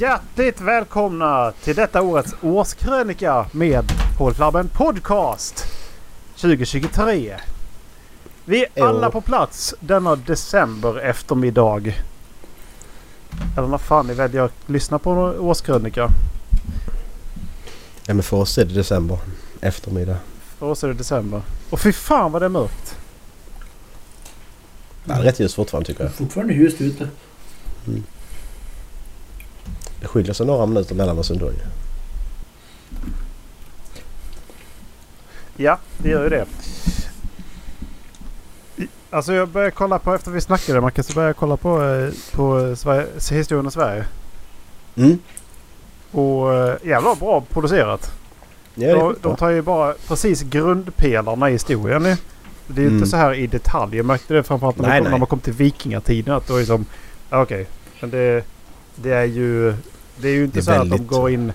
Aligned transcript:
Hjärtligt 0.00 0.60
välkomna 0.60 1.52
till 1.62 1.76
detta 1.76 2.02
årets 2.02 2.34
årskrönika 2.42 3.46
med 3.52 3.84
Håll 4.18 4.34
Flabben 4.34 4.68
Podcast 4.68 5.66
2023. 6.36 7.36
Vi 8.44 8.66
är 8.74 8.84
alla 8.84 9.10
på 9.10 9.20
plats 9.20 9.74
denna 9.80 10.16
december 10.16 10.98
eftermiddag. 10.98 11.94
Eller 13.56 13.68
när 13.68 13.78
fan 13.78 14.06
ni 14.06 14.14
väljer 14.14 14.42
att 14.42 14.54
lyssna 14.66 14.98
på 14.98 15.10
en 15.10 15.18
årskrönika. 15.18 16.08
Ja 18.06 18.14
men 18.14 18.22
för 18.22 18.36
oss 18.36 18.58
är 18.58 18.64
det 18.64 18.74
december 18.74 19.18
eftermiddag. 19.60 20.16
För 20.58 20.66
oss 20.66 20.84
är 20.84 20.88
det 20.88 20.94
december. 20.94 21.42
Och 21.70 21.80
fy 21.80 21.92
fan 21.92 22.32
vad 22.32 22.42
det 22.42 22.46
är 22.46 22.48
mörkt. 22.48 22.96
Det 25.04 25.12
är 25.12 25.22
rätt 25.22 25.40
ljust 25.40 25.54
fortfarande 25.54 25.86
tycker 25.86 26.04
jag. 26.04 26.12
Fortfarande 26.12 26.54
ljust 26.54 26.80
ute. 26.80 27.08
Det 30.00 30.06
skiljer 30.06 30.32
sig 30.32 30.46
några 30.46 30.66
minuter 30.66 30.94
mellan 30.94 31.18
oss 31.18 31.30
ändå 31.30 31.46
ju. 31.46 31.58
Ja, 35.56 35.78
det 35.98 36.08
gör 36.08 36.22
ju 36.22 36.28
det. 36.28 36.46
Alltså 39.10 39.32
jag 39.32 39.48
började 39.48 39.70
kolla 39.70 39.98
på 39.98 40.14
efter 40.14 40.30
vi 40.30 40.40
snackade 40.40 40.80
Marcus 40.80 41.06
så 41.06 41.12
började 41.12 41.28
jag 41.28 41.36
kolla 41.36 41.56
på, 41.56 41.82
eh, 41.84 42.10
på 42.32 42.76
Sverige, 42.76 43.06
historien 43.30 43.66
om 43.66 43.70
Sverige. 43.72 44.04
Mm. 44.96 45.18
Och 46.10 46.54
eh, 46.54 46.76
jävla 46.84 47.14
bra 47.14 47.44
producerat. 47.52 48.12
Ja, 48.74 48.94
de, 48.94 49.16
de 49.22 49.36
tar 49.36 49.50
ju 49.50 49.62
bara 49.62 49.94
precis 50.08 50.42
grundpelarna 50.42 51.48
i 51.48 51.52
historien. 51.52 52.02
Det 52.02 52.80
är 52.80 52.82
ju 52.82 52.86
Mm. 52.86 52.94
inte 52.94 53.10
så 53.10 53.16
här 53.16 53.34
i 53.34 53.46
detalj. 53.46 53.96
Jag 53.96 54.06
märkte 54.06 54.34
det 54.34 54.42
framförallt 54.42 54.78
när, 54.78 54.88
Nej, 54.88 55.00
man 55.00 55.04
kom, 55.04 55.10
när 55.12 55.18
man 55.18 55.26
kom 55.26 55.38
till 55.40 55.52
vikingatiden. 55.52 56.34
Att 56.34 56.46
då 56.46 56.56
är 56.56 56.64
som... 56.64 56.86
Okej. 57.30 57.66
Men 58.00 58.10
det, 58.10 58.44
det 58.94 59.12
är 59.12 59.24
ju... 59.24 59.74
Det 60.22 60.28
är 60.28 60.32
ju 60.32 60.44
inte 60.44 60.58
är 60.58 60.62
så 60.62 60.70
här 60.70 60.78
att 60.78 60.84
de 60.84 60.90
väldigt- 60.90 61.08
går 61.08 61.30
in 61.30 61.52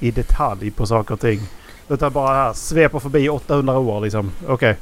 i 0.00 0.10
detalj 0.10 0.70
på 0.70 0.86
saker 0.86 1.14
och 1.14 1.20
ting. 1.20 1.40
Utan 1.88 2.12
bara 2.12 2.34
här 2.34 2.52
sveper 2.52 2.98
förbi 2.98 3.28
800 3.28 3.78
år 3.78 4.00
liksom. 4.00 4.30
Okej. 4.46 4.76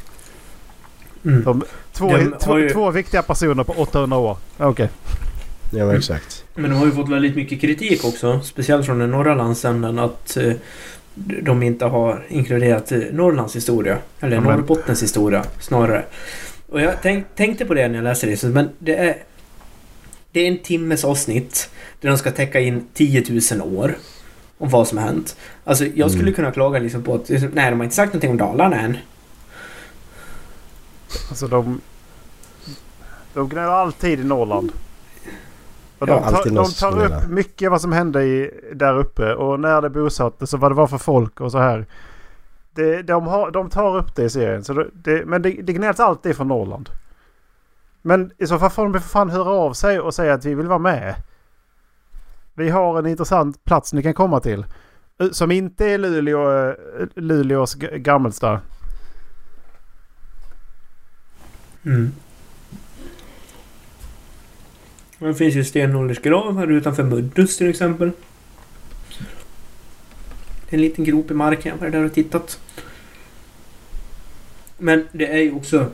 Mm. 1.25 1.43
De- 1.45 1.65
Två, 1.93 2.17
De 2.17 2.35
två, 2.41 2.59
ju- 2.59 2.71
två 2.71 2.91
viktiga 2.91 3.23
personer 3.23 3.65
på 3.65 3.73
800 3.73 4.17
år. 4.19 4.37
Okej. 4.59 4.89
Ja 5.73 5.87
men 5.87 5.97
exakt. 5.97 6.45
Men 6.55 6.71
de 6.71 6.77
har 6.77 6.87
ju 6.87 6.93
fått 6.93 7.09
väldigt 7.09 7.37
mycket 7.37 7.61
kritik 7.61 8.05
också. 8.05 8.41
Speciellt 8.41 8.87
från 8.87 8.99
den 8.99 9.11
norra 9.11 9.35
landsänden 9.35 9.99
att 9.99 10.37
eh, 10.37 10.53
de 11.43 11.63
inte 11.63 11.85
har 11.85 12.25
inkluderat 12.29 12.93
eh, 12.93 12.99
Norrlands 13.13 13.57
historia. 13.57 13.99
Eller 14.21 14.37
Ja, 14.37 14.43
Norrbottens 14.43 15.03
historia 15.03 15.45
snarare. 15.61 16.05
Och 16.69 16.81
jag 16.81 16.95
tänk, 17.03 17.27
tänkte 17.37 17.65
på 17.65 17.75
det 17.75 17.89
när 17.89 17.95
jag 17.95 18.05
läste 18.05 18.27
det. 18.27 18.43
Men 18.43 18.69
det 18.79 18.97
är... 18.97 19.17
Det 20.33 20.41
är 20.41 20.49
en 20.49 20.59
timmes 20.59 21.05
avsnitt 21.05 21.71
där 22.01 22.09
de 22.09 22.19
ska 22.19 22.31
täcka 22.31 22.61
in 22.61 22.87
10 22.95 23.25
000 23.61 23.77
år. 23.77 23.97
Om 24.59 24.69
vad 24.69 24.89
som 24.89 24.99
har 24.99 25.05
hänt. 25.05 25.37
Alltså 25.65 25.85
jag 25.85 26.11
skulle 26.11 26.25
Mm. 26.25 26.35
kunna 26.35 26.51
klaga 26.53 26.79
liksom 26.79 27.03
på 27.03 27.15
att 27.15 27.29
nej, 27.29 27.71
de 27.71 27.77
har 27.77 27.85
inte 27.85 27.95
sagt 27.97 28.13
någonting 28.13 28.31
om 28.31 28.37
Dalarna 28.37 28.81
än. 28.81 28.97
Alltså 31.29 31.47
de... 31.49 31.81
De 33.35 33.49
gnäller 33.49 33.69
alltid 33.73 34.21
i 34.21 34.25
Norrland. 34.25 34.73
Och 35.99 36.09
Ja, 36.09 36.15
de 36.15 36.23
tar, 36.23 36.37
alltid 36.37 36.53
de 36.53 36.71
tar 36.73 37.05
upp 37.05 37.29
mycket 37.29 37.71
vad 37.71 37.81
som 37.81 37.93
hände 37.93 38.25
i, 38.25 38.51
där 38.75 38.99
uppe 38.99 39.35
och 39.35 39.61
när 39.61 39.83
det 39.83 39.91
bosattes 39.91 40.55
och 40.55 40.61
vad 40.61 40.71
det 40.71 40.75
var 40.75 40.87
för 40.87 40.99
folk 40.99 41.41
och 41.41 41.53
så 41.53 41.59
här. 41.59 41.87
Det, 42.75 43.03
de, 43.03 43.27
har, 43.27 43.51
de 43.51 43.71
tar 43.71 43.97
upp 43.97 44.17
det 44.17 44.25
i 44.25 44.31
serien. 44.31 44.65
Så 44.65 44.73
det, 44.73 44.87
det, 44.93 45.25
men 45.27 45.43
det, 45.43 45.51
det 45.51 45.73
gnälls 45.73 46.01
alltid 46.01 46.37
från 46.37 46.49
Norrland. 46.49 46.91
Men 48.09 48.33
i 48.39 48.47
så 48.47 48.59
fall 48.59 48.71
får 48.71 48.83
de 48.83 48.93
för 48.93 49.09
fan 49.09 49.31
höra 49.31 49.51
av 49.51 49.73
sig 49.73 50.01
och 50.01 50.15
säga 50.15 50.35
att 50.35 50.45
vi 50.45 50.55
vill 50.55 50.67
vara 50.67 50.79
med. 50.79 51.15
Vi 52.55 52.69
har 52.69 52.99
en 52.99 53.07
intressant 53.07 53.65
plats 53.65 53.93
ni 53.93 54.03
kan 54.03 54.15
komma 54.15 54.41
till. 54.41 54.65
Som 55.33 55.51
inte 55.51 55.87
är 55.87 55.99
Luleå, 55.99 56.69
eh, 56.69 56.75
Luleås 57.15 57.75
Gammelstad. 57.75 58.61
Mm. 61.83 62.13
Det 65.19 65.35
finns 65.35 65.55
ju 65.55 65.65
stenåldersgrav 65.65 66.59
här 66.59 66.71
utanför 66.71 67.03
Muddus 67.03 67.57
till 67.57 67.71
exempel. 67.71 68.11
Det 70.69 70.77
är 70.77 70.79
en 70.79 70.81
liten 70.81 71.05
grop 71.05 71.31
i 71.31 71.35
marken. 71.35 71.73
Jag 71.73 71.85
var 71.85 71.91
där 71.91 72.05
och 72.05 72.15
tittat. 72.15 72.61
Men 74.79 75.09
det 75.13 75.27
är 75.27 75.39
ju 75.39 75.53
också 75.53 75.91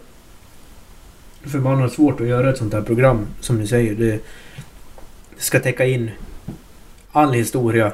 förbannat 1.46 1.92
svårt 1.92 2.20
att 2.20 2.26
göra 2.26 2.50
ett 2.50 2.58
sånt 2.58 2.72
här 2.72 2.82
program. 2.82 3.26
Som 3.40 3.58
ni 3.58 3.66
säger. 3.66 3.94
Det 3.94 4.20
ska 5.38 5.60
täcka 5.60 5.84
in 5.86 6.10
all 7.12 7.32
historia 7.32 7.92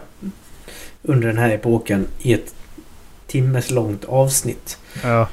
under 1.03 1.29
den 1.29 1.39
här 1.39 1.51
epoken 1.51 2.07
i 2.19 2.33
ett 2.33 2.55
timmes 3.27 3.71
långt 3.71 4.05
avsnitt. 4.05 4.79
Ja. 5.03 5.29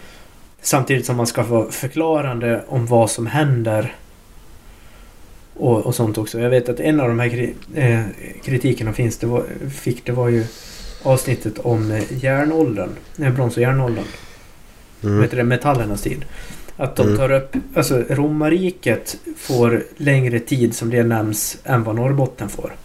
Samtidigt 0.62 1.06
som 1.06 1.18
man 1.18 1.28
ska 1.28 1.44
vara 1.44 1.72
förklarande 1.72 2.64
om 2.68 2.86
vad 2.86 3.12
som 3.12 3.28
händer. 3.28 3.96
Och, 5.54 5.86
och 5.86 5.96
sånt 5.96 6.18
också. 6.18 6.40
Jag 6.40 6.50
vet 6.50 6.70
att 6.70 6.80
en 6.80 7.00
av 7.00 7.08
de 7.08 7.20
här 7.20 7.30
kri 7.30 7.54
eh, 7.76 8.02
kritikerna 8.44 8.94
finns, 8.94 9.18
det 9.18 9.28
var, 9.28 9.44
fick, 9.70 10.06
det 10.06 10.12
var 10.12 10.30
ju 10.30 10.46
avsnittet 11.04 11.60
om 11.60 11.92
eh, 11.92 12.24
järnåldern. 12.24 12.90
Eh, 13.20 13.34
brons 13.34 13.56
och 13.56 13.62
järnåldern. 13.62 14.06
Vad 15.02 15.12
Mm. 15.12 15.24
heter 15.24 15.38
det? 15.38 15.44
Metallernas 15.44 16.02
tid. 16.02 16.26
Att 16.78 16.96
de 16.96 17.04
Mm. 17.06 17.18
tar 17.18 17.32
upp, 17.32 17.56
alltså 17.76 18.04
romarriket 18.10 19.18
får 19.38 19.84
längre 19.98 20.40
tid 20.40 20.76
som 20.76 20.90
det 20.90 21.04
nämns 21.04 21.58
än 21.64 21.84
vad 21.84 21.96
Norrbotten 21.96 22.50
får. 22.50 22.76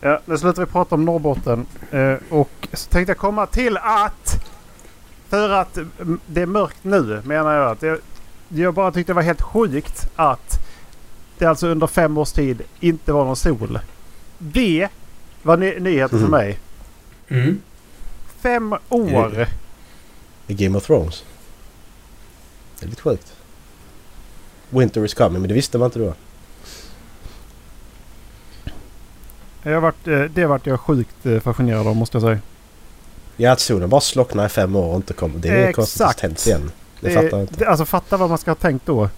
Ja, 0.00 0.20
nu 0.24 0.38
slutar 0.38 0.66
vi 0.66 0.72
prata 0.72 0.94
om 0.94 1.04
Norrbotten. 1.04 1.66
Eh, 1.90 2.14
och 2.28 2.68
så 2.72 2.88
tänkte 2.90 3.10
jag 3.10 3.18
komma 3.18 3.46
till 3.46 3.76
att... 3.76 4.44
För 5.28 5.50
att 5.50 5.76
mm, 5.76 6.20
det 6.26 6.40
är 6.42 6.46
mörkt 6.46 6.76
nu 6.84 7.22
menar 7.24 7.54
jag. 7.54 7.70
Att 7.70 7.82
jag, 7.82 7.98
jag 8.48 8.74
bara 8.74 8.92
tyckte 8.92 9.12
det 9.12 9.14
var 9.14 9.22
helt 9.22 9.42
sjukt 9.42 10.08
att 10.16 10.58
det 11.38 11.46
alltså 11.46 11.66
under 11.68 11.86
fem 11.86 12.18
års 12.18 12.32
tid 12.32 12.62
inte 12.80 13.12
var 13.12 13.24
någon 13.24 13.36
sol. 13.36 13.78
Det 14.38 14.88
var 15.42 15.56
ny- 15.56 15.80
nyheter 15.80 16.16
för 16.16 16.22
Mhm. 16.22 16.30
mig. 16.30 16.58
Mm. 17.28 17.58
Fem 18.40 18.74
år! 18.88 19.46
I 20.46 20.54
Game 20.54 20.78
of 20.78 20.86
Thrones. 20.86 21.24
Det 22.82 22.86
är 22.86 22.90
lite 22.90 23.02
sjukt. 23.02 23.32
Winter 24.70 25.04
is 25.04 25.14
coming 25.14 25.40
men 25.40 25.48
det 25.48 25.54
visste 25.54 25.78
man 25.78 25.86
inte 25.86 25.98
då. 25.98 26.14
Jag 29.62 29.80
varit, 29.80 30.08
eh, 30.08 30.20
det 30.20 30.46
vart 30.46 30.66
jag 30.66 30.80
sjukt 30.80 31.26
eh, 31.26 31.40
fascinerad 31.40 31.86
av 31.86 31.96
måste 31.96 32.16
jag 32.16 32.22
säga. 32.22 32.38
Ja 33.36 33.52
att 33.52 33.60
solen 33.60 33.88
bara 33.88 34.00
slocknar 34.00 34.46
i 34.46 34.48
fem 34.48 34.76
år 34.76 34.84
och 34.90 34.96
inte 34.96 35.12
kommer. 35.12 35.38
Det 35.38 35.48
är 35.48 35.72
konstigt 35.72 36.00
att 36.00 36.10
Exakt. 36.10 36.20
det 36.20 36.26
hänt 36.26 36.46
igen. 36.46 36.70
Det 37.00 37.08
Eh, 37.08 37.14
fattar 37.14 37.28
jag 37.38 37.40
inte. 37.40 37.54
det- 37.54 37.66
Alltså 37.66 37.84
fatta 37.84 38.16
vad 38.16 38.28
man 38.28 38.38
ska 38.38 38.50
ha 38.50 38.56
tänkt 38.56 38.86
då. 38.86 39.08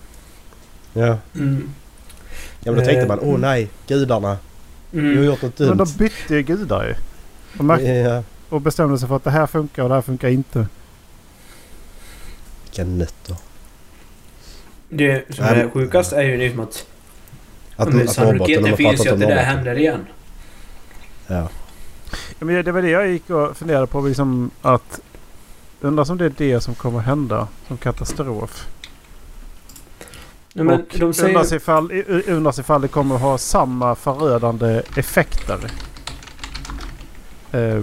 Ja. 0.93 1.19
Mm. 1.35 1.71
ja 2.61 2.73
men 2.73 2.75
då 2.75 2.81
tänkte 2.81 3.01
Eh, 3.03 3.09
man 3.09 3.19
åh 3.23 3.39
nej 3.39 3.69
gudarna. 3.87 4.39
Vi 4.91 5.01
har 5.01 5.13
Mm. 5.13 5.25
gjort 5.25 5.43
något 5.43 5.59
Men 5.59 5.69
dumt. 5.69 5.79
de 5.79 5.99
bytte 5.99 6.35
ju 6.35 6.43
gudar 6.43 6.85
ju. 6.85 6.95
Och, 7.59 7.65
märkte, 7.65 7.87
Ja. 7.87 8.23
och 8.49 8.61
bestämde 8.61 8.99
sig 8.99 9.09
för 9.09 9.17
att 9.17 9.25
det 9.25 9.31
här 9.31 9.47
funkar 9.47 9.83
och 9.83 9.89
det 9.89 9.95
här 9.95 10.03
funkar 10.03 10.29
inte. 10.29 10.67
Vilka 12.65 12.85
nötter. 12.85 13.37
Det 14.89 15.35
som 15.35 15.45
är 15.45 15.71
sjukast 15.71 16.13
är 16.13 16.23
ju 16.23 16.37
liksom 16.37 16.61
att 16.61 16.87
Att, 17.77 17.89
men 17.89 18.03
att 18.03 18.11
sannolikheten 18.11 18.77
finns 18.77 19.07
ju 19.07 19.11
att 19.11 19.21
det 19.21 19.27
där 19.27 19.45
händer 19.45 19.79
igen. 19.79 20.07
Ja. 21.27 21.49
Ja, 22.39 22.47
men 22.47 22.65
det 22.65 22.73
var 22.73 22.83
det 22.83 22.91
jag 22.91 23.09
gick 23.09 23.31
och 23.31 23.57
funderade 23.57 23.87
på. 23.87 24.01
Liksom 24.01 24.51
att 24.63 25.01
undrar 25.81 26.11
om 26.11 26.19
det 26.19 26.25
är 26.25 26.33
det 26.37 26.61
som 26.61 26.75
kommer 26.75 26.99
hända 26.99 27.49
som 27.69 27.77
katastrof. 27.77 28.67
Nej, 30.53 30.65
men 30.65 30.81
och 30.81 30.99
de 30.99 31.15
säger... 31.15 31.29
undras, 31.29 31.53
ifall, 31.53 32.03
undras 32.27 32.59
ifall 32.59 32.81
det 32.81 32.89
kommer 32.89 33.17
ha 33.17 33.39
samma 33.39 33.95
förödande 33.95 34.83
effekter. 34.97 35.71
Eh, 37.53 37.83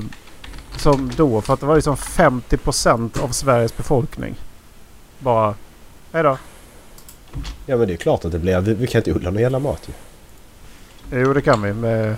som 0.78 1.12
då. 1.16 1.42
För 1.42 1.54
att 1.54 1.60
det 1.60 1.66
var 1.66 1.76
liksom 1.76 1.96
50% 1.96 3.22
av 3.24 3.30
Sveriges 3.30 3.78
befolkning. 3.78 4.36
Bara... 5.20 5.56
Hejdå. 6.12 6.38
Ja 7.66 7.78
men 7.78 7.88
det 7.88 7.94
är 7.94 7.98
klart 7.98 8.26
att 8.26 8.32
det 8.32 8.40
blir. 8.40 8.62
Vi, 8.62 8.74
vi 8.74 8.88
kan 8.88 9.00
inte 9.00 9.14
odla 9.14 9.32
någon 9.32 9.42
jävla 9.42 9.60
mat 9.60 9.88
ju. 9.88 9.94
Jo 11.20 11.34
det 11.34 11.42
kan 11.42 11.62
vi 11.62 11.74
med 11.74 12.16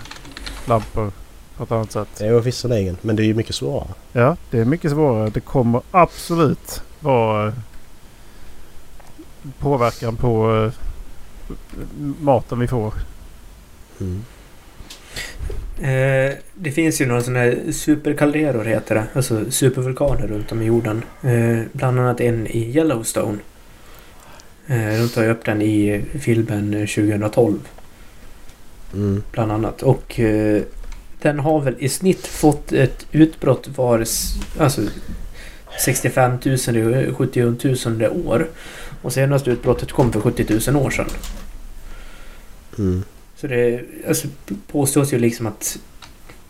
lampor 0.65 1.12
på 1.57 1.63
ett 1.63 1.71
annat 1.71 1.92
sätt. 1.92 2.07
Det 2.18 2.25
är 2.25 2.39
visserligen. 2.39 2.98
Men 3.01 3.15
det 3.15 3.24
är 3.24 3.25
ju 3.25 3.33
mycket 3.33 3.56
svårare. 3.56 3.88
Ja, 4.12 4.38
det 4.50 4.60
är 4.60 4.65
mycket 4.65 4.92
svårare. 4.92 5.30
Det 5.30 5.39
kommer 5.39 5.81
absolut 5.92 6.81
vara 7.00 7.48
eh, 7.48 7.54
påverkan 9.60 10.15
på 10.15 10.56
eh, 10.56 10.71
maten 12.21 12.60
vi 12.60 12.68
får. 12.68 12.94
Mm. 14.01 14.24
Eh, 15.77 16.38
det 16.54 16.71
finns 16.71 17.01
ju 17.01 17.06
några 17.06 17.21
sådana 17.21 17.39
här 17.39 17.71
superkalderor 17.71 18.63
heter 18.63 18.95
det. 18.95 19.04
Alltså 19.13 19.51
supervulkaner 19.51 20.27
runt 20.27 20.51
om 20.51 20.62
i 20.62 20.65
jorden. 20.65 21.04
Eh, 21.21 21.60
bland 21.71 22.00
annat 22.00 22.21
en 22.21 22.48
i 22.48 22.77
Yellowstone. 22.77 23.38
Eh, 24.68 25.01
de 25.01 25.10
tar 25.10 25.24
ju 25.24 25.30
upp 25.30 25.45
den 25.45 25.62
i 25.62 26.06
filmen 26.19 26.71
2012. 26.71 27.60
Mm. 28.94 29.24
bland 29.31 29.51
annat. 29.51 29.81
Och 29.81 30.19
eh, 30.19 30.62
den 31.21 31.39
har 31.39 31.62
väl 31.62 31.75
i 31.80 31.89
snitt 31.89 32.27
fått 32.27 32.71
ett 32.71 33.06
utbrott 33.12 33.68
var 33.75 34.06
alltså 34.60 34.81
65 35.80 36.31
000 36.31 36.57
eller 36.68 37.13
70 37.13 37.89
000 37.89 38.27
år. 38.27 38.48
Och 39.01 39.13
senaste 39.13 39.51
utbrottet 39.51 39.92
kom 39.92 40.13
för 40.13 40.21
70 40.21 40.71
000 40.71 40.86
år 40.86 40.89
sedan. 40.89 41.07
Mm. 42.77 43.04
Så 43.36 43.48
det 43.48 43.81
alltså, 44.07 44.27
påstås 44.68 45.13
ju 45.13 45.19
liksom 45.19 45.48
att 45.48 45.80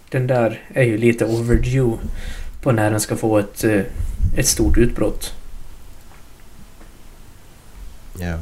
den 0.10 0.28
där 0.28 0.62
är 0.74 0.84
ju 0.84 0.98
lite 0.98 1.26
overdue 1.26 1.98
på 2.62 2.72
när 2.72 2.92
den 2.92 3.00
ska 3.00 3.16
få 3.16 3.38
ett, 3.38 3.64
eh, 3.64 3.82
ett 4.38 4.48
stort 4.48 4.78
utbrott. 4.78 5.34
Ja. 8.20 8.38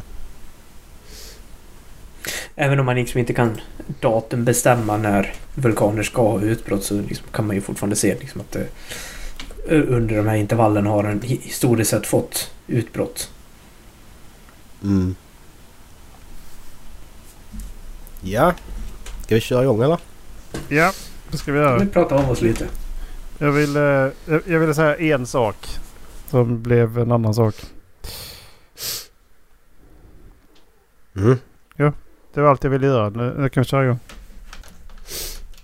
Även 2.55 2.79
om 2.79 2.85
man 2.85 2.95
liksom 2.95 3.19
inte 3.19 3.33
kan 3.33 3.61
datumbestämma 3.99 4.97
när 4.97 5.33
vulkaner 5.55 6.03
ska 6.03 6.21
ha 6.31 6.41
utbrott 6.41 6.83
så 6.83 7.01
liksom 7.01 7.27
kan 7.31 7.47
man 7.47 7.55
ju 7.55 7.61
fortfarande 7.61 7.95
se 7.95 8.15
liksom 8.19 8.41
att 8.41 8.51
det 8.51 8.67
under 9.67 10.15
de 10.17 10.27
här 10.27 10.35
intervallen 10.35 10.85
har 10.85 11.03
den 11.03 11.21
hi- 11.21 11.41
historiskt 11.41 11.89
sett 11.91 12.07
fått 12.07 12.51
utbrott. 12.67 13.31
Mm. 14.83 15.15
Ja. 18.21 18.53
Ska 19.23 19.35
vi 19.35 19.41
köra 19.41 19.63
igång 19.63 19.81
eller? 19.83 19.97
Ja, 20.69 20.93
det 21.31 21.37
ska 21.37 21.51
vi 21.51 21.59
göra. 21.59 21.77
Vi 21.79 21.85
pratar 21.85 22.15
av 22.15 22.31
oss 22.31 22.41
lite. 22.41 22.67
Jag 23.37 23.51
vill, 23.51 23.75
eh, 23.75 23.81
jag- 23.81 24.13
jag 24.45 24.59
ville 24.59 24.73
säga 24.73 24.95
en 25.15 25.25
sak. 25.27 25.55
Som 26.29 26.61
blev 26.61 26.99
en 26.99 27.11
annan 27.11 27.33
sak. 27.33 27.55
Mm. 31.15 31.37
Det 32.33 32.41
var 32.41 32.49
allt 32.49 32.63
jag 32.63 32.71
ville 32.71 32.87
göra. 32.87 33.09
Nu, 33.09 33.35
nu 33.37 33.49
kan 33.49 33.63
vi 33.63 33.67
köra 33.69 33.83
igång. 33.85 33.99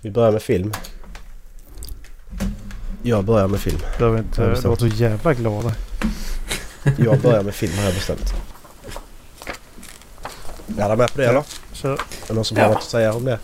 Vi 0.00 0.10
börjar 0.10 0.32
med 0.32 0.42
film. 0.42 0.72
Jag 3.02 3.24
börjar 3.24 3.48
med 3.48 3.60
film. 3.60 3.78
Behöver 3.98 4.18
inte 4.18 4.42
Ja, 4.42 4.48
ja, 4.48 4.60
låta 4.64 4.80
så 4.80 4.86
jävla 4.86 5.34
glad. 5.34 5.72
Jag 6.98 7.20
börjar 7.20 7.42
med 7.42 7.54
film 7.54 7.72
har 7.78 7.84
jag 7.84 7.94
bestämt. 7.94 8.34
Är 10.78 10.82
alla 10.82 10.96
med 10.96 11.12
på 11.12 11.18
det 11.20 11.26
eller? 11.28 11.44
Kör. 11.72 11.92
Är 11.92 11.98
det 12.28 12.34
någon 12.34 12.44
som 12.44 12.56
Ja. 12.56 12.62
har 12.62 12.68
något 12.70 12.78
att 12.78 12.82
säga 12.84 13.12
om 13.12 13.24
det? 13.24 13.32
Eh, 13.32 13.38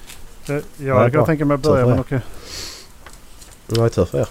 Ja, 0.54 0.62
Jag 0.76 1.02
kan 1.02 1.10
bra. 1.10 1.26
tänka 1.26 1.44
mig 1.44 1.54
att 1.54 1.60
börja 1.62 1.86
men 1.86 1.94
jag. 1.94 2.00
okej. 2.00 2.20
Det 3.66 3.76
var 3.78 3.84
ju 3.84 3.90
tur 3.90 4.04
för 4.04 4.18
er. 4.20 4.28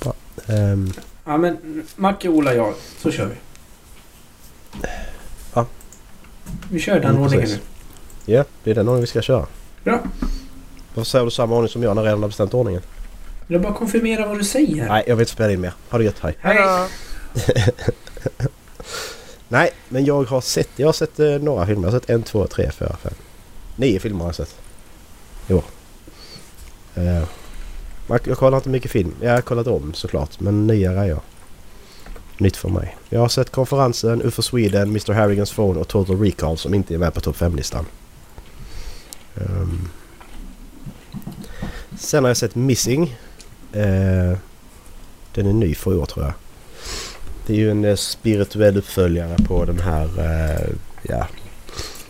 Bra. 0.00 0.14
Ehm, 0.46 0.92
Ja 1.24 1.36
men 1.36 1.82
Macke, 1.96 2.28
Ola, 2.28 2.54
jag. 2.54 2.74
Så 2.98 3.10
kör 3.10 3.26
vi. 3.26 3.34
Vi 6.70 6.78
kör 6.80 6.94
den 7.00 7.04
Mm, 7.10 7.22
ordningen 7.22 7.46
precis. 7.46 7.60
nu. 8.26 8.34
ja, 8.34 8.44
det 8.64 8.70
är 8.70 8.74
den 8.74 8.88
ordningen 8.88 9.00
vi 9.00 9.06
ska 9.06 9.22
köra. 9.22 9.46
Ja. 9.84 10.00
Varför 10.94 11.10
säger 11.10 11.24
du 11.24 11.30
samma 11.30 11.54
ordning 11.54 11.68
som 11.68 11.82
jag 11.82 11.94
när 11.96 12.02
jag 12.02 12.06
redan 12.06 12.20
har 12.22 12.28
bestämt 12.28 12.54
ordningen? 12.54 12.82
Är 13.48 13.58
bara 13.58 13.72
konfirmera 13.74 14.26
vad 14.26 14.38
du 14.38 14.44
säger. 14.44 14.88
Nej, 14.88 15.04
jag 15.06 15.16
vill 15.16 15.22
inte 15.22 15.32
spela 15.32 15.52
in 15.52 15.60
mer. 15.60 15.72
Ha 15.90 15.98
det 15.98 16.04
gött, 16.04 16.18
hej. 16.20 16.36
Hej! 16.40 16.88
Nej, 19.48 19.70
men 19.88 20.04
jag 20.04 20.24
har 20.28 20.40
sett, 20.40 20.68
jag 20.76 20.88
har 20.88 20.92
sett 20.92 21.20
eh, 21.20 21.26
några 21.28 21.66
filmer. 21.66 21.88
Jag 21.88 21.92
har 21.92 22.00
sett 22.00 22.10
en, 22.10 22.22
två, 22.22 22.46
tre, 22.46 22.70
fyra, 22.70 22.96
fem. 23.02 23.12
Nio 23.76 24.00
filmer 24.00 24.18
har 24.20 24.28
jag 24.28 24.34
sett. 24.34 24.54
År. 25.48 25.62
Eh, 26.94 27.22
jag, 28.08 28.20
jag 28.24 28.38
kollar 28.38 28.56
inte 28.58 28.68
mycket 28.68 28.90
film. 28.90 29.14
Jag 29.20 29.32
har 29.32 29.40
kollat 29.40 29.66
om 29.66 29.94
såklart, 29.94 30.40
men 30.40 30.66
nya 30.66 30.94
grejer. 30.94 31.18
Nytt 32.38 32.56
för 32.56 32.68
mig. 32.68 32.96
Jag 33.08 33.20
har 33.20 33.28
sett 33.28 33.50
konferensen, 33.50 34.22
UFO 34.22 34.42
Sweden, 34.42 34.88
Mr. 34.88 35.12
Harrigans 35.12 35.52
Phone 35.52 35.80
och 35.80 35.88
Total 35.88 36.20
Recall 36.20 36.58
som 36.58 36.74
inte 36.74 36.94
är 36.94 36.98
med 36.98 37.14
på 37.14 37.20
topp 37.20 37.36
5-listan. 37.36 37.86
Um. 39.34 39.44
Ehm. 39.46 39.88
sen 41.98 42.24
har 42.24 42.30
jag 42.30 42.36
sett 42.36 42.54
Missing. 42.54 43.16
Uh, 43.76 44.36
den 45.34 45.46
är 45.46 45.52
ny 45.52 45.74
för 45.74 45.92
i 45.92 45.96
år 45.96 46.06
tror 46.06 46.24
jag. 46.24 46.34
Det 47.46 47.52
är 47.52 47.56
ju 47.56 47.70
en 47.70 47.84
eh, 47.84 47.96
spirituell 47.96 48.76
uppföljare 48.76 49.36
på 49.46 49.64
den 49.64 49.80
här, 49.80 50.04
Uh, 50.04 50.76
ja. 51.02 51.26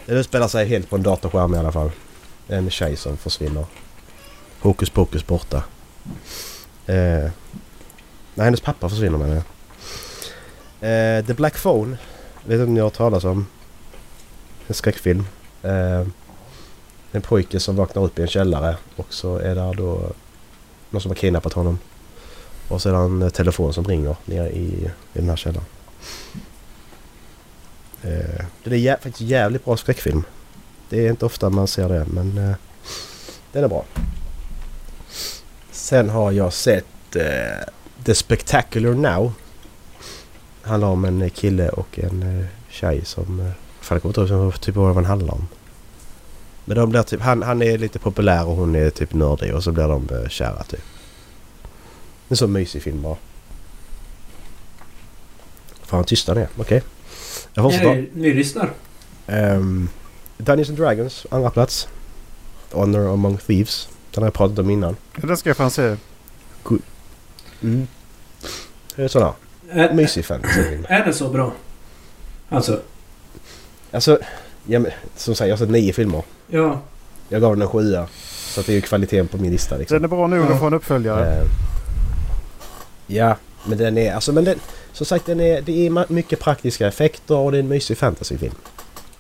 Den 0.07 0.25
spelar 0.25 0.49
sig 0.49 0.67
helt 0.67 0.91
på 0.91 0.97
en 0.97 1.03
datorskärm 1.03 1.55
i 1.55 1.59
alla 1.59 1.73
fall. 1.73 1.91
En 2.49 2.71
tjej 2.71 2.97
som 2.97 3.17
försvinner. 3.17 3.65
Hokus 4.61 4.91
pokus 4.91 5.27
borta. 5.27 5.57
Uh, 6.89 7.31
nej, 8.35 8.45
hennes 8.45 8.61
pappa 8.61 8.89
försvinner 8.89 9.19
menar 9.19 9.35
jag. 9.35 9.45
Eh, 10.81 11.25
The 11.27 11.35
Black 11.35 11.59
Phone. 11.63 11.97
Vet 12.45 12.53
inte 12.55 12.65
om 12.65 12.75
ni 12.75 12.81
har 12.81 12.87
hört 12.87 12.95
talas 12.95 13.25
om. 13.25 13.47
En 14.67 14.75
skräckfilm. 14.75 15.27
Eh, 15.63 16.07
en 17.13 17.23
pojke 17.23 17.61
som 17.61 17.77
vaknar 17.77 18.03
upp 18.05 18.19
i 18.19 18.23
en 18.23 18.29
källare 18.29 18.77
och 18.97 19.07
så 19.15 19.37
är 19.37 19.55
där 19.55 19.75
då 19.75 20.13
någon 20.91 21.01
som 21.01 21.11
har 21.11 21.17
kidnappat 21.17 21.53
honom. 21.53 21.79
Och 22.69 22.83
så 22.83 22.89
är 22.89 22.93
det 22.93 22.99
en 22.99 23.23
eh, 23.23 23.29
telefon 23.29 23.73
som 23.73 23.85
ringer 23.85 24.17
nere 24.25 24.51
i, 24.51 24.85
i 25.15 25.19
den 25.19 25.29
här 25.29 25.37
källaren. 25.37 25.67
Eh, 28.03 28.45
det 28.65 28.71
är 28.71 28.79
jä- 28.79 29.01
faktiskt 29.03 29.21
jävligt 29.21 29.65
bra 29.65 29.77
skräckfilm. 29.77 30.23
Det 30.89 31.07
är 31.07 31.11
inte 31.11 31.27
ofta 31.27 31.51
man 31.51 31.67
ser 31.69 31.89
det 31.89 32.05
men 32.07 32.39
eh, 32.39 32.55
den 33.53 33.65
är 33.65 33.69
bra. 33.69 33.85
Sen 35.71 36.11
har 36.11 36.33
jag 36.33 36.53
sett 36.53 37.17
eh, 37.17 37.67
The 38.05 38.15
Spectacular 38.15 38.95
Now. 38.95 39.33
Handlar 40.69 40.89
om 40.89 41.05
en 41.05 41.31
kille 41.31 41.69
och 41.69 41.99
en 41.99 42.23
eh, 42.23 42.47
tjej 42.69 43.05
som... 43.05 43.41
Eh, 43.41 43.53
fan 43.81 43.97
jag 43.97 44.03
kommer 44.03 44.21
inte 44.21 44.35
ihåg 44.35 44.61
typ 44.61 44.75
vad 44.75 44.97
den 44.97 45.05
handlar 45.05 45.35
om. 45.35 45.49
Men 46.65 46.77
de 46.77 46.91
blir 46.91 47.03
typ, 47.03 47.21
han, 47.21 47.43
han 47.43 47.63
är 47.63 47.79
lite 47.79 47.99
populär 47.99 48.47
och 48.47 48.57
hon 48.57 48.75
är 48.75 48.91
typ 48.91 49.15
nördig 49.15 49.55
och 49.55 49.65
så 49.65 49.73
blir 49.73 49.89
de 49.89 50.09
eh, 50.13 50.29
kära 50.29 50.63
typ. 50.63 50.83
En 52.29 52.37
så 52.37 52.47
mysig 52.47 52.83
film 52.83 53.03
bara. 53.03 53.17
Fan 55.83 56.05
tysta 56.05 56.35
ni 56.35 56.41
är. 56.41 56.49
Okej. 56.57 56.83
Jag 57.55 57.65
fortsätter. 57.65 58.09
Vi 58.13 58.35
lyssnar. 58.35 58.73
Um, 59.27 59.89
Dungeons 60.39 60.69
and 60.69 60.79
Dragons, 60.79 61.27
andra 61.31 61.51
plats. 61.51 61.89
Honor 62.73 63.13
Among 63.13 63.39
Thieves. 63.39 63.89
Den 64.11 64.23
har 64.23 64.27
jag 64.27 64.35
pratat 64.35 64.59
om 64.59 64.71
innan. 64.71 64.97
Ja, 65.15 65.27
Den 65.27 65.37
ska 65.37 65.51
jag 65.51 65.57
fan 65.57 65.71
se. 65.71 65.97
Mm. 67.63 67.87
Det 68.97 69.09
är 69.71 69.93
Mysig 69.95 70.25
fantasyfilm. 70.25 70.87
är 70.89 71.05
den 71.05 71.15
så 71.15 71.29
bra? 71.29 71.53
Alltså, 72.49 72.81
Alltså, 73.91 74.19
ja, 74.67 74.79
men, 74.79 74.91
som 75.17 75.35
sagt 75.35 75.49
jag 75.49 75.53
har 75.53 75.59
sett 75.59 75.71
nio 75.71 75.93
filmer. 75.93 76.23
ja. 76.49 76.81
Jag 77.31 77.41
gav 77.41 77.53
den 77.57 77.63
en 77.63 77.69
sjua. 77.69 78.07
Så 78.25 78.61
att 78.61 78.67
det 78.67 78.73
är 78.73 78.75
ju 78.75 78.81
kvaliteten 78.81 79.29
på 79.29 79.37
min 79.39 79.51
lista 79.53 79.77
liksom. 79.77 79.95
Den 79.95 80.05
är 80.05 80.09
bra 80.09 80.27
nog 80.27 80.47
Ja. 80.51 80.53
att 80.55 80.61
få 80.61 80.67
en 80.67 80.75
uppföljare. 80.75 81.37
Eh, 81.37 81.47
ja, 83.07 83.37
men 83.67 83.79
den 83.79 83.99
är... 83.99 84.15
Alltså 84.15 84.33
men 84.33 84.45
den... 84.45 84.59
Som 84.93 85.07
sagt 85.07 85.27
den 85.27 85.41
är, 85.41 85.63
det 85.63 85.87
är 85.87 86.13
mycket 86.13 86.41
praktiska 86.41 86.87
effekter 86.89 87.37
och 87.37 87.53
det 87.53 87.59
är 87.59 87.61
en 87.61 87.69
mysig 87.69 87.99
fantasyfilm. 87.99 88.55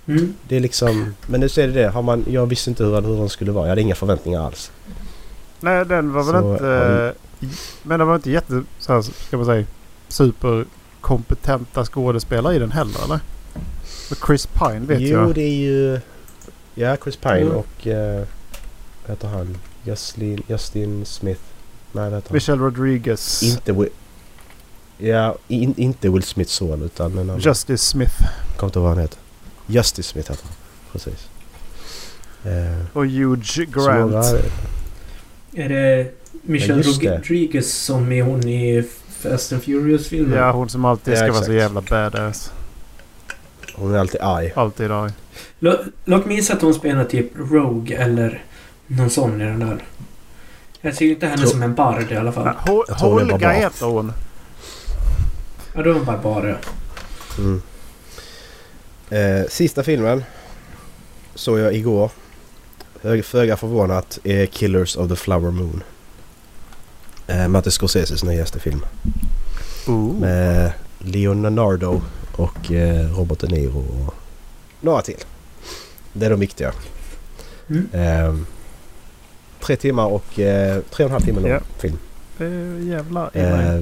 Mm. 0.07 0.35
Det 0.49 0.57
är 0.57 0.61
liksom... 0.61 1.14
Men 1.26 1.40
nu 1.40 1.49
ser 1.49 1.67
det 1.67 1.73
det. 1.73 1.88
Har 1.88 2.02
man, 2.02 2.25
jag 2.28 2.47
visste 2.47 2.71
inte 2.71 2.85
hur, 2.85 3.00
hur 3.02 3.17
den 3.19 3.28
skulle 3.28 3.52
vara. 3.52 3.64
Jag 3.64 3.69
hade 3.71 3.81
inga 3.81 3.95
förväntningar 3.95 4.47
alls. 4.47 4.71
Nej, 5.61 5.85
den 5.87 6.12
var 6.12 6.23
väl 6.33 6.43
Så, 6.43 6.52
inte... 6.52 6.64
har 6.64 7.14
Men 7.83 7.99
den 7.99 8.09
var 8.09 8.14
inte 8.14 8.31
jätte... 8.31 8.62
Så 8.78 8.93
här, 8.93 9.02
ska 9.02 9.37
man 9.37 9.47
säga. 9.47 9.67
Superkompetenta 10.09 11.85
skådespelare 11.85 12.55
i 12.55 12.59
den 12.59 12.73
heller 12.73 13.05
eller? 13.05 13.21
Och 14.11 14.17
Chris 14.27 14.47
Pine 14.47 14.81
vet 14.87 15.00
jo, 15.00 15.09
jag. 15.19 15.35
det 15.35 15.43
är 15.43 15.55
ju... 15.55 16.00
Ja, 16.75 16.97
Chris 17.03 17.17
Pine 17.17 17.37
Mm. 17.41 17.53
och... 17.57 17.87
Uh, 17.87 18.25
vad 19.07 19.17
heter 19.17 19.29
han? 19.29 19.57
Justin, 19.85 20.43
Justin 20.49 21.07
Smith. 21.07 21.41
Nej, 21.93 22.05
vad 22.05 22.12
heter 22.15 22.29
han? 22.29 22.35
Michelle 22.37 22.62
Rodriguez. 22.62 23.43
Inte 23.43 23.73
Will... 23.73 23.88
Ja, 24.99 25.37
in, 25.49 25.75
inte 25.77 26.09
Will 26.11 26.23
Smiths 26.23 26.53
son 26.53 26.83
utan 26.83 27.12
en 27.12 27.19
annan. 27.19 27.38
Justice 27.41 27.85
Smith. 27.87 28.15
Kommer 28.57 28.69
inte 28.69 28.79
ihåg 28.79 28.85
vad 28.87 28.93
han 28.95 29.03
heter. 29.03 29.19
Justice 29.67 30.09
Smith 30.09 30.31
heter 30.31 30.45
han. 30.45 30.53
Precis. 30.93 31.29
Eh, 32.45 32.87
Och 32.97 33.07
Hugh 33.07 33.43
så 33.45 33.62
Grant. 33.65 34.27
Är 35.55 35.69
det 35.69 36.11
Michelle 36.43 36.83
Ja. 37.00 37.17
Rodriguez 37.17 37.75
som 37.75 38.12
är 38.12 38.23
hon 38.23 38.49
i 38.49 38.85
Fast 39.22 39.52
and 39.52 39.62
Furious-filmen? 39.62 40.38
Ja, 40.38 40.52
hon 40.52 40.68
som 40.68 40.84
alltid 40.84 41.14
Ja, 41.14 41.18
ska 41.18 41.32
vara 41.32 41.44
så 41.44 41.52
jävla 41.52 41.80
badass. 41.80 42.52
Hon 43.75 43.94
är 43.94 43.98
alltid 43.98 44.20
arg. 44.20 44.52
Alltid 44.56 44.90
arg. 44.90 45.12
Lå- 45.60 45.92
Låt 46.04 46.26
mig 46.26 46.37
gissa 46.37 46.52
att 46.54 46.62
hon 46.62 46.75
spelar 46.75 47.04
typ 47.04 47.30
Rogue 47.37 47.96
eller 47.96 48.42
någon 48.87 49.10
sån 49.10 49.40
i 49.40 49.44
den 49.44 49.60
där. 49.60 49.84
Jag 50.80 50.94
ser 50.94 51.06
inte 51.06 51.26
henne 51.26 51.42
Tro- 51.42 51.50
som 51.50 51.62
en 51.62 51.75
bard 51.75 52.12
i 52.12 52.16
alla 52.16 52.32
fall. 52.32 52.48
Holga 52.88 53.50
heter 53.52 53.87
hon. 53.87 54.12
Ja, 55.75 55.82
då 55.82 55.90
är 55.90 55.94
hon 55.94 56.04
barbar 56.04 56.46
ja. 56.46 56.56
Mm. 57.38 57.62
Eh, 59.10 59.48
sista 59.48 59.82
filmen 59.82 60.25
såg 61.34 61.58
jag 61.58 61.75
igår. 61.75 62.10
Föga 63.22 63.56
förvånat 63.56 64.18
är 64.25 64.46
Killers 64.46 64.96
of 64.96 65.08
the 65.08 65.16
Flower 65.16 65.50
Moon. 65.50 65.82
Eh, 67.28 67.49
Martin 67.49 67.73
Scorseses 67.73 68.25
nyaste 68.25 68.61
film. 68.61 68.80
Ooh. 69.87 70.20
Med 70.20 70.73
Leonardo 70.99 72.00
och 72.37 72.73
eh, 72.73 73.16
Robert 73.18 73.38
De 73.40 73.47
Niro 73.47 73.78
och 74.06 74.14
några 74.80 75.02
till. 75.02 75.25
Det 76.12 76.26
är 76.26 76.30
de 76.30 76.40
viktiga. 76.40 76.73
Mm. 77.70 77.88
Eh, 77.92 78.35
tre 79.61 79.76
timmar 79.76 80.06
och... 80.06 80.38
Eh, 80.38 80.80
tre 80.90 81.04
och 81.04 81.11
en 81.11 81.12
halv 81.12 81.25
timme 81.25 81.40
lång 81.40 81.50
Ja. 81.50 81.61
film. 81.78 81.99
Är 82.38 82.80
jävla 82.90 83.30
Eh, 83.32 83.80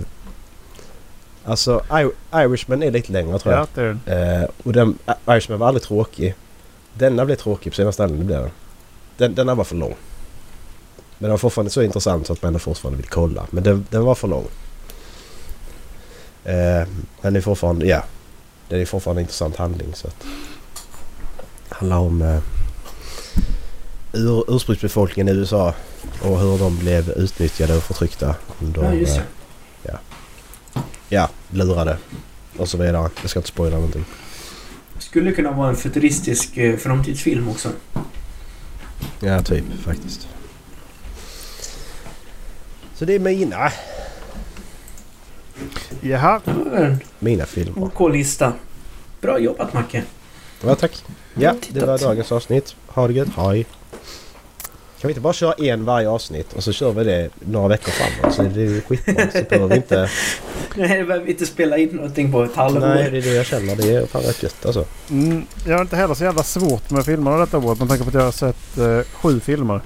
alltså 1.44 1.82
I- 2.02 2.36
Irishman 2.36 2.82
är 2.82 2.90
lite 2.90 3.12
längre 3.12 3.38
tror 3.38 3.54
jag. 3.54 3.62
Ja, 3.62 3.66
det 3.74 3.80
är 3.82 3.98
den. 4.04 4.42
Eh, 4.42 4.48
och 4.64 4.72
den, 4.72 4.98
Irishman 5.28 5.58
var 5.58 5.66
aldrig 5.68 5.82
tråkig. 5.82 6.34
Denna 6.94 7.24
blev 7.24 7.36
tråkig 7.36 7.72
på 7.72 7.76
sina 7.76 7.92
ställen, 7.92 8.18
det 8.18 8.24
blev 8.24 8.40
den. 8.40 8.50
den. 9.16 9.34
Den 9.34 9.48
här 9.48 9.54
var 9.54 9.64
för 9.64 9.76
lång. 9.76 9.94
Men 11.18 11.22
den 11.26 11.30
var 11.30 11.38
fortfarande 11.38 11.70
så 11.70 11.82
intressant 11.82 12.26
så 12.26 12.32
att 12.32 12.42
man 12.42 12.48
ändå 12.48 12.58
fortfarande 12.58 12.96
vill 12.96 13.08
kolla. 13.08 13.46
Men 13.50 13.64
den, 13.64 13.86
den 13.90 14.04
var 14.04 14.14
för 14.14 14.28
lång. 14.28 14.46
Eh, 16.44 16.88
men 17.20 17.32
det 17.32 17.38
är 17.38 17.40
fortfarande, 17.40 17.86
ja. 17.86 18.04
Det 18.68 18.76
är 18.76 18.86
fortfarande 18.86 19.20
en 19.20 19.24
intressant 19.24 19.56
handling 19.56 19.94
så 19.94 20.08
att... 20.08 20.26
handlar 21.68 21.98
om 21.98 22.22
eh, 22.22 22.38
ur, 24.12 24.44
ursprungsbefolkningen 24.56 25.34
i 25.34 25.38
USA 25.38 25.74
och 26.22 26.38
hur 26.40 26.58
de 26.58 26.78
blev 26.78 27.10
utnyttjade 27.10 27.76
och 27.76 27.82
förtryckta 27.82 28.34
under... 28.62 28.82
Ja, 28.82 28.94
just 28.94 29.16
eh, 29.16 29.22
det. 29.82 29.98
ja, 31.08 31.28
lurade 31.50 31.98
och 32.56 32.68
så 32.68 32.78
vidare. 32.78 33.10
Jag 33.20 33.30
ska 33.30 33.38
inte 33.38 33.48
spoila 33.48 33.76
någonting. 33.76 34.04
Skulle 34.98 35.32
kunna 35.32 35.52
vara 35.52 35.68
en 35.68 35.76
futuristisk 35.76 36.56
eh, 36.56 36.76
framtidsfilm 36.76 37.48
också. 37.48 37.68
Ja, 39.20 39.42
typ 39.42 39.64
faktiskt. 39.84 40.28
Så 42.98 43.04
det 43.04 43.14
är 43.14 43.18
mina, 43.18 43.72
Jaha. 46.00 46.40
Mina 47.18 47.46
filmer. 47.46 47.84
OK 47.84 48.12
lista. 48.12 48.52
Bra 49.20 49.38
jobbat 49.38 49.72
Macke. 49.72 50.02
Ja, 50.64 50.74
tack. 50.74 51.04
Ja, 51.34 51.54
det 51.68 51.86
var 51.86 51.98
dagens 51.98 52.32
avsnitt. 52.32 52.76
Ha 52.86 53.08
det 53.08 53.12
gött. 53.12 53.28
Hej. 53.36 53.66
Kan 55.00 55.08
vi 55.08 55.12
inte 55.12 55.20
bara 55.20 55.32
köra 55.32 55.52
en 55.52 55.84
varje 55.84 56.08
avsnitt 56.08 56.52
och 56.52 56.64
så 56.64 56.72
kör 56.72 56.92
vi 56.92 57.04
det 57.04 57.30
några 57.40 57.68
veckor 57.68 57.92
framåt 57.92 58.34
så 58.34 58.42
det 58.42 58.60
är 58.60 58.64
ju 58.64 58.80
skitbra. 58.80 59.30
Så 59.32 59.42
behöver 59.48 59.68
vi 59.68 59.76
inte... 59.76 60.10
Nej, 60.76 60.98
vi 60.98 61.04
behöver 61.04 61.28
inte 61.28 61.46
spela 61.46 61.78
in 61.78 61.88
någonting 61.88 62.32
på 62.32 62.44
ett 62.44 62.54
halvår. 62.54 62.80
Nej, 62.80 63.10
det 63.10 63.18
är 63.18 63.22
det 63.22 63.34
jag 63.34 63.46
känner. 63.46 63.76
Det 63.76 63.94
är 63.94 64.06
fan 64.06 64.22
rätt 64.22 64.42
gött 64.42 64.66
alltså. 64.66 64.84
Mm, 65.10 65.46
jag 65.66 65.74
har 65.74 65.82
inte 65.82 65.96
heller 65.96 66.14
så 66.14 66.24
jävla 66.24 66.42
svårt 66.42 66.90
med 66.90 67.04
filmerna 67.04 67.36
detta 67.36 67.58
året 67.58 67.78
med 67.78 67.88
tanke 67.88 68.04
på 68.04 68.08
att 68.08 68.14
jag 68.14 68.22
har 68.22 68.32
sett 68.32 68.78
eh, 68.78 69.00
sju 69.12 69.40
filmer. 69.40 69.80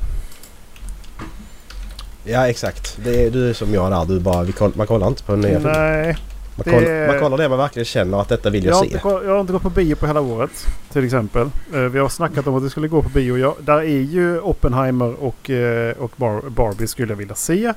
Ja, 2.24 2.48
exakt. 2.48 2.98
Det 3.04 3.26
är, 3.26 3.30
du 3.30 3.50
är 3.50 3.52
som 3.52 3.74
jag 3.74 3.90
där. 3.92 4.04
Du 4.04 4.20
bara, 4.20 4.42
vi 4.42 4.52
koll, 4.52 4.72
man 4.74 4.86
kollar 4.86 5.08
inte 5.08 5.22
på 5.22 5.36
nya 5.36 5.58
filmer. 5.60 5.74
Nej, 5.74 6.16
Man, 6.56 6.64
det- 6.64 6.70
kollar, 6.70 7.06
man 7.06 7.18
kollar 7.20 7.36
det 7.36 7.48
man 7.48 7.58
verkligen 7.58 7.84
känner 7.86 8.20
att 8.20 8.28
detta 8.28 8.50
vill 8.50 8.64
jag 8.64 8.72
jag, 8.72 8.78
se. 8.78 8.84
inte, 8.94 9.08
jag 9.08 9.32
har 9.32 9.40
inte 9.40 9.52
gått 9.52 9.62
på 9.62 9.70
bio 9.70 9.94
på 9.94 10.06
hela 10.06 10.20
året. 10.20 10.50
Till 10.92 11.04
exempel. 11.04 11.50
Eh, 11.74 11.80
vi 11.80 11.98
har 11.98 12.08
snackat 12.08 12.46
om 12.46 12.54
att 12.54 12.62
vi 12.62 12.70
skulle 12.70 12.88
gå 12.88 13.02
på 13.02 13.08
bio. 13.08 13.38
Jag, 13.38 13.54
där 13.60 13.78
är 13.78 13.84
ju 14.00 14.40
Oppenheimer 14.40 15.14
och, 15.24 15.50
eh, 15.50 15.94
och 15.98 16.10
Bar, 16.16 16.42
Barbie 16.50 16.86
skulle 16.86 17.12
jag 17.12 17.16
vilja 17.18 17.34
se. 17.34 17.72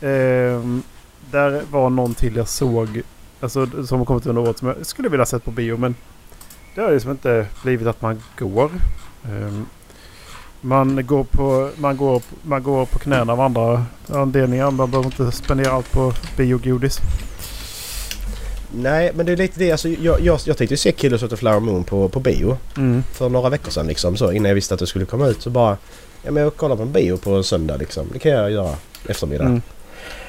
Ehm, 0.00 0.82
där 1.30 1.62
var 1.70 1.90
någon 1.90 2.14
till 2.14 2.36
jag 2.36 2.48
såg 2.48 3.02
alltså, 3.40 3.86
som 3.86 3.98
har 3.98 4.04
kommit 4.06 4.26
under 4.26 4.42
året 4.42 4.58
som 4.58 4.68
jag 4.68 4.86
skulle 4.86 5.08
vilja 5.08 5.26
sett 5.26 5.44
på 5.44 5.50
bio. 5.50 5.76
Men 5.76 5.94
det 6.74 6.80
har 6.80 6.92
liksom 6.92 7.10
inte 7.10 7.46
blivit 7.62 7.86
att 7.88 8.02
man 8.02 8.22
går. 8.38 8.70
Man 10.66 11.06
går, 11.06 11.24
på, 11.24 11.70
man, 11.76 11.96
går, 11.96 12.22
man 12.42 12.62
går 12.62 12.86
på 12.86 12.98
knäna 12.98 13.32
av 13.32 13.40
andra 13.40 13.84
anledningar. 14.08 14.70
Man 14.70 14.90
behöver 14.90 15.06
inte 15.06 15.36
spendera 15.36 15.72
allt 15.72 15.92
på 15.92 16.12
biogodis. 16.36 16.98
Nej, 18.74 19.12
men 19.14 19.26
det 19.26 19.32
är 19.32 19.36
lite 19.36 19.58
det. 19.58 19.72
Alltså, 19.72 19.88
jag, 19.88 20.20
jag, 20.20 20.40
jag 20.44 20.56
tänkte 20.56 20.76
se 20.76 20.92
Killers 20.92 21.22
of 21.22 21.30
the 21.30 21.36
Flower 21.36 21.60
Moon 21.60 21.84
på, 21.84 22.08
på 22.08 22.20
bio. 22.20 22.58
Mm. 22.76 23.02
för 23.12 23.28
några 23.28 23.48
veckor 23.48 23.70
sedan 23.70 23.86
liksom 23.86 24.16
så 24.16 24.32
innan 24.32 24.48
jag 24.48 24.54
visste 24.54 24.74
att 24.74 24.80
det 24.80 24.86
skulle 24.86 25.04
komma 25.04 25.26
ut 25.26 25.42
så 25.42 25.50
bara 25.50 25.76
Ja 26.22 26.30
men 26.30 26.42
jag 26.42 26.56
kollar 26.56 26.76
på 26.76 26.82
en 26.82 26.92
bio 26.92 27.16
på 27.16 27.30
en 27.30 27.44
söndag 27.44 27.76
liksom. 27.76 28.06
Det 28.12 28.18
kan 28.18 28.32
jag 28.32 28.50
göra 28.50 28.74
eftermiddag. 29.08 29.44
Mm. 29.44 29.62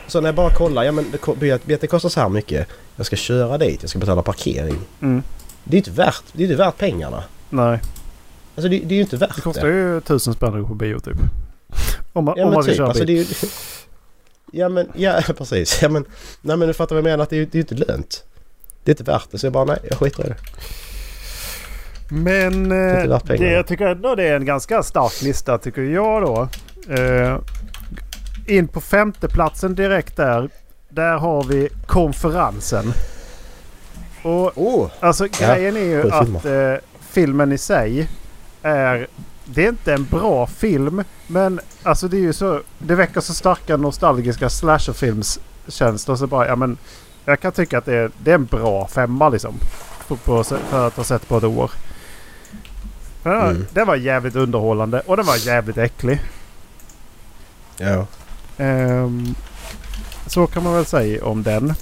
Så 0.07 0.21
när 0.21 0.27
jag 0.27 0.35
bara 0.35 0.49
kollar, 0.49 0.83
ja 0.83 0.91
men 0.91 1.05
det, 1.39 1.59
vet 1.65 1.81
det 1.81 1.87
kostar 1.87 2.09
så 2.09 2.19
här 2.19 2.29
mycket. 2.29 2.67
Jag 2.95 3.05
ska 3.05 3.15
köra 3.15 3.57
dit, 3.57 3.77
jag 3.81 3.89
ska 3.89 3.99
betala 3.99 4.21
parkering. 4.21 4.77
Mm. 5.01 5.23
Det 5.63 5.75
är 5.75 5.77
inte 5.77 5.91
värt, 5.91 6.23
det 6.33 6.43
är 6.43 6.47
inte 6.47 6.63
värt 6.63 6.77
pengarna. 6.77 7.23
Nej. 7.49 7.79
Alltså 8.57 8.69
det, 8.69 8.79
det 8.79 8.93
är 8.93 8.95
ju 8.95 9.01
inte 9.01 9.17
värt 9.17 9.35
Det 9.35 9.41
kostar 9.41 9.67
ju 9.67 10.01
tusen 10.01 10.33
spänn 10.33 10.65
på 10.65 10.73
bio 10.73 10.99
typ. 10.99 11.17
Om 12.13 12.25
man, 12.25 12.33
Ja 12.37 12.45
om 12.45 12.53
man 12.53 12.63
ska 12.63 12.71
typ, 12.71 12.77
köra 12.77 12.87
alltså 12.87 13.05
bil. 13.05 13.25
det 13.25 13.43
är 13.43 13.45
ju... 13.45 13.51
Ja 14.51 14.69
men, 14.69 14.87
ja 14.95 15.21
precis. 15.37 15.81
Ja 15.81 15.89
men, 15.89 16.05
nej 16.41 16.57
men 16.57 16.67
du 16.67 16.73
fattar 16.73 16.95
vad 16.95 16.99
jag 16.99 17.11
menar 17.11 17.23
att 17.23 17.29
det 17.29 17.35
är 17.35 17.39
ju 17.39 17.45
det 17.45 17.57
är 17.57 17.59
inte 17.59 17.75
lönt. 17.75 18.23
Det 18.83 18.91
är 18.91 18.93
inte 18.93 19.11
värt 19.11 19.27
det 19.31 19.37
så 19.37 19.45
jag 19.45 19.53
bara 19.53 19.65
nej, 19.65 19.79
jag 19.89 19.99
skiter 19.99 20.25
i 20.25 20.29
det. 20.29 20.35
Men 22.09 22.71
är 22.71 23.13
inte 23.15 23.33
eh, 23.33 23.39
det, 23.39 23.51
jag 23.51 23.67
tycker 23.67 23.85
ändå 23.85 24.15
det 24.15 24.27
är 24.27 24.35
en 24.35 24.45
ganska 24.45 24.83
stark 24.83 25.21
lista 25.21 25.57
tycker 25.57 25.81
jag 25.81 26.21
då. 26.21 26.47
Eh, 26.93 27.37
in 28.47 28.67
på 28.67 28.81
femteplatsen 28.81 29.75
direkt 29.75 30.17
där. 30.17 30.49
Där 30.89 31.17
har 31.17 31.43
vi 31.43 31.69
konferensen. 31.85 32.93
Och 34.23 34.51
Åh! 34.55 34.89
alltså 34.99 35.27
grejen 35.39 35.77
är 35.77 35.81
ju 35.81 36.11
att 36.11 36.45
eh, 36.45 36.73
filmen 37.09 37.51
i 37.51 37.57
sig 37.57 38.09
är... 38.67 39.07
Det 39.45 39.65
är 39.65 39.69
inte 39.69 39.93
en 39.93 40.05
bra 40.05 40.47
film. 40.47 41.03
Men 41.27 41.59
alltså 41.83 42.07
det 42.07 42.17
är 42.17 42.21
ju 42.21 42.33
så... 42.33 42.61
Det 42.79 42.95
väcker 42.95 43.21
så 43.21 43.33
starka 43.33 43.77
nostalgiska 43.77 44.49
slasherfilmskänslor. 44.49 46.15
Så 46.15 46.27
bara, 46.27 46.47
ja 46.47 46.55
men... 46.55 46.77
Jag 47.25 47.39
kan 47.39 47.51
tycka 47.51 47.77
att 47.77 47.85
det 47.85 47.95
är, 47.95 48.11
det 48.17 48.31
är 48.31 48.35
en 48.35 48.45
bra 48.45 48.87
femma 48.87 49.29
liksom. 49.29 49.55
På, 50.07 50.43
för 50.43 50.87
att 50.87 50.95
ha 50.95 51.03
sett 51.03 51.27
på 51.27 51.37
ett 51.37 51.43
år. 51.43 51.71
Ja, 53.23 53.43
Mm. 53.49 53.65
Den 53.73 53.87
var 53.87 53.95
jävligt 53.95 54.35
underhållande 54.35 55.01
och 55.05 55.17
den 55.17 55.25
var 55.25 55.35
jävligt 55.35 55.77
äcklig. 55.77 56.21
Ja. 57.77 58.05
Ehm, 58.57 59.35
så 60.27 60.47
kan 60.47 60.63
man 60.63 60.73
väl 60.73 60.85
säga 60.85 61.25
om 61.25 61.43
den. 61.43 61.73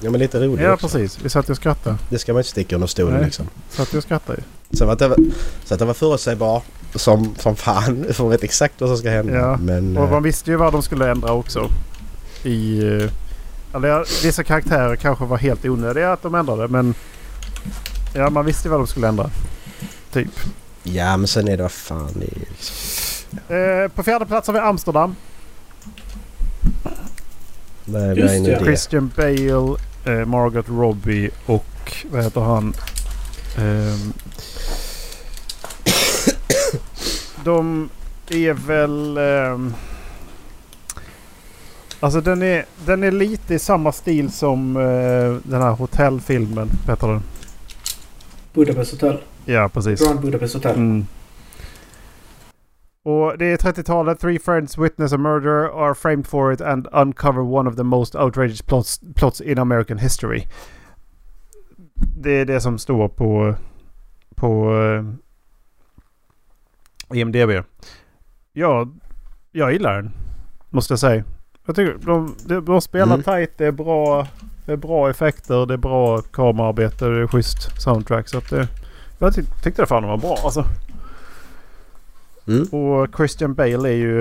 ja 0.00 0.10
men 0.10 0.20
lite 0.20 0.38
roligt 0.40 0.64
Ja 0.64 0.72
också. 0.72 0.88
precis. 0.88 1.18
Vi 1.24 1.28
satt 1.28 1.48
ju 1.48 1.50
och 1.50 1.56
skrattade. 1.56 1.96
Det 2.08 2.18
ska 2.18 2.32
man 2.32 2.40
inte 2.40 2.50
sticka 2.50 2.74
under 2.74 2.86
stolen 2.88 3.22
liksom. 3.22 3.48
Satt 3.70 3.94
ju 3.94 3.98
och 3.98 4.04
skrattade 4.04 4.38
ju. 4.38 4.44
Så 4.70 4.90
att 4.90 4.98
det 4.98 5.08
var, 5.08 5.18
så 5.64 5.74
att 5.74 5.80
det 5.80 5.86
var 5.86 5.94
förutsägbar 5.94 6.62
som, 6.94 7.34
som 7.38 7.56
fan. 7.56 8.06
För 8.12 8.28
vet 8.28 8.42
exakt 8.44 8.80
vad 8.80 8.90
som 8.90 8.98
ska 8.98 9.10
hända. 9.10 9.34
Ja, 9.34 9.56
Men, 9.56 9.96
Och 9.96 10.04
eh, 10.04 10.10
man 10.10 10.22
visste 10.22 10.50
ju 10.50 10.56
vad 10.56 10.72
de 10.72 10.82
skulle 10.82 11.10
ändra 11.10 11.32
också. 11.32 11.70
I... 12.42 12.78
eh, 12.78 13.10
Eller 13.74 14.22
vissa 14.22 14.44
karaktärer 14.44 14.96
kanske 14.96 15.24
var 15.24 15.36
helt 15.38 15.64
onödiga 15.64 16.12
att 16.12 16.22
de 16.22 16.34
ändrade 16.34 16.68
men... 16.68 16.94
Ja 18.14 18.30
man 18.30 18.44
visste 18.46 18.68
ju 18.68 18.70
vad 18.70 18.80
de 18.80 18.86
skulle 18.86 19.08
ändra. 19.08 19.30
Typ. 20.12 20.30
ja 20.82 21.16
men 21.16 21.28
sen 21.28 21.48
är 21.48 21.56
det 21.56 21.62
vad 21.62 21.72
fan 21.72 22.10
det 22.14 22.26
är 22.26 22.38
liksom. 22.50 22.76
Eh, 23.56 23.88
på 23.88 24.02
fjärde 24.02 24.26
plats 24.26 24.46
har 24.46 24.54
vi 24.54 24.60
Amsterdam. 24.60 25.14
Just 28.16 28.44
det. 28.44 28.50
det? 28.50 28.64
Christian 28.64 29.10
Bale, 29.16 29.76
eh, 30.04 30.26
Margot 30.26 30.68
Robbie 30.68 31.30
och 31.46 31.66
vad 32.10 32.24
heter 32.24 32.40
han? 32.40 32.74
Ehm, 33.58 34.12
de 37.44 37.88
är 38.28 38.52
väl... 38.52 39.16
ehm, 39.16 39.74
alltså 42.00 42.20
den 42.20 42.42
är, 42.42 42.64
den 42.86 43.02
är 43.02 43.10
lite 43.10 43.54
i 43.54 43.58
samma 43.58 43.92
stil 43.92 44.32
som 44.32 44.76
eh, 44.76 45.50
den 45.50 45.62
här 45.62 45.70
hotellfilmen. 45.70 46.70
Vad 46.86 46.96
heter 46.96 47.08
den? 47.08 47.22
Budapest 48.52 48.92
Hotel. 48.92 49.22
Ja, 49.44 49.68
precis. 49.68 50.00
Grand 50.06 50.20
Budapest 50.20 50.54
Hotel. 50.54 50.74
Mm. 50.76 51.06
Och 53.02 53.38
det 53.38 53.46
är 53.46 53.56
30-talet. 53.56 54.20
Three 54.20 54.38
friends 54.38 54.78
witness 54.78 55.12
a 55.12 55.18
murder 55.18 55.86
are 55.86 55.94
framed 55.94 56.26
for 56.26 56.52
it 56.52 56.60
and 56.60 56.88
uncover 56.92 57.42
one 57.42 57.70
of 57.70 57.76
the 57.76 57.82
most 57.84 58.16
outrageous 58.16 58.62
plots, 58.62 59.00
plots 59.14 59.40
in 59.40 59.58
American 59.58 59.98
history. 59.98 60.46
Det 61.96 62.30
är 62.30 62.44
det 62.44 62.60
som 62.60 62.78
står 62.78 63.08
på, 63.08 63.54
på 64.34 64.72
uh, 64.74 65.12
IMDB. 67.12 67.50
Ja, 68.52 68.88
jag 69.52 69.72
gillar 69.72 69.96
den. 69.96 70.10
Måste 70.70 70.92
jag 70.92 70.98
säga. 70.98 71.24
Jag 71.66 71.76
tycker 71.76 72.06
de, 72.06 72.36
de, 72.44 72.64
de 72.64 72.80
spelar 72.80 73.14
Mm. 73.14 73.22
tight. 73.22 73.58
Det 73.58 73.66
är 73.66 73.72
bra. 73.72 74.28
Det 74.66 74.72
är 74.72 74.76
bra 74.76 75.10
effekter. 75.10 75.66
Det 75.66 75.74
är 75.74 75.78
bra 75.78 76.18
kamerarbete. 76.22 77.08
Det 77.08 77.20
är 77.22 77.26
schysst 77.26 77.82
soundtrack. 77.82 78.28
Så 78.28 78.38
att 78.38 78.50
det, 78.50 78.68
jag 79.18 79.34
ty 79.34 79.42
tyckte 79.62 79.82
det 79.82 79.86
fan 79.86 80.04
var 80.06 80.16
bra 80.16 80.38
alltså. 80.44 80.64
Mm. 82.48 82.62
Och 82.62 83.16
Christian 83.16 83.54
Bale 83.54 83.88
är 83.88 83.96
ju... 83.96 84.20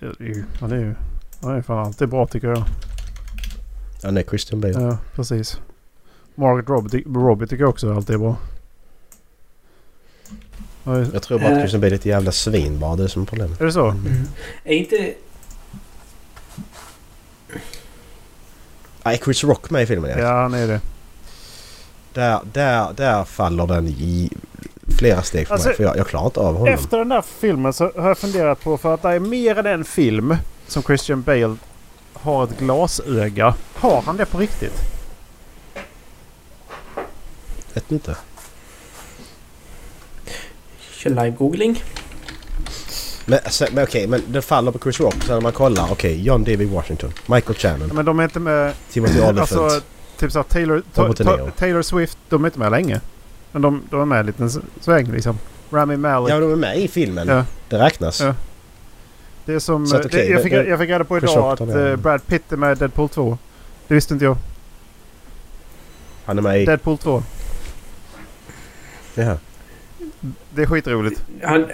är 0.00 0.60
Han 0.60 0.72
är 0.72 0.76
ju... 0.76 0.94
Han 1.42 1.54
är 1.56 1.62
fan 1.62 1.78
alltid 1.86 2.08
bra 2.08 2.26
tycker 2.26 2.48
jag. 2.48 2.64
Ja, 4.02 4.10
nej, 4.10 4.24
Christian 4.28 4.60
Bale. 4.60 4.80
Ja, 4.80 4.98
precis. 5.14 5.60
Margaret 6.38 6.68
Robbie, 6.68 7.04
Robbie 7.06 7.46
tycker 7.46 7.62
jag 7.62 7.70
också 7.70 7.94
alltid 7.94 8.14
är 8.14 8.18
bra. 8.18 8.36
Ja, 10.84 10.96
Är 10.96 11.06
Jag 11.12 11.22
tror 11.22 11.38
bara 11.38 11.52
att. 11.52 11.58
Christian 11.58 11.80
Bale 11.80 11.92
är 11.92 11.98
ett 11.98 12.06
jävla 12.06 12.32
svin 12.32 12.78
bara. 12.78 12.96
Det 12.96 13.04
är 13.04 13.08
som 13.08 13.22
är 13.22 13.26
problemet. 13.26 13.60
är 13.60 13.64
det 13.64 13.72
så? 13.72 13.88
Mm. 13.88 14.28
Är 14.64 14.74
inte... 14.74 15.14
Nej, 19.02 19.20
Chris 19.24 19.44
Rock 19.44 19.70
med 19.70 19.82
i 19.82 19.86
filmen 19.86 20.10
ja. 20.10 20.18
Ja, 20.18 20.42
han 20.42 20.54
är 20.54 20.66
det. 20.66 20.80
Där, 22.12 22.40
där, 22.52 22.92
där 22.96 23.24
faller 23.24 23.66
den 23.66 23.88
i... 23.88 24.30
flera 24.98 25.22
steg 25.22 25.46
för 25.46 25.54
Alltså, 25.54 25.68
mig. 25.68 25.76
För 25.76 25.84
jag, 25.84 25.96
jag 25.96 26.06
klarar 26.06 26.26
inte 26.26 26.40
av 26.40 26.54
honom. 26.56 26.74
Efter 26.74 26.98
den 26.98 27.08
där 27.08 27.22
filmen 27.22 27.72
så 27.72 27.92
har 27.96 28.08
jag 28.08 28.18
funderat 28.18 28.60
på 28.64 28.78
för 28.78 28.94
att 28.94 29.02
det 29.02 29.08
är 29.08 29.20
mer 29.20 29.58
än 29.58 29.66
en 29.66 29.84
film 29.84 30.36
som 30.66 30.82
Christian 30.82 31.22
Bale 31.22 31.56
har 32.12 32.44
ett 32.44 32.58
glasöga. 32.58 33.54
Har 33.74 34.02
han 34.02 34.16
det 34.16 34.26
på 34.26 34.38
riktigt? 34.38 34.97
Vet 37.78 37.92
inte. 37.92 38.16
Kör 40.92 41.10
live-googling. 41.10 41.82
Men, 43.26 43.38
alltså, 43.44 43.66
men 43.72 43.84
okej, 43.84 44.06
men 44.06 44.22
det 44.28 44.42
faller 44.42 44.72
på 44.72 44.78
Chris 44.78 45.00
Rock. 45.00 45.14
Så 45.24 45.32
när 45.34 45.40
man 45.40 45.52
kollar. 45.52 45.92
Okej, 45.92 46.22
John 46.22 46.44
D.B. 46.44 46.64
Washington. 46.64 47.12
Michael 47.26 47.58
Shannon. 47.58 47.90
Men 47.94 48.04
de 48.04 48.18
är 48.20 48.24
inte 48.24 48.40
med... 48.40 48.74
Timothy 48.90 49.20
Olyphant. 49.20 49.38
Alltså, 49.40 49.80
typ 50.18 50.32
så 50.32 50.38
här 50.38 50.44
Taylor, 50.44 50.82
ta, 50.94 51.02
Robert 51.02 51.16
De 51.18 51.24
ta. 51.24 51.50
Taylor 51.50 51.82
Swift, 51.82 52.18
de 52.28 52.44
är 52.44 52.48
inte 52.48 52.58
med 52.58 52.70
länge. 52.70 53.00
Men 53.52 53.62
de, 53.62 53.82
de 53.90 54.00
är 54.00 54.04
med 54.04 54.20
en 54.20 54.26
liten 54.26 54.46
s- 54.46 54.58
sväng 54.80 55.12
liksom. 55.12 55.38
Rami 55.70 55.96
Malek. 55.96 56.32
ja, 56.34 56.40
de 56.40 56.52
är 56.52 56.56
med 56.56 56.78
i 56.78 56.88
filmen. 56.88 57.28
Ja. 57.28 57.44
Det 57.68 57.78
räknas. 57.78 58.20
Ja. 58.20 58.34
Det 59.44 59.52
är 59.54 59.58
som... 59.58 59.86
Så 59.86 59.96
att, 59.96 60.06
okej, 60.06 60.26
det, 60.26 60.32
jag, 60.32 60.42
fick, 60.42 60.52
det- 60.52 60.64
jag 60.68 60.78
fick 60.78 60.90
reda 60.90 61.04
på 61.04 61.18
Chris 61.20 61.30
idag 61.32 61.50
Rock 61.52 61.60
att 61.60 61.68
tar 61.68 61.90
eh, 61.90 61.96
Brad 61.96 62.26
Pitt 62.26 62.52
är 62.52 62.56
med 62.56 62.72
i 62.76 62.78
Deadpool 62.78 63.08
2. 63.08 63.38
Det 63.88 63.94
visste 63.94 64.14
inte 64.14 64.24
jag. 64.24 64.36
Han 66.24 66.38
är 66.38 66.42
med 66.42 66.62
i... 66.62 66.64
Deadpool 66.64 66.98
2. 66.98 67.22
Jaha. 69.18 69.36
Det 70.54 70.62
är 70.62 70.66
skitroligt. 70.66 71.22
Han, 71.42 71.66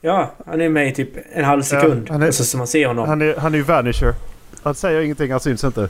ja, 0.00 0.32
han 0.46 0.60
är 0.60 0.68
med 0.68 0.88
i 0.88 0.94
typ 0.94 1.08
en 1.32 1.44
halv 1.44 1.62
sekund. 1.62 2.10
han 2.10 2.22
är- 2.22 2.28
och 2.28 2.34
så, 2.34 2.44
så 2.44 2.58
man 2.58 2.66
ser 2.66 2.86
honom. 2.86 3.08
Han 3.08 3.22
är, 3.22 3.36
han 3.36 3.54
är 3.54 3.58
ju 3.58 3.64
Vanisher. 3.64 4.14
Han 4.62 4.74
säger 4.74 5.00
ingenting, 5.00 5.30
han 5.30 5.40
syns 5.40 5.64
inte. 5.64 5.88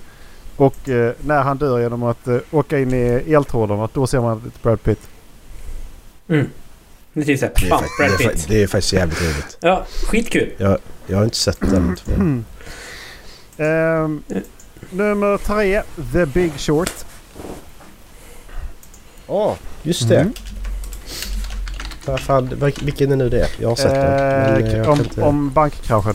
Och 0.57 0.89
eh, 0.89 1.13
när 1.25 1.43
han 1.43 1.59
dör 1.59 1.81
genom 1.81 2.03
att 2.03 2.29
eh, 2.29 2.39
åka 2.51 2.79
in 2.79 2.95
i 2.95 3.33
eltrådarna, 3.33 3.89
då 3.93 4.07
ser 4.07 4.21
man 4.21 4.53
Brad 4.63 4.83
Pitt. 4.83 5.01
Mm. 6.29 6.47
Det 7.13 7.21
är 7.21 7.25
typ 7.25 7.39
såhär, 7.41 7.53
Det 7.61 7.67
är, 7.67 7.69
Brad 7.69 8.19
det, 8.19 8.25
är, 8.25 8.29
Pitt. 8.31 8.47
det 8.49 8.63
är 8.63 8.67
faktiskt 8.67 8.93
jävligt 8.93 9.23
roligt. 9.23 9.59
Ja, 9.61 9.85
skitkul. 10.09 10.53
Jag 11.07 11.17
har 11.17 11.25
inte 11.25 11.37
sett 11.37 11.61
den. 11.61 11.97
tyvärr. 12.05 12.43
Ehm, 13.59 14.23
nummer 14.91 15.39
tre, 15.39 15.83
The 16.13 16.27
Big 16.27 16.53
Short. 16.61 16.93
Åh, 19.27 19.55
just 19.83 20.09
det. 20.09 20.21
Mm. 20.21 20.33
Vad 22.07 22.21
fan, 22.21 22.73
vilken 22.83 23.13
är 23.13 23.17
nu 23.17 23.29
det? 23.29 23.49
Jag 23.61 23.69
har 23.69 23.77
sett 23.77 23.95
den. 23.95 24.73
Eh, 24.73 24.81
Eh, 24.81 24.89
om, 24.89 24.99
inte... 25.01 25.23
om 25.23 25.51
bankkraschen. 25.51 26.15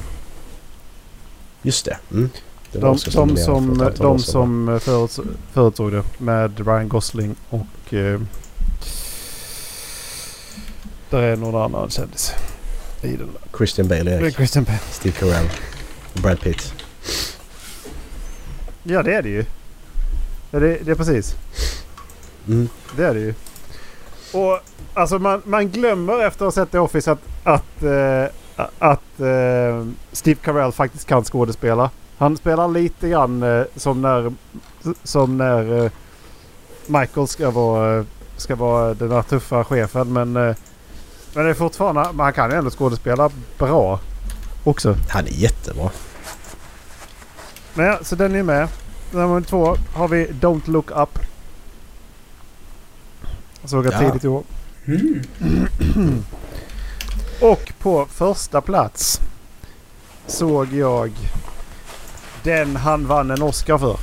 Just 1.62 1.86
det. 1.86 1.98
Mm. 2.12 2.30
det 2.72 2.80
De, 2.80 2.98
de 3.14 3.38
som, 3.38 3.92
de 3.98 4.20
som 4.20 4.70
eh, 4.70 4.80
föruts, 4.80 5.20
förutsåg 5.54 5.92
det 5.92 6.04
med 6.18 6.68
Ryan 6.68 6.90
Gosling 6.90 7.36
och... 7.50 7.94
Eh, 7.94 8.22
där 11.10 11.22
är 11.22 11.36
någon 11.36 11.62
annan 11.62 11.90
kändis. 11.90 12.34
I 13.02 13.08
den 13.08 13.18
där. 13.18 13.58
Christian 13.58 13.88
Bale, 13.88 14.12
Erik. 14.12 14.36
Christian 14.36 14.64
Bale. 14.64 14.80
Steve 14.92 15.16
Carell. 15.20 15.50
Brad 16.14 16.42
Pitt. 16.42 16.74
Ja 18.84 19.04
det 19.04 19.14
är 19.14 19.22
det 19.22 19.30
ju. 19.30 19.46
Ja, 20.52 20.60
det, 20.60 20.78
det 20.86 20.92
är 20.92 20.96
precis. 20.96 21.36
Mm. 22.48 22.70
Det 22.98 23.04
är 23.04 23.14
det 23.14 23.20
ju. 23.20 23.34
Och 24.34 24.60
alltså 24.94 25.20
man, 25.20 25.42
man 25.46 25.70
glömmer 25.70 26.20
efter 26.28 26.46
att 26.46 26.56
ha 26.56 26.64
sett 26.64 26.72
The 26.72 26.78
Office 26.78 27.12
att, 27.12 27.20
att, 27.44 27.84
eh, 27.84 28.26
att 28.80 29.20
eh, 29.20 29.88
Steve 30.12 30.40
Carell 30.44 30.72
faktiskt 30.72 31.08
kan 31.08 31.24
skådespela. 31.24 31.90
Han 32.18 32.38
spelar 32.38 32.68
lite 32.68 33.10
grann 33.10 33.44
eh, 33.44 33.64
som 33.76 34.02
när, 34.02 34.34
som 35.04 35.38
när 35.38 35.84
eh, 35.84 35.92
Michael 36.88 37.28
ska 37.28 37.50
vara, 37.50 37.98
eh, 37.98 38.06
ska 38.38 38.56
vara 38.56 38.94
den 38.94 39.10
där 39.10 39.22
tuffa 39.22 39.64
chefen. 39.64 40.14
Men, 40.14 40.36
eh, 40.36 40.56
men 41.34 41.46
det 41.46 41.50
är 41.50 41.54
fortfarande, 41.54 42.08
men 42.14 42.20
han 42.20 42.34
kan 42.34 42.52
ju 42.52 42.58
ändå 42.58 42.70
skådespela 42.70 43.30
bra 43.58 44.00
också. 44.64 44.96
Han 45.10 45.26
är 45.26 45.32
jättebra. 45.32 45.90
Men 47.74 47.86
ja, 47.86 48.00
så 48.02 48.16
den 48.16 48.36
är 48.36 48.44
med. 48.44 48.68
Nummer 49.12 49.42
två 49.42 49.76
har 49.94 50.08
vi 50.08 50.26
Don't 50.26 50.70
Look 50.70 50.92
Up. 50.92 51.20
Såg 53.66 53.86
jag 53.86 53.94
Ja. 53.94 54.00
tidigt 54.00 54.24
i 54.24 54.28
år. 54.28 54.44
Mm. 54.86 56.24
Och 57.42 57.74
på 57.80 58.06
första 58.06 58.62
plats 58.62 59.20
såg 60.28 60.74
jag 60.74 61.12
den 62.44 62.76
han 62.76 63.08
vann 63.08 63.32
en 63.32 63.42
Oscar 63.42 63.78
för. 63.78 63.98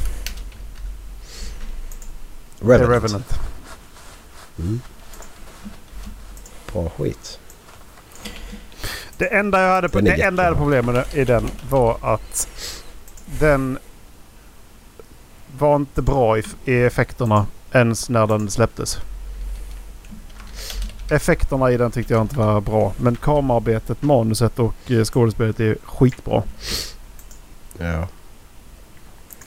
Revenant. 2.61 2.89
The 2.89 2.95
Revenant. 2.95 3.27
Mm. 4.59 4.81
Bra 6.73 6.91
skit. 6.97 7.39
Det 9.17 9.27
enda 9.27 9.63
jag 9.63 9.75
hade, 9.75 10.01
det 10.01 10.23
enda 10.23 10.43
jag 10.43 10.49
hade 10.51 10.57
problem 10.57 10.87
med 10.87 11.05
i 11.13 11.25
den 11.25 11.51
var 11.71 11.99
att 12.03 12.49
den 13.41 13.79
var 15.59 15.77
inte 15.77 16.03
bra 16.03 16.39
i, 16.39 16.43
i 16.65 16.83
effekterna 16.83 17.47
ens 17.73 18.09
när 18.09 18.27
den 18.27 18.51
släpptes. 18.51 18.99
Effekterna 21.11 21.71
i 21.73 21.77
den 21.77 21.91
tyckte 21.91 22.13
jag 22.15 22.23
inte 22.23 22.39
var 22.39 22.61
bra. 22.61 22.93
Men 22.97 23.17
kamerarbetet, 23.17 24.03
manuset 24.03 24.59
och 24.59 24.91
eh, 24.91 25.05
skådespelet 25.05 25.61
är 25.61 25.77
skitbra. 25.85 26.43
Ja. 27.79 28.09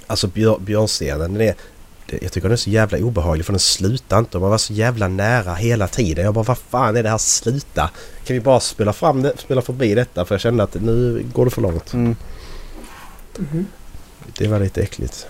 Alltså 0.07 0.27
björ, 0.27 0.59
björnscenen, 0.59 1.33
den 1.33 1.41
är, 1.41 1.55
jag 2.07 2.31
tycker 2.31 2.41
den 2.41 2.51
är 2.51 2.55
så 2.55 2.69
jävla 2.69 2.97
obehaglig 2.97 3.45
för 3.45 3.53
den 3.53 3.59
slutar 3.59 4.19
inte. 4.19 4.37
och 4.37 4.41
Man 4.41 4.49
var 4.51 4.57
så 4.57 4.73
jävla 4.73 5.07
nära 5.07 5.53
hela 5.53 5.87
tiden. 5.87 6.25
Jag 6.25 6.33
bara 6.33 6.43
vad 6.43 6.57
fan 6.57 6.95
är 6.95 7.03
det 7.03 7.09
här 7.09 7.17
sluta? 7.17 7.89
Kan 8.23 8.33
vi 8.33 8.39
bara 8.39 8.59
spela 8.59 8.93
fram 8.93 9.21
det, 9.21 9.33
spela 9.37 9.61
förbi 9.61 9.95
detta? 9.95 10.25
För 10.25 10.35
jag 10.35 10.41
kände 10.41 10.63
att 10.63 10.73
nu 10.73 11.25
går 11.33 11.45
det 11.45 11.51
för 11.51 11.61
långt. 11.61 11.93
Mhm. 11.93 12.15
Det 14.37 14.47
var 14.47 14.59
lite 14.59 14.81
äckligt. 14.81 15.27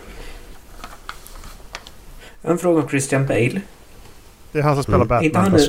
En 2.42 2.58
fråga 2.58 2.82
om 2.82 2.90
Christian 2.90 3.26
Bale. 3.28 3.62
Det 4.52 4.60
är 4.60 4.64
han 4.64 4.76
som 4.76 4.84
spelar 4.84 4.98
Mm. 4.98 5.08
Batman. 5.08 5.26
Inte 5.26 5.40
han 5.40 5.60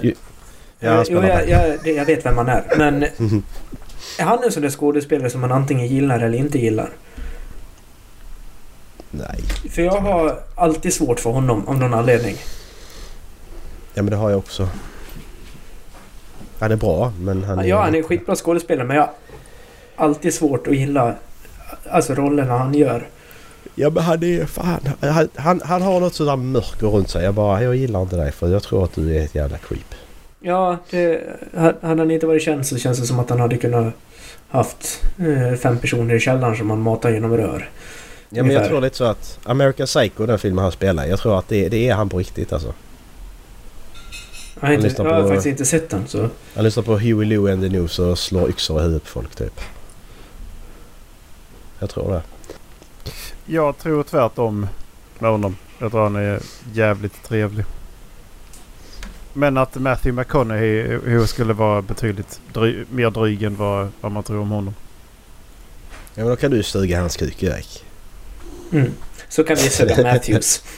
Ja, 0.85 1.05
jo, 1.09 1.23
jag, 1.23 1.49
jag, 1.49 1.87
jag 1.87 2.05
vet 2.05 2.27
vem 2.27 2.37
han 2.39 2.49
är. 2.49 2.65
Men 2.79 3.03
är 4.19 4.25
han 4.25 4.45
en 4.45 4.53
sån 4.53 4.63
där 4.63 4.71
skådespelare 4.71 5.31
som 5.31 5.41
man 5.41 5.53
antingen 5.53 5.87
gillar 5.87 6.21
eller 6.21 6.39
inte 6.39 6.59
gillar? 6.59 6.91
Nej. 9.11 9.45
För 9.71 9.83
jag 9.83 10.01
har 10.01 10.41
alltid 10.55 10.93
svårt 10.95 11.21
för 11.21 11.31
honom 11.31 11.69
av 11.69 11.79
någon 11.79 11.95
anledning. 11.95 12.37
Ja 13.95 14.03
men 14.03 14.11
det 14.11 14.17
har 14.17 14.31
jag 14.31 14.39
också. 14.39 14.69
Han 16.59 16.73
är 16.73 16.77
bra 16.77 17.13
men 17.21 17.45
han 17.45 17.59
är... 17.59 17.65
Ja, 17.65 17.83
han 17.83 17.95
är 17.95 18.03
skitbra 18.03 18.37
skådespelare 18.37 18.87
men 18.87 18.97
jag 18.97 19.03
har 19.03 20.07
alltid 20.07 20.35
svårt 20.35 20.67
att 20.67 20.77
gilla 20.77 21.15
alltså 21.91 22.15
rollerna 22.15 22.59
han 22.59 22.75
gör. 22.75 23.09
Ja 23.75 23.91
men 23.91 24.03
han 24.03 24.23
är 24.23 24.47
fan... 24.47 24.81
Han, 25.01 25.29
han, 25.35 25.61
han 25.65 25.83
har 25.83 26.01
något 26.01 26.15
sådär 26.15 26.37
mörker 26.37 26.87
runt 26.87 27.11
sig. 27.11 27.25
Jag 27.25 27.35
bara, 27.35 27.63
jag 27.63 27.77
gillar 27.77 28.03
inte 28.03 28.17
dig 28.17 28.33
för 28.33 28.49
jag 28.49 28.63
tror 28.63 28.85
att 28.85 28.95
du 28.95 29.17
är 29.17 29.25
ett 29.25 29.35
jävla 29.35 29.59
creep. 29.59 29.95
Ja, 30.43 30.77
det, 30.91 31.21
hade 31.83 32.03
han 32.03 32.11
inte 32.11 32.27
varit 32.27 32.43
känd 32.43 32.67
så 32.67 32.79
känns 32.79 33.01
det 33.01 33.07
som 33.07 33.19
att 33.19 33.31
han 33.31 33.41
hade 33.41 33.57
kunnat 33.57 33.95
haft 34.49 35.03
eh, 35.19 35.57
fem 35.59 35.79
personer 35.79 36.15
i 36.15 36.21
källaren 36.21 36.57
som 36.57 36.71
han 36.71 36.81
matar 36.81 37.11
genom 37.11 37.37
rör. 37.37 37.71
Ja 38.31 38.43
men 38.43 38.53
jag 38.57 38.69
tror 38.69 38.81
lite 38.81 38.97
så 38.97 39.05
att 39.05 39.39
American 39.45 39.87
Psycho, 39.87 40.27
den 40.27 40.39
filmen 40.39 40.63
han 40.63 40.73
spelar 40.73 41.07
jag 41.07 41.19
tror 41.19 41.39
att 41.39 41.49
det, 41.49 41.69
det 41.69 41.89
är 41.89 41.95
han 41.95 42.09
på 42.09 42.19
riktigt 42.19 42.53
alltså. 42.53 42.73
Jag 44.61 44.69
har, 44.69 44.75
inte, 44.75 44.95
jag 44.99 45.05
har 45.05 45.23
på- 45.23 45.29
faktiskt 45.29 45.47
inte 45.47 45.65
sett 45.65 45.91
den 45.91 46.07
så... 46.07 46.29
Han 46.55 46.65
lyssnar 46.65 46.83
på 46.83 46.99
Huey 46.99 47.25
Lewis 47.29 47.53
and 47.53 47.63
the 47.63 47.69
News 47.69 47.99
och 47.99 48.19
slår 48.19 48.49
yxor 48.49 48.81
i 48.81 48.83
huvudet 48.83 49.03
på 49.03 49.09
folk 49.09 49.35
typ. 49.35 49.61
Jag 51.79 51.91
tror 51.91 52.13
det. 52.13 52.23
Jag 53.47 53.79
tror 53.79 54.03
tvärtom 54.03 54.67
med 55.19 55.31
honom. 55.31 55.57
Jag 55.79 55.91
tror 55.91 56.03
han 56.03 56.17
är 56.17 56.41
jävligt 56.73 57.23
trevlig. 57.23 57.65
Men 59.33 59.57
att 59.57 59.75
Matthew 59.75 60.21
McConaughey 60.21 60.83
hur 61.05 61.27
skulle 61.27 61.53
vara 61.53 61.83
betydligt 61.83 62.41
dry, 62.53 62.85
mer 62.91 63.11
dryg 63.11 63.43
än 63.43 63.57
vad, 63.57 63.89
vad 64.01 64.13
man 64.13 64.23
tror 64.23 64.41
om 64.41 64.51
honom. 64.51 64.75
Ja 66.15 66.23
men 66.23 66.27
då 66.27 66.37
kan 66.37 66.51
du 66.51 66.63
suga 66.63 67.01
hans 67.01 67.17
kuk 67.17 67.43
Erik. 67.43 67.85
Mm. 68.73 68.93
Så 69.29 69.45
kan 69.45 69.57
vi 69.57 69.63
suga 69.63 70.03
Matthews. 70.13 70.63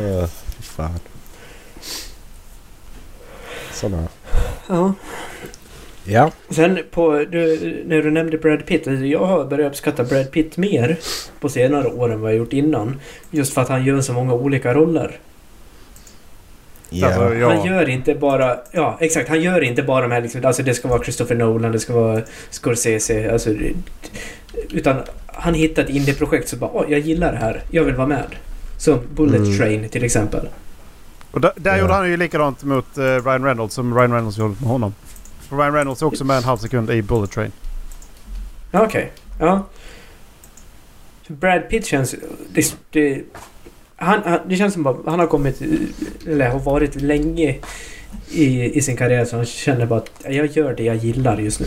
Uh, 0.00 0.26
fy 0.26 0.62
fan. 0.62 1.00
Sådana. 3.72 4.08
Ja. 4.66 4.94
Ja. 6.10 6.30
Sen 6.50 6.78
på, 6.90 7.24
du, 7.30 7.58
när 7.86 8.02
du 8.02 8.10
nämnde 8.10 8.38
Brad 8.38 8.66
Pitt. 8.66 8.88
alltså 8.88 9.04
Jag 9.04 9.26
har 9.26 9.44
börjat 9.44 9.70
uppskatta 9.72 10.04
Brad 10.04 10.30
Pitt 10.30 10.56
mer 10.56 10.96
på 11.40 11.48
senare 11.48 11.88
år 11.88 12.12
än 12.12 12.20
vad 12.20 12.30
jag 12.30 12.38
gjort 12.38 12.52
innan. 12.52 13.00
Just 13.30 13.54
för 13.54 13.60
att 13.62 13.68
han 13.68 13.84
gör 13.84 14.00
så 14.00 14.12
många 14.12 14.34
olika 14.34 14.74
roller. 14.74 15.18
Ja. 16.90 17.06
Alltså, 17.06 17.34
ja. 17.34 17.48
Han 17.54 17.66
gör 17.66 17.88
inte 17.88 18.14
bara... 18.14 18.56
Ja, 18.72 18.96
exakt. 19.00 19.28
Han 19.28 19.40
gör 19.42 19.60
inte 19.60 19.82
bara 19.82 20.02
de 20.02 20.10
här 20.12 20.20
liksom... 20.20 20.44
Alltså 20.44 20.62
det 20.62 20.74
ska 20.74 20.88
vara 20.88 21.02
Christopher 21.02 21.34
Nolan, 21.34 21.72
det 21.72 21.78
ska 21.80 21.92
vara 21.92 22.22
Scorsese. 22.50 23.32
Alltså, 23.32 23.50
utan 24.70 24.96
han 25.26 25.54
hittar 25.54 25.82
ett 25.82 25.90
indieprojekt 25.90 26.48
så 26.48 26.56
bara 26.56 26.70
Åh, 26.74 26.84
jag 26.88 27.00
gillar 27.00 27.32
det 27.32 27.38
här. 27.38 27.62
Jag 27.70 27.84
vill 27.84 27.94
vara 27.94 28.06
med. 28.08 28.26
Som 28.78 28.98
Bullet 29.14 29.36
Mm. 29.40 29.58
Train 29.58 29.88
till 29.88 30.04
exempel. 30.04 30.48
Och 31.30 31.40
där, 31.40 31.52
där 31.56 31.70
Ja. 31.70 31.78
gjorde 31.78 31.92
han 31.92 32.10
ju 32.10 32.16
likadant 32.16 32.64
mot 32.64 32.98
eh, 32.98 33.02
Ryan 33.02 33.44
Reynolds 33.44 33.74
som 33.74 33.94
Ryan 33.98 34.12
Reynolds 34.12 34.38
gjorde 34.38 34.54
med 34.60 34.68
honom. 34.70 34.94
För 35.48 35.56
Ryan 35.56 35.74
Reynolds 35.74 36.02
är 36.02 36.06
också 36.06 36.24
med 36.24 36.36
en 36.36 36.44
halv 36.44 36.58
sekund 36.58 36.90
i 36.90 37.02
Bullet 37.02 37.30
Train. 37.30 37.52
Ja, 38.70 38.84
Okej. 38.84 39.12
Ja. 39.40 39.66
För 41.26 41.34
Brad 41.34 41.68
Pitt 41.68 41.86
känns... 41.86 42.14
Det, 42.52 42.76
det, 42.90 43.22
han, 43.96 44.20
han, 44.24 44.38
det 44.48 44.56
känns 44.56 44.74
som 44.74 44.86
att 44.86 44.96
han 45.06 45.18
har 45.18 45.26
kommit... 45.26 45.62
Eller 46.26 46.48
har 46.50 46.58
varit 46.58 46.94
länge 47.02 47.56
i, 48.30 48.78
i 48.78 48.82
sin 48.82 48.96
karriär 48.96 49.24
så 49.24 49.36
han 49.36 49.44
känner 49.46 49.86
bara 49.86 49.98
att 49.98 50.10
jag 50.24 50.46
gör 50.46 50.74
det 50.74 50.82
jag 50.82 50.96
gillar 50.96 51.38
just 51.38 51.60
nu. 51.60 51.66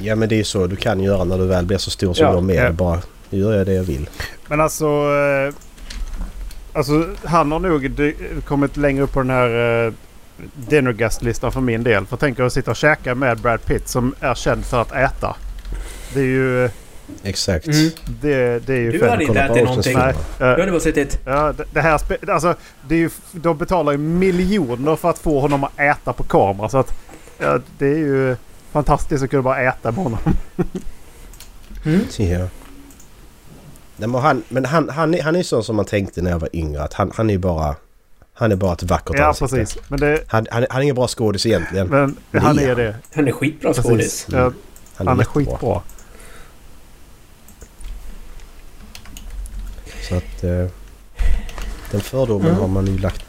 Ja 0.00 0.14
men 0.16 0.28
det 0.28 0.34
är 0.34 0.36
ju 0.36 0.44
så 0.44 0.66
du 0.66 0.76
kan 0.76 1.00
göra 1.00 1.24
när 1.24 1.38
du 1.38 1.46
väl 1.46 1.66
blir 1.66 1.78
så 1.78 1.90
stor 1.90 2.14
som 2.14 2.26
Ja. 2.26 2.32
de 2.32 2.50
är. 2.50 2.54
Ja. 2.64 2.72
Bara, 2.72 3.00
nu 3.30 3.38
gör 3.38 3.56
jag 3.56 3.66
det 3.66 3.72
jag 3.72 3.84
vill. 3.84 4.08
Men 4.48 4.60
alltså... 4.60 4.86
Eh, 4.86 5.54
alltså 6.72 7.06
han 7.24 7.52
har 7.52 7.58
nog 7.58 8.12
kommit 8.44 8.76
längre 8.76 9.02
upp 9.02 9.12
på 9.12 9.20
den 9.20 9.30
här 9.30 9.92
eh, 10.38 10.44
dinner 10.54 10.92
guest-listan 10.92 11.52
för 11.52 11.60
min 11.60 11.82
del. 11.82 12.06
För 12.06 12.16
tänk 12.16 12.40
att 12.40 12.52
sitta 12.52 12.70
och 12.70 12.76
käka 12.76 13.14
med 13.14 13.38
Brad 13.38 13.64
Pitt 13.64 13.88
som 13.88 14.14
är 14.20 14.34
känd 14.34 14.64
för 14.64 14.82
att 14.82 14.92
äta. 14.92 15.36
Det 16.14 16.20
är 16.20 16.24
ju... 16.24 16.70
Exakt. 17.22 17.66
Mm. 17.66 17.90
Det, 18.20 18.66
det 18.66 18.72
är 18.74 18.80
ju 18.80 18.90
Du 18.90 19.08
hade 19.08 19.24
inte 19.24 19.40
ätit 19.40 19.64
någonting. 19.64 19.98
Nej, 19.98 20.14
Du 20.38 20.44
hade 20.44 20.70
bara 20.70 20.80
suttit... 20.80 21.20
Ja, 21.24 21.52
det, 21.52 21.64
det 21.72 21.80
här 21.80 22.00
alltså, 22.30 22.54
det 22.88 22.94
är 22.94 22.98
ju, 22.98 23.10
de 23.32 23.58
betalar 23.58 23.92
ju 23.92 23.98
miljoner 23.98 24.96
för 24.96 25.10
att 25.10 25.18
få 25.18 25.40
honom 25.40 25.64
att 25.64 25.80
äta 25.80 26.12
på 26.12 26.22
kamera. 26.22 26.68
Så 26.68 26.78
att 26.78 26.94
ja, 27.38 27.58
det 27.78 27.86
är 27.86 27.98
ju 27.98 28.36
fantastiskt 28.72 29.24
att 29.24 29.30
kunna 29.30 29.42
bara 29.42 29.60
äta 29.60 29.92
med 29.92 30.04
honom. 30.04 30.18
Mm. 31.84 32.00
Ja. 32.16 32.48
Nej, 33.96 34.08
men 34.08 34.14
han, 34.14 34.42
men 34.48 34.64
han, 34.64 34.88
han, 34.88 35.14
är, 35.14 35.22
han 35.22 35.36
är 35.36 35.42
sån 35.42 35.64
som 35.64 35.76
man 35.76 35.84
tänkte 35.84 36.22
när 36.22 36.30
jag 36.30 36.38
var 36.38 36.48
yngre. 36.52 36.82
Att 36.82 36.94
han, 36.94 37.12
han 37.14 37.30
är 37.30 37.38
bara... 37.38 37.74
Han 38.38 38.52
är 38.52 38.56
bara 38.56 38.72
ett 38.72 38.82
vackert 38.82 39.16
Ja, 39.18 39.26
ansikte. 39.26 39.56
precis. 39.56 39.78
Men, 39.88 40.00
det, 40.00 40.24
Han, 40.26 40.46
han, 40.50 40.66
han 40.70 40.78
är 40.78 40.82
ingen 40.82 40.94
bra 40.94 41.08
skådis 41.08 41.46
egentligen. 41.46 41.86
men 41.88 42.16
Men 42.30 42.42
han 42.42 42.56
det 42.56 42.62
är 42.64 42.68
är 42.68 42.76
det. 42.76 42.96
Han 43.14 43.28
är 43.28 43.32
skitbra 43.32 43.68
Precis. 43.72 43.84
skådis. 43.90 44.26
Ja, 44.30 44.38
Han 44.38 44.52
är, 44.52 45.10
han 45.10 45.20
är 45.20 45.22
jättebra. 45.22 45.44
skitbra. 45.52 45.82
Så 50.08 50.14
att... 50.16 50.44
Eh, 50.44 50.66
den 51.90 52.00
fördomen 52.00 52.46
Mm. 52.48 52.60
har 52.60 52.68
man 52.68 52.86
ju 52.86 52.98
lagt 52.98 53.24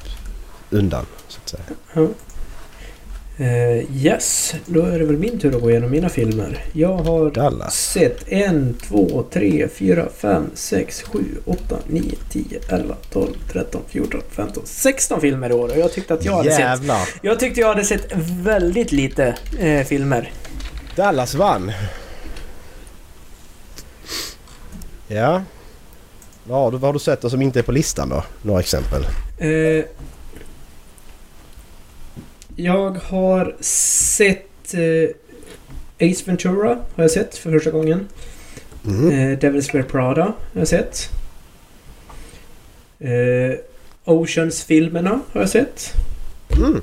undan. 0.69 1.05
Så 1.27 1.39
att 1.43 1.49
säga. 1.49 1.63
Ja. 1.93 2.07
Eh, 3.39 3.95
yes, 4.05 4.55
då 4.65 4.81
är 4.81 4.99
det 4.99 5.05
väl 5.05 5.17
min 5.17 5.39
tur 5.39 5.55
att 5.55 5.61
gå 5.61 5.71
igenom 5.71 5.91
mina 5.91 6.09
filmer. 6.09 6.65
Jag 6.73 6.97
har 6.97 7.31
Dallas. 7.31 7.91
sett 7.91 8.31
en, 8.31 8.73
två, 8.73 9.23
tre, 9.31 9.67
fyra, 9.73 10.07
fem, 10.17 10.49
sex, 10.53 11.01
sju, 11.03 11.23
åtta, 11.45 11.77
nio, 11.87 12.15
tio, 12.29 12.59
elva, 12.69 12.95
tolv, 13.11 13.33
tretton, 13.51 13.81
fjorton, 13.87 14.21
femton, 14.29 14.63
sexton 14.65 15.21
filmer 15.21 15.49
i 15.49 15.53
år. 15.53 15.69
Och 15.69 15.77
jag 15.77 15.91
tyckte 15.93 16.13
att 16.13 16.25
jag 16.25 16.33
hade 16.33 16.51
sett... 16.51 16.81
Jag 17.21 17.39
tyckte 17.39 17.59
jag 17.59 17.67
hade 17.67 17.83
sett 17.83 18.11
väldigt 18.43 18.91
lite 18.91 19.35
eh, 19.59 19.83
filmer. 19.85 20.31
Dallas 20.95 21.35
vann! 21.35 21.71
Ja. 25.07 25.43
Vad 26.43 26.59
har 26.59 26.71
du, 26.71 26.77
vad 26.77 26.87
har 26.87 26.93
du 26.93 26.99
sett 26.99 27.31
som 27.31 27.41
inte 27.41 27.59
är 27.59 27.63
på 27.63 27.71
listan 27.71 28.09
då? 28.09 28.23
Några 28.41 28.59
exempel. 28.59 29.03
Eh, 29.37 29.85
jag 32.63 32.91
har 32.91 33.55
sett 33.59 34.73
eh, 34.73 36.09
Ace 36.11 36.23
Ventura 36.25 36.67
har 36.95 37.03
jag 37.03 37.11
sett 37.11 37.37
för 37.37 37.51
första 37.51 37.71
gången. 37.71 38.07
Mhm. 38.81 39.11
Eh, 39.11 39.37
Devil's 39.39 39.73
Wear 39.73 39.83
Prada 39.83 40.23
har 40.23 40.33
jag 40.53 40.67
sett. 40.67 41.09
Eh, 42.99 43.59
Oceans-filmerna 44.05 45.19
har 45.31 45.41
jag 45.41 45.49
sett. 45.49 45.93
Mm. 46.57 46.81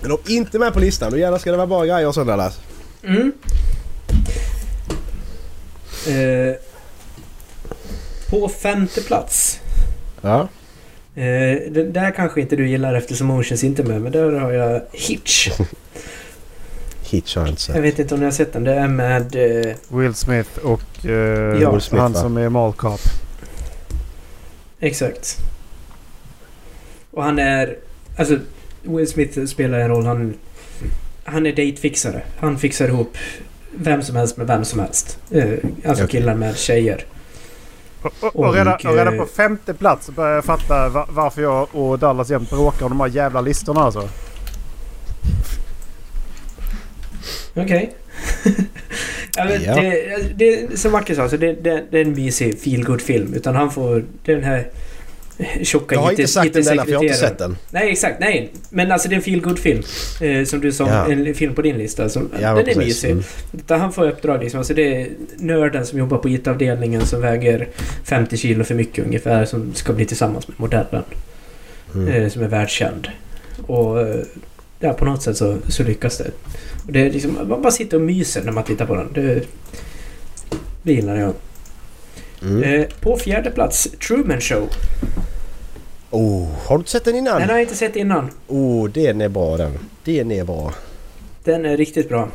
Men 0.00 0.10
de 0.10 0.32
är 0.32 0.36
inte 0.36 0.58
med 0.58 0.72
på 0.72 0.80
listan. 0.80 1.10
Då 1.10 1.18
jävlar 1.18 1.38
ska 1.38 1.50
det 1.50 1.56
vara 1.56 1.66
bra 1.66 1.84
grejer 1.84 2.06
och 2.06 2.14
sånt 2.14 2.26
Dallas. 2.26 2.60
Mm. 3.02 3.32
Eh, 6.08 6.54
på 8.30 8.48
femte 8.48 9.00
plats. 9.00 9.60
Ja. 10.20 10.48
Eh, 11.20 11.72
den 11.72 11.92
där 11.92 12.10
kanske 12.10 12.40
inte 12.40 12.56
du 12.56 12.68
gillar 12.68 12.94
eftersom 12.94 13.30
Oceans 13.30 13.64
inte 13.64 13.82
är 13.82 13.86
med, 13.86 14.00
men 14.02 14.12
där 14.12 14.32
har 14.32 14.52
jag 14.52 14.80
Hitch. 14.92 15.48
Hitch 17.10 17.36
har 17.36 17.42
jag 17.42 17.50
inte 17.50 17.62
Jag 17.68 17.74
sett. 17.74 17.84
vet 17.84 17.98
inte 17.98 18.14
om 18.14 18.20
ni 18.20 18.26
har 18.26 18.32
sett 18.32 18.52
den. 18.52 18.64
Det 18.64 18.74
är 18.74 18.88
med... 18.88 19.36
Eh, 19.66 19.74
Will 19.88 20.14
Smith 20.14 20.58
och 20.62 21.04
eh, 21.06 21.10
Ja. 21.62 21.70
Will 21.72 21.80
Smith, 21.80 22.02
han 22.02 22.12
va? 22.12 22.20
som 22.20 22.36
är 22.36 22.48
Mall 22.48 22.72
Cop. 22.72 23.00
exakt. 24.80 25.36
Och 27.10 27.22
han 27.24 27.38
är... 27.38 27.76
Alltså, 28.16 28.38
Will 28.82 29.06
Smith 29.08 29.44
spelar 29.44 29.78
en 29.78 29.88
roll. 29.88 30.06
Han, 30.06 30.34
han 31.24 31.46
är 31.46 31.50
datefixare. 31.50 32.22
Han 32.38 32.58
fixar 32.58 32.88
ihop 32.88 33.16
vem 33.74 34.02
som 34.02 34.16
helst 34.16 34.36
med 34.36 34.46
vem 34.46 34.64
som 34.64 34.80
helst. 34.80 35.18
Eh, 35.30 35.44
alltså 35.84 36.04
Okej. 36.04 36.20
killar 36.20 36.34
med 36.34 36.56
tjejer. 36.56 37.04
Och, 38.02 38.36
och, 38.36 38.54
redan, 38.54 38.74
och 38.74 38.94
redan 38.94 39.14
eh, 39.14 39.20
på 39.20 39.26
femte 39.26 39.74
plats 39.74 40.06
så 40.06 40.12
börjar 40.12 40.34
jag 40.34 40.44
fatta 40.44 40.88
va, 40.88 41.06
varför 41.10 41.42
jag 41.42 41.68
och 41.72 41.98
Dallas 41.98 42.30
jämt 42.30 42.50
bråkar 42.50 42.86
om 42.86 42.90
de 42.90 43.00
här 43.00 43.08
jävla 43.08 43.40
listorna 43.40 43.80
alltså. 43.80 44.08
Okej. 47.54 47.92
ja, 49.36 49.44
men 49.44 49.62
Ja. 49.62 49.74
det, 49.74 50.22
det, 50.34 50.78
som 50.78 50.92
Macke 50.92 51.14
sa, 51.14 51.28
så 51.28 51.36
det, 51.36 51.52
det, 51.52 51.84
det 51.90 51.98
är 51.98 52.04
en 52.04 52.12
mysig 52.12 52.60
feel 52.60 53.00
film 53.00 53.34
Utan 53.34 53.56
han 53.56 53.70
får... 53.70 54.04
Den 54.24 54.42
här 54.42 54.66
tjocka 55.62 55.94
Jag 55.94 56.02
har 56.02 56.10
inte 56.10 56.26
sagt 56.26 56.52
den 56.52 56.64
denna 56.64 56.84
för 56.84 56.92
jag 56.92 56.98
har 56.98 57.04
inte 57.04 57.16
sett 57.16 57.38
den. 57.38 57.56
Nej, 57.70 57.92
exakt. 57.92 58.20
Nej. 58.20 58.52
Men 58.70 58.92
alltså 58.92 59.08
det 59.08 59.14
är 59.14 59.16
en 59.16 59.22
feel 59.22 59.56
film 59.56 59.82
eh, 60.20 60.44
Som 60.44 60.60
du 60.60 60.72
sa, 60.72 60.88
Ja. 60.88 61.12
en 61.12 61.34
film 61.34 61.54
på 61.54 61.62
din 61.62 61.78
lista. 61.78 62.08
Som, 62.08 62.30
Ja, 62.40 62.54
den 62.54 62.68
är 62.68 62.76
mysig. 62.76 63.10
Mm. 63.10 63.24
Han 63.68 63.92
får 63.92 64.08
uppdrag 64.08 64.42
liksom. 64.42 64.58
Alltså 64.58 64.74
det 64.74 65.02
är 65.02 65.08
nörden 65.36 65.86
som 65.86 65.98
jobbar 65.98 66.18
på 66.18 66.28
IT-avdelningen 66.28 67.06
som 67.06 67.20
väger 67.20 67.68
50 68.04 68.36
kilo 68.36 68.64
för 68.64 68.74
mycket 68.74 69.04
ungefär. 69.04 69.44
Som 69.44 69.74
ska 69.74 69.92
bli 69.92 70.04
tillsammans 70.04 70.48
med 70.48 70.60
modellen. 70.60 71.04
Mm. 71.94 72.08
Eh, 72.08 72.28
som 72.28 72.42
är 72.42 72.48
världskänd. 72.48 73.08
Och 73.66 74.00
eh, 74.00 74.20
ja, 74.80 74.92
på 74.92 75.04
något 75.04 75.22
sätt 75.22 75.36
så, 75.36 75.56
så 75.68 75.82
lyckas 75.82 76.18
det. 76.18 76.30
Och 76.86 76.92
det 76.92 77.06
är 77.06 77.10
liksom, 77.10 77.38
man 77.48 77.62
bara 77.62 77.72
sitter 77.72 77.96
och 77.96 78.02
myser 78.02 78.42
när 78.42 78.52
man 78.52 78.64
tittar 78.64 78.86
på 78.86 78.94
den. 78.94 79.08
Det, 79.14 79.42
det 80.82 80.92
gillar 80.92 81.16
jag. 81.16 81.32
Mm. 82.42 82.62
Eh, 82.62 82.86
på 83.00 83.16
fjärde 83.16 83.50
plats, 83.50 83.88
Truman 84.06 84.40
Show. 84.40 84.68
Oh, 86.10 86.48
har 86.66 86.76
du 86.76 86.80
inte 86.80 86.90
sett 86.90 87.04
den 87.04 87.16
innan? 87.16 87.40
Den 87.40 87.48
har 87.48 87.56
jag 87.56 87.62
inte 87.62 87.76
sett 87.76 87.96
innan. 87.96 88.30
Oh, 88.48 88.88
den 88.88 89.20
är 89.20 89.28
bra 89.28 89.56
den. 89.56 89.78
Den 90.04 90.30
är 90.30 90.44
bra. 90.44 90.72
Den 91.44 91.66
är 91.66 91.76
riktigt 91.76 92.08
bra. 92.08 92.28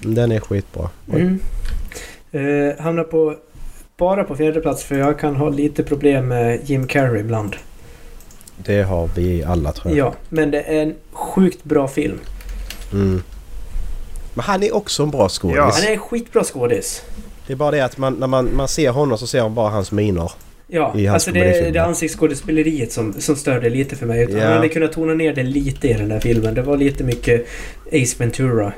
Den 0.00 0.32
är 0.32 0.40
skitbra. 0.40 0.90
Oj. 1.12 1.20
Mm. 1.20 1.40
Eh, 2.32 2.78
hamnar 2.78 3.04
på, 3.04 3.34
bara 3.96 4.24
på 4.24 4.36
fjärde 4.36 4.60
plats 4.60 4.84
för 4.84 4.98
jag 4.98 5.18
kan 5.18 5.36
ha 5.36 5.48
lite 5.48 5.82
problem 5.82 6.28
med 6.28 6.70
Jim 6.70 6.86
Carrey 6.86 7.20
ibland. 7.20 7.56
Det 8.56 8.82
har 8.82 9.10
vi 9.14 9.44
alla 9.44 9.72
tror 9.72 9.96
jag. 9.96 10.06
Ja, 10.06 10.14
men 10.28 10.50
det 10.50 10.62
är 10.62 10.82
en 10.82 10.94
sjukt 11.12 11.64
bra 11.64 11.88
film. 11.88 12.20
Mm. 12.92 13.22
Men 14.34 14.44
han 14.44 14.62
är 14.62 14.74
också 14.74 15.02
en 15.02 15.10
bra 15.10 15.28
skådis. 15.28 15.56
Ja. 15.56 15.70
Han 15.74 15.84
är 15.84 15.92
en 15.92 15.98
skitbra 15.98 16.44
skådis. 16.44 17.02
Det 17.46 17.52
är 17.52 17.56
bara 17.56 17.70
det 17.70 17.80
att 17.80 17.98
man, 17.98 18.14
när 18.14 18.26
man, 18.26 18.56
man 18.56 18.68
ser 18.68 18.90
honom 18.90 19.18
så 19.18 19.26
ser 19.26 19.42
man 19.42 19.54
bara 19.54 19.70
hans 19.70 19.92
miner. 19.92 20.32
Ja, 20.68 20.92
i 20.96 21.06
hans 21.06 21.14
alltså 21.14 21.30
det, 21.32 21.70
det 21.70 21.78
ansiktsskådespeleriet 21.82 22.92
som, 22.92 23.12
som 23.20 23.36
störde 23.36 23.70
lite 23.70 23.96
för 23.96 24.06
mig. 24.06 24.22
Utan 24.22 24.36
Ja. 24.36 24.44
Han 24.46 24.52
hade 24.56 24.68
kunnat 24.68 24.92
tona 24.92 25.14
ner 25.14 25.34
det 25.34 25.42
lite 25.42 25.88
i 25.88 25.92
den 25.92 26.08
där 26.08 26.20
filmen. 26.20 26.54
Det 26.54 26.62
var 26.62 26.76
lite 26.76 27.04
mycket 27.04 27.46
Ace 27.92 28.16
Ventura. 28.18 28.72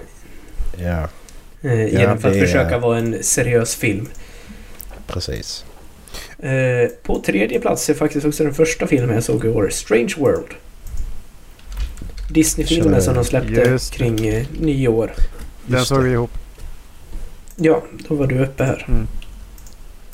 Ja, 0.79 1.09
Eh, 1.63 1.87
genom 1.87 2.19
för 2.19 2.29
att 2.31 2.37
är- 2.37 2.41
försöka 2.41 2.79
vara 2.79 2.99
en 2.99 3.23
seriös 3.23 3.75
film. 3.75 4.09
precis. 5.07 5.65
Eh, 6.39 6.89
på 7.03 7.23
tredje 7.27 7.61
plats 7.61 7.91
är 7.91 7.95
faktiskt 7.95 8.27
också 8.27 8.45
den 8.45 8.55
första 8.55 8.87
filmen 8.87 9.15
jag 9.15 9.25
såg 9.25 9.45
i 9.45 9.49
år. 9.49 9.69
Strange 9.73 10.15
World. 10.19 10.47
Disney-filmen 12.31 13.03
som 13.03 13.15
de 13.15 13.25
släppte 13.25 13.79
kring 13.93 14.27
eh, 14.29 14.47
nyår. 14.61 15.13
Den 15.67 15.85
såg 15.85 16.03
vi 16.03 16.11
ihop. 16.13 16.31
Ja, 17.57 17.83
då 18.09 18.15
var 18.15 18.27
du 18.27 18.39
uppe 18.39 18.65
här. 18.65 18.87
Mm. 18.89 19.07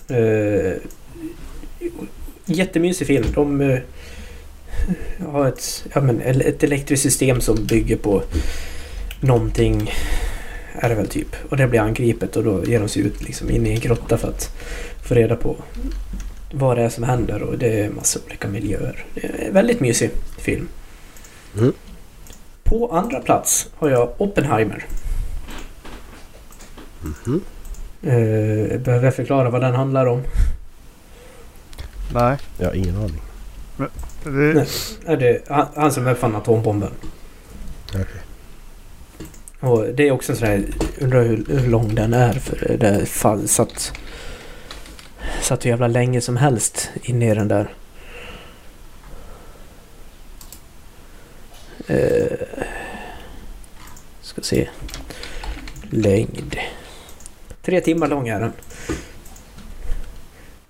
Eh, 0.08 0.72
jättemysig 2.44 3.06
film. 3.06 3.24
De 3.34 3.60
eh, 3.60 3.78
har 5.28 5.48
ett, 5.48 5.84
ja, 5.92 6.00
men, 6.00 6.20
ett 6.20 6.62
elektriskt 6.62 7.02
system 7.02 7.40
som 7.40 7.66
bygger 7.66 7.96
på 7.96 8.22
någonting. 9.20 9.90
Är 10.72 10.88
det 10.88 10.94
väl 10.94 11.08
typ. 11.08 11.36
Och 11.50 11.56
det 11.56 11.66
blir 11.66 11.80
angripet 11.80 12.36
och 12.36 12.44
då 12.44 12.64
ger 12.64 12.80
de 12.80 12.88
sig 12.88 13.02
ut 13.02 13.22
liksom 13.22 13.50
in 13.50 13.66
i 13.66 13.70
en 13.70 13.80
grotta 13.80 14.18
för 14.18 14.28
att 14.28 14.56
få 15.02 15.14
reda 15.14 15.36
på 15.36 15.56
vad 16.52 16.76
det 16.76 16.82
är 16.82 16.88
som 16.88 17.04
händer 17.04 17.42
och 17.42 17.58
det 17.58 17.80
är 17.80 17.90
massa 17.90 18.20
olika 18.26 18.48
miljöer. 18.48 19.04
Det 19.14 19.24
är 19.24 19.46
en 19.46 19.54
väldigt 19.54 19.80
mysig 19.80 20.10
film. 20.38 20.68
Mm. 21.58 21.72
På 22.62 22.88
andra 22.88 23.20
plats 23.20 23.68
har 23.74 23.90
jag 23.90 24.12
Oppenheimer. 24.18 24.86
Mhm. 27.02 27.40
Eh, 28.02 28.80
behöver 28.80 29.04
jag 29.04 29.14
förklara 29.14 29.50
vad 29.50 29.60
den 29.60 29.74
handlar 29.74 30.06
om? 30.06 30.22
Nej. 32.12 32.38
Jag 32.58 32.66
har 32.66 32.74
ingen 32.74 32.96
aning. 32.96 33.22
Det, 34.24 34.30
Nej. 34.30 34.66
Är 35.06 35.16
det 35.16 35.48
han, 35.48 35.66
han 35.76 35.92
som 35.92 36.06
uppfann 36.06 36.36
atombomben. 36.36 36.90
Okej. 37.88 38.04
Och 39.60 39.84
det 39.94 40.08
är 40.08 40.12
också 40.12 40.32
en 40.32 40.38
sån 40.38 40.48
här... 40.48 40.64
Undrar 40.98 41.22
hur, 41.22 41.44
hur 41.48 41.68
lång 41.68 41.94
den 41.94 42.14
är 42.14 42.32
för 42.32 42.76
det 42.80 43.06
fall 43.06 43.48
satt... 43.48 43.92
Satt 45.40 45.64
hur 45.64 45.70
jävla 45.70 45.86
länge 45.86 46.20
som 46.20 46.36
helst 46.36 46.90
inne 47.02 47.30
i 47.30 47.34
den 47.34 47.48
där. 47.48 47.74
Eh, 51.86 52.38
ska 54.20 54.42
se. 54.42 54.68
Längd. 55.90 56.56
Tre 57.62 57.80
timmar 57.80 58.08
lång 58.08 58.28
är 58.28 58.40
den. 58.40 58.52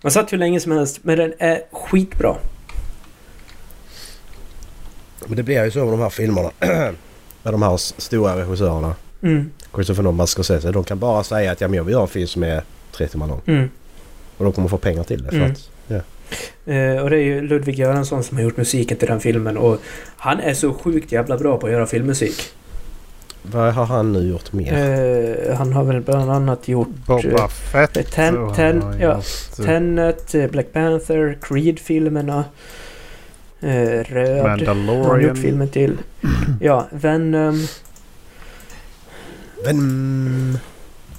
Man 0.04 0.10
satt 0.12 0.32
hur 0.32 0.38
länge 0.38 0.60
som 0.60 0.72
helst 0.72 0.98
men 1.02 1.18
den 1.18 1.32
är 1.38 1.62
skitbra. 1.72 2.36
Men 5.26 5.36
det 5.36 5.42
blir 5.42 5.64
ju 5.64 5.70
så 5.70 5.78
med 5.78 5.88
de 5.92 6.00
här 6.00 6.10
filmerna. 6.10 6.50
med 7.42 7.52
de 7.54 7.62
här 7.62 7.76
stora 7.76 8.36
regissörerna. 8.36 8.94
Mm, 9.22 9.50
Christopher 9.74 10.02
Nolan, 10.02 10.26
Scorsese. 10.26 10.72
De 10.72 10.84
kan 10.84 10.98
bara 10.98 11.24
säga 11.24 11.52
att 11.52 11.60
ja, 11.60 11.68
men 11.68 11.76
jag 11.76 11.84
vill 11.84 11.92
göra 11.92 12.02
en 12.02 12.08
film 12.08 12.26
som 12.26 12.42
är 12.42 12.62
tre 12.92 13.08
timmar 13.08 13.26
lång. 13.28 13.40
mm. 13.46 13.70
Och 14.36 14.44
de 14.44 14.52
kommer 14.52 14.68
få 14.68 14.78
pengar 14.78 15.02
till 15.04 15.22
det. 15.22 15.28
För 15.28 15.36
Mm. 15.36 15.52
att, 15.52 15.70
ja. 15.88 16.00
Eh, 16.72 17.02
och 17.02 17.10
det 17.10 17.16
är 17.16 17.22
ju 17.22 17.40
Ludvig 17.40 17.78
Göransson 17.78 18.24
som 18.24 18.36
har 18.36 18.44
gjort 18.44 18.56
musiken 18.56 18.96
till 18.96 19.08
den 19.08 19.20
filmen 19.20 19.56
och 19.56 19.80
han 20.16 20.40
är 20.40 20.54
så 20.54 20.72
sjukt 20.74 21.12
jävla 21.12 21.36
bra 21.38 21.58
på 21.58 21.66
att 21.66 21.72
göra 21.72 21.86
filmmusik. 21.86 22.42
Vad 23.46 23.74
har 23.74 23.86
han 23.86 24.12
nu 24.12 24.28
gjort 24.28 24.52
mer? 24.52 24.72
Eh, 25.48 25.56
han 25.56 25.72
har 25.72 25.84
väl 25.84 26.00
bland 26.00 26.30
annat 26.30 26.68
gjort 26.68 26.88
Boba 27.06 27.48
Fett. 27.48 27.96
eh, 27.96 28.02
Ten- 28.02 28.38
och 28.38 28.56
Ten- 28.56 28.82
har 28.82 28.94
ja, 28.98 29.14
gjort, 29.16 29.66
Tenet, 29.66 30.34
Black 30.50 30.72
Panther, 30.72 31.38
Creed-filmerna. 31.42 32.44
Eh, 33.60 33.68
Röd. 34.04 34.40
Han 34.40 34.50
har 34.50 34.58
gjort 34.58 34.66
Mandalorian. 34.68 35.36
filmen 35.36 35.68
till. 35.68 35.98
Ja, 36.60 36.86
Venom. 36.90 37.66
Venom. 39.64 40.58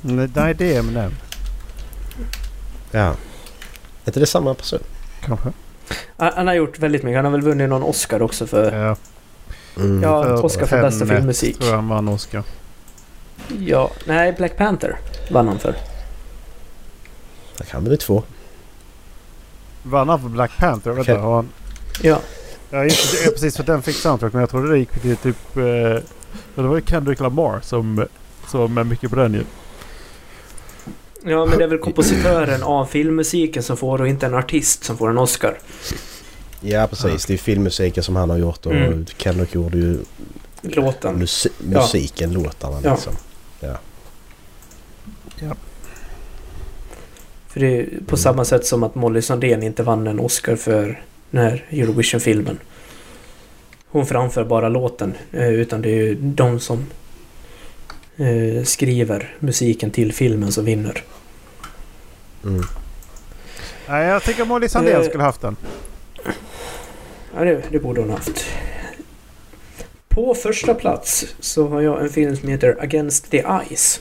Nej, 0.02 0.54
det 0.58 0.76
är 0.76 0.80
Eminem. 0.80 1.12
Ja. 2.92 3.00
Är 3.08 3.16
inte 4.06 4.20
det 4.20 4.26
samma 4.26 4.54
person? 4.54 4.80
Kanske. 5.22 5.50
Han, 6.18 6.32
han 6.36 6.48
har 6.48 6.54
gjort 6.54 6.80
väldigt 6.80 7.04
mycket. 7.04 7.16
Han 7.18 7.26
har 7.26 7.32
väl 7.32 7.42
vunnit 7.42 7.70
någon 7.70 7.84
Oscar 7.84 8.22
också 8.22 8.48
för... 8.48 8.86
Ja, 8.86 8.96
Mm. 9.78 10.04
Ja, 10.04 10.42
Oscar 10.42 10.66
för 10.66 10.82
bästa 10.82 11.06
filmmusik. 11.06 11.58
tror 11.58 11.70
jag 11.70 11.76
han 11.76 11.90
vann 11.90 12.08
Oscar. 12.08 12.44
Ja, 13.60 13.92
nej, 14.06 14.34
Black 14.38 14.58
Panther 14.58 14.98
vann 15.32 15.48
han 15.48 15.60
för. 15.60 15.76
Det 17.58 17.64
kan 17.64 17.84
bli 17.84 17.98
två. 17.98 18.24
Vann 19.84 20.10
han 20.10 20.22
för 20.22 20.30
Black 20.30 20.58
Panther? 20.58 20.92
Vänta, 20.92 21.12
Okej. 21.12 21.24
har 21.24 21.36
han... 21.36 21.50
Ja. 22.02 22.20
Ja, 22.70 22.84
inte, 22.84 22.96
ja, 23.26 23.32
precis 23.32 23.58
för 23.58 23.64
den 23.64 23.82
fick 23.82 23.96
soundtrack. 23.96 24.34
Men 24.34 24.40
jag 24.40 24.50
trodde 24.50 24.72
det 24.72 24.78
gick 24.78 24.92
till 24.92 25.18
typ... 25.18 25.58
Eh, 25.58 25.64
det 26.56 26.62
var 26.62 26.76
ju 26.76 26.82
Kendrick 26.86 27.20
Lamar 27.20 27.60
som, 27.62 28.06
som 28.48 28.78
är 28.78 28.84
mycket 28.84 29.10
på 29.10 29.16
den 29.16 29.34
ju. 29.34 29.44
Ja, 31.24 31.46
men 31.46 31.58
det 31.58 31.64
är 31.64 31.68
väl 31.68 31.78
kompositören 31.78 32.64
av 32.64 32.86
filmmusiken 32.86 33.64
som 33.64 33.78
får 33.78 34.02
och 34.02 34.08
inte 34.08 34.26
en 34.26 34.34
artist 34.34 34.84
som 34.84 34.98
får 34.98 35.10
en 35.10 35.18
Oscar. 35.18 35.58
Ja 36.68 36.88
precis. 36.88 37.26
Det 37.26 37.34
är 37.34 37.38
filmmusiken 37.38 38.04
som 38.04 38.16
han 38.16 38.30
har 38.30 38.38
gjort 38.38 38.66
och 38.66 38.72
Mm. 38.72 39.06
Kendrick 39.18 39.56
gjorde 39.56 39.78
ju 39.78 39.98
Låten. 40.62 41.16
musi- 41.24 41.52
musiken, 41.60 42.34
låtarna 42.34 42.80
Ja. 42.84 42.92
liksom. 42.92 43.14
För 47.48 47.60
det 47.60 47.80
är 47.80 47.90
på 48.08 48.18
samma 48.18 48.46
sätt 48.46 48.66
som 48.66 48.84
att 48.84 48.96
Molly 48.96 49.22
Sandén 49.22 49.64
inte 49.64 49.84
vann 49.84 50.08
en 50.08 50.20
Oscar 50.20 50.56
för 50.56 51.02
den 51.32 51.42
här 51.44 51.66
Eurovision-filmen. 51.70 52.60
Hon 53.88 54.06
framför 54.06 54.44
bara 54.44 54.70
låten, 54.70 55.14
eh, 55.32 55.50
utan 55.50 55.82
det 55.82 55.90
är 55.90 55.96
ju 56.04 56.16
de 56.16 56.60
som 56.60 56.86
eh, 58.18 58.64
skriver 58.64 59.36
musiken 59.40 59.92
till 59.92 60.14
filmen 60.14 60.52
som 60.52 60.66
vinner. 60.66 61.04
Mm. 62.44 62.64
Nej, 63.90 64.08
jag 64.08 64.24
tycker 64.24 64.46
Molly 64.46 64.70
Sandén 64.70 65.02
Eh. 65.02 65.08
skulle 65.08 65.24
haft 65.24 65.42
den. 65.42 65.56
Ja, 67.36 67.44
det, 67.44 67.62
det 67.70 67.80
borde 67.80 68.02
hon 68.02 68.10
haft. 68.10 68.46
På 70.10 70.36
första 70.36 70.74
plats 70.74 71.26
så 71.40 71.68
har 71.68 71.82
jag 71.82 72.02
en 72.02 72.10
film 72.10 72.36
som 72.36 72.50
heter 72.50 72.78
Against 72.80 73.32
the 73.32 73.44
Ice. 73.76 74.00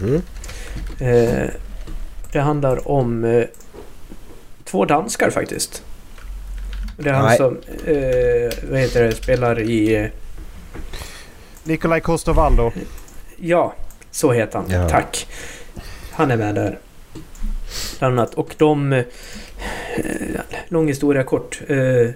Mhm. 0.00 0.22
Eh, 1.00 1.50
det 2.32 2.40
handlar 2.40 2.88
om 2.88 3.24
eh, 3.24 3.44
två 4.64 4.84
danskar 4.84 5.30
faktiskt. 5.30 5.82
Det 6.98 7.08
är 7.08 7.14
han 7.14 7.24
Nej. 7.26 7.36
som 7.36 7.56
eh, 7.86 8.70
vad 8.70 8.80
heter 8.80 9.04
det, 9.04 9.12
spelar 9.12 9.60
i... 9.60 9.94
Eh, 9.94 10.06
Nikolaj 11.64 12.00
Coster-Waldau. 12.00 12.72
ja, 13.36 13.74
så 14.10 14.32
heter 14.32 14.58
han. 14.58 14.70
Ja. 14.70 14.88
Tack. 14.88 15.26
Han 16.10 16.30
är 16.30 16.36
med 16.36 16.54
där. 16.54 16.78
Bland 17.98 18.18
annat. 18.20 18.34
Och 18.34 18.54
de... 18.58 19.02
Eh, 19.96 20.40
lång 20.68 20.88
historia 20.88 21.22
kort. 21.22 21.60
Eh, 21.68 22.10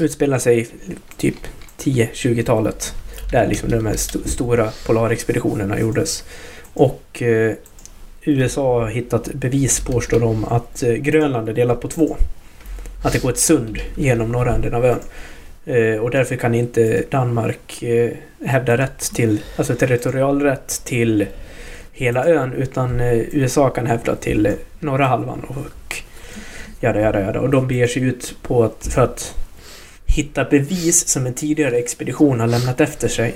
utspelar 0.00 0.38
sig 0.38 0.68
typ 1.16 1.36
10-20-talet. 1.78 2.94
Där 3.32 3.46
liksom 3.46 3.70
de 3.70 3.86
här 3.86 3.94
st- 3.94 4.28
stora 4.28 4.70
polarexpeditionerna 4.86 5.80
gjordes. 5.80 6.24
Och 6.74 7.22
eh, 7.22 7.52
USA 8.24 8.80
har 8.80 8.88
hittat 8.88 9.28
bevis, 9.34 9.80
påstår 9.80 10.20
de, 10.20 10.44
att 10.44 10.82
eh, 10.82 10.92
Grönland 10.92 11.48
är 11.48 11.52
delat 11.52 11.80
på 11.80 11.88
två. 11.88 12.16
Att 13.04 13.12
det 13.12 13.22
går 13.22 13.30
ett 13.30 13.38
sund 13.38 13.78
genom 13.96 14.32
norra 14.32 14.54
änden 14.54 14.74
av 14.74 14.84
ön. 14.84 15.00
Eh, 15.66 15.96
och 16.00 16.10
därför 16.10 16.36
kan 16.36 16.54
inte 16.54 17.04
Danmark 17.10 17.82
eh, 17.82 18.10
hävda 18.46 18.76
rätt 18.76 18.98
till, 19.14 19.40
alltså 19.56 19.74
territorialrätt 19.74 20.82
till 20.84 21.26
hela 21.92 22.26
ön 22.26 22.52
utan 22.52 23.00
eh, 23.00 23.12
USA 23.18 23.70
kan 23.70 23.86
hävda 23.86 24.16
till 24.16 24.52
norra 24.80 25.06
halvan 25.06 25.40
och 25.48 25.56
jada 26.82 27.00
jada 27.00 27.20
jada. 27.20 27.40
Och 27.40 27.50
de 27.50 27.66
beger 27.66 27.86
sig 27.86 28.02
ut 28.02 28.36
på 28.42 28.64
att, 28.64 28.86
för 28.86 29.02
att 29.02 29.34
hitta 30.06 30.44
bevis 30.44 31.08
som 31.08 31.26
en 31.26 31.34
tidigare 31.34 31.76
expedition 31.76 32.40
har 32.40 32.46
lämnat 32.46 32.80
efter 32.80 33.08
sig 33.08 33.34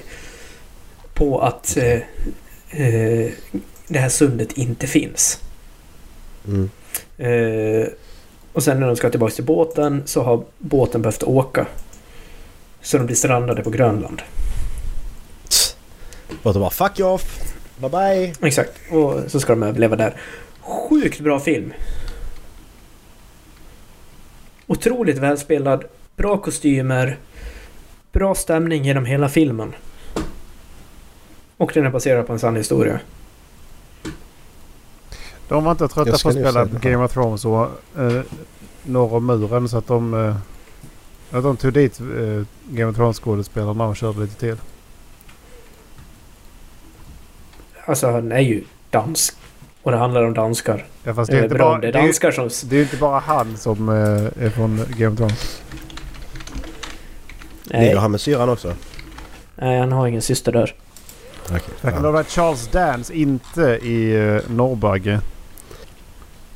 på 1.14 1.40
att 1.40 1.76
eh, 1.76 2.00
eh, 2.70 3.30
det 3.88 3.98
här 3.98 4.08
sundet 4.08 4.52
inte 4.52 4.86
finns. 4.86 5.40
Mm. 6.48 6.70
Eh, 7.18 7.88
och 8.52 8.62
sen 8.62 8.80
när 8.80 8.86
de 8.86 8.96
ska 8.96 9.10
tillbaka 9.10 9.34
till 9.34 9.44
båten 9.44 10.02
så 10.06 10.22
har 10.22 10.44
båten 10.58 11.02
behövt 11.02 11.22
åka. 11.22 11.66
Så 12.82 12.98
de 12.98 13.06
blir 13.06 13.16
strandade 13.16 13.62
på 13.62 13.70
Grönland. 13.70 14.22
Och 16.42 16.54
då 16.54 16.60
bara 16.60 16.70
fuck 16.70 17.00
off. 17.00 17.54
Bye 17.76 17.90
bye. 17.90 18.34
Exakt. 18.48 18.72
Och 18.90 19.20
så 19.30 19.40
ska 19.40 19.52
de 19.52 19.62
överleva 19.62 19.96
där. 19.96 20.20
Sjukt 20.60 21.20
bra 21.20 21.40
film. 21.40 21.72
Otroligt 24.66 25.18
välspelad. 25.18 25.84
Bra 26.16 26.38
kostymer. 26.38 27.18
Bra 28.12 28.34
stämning 28.34 28.84
genom 28.84 29.04
hela 29.04 29.28
filmen. 29.28 29.74
Och 31.56 31.70
den 31.74 31.86
är 31.86 31.90
baserad 31.90 32.26
på 32.26 32.32
en 32.32 32.38
sann 32.38 32.56
historia. 32.56 33.00
De 35.48 35.64
var 35.64 35.72
inte 35.72 35.88
trötta 35.88 36.10
Jag 36.10 36.22
på 36.22 36.28
att 36.28 36.34
spela. 36.34 36.64
Game 36.64 37.04
of 37.04 37.12
Thrones 37.12 37.44
och 37.44 37.68
eh, 37.98 38.22
norr 38.82 39.14
om 39.14 39.26
muren 39.26 39.68
så 39.68 39.78
att 39.78 39.86
de... 39.86 40.14
Eh, 40.14 40.36
att 41.36 41.42
de 41.42 41.56
tog 41.56 41.72
dit 41.72 42.00
eh, 42.00 42.44
Game 42.68 42.90
of 42.90 42.96
Thrones 42.96 43.20
skådespelarna 43.20 43.86
och 43.86 43.96
körde 43.96 44.20
lite 44.20 44.34
till. 44.34 44.56
Alltså 47.84 48.10
han 48.10 48.32
är 48.32 48.40
ju 48.40 48.64
dansk. 48.90 49.36
Och 49.86 49.92
det 49.92 49.98
handlar 49.98 50.24
om 50.24 50.34
danskar. 50.34 50.84
Ja, 51.04 51.14
fast 51.14 51.30
Det 51.30 51.38
är 51.38 51.42
inte 51.42 51.54
bra 51.54 51.68
bara... 51.68 51.78
det 51.78 51.88
är 51.88 51.92
Det 51.92 51.98
är, 51.98 52.02
danskar 52.02 52.30
som... 52.30 52.68
det 52.68 52.76
är 52.76 52.82
inte 52.82 52.96
bara 52.96 53.18
han 53.18 53.56
som 53.56 53.88
eh, 53.88 54.44
är 54.44 54.50
från 54.50 54.84
Game 54.96 55.12
of 55.12 55.18
Thrones. 55.18 55.62
Ligger 57.64 57.80
Nej, 57.80 57.96
han 57.96 58.10
med 58.10 58.20
syran 58.20 58.48
också? 58.48 58.74
nej, 59.54 59.80
han 59.80 59.92
har 59.92 60.06
ingen 60.06 60.22
syster 60.22 60.52
där. 60.52 60.74
Okej. 61.44 61.60
Jag 61.80 61.92
kan 61.92 62.02
lova 62.02 62.20
att 62.20 62.30
Charles 62.30 62.68
Dance 62.68 63.14
inte 63.14 63.62
i 63.82 64.16
uh, 64.16 64.40
Norrbagge. 64.48 65.20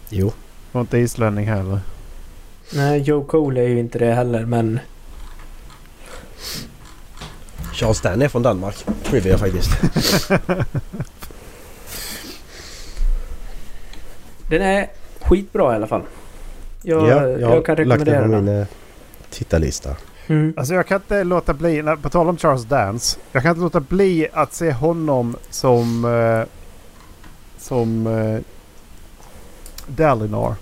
Jo. 0.09 0.33
Var 0.73 0.81
inte 0.81 0.99
islänning 0.99 1.47
heller. 1.47 1.81
Nej, 2.73 3.01
Joe 3.01 3.25
Cole 3.25 3.61
är 3.61 3.69
ju 3.69 3.79
inte 3.79 3.99
det 3.99 4.15
heller, 4.15 4.45
men... 4.45 4.81
Charles 7.73 8.01
Dan 8.01 8.23
är 8.23 8.29
från 8.29 8.43
Danmark. 8.43 8.87
Trivia 9.05 9.39
faktiskt. 9.39 9.71
Den 14.51 14.63
är 14.63 14.89
skitbra 15.21 15.73
i 15.73 15.77
alla 15.77 15.87
fall. 15.87 16.03
Jag, 16.83 17.09
ja, 17.09 17.29
jag, 17.29 17.67
kan 17.67 17.77
har 17.79 17.85
lagt 17.85 18.01
rekommendera 18.03 18.21
den 18.21 18.31
på 18.31 18.37
den. 18.37 18.45
min 18.45 18.61
eh, 18.61 18.67
tittarlista. 19.31 19.97
Mm. 20.27 20.55
Alltså 20.57 20.75
jag 20.75 20.87
kan 20.87 20.97
inte 20.97 21.25
låta 21.25 21.55
bli, 21.55 21.83
när- 21.83 21.97
på 21.97 22.11
tal 22.11 22.29
om 22.29 22.37
Charles 22.39 22.65
Dance. 22.65 23.19
Jag 23.33 23.43
kan 23.43 23.51
inte 23.51 23.61
låta 23.63 23.81
bli 23.81 24.29
att 24.33 24.55
se 24.55 24.73
honom 24.73 25.37
som... 25.51 26.05
Eh, 26.05 26.43
som... 27.59 28.07
Eh, 28.07 28.41
Dalinar. 29.87 30.55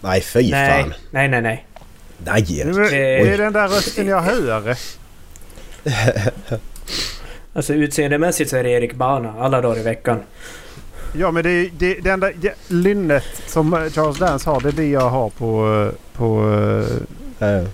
Nej, 0.00 0.20
fy 0.20 0.50
Nej, 0.50 0.82
fan. 0.82 0.94
nej, 1.10 1.28
nej, 1.28 1.42
nej. 1.42 1.66
Nej, 2.18 2.42
Det 2.42 2.64
det 2.84 3.20
är 3.34 3.38
den 3.38 3.52
där 3.52 3.68
rösten 3.68 4.06
jag 4.06 4.20
hör. 4.20 4.76
Alltså 7.54 7.74
utseendemässigt 7.74 8.50
så 8.50 8.56
är 8.56 8.64
det 8.64 8.70
Erik 8.70 8.94
Bana 8.94 9.34
alla 9.38 9.60
dagar 9.60 9.80
i 9.80 9.82
veckan. 9.82 10.20
Ja 11.12 11.30
men 11.30 11.42
det 11.42 11.50
är 11.50 11.70
det, 11.78 11.94
det 11.94 12.10
enda 12.10 12.30
det, 12.32 12.54
lynnet 12.68 13.42
som 13.46 13.74
eh, 13.74 13.90
Charles 13.90 14.18
Dance 14.18 14.50
har. 14.50 14.60
Det 14.60 14.68
är 14.68 14.72
det 14.72 14.90
jag 14.90 15.10
har 15.10 15.30
på, 15.30 15.82
eh, 15.88 16.16
på 16.18 16.42
uh, 16.42 16.86
Eh, 17.38 17.64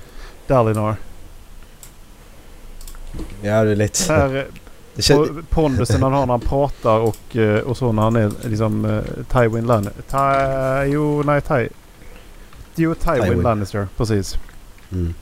Dalinar. 0.47 0.97
Ja, 3.43 3.65
det 3.65 3.71
är 3.71 3.77
lite... 3.77 3.99
Så 3.99 4.13
här, 4.13 4.47
på 5.09 5.43
pondusen 5.49 6.03
han 6.03 6.13
har 6.13 6.27
när 6.27 6.33
han 6.33 6.41
pratar 6.41 6.99
och, 6.99 7.37
och 7.65 7.77
så 7.77 7.93
när 7.93 8.03
han 8.03 8.17
är 8.17 8.33
liksom 8.49 8.85
uh, 8.85 9.03
Tywin 9.33 9.67
Lannister. 9.67 10.03
Ty, 10.03 10.93
jo, 10.93 11.23
nej, 11.23 11.41
Ty. 11.41 11.69
Jo, 12.75 12.95
Tywin, 12.95 13.23
Tywin. 13.23 13.43
Lannister. 13.43 13.89
Precis. 13.97 14.39
mm. 14.93 15.15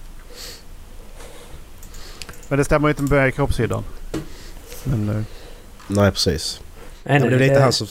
Men 2.49 2.59
det 2.59 2.65
stämmer 2.65 2.89
ju 2.89 2.91
inte 2.91 3.15
med 3.15 3.35
kroppshyddan. 3.35 3.85
Men 4.91 5.09
eh, 5.09 5.23
Nej, 5.89 6.11
precis. 6.11 6.61
Nej, 7.05 7.21
det 7.21 7.27
blev 7.27 7.41
lite 7.41 7.61
han 7.61 7.73
som, 7.73 7.87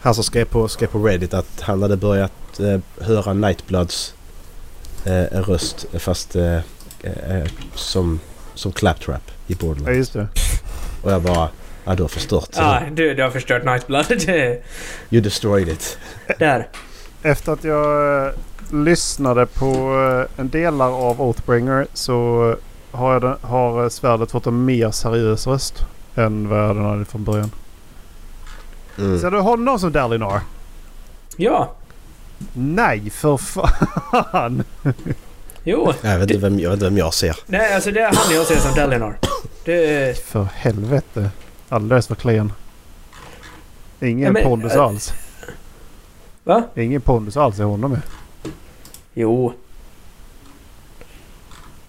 han 0.00 0.14
som 0.14 0.24
skrev, 0.24 0.44
på, 0.44 0.68
skrev 0.68 0.86
på 0.86 0.98
Reddit 0.98 1.34
att 1.34 1.60
han 1.60 1.82
hade 1.82 1.96
börjat 1.96 2.60
eh, 2.60 3.04
höra 3.06 3.32
Nightbloods 3.32 4.14
eh, 5.04 5.40
röst 5.40 5.86
fast 5.98 6.36
eh, 6.36 6.56
eh, 7.02 7.46
som, 7.74 8.20
som 8.54 8.72
claptrap 8.72 9.30
i 9.46 9.52
ja, 9.52 9.56
Borderlands. 9.60 9.96
just 9.96 10.12
det. 10.12 10.28
Och 11.02 11.12
jag 11.12 11.22
bara... 11.22 11.48
Ja, 11.84 11.94
du 11.94 12.02
har 12.02 12.08
förstört. 12.08 12.48
Ja, 12.56 12.82
du, 12.92 13.14
du 13.14 13.22
har 13.22 13.30
förstört 13.30 13.64
Nightblood. 13.64 14.06
You 15.10 15.20
destroyed 15.22 15.68
it. 15.68 15.98
Där. 16.38 16.68
Efter 17.22 17.52
att 17.52 17.64
jag 17.64 18.26
eh, 18.26 18.32
lyssnade 18.72 19.46
på 19.46 19.66
eh, 20.36 20.40
en 20.40 20.48
delar 20.48 20.90
av 20.90 21.22
Oathbringer 21.22 21.86
så 21.94 22.50
eh, 22.50 22.98
har, 22.98 23.12
jag 23.12 23.48
har 23.48 23.82
eh, 23.82 23.88
svärdet 23.88 24.30
fått 24.30 24.46
en 24.46 24.64
mer 24.64 24.90
seriös 24.90 25.46
röst 25.46 25.86
än 26.18 26.48
vad 26.48 26.76
den 26.76 26.84
hade 26.84 27.04
från 27.04 27.24
början. 27.24 27.50
Mm. 28.98 29.20
Ser 29.20 29.30
du 29.30 29.38
honom 29.40 29.78
som 29.78 29.92
Dalinar? 29.92 30.40
Ja. 31.36 31.72
Nej, 32.52 33.10
för 33.10 33.36
fan! 33.36 34.64
Jo. 35.64 35.92
Jag, 36.02 36.18
vet 36.18 36.30
inte 36.30 36.42
vem, 36.42 36.60
jag 36.60 36.70
vet 36.70 36.76
inte 36.76 36.84
vem 36.84 36.98
jag 36.98 37.14
ser. 37.14 37.36
Nej, 37.46 37.74
alltså 37.74 37.90
det 37.90 38.00
är 38.00 38.12
han 38.14 38.34
jag 38.34 38.46
ser 38.46 38.56
som 38.56 38.74
Dalinar. 38.74 39.18
Det... 39.64 40.18
För 40.24 40.48
helvete. 40.54 41.30
Alldeles 41.68 42.06
för 42.06 42.14
klen. 42.14 42.52
Ingen 44.00 44.26
Ja, 44.26 44.32
men, 44.32 44.44
pondus 44.44 44.72
äh, 44.72 44.82
alls. 44.82 45.12
Va? 46.44 46.62
Ingen 46.74 47.00
pondus 47.00 47.36
alls 47.36 47.58
i 47.58 47.62
honom 47.62 47.90
med. 47.90 48.00
Jo. 49.14 49.52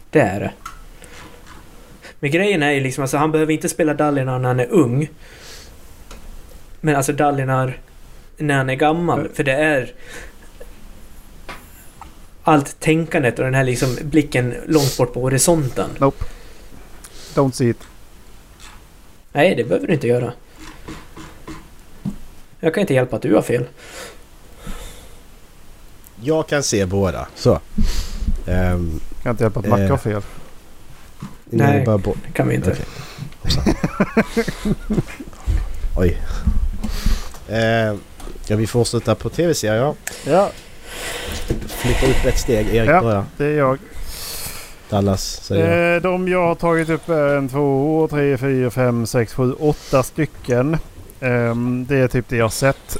Det 0.09 0.19
är 0.19 0.39
det. 0.39 0.51
Men 2.19 2.31
grejen 2.31 2.63
är 2.63 2.71
ju 2.71 2.79
liksom 2.79 3.01
alltså 3.01 3.17
han 3.17 3.31
behöver 3.31 3.53
inte 3.53 3.69
spela 3.69 3.93
Dalinar 3.93 4.39
när 4.39 4.47
han 4.47 4.59
är 4.59 4.67
ung. 4.71 5.09
Men 6.81 6.95
alltså 6.95 7.13
Dalinar 7.13 7.79
när 8.37 8.57
han 8.57 8.69
är 8.69 8.75
gammal. 8.75 9.29
För 9.33 9.43
det 9.43 9.51
är... 9.53 9.93
Allt 12.43 12.79
tänkandet 12.79 13.39
och 13.39 13.45
den 13.45 13.53
här 13.53 13.63
liksom 13.63 13.97
blicken 14.01 14.53
långt 14.67 14.97
bort 14.97 15.13
på 15.13 15.21
horisonten. 15.21 15.89
Don't 17.33 17.51
see 17.51 17.69
it. 17.69 17.77
Nej, 19.31 19.55
det 19.55 19.63
behöver 19.63 19.87
du 19.87 19.93
inte 19.93 20.07
göra. 20.07 20.33
Jag 22.59 22.73
kan 22.73 22.81
inte 22.81 22.93
hjälpa 22.93 23.15
att 23.15 23.21
du 23.21 23.35
har 23.35 23.41
fel. 23.41 23.65
Jag 26.21 26.47
kan 26.47 26.63
se 26.63 26.85
båda. 26.85 27.27
Så. 27.35 27.59
Um, 28.47 28.99
Kan 29.23 29.29
inte 29.31 29.43
hjälpa 29.43 29.59
att 29.59 29.67
Macke 29.67 29.83
Eh. 29.83 29.89
har 29.89 29.97
fel. 29.97 30.21
Nej. 31.49 31.85
Bara 31.85 31.97
bo- 31.97 32.15
Det 32.27 32.31
kan 32.33 32.47
vi 32.47 32.55
inte. 32.55 32.71
Okej. 32.71 33.75
Oj. 35.97 36.17
Eh, 37.49 37.95
ja, 38.47 38.55
vi 38.55 38.67
fortsätter 38.67 39.15
på 39.15 39.29
tv-serier. 39.29 39.93
Ja, 40.25 40.49
Flytta 41.67 42.05
upp 42.07 42.25
ett 42.25 42.39
steg. 42.39 42.67
Erik 42.75 42.89
Ja. 42.89 43.01
börjar. 43.01 43.25
det 43.37 43.45
är 43.45 43.57
jag. 43.57 43.77
Dallas 44.89 45.41
säger. 45.43 45.95
Eh, 45.95 46.01
de 46.01 46.27
jag 46.27 46.47
har 46.47 46.55
tagit 46.55 46.89
upp 46.89 47.09
är 47.09 47.35
en, 47.37 47.49
två, 47.49 48.07
tre, 48.11 48.37
fyra, 48.37 48.69
fem, 48.69 49.05
sex, 49.07 49.33
sju, 49.33 49.53
åtta 49.53 50.03
stycken. 50.03 50.77
Ehm, 51.19 51.85
det 51.89 51.97
är 51.97 52.07
typ 52.07 52.25
det 52.29 52.35
jag 52.37 52.45
har 52.45 52.49
sett. 52.49 52.97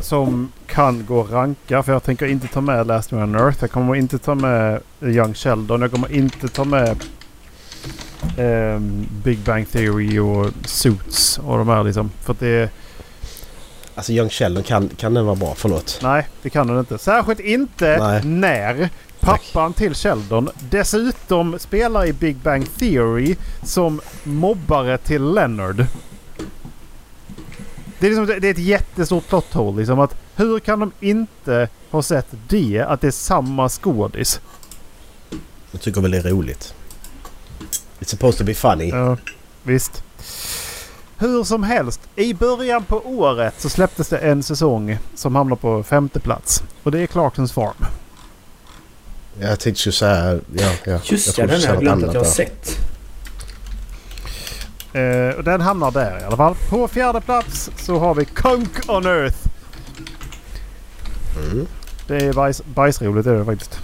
Som 0.00 0.52
kan 0.66 1.06
gå 1.06 1.20
att 1.20 1.30
ranka. 1.30 1.82
För 1.82 1.92
jag 1.92 2.02
tänker 2.02 2.26
inte 2.26 2.46
ta 2.48 2.60
med 2.60 2.86
Last 2.86 3.12
Man 3.12 3.22
on 3.22 3.34
Earth. 3.34 3.58
Jag 3.60 3.70
kommer 3.70 3.94
inte 3.94 4.18
ta 4.18 4.34
med 4.34 4.80
Young 5.02 5.34
Sheldon. 5.34 5.80
Jag 5.82 5.90
kommer 5.90 6.12
inte 6.12 6.48
ta 6.48 6.64
med 6.64 6.96
ehm, 8.38 9.06
Big 9.24 9.38
Bang 9.38 9.70
Theory 9.70 10.18
och 10.18 10.50
Suits 10.64 11.38
och 11.38 11.58
de 11.58 11.68
här 11.68 11.84
liksom. 11.84 12.10
För 12.24 12.32
att 12.32 12.40
det... 12.40 12.70
Alltså 13.94 14.12
Young 14.12 14.30
Sheldon, 14.30 14.62
kan, 14.62 14.88
kan 14.88 15.14
den 15.14 15.26
vara 15.26 15.36
bra? 15.36 15.54
Förlåt. 15.56 16.00
Nej, 16.02 16.28
det 16.42 16.50
kan 16.50 16.66
den 16.66 16.78
inte. 16.78 16.98
Särskilt 16.98 17.40
inte 17.40 17.98
Nej. 17.98 18.24
när 18.24 18.90
pappan 19.20 19.72
till 19.72 19.94
Sheldon 19.94 20.50
dessutom 20.70 21.58
spelar 21.58 22.06
i 22.06 22.12
Big 22.12 22.36
Bang 22.36 22.66
Theory 22.78 23.36
som 23.62 24.00
mobbare 24.24 24.98
till 24.98 25.24
Leonard. 25.24 25.86
Det 27.98 28.06
är, 28.06 28.10
liksom, 28.10 28.26
det 28.26 28.48
är 28.48 28.50
ett 28.50 28.58
jättestort 28.58 29.28
plot 29.28 29.52
hole. 29.52 29.78
Liksom, 29.78 30.00
att 30.00 30.16
hur 30.36 30.58
kan 30.58 30.80
de 30.80 30.92
inte 31.00 31.68
ha 31.90 32.02
sett 32.02 32.26
det? 32.48 32.80
Att 32.88 33.00
det 33.00 33.06
är 33.06 33.10
samma 33.10 33.68
skådis? 33.68 34.40
Jag 35.70 35.80
tycker 35.80 36.00
väl 36.00 36.10
det 36.10 36.18
är 36.18 36.22
roligt. 36.22 36.74
It's 38.08 38.10
supposed 38.10 38.38
to 38.38 38.44
be 38.44 38.54
funny. 38.54 38.88
Ja, 38.88 39.16
visst. 39.62 40.02
Hur 41.18 41.44
som 41.44 41.62
helst. 41.62 42.00
I 42.16 42.34
början 42.34 42.84
på 42.84 43.02
året 43.04 43.54
så 43.58 43.68
släpptes 43.68 44.08
det 44.08 44.18
en 44.18 44.42
säsong 44.42 44.98
som 45.14 45.34
hamnar 45.34 45.56
på 45.56 45.82
femte 45.82 46.20
plats. 46.20 46.62
Och 46.82 46.90
det 46.90 47.00
är 47.00 47.06
Clarksons 47.06 47.52
Farm. 47.52 47.84
Jag 49.40 49.60
tänkte 49.60 49.88
ju 49.88 49.92
säga... 49.92 50.40
Ja, 50.54 50.70
ja. 50.84 51.00
Just 51.04 51.36
det, 51.36 51.46
den 51.46 51.60
har 51.60 51.68
jag 51.68 51.80
glömt 51.80 52.04
att 52.04 52.14
jag 52.14 52.20
har 52.20 52.30
sett. 52.30 52.78
Eh, 54.92 55.36
och 55.36 55.44
den 55.44 55.60
hamnar 55.60 55.90
där 55.90 56.20
i 56.20 56.24
alla 56.24 56.36
fall. 56.36 56.54
På 56.68 56.88
fjärde 56.88 57.20
plats 57.20 57.70
så 57.78 57.98
har 57.98 58.14
vi 58.14 58.24
Kunk 58.24 58.88
on 58.88 59.06
Earth. 59.06 59.38
Mm. 61.36 61.66
Det 62.06 62.16
är 62.16 62.32
bajs, 62.32 62.62
bajsroligt 62.64 63.24
det 63.24 63.30
är 63.30 63.38
det 63.38 63.44
faktiskt. 63.44 63.80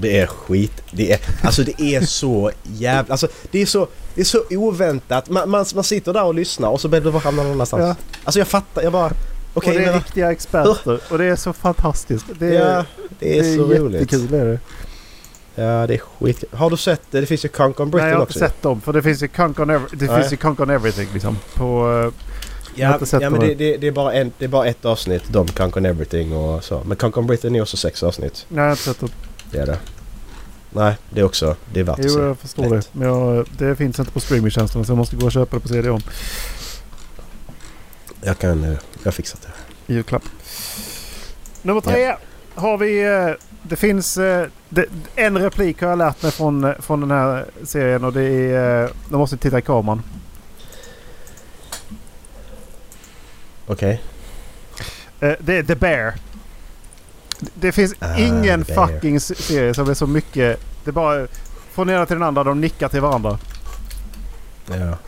Det 0.00 0.18
är 0.18 0.26
skit. 0.26 0.72
Det 0.90 1.12
är, 1.12 1.20
alltså 1.42 1.62
det 1.62 1.80
är 1.82 2.00
så 2.00 2.50
jävla... 2.62 3.12
Alltså 3.12 3.28
det 3.50 3.62
är 3.62 3.66
så, 3.66 3.88
det 4.14 4.20
är 4.20 4.24
så 4.24 4.42
oväntat. 4.50 5.28
Man, 5.28 5.50
man, 5.50 5.64
man 5.74 5.84
sitter 5.84 6.12
där 6.12 6.24
och 6.24 6.34
lyssnar 6.34 6.68
och 6.68 6.80
så 6.80 6.88
blir 6.88 7.00
det 7.00 7.10
bara 7.10 7.18
hamna 7.18 7.42
någon 7.42 7.52
annanstans. 7.52 7.82
Ja. 7.82 7.96
Alltså 8.24 8.38
jag 8.38 8.48
fattar. 8.48 8.82
Jag 8.82 8.92
bara... 8.92 9.12
Okej, 9.54 9.72
och 9.72 9.78
det 9.80 9.84
är 9.84 9.92
men 9.92 10.00
riktiga 10.00 10.32
experter. 10.32 11.00
Och 11.10 11.18
det 11.18 11.24
är 11.24 11.36
så 11.36 11.52
fantastiskt. 11.52 12.26
Det 12.38 12.56
är, 12.56 12.76
ja, 12.76 12.84
det 13.18 13.38
är, 13.38 13.56
så 13.56 13.64
roligt. 13.64 14.00
jättekul 14.00 14.34
är 14.34 14.44
det. 14.44 14.58
Ja, 15.54 15.86
det 15.86 15.94
är 15.94 15.98
skit. 15.98 16.44
Har 16.52 16.70
du 16.70 16.76
sett 16.76 17.02
det? 17.10 17.20
Det 17.20 17.26
finns 17.26 17.44
ju 17.44 17.48
Conk 17.48 17.80
on 17.80 17.90
Britain 17.90 18.06
Nej 18.06 18.12
jag 18.12 18.18
har 18.18 18.22
också. 18.22 18.38
inte 18.38 18.48
sett 18.48 18.62
dem. 18.62 18.80
För 18.80 18.92
det 18.92 19.02
finns 19.02 19.22
ju 19.22 19.28
Kunk 19.28 19.58
on, 19.60 19.70
ev- 19.70 19.86
det 19.92 20.06
Nej. 20.06 20.20
finns 20.20 20.32
ju 20.32 20.36
Kunk 20.36 20.60
on 20.60 20.70
Everything 20.70 21.08
liksom. 21.12 21.38
På, 21.54 22.02
eh, 22.06 22.24
Ja, 22.74 22.98
ja 23.20 23.30
men 23.30 23.40
det, 23.40 23.54
det, 23.54 23.76
det, 23.76 23.86
är 23.86 23.92
bara 23.92 24.12
en, 24.12 24.32
det 24.38 24.44
är 24.44 24.48
bara 24.48 24.66
ett 24.66 24.84
avsnitt. 24.84 25.22
De, 25.28 25.48
Conk 25.48 25.76
on 25.76 25.86
Everything 25.86 26.32
och 26.32 26.64
så. 26.64 26.82
Men 26.86 26.96
Conk 26.96 27.16
on 27.16 27.26
Britain 27.26 27.56
är 27.56 27.62
också 27.62 27.76
sex 27.76 28.02
avsnitt. 28.02 28.46
nej 28.48 28.58
jag 28.58 28.64
har 28.64 28.70
inte 28.70 28.82
sett 28.82 29.00
dem. 29.00 29.08
Det 29.50 29.58
är 29.58 29.66
det. 29.66 29.78
Nej, 30.70 30.96
det 31.10 31.20
är 31.20 31.24
också... 31.24 31.56
Det 31.72 31.80
är 31.80 31.84
värt 31.84 31.98
Jo 32.02 32.20
jag 32.22 32.38
förstår 32.38 32.62
Lätt. 32.62 32.70
det. 32.92 32.98
Men 32.98 33.08
jag, 33.08 33.46
det 33.58 33.76
finns 33.76 33.98
inte 33.98 34.12
på 34.12 34.20
streamingtjänsterna 34.20 34.84
så 34.84 34.90
jag 34.92 34.96
måste 34.96 35.16
gå 35.16 35.26
och 35.26 35.32
köpa 35.32 35.56
det 35.56 35.60
på 35.62 35.68
CD-ON. 35.68 36.00
Jag 38.22 38.38
kan... 38.38 38.64
eh, 38.64 38.78
Jag 39.02 39.14
fixar 39.14 39.38
det. 39.42 39.92
Julklapp. 39.94 40.22
Nummer 41.62 41.80
tre 41.80 42.14
har 42.54 42.78
vi... 42.78 43.02
eh, 43.04 43.30
Det 43.62 43.76
finns... 43.76 44.16
eh, 44.18 44.46
Det, 44.68 44.86
en 45.16 45.38
replik 45.38 45.80
har 45.82 45.88
jag 45.88 45.98
lärt 45.98 46.22
mig 46.22 46.32
från, 46.32 46.74
från 46.78 47.00
den 47.00 47.10
här 47.10 47.46
serien 47.64 48.04
och 48.04 48.12
det 48.12 48.22
är... 48.54 48.90
De 49.08 49.16
måste 49.18 49.36
titta 49.36 49.58
i 49.58 49.62
kameran. 49.62 50.02
Okej. 53.66 54.02
Eh, 55.20 55.32
Det 55.40 55.56
är 55.56 55.62
The 55.62 55.74
Bear. 55.74 56.14
Det 57.54 57.72
finns 57.72 57.94
Ah, 57.98 58.16
ingen 58.18 58.62
Bear. 58.62 58.86
fucking 58.86 59.20
serie 59.20 59.74
som 59.74 59.90
är 59.90 59.94
så 59.94 60.06
mycket... 60.06 60.60
Det 60.84 60.90
är 60.90 60.92
bara... 60.92 61.26
Från 61.70 61.90
ena 61.90 62.06
till 62.06 62.14
den 62.16 62.22
andra. 62.22 62.44
De 62.44 62.60
nickar 62.60 62.88
till 62.88 63.00
varandra. 63.00 63.38
Ja. 64.66 64.98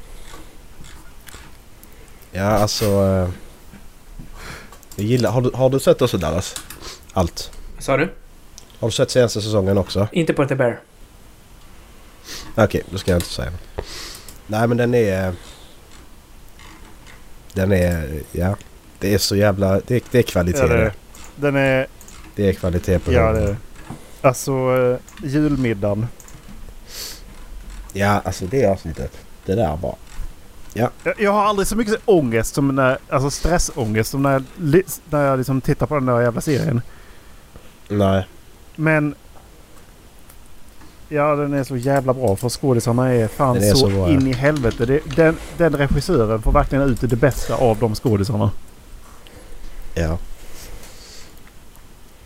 Ja, 2.33 2.43
alltså... 2.45 2.85
eh, 2.87 3.29
Jag 4.97 5.07
gillar... 5.07 5.31
Har 5.31 5.41
du, 5.43 5.51
har 5.55 5.71
du 5.71 5.81
sett 5.81 6.03
också 6.03 6.19
Dallas? 6.19 6.55
Allt? 7.13 7.51
Sa 7.79 7.97
du? 7.97 8.13
Har 8.79 8.89
du 8.89 8.93
sett 8.93 9.11
senaste 9.11 9.41
säsongen 9.43 9.79
också? 9.79 10.09
Inte 10.13 10.33
på 10.33 10.45
The 10.47 10.55
Bear. 10.55 10.81
Okej, 12.55 12.83
då 12.91 12.99
ska 12.99 13.11
jag 13.11 13.19
inte 13.19 13.29
säga 13.29 13.51
något. 13.51 13.87
Nej 14.47 14.67
men 14.69 14.77
den 14.77 14.95
är... 14.95 15.35
Den 17.53 17.73
är... 17.73 18.21
Ja. 18.33 18.57
Det 18.99 19.15
är 19.15 19.19
så 19.19 19.37
jävla... 19.37 19.81
Det, 19.87 20.05
det 20.11 20.19
är 20.19 20.23
kvalitet 20.23 20.59
Ja, 20.59 20.67
det 20.67 20.75
är. 20.83 20.93
Den 21.37 21.57
är 21.57 21.87
Det 22.37 22.49
är 22.49 22.53
kvalitet 22.53 22.99
på 22.99 23.13
Ja, 23.13 23.33
det 23.33 23.43
är. 23.43 23.57
Alltså 24.21 24.53
eh, 24.53 25.29
julmiddagen. 25.29 26.07
Ja, 27.93 28.21
alltså 28.25 28.47
det 28.47 28.67
avsnittet. 28.67 29.19
Det 29.47 29.55
där 29.55 29.77
bara. 29.77 29.95
Jag, 30.75 30.91
jag 31.19 31.33
har 31.33 31.45
aldrig 31.45 31.69
så 31.69 31.77
mycket 31.77 32.01
ångest 32.05 32.55
som 32.55 32.77
när, 32.77 32.99
alltså 33.09 33.31
stressångest 33.31 34.11
som 34.11 34.23
när 34.23 34.33
jag, 34.33 34.45
när 35.11 35.25
jag 35.25 35.39
liksom 35.39 35.61
tittar 35.61 35.87
på 35.87 35.95
den 35.95 36.07
där 36.07 36.21
jävla 36.21 36.41
serien. 36.41 36.81
Nej. 37.89 38.27
Men... 38.77 39.15
Ja, 41.09 41.35
den 41.35 41.55
är 41.55 41.65
så 41.65 41.77
jävla 41.77 42.15
bra 42.15 42.37
för 42.37 42.49
skådisarna 42.49 43.13
är 43.13 43.29
fan 43.29 43.57
är 43.57 43.71
så, 43.71 43.77
så 43.77 43.87
bra, 43.87 43.97
ja. 43.97 44.09
in 44.09 44.27
i 44.27 44.33
helvete. 44.33 44.87
Det, 44.87 45.01
den, 45.17 45.37
den 45.57 45.77
regissören 45.77 46.43
får 46.43 46.53
verkligen 46.53 46.85
ut 46.85 47.01
det 47.01 47.17
bästa 47.17 47.55
av 47.55 47.79
de 47.79 47.95
skådisarna. 47.95 48.51
Ja. 49.95 50.19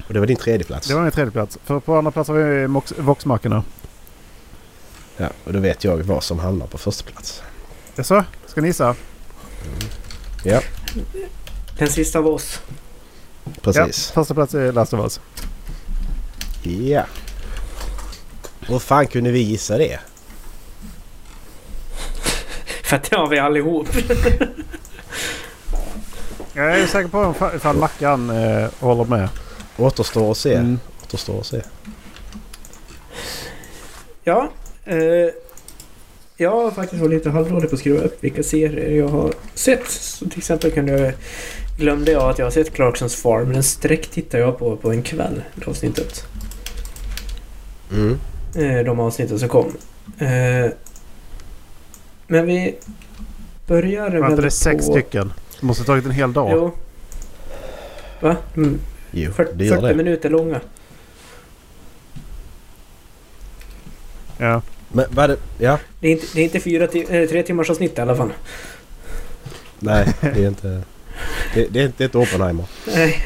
Och 0.07 0.15
det 0.15 0.21
var 0.21 0.27
din 0.27 0.37
tredje 0.37 0.65
plats. 0.67 0.89
Det 0.89 0.95
var 0.95 1.03
min 1.03 1.11
tredje 1.13 1.31
plats. 1.33 1.59
För 1.65 1.81
på 1.81 1.97
andra 1.99 2.11
plats 2.11 2.29
har 2.29 2.35
vi 2.37 2.67
Voxmarkerna. 3.03 3.65
Ja, 5.17 5.29
och 5.45 5.53
då 5.53 5.59
vet 5.59 5.85
jag 5.85 5.97
vad 5.97 6.23
som 6.25 6.39
hamnar 6.39 6.67
på 6.67 6.79
första 6.79 7.11
plats. 7.11 7.43
Jaså? 7.97 8.25
Ska 8.47 8.61
ni 8.61 8.67
gissa? 8.69 8.95
Den 11.79 11.89
sista 11.89 12.19
av 12.19 12.27
oss. 12.27 12.61
Precis. 13.63 14.13
Ja, 14.15 14.21
första 14.23 14.35
plats 14.35 14.55
är 14.55 14.73
Last 14.73 14.93
of 14.95 15.01
Us. 15.01 15.21
Ja. 16.63 17.05
Och 18.69 18.83
fan 18.83 19.07
kunde 19.07 19.31
vi 19.31 19.39
gissa 19.41 19.79
det? 19.79 20.01
För 22.83 22.97
att 22.97 23.11
det 23.11 23.17
har 23.17 23.29
vi 23.29 23.39
allihop. 23.39 23.89
Jag 26.53 26.81
är 26.81 26.87
säker 26.87 27.09
på 27.09 27.19
om- 27.19 27.35
ifall 27.57 27.77
Mackan 27.77 28.31
eh, 28.31 28.69
håller 28.81 29.05
med. 29.05 29.29
Återstår 29.79 30.31
att 30.31 30.37
se. 30.37 30.55
Mm. 30.55 30.79
Återstår 31.03 31.41
att 31.41 31.47
se. 31.47 31.63
Ja. 34.25 34.51
Eh, 34.85 34.99
jag 36.37 36.51
har 36.51 36.71
faktiskt 36.71 37.03
varit 37.03 37.15
lite 37.15 37.31
halvdålig 37.31 37.71
på 37.71 37.75
att 37.75 37.81
skriva 37.81 37.99
upp 37.99 38.25
vilka 38.25 38.43
serier 38.43 38.97
jag 38.97 39.09
har 39.09 39.35
sett. 39.55 39.89
Så 39.89 40.29
till 40.29 40.39
exempel 40.39 40.71
kunde 40.71 40.93
jag, 40.93 41.13
glömde 41.79 42.13
jag 42.13 42.31
att 42.31 42.39
jag 42.39 42.47
har 42.47 42.51
sett 42.51 42.75
Clarksons 42.75 43.15
Farm. 43.15 43.53
Den 43.53 43.63
sträcktittade 43.63 44.43
jag 44.43 44.59
på 44.59 44.77
på 44.77 44.91
en 44.91 45.03
kväll. 45.03 45.43
Det 45.55 45.67
avsnittet. 45.69 46.25
Mm. 47.93 48.19
Eh, 48.55 48.85
de 48.85 49.01
avsnitten 49.01 49.39
som 49.39 49.49
kom. 49.49 49.73
Eh, 50.19 50.71
men 52.27 52.47
vi 52.47 52.75
börjar 53.67 54.11
Var 54.11 54.17
inte 54.17 54.29
väl 54.35 54.45
det 54.45 54.51
sex 54.51 54.87
på... 54.87 54.93
stycken? 54.93 55.33
Det 55.61 55.67
måste 55.67 55.83
ha 55.83 55.87
tagit 55.87 56.05
en 56.05 56.11
hel 56.11 56.33
dag. 56.33 56.51
Jo. 56.53 56.73
Va? 58.21 58.37
Mm, 58.57 58.81
Jo, 59.19 59.33
40, 59.33 59.53
det 59.55 59.65
gör 59.65 59.75
40 59.77 59.87
det. 59.89 59.95
minuter 59.95 60.31
långa. 60.31 60.61
Ja. 64.39 64.63
Men 64.93 65.05
vad 65.11 65.31
det... 65.31 65.37
Ja. 65.59 65.79
Det 66.01 66.09
är 66.09 66.13
inte, 66.13 66.27
det 66.35 66.41
är 66.41 66.45
inte 66.45 66.61
fyra 66.61 66.87
ti- 66.87 67.23
eh, 67.23 67.29
tre 67.29 67.43
timmars 67.43 67.71
avsnitt 67.71 67.99
i 67.99 68.01
alla 68.01 68.17
fall. 68.17 68.33
Nej, 69.79 70.07
det 70.21 70.45
är 70.45 70.49
inte... 70.49 70.83
Det, 71.55 71.67
det 71.71 71.81
är 71.81 71.87
inte 71.87 72.05
ett 72.05 72.15
Oppenheimer. 72.15 72.65
Nej. 72.95 73.23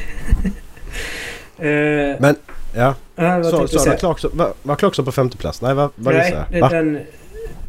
eh, 1.57 2.19
Men, 2.19 2.35
ja. 2.75 2.95
vad 3.15 3.45
Så, 3.45 3.67
så 3.67 3.89
var 3.89 3.97
Clarkson, 3.97 4.31
var, 4.33 4.53
var 4.63 4.75
Clarkson 4.75 5.05
på 5.05 5.11
femte 5.11 5.37
plats? 5.37 5.61
Nej, 5.61 5.73
vad, 5.73 5.89
Nej, 5.95 6.13
det- 6.49 6.57
jag? 6.57 6.61
Va? 6.61 6.69
den, 6.69 6.99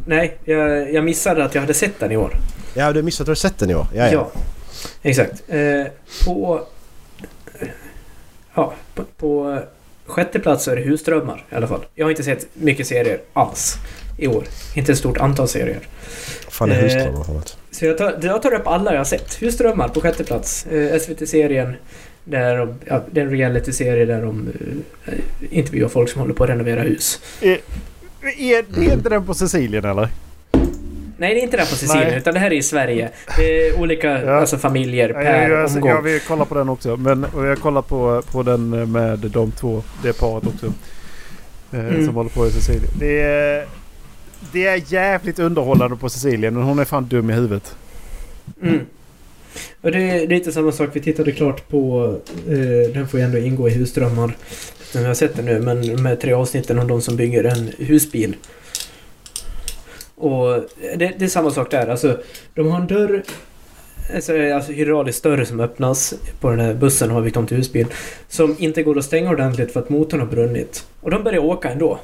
nej 0.07 0.37
jag, 0.45 0.93
jag 0.95 1.05
missade 1.05 1.45
att 1.45 1.55
jag 1.55 1.63
hade 1.63 1.75
sett 1.75 1.99
den 2.01 2.13
i 2.13 2.17
år. 2.17 2.37
Ja, 2.75 2.93
du 2.93 3.03
missade 3.03 3.23
att 3.23 3.27
du 3.27 3.31
har 3.31 3.35
sett 3.51 3.59
den 3.59 3.71
i 3.71 3.75
år. 3.75 3.87
Ja, 3.95 4.09
ja. 4.13 4.31
exakt. 5.03 5.43
Eh, 5.49 5.85
på, 6.27 6.67
ja, 8.55 8.75
på, 8.95 9.05
på 9.17 9.59
sjätte 10.07 10.39
plats 10.39 10.65
så 10.65 10.71
är 10.71 10.77
det 10.77 10.83
Husdrömmar 10.83 11.45
i 11.51 11.55
alla 11.55 11.67
fall. 11.67 11.81
Jag 11.95 12.07
har 12.07 12.11
inte 12.11 12.23
sett 12.23 12.47
mycket 12.55 12.87
serier 12.87 13.21
alls 13.33 13.77
i 14.19 14.27
år. 14.27 14.45
Inte 14.75 14.93
ett 14.93 14.99
stort 14.99 15.19
antal 15.19 15.49
serier. 15.49 15.81
Fan, 16.49 16.69
det 16.69 16.75
är 16.75 16.79
Eh, 16.79 16.85
husdrömmar 16.85 17.25
för 17.25 17.33
något. 17.33 17.57
Så 17.71 17.85
jag 17.87 17.99
tar, 17.99 18.19
jag 18.23 18.43
tar 18.43 18.55
upp 18.55 18.67
alla 18.67 18.91
jag 18.91 19.01
har 19.01 19.05
sett. 19.05 19.43
Husdrömmar 19.43 19.89
på 19.89 20.01
sjätte 20.01 20.25
plats. 20.25 20.67
Eh, 20.67 20.99
SVT-serien. 20.99 21.75
Där 22.25 22.57
de, 22.57 22.75
ja, 22.85 23.03
det 23.11 23.21
är 23.21 23.25
en 23.25 23.31
reality-serie 23.31 24.05
där 24.05 24.23
de 24.23 24.49
eh, 25.07 25.15
intervjuar 25.51 25.89
folk 25.89 26.11
som 26.11 26.21
håller 26.21 26.35
på 26.35 26.45
att 26.45 26.51
renovera 26.51 26.83
hus. 26.83 27.21
Är, 27.41 27.59
är, 28.39 28.79
är 28.79 28.93
inte 28.93 29.09
den 29.09 29.27
på 29.27 29.35
Sicilien 29.35 29.85
eller? 29.85 30.09
Nej, 31.23 31.35
det 31.35 31.41
är 31.41 31.43
inte 31.43 31.57
där 31.57 31.65
på 31.65 31.77
Sicilien, 31.77 32.09
Nej. 32.09 32.19
utan 32.19 32.35
det 32.35 32.41
här 32.41 32.51
är 32.53 32.57
i 32.57 32.63
Sverige. 32.63 33.11
Det 33.37 33.67
är 33.69 33.81
olika 33.81 34.23
Ja. 34.25 34.33
alltså, 34.35 34.59
familjer 34.59 35.09
Ja, 35.09 35.15
per 35.15 35.41
jag, 35.49 35.51
jag, 35.51 35.67
omgång. 35.71 35.91
jag 35.91 36.03
vill 36.03 36.21
kolla 36.29 36.45
på 36.45 36.55
den 36.55 36.69
också. 36.69 36.97
Men 36.97 37.27
jag 37.35 37.59
kollar 37.59 37.83
på, 37.83 38.23
på 38.33 38.43
den 38.43 38.93
med 38.93 39.19
de 39.19 39.51
två. 39.53 39.83
Det 40.03 40.13
paret 40.21 40.47
också. 40.47 40.67
Eh, 40.67 40.73
Mm. 41.73 42.07
Som 42.07 42.15
håller 42.15 42.31
på 42.31 42.47
i 42.47 42.51
Sicilien. 42.51 42.91
Det 42.99 43.21
är, 43.21 43.67
det 44.53 44.67
är 44.67 44.93
jävligt 44.93 45.39
underhållande 45.39 45.97
på 45.97 46.09
Sicilien. 46.09 46.55
Men 46.55 46.63
hon 46.63 46.79
är 46.79 46.85
fan 46.85 47.09
dum 47.09 47.31
i 47.31 47.33
huvudet. 47.33 47.77
Mm. 48.63 48.81
Och 49.81 49.93
det 49.93 49.99
är 49.99 50.27
lite 50.27 50.53
samma 50.53 50.73
sak. 50.73 50.89
Vi 50.93 51.01
tittade 51.01 51.33
klart 51.33 51.69
på... 51.69 52.15
Eh, 52.49 52.93
den 52.95 53.09
får 53.09 53.21
ju 53.21 53.27
ändå 53.27 53.39
ingå 53.39 53.69
i 53.69 53.73
Husdrömmar. 53.73 54.37
Jag 54.95 55.03
har 55.03 55.15
sett 55.15 55.37
den 55.37 55.45
nu, 55.45 55.61
men 55.61 56.07
här 56.07 56.17
tre 56.17 56.33
avsnitten 56.33 56.79
om 56.79 56.89
de 56.89 57.01
som 57.03 57.17
bygger 57.17 57.45
en 57.45 57.73
husbil. 57.79 58.37
Och 60.23 60.65
det, 60.97 61.13
det 61.19 61.25
är 61.25 61.29
samma 61.29 61.51
sak 61.51 61.71
där. 61.71 61.87
Alltså, 61.89 62.19
de 62.55 62.71
har 62.71 62.81
en 62.81 62.87
dörr... 62.87 63.23
Alltså, 64.15 64.53
alltså 64.53 64.73
hydraulisk 64.73 65.23
dörr 65.23 65.45
som 65.45 65.61
öppnas 65.61 66.15
på 66.41 66.51
den 66.51 66.61
här 66.61 66.75
bussen 66.75 67.11
har 67.11 67.23
byggt 67.23 67.37
om 67.37 67.47
till 67.47 67.57
husbil. 67.57 67.87
Som 68.29 68.57
inte 68.59 68.83
går 68.83 68.99
att 68.99 69.05
stänga 69.05 69.31
ordentligt 69.31 69.73
för 69.73 69.81
att 69.81 69.89
motorn 69.89 70.21
har 70.21 70.27
brunnit. 70.27 70.87
Och 71.01 71.11
de 71.11 71.23
börjar 71.23 71.39
åka 71.45 71.71
ändå. 71.71 71.99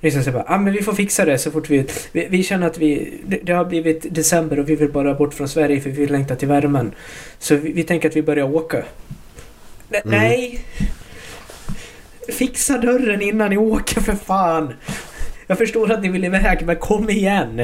Liksom 0.00 0.22
så 0.22 0.30
bara, 0.30 0.44
ah, 0.46 0.58
men 0.58 0.72
vi 0.72 0.82
får 0.82 0.92
fixa 0.92 1.24
det 1.24 1.38
så 1.38 1.50
fort 1.50 1.70
vi... 1.70 1.86
Vi, 2.12 2.26
vi 2.30 2.42
känner 2.42 2.66
att 2.66 2.78
vi... 2.78 3.20
Det, 3.26 3.40
det 3.42 3.52
har 3.52 3.64
blivit 3.64 4.14
december 4.14 4.58
och 4.58 4.68
vi 4.68 4.76
vill 4.76 4.92
bara 4.92 5.14
bort 5.14 5.34
från 5.34 5.48
Sverige 5.48 5.80
för 5.80 5.90
vi 5.90 6.00
vill 6.00 6.12
längta 6.12 6.36
till 6.36 6.48
värmen. 6.48 6.92
Så 7.38 7.56
vi, 7.56 7.72
vi 7.72 7.82
tänker 7.84 8.08
att 8.08 8.16
vi 8.16 8.22
börjar 8.22 8.54
åka. 8.54 8.76
Ne- 8.78 10.00
Mm. 10.04 10.18
Nej! 10.18 10.60
Fixa 12.28 12.78
dörren 12.78 13.22
innan 13.22 13.50
ni 13.50 13.56
åker 13.56 14.00
för 14.00 14.14
fan! 14.14 14.72
Jag 15.46 15.58
förstår 15.58 15.92
att 15.92 16.02
ni 16.02 16.08
vill 16.08 16.24
iväg 16.24 16.66
men 16.66 16.76
kom 16.76 17.10
igen! 17.10 17.60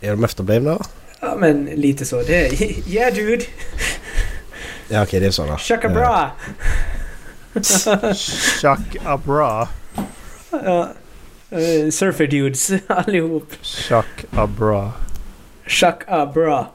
Är 0.00 0.10
de 0.10 0.24
efterblivna? 0.24 0.78
Ja 1.20 1.36
men 1.38 1.64
lite 1.64 2.04
så. 2.04 2.22
Det 2.22 2.46
är... 2.46 2.88
Yeah 2.88 3.14
dude! 3.14 3.44
Ja, 4.88 5.02
okej, 5.02 5.20
det 5.20 5.26
är 5.26 5.30
sådana. 5.30 5.58
Chaka 5.58 5.88
Eh, 5.88 5.94
bra! 5.94 6.30
Chuck 8.60 8.96
Abra. 9.04 9.68
Ja. 10.50 10.92
Eh, 11.50 11.90
surfer 11.90 12.26
dudes 12.26 12.70
allihop. 12.86 13.52
Chuck 13.62 14.24
Abra. 14.30 14.92
Chaka 15.66 16.26
bra. 16.26 16.72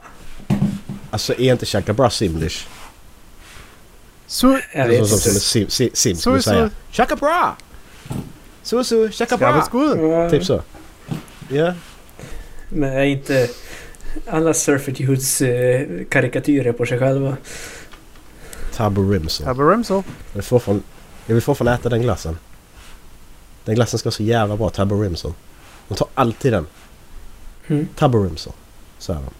Alltså, 1.10 1.32
är 1.32 1.52
inte 1.52 1.66
Chaka 1.66 1.92
Bra 1.92 2.10
simlish? 2.10 2.66
Så... 4.26 4.46
Det 4.72 4.78
är 4.96 5.04
så 5.04 5.06
som 5.06 5.16
inte. 5.16 5.30
en 5.30 5.40
sim, 5.40 5.68
sim, 5.70 5.90
sim 5.92 6.16
Så- 6.16 6.20
skulle 6.20 6.42
så- 6.42 6.50
säga. 6.50 6.70
Chaka 6.92 7.16
Bra! 7.16 7.56
Ska 8.66 8.76
vi 8.96 9.36
Bra! 9.36 9.62
skål? 9.62 10.00
Ja, 10.00 10.30
Typ 10.30 10.44
så. 10.44 10.62
Ja. 11.48 11.74
Men 12.68 12.92
är 12.92 13.04
inte 13.04 13.48
alla 14.26 14.54
surfer 14.54 14.92
dudes 14.92 15.42
eh, 15.42 16.04
karikatyrer 16.08 16.72
på 16.72 16.86
sig 16.86 16.98
själva? 16.98 17.36
Tabbo 18.74 19.10
Rimson. 19.10 19.46
Tabby 19.46 19.62
Remsel. 19.62 20.02
Jag 20.32 20.34
vill 20.34 20.42
fortfarande, 20.42 20.84
jag 21.26 21.34
vill 21.34 21.42
fortfarande 21.42 21.80
äta 21.80 21.88
den 21.88 22.02
glassen. 22.02 22.38
Den 23.64 23.74
glassen 23.74 23.98
ska 23.98 24.06
vara 24.06 24.14
så 24.14 24.22
jävla 24.22 24.56
bra. 24.56 24.70
Tabbo 24.70 25.02
Rimson. 25.02 25.34
De 25.88 25.94
tar 25.94 26.08
alltid 26.14 26.52
den. 26.52 26.66
Mm. 27.66 27.88
Tabbo 27.96 28.24
Rimson. 28.24 28.52
Så 28.98 29.12
är 29.12 29.16
de. 29.16 29.30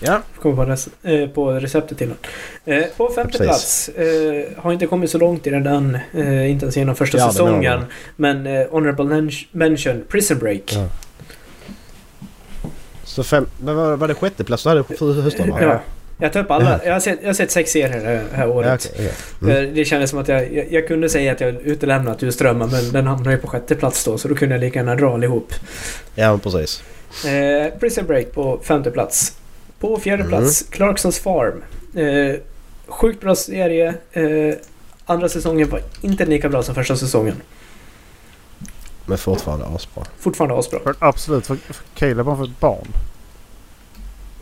Ja. 0.00 0.20
Kommer 0.42 0.56
på, 0.56 0.70
res- 0.70 0.88
eh, 1.02 1.28
på 1.28 1.50
receptet 1.52 1.98
till 1.98 2.08
den. 2.64 2.78
Eh, 2.78 2.84
på 2.96 3.08
femte 3.08 3.38
Precis. 3.38 3.46
plats. 3.46 3.88
Eh, 3.88 4.62
har 4.62 4.72
inte 4.72 4.86
kommit 4.86 5.10
så 5.10 5.18
långt 5.18 5.46
i 5.46 5.50
den 5.50 5.66
än. 5.66 5.94
Eh, 6.14 6.50
inte 6.50 6.64
ens 6.64 6.76
genom 6.76 6.94
första 6.96 7.18
Ja, 7.18 7.30
säsongen. 7.32 7.84
Men 8.16 8.46
eh, 8.46 8.66
Honorable 8.70 9.04
men- 9.04 9.30
Mention, 9.52 10.02
Prison 10.08 10.38
Break. 10.38 10.62
Ja. 10.74 10.88
Så 13.04 13.22
fem... 13.24 13.46
Vad 13.60 13.98
var 13.98 14.08
det 14.08 14.14
sjätte 14.14 14.44
plats 14.44 14.62
du 14.62 14.68
hade 14.68 14.84
Husdrömmar? 15.00 15.62
Ja. 15.62 15.80
Jag 16.18 16.32
tar 16.32 16.40
upp 16.40 16.50
alla. 16.50 16.70
Ja. 16.72 16.78
Jag 16.86 16.92
har 16.92 17.00
sett, 17.00 17.18
jag 17.22 17.28
har 17.28 17.34
sett 17.34 17.50
sex 17.50 17.70
serier 17.70 18.00
det 18.30 18.36
här 18.36 18.48
året. 18.48 18.68
Ja, 18.68 18.74
okej, 19.00 19.12
okej. 19.40 19.52
Mm. 19.56 19.68
Eh, 19.68 19.74
Det 19.74 19.84
kändes 19.84 20.10
som 20.10 20.18
att 20.18 20.28
jag, 20.28 20.52
jag, 20.52 20.72
jag 20.72 20.88
kunde 20.88 21.08
säga 21.08 21.32
att 21.32 21.40
jag 21.40 21.54
utelämnat 21.62 22.22
Husdrömmar 22.22 22.66
men 22.66 22.92
den 22.92 23.06
hamnade 23.06 23.30
ju 23.36 23.38
på 23.42 23.46
sjätte 23.48 23.74
plats 23.74 24.04
då 24.04 24.18
så 24.18 24.28
då 24.28 24.34
kunde 24.34 24.54
jag 24.54 24.60
lika 24.60 24.78
gärna 24.78 24.94
dra 24.94 25.14
allihop. 25.14 25.52
Ja, 26.14 26.38
precis. 26.42 26.82
Eh, 27.26 27.78
Prison 27.80 28.06
Break 28.06 28.32
på 28.32 28.60
femte 28.62 28.90
plats. 28.90 29.36
På 29.80 29.98
fjärde 29.98 30.22
Mm. 30.22 30.28
plats 30.38 30.62
Clarksons 30.70 31.18
Farm. 31.18 31.62
Eh, 31.94 32.40
sjukt 32.86 33.20
bra 33.20 33.34
serie. 33.34 33.94
Eh, 34.12 34.54
andra 35.06 35.28
säsongen 35.28 35.70
var 35.70 35.80
inte 36.00 36.24
lika 36.26 36.48
bra 36.48 36.62
som 36.62 36.74
första 36.74 36.96
säsongen. 36.96 37.42
Men 39.06 39.18
fortfarande 39.18 39.66
asbra. 39.66 40.04
Fortfarande 40.18 40.58
asbra. 40.58 40.80
För, 40.80 40.94
absolut. 40.98 41.46
För, 41.46 41.56
för 41.56 41.76
Caleb 41.94 42.26
har 42.26 42.36
fått 42.36 42.60
barn. 42.60 42.86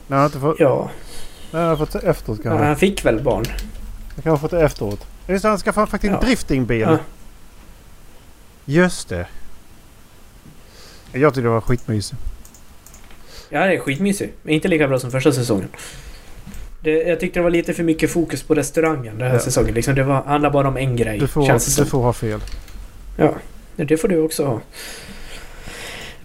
Nej, 0.06 0.08
han 0.08 0.18
har 0.18 0.26
inte 0.26 0.40
fått... 0.40 0.60
Ja. 0.60 0.90
Nej, 1.50 1.60
han 1.62 1.70
har 1.70 1.76
fått 1.86 1.94
efteråt 1.94 2.38
Ja, 2.44 2.50
kanske. 2.50 2.66
han 2.66 2.76
fick 2.76 3.04
väl 3.04 3.22
barn? 3.22 3.44
Han 4.14 4.22
kan 4.22 4.30
ha 4.32 4.38
fått 4.38 4.50
det 4.50 4.60
efteråt. 4.62 5.06
Just 5.28 5.42
det, 5.42 5.48
han 5.48 5.58
skaffade 5.58 5.86
faktiskt 5.86 6.08
en 6.08 6.18
Ja. 6.20 6.26
driftingbil. 6.26 6.80
Ja. 6.80 6.98
Just 8.64 9.08
det. 9.08 9.26
Jag 11.12 11.34
tyckte 11.34 11.40
det 11.40 11.48
var 11.48 11.60
skitmysigt. 11.60 12.20
Ja, 13.54 13.66
det 13.66 13.74
är 13.74 13.78
skitmysig. 13.78 14.32
Men 14.42 14.54
inte 14.54 14.68
lika 14.68 14.88
bra 14.88 14.98
som 14.98 15.10
första 15.10 15.32
säsongen. 15.32 15.68
Det, 16.80 16.90
jag 16.90 17.20
tyckte 17.20 17.38
det 17.38 17.42
var 17.44 17.50
lite 17.50 17.74
för 17.74 17.82
mycket 17.82 18.10
fokus 18.10 18.42
på 18.42 18.54
restaurangen 18.54 19.18
den 19.18 19.26
här 19.28 19.34
Ja. 19.34 19.40
säsongen. 19.40 19.74
Liksom, 19.74 19.94
det 19.94 20.02
var, 20.02 20.22
handlar 20.22 20.50
bara 20.50 20.68
om 20.68 20.76
en 20.76 20.96
grej. 20.96 21.18
Du 21.18 21.28
får, 21.28 21.46
känns 21.46 21.76
det 21.76 21.82
du 21.82 21.88
får 21.90 22.02
ha 22.02 22.12
fel. 22.12 22.40
Ja, 23.16 23.34
det 23.76 23.96
får 23.96 24.08
du 24.08 24.18
också 24.20 24.44
ha. 24.44 24.60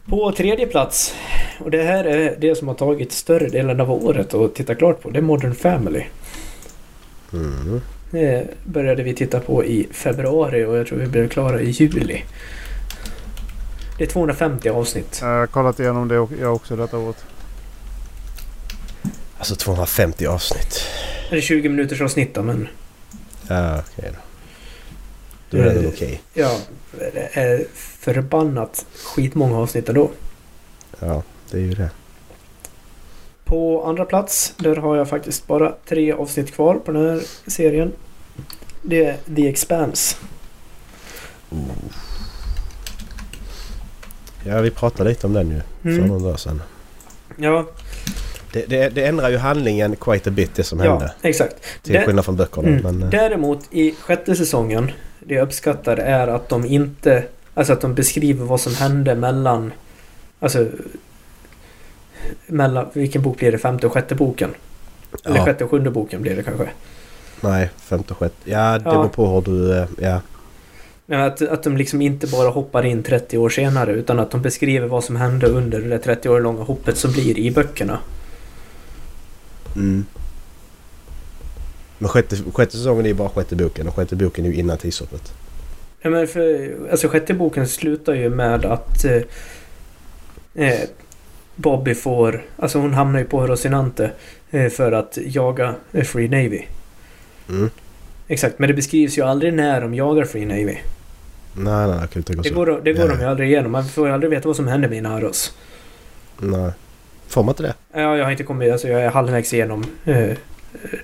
På 0.06 0.32
tredje 0.32 0.68
plats, 0.68 1.16
och 1.60 1.72
det 1.72 1.84
här 1.84 2.04
är 2.04 2.36
det 2.40 2.56
som 2.56 2.68
har 2.68 2.76
tagit 2.76 3.12
större 3.12 3.48
delen 3.48 3.80
av 3.82 3.92
året 3.92 4.34
att 4.34 4.56
titta 4.56 4.76
klart 4.76 5.02
på, 5.02 5.10
det 5.10 5.20
är 5.20 5.24
Modern 5.24 5.54
Family. 5.56 6.04
Mm. 7.34 7.82
Det 8.12 8.48
började 8.66 9.04
vi 9.04 9.14
titta 9.14 9.40
på 9.40 9.66
i 9.66 9.88
februari 9.92 10.66
och 10.66 10.78
jag 10.78 10.88
tror 10.88 10.98
vi 11.00 11.08
blev 11.08 11.30
klara 11.30 11.62
i 11.62 11.70
juli. 11.70 12.22
Det 14.00 14.06
är 14.06 14.08
250 14.08 14.70
avsnitt. 14.70 15.20
Jag 15.22 15.28
har 15.40 15.48
kollat 15.48 15.80
igenom 15.80 16.08
det 16.08 16.20
och- 16.20 16.32
jag 16.42 16.56
också 16.56 16.76
detta 16.76 16.98
året. 16.98 17.26
Alltså 19.38 19.56
250 19.56 20.26
avsnitt. 20.28 20.82
Det 21.30 21.38
är 21.38 21.42
20 21.42 21.70
minuters 21.70 22.02
avsnitt 22.02 22.34
då, 22.34 22.44
men 22.44 22.68
Ja, 23.48 23.80
okej 23.80 24.12
då. 24.14 24.20
Då 25.50 25.58
är 25.58 25.64
det 25.66 25.74
väl 25.74 25.86
Eh, 25.86 25.90
okej. 25.90 26.22
ja, 26.34 26.58
det 26.92 27.30
är 27.34 27.66
förbannat 27.76 28.86
skitmånga 29.06 29.58
avsnitt 29.58 29.90
ändå. 29.90 30.12
Ja, 31.00 31.24
det 31.52 31.58
är 31.58 31.62
ju 31.62 31.74
det. 31.74 31.90
På 33.46 33.84
andra 33.86 34.06
plats, 34.06 34.54
där 34.58 34.76
har 34.76 34.96
jag 34.98 35.10
faktiskt 35.10 35.48
bara 35.48 35.74
tre 35.86 36.12
avsnitt 36.14 36.54
kvar 36.54 36.76
på 36.76 36.92
den 36.92 37.06
här 37.10 37.22
serien. 37.48 37.92
Det 38.82 39.06
är 39.06 39.18
The 39.36 39.48
Expanse. 39.50 40.16
Ja, 44.50 44.62
vi 44.62 44.70
pratade 44.72 45.10
lite 45.10 45.28
om 45.28 45.34
den 45.34 45.50
ju 45.50 45.62
för 45.82 45.90
Mm. 45.90 46.08
någon 46.08 46.24
dag 46.24 46.40
sedan. 46.40 46.62
Ja, 47.38 47.66
Det, 48.54 48.66
det, 48.70 48.90
det 48.90 49.06
ändrar 49.06 49.30
ju 49.30 49.38
handlingen 49.38 49.96
quite 49.96 50.30
a 50.30 50.34
bit 50.34 50.56
det 50.56 50.64
som 50.64 50.80
ja 50.80 50.92
hände. 50.92 51.12
exakt. 51.22 51.56
Till 51.84 51.94
Det- 51.94 52.06
skillnad 52.06 52.26
från 52.26 52.36
böckerna. 52.36 52.68
Mm. 52.68 52.82
Men, 52.84 53.04
eh, 53.04 53.10
Däremot 53.10 53.60
i 53.72 53.92
sjätte 54.02 54.36
säsongen, 54.36 54.92
det 55.20 55.34
jag 55.34 55.44
uppskattar 55.44 55.98
är 55.98 56.28
att 56.28 56.50
de 56.50 56.66
inte... 56.66 57.24
Alltså 57.54 57.74
att 57.74 57.82
de 57.82 57.94
beskriver 57.94 58.46
vad 58.46 58.62
som 58.62 58.76
hände 58.76 59.16
mellan... 59.16 59.72
Alltså... 60.40 60.68
Mellan... 62.48 62.86
Vilken 62.94 63.22
bok 63.22 63.38
blir 63.38 63.52
det? 63.52 63.58
Femte 63.58 63.88
och 63.88 63.94
sjätte 63.94 64.16
boken? 64.16 64.50
Eller 65.26 65.38
ja, 65.38 65.46
sjätte 65.46 65.64
och 65.64 65.72
sjunde 65.72 65.90
boken 65.92 66.22
blir 66.22 66.36
det 66.36 66.44
kanske. 66.44 66.70
nej, 67.42 67.70
femte 67.78 68.14
och 68.14 68.18
sjätte. 68.20 68.36
Ja, 68.52 68.78
det 68.78 68.82
Ja. 68.86 68.92
beror 68.92 69.08
på 69.08 69.28
hur 69.28 69.42
du... 69.42 69.78
eh, 69.78 69.86
Ja. 70.00 70.22
Att, 71.10 71.42
att 71.42 71.64
de 71.64 71.78
liksom 71.78 72.02
inte 72.02 72.28
bara 72.28 72.50
hoppar 72.50 72.86
in 72.86 73.04
30 73.04 73.38
år 73.38 73.50
senare 73.50 73.92
utan 73.92 74.20
att 74.20 74.32
de 74.32 74.42
beskriver 74.42 74.88
vad 74.88 75.04
som 75.04 75.16
hände 75.16 75.48
under 75.48 75.82
det 75.82 76.00
30 76.00 76.30
år 76.30 76.40
långa 76.40 76.64
hoppet 76.64 76.98
som 76.98 77.12
blir 77.12 77.40
i 77.40 77.52
böckerna. 77.52 78.00
Mm. 79.76 80.06
Men 81.98 82.10
sjätte, 82.10 82.38
sjätte 82.54 82.72
säsongen 82.72 83.06
är 83.06 83.10
ju 83.10 83.16
bara 83.16 83.30
sjätte 83.30 83.56
boken 83.56 83.88
och 83.88 83.96
sjätte 83.96 84.16
boken 84.16 84.46
är 84.46 84.50
ju 84.50 84.56
innan 84.56 84.78
tidshoppet. 84.78 85.34
Ja, 86.02 86.10
men 86.10 86.28
för, 86.28 86.72
alltså 86.92 87.08
sjätte 87.08 87.34
boken 87.34 87.68
slutar 87.68 88.14
ju 88.14 88.30
med 88.30 88.66
att 88.66 89.06
eh, 89.06 89.22
eh, 90.54 90.80
Bobby 91.56 91.96
får... 91.96 92.46
Alltså 92.58 92.80
hon 92.80 92.94
hamnar 92.94 93.20
ju 93.20 93.26
på 93.26 93.48
Rocinante 93.48 94.12
eh, 94.52 94.70
för 94.70 94.92
att 94.92 95.18
jaga 95.26 95.76
eh, 95.92 96.04
Free 96.04 96.28
Navy. 96.28 96.62
Mm. 97.50 97.70
Exakt, 98.28 98.60
men 98.60 98.68
det 98.68 98.74
beskrivs 98.74 99.18
ju 99.18 99.22
aldrig 99.22 99.54
när 99.54 99.82
de 99.82 99.94
jagar 99.94 100.26
Free 100.26 100.46
Navy. 100.46 100.78
Nej, 101.54 101.88
nej, 101.88 101.98
jag 102.00 102.10
kan 102.10 102.24
Det 102.44 102.50
går, 102.50 102.82
det 102.84 102.94
går 102.94 103.08
de 103.10 103.20
ju 103.20 103.26
aldrig 103.26 103.50
igenom. 103.50 103.72
Man 103.72 103.86
får 103.86 104.08
ju 104.08 104.14
aldrig 104.14 104.30
veta 104.30 104.48
vad 104.50 104.56
som 104.56 104.68
händer 104.68 104.90
med 104.90 104.98
Inaros. 104.98 105.54
Nej. 106.38 106.72
Får 107.28 107.44
man 107.44 107.52
inte 107.52 107.64
det? 107.64 107.74
Ja, 107.94 108.18
jag 108.18 108.24
har 108.24 108.32
inte 108.32 108.44
kommit... 108.44 108.72
Alltså 108.72 108.88
jag 108.88 109.02
är 109.02 109.10
halvvägs 109.10 109.54
igenom 109.54 109.86
eh, 110.06 110.30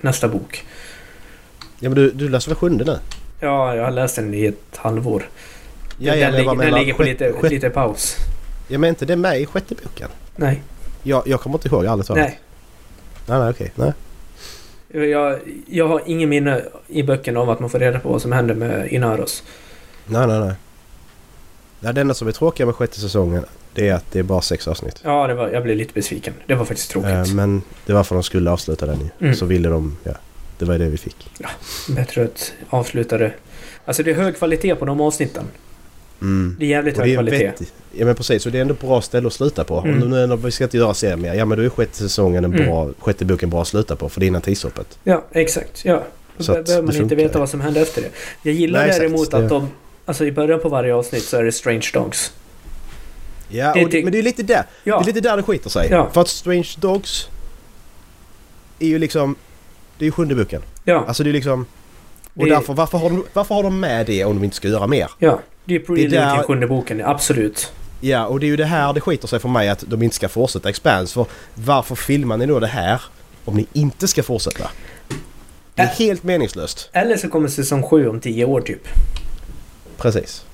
nästa 0.00 0.28
bok. 0.28 0.64
Ja, 1.78 1.88
men 1.88 1.94
du, 1.94 2.10
du 2.10 2.28
läser 2.28 2.50
väl 2.50 2.56
sjunde 2.56 2.84
nu? 2.84 2.98
Ja, 3.40 3.74
jag 3.76 3.84
har 3.84 3.90
läst 3.90 4.16
den 4.16 4.34
i 4.34 4.44
ett 4.46 4.76
halvår. 4.76 5.28
Ja, 5.98 6.12
den 6.12 6.20
ja, 6.20 6.44
vad 6.44 6.58
den 6.58 6.66
menar- 6.66 6.78
ligger 6.78 6.94
på 6.94 7.02
lite, 7.02 7.32
sjätte- 7.32 7.48
lite 7.48 7.70
paus. 7.70 8.16
Ja, 8.68 8.78
men 8.78 8.88
inte 8.88 9.04
det 9.06 9.16
med 9.16 9.40
i 9.40 9.46
sjätte 9.46 9.74
boken? 9.74 10.08
Nej. 10.36 10.62
Jag, 11.02 11.22
jag 11.26 11.40
kommer 11.40 11.56
inte 11.56 11.68
ihåg 11.68 11.84
ärligt 11.84 12.06
talat. 12.06 12.22
Nej. 12.22 12.40
Nej, 13.26 13.38
nej, 13.38 13.50
okej. 13.50 13.72
Nej. 13.74 13.92
Jag, 15.10 15.38
jag 15.66 15.88
har 15.88 16.02
ingen 16.06 16.28
minne 16.28 16.62
i 16.88 17.02
böckerna 17.02 17.40
av 17.40 17.50
att 17.50 17.60
man 17.60 17.70
får 17.70 17.78
reda 17.78 17.98
på 18.00 18.08
vad 18.08 18.22
som 18.22 18.32
händer 18.32 18.54
med 18.54 18.88
Inaros. 18.92 19.42
Nej, 20.06 20.26
nej, 20.26 20.40
nej. 20.40 20.54
Nej, 21.80 21.94
det 21.94 22.00
enda 22.00 22.14
som 22.14 22.28
är 22.28 22.32
tråkiga 22.32 22.66
med 22.66 22.74
sjätte 22.74 23.00
säsongen 23.00 23.44
det 23.74 23.88
är 23.88 23.94
att 23.94 24.12
det 24.12 24.18
är 24.18 24.22
bara 24.22 24.40
sex 24.40 24.68
avsnitt. 24.68 25.00
Ja, 25.04 25.26
det 25.26 25.34
var, 25.34 25.48
jag 25.48 25.62
blev 25.62 25.76
lite 25.76 25.92
besviken. 25.94 26.34
Det 26.46 26.54
var 26.54 26.64
faktiskt 26.64 26.90
tråkigt. 26.90 27.10
Eh, 27.10 27.34
men 27.34 27.62
det 27.86 27.92
var 27.92 28.04
för 28.04 28.14
att 28.16 28.22
de 28.22 28.22
skulle 28.26 28.50
avsluta 28.50 28.86
den 28.86 28.98
ju. 29.00 29.08
Mm. 29.26 29.34
Så 29.34 29.46
ville 29.46 29.68
de, 29.68 29.96
ja. 30.04 30.12
Det 30.58 30.64
var 30.64 30.78
det 30.78 30.88
vi 30.88 30.96
fick. 30.96 31.30
Bättre 31.88 32.24
att 32.24 32.52
avsluta 32.70 33.18
det. 33.18 33.32
Alltså 33.84 34.02
det 34.02 34.10
är 34.10 34.14
hög 34.14 34.36
kvalitet 34.38 34.74
på 34.74 34.84
de 34.84 35.00
avsnitten. 35.00 35.44
Mm. 36.20 36.56
Det 36.58 36.64
är 36.64 36.68
jävligt 36.68 36.98
hög 36.98 37.14
kvalitet. 37.14 37.52
Ja 37.92 38.06
men 38.06 38.14
precis, 38.14 38.42
så 38.42 38.50
det 38.50 38.58
är 38.58 38.62
ändå 38.62 38.74
ett 38.74 38.80
bra 38.80 39.00
ställe 39.02 39.26
att 39.26 39.32
sluta 39.32 39.64
på. 39.64 39.78
Mm. 39.80 40.02
Om 40.02 40.10
nu 40.10 40.36
vi 40.36 40.50
ska 40.50 40.64
inte 40.64 40.76
göra 40.76 40.94
serien 40.94 41.20
mer. 41.20 41.34
Ja 41.34 41.44
men 41.44 41.58
då 41.58 41.64
är 41.64 41.68
sjätte 41.68 41.96
säsongen 41.96 42.44
en 42.44 42.54
Mm. 42.54 42.66
bra, 42.66 42.90
sjätte 42.98 43.24
boken 43.24 43.50
bra 43.50 43.62
att 43.62 43.68
sluta 43.68 43.96
på 43.96 44.08
för 44.08 44.20
det 44.20 44.26
är 44.26 44.28
innan 44.28 44.42
tidshoppet. 44.42 44.98
Ja, 45.04 45.24
exakt. 45.32 45.84
Ja. 45.84 46.02
Då 46.38 46.52
behöver 46.62 46.82
man 46.82 46.96
inte 46.96 47.14
veta 47.14 47.38
vad 47.38 47.48
som 47.48 47.60
hände 47.60 47.80
efter 47.80 48.02
det. 48.02 48.08
Jag 48.42 48.54
gillar 48.54 48.78
Nej, 48.80 48.88
exakt. 48.88 49.00
däremot 49.02 49.30
Det- 49.30 49.36
att 49.36 49.48
de... 49.48 49.68
Alltså 50.06 50.24
i 50.26 50.32
början 50.32 50.60
på 50.60 50.68
varje 50.68 50.94
avsnitt 50.94 51.22
så 51.24 51.36
är 51.36 51.44
det 51.44 51.52
Strange 51.52 51.90
Dogs. 51.92 52.32
Ja, 53.48 53.72
Det- 53.74 53.84
det, 53.84 54.02
men 54.04 54.12
det 54.12 54.18
är 54.18 54.22
lite 54.22 54.42
där. 54.42 54.64
Ja, 54.84 54.96
Det 54.98 55.02
är 55.04 55.06
lite 55.14 55.20
där 55.28 55.36
det 55.36 55.42
skiter 55.42 55.70
sig. 55.70 55.88
Ja. 55.90 56.10
För 56.12 56.20
att 56.20 56.28
Strange 56.28 56.68
Dogs 56.78 57.28
är 58.78 58.86
ju 58.86 58.98
liksom... 58.98 59.36
Det 59.98 60.04
är 60.04 60.06
ju 60.06 60.12
sjunde 60.12 60.34
boken. 60.34 60.62
ja, 60.84 61.04
Alltså 61.08 61.24
det 61.24 61.30
är 61.30 61.32
liksom... 61.32 61.66
Och 62.34 62.44
Det- 62.44 62.50
därför, 62.50 62.74
varför 62.74 62.98
har, 62.98 63.10
de, 63.10 63.24
varför 63.32 63.54
har 63.54 63.62
de 63.62 63.80
med 63.80 64.06
det 64.06 64.24
om 64.24 64.34
de 64.36 64.44
inte 64.44 64.56
ska 64.56 64.68
göra 64.68 64.86
mer? 64.86 65.10
ja. 65.18 65.40
Det 65.64 65.74
är 65.74 65.78
prelude 65.80 66.10
till 66.36 66.44
sjunde 66.46 66.66
boken, 66.66 67.02
absolut. 67.04 67.72
Ja, 68.00 68.26
och 68.26 68.40
det 68.40 68.46
är 68.46 68.48
ju 68.48 68.56
det 68.56 68.64
här 68.64 68.92
det 68.92 69.00
skiter 69.00 69.28
sig 69.28 69.38
för 69.40 69.48
mig 69.48 69.68
att 69.68 69.84
de 69.86 70.02
inte 70.02 70.16
ska 70.16 70.28
fortsätta 70.28 70.68
Expanse. 70.68 71.14
För 71.14 71.26
varför 71.54 71.94
filmar 71.94 72.36
ni 72.36 72.46
då 72.46 72.60
det 72.60 72.66
här 72.66 73.02
om 73.44 73.56
ni 73.56 73.66
inte 73.72 74.08
ska 74.08 74.22
fortsätta? 74.22 74.70
Det 75.74 75.82
är 75.82 75.86
helt 75.86 76.22
meningslöst. 76.22 76.90
Eller 76.92 77.16
så 77.16 77.28
kommer 77.28 77.48
säsong 77.48 77.82
sju 77.82 78.08
om 78.08 78.20
tio 78.20 78.44
år 78.44 78.60
typ. 78.60 78.88
Precis. 79.98 80.44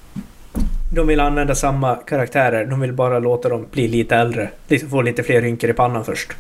De 0.95 1.07
vill 1.07 1.21
använda 1.21 1.55
samma 1.55 1.95
karaktärer, 1.97 2.67
de 2.67 2.81
vill 2.81 2.93
bara 2.93 3.19
låta 3.19 3.49
dem 3.49 3.67
bli 3.73 3.89
lite 3.89 4.17
äldre. 4.17 4.51
Liksom 4.69 4.91
få 4.91 5.03
lite 5.03 5.23
fler 5.23 5.43
rynkor 5.43 5.71
i 5.71 5.73
pannan 5.73 6.05
först. 6.05 6.33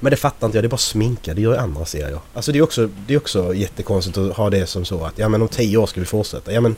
Men 0.00 0.10
det 0.10 0.16
fattar 0.16 0.46
inte 0.46 0.58
jag, 0.58 0.64
det 0.64 0.66
är 0.66 0.70
bara 0.70 0.76
sminka. 0.76 1.34
Det 1.34 1.40
gör 1.40 1.52
ju 1.52 1.58
andra 1.58 1.84
serier. 1.84 2.18
Alltså 2.34 2.52
det 2.52 2.58
är 2.58 2.62
också, 2.62 2.88
det 3.06 3.14
är 3.14 3.18
också 3.18 3.54
jättekonstigt 3.54 4.18
att 4.18 4.36
ha 4.36 4.50
det 4.50 4.66
som 4.66 4.84
så 4.84 5.04
att 5.04 5.18
ja 5.18 5.28
men 5.28 5.42
om 5.42 5.48
tio 5.48 5.76
år 5.76 5.86
ska 5.86 6.00
vi 6.00 6.06
fortsätta. 6.06 6.52
Ja 6.52 6.60
men 6.60 6.76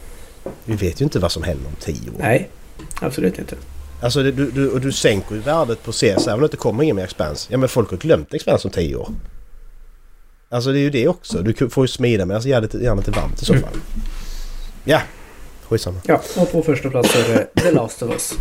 vi 0.64 0.76
vet 0.76 1.00
ju 1.00 1.04
inte 1.04 1.18
vad 1.18 1.32
som 1.32 1.42
händer 1.42 1.66
om 1.66 1.74
tio 1.80 2.10
år. 2.10 2.16
Nej, 2.18 2.48
absolut 3.00 3.38
inte. 3.38 3.56
Alltså 4.02 4.22
det, 4.22 4.32
du, 4.32 4.50
du, 4.50 4.68
och 4.70 4.80
du 4.80 4.92
sänker 4.92 5.34
ju 5.34 5.40
värdet 5.40 5.82
på 5.84 5.92
CS 5.92 6.02
även 6.02 6.34
om 6.34 6.40
det 6.40 6.44
inte 6.44 6.56
kommer 6.56 6.82
ingen 6.82 6.96
mer 6.96 7.04
Expanse. 7.04 7.48
Ja 7.52 7.58
men 7.58 7.68
folk 7.68 7.90
har 7.90 7.96
glömt 7.96 8.34
Expanse 8.34 8.68
om 8.68 8.72
tio 8.72 8.96
år. 8.96 9.08
Alltså 10.48 10.72
det 10.72 10.78
är 10.78 10.82
ju 10.82 10.90
det 10.90 11.08
också. 11.08 11.42
Du 11.42 11.70
får 11.70 11.84
ju 11.84 11.88
smida 11.88 12.26
medan 12.26 12.42
järnet 12.42 12.74
järnet 12.74 13.08
är 13.08 13.12
varmt 13.12 13.42
i 13.42 13.44
så 13.44 13.52
Mm. 13.52 13.64
fall. 13.64 13.78
Ja, 14.84 15.00
skitsamma. 15.73 16.01
Ja, 16.05 16.23
och 16.37 16.53
på 16.53 16.62
första 16.62 16.91
plats 16.91 17.16
är 17.16 17.29
det 17.29 17.62
The 17.62 17.70
Last 17.70 18.03
of 18.03 18.11
Us. 18.11 18.35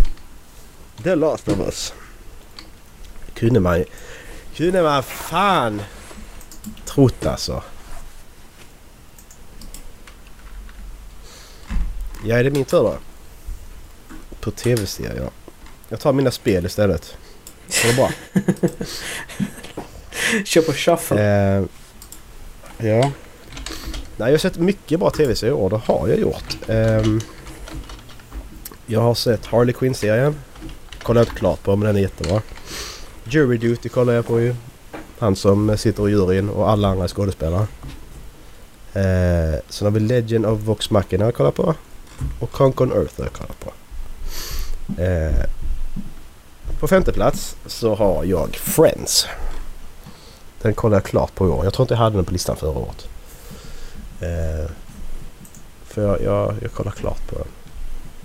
The 1.03 1.15
Last 1.15 1.47
of 1.47 1.59
Us. 1.59 1.93
Kunde 3.33 3.59
man. 3.59 3.85
Kunde 4.55 4.83
man 4.83 5.03
fan 5.03 5.81
trott 6.85 7.25
alltså. 7.25 7.63
Ja, 12.25 12.37
är 12.37 12.43
det 12.43 12.51
min 12.51 12.65
tur 12.65 12.77
då? 12.77 12.97
På 14.41 14.51
tv-serier. 14.51 15.29
Jag 15.89 15.99
tar 15.99 16.13
mina 16.13 16.31
spel 16.31 16.65
istället. 16.65 17.17
Är 17.83 17.87
det 17.87 17.93
bra? 17.93 18.11
Kör 20.45 20.61
på 20.61 20.73
shuffle. 20.73 21.21
Eh, 21.21 21.63
ja. 22.77 23.11
Nej, 24.21 24.29
jag 24.29 24.33
har 24.33 24.39
sett 24.39 24.57
mycket 24.57 24.99
bra 24.99 25.09
tv-serier 25.09 25.53
i 25.53 25.57
år. 25.57 25.69
Det 25.69 25.77
har 25.77 26.07
jag 26.07 26.19
gjort. 26.19 26.57
Um, 26.67 27.21
jag 28.85 29.01
har 29.01 29.15
sett 29.15 29.45
Harley 29.45 29.73
Quinn-serien. 29.73 30.35
Kollar 31.03 31.21
jag 31.21 31.25
inte 31.25 31.39
klart 31.39 31.63
på 31.63 31.75
men 31.75 31.87
den 31.87 31.95
är 31.95 32.01
jättebra. 32.01 32.41
Jury 33.23 33.57
Duty 33.57 33.89
kollar 33.89 34.13
jag 34.13 34.27
på 34.27 34.41
ju. 34.41 34.55
Han 35.19 35.35
som 35.35 35.77
sitter 35.77 36.09
i 36.09 36.11
juryn 36.11 36.49
och 36.49 36.69
alla 36.69 36.87
andra 36.87 37.07
skådespelare. 37.07 37.67
Eh, 38.93 39.59
sen 39.69 39.85
har 39.85 39.91
vi 39.91 39.99
Legend 39.99 40.45
of 40.45 40.59
Vox 40.59 40.91
Machina 40.91 41.25
jag 41.25 41.35
kollar 41.35 41.51
på. 41.51 41.75
Och 42.39 42.51
Conk 42.51 42.81
on 42.81 42.91
Earth 42.91 43.13
jag 43.17 43.33
kollar 43.33 43.55
på. 43.59 43.71
Eh, 45.01 45.45
på 46.79 46.87
femte 46.87 47.11
plats 47.11 47.55
så 47.65 47.95
har 47.95 48.23
jag 48.23 48.55
Friends. 48.55 49.27
Den 50.61 50.73
kollar 50.73 50.97
jag 50.97 51.05
klart 51.05 51.35
på 51.35 51.47
i 51.47 51.49
år. 51.49 51.63
Jag 51.63 51.73
tror 51.73 51.83
inte 51.83 51.93
jag 51.93 51.99
hade 51.99 52.15
den 52.15 52.25
på 52.25 52.33
listan 52.33 52.55
förra 52.55 52.79
året. 52.79 53.07
Eh, 54.21 54.71
för 55.85 56.01
jag, 56.01 56.21
jag, 56.21 56.55
jag 56.61 56.71
kollar 56.71 56.91
klart 56.91 57.27
på 57.27 57.35
den. 57.35 57.47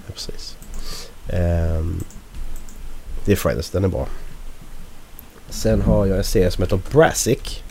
Ja, 0.07 0.13
precis. 0.13 0.57
Eh, 1.29 1.85
det 3.25 3.33
är 3.33 3.37
Fridays, 3.37 3.71
den 3.71 3.85
är 3.85 3.89
bra. 3.89 4.09
Sen 5.51 5.83
har 5.83 6.07
jag 6.07 6.19
en 6.19 6.25
serie 6.25 6.51
som 6.51 6.63
heter 6.63 6.81
Brassic. 6.93 7.63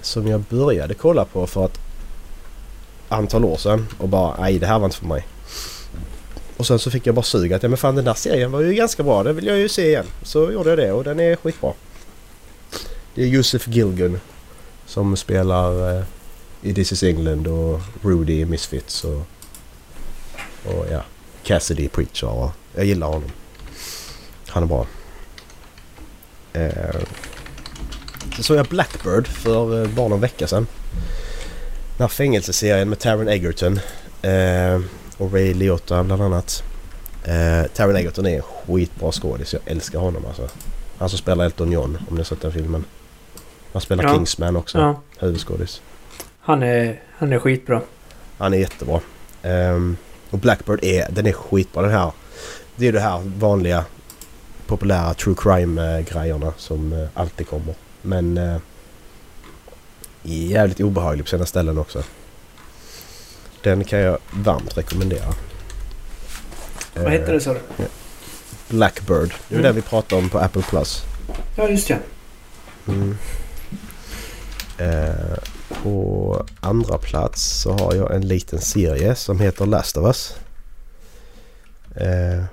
Som 0.00 0.26
jag 0.26 0.40
började 0.40 0.94
kolla 0.94 1.24
på 1.24 1.46
för 1.46 1.64
ett 1.64 1.78
antal 3.08 3.44
år 3.44 3.56
sedan 3.56 3.86
och 3.98 4.08
bara 4.08 4.40
nej 4.40 4.58
det 4.58 4.66
här 4.66 4.78
var 4.78 4.84
inte 4.84 4.96
för 4.96 5.06
mig. 5.06 5.26
Och 6.56 6.66
sen 6.66 6.78
så 6.78 6.90
fick 6.90 7.06
jag 7.06 7.14
bara 7.14 7.22
sug 7.22 7.52
att 7.52 7.62
ja 7.62 7.68
men 7.68 7.78
fan 7.78 7.94
den 7.94 8.04
där 8.04 8.14
serien 8.14 8.52
var 8.52 8.60
ju 8.60 8.74
ganska 8.74 9.02
bra. 9.02 9.22
Den 9.22 9.36
vill 9.36 9.46
jag 9.46 9.58
ju 9.58 9.68
se 9.68 9.86
igen. 9.86 10.06
Så 10.22 10.52
gjorde 10.52 10.70
jag 10.70 10.78
det 10.78 10.92
och 10.92 11.04
den 11.04 11.20
är 11.20 11.36
skitbra. 11.36 11.72
Det 13.14 13.22
är 13.22 13.26
Josef 13.26 13.68
Gilgun 13.68 14.20
som 14.86 15.16
spelar 15.16 15.96
eh, 15.98 16.04
i 16.64 16.74
This 16.74 16.92
is 16.92 17.02
England 17.02 17.46
och 17.46 17.80
Rudy 18.02 18.40
i 18.40 18.44
Misfits 18.44 19.04
och, 19.04 19.26
och 20.64 20.86
ja, 20.90 21.04
Cassidy 21.42 21.88
Preacher. 21.88 22.28
Och 22.28 22.50
jag 22.74 22.84
gillar 22.84 23.06
honom. 23.06 23.30
Han 24.48 24.62
är 24.62 24.66
bra. 24.66 24.86
Eh, 26.52 27.00
så 28.36 28.42
såg 28.42 28.56
jag 28.56 28.66
Blackbird 28.66 29.26
för 29.26 29.82
eh, 29.82 29.88
bara 29.88 30.08
någon 30.08 30.20
vecka 30.20 30.46
sedan. 30.46 30.66
Den 31.96 32.00
här 32.00 32.08
fängelseserien 32.08 32.88
med 32.88 32.98
Taron 32.98 33.28
Egerton 33.28 33.80
eh, 34.22 34.80
och 35.16 35.32
Ray 35.32 35.54
Liotta 35.54 36.04
bland 36.04 36.22
annat. 36.22 36.62
Eh, 37.24 37.70
Taron 37.74 37.96
Egerton 37.96 38.26
är 38.26 38.36
en 38.36 38.42
skitbra 38.42 39.12
skådis. 39.12 39.52
Jag 39.52 39.62
älskar 39.66 39.98
honom 39.98 40.26
alltså. 40.26 40.48
Han 40.98 41.08
som 41.08 41.18
spelar 41.18 41.44
Elton 41.44 41.72
John 41.72 41.98
om 42.08 42.14
ni 42.14 42.20
har 42.20 42.24
sett 42.24 42.40
den 42.40 42.52
filmen. 42.52 42.84
Han 43.72 43.82
spelar 43.82 44.04
Ja. 44.04 44.14
Kingsman 44.14 44.56
också. 44.56 44.78
Ja. 44.78 45.00
Huvudskådis. 45.18 45.80
Han 46.44 46.62
är, 46.62 47.00
han 47.18 47.32
är 47.32 47.38
skitbra. 47.38 47.80
Han 48.38 48.54
är 48.54 48.58
jättebra. 48.58 49.00
Ehm, 49.42 49.96
och 50.30 50.38
Blackbird 50.38 50.84
är, 50.84 51.08
den 51.10 51.26
är 51.26 51.32
skitbra 51.32 51.82
den 51.82 51.90
här. 51.90 52.12
Det 52.76 52.88
är 52.88 52.92
det 52.92 53.00
här 53.00 53.20
vanliga 53.38 53.84
populära 54.66 55.14
true 55.14 55.34
crime-grejerna 55.38 56.52
som 56.56 56.92
eh, 56.92 57.08
alltid 57.14 57.48
kommer. 57.48 57.74
Men 58.02 58.38
eh, 58.38 58.56
jävligt 60.22 60.80
obehaglig 60.80 61.24
på 61.24 61.28
sina 61.28 61.46
ställen 61.46 61.78
också. 61.78 62.02
Den 63.62 63.84
kan 63.84 63.98
jag 63.98 64.18
varmt 64.30 64.76
rekommendera. 64.78 65.34
Vad 66.94 67.12
heter 67.12 67.32
det 67.32 67.40
sa 67.40 67.52
du? 67.52 67.60
Blackbird. 68.68 69.34
Det 69.48 69.54
är 69.54 69.58
Mm. 69.58 69.62
den 69.62 69.74
vi 69.74 69.82
pratade 69.82 70.22
om 70.22 70.28
på 70.28 70.38
Apple 70.38 70.62
Plus. 70.62 71.02
Ja, 71.56 71.68
just 71.68 71.88
det. 71.88 71.98
Mm. 72.88 73.16
Eh, 74.78 75.38
på 75.84 76.46
andra 76.60 76.98
plats 76.98 77.60
så 77.62 77.72
har 77.72 77.94
jag 77.94 78.14
en 78.14 78.28
liten 78.28 78.60
serie 78.60 79.14
som 79.14 79.40
heter 79.40 79.66
Last 79.66 79.96
of 79.96 80.06
Us. 80.06 80.36
Eh, 81.96 82.44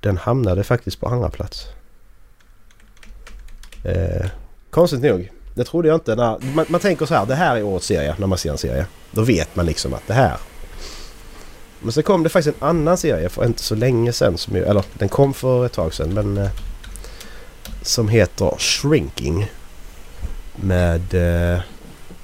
den 0.00 0.16
hamnade 0.16 0.64
faktiskt 0.64 1.00
på 1.00 1.08
andra 1.08 1.30
plats. 1.30 1.66
Eh, 3.84 4.26
konstigt 4.70 5.00
nog. 5.00 5.32
Det 5.54 5.64
trodde 5.64 5.88
jag 5.88 5.96
inte. 5.96 6.14
När, 6.14 6.54
man, 6.54 6.66
man 6.68 6.80
tänker 6.80 7.06
så 7.06 7.14
här, 7.14 7.26
det 7.26 7.34
här 7.34 7.56
är 7.56 7.62
årets 7.62 7.86
serie 7.86 8.14
när 8.18 8.26
man 8.26 8.38
ser 8.38 8.50
en 8.50 8.58
serie. 8.58 8.86
Då 9.10 9.22
vet 9.22 9.56
man 9.56 9.66
liksom 9.66 9.94
att 9.94 10.06
det 10.06 10.14
här. 10.14 10.36
Men 11.80 11.92
så 11.92 12.02
kom 12.02 12.22
det 12.22 12.28
faktiskt 12.28 12.56
en 12.60 12.68
annan 12.68 12.96
serie 12.96 13.28
för 13.28 13.44
inte 13.44 13.62
så 13.62 13.74
länge 13.74 14.12
sedan. 14.12 14.38
Som, 14.38 14.56
eller 14.56 14.84
den 14.94 15.08
kom 15.08 15.34
för 15.34 15.66
ett 15.66 15.72
tag 15.72 15.94
sedan 15.94 16.14
men... 16.14 16.38
Eh, 16.38 16.50
som 17.82 18.08
heter 18.08 18.54
Shrinking. 18.58 19.50
Med 20.56 21.14
eh, 21.14 21.60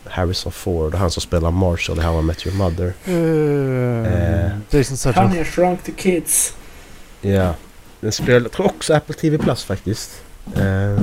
Harrison 0.06 0.52
Ford 0.52 0.94
och 0.94 1.00
han 1.00 1.10
som 1.10 1.20
spelar 1.22 1.50
Marshall 1.50 1.98
i 1.98 2.02
How 2.02 2.20
I 2.20 2.22
Met 2.22 2.46
Your 2.46 2.56
Mother. 2.56 2.92
Uh, 3.08 4.48
Jason 4.70 4.96
Statham. 4.96 5.26
Honey, 5.28 5.40
I 5.40 5.44
shrunk 5.44 5.82
the 5.82 5.92
kids. 5.92 6.54
Ja. 7.20 7.54
Den 8.00 8.12
spelar, 8.12 8.40
jag 8.40 8.52
tror 8.52 8.66
också 8.66 8.94
Apple 8.94 9.14
TV 9.14 9.38
Plus 9.38 9.64
faktiskt. 9.64 10.10
Eh, 10.56 11.00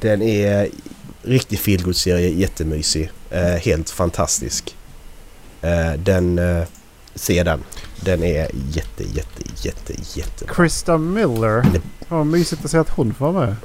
den 0.00 0.22
är 0.22 0.68
riktig 1.22 1.58
feelgood-serie, 1.58 2.28
jättemysig. 2.28 3.10
Eh, 3.30 3.42
helt 3.44 3.90
fantastisk. 3.90 4.76
Eh, 5.62 5.92
den... 5.92 6.38
Eh, 6.38 6.64
se 7.14 7.42
den. 7.42 7.60
Den 8.00 8.22
är 8.22 8.50
jätte, 8.70 9.04
jätte, 9.04 9.42
jätte, 9.62 9.92
jätte... 10.18 10.44
Krista 10.48 10.98
Miller. 10.98 11.64
Vad 12.08 12.26
mysigt 12.26 12.64
att 12.64 12.70
se 12.70 12.78
att 12.78 12.90
hon 12.90 13.14
får 13.14 13.32
vara 13.32 13.46
med. 13.46 13.56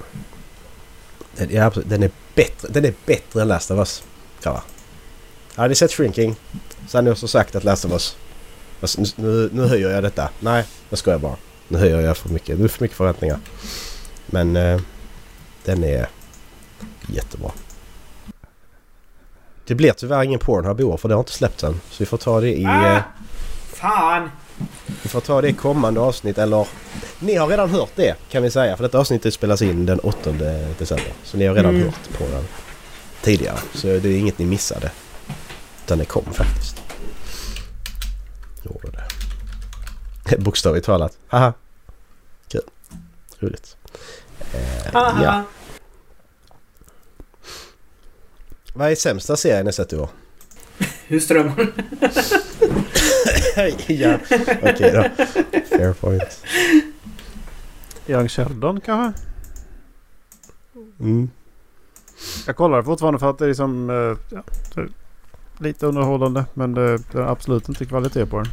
Den 1.38 1.52
är, 1.52 1.62
absolut- 1.62 1.90
den 1.90 2.04
är 2.04 2.12
bättre, 2.36 2.68
den 2.72 2.86
är 2.86 2.94
bättre 3.06 3.42
än 3.42 3.48
Last 3.48 3.72
of 3.72 3.78
Us. 3.78 4.04
Ja. 4.44 4.64
Hade 5.56 5.70
ni 5.70 5.76
sett 5.76 5.92
Shrinking 5.92 6.36
så 6.88 6.98
hade 6.98 7.06
ni 7.06 7.12
också 7.12 7.28
sagt 7.28 7.56
att 7.56 7.64
Last 7.64 7.86
of 7.86 7.92
Us... 7.92 8.18
Nu, 8.98 9.06
nu, 9.16 9.50
nu 9.54 9.68
höjer 9.68 9.90
jag 9.90 10.04
detta. 10.04 10.30
Nej, 10.40 10.66
jag 10.90 11.00
skojar 11.00 11.20
bara. 11.20 11.36
Nu 11.68 11.78
höjer 11.78 12.02
jag 12.02 12.18
för 12.18 12.30
mycket. 12.30 12.58
Nu 12.58 12.64
är 12.64 12.68
för 12.68 12.84
mycket 12.84 12.98
förväntningar. 12.98 13.40
Men 14.26 14.56
eh, 14.56 14.82
den 15.66 15.84
är 15.84 16.08
jättebra. 17.08 17.52
Det 19.66 19.76
blir 19.76 19.92
tyvärr 19.92 20.24
ingen 20.24 20.40
Pornhub 20.40 20.80
i 20.80 20.84
år 20.84 20.98
för 20.98 21.10
det 21.10 21.16
har 21.16 21.20
inte 21.20 21.32
släppts 21.32 21.64
än. 21.64 21.82
Så 21.90 21.96
vi 22.00 22.06
får 22.06 22.18
ta 22.18 22.42
det 22.42 22.58
i... 22.60 22.66
Ah! 22.66 22.96
Eh, 22.96 23.02
Fan! 23.74 24.30
Vi 25.04 25.10
får 25.10 25.22
ta 25.22 25.42
det 25.42 25.48
i 25.50 25.54
kommande 25.54 26.00
avsnitt 26.00 26.38
eller... 26.38 26.68
Ni 27.20 27.36
har 27.36 27.48
redan 27.48 27.70
hört 27.70 27.92
det 27.96 28.16
kan 28.30 28.44
vi 28.44 28.52
säga 28.52 28.78
för 28.78 28.84
detta 28.84 29.00
avsnittet 29.00 29.34
spelas 29.34 29.62
in 29.62 29.86
den 29.86 30.00
8 30.00 30.32
december. 30.80 31.14
Så 31.24 31.38
ni 31.38 31.46
har 31.46 31.56
redan 31.56 31.76
Mm. 31.76 31.86
hört 31.88 32.18
på 32.18 32.24
den 32.24 32.44
tidigare. 33.22 33.58
Så 33.74 33.88
det 33.88 34.10
är 34.10 34.18
inget 34.18 34.40
ni 34.40 34.46
missade. 34.46 34.92
Utan 35.86 35.98
det 35.98 36.06
kom 36.06 36.26
faktiskt. 36.34 36.82
Gjorde 38.64 38.88
det. 38.92 40.38
Bokstavligt 40.44 40.86
talat. 40.86 41.18
Haha. 41.28 41.54
Kul. 42.48 42.62
Roligt. 43.40 43.76
Eh, 44.54 44.94
Haha. 44.94 45.24
ja. 45.24 45.44
Vad 48.74 48.92
är 48.92 48.96
sämsta 48.96 49.38
serien 49.38 49.66
ni 49.66 49.74
sett 49.74 49.94
i 49.94 49.96
år? 49.98 50.10
Husdrömmar. 51.08 51.68
ja, 53.88 54.18
okej 54.62 54.92
då. 54.94 55.26
Fair 55.78 55.94
point. 55.94 56.24
Young 58.08 58.28
Sheldon 58.30 58.82
kanske? 58.82 59.22
Mm. 61.00 61.30
Jag 62.48 62.56
kollar 62.56 62.84
fortfarande 62.84 63.20
för 63.20 63.30
att 63.30 63.38
det 63.38 63.46
är 63.46 63.50
liksom... 63.50 63.90
eh, 63.90 64.18
Ja, 64.76 64.84
lite 65.60 65.86
underhållande. 65.86 66.46
Men 66.54 66.74
det, 66.74 66.98
det 66.98 67.18
är 67.18 67.22
absolut 67.32 67.70
inte 67.70 67.86
kvalitet 67.86 68.26
på 68.26 68.38
den. 68.38 68.48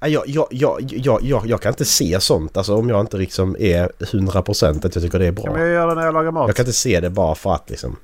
Ja, 0.00 0.08
Jag, 0.08 0.22
jag, 0.28 0.46
jag, 0.50 0.80
jag, 0.82 1.22
jag, 1.22 1.46
jag 1.46 1.60
kan 1.62 1.72
inte 1.72 1.84
se 1.84 2.20
sånt 2.20 2.56
alltså 2.56 2.76
om 2.76 2.88
jag 2.88 3.00
inte 3.00 3.16
liksom 3.16 3.56
är 3.58 3.88
100% 3.98 4.86
att 4.86 4.94
jag 4.94 5.04
tycker 5.04 5.18
det 5.18 5.26
är 5.26 5.32
Kan 5.34 5.44
bra. 5.52 5.58
jag 5.58 5.68
göra 5.68 5.86
det 5.88 5.94
när 5.94 6.04
jag 6.04 6.14
lagar 6.14 6.30
mat? 6.30 6.48
Jag 6.48 6.56
kan 6.56 6.62
inte 6.62 6.72
se 6.72 7.00
det 7.00 7.10
bara 7.10 7.34
för 7.34 7.54
att 7.54 7.70
liksom. 7.70 7.96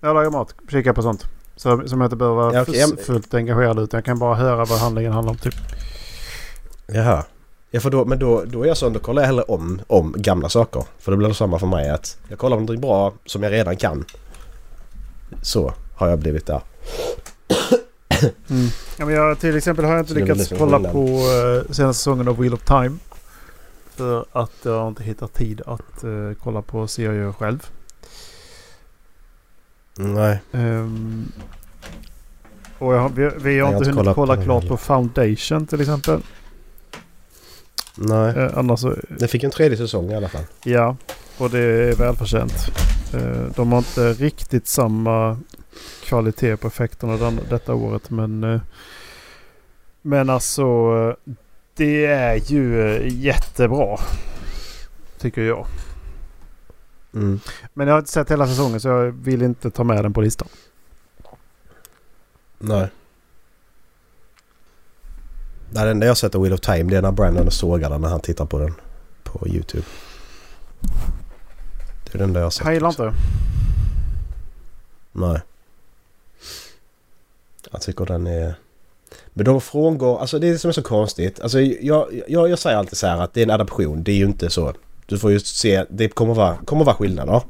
När 0.00 0.08
jag 0.08 0.14
lagar 0.14 0.30
mat. 0.30 0.54
Kika 0.70 0.94
på 0.94 1.02
sånt. 1.02 1.24
Så, 1.56 1.88
som 1.88 2.00
jag 2.00 2.06
inte 2.06 2.16
behöver 2.16 2.36
vara 2.36 2.54
Ja, 2.54 2.64
ja, 2.68 2.88
fullt 3.06 3.34
engagerad 3.34 3.78
utan 3.78 3.98
jag 3.98 4.04
kan 4.04 4.18
bara 4.18 4.34
höra 4.34 4.64
vad 4.64 4.78
handlingen 4.78 5.12
handlar 5.12 5.30
om. 5.30 5.38
Typ. 5.38 5.54
Jaha. 6.86 7.24
Ja, 7.70 7.80
för 7.80 7.90
då, 7.90 8.04
men 8.04 8.18
då, 8.18 8.44
då 8.46 8.62
är 8.62 8.66
jag 8.66 8.76
sån, 8.76 8.92
då 8.92 8.98
kollar 8.98 9.22
jag 9.22 9.26
hellre 9.26 9.42
om, 9.42 9.80
om 9.86 10.14
gamla 10.16 10.48
saker. 10.48 10.84
För 10.98 11.10
det 11.10 11.16
blir 11.18 11.28
det 11.28 11.34
samma 11.34 11.58
för 11.58 11.66
mig 11.66 11.90
att 11.90 12.18
jag 12.28 12.38
kollar 12.38 12.56
på 12.56 12.60
någonting 12.60 12.80
bra 12.80 13.12
som 13.24 13.42
jag 13.42 13.52
redan 13.52 13.76
kan. 13.76 14.04
Så 15.42 15.72
har 15.94 16.08
jag 16.08 16.18
blivit 16.18 16.46
där. 16.46 16.60
Ja, 18.98 19.06
men 19.06 19.14
jag, 19.14 19.38
till 19.38 19.56
exempel 19.56 19.84
har 19.84 19.92
jag 19.92 20.00
inte 20.00 20.12
Så 20.12 20.18
lyckats 20.18 20.38
det 20.38 20.44
som 20.44 20.56
är 20.56 20.58
kolla 20.58 20.92
på 20.92 21.06
uh, 21.06 21.72
senaste 21.72 21.98
säsongen 21.98 22.28
av 22.28 22.38
Wheel 22.38 22.54
of 22.54 22.64
Time. 22.64 22.96
För 23.96 24.26
att 24.32 24.52
jag 24.62 24.80
har 24.80 24.88
inte 24.88 25.02
hittat 25.02 25.34
tid 25.34 25.62
att 25.66 26.04
eh, 26.04 26.10
kolla 26.42 26.62
på 26.62 26.86
serier 26.86 27.32
själv. 27.32 27.70
Nej. 29.98 30.38
Ehm, 30.52 31.32
och 32.78 32.94
jag, 32.94 33.08
vi, 33.14 33.30
vi 33.38 33.56
Jag 33.56 33.64
har 33.66 33.72
har 33.72 33.78
inte 33.78 33.90
hunnit 33.90 34.04
på 34.08 34.14
kolla 34.14 34.36
den 34.36 34.44
klart 34.44 34.62
heller. 34.62 34.76
på 34.76 34.76
Foundation 34.76 35.66
till 35.66 35.80
exempel. 35.80 36.20
Nej. 37.94 38.36
Eh, 38.36 38.58
annars 38.58 38.80
så, 38.80 38.94
Den 39.08 39.28
fick 39.28 39.44
en 39.44 39.50
tredje 39.50 39.76
säsong 39.76 40.10
i 40.10 40.14
alla 40.14 40.28
fall. 40.28 40.44
ja. 40.64 40.96
Och 41.38 41.50
det 41.50 41.58
är 41.58 41.94
välförtjänt. 41.96 42.54
Eh, 43.14 43.42
de 43.56 43.72
har 43.72 43.78
inte 43.78 44.12
riktigt 44.12 44.66
samma 44.66 45.38
kvalitet 46.04 46.56
på 46.56 46.66
effekterna 46.66 47.16
den, 47.16 47.40
detta 47.50 47.74
året. 47.74 48.10
Men, 48.10 48.44
eh, 48.44 48.60
men 50.02 50.30
alltså 50.30 50.62
eh, 51.26 51.32
det 51.76 52.06
är 52.06 52.34
ju 52.52 52.80
eh, 52.96 53.06
jättebra. 53.24 53.98
Tycker 55.18 55.42
jag. 55.42 55.66
Mm. 57.14 57.40
Men 57.74 57.86
jag 57.86 57.94
har 57.94 57.98
inte 57.98 58.10
sett 58.10 58.30
hela 58.30 58.46
säsongen 58.46 58.80
så 58.80 58.88
jag 58.88 59.12
vill 59.12 59.42
inte 59.42 59.70
ta 59.70 59.84
med 59.84 60.04
den 60.04 60.12
på 60.12 60.20
listan. 60.20 60.48
Nej. 62.58 62.88
Nej, 65.70 65.84
det 65.84 65.90
enda 65.90 66.06
jag 66.06 66.10
har 66.10 66.14
sett 66.14 66.34
av 66.34 66.42
Wheel 66.42 66.54
of 66.54 66.60
Time 66.60 66.82
det 66.82 66.96
är 66.96 67.02
när 67.02 67.12
Brandon 67.12 67.50
sågar 67.50 67.90
den 67.90 68.00
när 68.00 68.08
han 68.08 68.20
tittar 68.20 68.46
på 68.46 68.58
den 68.58 68.74
på 69.22 69.48
YouTube. 69.48 69.84
är 72.12 72.18
den 72.18 72.32
där 72.32 72.40
jag 72.40 72.46
har 72.46 72.50
sett. 72.50 72.64
Han 72.64 72.74
gillar 72.74 72.88
inte. 72.88 73.12
Nej. 75.12 75.40
Jag 77.70 77.80
tycker 77.80 78.04
den 78.04 78.26
är... 78.26 78.54
Men 79.28 79.44
de 79.44 79.60
frångår... 79.60 80.18
Alltså 80.18 80.38
det 80.38 80.48
är 80.48 80.52
det 80.52 80.58
som 80.58 80.68
är 80.68 80.72
så 80.72 80.82
konstigt. 80.82 81.40
Alltså 81.40 81.60
jag, 81.60 82.22
jag, 82.28 82.50
jag 82.50 82.58
säger 82.58 82.76
alltid 82.76 82.98
så 82.98 83.06
här 83.06 83.20
att 83.20 83.34
det 83.34 83.40
är 83.40 83.44
en 83.44 83.50
adaption. 83.50 84.02
Det 84.02 84.12
är 84.12 84.16
ju 84.16 84.24
inte 84.24 84.50
så. 84.50 84.72
Du 85.06 85.18
får 85.18 85.30
ju 85.30 85.40
se... 85.40 85.84
Det 85.90 86.08
kommer 86.08 86.34
vara, 86.34 86.56
kommer 86.56 86.84
vara 86.84 86.96
skillnader. 86.96 87.42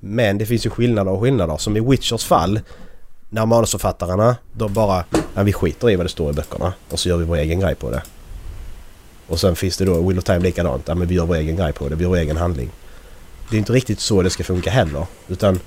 Men 0.00 0.38
det 0.38 0.46
finns 0.46 0.66
ju 0.66 0.70
skillnader 0.70 1.12
och 1.12 1.20
skillnader. 1.20 1.56
Som 1.56 1.76
i 1.76 1.80
Witchers 1.80 2.24
fall. 2.24 2.60
När 3.28 3.46
manusförfattarna 3.46 4.36
då 4.52 4.68
bara... 4.68 5.04
Ja, 5.34 5.42
vi 5.42 5.52
skiter 5.52 5.90
i 5.90 5.96
vad 5.96 6.06
det 6.06 6.10
står 6.10 6.30
i 6.30 6.32
böckerna. 6.32 6.72
Och 6.90 6.98
så 6.98 7.08
gör 7.08 7.16
vi 7.16 7.24
vår 7.24 7.36
egen 7.36 7.60
grej 7.60 7.74
på 7.74 7.90
det. 7.90 8.02
Och 9.26 9.40
sen 9.40 9.56
finns 9.56 9.76
det 9.76 9.84
då 9.84 10.08
Will 10.08 10.18
of 10.18 10.24
Time 10.24 10.38
likadant. 10.38 10.88
Ja, 10.88 10.94
men 10.94 11.08
vi 11.08 11.14
gör 11.14 11.26
vår 11.26 11.36
egen 11.36 11.56
grej 11.56 11.72
på 11.72 11.88
det. 11.88 11.94
Vi 11.94 12.02
gör 12.02 12.08
vår 12.08 12.16
egen 12.16 12.36
handling. 12.36 12.70
Det 13.50 13.56
är 13.56 13.58
inte 13.58 13.72
riktigt 13.72 14.00
så 14.00 14.22
det 14.22 14.30
ska 14.30 14.44
funka 14.44 14.70
heller. 14.70 15.06
Utan 15.28 15.60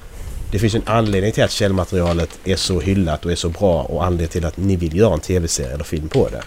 det 0.51 0.59
finns 0.59 0.75
en 0.75 0.81
anledning 0.85 1.31
till 1.31 1.43
att 1.43 1.51
källmaterialet 1.51 2.39
är 2.43 2.55
så 2.55 2.79
hyllat 2.79 3.25
och 3.25 3.31
är 3.31 3.35
så 3.35 3.49
bra 3.49 3.83
och 3.83 4.05
anledning 4.05 4.27
till 4.27 4.45
att 4.45 4.57
ni 4.57 4.75
vill 4.75 4.95
göra 4.95 5.13
en 5.13 5.19
tv-serie 5.19 5.73
eller 5.73 5.83
film 5.83 6.09
på 6.09 6.29
det. 6.29 6.41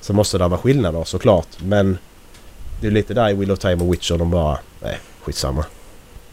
Så 0.00 0.12
måste 0.12 0.38
det 0.38 0.48
vara 0.48 0.60
skillnader 0.60 1.04
såklart 1.04 1.48
men 1.58 1.98
det 2.80 2.86
är 2.86 2.90
lite 2.90 3.14
där 3.14 3.30
i 3.30 3.34
Will 3.34 3.50
of 3.50 3.58
Time 3.58 3.84
och 3.84 3.92
Witcher 3.92 4.18
de 4.18 4.30
bara 4.30 4.58
nej 4.80 4.98
skitsamma. 5.24 5.64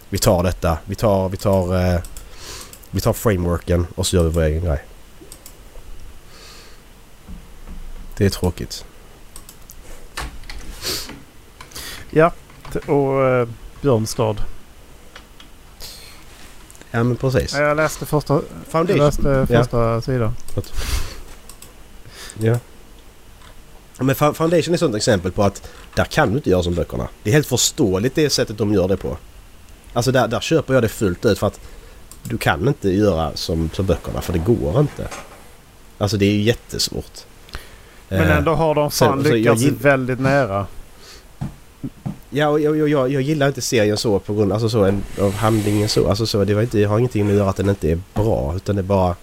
Vi 0.09 0.17
tar 0.17 0.43
detta, 0.43 0.77
vi 0.85 0.95
tar, 0.95 1.29
vi 1.29 1.37
tar, 1.37 1.93
eh, 1.93 1.99
vi 2.91 3.01
tar 3.01 3.13
frameworken 3.13 3.87
och 3.95 4.07
så 4.07 4.15
gör 4.15 4.23
vi 4.23 4.29
vår 4.29 4.41
egen 4.41 4.63
grej. 4.63 4.83
Det 8.17 8.25
är 8.25 8.29
tråkigt. 8.29 8.85
Ja, 12.09 12.31
och 12.87 13.21
uh, 13.41 13.47
Björnstad. 13.81 14.35
Ja 16.91 17.03
men 17.03 17.15
precis. 17.17 17.53
Ja, 17.53 17.61
Jag 17.61 17.77
läste 17.77 18.05
första, 18.05 18.33
jag 18.33 18.43
Foundation. 18.67 18.97
läste 19.05 19.45
Ja. 19.49 19.63
första 19.63 20.01
sidan. 20.01 20.33
Ja. 22.39 22.59
Men 23.99 24.15
Foundation 24.15 24.51
är 24.53 24.73
ett 24.73 24.79
sånt 24.79 24.95
exempel 24.95 25.31
på 25.31 25.43
att 25.43 25.69
där 25.95 26.03
kan 26.05 26.29
du 26.29 26.35
inte 26.35 26.49
göra 26.49 26.63
som 26.63 26.75
böckerna. 26.75 27.07
Det 27.23 27.29
är 27.29 27.33
helt 27.33 27.47
förståeligt 27.47 28.15
det 28.15 28.29
sättet 28.29 28.57
de 28.57 28.73
gör 28.73 28.87
det 28.87 28.97
på. 28.97 29.17
Alltså 29.93 30.11
där, 30.11 30.27
där 30.27 30.39
köper 30.39 30.73
jag 30.73 30.83
det 30.83 30.89
fullt 30.89 31.25
ut 31.25 31.39
för 31.39 31.47
att 31.47 31.59
du 32.23 32.37
kan 32.37 32.67
inte 32.67 32.89
göra 32.89 33.31
som, 33.35 33.69
som 33.73 33.85
böckerna 33.85 34.21
för 34.21 34.33
det 34.33 34.39
går 34.39 34.79
inte. 34.79 35.07
Alltså 35.97 36.17
det 36.17 36.25
är 36.25 36.31
ju 36.31 36.41
jättesvårt. 36.41 37.19
Men 38.09 38.21
Eh, 38.21 38.37
ändå 38.37 38.53
har 38.53 38.75
de 38.75 38.91
sen- 38.91 39.07
fan 39.09 39.23
jag 39.25 39.33
lyckats 39.33 39.61
gill- 39.61 39.77
väldigt 39.81 40.19
nära. 40.19 40.67
Ja, 42.29 42.47
och 42.47 42.59
jag, 42.59 42.77
jag, 42.77 42.89
jag, 42.89 43.11
jag 43.11 43.21
gillar 43.21 43.47
inte 43.47 43.61
serien 43.61 43.97
så 43.97 44.19
på 44.19 44.33
grund 44.33 44.53
alltså 44.53 44.69
så, 44.69 44.83
en, 44.83 45.03
av 45.21 45.33
handlingen 45.33 45.89
så. 45.89 46.09
Alltså 46.09 46.25
så 46.25 46.43
det 46.43 46.53
var 46.53 46.61
inte, 46.61 46.79
jag 46.79 46.89
har 46.89 46.97
ingenting 46.99 47.25
med 47.25 47.33
att 47.33 47.37
göra 47.39 47.49
att 47.49 47.55
den 47.57 47.69
inte 47.69 47.91
är 47.91 47.99
bra 48.13 48.53
utan 48.55 48.75
det 48.75 48.81
är 48.81 48.83
bara... 48.83 49.15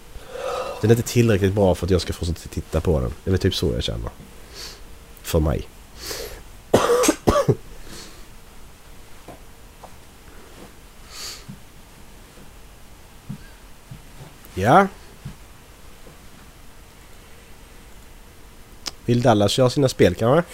Den 0.81 0.91
är 0.91 0.95
inte 0.97 1.09
tillräckligt 1.09 1.53
bra 1.53 1.75
för 1.75 1.87
att 1.87 1.91
jag 1.91 2.01
ska 2.01 2.13
fortsätta 2.13 2.41
titta 2.51 2.81
på 2.81 3.01
den. 3.01 3.11
Det 3.25 3.31
är 3.31 3.33
väl 3.33 3.41
typ 3.41 3.55
så 3.55 3.71
jag 3.75 3.83
känner. 3.83 4.11
För 5.25 5.41
mig. 5.41 5.69
Ja. 14.55 14.87
Vill 19.05 19.23
Dallas 19.23 19.53
köra 19.53 19.71
sina 19.71 19.89
spel 19.89 20.15
kanske? 20.15 20.51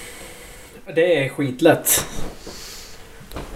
Det 0.94 1.24
är 1.24 1.28
skitlätt. 1.28 2.04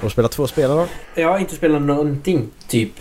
Och 0.01 0.13
spela 0.13 0.29
två 0.29 0.47
spel 0.47 0.71
då? 0.71 0.87
Jag 1.15 1.29
har 1.29 1.39
inte 1.39 1.55
spelat 1.57 1.83
någonting, 1.83 2.51
typ. 2.69 2.93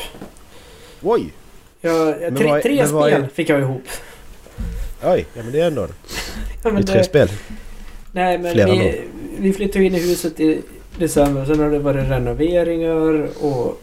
Oj! 1.02 1.34
Jag, 1.82 2.18
tre 2.38 2.48
vad 2.48 2.58
är- 2.58 2.62
tre 2.62 2.88
spel 2.88 3.28
fick 3.34 3.50
jag 3.50 3.60
ihop. 3.60 3.84
Oj, 5.04 5.26
ja 5.34 5.44
men 5.44 5.52
det 5.52 5.60
är 5.62 5.68
ändå... 5.68 5.88
Ja, 6.64 6.72
Det 6.72 6.78
är 6.80 6.84
tre 6.84 6.98
det- 6.98 7.04
spel. 7.04 7.30
Nej, 8.16 8.38
men 8.38 8.54
Flera 8.54 8.72
vi, 8.72 9.02
vi 9.38 9.54
flyttade 9.54 9.86
in 9.86 9.96
i 9.96 10.00
huset 10.00 10.40
i 10.40 10.62
december. 10.98 11.46
Sen 11.46 11.60
har 11.60 11.70
det 11.70 11.80
varit 11.80 12.10
renoveringar 12.10 13.28
och... 13.46 13.82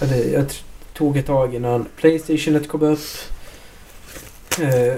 Eller, 0.00 0.32
jag 0.32 0.44
tog 0.94 1.16
ett 1.16 1.26
tag 1.26 1.54
innan 1.54 1.86
Playstationet 1.96 2.68
kom 2.68 2.82
upp. 2.82 2.98
Eh, 4.60 4.94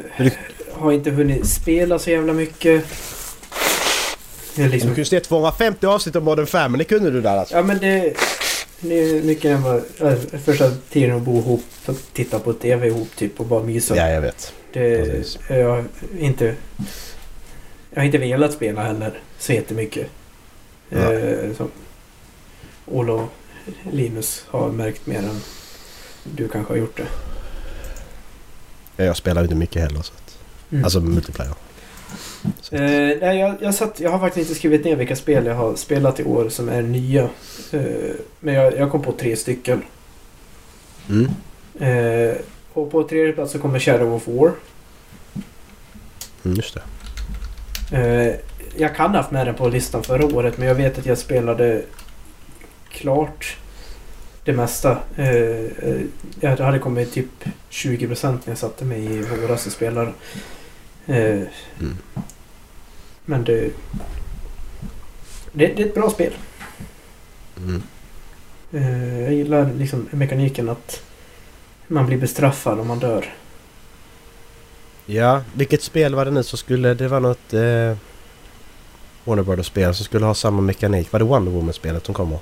Har 0.73 0.93
inte 0.93 1.11
hunnit 1.11 1.47
spela 1.49 1.99
så 1.99 2.11
jävla 2.11 2.33
mycket. 2.33 2.85
Är 4.59 4.63
Du 4.63 4.69
liksom, 4.69 4.91
kunde 4.91 5.05
se 5.05 5.21
250 5.21 5.87
avsnitt 5.87 6.17
av 6.17 6.23
Modern 6.23 6.47
Family 6.47 6.85
kunde 6.85 7.11
du 7.11 7.21
där 7.21 7.37
alltså. 7.37 7.55
ja 7.57 7.63
men 7.63 7.79
det... 7.79 8.15
Det 8.81 8.95
är 8.95 9.23
mycket 9.23 9.45
än 9.45 9.63
vad... 9.63 9.77
äh, 10.01 10.15
Första 10.45 10.71
tiden 10.91 11.17
att 11.17 11.23
bo 11.23 11.39
ihop 11.39 11.65
och 11.87 11.97
titta 12.13 12.39
på 12.39 12.53
TV 12.53 12.87
ihop 12.87 13.09
typ 13.17 13.41
och 13.41 13.47
bara 13.47 13.63
mysa. 13.63 13.97
Ja, 13.97 14.09
jag 14.11 14.21
vet. 14.21 14.53
Det, 14.73 15.39
jag, 15.49 15.85
inte, 16.19 16.55
jag 17.97 18.01
har 18.03 18.07
inte 18.07 18.19
velat 18.19 18.53
spela 18.53 18.83
heller 18.83 19.13
så 19.39 19.53
jättemycket. 19.53 20.07
Ja. 20.89 21.13
Eh, 21.13 21.53
som 21.57 21.71
Ola 22.87 23.13
och 23.13 23.29
Linus 23.93 24.45
har 24.49 24.73
märkt 24.73 25.07
mer 25.07 25.19
än 25.19 25.41
du 26.25 26.49
kanske 26.49 26.73
har 26.73 26.79
gjort 26.79 26.97
det. 26.97 27.07
Ja, 28.97 29.05
Jag 29.05 29.17
spelar 29.17 29.43
inte 29.43 29.55
mycket 29.55 29.83
heller 29.83 30.03
så 30.03 30.13
att, 30.15 30.39
Mm. 30.71 30.85
Alltså 30.85 31.01
multiplayer. 31.01 31.55
Eh, 32.71 32.81
nej, 33.21 33.39
jag, 33.39 33.55
jag, 33.61 33.75
satt, 33.75 34.01
jag 34.01 34.11
har 34.11 34.19
faktiskt 34.19 34.49
inte 34.49 34.59
skrivit 34.59 34.85
ner 34.85 34.97
vilka 34.97 35.17
spel 35.17 35.47
jag 35.47 35.55
har 35.55 35.77
spelat 35.77 36.21
i 36.21 36.25
år 36.25 36.49
som 36.49 36.69
är 36.69 36.83
nya. 36.83 37.23
Eh, 37.71 37.81
men 38.41 38.55
jag, 38.55 38.79
jag 38.79 38.91
kom 38.91 39.03
på 39.03 39.13
tre 39.13 39.37
stycken. 39.37 39.83
mm. 41.09 41.29
Eh, 41.81 42.37
och 42.73 42.91
på 42.91 43.03
tredje 43.09 43.33
plats 43.33 43.53
så 43.53 43.59
kommer 43.59 43.79
Shadow 43.79 44.15
of 44.15 44.29
War. 44.29 44.53
Mm, 46.45 46.57
just 46.57 46.75
det. 46.75 46.83
Eh, 47.93 48.35
jag 48.77 48.97
kan 48.97 49.11
ha 49.11 49.17
haft 49.17 49.31
med 49.31 49.47
den 49.47 49.55
på 49.55 49.69
listan 49.69 50.03
förra 50.03 50.27
året 50.27 50.59
men 50.59 50.69
jag 50.69 50.75
vet 50.75 50.99
att 50.99 51.07
jag 51.07 51.19
spelade 51.19 51.83
klart 52.91 53.57
det 54.45 54.53
mesta. 54.53 54.99
Eh, 55.17 55.97
jag 56.41 56.57
hade 56.57 56.79
kommit 56.79 57.13
typ 57.13 57.45
20% 57.71 58.27
när 58.33 58.39
jag 58.45 58.59
satte 58.59 58.85
mig 58.85 59.05
i 59.05 59.23
våras 59.23 59.67
och 59.67 59.73
spelade. 59.73 60.13
Mm. 61.07 61.47
Men 63.25 63.45
det, 63.45 63.71
det... 65.53 65.67
Det 65.67 65.83
är 65.83 65.87
ett 65.87 65.95
bra 65.95 66.11
spel. 66.11 66.33
Mm. 67.57 67.83
Jag 69.23 69.33
gillar 69.33 69.73
liksom 69.75 70.09
mekaniken 70.11 70.69
att 70.69 71.03
man 71.87 72.07
blir 72.07 72.19
bestraffad 72.19 72.81
om 72.81 72.87
man 72.87 72.99
dör. 72.99 73.35
Ja, 75.07 75.43
vilket 75.55 75.83
spel 75.83 76.15
var 76.15 76.25
det 76.25 76.31
nu 76.31 76.43
som 76.43 76.59
skulle... 76.59 76.95
Det 76.95 77.09
var 77.09 77.21
något... 77.21 77.53
Eh, 77.55 77.97
Warner 79.25 79.43
Brothers-spel 79.43 79.95
som 79.95 80.05
skulle 80.05 80.27
ha 80.27 80.35
samma 80.35 80.63
mekanik. 80.63 81.13
Var 81.13 81.19
det 81.19 81.25
Wonder 81.25 81.53
Woman-spelet 81.53 82.07
som 82.07 82.15
kommer? 82.15 82.39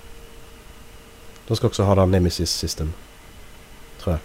De 1.47 1.57
ska 1.57 1.67
också 1.67 1.83
ha 1.83 1.95
det 1.95 2.07
Nemesis 2.07 2.51
System. 2.51 2.93
Tror 4.01 4.12
jag. 4.15 4.21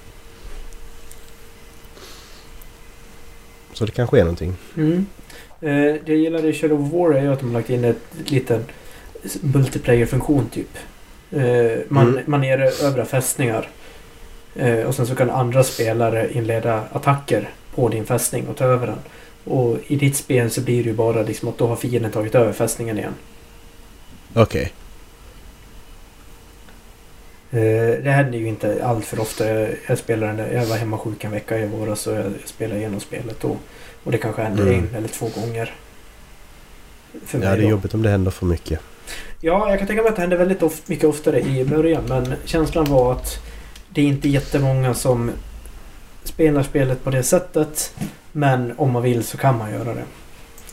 Så 3.73 3.85
det 3.85 3.91
kan 3.91 4.07
ske 4.07 4.19
någonting. 4.19 4.53
Mm. 4.77 5.05
Eh, 5.61 5.69
det 5.69 6.01
jag 6.05 6.17
gillade 6.17 6.47
i 6.47 6.53
Shadow 6.53 6.83
of 6.85 6.93
War 6.93 7.11
är 7.13 7.29
att 7.29 7.39
de 7.39 7.45
har 7.45 7.53
lagt 7.53 7.69
in 7.69 7.83
ett 7.83 7.97
liten 8.25 8.65
multiplayer-funktion 9.41 10.49
typ. 10.49 10.77
Eh, 11.31 11.79
man, 11.87 12.07
Mm. 12.09 12.23
man 12.27 12.43
erövrar 12.43 13.05
fästningar. 13.05 13.69
Eh, 14.55 14.79
och 14.79 14.95
sen 14.95 15.07
så 15.07 15.15
kan 15.15 15.29
andra 15.29 15.63
spelare 15.63 16.33
inleda 16.33 16.83
attacker 16.91 17.49
på 17.79 17.89
din 17.89 18.05
fästning 18.05 18.47
och 18.47 18.55
ta 18.57 18.63
över 18.65 18.87
den. 18.87 18.97
Och 19.53 19.77
i 19.87 19.95
ditt 19.95 20.15
spel 20.15 20.51
så 20.51 20.61
blir 20.61 20.83
det 20.83 20.89
ju 20.89 20.95
bara 20.95 21.21
liksom 21.21 21.49
att 21.49 21.57
då 21.57 21.67
har 21.67 21.75
fienden 21.75 22.11
tagit 22.11 22.35
över 22.35 22.53
fästningen 22.53 22.97
igen. 22.97 23.13
Okej. 24.33 24.73
Eh, 27.51 28.03
det 28.03 28.11
händer 28.11 28.37
ju 28.39 28.47
inte 28.47 28.85
allt 28.85 29.05
för 29.05 29.19
ofta. 29.19 29.49
Jag, 29.87 29.97
spelar 29.97 30.33
den 30.33 30.53
jag 30.53 30.65
var 30.65 30.77
hemma 30.77 30.97
sjuk 30.97 31.23
en 31.23 31.31
vecka 31.31 31.57
i 31.59 31.67
våras 31.67 32.07
och 32.07 32.13
jag 32.15 32.25
spelade 32.45 32.79
igenom 32.79 32.99
spelet 32.99 33.41
då. 33.41 33.57
Och 34.03 34.11
det 34.11 34.17
kanske 34.17 34.41
händer 34.41 34.63
Mm. 34.63 34.75
en 34.79 34.95
eller 34.95 35.07
två 35.07 35.29
gånger. 35.35 35.73
För 37.25 37.37
Ja, 37.37 37.45
mig 37.49 37.57
det 37.57 37.63
är 37.63 37.65
då. 37.65 37.69
jobbigt 37.69 37.93
om 37.93 38.01
det 38.01 38.09
händer 38.09 38.31
för 38.31 38.45
mycket. 38.45 38.79
Ja, 39.41 39.69
jag 39.69 39.77
kan 39.79 39.87
tänka 39.87 40.01
mig 40.03 40.09
att 40.09 40.15
det 40.15 40.21
hände 40.21 40.37
väldigt 40.37 40.63
of- 40.63 40.81
mycket 40.87 41.05
oftare 41.05 41.39
i 41.41 41.65
början. 41.65 42.03
Men 42.07 42.33
känslan 42.45 42.85
var 42.85 43.11
att 43.11 43.39
det 43.89 44.01
är 44.01 44.05
inte 44.05 44.29
jättemånga 44.29 44.93
som 44.93 45.31
spelar 46.29 46.63
spelet 46.63 47.03
på 47.03 47.09
det 47.09 47.23
sättet. 47.23 47.93
Men 48.31 48.73
om 48.77 48.91
man 48.91 49.03
vill 49.03 49.23
så 49.23 49.37
kan 49.37 49.57
man 49.57 49.71
göra 49.71 49.93
det. 49.93 50.05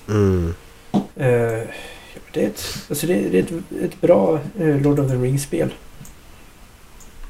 Mm. 0.08 0.54
Eh, 1.16 1.68
det 2.32 2.42
är 2.42 2.46
ett, 2.46 2.78
alltså 2.88 3.06
det, 3.06 3.14
det 3.14 3.38
är 3.38 3.42
ett, 3.42 3.82
ett 3.82 4.00
bra 4.00 4.40
eh, 4.58 4.80
Lord 4.80 4.98
of 4.98 5.10
the 5.10 5.16
Rings-spel. 5.16 5.74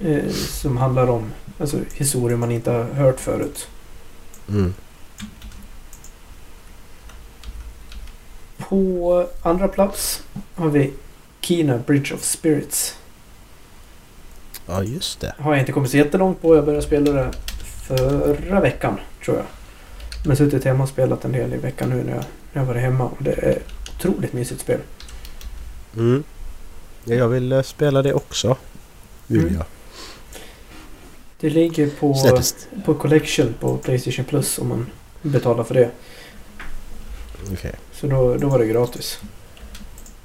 Eh, 0.01 0.31
som 0.33 0.77
handlar 0.77 1.07
om 1.07 1.33
alltså, 1.61 1.79
historier 1.95 2.37
man 2.37 2.51
inte 2.51 2.71
har 2.71 2.85
hört 2.85 3.21
förut. 3.21 3.69
Mm. 4.49 4.75
På 8.59 9.29
andra 9.43 9.69
plats 9.69 10.23
har 10.55 10.69
vi 10.69 10.93
Kina 11.41 11.79
Bridge 11.79 12.15
of 12.15 12.23
Spirits. 12.23 12.97
Ja, 14.67 14.83
just 14.83 15.21
det. 15.21 15.35
Har 15.39 15.53
jag 15.53 15.63
inte 15.63 15.73
kommit 15.73 15.91
så 15.91 15.97
jättelångt 15.97 16.43
på. 16.43 16.57
Jag 16.57 16.65
började 16.65 16.87
spela 16.87 17.13
det 17.13 17.33
förra 17.87 18.61
veckan, 18.61 18.99
tror 19.25 19.37
jag. 19.37 19.47
Men 20.27 20.37
suttit 20.37 20.65
hemma 20.65 20.83
och 20.83 20.89
spelat 20.89 21.25
en 21.25 21.33
del 21.33 21.55
i 21.55 21.57
veckan 21.57 21.89
nu 21.91 21.97
när 22.05 22.15
jag, 22.15 22.25
när 22.53 22.63
jag 22.63 22.67
varit 22.67 22.83
hemma. 22.83 23.05
Och 23.05 23.17
det 23.23 23.33
är 23.33 23.59
otroligt 23.97 24.33
mysigt 24.33 24.61
spel. 24.61 24.81
Mm. 25.97 26.25
Ja, 27.05 27.15
jag 27.15 27.29
vill 27.29 27.53
eh, 27.53 27.63
spela 27.63 28.03
det 28.03 28.15
också. 28.15 28.57
Vill 29.27 29.41
Mm. 29.41 29.55
jag. 29.55 29.65
Det 31.41 31.51
ligger 31.51 31.91
på, 32.01 32.15
Släpptes- 32.15 32.67
på 32.85 32.95
Collection 32.95 33.55
på 33.61 33.77
Playstation 33.77 34.25
Plus 34.25 34.59
om 34.59 34.69
man 34.69 34.87
betalar 35.23 35.65
för 35.65 35.75
det. 35.75 35.91
Okej. 37.53 37.73
Så 37.93 38.07
då, 38.07 38.35
då 38.37 38.49
var 38.49 38.59
det 38.59 38.67
gratis. 38.67 39.21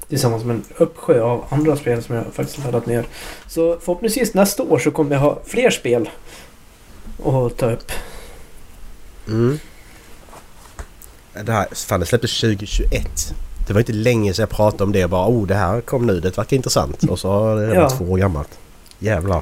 Tillsammans 0.08 0.44
med 0.44 0.56
en 0.56 0.64
uppsjö 0.78 1.22
av 1.22 1.46
andra 1.50 1.76
spel 1.76 2.04
som 2.04 2.16
jag 2.16 2.26
faktiskt 2.34 2.58
har 2.60 2.66
laddat 2.72 2.86
ner. 2.86 3.06
Så 3.48 3.78
förhoppningsvis 3.80 4.34
nästa 4.34 4.64
år 4.64 4.80
så 4.80 4.92
kommer 4.92 5.12
jag 5.16 5.20
ha 5.20 5.40
fler 5.46 5.70
spel 5.70 6.10
att 7.26 7.58
ta 7.58 7.72
upp. 7.72 7.92
Mm. 9.28 9.60
Det 11.46 11.52
här, 11.52 11.68
fan 11.76 12.00
det 12.00 12.06
släpptes 12.06 12.42
2021. 12.42 13.34
Det 13.68 13.74
var 13.74 13.80
inte 13.80 13.94
länge 13.94 14.34
sedan 14.34 14.44
jag 14.44 14.50
pratade 14.50 14.84
om 14.84 14.92
det 14.92 15.04
och 15.04 15.10
bara 15.10 15.28
oh 15.28 15.48
det 15.48 15.56
här 15.56 15.82
kom 15.82 16.06
nu, 16.08 16.20
det 16.20 16.38
verkar 16.38 16.56
intressant. 16.58 17.04
Och 17.04 17.20
så 17.20 17.30
har 17.32 17.56
det 17.56 17.62
redan 17.68 17.76
Ja. 17.76 17.90
två 17.90 18.06
år 18.06 18.18
gammalt. 18.18 18.60
Jävlar. 19.00 19.42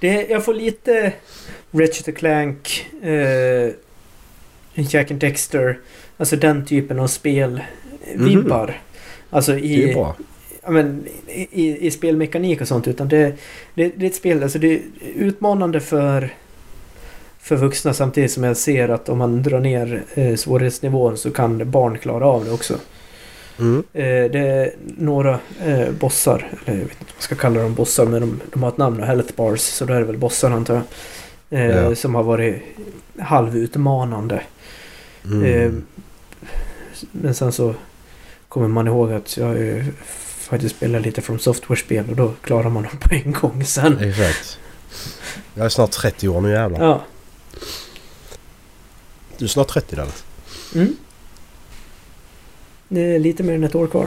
Det, 0.00 0.26
jag 0.30 0.44
får 0.44 0.54
lite 0.54 1.12
Ratchet 1.70 2.16
Clank, 2.16 2.86
eh, 3.02 3.70
Jack 4.74 5.10
and 5.10 5.20
Dexter, 5.20 5.78
alltså 6.16 6.36
den 6.36 6.66
typen 6.66 6.98
av 6.98 7.06
spel-vibbar. 7.06 8.80
Alltså 9.30 9.52
Det 9.52 9.58
är 9.58 9.76
ju 9.76 9.90
i, 9.90 9.94
bra. 9.94 10.16
ja, 10.62 10.70
men, 10.70 11.06
i, 11.28 11.86
i 11.86 11.90
spelmekanik 11.90 12.60
och 12.60 12.68
sånt. 12.68 12.88
Utan 12.88 13.08
det, 13.08 13.32
det, 13.74 13.88
det 13.96 14.06
är 14.06 14.10
ett 14.10 14.16
spel, 14.16 14.42
alltså 14.42 14.58
det 14.58 14.74
är 14.74 14.80
utmanande 15.14 15.80
för, 15.80 16.34
för 17.42 17.56
vuxna 17.56 17.94
samtidigt 17.94 18.32
som 18.32 18.44
jag 18.44 18.56
ser 18.56 18.88
att 18.88 19.08
om 19.08 19.18
man 19.18 19.42
drar 19.42 19.60
ner 19.60 20.02
eh, 20.14 20.36
svårighetsnivån 20.36 21.16
så 21.16 21.30
kan 21.30 21.70
barn 21.70 21.98
klara 21.98 22.26
av 22.26 22.44
det 22.44 22.50
också. 22.50 22.74
Mm. 23.58 23.84
Eh, 23.92 24.30
det 24.30 24.38
är 24.38 24.72
några 24.98 25.38
eh, 25.64 25.90
bossar, 25.90 26.50
eller 26.64 26.78
jag 26.78 26.84
vet 26.84 27.00
inte 27.00 27.04
vad 27.04 27.14
man 27.14 27.22
ska 27.22 27.34
kalla 27.34 27.62
dem 27.62 27.74
bossar, 27.74 28.06
men 28.06 28.20
de, 28.20 28.40
de 28.52 28.62
har 28.62 28.70
ett 28.70 28.76
namn, 28.76 29.02
Health 29.02 29.34
Bars, 29.36 29.60
så 29.60 29.84
då 29.84 29.94
är 29.94 29.98
det 30.00 30.06
väl 30.06 30.18
bossar 30.18 30.50
antar 30.50 30.74
jag. 30.74 30.82
Eh, 31.60 31.76
Ja. 31.76 31.94
Som 31.94 32.14
har 32.14 32.22
varit 32.22 32.62
halvutmanande. 33.18 34.42
Mm. 35.24 35.44
Eh, 35.44 35.72
men 37.12 37.34
sen 37.34 37.52
så 37.52 37.74
kommer 38.48 38.68
man 38.68 38.86
ihåg 38.86 39.12
att 39.12 39.36
jag 39.36 39.58
ju 39.58 39.84
faktiskt 40.38 40.76
spelat 40.76 41.02
lite 41.02 41.20
från 41.20 41.38
software-spel 41.38 42.04
och 42.10 42.16
då 42.16 42.32
klarar 42.42 42.70
man 42.70 42.82
dem 42.82 42.96
på 43.00 43.14
en 43.14 43.32
gång 43.32 43.64
sen. 43.64 43.98
Exakt. 43.98 44.58
Jag 45.54 45.64
är 45.64 45.68
snart 45.68 45.90
30 45.90 46.28
år 46.28 46.40
nu 46.40 46.50
jävlar. 46.50 46.84
Ja. 46.84 47.02
Du 49.38 49.44
är 49.44 49.48
snart 49.48 49.68
30 49.68 49.96
Dallas. 49.96 50.24
Mm. 50.74 50.96
Det 52.88 53.00
är 53.00 53.18
lite 53.18 53.42
mer 53.42 53.54
än 53.54 53.64
ett 53.64 53.74
år 53.74 53.86
kvar. 53.86 54.06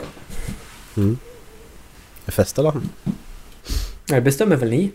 Mm. 0.96 1.18
Är 2.26 2.32
fest 2.32 2.58
eller? 2.58 2.72
Det 4.06 4.20
bestämmer 4.20 4.56
väl 4.56 4.70
ni? 4.70 4.90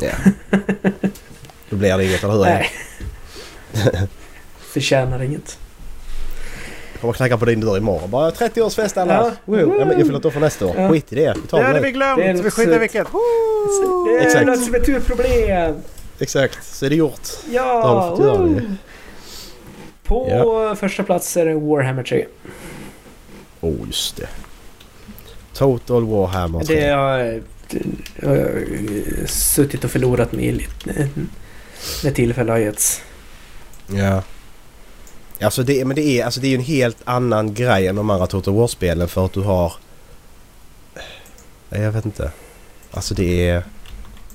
Ja. 0.00 0.12
Då 1.70 1.76
blir 1.76 1.96
det 1.98 2.04
inget 2.04 2.24
eller 2.24 2.34
hur? 2.34 2.40
Nej. 2.40 2.70
Förtjänar 4.60 5.22
inget. 5.22 5.58
Jag 6.92 7.00
kommer 7.00 7.12
knacka 7.12 7.38
på 7.38 7.44
din 7.44 7.60
dörr 7.60 7.76
imorgon. 7.76 8.10
Bara 8.10 8.30
30-årsfest 8.30 9.00
alla. 9.00 9.12
Ja. 9.14 9.32
Wow. 9.44 9.76
Ja, 9.78 9.84
men 9.84 9.98
jag 9.98 10.06
fyller 10.06 10.18
ett 10.18 10.24
år 10.24 10.30
för 10.30 10.40
nästa 10.40 10.66
år. 10.66 10.74
Ja. 10.76 10.90
Skit 10.90 11.12
i 11.12 11.16
det. 11.16 11.34
Vi 11.42 11.48
tar 11.48 11.58
Det 11.58 11.64
hade 11.64 11.80
vi 11.80 11.90
glömt! 11.92 12.18
Det 12.18 12.24
är 12.24 12.34
vi 12.34 12.50
skiter 12.50 12.76
i 12.76 12.78
vilket. 12.78 13.06
Det 14.06 14.16
är 14.16 14.26
Exakt. 14.26 14.46
något 14.46 14.64
som 14.64 14.74
är 14.74 14.96
ett 14.96 15.06
problem! 15.06 15.74
Exakt. 16.22 16.64
Så 16.64 16.86
är 16.86 16.90
det 16.90 16.96
gjort. 16.96 17.28
Ja! 17.50 18.14
Då 18.18 18.36
har 18.36 18.48
det. 18.48 18.76
På 20.04 20.76
första 20.78 21.02
plats 21.02 21.36
är 21.36 21.46
det 21.46 21.54
Warhammer 21.54 22.02
3. 22.02 22.26
Oh, 23.60 23.86
just 23.86 24.16
det. 24.16 24.28
Total 25.52 26.04
Warhammer 26.04 26.64
3. 26.64 26.80
Det 26.80 26.88
har 26.90 27.18
jag, 27.18 27.42
det 27.68 28.26
har 28.26 28.36
jag 28.36 29.28
suttit 29.28 29.84
och 29.84 29.90
förlorat 29.90 30.32
mig 30.32 30.52
lite 30.52 31.08
när 32.04 32.10
tillfälle 32.10 32.52
har 32.52 32.58
getts. 32.58 33.02
Ja. 33.86 34.22
Alltså 35.40 35.62
det, 35.62 35.84
men 35.84 35.96
det 35.96 36.02
är, 36.02 36.24
alltså 36.24 36.40
det 36.40 36.46
är 36.46 36.50
ju 36.50 36.56
en 36.56 36.62
helt 36.62 36.98
annan 37.04 37.54
grej 37.54 37.86
än 37.86 37.96
de 37.96 38.10
andra 38.10 38.26
Total 38.26 38.54
War-spelen 38.54 39.08
för 39.08 39.24
att 39.24 39.32
du 39.32 39.40
har... 39.40 39.72
Nej, 41.68 41.82
Jag 41.82 41.92
vet 41.92 42.04
inte. 42.04 42.30
Alltså 42.90 43.14
det 43.14 43.48
är... 43.48 43.64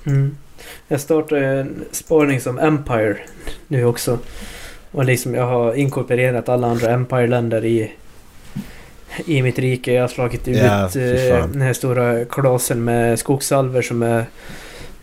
Mm. 0.05 0.37
Jag 0.87 1.01
startade 1.01 1.47
en 1.47 1.85
spaning 1.91 2.41
som 2.41 2.59
Empire 2.59 3.17
nu 3.67 3.85
också. 3.85 4.19
Och 4.91 5.05
liksom 5.05 5.35
jag 5.35 5.47
har 5.47 5.73
inkorporerat 5.73 6.49
alla 6.49 6.67
andra 6.67 6.91
Empire-länder 6.91 7.65
i, 7.65 7.91
i 9.25 9.41
mitt 9.41 9.59
rike. 9.59 9.93
Jag 9.93 10.03
har 10.03 10.07
slagit 10.07 10.47
ut 10.47 10.57
Ja, 10.57 10.83
eh, 10.85 11.47
den 11.47 11.61
här 11.61 11.73
stora 11.73 12.25
klasen 12.25 12.83
med 12.83 13.19
skogsalver 13.19 13.81
som 13.81 14.03
är 14.03 14.25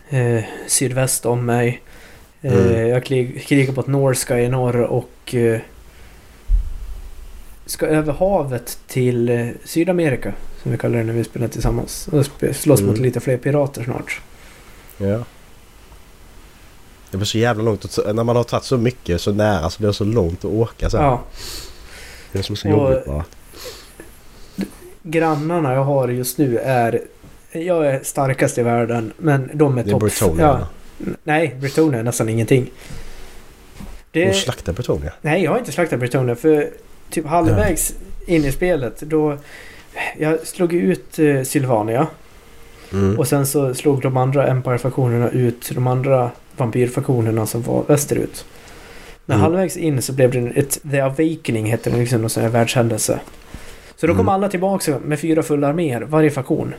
eh, 0.09 0.43
sydväst 0.67 1.25
om 1.25 1.45
mig. 1.45 1.81
Eh, 2.41 2.53
Mm. 2.53 2.87
Jag 2.87 3.05
krig, 3.05 3.43
krigar 3.47 3.73
på 3.73 3.81
ett 3.81 3.87
Norska 3.87 4.39
i 4.39 4.49
norr 4.49 4.81
och 4.81 5.35
eh, 5.35 5.59
ska 7.65 7.85
över 7.85 8.13
havet 8.13 8.79
till 8.87 9.29
eh, 9.29 9.47
Sydamerika. 9.63 10.33
Som 10.63 10.71
vi 10.71 10.77
kallar 10.77 10.97
det 10.97 11.03
när 11.03 11.13
vi 11.13 11.23
spelar 11.23 11.47
tillsammans. 11.47 12.07
Och 12.11 12.25
slåss 12.55 12.81
mot 12.81 12.89
Mm. 12.91 13.03
lite 13.03 13.19
fler 13.19 13.37
pirater 13.37 13.83
snart. 13.83 14.21
Ja. 14.97 15.23
Det 17.11 17.17
blir 17.17 17.25
så 17.25 17.37
jävla 17.37 17.63
långt 17.63 17.85
att, 17.85 18.15
När 18.15 18.23
man 18.23 18.35
har 18.35 18.43
tagit 18.43 18.63
så 18.63 18.77
mycket 18.77 19.21
så 19.21 19.31
nära 19.33 19.69
så 19.69 19.77
blir 19.79 19.87
det 19.87 19.93
så 19.93 20.03
långt 20.03 20.39
att 20.45 20.51
åka 20.51 20.89
sen. 20.89 21.01
Ja. 21.03 21.21
Det 22.31 22.39
är 22.39 22.43
som 22.43 22.55
så 22.55 22.71
Och- 22.73 22.91
jobbigt 22.91 23.05
bara. 23.05 23.23
grannarna 25.03 25.73
jag 25.73 25.83
har 25.83 26.07
just 26.07 26.37
nu 26.37 26.57
är... 26.57 27.01
Jag 27.51 27.87
är 27.87 27.99
starkast 28.03 28.57
i 28.57 28.63
världen, 28.63 29.13
men 29.17 29.49
de 29.53 29.77
är 29.77 29.83
Det 29.83 29.89
är 29.89 29.91
topp... 29.91 30.01
Bretonierna. 30.01 30.67
Ja, 30.97 31.05
nej, 31.23 31.55
Bretonia 31.59 31.99
är 31.99 32.03
nästan 32.03 32.29
ingenting. 32.29 32.71
Det, 34.11 34.25
De 34.25 34.33
slaktar 34.33 34.73
Bretonia. 34.73 35.11
nej, 35.21 35.43
jag 35.43 35.51
har 35.51 35.59
inte 35.59 35.71
slaktat 35.71 35.99
Bretonia 35.99 36.35
för 36.35 36.69
typ 37.09 37.25
halvvägs 37.25 37.93
in 38.25 38.45
i 38.45 38.51
spelet 38.51 38.99
då... 39.01 39.37
Jag 40.17 40.47
slog 40.47 40.73
ut 40.73 41.19
eh, 41.19 41.43
Sylvania 41.43 42.07
Mm. 42.93 43.19
och 43.19 43.27
sen 43.27 43.47
så 43.47 43.73
slog 43.73 44.01
de 44.01 44.17
andra 44.17 44.47
Empire-faktionerna 44.47 45.29
ut 45.29 45.71
de 45.75 45.87
andra 45.87 46.31
vampyrfaktionerna 46.57 47.45
som 47.45 47.61
var 47.61 47.83
västerut. 47.87 48.45
När 49.25 49.35
Mm. 49.35 49.43
halvvägs 49.43 49.77
in 49.77 50.01
så 50.01 50.13
blev 50.13 50.31
det 50.31 50.39
ett 50.39 50.79
The 50.91 50.99
Awakening, 50.99 51.65
hette 51.71 51.89
det 51.89 51.97
liksom, 51.97 52.21
någon 52.21 52.29
sån 52.29 52.43
här 52.43 52.49
världshändelse. 52.49 53.19
Så 53.95 54.07
då 54.07 54.13
kom 54.13 54.19
Mm. 54.21 54.29
alla 54.33 54.49
tillbaka 54.49 54.99
med 55.05 55.19
fyra 55.19 55.43
fulla 55.43 55.67
arméer, 55.67 56.01
varje 56.01 56.31
faktion. 56.31 56.73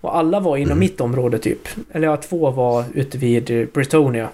Och 0.00 0.16
alla 0.16 0.40
var 0.40 0.56
inom 0.56 0.68
Mm. 0.68 0.78
mitt 0.78 1.00
område 1.00 1.38
typ. 1.38 1.68
Eller 1.92 2.06
ja, 2.08 2.16
två 2.16 2.50
var 2.50 2.84
ute 2.94 3.18
vid 3.18 3.50
eh, 3.50 3.66
Bretonia. 3.74 4.28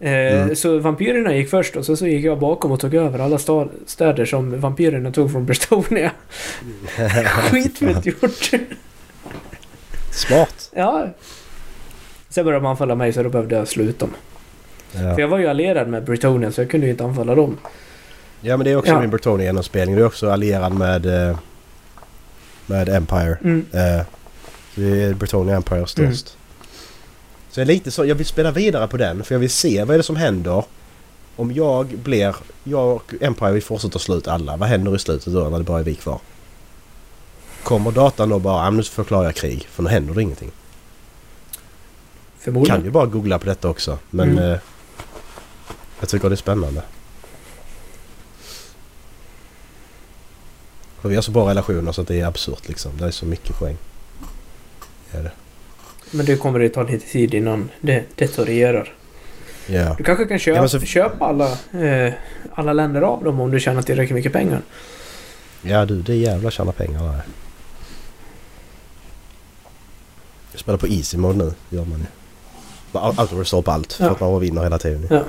Eh, 0.00 0.10
Mm. 0.42 0.56
Så 0.56 0.78
vampyrerna 0.78 1.34
gick 1.36 1.50
först 1.50 1.76
och 1.76 1.84
så, 1.86 1.96
så 1.96 2.06
gick 2.06 2.24
jag 2.24 2.38
bakom 2.38 2.72
och 2.72 2.80
tog 2.80 2.94
över 2.94 3.18
alla 3.18 3.36
sta- 3.36 3.68
städer 3.86 4.24
som 4.24 4.60
vampyrerna 4.60 5.10
tog 5.12 5.32
från 5.32 5.46
Bretonia. 5.46 6.10
Skitfett 7.50 8.06
gjort! 8.06 8.50
Smart. 10.12 10.70
ja. 10.74 11.06
Sen 12.36 12.44
började 12.44 12.64
de 12.64 12.70
anfalla 12.70 12.94
mig 12.94 13.12
så 13.12 13.22
då 13.22 13.28
behövde 13.28 13.54
jag 13.56 13.68
sluta 13.68 14.06
dem. 14.06 14.14
För 14.90 15.02
Ja. 15.04 15.20
jag 15.20 15.28
var 15.28 15.38
ju 15.38 15.46
allierad 15.46 15.88
med 15.88 16.04
Bretonia 16.04 16.52
så 16.52 16.60
jag 16.60 16.70
kunde 16.70 16.86
ju 16.86 16.92
inte 16.92 17.04
anfalla 17.04 17.34
dem. 17.34 17.56
ja 18.40 18.56
men 18.56 18.64
det 18.64 18.70
är 18.70 18.76
också 18.76 18.92
Ja. 18.92 19.00
min 19.00 19.10
Bretonia 19.10 19.46
genomspelning. 19.46 19.96
Du 19.96 20.02
är 20.02 20.06
också 20.06 20.30
allierad 20.30 20.72
med... 20.74 21.06
eh, 21.30 21.38
Med 22.66 22.88
Empire. 22.88 23.38
Mm. 23.44 23.66
Eh, 23.72 24.02
Det 24.74 25.02
är 25.02 25.14
Bretonia 25.14 25.56
Empire 25.56 25.86
störst. 25.86 26.36
Så 27.50 27.60
jag 27.60 27.64
är 27.68 27.72
lite 27.72 27.90
så, 27.90 28.04
jag 28.04 28.14
vill 28.14 28.26
spela 28.26 28.50
vidare 28.50 28.88
på 28.88 28.96
den 28.96 29.24
för 29.24 29.34
jag 29.34 29.40
vill 29.40 29.50
se 29.50 29.84
vad 29.84 29.94
är 29.94 29.98
det 29.98 30.02
som 30.04 30.16
händer. 30.16 30.64
Om 31.36 31.52
jag 31.52 31.86
blir, 31.86 32.36
jag 32.64 32.96
och 32.96 33.14
Empire 33.20 33.52
vi 33.52 33.60
fortsätter 33.60 33.98
slå 33.98 34.14
ut 34.16 34.28
alla. 34.28 34.56
Vad 34.56 34.68
händer 34.68 34.96
i 34.96 34.98
slutet 34.98 35.32
då 35.32 35.48
när 35.48 35.58
det 35.58 35.64
bara 35.64 35.78
är 35.78 35.84
vi 35.84 35.94
kvar? 35.94 36.18
Kommer 37.62 37.90
datan 37.90 38.28
då 38.28 38.38
bara, 38.38 38.64
"Ja, 38.64 38.70
men 38.70 38.76
nu 38.76 38.82
förklarar 38.82 39.24
jag 39.24 39.34
krig 39.34 39.66
för 39.70 39.82
nu 39.82 39.88
händer 39.90 40.14
det 40.14 40.22
ingenting. 40.22 40.50
Förmodligen. 42.38 42.76
Kan 42.76 42.84
ju 42.84 42.90
bara 42.90 43.06
googla 43.06 43.38
på 43.38 43.46
detta 43.46 43.68
också 43.68 43.98
men 44.10 44.30
Mm. 44.30 44.52
eh, 44.52 44.58
jag 46.00 46.08
tycker 46.08 46.28
det 46.28 46.34
är 46.34 46.36
spännande. 46.36 46.82
För 51.00 51.08
vi 51.08 51.14
har 51.14 51.22
så 51.22 51.30
bra 51.30 51.48
relationer 51.50 51.92
så 51.92 52.00
att 52.02 52.08
det 52.08 52.20
är 52.20 52.26
absurt 52.26 52.68
liksom. 52.68 52.92
Det 52.98 53.04
är 53.06 53.10
så 53.10 53.26
mycket 53.26 53.58
poäng. 53.58 53.76
Ja, 55.12 55.18
det. 55.20 55.32
Men 56.10 56.26
det 56.26 56.36
kommer 56.36 56.58
det 56.58 56.68
ta 56.68 56.82
lite 56.82 57.06
tid 57.06 57.34
innan 57.34 57.70
det 57.80 58.04
deteriorerar. 58.14 58.92
Ja. 59.66 59.94
Du 59.98 60.04
kanske 60.04 60.24
kan 60.26 60.38
köpa, 60.38 60.60
Ja, 60.62 60.68
så- 60.68 60.80
köpa 60.80 61.24
alla, 61.24 61.52
eh, 61.86 62.12
alla 62.54 62.72
länder 62.72 63.02
av 63.02 63.24
dem 63.24 63.40
om 63.40 63.50
du 63.50 63.60
tjänar 63.60 63.82
tillräckligt 63.82 64.14
mycket 64.14 64.32
pengar. 64.32 64.62
Ja 65.62 65.84
du, 65.84 66.02
det 66.02 66.12
är 66.12 66.16
jävla 66.16 66.50
tjäna 66.50 66.72
pengar 66.72 67.02
där. 67.12 67.22
Jag 70.52 70.60
spelar 70.60 70.78
på 70.78 70.88
easy 70.88 71.16
mode 71.18 71.38
nu, 71.38 71.52
gör 71.76 71.84
man 71.84 71.98
ju. 71.98 72.06
Bara 72.92 73.04
Auto-resolve 73.12 73.62
på 73.64 73.70
allt 73.70 73.92
för 73.92 74.04
Ja. 74.04 74.10
att 74.10 74.20
man 74.20 74.40
vinner 74.40 74.62
hela 74.62 74.78
tiden. 74.78 75.06
Ja. 75.10 75.22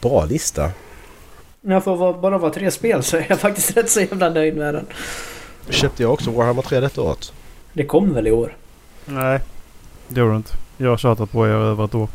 Bra 0.00 0.24
lista. 0.24 0.70
Ja, 1.60 1.80
för 1.80 1.92
att 1.92 1.98
vara- 1.98 2.12
bara 2.18 2.38
vara 2.38 2.52
tre 2.52 2.70
spel 2.70 3.02
så 3.02 3.16
är 3.16 3.26
jag 3.28 3.40
faktiskt 3.40 3.76
rätt 3.76 3.90
så 3.90 4.00
jävla 4.00 4.28
nöjd 4.30 4.56
med 4.56 4.74
den. 4.74 4.86
Köpte 5.70 6.02
jag 6.02 6.12
också 6.12 6.30
Warhammer 6.30 6.62
3 6.62 6.80
detta 6.80 7.02
året. 7.02 7.32
Det 7.72 7.84
kom 7.84 8.14
väl 8.14 8.26
i 8.26 8.30
år? 8.30 8.56
Nej, 9.04 9.40
det 10.08 10.20
gjorde 10.20 10.32
du 10.32 10.36
inte. 10.36 10.52
Jag 10.76 10.90
har 10.90 10.96
tjatat 10.96 11.30
på 11.32 11.46
er 11.46 11.50
över 11.50 11.84
ett 11.84 11.94
år. 11.94 12.08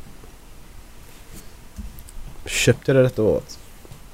Köpte 2.45 2.91
jag 2.91 2.95
det 2.95 3.03
detta 3.03 3.21
året? 3.23 3.59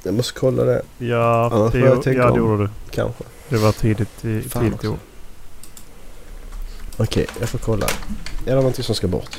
Jag 0.03 0.13
måste 0.13 0.39
kolla 0.39 0.63
det 0.63 0.81
Ja, 0.97 1.49
Annars 1.53 1.73
det, 1.73 1.79
får 1.79 1.89
jag 1.89 2.03
tänka 2.03 2.19
ja, 2.21 2.31
det 2.31 2.37
gjorde 2.37 2.63
du. 2.63 2.69
kanske. 2.89 3.23
Det 3.49 3.57
var 3.57 3.71
tidigt 3.71 4.25
i, 4.25 4.41
Fan 4.41 4.61
tidigt 4.63 4.73
i 4.83 4.87
också. 4.87 4.91
år. 4.91 4.97
Okej, 6.97 7.27
jag 7.39 7.49
får 7.49 7.59
kolla. 7.59 7.85
Är 8.45 8.49
det 8.49 8.55
någonting 8.55 8.83
som 8.83 8.95
ska 8.95 9.07
bort? 9.07 9.37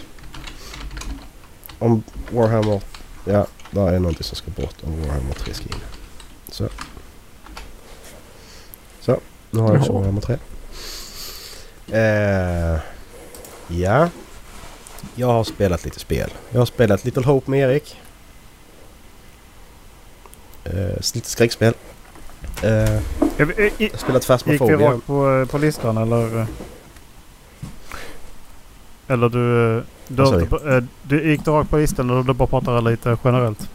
Om 1.78 2.02
Warhammer... 2.32 2.80
Ja, 3.24 3.46
där 3.70 3.92
är 3.92 3.98
någonting 3.98 4.24
som 4.24 4.36
ska 4.36 4.50
bort 4.50 4.74
om 4.82 5.00
Warhammer 5.00 5.34
3 5.34 5.54
ska 5.54 5.64
in. 5.64 5.74
Så. 6.50 6.68
Så, 9.00 9.20
nu 9.50 9.60
har 9.60 9.68
jag 9.68 9.80
också. 9.80 9.92
Warhammer 9.92 10.20
3. 10.20 10.38
Eh, 11.92 12.78
ja. 13.68 14.08
Jag 15.14 15.26
har 15.26 15.44
spelat 15.44 15.84
lite 15.84 16.00
spel. 16.00 16.30
Jag 16.50 16.58
har 16.60 16.66
spelat 16.66 17.04
Little 17.04 17.24
Hope 17.24 17.50
med 17.50 17.70
Erik. 17.70 17.96
Eh, 20.64 20.96
lite 21.14 21.30
skräckspel. 21.30 21.74
Eh, 22.62 22.70
jag 23.36 23.46
har 23.46 23.52
spelat 23.56 23.80
Gick 23.80 23.92
vi 24.02 24.26
Phasmophobia. 24.26 24.76
rakt 24.90 25.06
på, 25.06 25.46
på 25.50 25.58
listan 25.58 25.96
eller? 25.96 26.46
Eller 29.08 29.28
du... 29.28 29.82
Du, 30.08 30.22
Vad 30.22 30.48
sa 30.50 30.76
eh, 30.76 30.84
du 31.02 31.30
gick 31.30 31.44
du 31.44 31.50
rakt 31.50 31.70
på 31.70 31.76
listan 31.76 32.10
eller 32.10 32.22
du 32.22 32.32
bara 32.32 32.48
pratar 32.48 32.80
lite 32.80 33.16
generellt? 33.24 33.68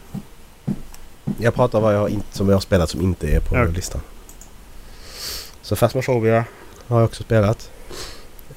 Jag 1.38 1.54
pratar 1.54 1.80
vad 1.80 1.94
jag 1.94 2.10
inte, 2.10 2.36
som 2.36 2.48
jag 2.48 2.54
har 2.54 2.60
spelat 2.60 2.90
som 2.90 3.00
inte 3.00 3.28
är 3.28 3.40
på 3.40 3.56
Ja. 3.56 3.64
listan. 3.64 4.00
Så 5.62 5.76
Phasmophobia 5.76 6.44
har 6.86 6.98
jag 7.00 7.04
också 7.04 7.22
spelat. 7.22 7.70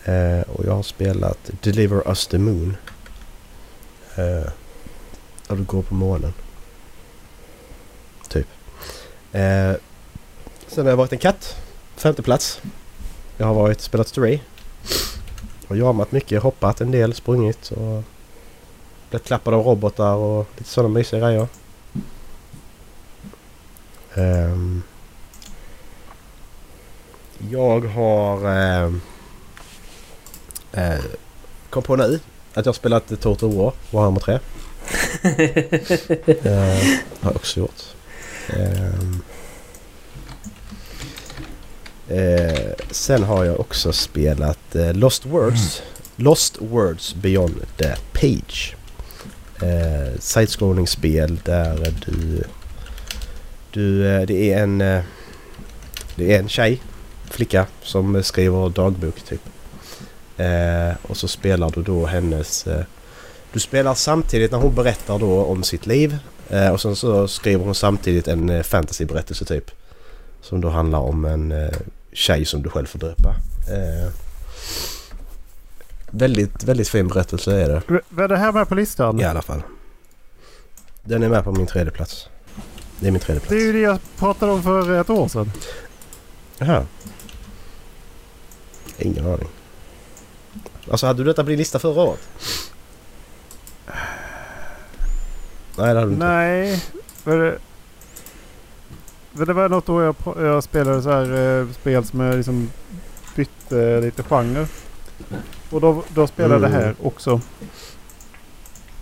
Eh, 0.03 0.41
och 0.41 0.65
jag 0.65 0.75
har 0.75 0.83
spelat 0.83 1.37
Deliver 1.61 2.07
Us 2.09 2.27
the 2.27 2.37
Moon. 2.37 2.77
Eh, 4.15 4.51
där 5.47 5.55
du 5.55 5.63
går 5.63 5.81
på 5.81 5.93
månen. 5.93 6.33
Typ. 8.29 8.47
Eh, 9.31 9.71
sen 10.67 10.83
har 10.85 10.89
jag 10.89 10.97
varit 10.97 11.11
en 11.13 11.19
katt. 11.19 11.55
Femte 11.95 12.21
plats. 12.23 12.61
Jag 13.37 13.47
har 13.47 13.53
varit 13.53 13.81
spelat 13.81 14.07
Stray. 14.07 14.39
Har 15.67 15.75
jamat 15.75 16.11
mycket, 16.11 16.43
hoppat 16.43 16.81
en 16.81 16.91
del, 16.91 17.13
sprungit 17.13 17.71
och 17.71 18.03
blivit 19.09 19.27
klappad 19.27 19.53
av 19.53 19.65
robotar 19.65 20.13
och 20.13 20.47
lite 20.57 20.69
sådana 20.69 20.93
mysiga 20.93 21.19
grejer. 21.19 21.47
Ehm, 24.13 24.83
jag 27.51 27.85
har... 27.85 28.49
ehm, 28.51 29.01
eh, 30.73 30.99
kom 31.69 31.83
på 31.83 31.95
nu 31.95 32.19
att 32.53 32.65
jag 32.65 32.73
har 32.73 32.73
spelat 32.73 33.21
Total 33.21 33.53
War, 33.55 33.73
Warhammer 33.91 34.19
3. 34.19 34.39
Eh, 36.43 36.99
har 37.21 37.29
jag 37.31 37.35
också 37.35 37.59
gjort. 37.59 37.83
Ehm, 38.49 39.21
eh, 42.09 42.73
sen 42.91 43.23
har 43.23 43.43
jag 43.45 43.59
också 43.59 43.93
spelat 43.93 44.75
eh, 44.75 44.93
Lost 44.93 45.25
Words. 45.25 45.81
Lost 46.15 46.57
Words 46.59 47.15
Beyond 47.15 47.55
the 47.77 47.95
Page. 48.13 48.75
Eh, 49.61 50.19
Side-scrolling-spel 50.19 51.39
där 51.45 51.93
du... 52.05 52.43
Du, 53.71 54.07
eh, 54.07 54.21
det 54.21 54.53
är 54.53 54.63
en... 54.63 54.81
eh, 54.81 55.01
Det 56.15 56.35
är 56.35 56.39
en 56.39 56.49
tjej, 56.49 56.81
flicka, 57.29 57.65
som 57.83 58.23
skriver 58.23 58.69
dagbok 58.69 59.21
typ. 59.21 59.41
Eh, 60.37 60.95
och 61.01 61.17
så 61.17 61.27
spelar 61.27 61.71
du 61.71 61.83
då 61.83 62.05
hennes... 62.05 62.67
Eh, 62.67 62.83
du 63.53 63.59
spelar 63.59 63.93
samtidigt 63.93 64.51
när 64.51 64.59
hon 64.59 64.75
berättar 64.75 65.19
då 65.19 65.43
om 65.43 65.63
sitt 65.63 65.85
liv. 65.85 66.17
Och 66.73 66.81
sen 66.81 66.95
så 66.95 67.27
skriver 67.27 67.65
hon 67.65 67.75
samtidigt 67.75 68.27
en 68.27 68.63
fantasyberättelse 68.63 69.45
typ. 69.45 69.71
Som 70.41 70.61
då 70.61 70.69
handlar 70.69 70.99
om 70.99 71.25
en 71.25 71.69
tjej 72.17 72.45
som 72.45 72.61
du 72.61 72.69
själv 72.69 72.85
får 72.85 72.99
döpa. 72.99 73.29
Eh, 73.69 74.11
väldigt, 76.11 76.63
väldigt 76.63 76.89
fin 76.89 77.07
berättelse 77.07 77.61
är 77.61 77.69
det. 77.69 77.81
V- 77.87 77.99
Vad 78.09 78.23
är 78.23 78.27
det 78.29 78.37
här 78.37 78.51
med 78.51 78.67
på 78.69 78.75
listan? 78.75 79.19
I 79.19 79.23
alla 79.23 79.41
fall. 79.41 79.61
Den 81.03 81.23
är 81.23 81.29
med 81.29 81.43
på 81.43 81.51
min 81.51 81.67
tredje 81.67 81.91
plats. 81.91 82.29
Det 82.99 83.07
är 83.07 83.11
min 83.11 83.21
tredje 83.21 83.39
plats. 83.39 83.49
Det 83.49 83.55
är 83.61 83.65
ju 83.65 83.73
det 83.73 83.79
jag 83.79 83.99
pratade 84.17 84.51
om 84.51 84.63
för 84.63 85.01
ett 85.01 85.09
år 85.09 85.27
sedan. 85.27 85.51
Jaha. 86.57 86.85
Ingen 88.99 89.25
aning. 89.25 89.47
Alltså 90.91 91.05
hade 91.05 91.19
du 91.23 91.23
detta 91.23 91.43
på 91.43 91.49
din 91.49 91.57
lista 91.59 91.79
förra 91.79 92.01
året? 92.01 92.19
Nej 95.77 95.93
det 95.93 95.99
hade 95.99 96.05
du 96.05 96.13
inte. 96.13 96.25
Nej. 96.25 96.83
Var 97.23 97.37
det, 97.37 97.57
det 99.45 99.53
var 99.53 99.69
något 99.69 99.89
år 99.89 100.03
jag, 100.03 100.15
jag 100.37 100.63
spelade 100.63 101.01
så 101.01 101.09
här 101.11 101.59
eh, 101.61 101.67
spel 101.71 102.05
som 102.05 102.19
jag 102.19 102.35
liksom 102.35 102.69
bytte 103.35 104.01
lite 104.01 104.23
genre. 104.23 104.67
Och 105.69 105.81
då, 105.81 106.03
då 106.13 106.27
spelade 106.27 106.53
jag 106.53 106.61
det 106.61 106.75
här 106.77 106.83
Mm. 106.83 106.95
också. 107.03 107.41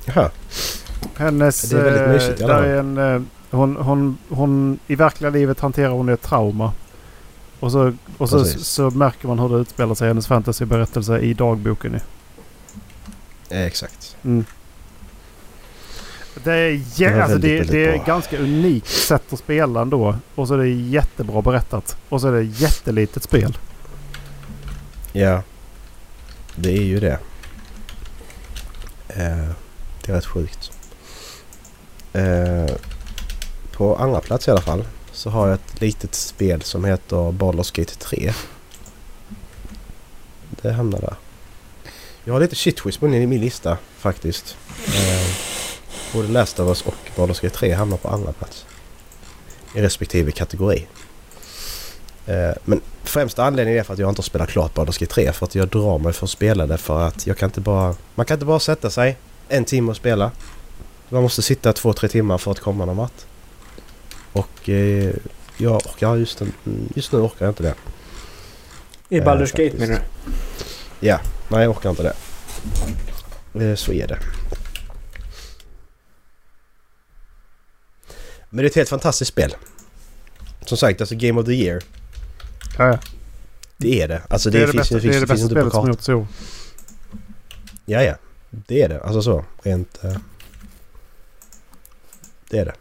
Jaha. 0.06 0.32
Hennes... 1.16 1.62
Det 1.62 1.80
är 1.80 1.84
väldigt 1.84 2.02
eh, 2.02 2.10
mysigt 2.10 2.40
där 2.40 2.64
är 2.64 2.80
en, 2.80 2.98
eh, 2.98 3.22
hon, 3.52 3.76
hon, 3.76 4.18
hon, 4.30 4.80
I 4.88 4.96
verkliga 4.96 5.30
livet 5.30 5.60
hanterar 5.60 5.90
hon 5.90 6.10
ett 6.10 6.22
trauma. 6.22 6.74
Och 7.60 7.72
så, 7.72 7.94
och 8.18 8.30
så, 8.30 8.40
Precis. 8.40 8.68
så 8.68 8.90
märker 8.90 9.28
man 9.28 9.40
hur 9.40 9.50
det 9.50 9.56
utspelar 9.56 9.96
sig 9.96 10.06
i 10.06 10.08
hennes 10.08 10.28
fantasyberättelse 10.28 11.20
i 11.20 11.34
dagboken. 11.34 12.00
exakt. 13.50 14.18
Mm. 14.24 14.46
Det 16.44 16.52
är, 16.54 16.72
jä- 16.72 17.22
alltså 17.22 17.38
det, 17.38 17.48
väldigt, 17.58 17.72
det 17.72 17.86
är 17.86 17.94
bra. 17.98 18.06
ganska 18.06 18.38
unikt 18.38 18.88
sätt 18.88 19.34
att 19.34 19.40
spela 19.40 19.82
ändå. 19.82 20.16
Och 20.36 20.48
så 20.48 20.54
är 20.54 20.58
det 20.58 20.68
jättebra 20.70 21.42
berättat. 21.42 21.98
Och 22.10 22.22
så 22.22 22.28
är 22.28 22.32
det 22.32 22.44
jättelitet 22.44 23.24
spel. 23.24 23.58
Ja. 25.14 25.42
Det 26.56 26.70
är 26.78 26.84
ju 26.84 27.00
det. 27.00 27.20
Eh, 29.08 29.50
det 30.06 30.12
är 30.12 30.16
rätt 30.16 30.26
sjukt. 30.26 30.72
Eh, 32.14 32.76
på 33.72 33.96
andra 33.96 34.22
plats 34.22 34.48
i 34.48 34.52
alla 34.52 34.62
fall 34.62 34.86
så 35.12 35.30
har 35.30 35.48
jag 35.48 35.56
ett 35.56 35.82
litet 35.82 36.16
spel 36.16 36.62
som 36.62 36.86
heter 36.86 37.16
Baldur's 37.32 37.76
Gate 37.80 37.96
3. 37.96 38.34
Det 40.62 40.72
hamnar 40.74 41.00
där. 41.02 41.16
Jag 42.24 42.34
har 42.34 42.40
lite 42.40 42.56
shitwiz 42.56 42.98
på 42.98 43.08
min 43.08 43.42
lista 43.42 43.78
faktiskt. 43.98 44.58
Eh, 44.88 45.28
både 46.16 46.28
Last 46.28 46.60
of 46.60 46.68
Us 46.68 46.82
och 46.82 46.96
Baldur's 47.16 47.42
Gate 47.44 47.56
3 47.56 47.74
hamnar 47.74 47.98
på 47.98 48.08
andra 48.08 48.32
plats. 48.32 48.66
I 49.76 49.82
respektive 49.82 50.32
kategori. 50.32 50.88
Eh, 52.26 52.52
men 52.66 52.82
främsta 53.04 53.44
anledningen 53.44 53.80
är 53.80 53.84
för 53.84 53.94
att 53.94 54.00
jag 54.00 54.10
inte 54.10 54.20
har 54.20 54.24
spelat 54.24 54.50
klart 54.50 54.74
Baldur's 54.76 55.00
Gate 55.00 55.14
3 55.14 55.32
för 55.32 55.46
att 55.46 55.56
jag 55.56 55.68
drar 55.68 55.98
mig 55.98 56.14
för 56.14 56.26
att 56.26 56.30
spela 56.30 56.68
det 56.68 56.78
för 56.78 57.08
att 57.08 57.28
jag 57.28 57.38
kan 57.38 57.50
inte 57.50 57.62
bara... 57.62 57.96
Man 58.16 58.26
kan 58.26 58.36
inte 58.36 58.46
bara 58.46 58.60
sätta 58.60 58.90
sig 58.90 59.18
en 59.50 59.66
timme 59.66 59.90
och 59.90 59.98
spela. 59.98 60.32
Man 61.10 61.24
måste 61.24 61.42
sitta 61.42 61.74
två, 61.74 61.94
tre 61.94 62.10
timmar 62.10 62.38
för 62.38 62.52
att 62.52 62.60
komma 62.60 62.86
någon 62.86 62.98
vart. 62.98 63.26
Och 64.34 64.70
eh, 64.70 65.14
jag 65.58 65.76
orkar 65.76 66.16
just, 66.16 66.42
en, 66.42 66.54
just 66.96 67.12
nu 67.12 67.20
orkar 67.20 67.46
jag 67.46 67.52
inte 67.52 67.64
det. 67.64 67.76
I 69.10 69.18
Eh, 69.18 69.24
Baldur's 69.24 69.52
Gate 69.64 69.78
menar 69.78 69.96
du? 69.96 70.02
Nej, 71.48 71.62
jag 71.62 71.70
orkar 71.72 71.90
inte 71.90 72.04
det. 72.04 72.16
Eh, 73.66 73.76
så 73.76 73.94
är 73.94 74.08
det. 74.08 74.20
Men 78.56 78.64
det 78.64 78.68
är 78.68 78.70
ett 78.70 78.76
helt 78.76 78.90
fantastiskt 78.90 79.32
spel. 79.32 79.56
Som 80.66 80.78
sagt, 80.78 81.02
alltså 81.02 81.16
Game 81.16 81.42
of 81.42 81.46
the 81.46 81.54
Year. 81.54 81.82
Ja, 82.78 82.88
ja. 82.88 83.00
Det 83.78 84.02
är 84.02 84.08
det. 84.08 84.22
Alltså 84.30 84.50
det, 84.50 84.58
Det, 84.58 84.64
är 84.64 84.68
det 84.68 84.72
finns, 84.72 84.82
bästa, 84.82 84.96
det 84.96 85.02
finns, 85.02 85.14
det 85.14 85.18
är 85.18 85.22
det 85.22 85.28
bästa 85.28 85.48
spelet 85.48 85.74
som 85.74 85.88
gjorts 85.88 86.10
i 86.10 86.14
år. 86.14 86.28
Ja, 87.86 88.04
ja. 88.04 88.16
Det 88.50 88.82
är 88.82 88.90
det. 88.90 89.02
Alltså 89.02 89.22
så. 89.22 89.46
Rent... 89.64 90.04
eh, 90.04 90.18
det 92.50 92.60
är 92.60 92.66
det. 92.66 92.76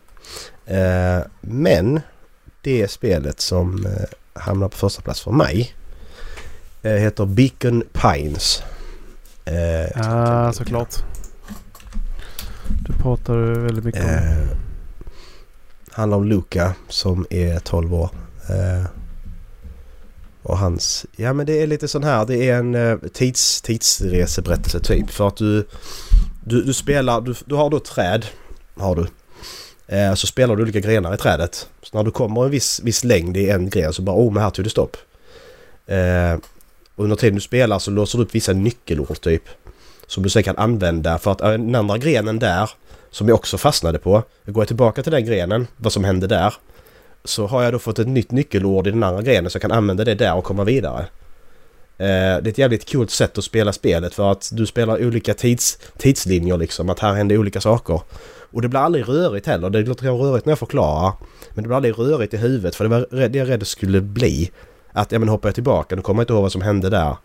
Eh, 0.77 1.27
men 1.41 2.01
det 2.61 2.91
spelet 2.91 3.41
som 3.41 3.87
uh, 3.87 3.93
hamnar 4.33 4.69
på 4.69 4.77
första 4.77 5.03
plats 5.03 5.21
för 5.21 5.31
mig 5.31 5.75
heter 6.83 7.27
Beacon 7.27 7.83
Pines. 7.93 8.63
Ja, 9.45 9.53
bilden. 9.53 10.53
såklart. 10.53 10.95
Du 12.87 12.93
pratar 12.93 13.35
väldigt 13.37 13.85
mycket 13.85 14.05
om 14.05 14.65
Handlar 15.95 16.19
om 16.19 16.25
Luca 16.25 16.75
som 16.89 17.27
är 17.31 17.59
12 17.59 17.95
år. 17.95 18.11
Eh, 18.49 18.87
och 20.43 20.59
hans... 20.59 21.07
Ja 21.17 21.33
men 21.33 21.47
det 21.47 21.63
är 21.63 21.67
lite 21.67 21.89
sån 21.89 22.05
här. 22.05 22.27
Det 22.27 22.49
är 22.51 22.59
en 22.59 22.75
eh, 22.75 22.99
tids, 22.99 23.63
tidsreseberättelse 23.63 24.81
typ. 24.81 25.11
För 25.11 25.29
att 25.29 25.37
du... 25.37 25.67
Du, 26.45 26.63
du 26.63 26.73
spelar... 26.73 27.21
Du, 27.21 27.35
du 27.45 27.55
har 27.55 27.71
då 27.71 27.77
ett 27.77 27.85
träd. 27.85 28.27
Har 28.77 28.97
du. 28.97 29.07
Eh, 29.97 30.15
så 30.15 30.27
spelar 30.27 30.57
du 30.57 30.63
olika 30.63 30.81
grenar 30.81 31.15
i 31.15 31.17
trädet. 31.17 31.69
Så 31.83 31.97
när 31.97 32.05
du 32.05 32.11
kommer 32.11 32.45
en 32.45 32.51
viss, 32.51 32.81
viss 32.85 33.05
längd 33.05 33.37
i 33.37 33.51
en 33.51 33.71
gren 33.71 33.93
så 33.93 34.03
bara 34.03 34.17
oh 34.17 34.33
men 34.33 34.43
här 34.43 34.51
tog 34.51 34.65
det 34.65 34.71
stopp. 34.71 34.97
Eh, 35.87 36.35
och 36.95 37.05
under 37.05 37.17
tiden 37.17 37.35
du 37.35 37.41
spelar 37.41 37.79
så 37.79 37.91
låser 37.91 38.19
du 38.19 38.25
upp 38.25 38.35
vissa 38.35 38.53
nyckelord 38.53 39.21
typ. 39.21 39.43
Som 40.07 40.23
du 40.23 40.31
sen 40.31 40.43
kan 40.43 40.57
använda 40.57 41.19
för 41.19 41.33
att 41.33 41.41
eh, 41.41 41.51
den 41.51 41.75
andra 41.75 41.99
grenen 41.99 42.39
där 42.39 42.71
som 43.15 43.29
jag 43.29 43.35
också 43.35 43.59
fastnade 43.59 43.99
på. 43.99 44.23
Går 44.47 44.61
jag 44.61 44.67
tillbaka 44.67 45.03
till 45.03 45.13
den 45.13 45.25
grenen, 45.25 45.67
vad 45.77 45.93
som 45.93 46.05
hände 46.05 46.27
där. 46.27 46.55
Så 47.25 47.47
har 47.47 47.63
jag 47.63 47.73
då 47.73 47.79
fått 47.79 47.99
ett 47.99 48.09
nytt 48.09 48.31
nyckelord 48.31 48.87
i 48.87 48.91
den 48.91 49.03
andra 49.03 49.23
grenen 49.23 49.51
så 49.51 49.57
jag 49.57 49.63
kan 49.63 49.73
använda 49.73 50.05
det 50.05 50.15
där 50.15 50.35
och 50.35 50.45
komma 50.45 50.65
vidare. 50.65 51.01
Eh, 51.99 52.07
det 52.07 52.47
är 52.47 52.49
ett 52.49 52.59
jävligt 52.59 52.93
coolt 52.93 53.11
sätt 53.11 53.39
att 53.39 53.45
spela 53.45 53.73
spelet 53.73 54.15
för 54.15 54.33
att 54.33 54.51
du 54.53 54.67
spelar 54.67 55.07
olika 55.07 55.35
tids, 55.35 55.79
tidslinjer 55.99 56.57
liksom. 56.57 56.91
Att 56.91 56.99
här 56.99 57.15
händer 57.15 57.39
olika 57.39 57.61
saker. 57.61 58.01
Och 58.53 58.63
det 58.63 58.69
blir 58.69 58.81
aldrig 58.81 59.09
rörigt 59.09 59.47
heller. 59.47 59.71
Det 59.71 59.83
låter 59.83 60.07
jag 60.07 60.21
rörigt 60.21 60.47
när 60.47 60.51
jag 60.51 60.59
förklarar. 60.59 61.13
Men 61.51 61.63
det 61.63 61.69
blir 61.69 61.77
aldrig 61.77 61.99
rörigt 61.99 62.35
i 62.35 62.37
huvudet 62.37 62.75
för 62.75 62.85
det 62.85 62.91
var 62.91 63.29
det 63.29 63.39
jag 63.39 63.49
rädd 63.49 63.61
det 63.61 63.67
skulle 63.67 64.01
bli. 64.01 64.51
Att 64.93 65.13
ja 65.13 65.19
men 65.19 65.29
hoppar 65.29 65.49
jag 65.49 65.55
tillbaka, 65.55 65.97
då 65.97 66.03
kommer 66.03 66.21
jag 66.21 66.25
inte 66.25 66.33
ihåg 66.33 66.43
vad 66.43 66.53
som 66.53 66.63
hände 66.63 66.91
där. 66.91 67.17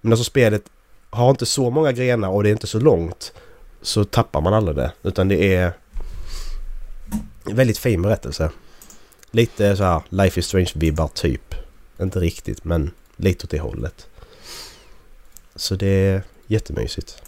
Men 0.00 0.12
alltså 0.12 0.24
spelet 0.24 0.62
har 1.10 1.30
inte 1.30 1.46
så 1.46 1.70
många 1.70 1.92
grenar 1.92 2.28
och 2.28 2.42
det 2.42 2.48
är 2.48 2.52
inte 2.52 2.66
så 2.66 2.80
långt. 2.80 3.32
Så 3.82 4.04
tappar 4.04 4.40
man 4.40 4.54
aldrig 4.54 4.76
det. 4.76 4.92
Utan 5.02 5.28
det 5.28 5.54
är 5.54 5.72
en 7.44 7.56
väldigt 7.56 7.78
fin 7.78 8.02
berättelse. 8.02 8.50
Lite 9.30 9.76
så 9.76 9.84
här 9.84 10.02
Life 10.08 10.40
is 10.40 10.54
Strange-vibbar 10.54 11.08
typ. 11.08 11.54
Inte 12.00 12.20
riktigt 12.20 12.64
men 12.64 12.90
lite 13.16 13.44
åt 13.44 13.50
det 13.50 13.60
hållet. 13.60 14.08
Så 15.54 15.74
det 15.74 15.86
är 15.86 16.22
jättemysigt. 16.46 17.22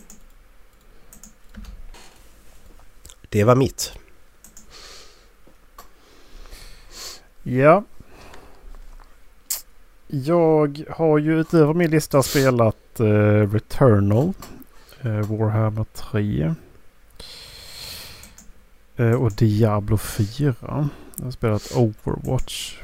Det 3.28 3.44
var 3.44 3.54
mitt. 3.54 3.92
Ja. 7.42 7.84
Jag 10.06 10.84
har 10.90 11.18
ju 11.18 11.40
utöver 11.40 11.74
min 11.74 11.90
lista 11.90 12.22
spelat 12.22 13.00
eh, 13.00 13.52
Returnal. 13.52 14.32
Uh, 15.04 15.20
Warhammer 15.38 15.84
3. 15.94 16.54
Uh, 19.00 19.12
och 19.14 19.32
Diablo 19.32 19.96
4. 19.96 20.54
Jag 21.16 21.24
har 21.24 21.30
spelat 21.30 21.72
Overwatch. 21.74 22.78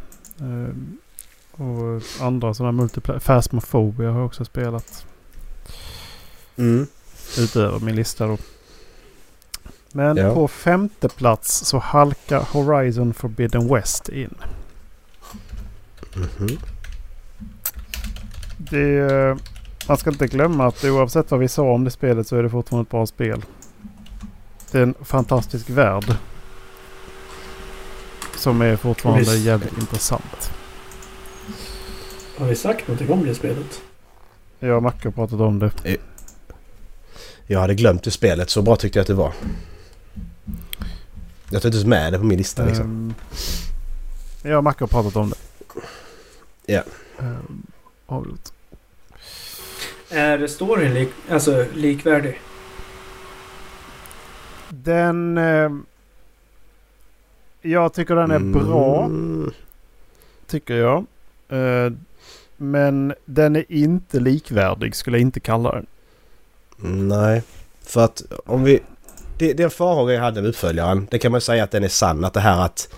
och 1.53 2.03
andra 2.27 2.55
sådana 2.55 2.73
multiplayer. 2.73 3.21
Phasmophobia 3.21 4.11
har 4.11 4.19
jag 4.19 4.27
också 4.27 4.45
spelat. 4.45 5.07
Mm. 6.57 6.87
Utöver 7.39 7.79
min 7.81 7.97
lista 7.97 8.27
då. 8.27 8.39
Men 9.93 10.16
Ja. 10.16 10.35
på 10.35 10.49
femte 10.49 11.09
plats 11.09 11.64
så 11.64 11.79
halkar 11.79 12.41
Horizon 12.53 13.14
Forbidden 13.14 13.69
West 13.75 14.09
in. 14.09 14.35
Mhm. 16.14 16.59
Det, 18.59 19.37
man 19.89 19.97
ska 19.99 20.11
inte 20.11 20.26
glömma 20.26 20.66
att 20.66 20.84
oavsett 20.84 21.30
vad 21.30 21.41
vi 21.41 21.49
sa 21.49 21.62
om 21.62 21.84
det 21.84 21.91
spelet 21.91 22.26
så 22.26 22.36
är 22.36 22.43
det 22.43 22.51
fortfarande 22.51 22.86
ett 22.86 22.91
bra 22.91 23.07
spel. 23.07 23.45
Det 24.70 24.78
är 24.78 24.82
en 24.82 24.95
fantastisk 25.03 25.70
värld. 25.70 26.14
Som 28.36 28.62
är 28.62 28.76
fortfarande 28.76 29.20
Visst. 29.20 29.36
jävligt 29.36 29.78
intressant. 29.78 30.51
Har 32.39 32.47
vi 32.47 32.55
sagt 32.55 32.89
någonting 32.89 33.12
om 33.12 33.24
det 33.26 33.34
spelet? 33.34 33.82
Jag 34.59 34.76
och 34.76 34.82
Macke 34.82 35.09
har 35.09 35.12
pratat 35.12 35.41
om 35.41 35.59
det. 35.59 35.99
Jag 37.47 37.61
hade 37.61 37.74
glömt 37.74 38.03
det 38.03 38.11
spelet, 38.11 38.51
så 38.51 38.62
bra 38.62 38.76
tyckte 38.76 38.99
jag 38.99 39.03
att 39.03 39.09
det 39.09 39.14
var. 39.14 39.32
Jag 41.51 41.62
tog 41.62 41.68
inte 41.68 41.76
ens 41.76 41.86
med 41.86 42.12
det 42.12 42.18
på 42.18 42.24
min 42.24 42.39
lista 42.39 42.64
liksom. 42.64 42.84
Ehm, 42.84 43.14
jag 44.43 44.59
och 44.59 44.64
Macke 44.64 44.82
har 44.84 44.89
pratat 44.89 45.16
om 45.16 45.30
det. 45.30 45.36
Ja. 46.72 46.82
Um, 47.18 47.66
har 48.07 48.20
vi 48.20 48.28
gjort. 48.28 48.49
Är 50.11 50.47
storyn 50.47 50.95
lik, 50.95 51.09
alltså, 51.31 51.67
likvärdig? 51.75 52.41
Den... 54.69 55.39
ehm, 55.39 55.87
jag 57.63 57.93
tycker 57.95 58.15
den 58.15 58.31
är 58.31 58.39
bra. 58.39 59.05
Mm. 59.05 59.53
Tycker 60.47 60.75
jag. 60.75 61.07
Eh, 61.49 61.93
men 62.57 63.15
den 63.25 63.57
är 63.57 63.65
inte 63.69 64.21
likvärdig 64.21 64.95
skulle 64.95 65.17
jag 65.17 65.23
inte 65.23 65.41
kalla 65.41 65.73
den. 65.73 65.87
Nej, 67.09 67.43
för 67.83 68.05
att 68.05 68.23
om 68.47 68.65
vi... 68.65 68.81
Det, 69.39 69.53
det 69.53 69.63
är 69.63 69.65
en 69.65 69.71
farhåga 69.71 70.15
jag 70.15 70.21
hade 70.21 70.41
med 70.41 70.49
uppföljaren. 70.49 71.07
Det 71.11 71.19
kan 71.19 71.33
man 71.33 71.41
säga 71.41 71.65
att 71.65 71.71
den 71.71 71.85
är 71.85 71.89
sann. 71.89 72.25
Att 72.25 72.35
det 72.35 72.41
här 72.41 72.65
att... 72.65 72.95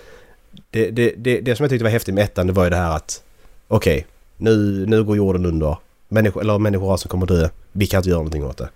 Det, 0.71 0.91
det, 0.91 1.15
det, 1.17 1.41
det 1.41 1.57
som 1.57 1.65
jag 1.65 1.71
tyckte 1.71 1.85
var 1.85 1.91
häftigt 1.91 2.15
med 2.15 2.25
ettan 2.25 2.47
det 2.47 2.53
var 2.53 2.65
ju 2.65 2.71
det 2.71 2.77
här 2.77 2.97
att... 2.97 3.23
Okej, 3.69 4.07
nu, 4.37 4.87
nu 4.87 5.05
går 5.05 5.17
jorden 5.17 5.47
under. 5.47 5.77
Människor, 6.13 6.41
eller 6.41 6.59
människorasen 6.59 7.09
kommer 7.09 7.27
dö. 7.27 7.49
Vi 7.73 7.87
kan 7.87 7.99
inte 7.99 8.09
göra 8.09 8.19
någonting 8.19 8.45
åt 8.45 8.57
det. 8.59 8.69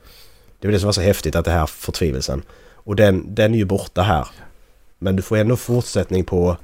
Det 0.61 0.67
var 0.69 0.73
det 0.73 0.79
som 0.81 0.87
var 0.87 0.93
så 0.93 1.01
häftigt 1.01 1.37
att 1.37 1.45
det 1.45 1.51
här 1.51 1.67
förtvivelsen. 1.67 2.43
Och 2.75 2.97
den, 2.97 3.35
den 3.35 3.55
är 3.55 3.59
ju 3.59 3.65
borta 3.65 4.03
här. 4.03 4.29
Men 4.99 5.17
du 5.17 5.23
får 5.23 5.37
ändå 5.37 5.57
fortsättning 5.57 6.25
på 6.25 6.57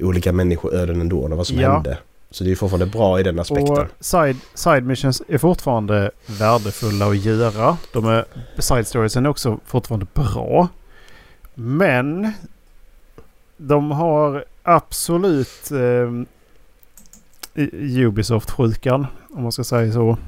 olika 0.00 0.32
människoöden 0.32 1.00
ändå 1.00 1.20
och 1.20 1.30
vad 1.30 1.46
som 1.46 1.60
Ja. 1.60 1.72
hände. 1.72 1.98
Så 2.30 2.44
det 2.44 2.50
är 2.50 2.56
fortfarande 2.56 2.86
bra 2.86 3.20
i 3.20 3.22
den 3.22 3.38
aspekten. 3.40 3.68
Och 3.78 3.86
side, 4.00 4.36
side 4.54 4.86
missions 4.86 5.22
är 5.28 5.38
fortfarande 5.38 6.10
värdefulla 6.26 7.06
att 7.06 7.24
göra. 7.24 7.76
De 7.92 8.06
är, 8.06 8.24
side 8.58 8.86
storiesen 8.86 9.26
är 9.26 9.30
också 9.30 9.58
fortfarande 9.66 10.06
bra. 10.14 10.68
Men 11.54 12.32
de 13.56 13.90
har 13.90 14.44
absolut 14.62 15.70
eh, 15.70 16.10
Ubisoft-sjukan 17.54 19.06
om 19.30 19.42
man 19.42 19.52
ska 19.52 19.64
säga 19.64 19.92
så. 19.92 20.18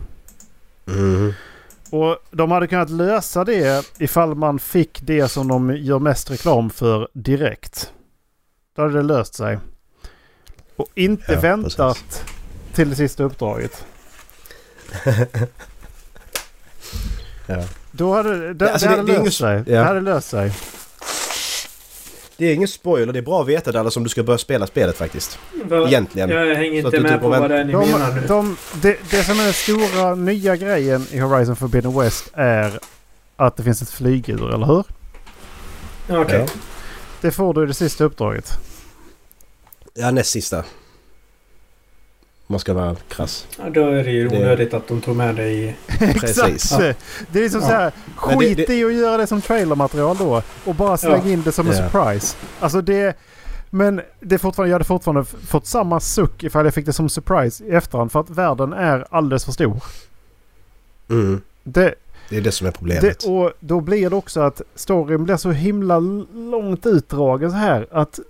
Mhm. 0.84 1.32
Och 1.90 2.16
de 2.30 2.50
hade 2.50 2.66
kunnat 2.66 2.90
lösa 2.90 3.44
det 3.44 3.86
ifall 3.98 4.34
man 4.34 4.58
fick 4.58 5.00
det 5.02 5.28
som 5.28 5.48
de 5.48 5.76
gör 5.76 5.98
mest 5.98 6.30
reklam 6.30 6.70
för 6.70 7.08
direkt. 7.12 7.92
Då 8.76 8.82
hade 8.82 8.94
det 8.94 9.02
löst 9.02 9.34
sig. 9.34 9.58
Och 10.76 10.86
inte 10.94 11.32
Ja, 11.32 11.40
väntat 11.40 12.24
till 12.74 12.90
det 12.90 12.96
sista 12.96 13.22
uppdraget. 13.24 13.84
Ja. 17.46 17.64
Då 17.92 18.14
hade 18.14 18.54
det, 18.54 18.72
alltså 18.72 18.86
det 18.88 18.92
det- 18.94 18.98
hade 19.00 19.12
det 19.12 19.18
löst 19.24 19.38
sig. 19.38 19.56
ja. 19.66 19.78
Det 19.78 19.84
hade 19.84 20.00
löst 20.00 20.28
sig. 20.28 20.52
Det 22.38 22.46
är 22.46 22.54
ingen 22.54 22.68
spoiler, 22.68 23.12
det 23.12 23.18
är 23.18 23.22
bra 23.22 23.42
att 23.42 23.48
veta 23.48 23.72
det 23.72 23.80
alla 23.80 23.90
om 23.96 24.02
du 24.02 24.08
ska 24.08 24.22
börja 24.22 24.38
spela 24.38 24.66
spelet 24.66 24.96
faktiskt. 24.96 25.38
Va? 25.64 25.86
Egentligen. 25.86 26.30
Jag 26.30 26.54
hänger 26.54 26.72
inte 26.86 27.00
med 27.00 27.12
typ 27.12 27.20
på 27.20 27.28
vad 27.28 27.50
det 27.50 27.56
är 27.58 27.64
ni 27.64 27.72
De, 27.72 27.90
menar 27.90 28.12
nu. 28.14 28.26
de, 28.26 28.56
det, 28.82 28.96
det 29.10 29.24
som 29.24 29.40
är 29.40 29.44
den 29.44 29.52
stora 29.52 30.14
nya 30.14 30.56
grejen 30.56 31.06
i 31.10 31.18
Horizon 31.18 31.56
Forbidden 31.56 31.98
West 32.00 32.30
är 32.32 32.78
att 33.36 33.56
det 33.56 33.62
finns 33.62 33.82
ett 33.82 33.90
flygdjur, 33.90 34.54
eller 34.54 34.66
hur? 34.66 34.84
Okej. 36.08 36.38
Ja. 36.40 36.46
Det 37.20 37.30
får 37.30 37.54
du 37.54 37.62
i 37.62 37.66
det 37.66 37.74
sista 37.74 38.04
uppdraget. 38.04 38.50
Ja, 39.94 40.10
näst 40.10 40.30
sista. 40.30 40.64
Om 42.48 42.52
man 42.52 42.60
ska 42.60 42.74
vara 42.74 42.96
krass. 43.08 43.46
Ja, 43.58 43.70
då 43.70 43.80
är 43.88 44.04
det 44.04 44.10
ju 44.10 44.28
Det- 44.28 44.36
onödigt 44.38 44.74
att 44.74 44.88
de 44.88 45.00
tog 45.00 45.16
med 45.16 45.34
det 45.36 45.48
i... 45.48 45.74
Precis. 45.98 46.38
Exakt! 46.38 46.98
Det 47.32 47.38
är 47.38 47.42
liksom 47.42 47.60
Ja. 47.60 47.66
så 47.68 47.72
här, 47.72 47.92
Men 48.28 48.38
det- 48.38 48.46
skit 48.46 48.66
det- 48.66 48.74
i 48.74 48.84
att 48.84 48.94
göra 48.94 49.16
det 49.16 49.26
som 49.26 49.40
trailermaterial 49.40 50.16
då. 50.16 50.42
Och 50.64 50.74
bara 50.74 50.96
släng 50.96 51.22
Ja. 51.26 51.32
in 51.32 51.42
det 51.42 51.52
som 51.52 51.66
en 51.70 51.76
Ja. 51.76 51.90
surprise. 51.90 52.36
Alltså 52.60 52.80
det... 52.80 53.16
Men 53.70 54.00
det 54.20 54.34
är 54.34 54.38
fortfarande, 54.38 54.70
jag 54.70 54.74
hade 54.74 54.84
fortfarande 54.84 55.24
fått 55.24 55.66
samma 55.66 56.00
suck 56.00 56.44
ifall 56.44 56.64
jag 56.64 56.74
fick 56.74 56.86
det 56.86 56.92
som 56.92 57.08
surprise 57.08 57.64
i 57.64 57.70
efterhand. 57.70 58.12
För 58.12 58.20
att 58.20 58.30
världen 58.30 58.72
är 58.72 59.06
alldeles 59.10 59.44
för 59.44 59.52
stor. 59.52 59.82
Mm. 61.10 61.40
Det, 61.62 61.94
Det 62.28 62.36
är 62.36 62.40
det 62.40 62.52
som 62.52 62.66
är 62.66 62.70
problemet. 62.70 63.20
det, 63.20 63.28
och 63.30 63.52
då 63.60 63.80
blir 63.80 64.10
det 64.10 64.16
också 64.16 64.40
att 64.40 64.62
storyn 64.74 65.24
blir 65.24 65.36
så 65.36 65.50
himla 65.50 65.98
långt 66.34 66.86
utdragen 66.86 67.50
så 67.50 67.56
här. 67.56 67.86
Att 67.90 68.20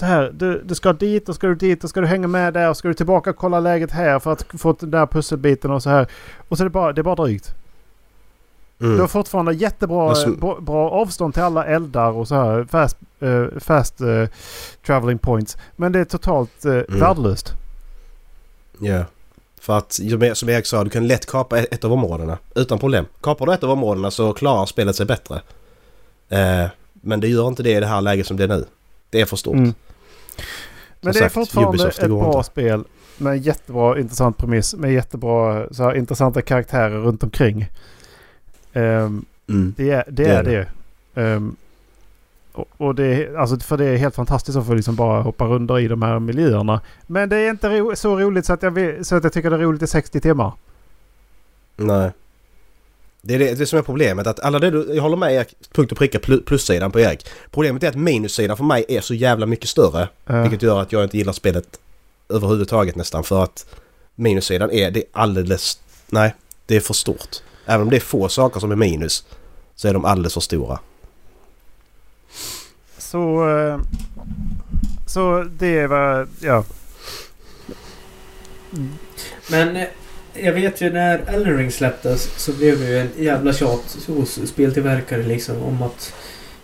så 0.00 0.06
här, 0.06 0.30
du, 0.34 0.62
du 0.64 0.74
ska 0.74 0.92
dit 0.92 1.28
och 1.28 1.34
ska 1.34 1.46
du 1.46 1.54
dit 1.54 1.84
och 1.84 1.90
ska 1.90 2.00
du 2.00 2.06
hänga 2.06 2.26
med 2.28 2.54
där 2.54 2.68
och 2.70 2.76
ska 2.76 2.88
du 2.88 2.94
tillbaka 2.94 3.30
och 3.30 3.36
kolla 3.36 3.60
läget 3.60 3.90
här 3.90 4.18
för 4.18 4.32
att 4.32 4.44
få 4.58 4.76
den 4.80 4.90
där 4.90 5.06
pusselbiten 5.06 5.70
och 5.70 5.82
så 5.82 5.90
här. 5.90 6.06
Och 6.48 6.56
så 6.56 6.62
är 6.62 6.64
det 6.64 6.70
bara, 6.70 6.92
det 6.92 7.00
är 7.00 7.02
bara 7.02 7.14
drygt. 7.14 7.54
Mm. 8.80 8.94
Du 8.94 9.00
har 9.00 9.08
fortfarande 9.08 9.52
jättebra 9.54 10.08
Alltså- 10.10 10.30
bra, 10.30 10.60
bra 10.60 10.90
avstånd 10.90 11.34
till 11.34 11.42
alla 11.42 11.64
eldar 11.66 12.10
och 12.10 12.28
så 12.28 12.34
här. 12.34 12.64
Fast, 12.70 12.96
eh, 13.20 13.44
fast 13.60 14.00
eh, 14.00 14.24
traveling 14.86 15.18
points. 15.18 15.56
Men 15.76 15.92
det 15.92 15.98
är 16.00 16.04
totalt 16.04 16.66
uh, 16.66 16.82
värdelöst. 16.88 17.52
Ja. 18.78 19.04
För 19.60 19.78
att 19.78 19.92
som 19.92 20.22
jag- 20.22 20.36
som 20.36 20.48
Erik 20.48 20.66
sa, 20.66 20.84
du 20.84 20.90
kan 20.90 21.06
lätt 21.06 21.26
kapa 21.26 21.58
ett 21.58 21.74
ett 21.74 21.84
av 21.84 21.92
områdena. 21.92 22.38
Utan 22.54 22.78
problem. 22.78 23.04
Kapar 23.20 23.46
du 23.46 23.52
ett 23.54 23.64
av 23.64 23.70
områdena 23.70 24.10
så 24.10 24.32
klarar 24.32 24.66
spelet 24.66 24.96
sig 24.96 25.06
bättre. 25.06 25.40
Eh, 26.28 26.66
men 26.92 27.20
det 27.20 27.28
gör 27.28 27.48
inte 27.48 27.62
det 27.62 27.70
i 27.76 27.80
det 27.80 27.86
här 27.86 28.00
läget 28.00 28.26
som 28.26 28.36
det 28.36 28.44
är 28.44 28.48
nu. 28.48 28.64
Det 29.10 29.20
är 29.20 29.26
för 29.26 29.36
stort. 29.36 29.54
Mm. 29.54 29.74
Men 31.00 31.12
det 31.12 31.20
är 31.20 31.28
fortfarande 31.28 31.70
Ubisoft, 31.70 31.96
det 32.00 32.02
ett 32.06 32.10
bra 32.10 32.26
inte. 32.36 32.42
spel. 32.42 32.84
Med 33.18 33.32
en 33.32 33.38
jättebra 33.42 34.00
intressant 34.00 34.36
premiss. 34.36 34.74
Med 34.74 34.92
jättebra 34.92 35.66
så 35.70 35.82
här, 35.82 35.94
intressanta 35.94 36.42
karaktärer 36.42 36.98
runt 37.00 37.22
omkring. 37.22 37.66
Ehm, 38.72 39.24
Mm. 39.48 39.74
det 39.76 39.90
är 39.90 40.04
det. 40.08 40.24
Det 40.24 40.30
Är 40.30 40.38
är 40.38 40.42
det. 41.14 41.22
Ehm, 41.22 41.56
och, 42.52 42.68
och 42.76 42.94
det 42.94 43.04
är, 43.04 43.34
alltså, 43.34 43.58
för 43.60 43.76
det 43.76 43.84
är 43.84 43.96
helt 43.96 44.14
fantastiskt 44.14 44.58
att 44.58 44.66
få 44.66 44.74
liksom 44.74 44.94
bara 44.96 45.22
hoppa 45.22 45.44
runt 45.44 45.70
i 45.70 45.88
de 45.88 46.02
här 46.02 46.18
miljöerna. 46.18 46.80
Men 47.06 47.28
det 47.28 47.36
är 47.36 47.50
inte 47.50 47.68
ro, 47.80 47.96
så 47.96 48.18
roligt 48.18 48.46
så 48.46 48.52
att, 48.52 48.62
jag 48.62 48.70
vill, 48.70 49.04
så 49.04 49.16
att 49.16 49.24
jag 49.24 49.32
tycker 49.32 49.50
det 49.50 49.56
är 49.56 49.60
roligt 49.60 49.82
i 49.82 49.86
60 49.86 50.20
timmar. 50.20 50.52
Nej. 51.76 52.10
Det 53.22 53.34
är 53.34 53.38
det, 53.38 53.54
det 53.54 53.66
som 53.66 53.78
är 53.78 53.82
problemet. 53.82 54.26
Att 54.26 54.40
alla 54.40 54.58
det 54.58 54.70
du, 54.70 54.90
jag 54.94 55.02
håller 55.02 55.16
med 55.16 55.32
Erik, 55.34 55.54
punkt 55.72 55.92
och 55.92 55.98
pricka 55.98 56.18
plu- 56.18 56.44
plussidan 56.44 56.92
på 56.92 57.00
Erik. 57.00 57.26
Problemet 57.50 57.82
är 57.82 57.88
att 57.88 57.96
minussidan 57.96 58.56
för 58.56 58.64
mig 58.64 58.84
är 58.88 59.00
så 59.00 59.14
jävla 59.14 59.46
mycket 59.46 59.68
större. 59.68 60.08
Eh, 60.26 60.42
Vilket 60.42 60.62
gör 60.62 60.80
att 60.80 60.92
jag 60.92 61.02
inte 61.04 61.18
gillar 61.18 61.32
spelet 61.32 61.78
överhuvudtaget 62.28 62.96
nästan. 62.96 63.24
För 63.24 63.42
att 63.44 63.66
minussidan 64.14 64.70
är, 64.70 64.90
det 64.90 65.00
är 65.00 65.04
alldeles... 65.12 65.80
Nej, 66.06 66.34
det 66.66 66.76
är 66.76 66.80
för 66.80 66.94
stort. 66.94 67.36
Även 67.66 67.82
om 67.82 67.90
det 67.90 67.96
är 67.96 68.00
få 68.00 68.28
saker 68.28 68.60
som 68.60 68.72
är 68.72 68.76
minus 68.76 69.24
så 69.74 69.88
är 69.88 69.92
de 69.94 70.04
alldeles 70.04 70.34
för 70.34 70.40
stora. 70.40 70.78
Så... 72.98 73.48
eh, 73.58 73.80
Så 75.06 75.46
det 75.58 75.86
var... 75.86 76.28
Ja. 76.40 76.64
Men 79.50 79.76
eh, 79.76 79.86
jag 80.34 80.52
vet 80.52 80.80
ju 80.80 80.92
när 80.92 81.22
Elden 81.26 81.58
Ring 81.58 81.70
släpptes 81.70 82.22
så 82.36 82.52
blev 82.52 82.80
det 82.80 82.86
ju 82.86 82.98
en 82.98 83.10
jävla 83.16 83.52
tjat 83.52 83.98
hos 84.06 84.48
speltillverkare 84.48 85.22
liksom 85.22 85.62
om 85.62 85.82
att 85.82 86.14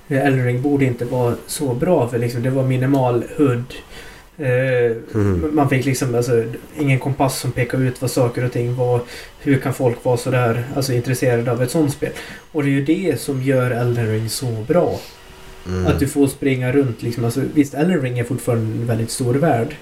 Elden 0.09 0.45
Ring 0.45 0.63
borde 0.63 0.85
inte 0.85 1.05
vara 1.05 1.35
så 1.47 1.75
bra 1.75 2.09
för 2.09 2.19
liksom 2.19 2.43
det 2.43 2.51
var 2.51 2.63
minimal 2.63 3.25
HUD. 3.37 3.75
Eh, 4.39 4.97
Mm. 5.15 5.51
Man 5.55 5.69
fick 5.69 5.85
liksom 5.85 6.15
alltså, 6.15 6.45
ingen 6.79 6.99
kompass 6.99 7.41
som 7.41 7.53
pekar 7.53 7.79
ut 7.83 8.03
vad 8.03 8.11
saker 8.11 8.45
och 8.45 8.53
ting 8.53 8.77
var. 8.77 9.01
Hur 9.41 9.59
kan 9.59 9.75
folk 9.75 10.05
vara 10.05 10.17
sådär 10.17 10.65
alltså, 10.77 10.93
intresserade 10.93 11.53
av 11.53 11.63
ett 11.63 11.71
sånt 11.71 11.93
spel? 11.93 12.13
Och 12.53 12.63
det 12.63 12.69
är 12.69 12.73
ju 12.73 12.85
det 12.85 13.21
som 13.21 13.43
gör 13.43 13.71
Elden 13.71 14.07
Ring 14.07 14.29
så 14.31 14.47
bra. 14.47 15.01
Mm. 15.67 15.87
Att 15.87 15.99
du 15.99 16.09
får 16.09 16.27
springa 16.27 16.73
runt 16.73 17.03
liksom. 17.03 17.25
Alltså, 17.25 17.41
visst, 17.55 17.75
Elden 17.75 18.01
Ring 18.01 18.19
är 18.19 18.25
fortfarande 18.25 18.65
en 18.65 18.87
väldigt 18.87 19.11
stor 19.11 19.35
värld. 19.35 19.77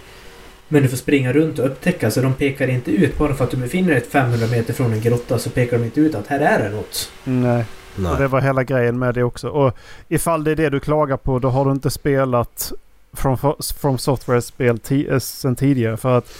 Men 0.74 0.82
du 0.82 0.88
får 0.88 0.96
springa 0.96 1.32
runt 1.32 1.58
och 1.58 1.66
upptäcka. 1.66 2.10
Så 2.10 2.20
de 2.20 2.34
pekar 2.34 2.68
inte 2.68 2.90
ut 2.90 3.18
bara 3.18 3.34
för 3.34 3.44
att 3.44 3.50
du 3.50 3.56
befinner 3.56 3.90
dig 3.90 4.00
500 4.00 4.46
meter 4.46 4.74
från 4.74 4.92
en 4.92 5.00
grotta 5.00 5.38
så 5.38 5.50
pekar 5.50 5.78
de 5.78 5.84
inte 5.84 6.00
ut 6.00 6.14
att 6.14 6.26
här 6.26 6.40
är 6.40 6.64
det 6.64 6.76
något. 6.76 7.12
Nej. 7.24 7.64
Och 7.96 8.02
det 8.02 8.18
Nej. 8.18 8.28
var 8.28 8.40
hela 8.40 8.64
grejen 8.64 8.98
med 8.98 9.14
det 9.14 9.22
också. 9.22 9.48
Och 9.48 9.76
ifall 10.08 10.44
det 10.44 10.50
är 10.50 10.56
det 10.56 10.70
du 10.70 10.80
klagar 10.80 11.16
på 11.16 11.38
då 11.38 11.48
har 11.48 11.64
du 11.64 11.70
inte 11.70 11.90
spelat 11.90 12.72
From, 13.12 13.36
from 13.80 13.98
Software-spel 13.98 14.78
eh, 14.88 15.18
sen 15.18 15.56
tidigare. 15.56 15.96
För 15.96 16.18
att 16.18 16.32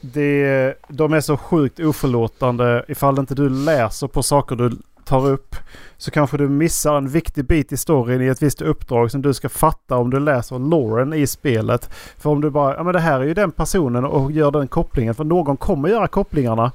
det, 0.00 0.74
de 0.88 1.12
är 1.12 1.20
så 1.20 1.36
sjukt 1.36 1.80
oförlåtande. 1.80 2.84
Ifall 2.88 3.18
inte 3.18 3.34
du 3.34 3.48
läser 3.48 4.06
på 4.06 4.22
saker 4.22 4.56
du 4.56 4.70
tar 5.04 5.28
upp 5.28 5.56
så 5.98 6.10
kanske 6.10 6.36
du 6.36 6.48
missar 6.48 6.96
en 6.96 7.08
viktig 7.08 7.44
bit 7.44 7.72
i 7.72 7.76
storyn 7.76 8.22
i 8.22 8.26
ett 8.26 8.42
visst 8.42 8.62
uppdrag 8.62 9.10
som 9.10 9.22
du 9.22 9.34
ska 9.34 9.48
fatta 9.48 9.96
om 9.96 10.10
du 10.10 10.20
läser 10.20 10.58
Lauren 10.58 11.12
i 11.12 11.26
spelet. 11.26 11.90
För 12.18 12.30
om 12.30 12.40
du 12.40 12.50
bara, 12.50 12.76
ja 12.76 12.82
men 12.82 12.92
det 12.92 13.00
här 13.00 13.20
är 13.20 13.24
ju 13.24 13.34
den 13.34 13.50
personen 13.50 14.04
och 14.04 14.32
gör 14.32 14.50
den 14.50 14.68
kopplingen. 14.68 15.14
För 15.14 15.24
någon 15.24 15.56
kommer 15.56 15.88
göra 15.88 16.08
kopplingarna. 16.08 16.72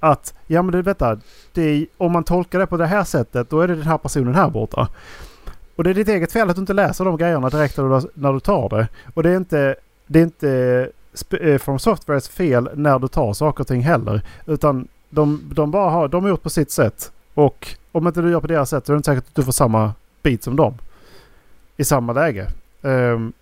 Att, 0.00 0.34
ja 0.46 0.62
men 0.62 0.72
du 0.72 0.82
vänta, 0.82 1.18
det 1.52 1.62
är, 1.62 1.86
om 1.96 2.12
man 2.12 2.24
tolkar 2.24 2.58
det 2.58 2.66
på 2.66 2.76
det 2.76 2.86
här 2.86 3.04
sättet 3.04 3.50
då 3.50 3.60
är 3.60 3.68
det 3.68 3.74
den 3.74 3.86
här 3.86 3.98
personen 3.98 4.34
här 4.34 4.50
borta. 4.50 4.88
Och 5.76 5.84
det 5.84 5.90
är 5.90 5.94
ditt 5.94 6.08
eget 6.08 6.32
fel 6.32 6.50
att 6.50 6.56
du 6.56 6.60
inte 6.60 6.72
läser 6.72 7.04
de 7.04 7.16
grejerna 7.16 7.48
direkt 7.48 7.76
när 7.76 8.00
du, 8.00 8.08
när 8.14 8.32
du 8.32 8.40
tar 8.40 8.68
det. 8.68 8.88
Och 9.14 9.22
det 9.22 9.30
är 9.30 9.36
inte, 9.36 9.76
det 10.06 10.18
är 10.18 10.22
inte 10.22 10.88
eh, 11.40 11.58
från 11.58 11.78
Softwares 11.78 12.28
fel 12.28 12.68
när 12.74 12.98
du 12.98 13.08
tar 13.08 13.32
saker 13.32 13.60
och 13.60 13.68
ting 13.68 13.80
heller. 13.80 14.22
Utan 14.46 14.88
de, 15.10 15.50
de 15.54 15.70
bara 15.70 15.90
har, 15.90 16.08
de 16.08 16.22
har 16.22 16.30
gjort 16.30 16.42
på 16.42 16.50
sitt 16.50 16.70
sätt. 16.70 17.12
Och 17.34 17.68
om 17.92 18.06
inte 18.06 18.20
du 18.22 18.30
gör 18.30 18.40
på 18.40 18.46
deras 18.46 18.70
sätt 18.70 18.86
så 18.86 18.92
är 18.92 18.94
det 18.94 18.98
inte 18.98 19.10
säkert 19.10 19.28
att 19.28 19.34
du 19.34 19.42
får 19.42 19.52
samma 19.52 19.92
bit 20.22 20.42
som 20.44 20.56
dem. 20.56 20.74
I 21.76 21.84
samma 21.84 22.12
läge. 22.12 22.46
Um, 22.82 23.32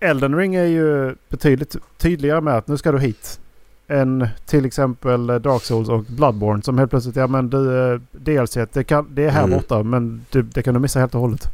Elden 0.00 0.36
Ring 0.36 0.54
är 0.54 0.64
ju 0.64 1.14
betydligt 1.28 1.76
tydligare 1.98 2.40
med 2.40 2.54
att 2.56 2.68
nu 2.68 2.76
ska 2.76 2.92
du 2.92 2.98
hit. 2.98 3.40
Än 3.88 4.28
till 4.46 4.64
exempel 4.64 5.26
Dark 5.26 5.62
Souls 5.62 5.88
och 5.88 6.02
Bloodborne 6.04 6.62
som 6.62 6.78
helt 6.78 6.90
plötsligt, 6.90 7.16
ja 7.16 7.26
men 7.26 7.50
du 7.50 7.92
eh, 7.92 8.00
DLC, 8.12 8.58
det, 8.72 8.84
kan, 8.84 9.08
det 9.14 9.24
är 9.24 9.30
här 9.30 9.44
Mm. 9.44 9.56
borta 9.58 9.82
men 9.82 10.24
du, 10.30 10.42
det 10.42 10.62
kan 10.62 10.74
du 10.74 10.80
missa 10.80 11.00
helt 11.00 11.14
och 11.14 11.20
hållet. 11.20 11.48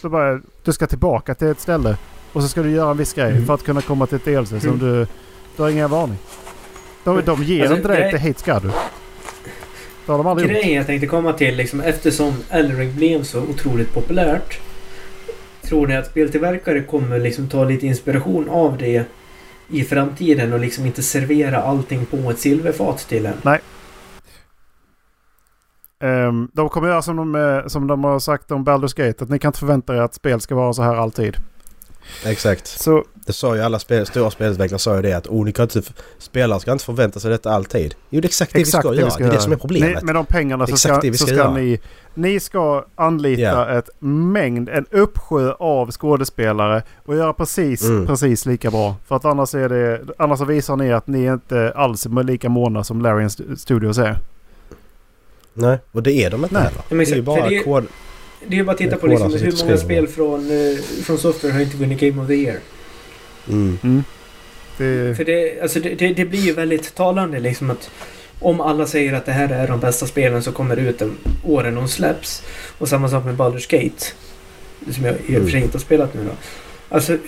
Så 0.00 0.08
bara, 0.08 0.40
du 0.64 0.72
ska 0.72 0.86
tillbaka 0.86 1.34
till 1.34 1.48
ett 1.48 1.60
ställe 1.60 1.96
och 2.32 2.42
så 2.42 2.48
ska 2.48 2.62
du 2.62 2.70
göra 2.70 2.90
en 2.90 2.96
viss 2.96 3.12
grej 3.14 3.30
Mm. 3.32 3.46
för 3.46 3.54
att 3.54 3.62
kunna 3.64 3.80
komma 3.80 4.06
till 4.06 4.16
ett 4.16 4.24
DLC 4.24 4.48
som 4.48 4.58
Mm. 4.58 4.78
du, 4.78 5.06
du 5.56 5.62
har 5.62 5.70
ingen 5.70 5.90
varning. 5.90 6.18
De, 7.04 7.20
de 7.24 7.42
ger 7.42 7.60
Alltså, 7.60 7.76
inte 7.76 7.88
dig 7.88 8.10
till 8.10 8.18
hit 8.20 8.38
ska 8.38 8.58
du. 8.60 8.70
Det 10.06 10.12
har 10.12 10.18
de 10.18 10.26
aldrig 10.26 10.50
gjort. 10.50 10.62
Grejen 10.62 10.76
jag 10.76 10.86
tänkte 10.86 11.06
komma 11.06 11.32
till 11.32 11.56
liksom 11.56 11.80
eftersom 11.80 12.34
Elden 12.50 12.76
Ring 12.78 12.96
blev 12.96 13.22
så 13.22 13.42
otroligt 13.42 13.94
populärt. 13.94 14.60
Tror 15.62 15.86
ni 15.86 15.96
att 15.96 16.06
speltillverkare 16.06 16.80
kommer 16.82 17.18
liksom 17.18 17.48
ta 17.48 17.64
lite 17.64 17.86
inspiration 17.86 18.48
av 18.48 18.78
det 18.78 19.04
i 19.68 19.84
framtiden 19.84 20.52
och 20.52 20.60
liksom 20.60 20.86
inte 20.86 21.02
servera 21.02 21.62
allting 21.62 22.06
på 22.06 22.30
ett 22.30 22.38
silverfat 22.38 22.98
till 23.08 23.26
en? 23.26 23.58
Ehm, 26.00 26.48
de 26.52 26.68
kommer 26.68 26.88
göra 26.88 27.02
som 27.02 27.16
de, 27.16 27.34
eh, 27.34 27.66
som 27.66 27.86
de 27.86 28.04
har 28.04 28.18
sagt 28.18 28.50
om 28.50 28.64
Baldur's 28.64 29.06
Gate. 29.06 29.24
Att 29.24 29.30
ni 29.30 29.38
kan 29.38 29.48
inte 29.48 29.58
förvänta 29.58 29.96
er 29.96 30.00
att 30.00 30.14
spel 30.14 30.40
ska 30.40 30.54
vara 30.54 30.72
så 30.72 30.82
här 30.82 30.96
alltid. 30.96 31.36
Exakt. 32.24 32.66
Så 32.66 33.04
Det 33.26 33.32
sa 33.32 33.56
ju 33.56 33.62
alla 33.62 33.78
spel, 33.78 34.06
stora 34.06 34.30
spelutvecklare 34.30 34.78
sa 34.78 34.96
ju 34.96 35.02
det 35.02 35.12
att 35.12 35.26
oh, 35.26 35.44
ni 35.44 35.52
kan 35.52 35.62
inte, 35.62 35.82
spelare 36.18 36.60
ska 36.60 36.72
inte 36.72 36.84
förvänta 36.84 37.20
sig 37.20 37.30
detta 37.30 37.50
alltid. 37.50 37.94
Jo 38.10 38.20
det 38.20 38.24
är 38.24 38.28
exakt 38.28 38.52
det 38.52 38.60
exakt 38.60 38.84
vi 38.84 38.88
ska 38.88 38.94
göra. 38.94 39.10
det 39.18 39.24
är 39.24 39.30
det 39.30 39.40
som 39.40 39.52
är 39.52 39.56
problemet. 39.56 40.00
Ni, 40.02 40.06
med 40.06 40.14
de 40.14 40.26
pengarna 40.26 40.66
så 40.66 40.72
Exakt 40.72 40.94
ska, 40.94 41.00
det 41.02 41.10
vi 41.10 41.18
så 41.18 41.26
ska 41.26 41.36
ska 41.36 41.50
ni... 41.50 41.80
Ni 42.14 42.40
ska 42.40 42.84
anlita 42.94 43.40
Ja. 43.42 43.68
ett 43.78 43.90
mängd, 43.98 44.68
en 44.68 44.86
uppsjö 44.90 45.52
av 45.52 45.90
skådespelare 45.90 46.82
och 47.04 47.16
göra 47.16 47.32
precis, 47.32 47.82
Mm. 47.84 48.06
precis 48.06 48.46
lika 48.46 48.70
bra. 48.70 48.96
För 49.06 49.16
att 49.16 49.24
annars, 49.24 49.54
är 49.54 49.68
det, 49.68 50.00
annars 50.18 50.40
visar 50.40 50.76
ni 50.76 50.92
att 50.92 51.06
ni 51.06 51.24
inte 51.24 51.72
alls 51.76 52.06
är 52.06 52.22
lika 52.24 52.48
måna 52.48 52.84
som 52.84 53.00
Larian 53.02 53.26
St- 53.26 53.56
Studios 53.56 53.98
är. 53.98 54.18
Nej, 55.54 55.78
och 55.92 56.02
det 56.02 56.12
är 56.12 56.30
de 56.30 56.42
inte 56.42 56.54
Nej. 56.54 56.62
heller. 56.62 57.04
det 57.04 57.10
är 57.12 57.16
ju 57.16 57.22
bara 57.22 57.48
det- 57.48 57.58
kod... 57.64 57.84
Det 58.48 58.58
är 58.58 58.64
bara 58.64 58.72
att 58.72 58.78
titta 58.78 58.90
Det 58.90 58.96
är 58.96 59.00
på 59.00 59.06
liksom 59.06 59.32
hur 59.32 59.64
många 59.64 59.76
spel 59.76 60.08
från, 60.08 60.40
eh, 60.50 60.76
från 61.04 61.18
Software 61.18 61.52
har 61.52 61.60
inte 61.60 61.76
vunnit 61.76 62.00
Game 62.00 62.22
of 62.22 62.28
the 62.28 62.34
Year. 62.34 62.58
Mm. 63.48 64.04
Det, 64.76 65.16
För 65.16 65.24
det, 65.24 65.60
alltså 65.60 65.80
det, 65.80 65.94
det, 65.94 66.12
det 66.14 66.24
blir 66.24 66.40
ju 66.40 66.52
väldigt 66.52 66.94
talande 66.94 67.40
liksom 67.40 67.70
att 67.70 67.90
om 68.40 68.60
alla 68.60 68.86
säger 68.86 69.12
att 69.12 69.26
det 69.26 69.32
här 69.32 69.48
är 69.48 69.68
de 69.68 69.80
bästa 69.80 70.06
spelen 70.06 70.42
som 70.42 70.52
kommer 70.52 70.76
ut 70.76 70.98
de 70.98 71.16
åren 71.44 71.74
de 71.74 71.88
släpps. 71.88 72.42
Och 72.78 72.88
samma 72.88 73.08
sak 73.08 73.24
med 73.24 73.36
Baldur's 73.36 73.70
Gate. 73.70 74.04
Som 74.94 75.04
jag 75.04 75.14
i 75.26 75.38
och 75.38 75.42
för 75.42 75.50
sig 75.50 75.62
inte 75.62 75.74
har 75.74 75.80
spelat 75.80 76.14
nu 76.14 76.24
då. 76.24 76.30
Alltså 76.88 77.18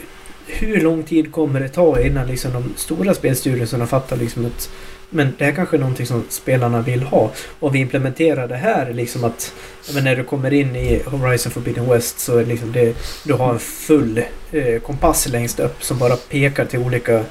hur 0.46 0.80
lång 0.80 1.02
tid 1.02 1.32
kommer 1.32 1.60
det 1.60 1.68
ta 1.68 2.00
innan 2.00 2.26
liksom 2.26 2.52
de 2.52 2.72
stora 2.76 3.14
spelstudierna 3.14 3.86
fattar 3.86 4.16
liksom 4.16 4.46
att 4.46 4.70
men 5.10 5.34
det 5.38 5.44
här 5.44 5.52
kanske 5.52 5.76
är 5.76 5.80
någonting 5.80 6.06
som 6.06 6.24
spelarna 6.28 6.80
vill 6.80 7.02
ha. 7.02 7.30
Och 7.60 7.74
vi 7.74 7.78
implementerar 7.78 8.48
det 8.48 8.56
här 8.56 8.92
liksom 8.92 9.24
att 9.24 9.54
men 9.94 10.04
när 10.04 10.16
du 10.16 10.24
kommer 10.24 10.52
in 10.52 10.76
i 10.76 11.02
Horizon 11.06 11.52
Forbidden 11.52 11.88
West 11.90 12.18
så 12.20 12.32
är 12.36 12.38
det 12.42 12.48
liksom 12.48 12.72
det, 12.72 12.96
du 13.24 13.32
har 13.32 13.52
en 13.52 13.58
full 13.58 14.22
eh, 14.50 14.80
kompass 14.80 15.28
längst 15.28 15.60
upp 15.60 15.82
som 15.84 15.98
bara 15.98 16.16
pekar 16.16 16.64
till 16.64 16.78
olika 16.78 17.24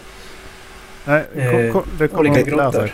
nej, 1.06 1.24
eh, 1.36 1.52
kom, 1.52 1.72
kom, 1.72 1.84
det 1.99 2.08
kommer 2.08 2.30
olika 2.30 2.45
de 2.49 2.58
lära 2.58 2.72
sig. 2.72 2.94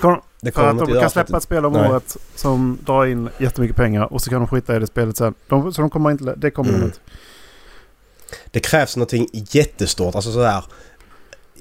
grottor. 0.00 0.22
Det 0.40 0.46
Det 0.46 0.52
För 0.52 0.68
att 0.70 0.78
de 0.78 1.00
kan 1.00 1.10
släppa 1.10 1.36
ett 1.36 1.42
spel 1.42 1.64
om 1.66 1.72
Nej. 1.72 1.90
året 1.90 2.16
som 2.34 2.78
drar 2.86 3.06
in 3.06 3.28
jättemycket 3.38 3.76
pengar 3.76 4.12
och 4.12 4.22
så 4.22 4.30
kan 4.30 4.38
de 4.38 4.48
skita 4.48 4.76
i 4.76 4.78
det 4.78 4.86
spelet 4.86 5.16
sen. 5.16 5.34
De, 5.48 5.72
så 5.72 5.80
de 5.80 5.90
kommer 5.90 6.10
inte... 6.10 6.34
Det 6.36 6.50
kommer 6.50 6.70
de 6.70 6.74
Mm. 6.76 6.86
inte. 6.86 6.98
det 8.50 8.60
krävs 8.60 8.96
någonting 8.96 9.28
jättestort. 9.32 10.14
Alltså 10.14 10.32
sådär 10.32 10.64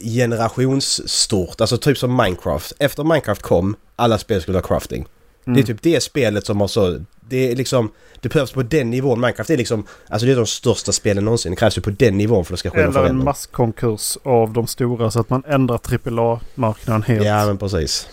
generationsstort. 0.03 1.61
Alltså 1.61 1.77
typ 1.77 1.97
som 1.97 2.15
Minecraft. 2.17 2.73
Efter 2.79 3.03
Minecraft 3.03 3.41
kom, 3.41 3.75
alla 3.95 4.17
spel 4.17 4.41
skulle 4.41 4.57
ha 4.57 4.63
crafting. 4.63 5.05
Mm. 5.45 5.55
Det 5.55 5.61
är 5.61 5.65
typ 5.65 5.81
det 5.81 6.03
spelet 6.03 6.45
som 6.45 6.61
har 6.61 6.67
så... 6.67 6.99
Det 7.29 7.51
är 7.51 7.55
liksom... 7.55 7.91
Det 8.21 8.29
behövs 8.29 8.51
på 8.51 8.63
den 8.63 8.89
nivån. 8.89 9.19
Minecraft 9.19 9.49
är 9.49 9.57
liksom... 9.57 9.85
Alltså 10.07 10.25
det 10.25 10.31
är 10.31 10.35
de 10.35 10.45
största 10.45 10.91
spelen 10.91 11.25
någonsin. 11.25 11.51
Det 11.51 11.55
krävs 11.55 11.77
ju 11.77 11.81
på 11.81 11.89
den 11.89 12.17
nivån 12.17 12.45
för 12.45 12.53
att 12.53 12.57
det 12.57 12.59
ska 12.59 12.69
ske 12.69 12.81
Eller 12.81 13.05
en 13.05 13.23
masskonkurs 13.23 14.17
av 14.23 14.53
de 14.53 14.67
stora 14.67 15.11
så 15.11 15.19
att 15.19 15.29
man 15.29 15.43
ändrar 15.47 15.75
AAA-marknaden 15.77 17.03
helt. 17.03 17.25
Ja 17.25 17.45
men 17.45 17.57
precis. 17.57 18.07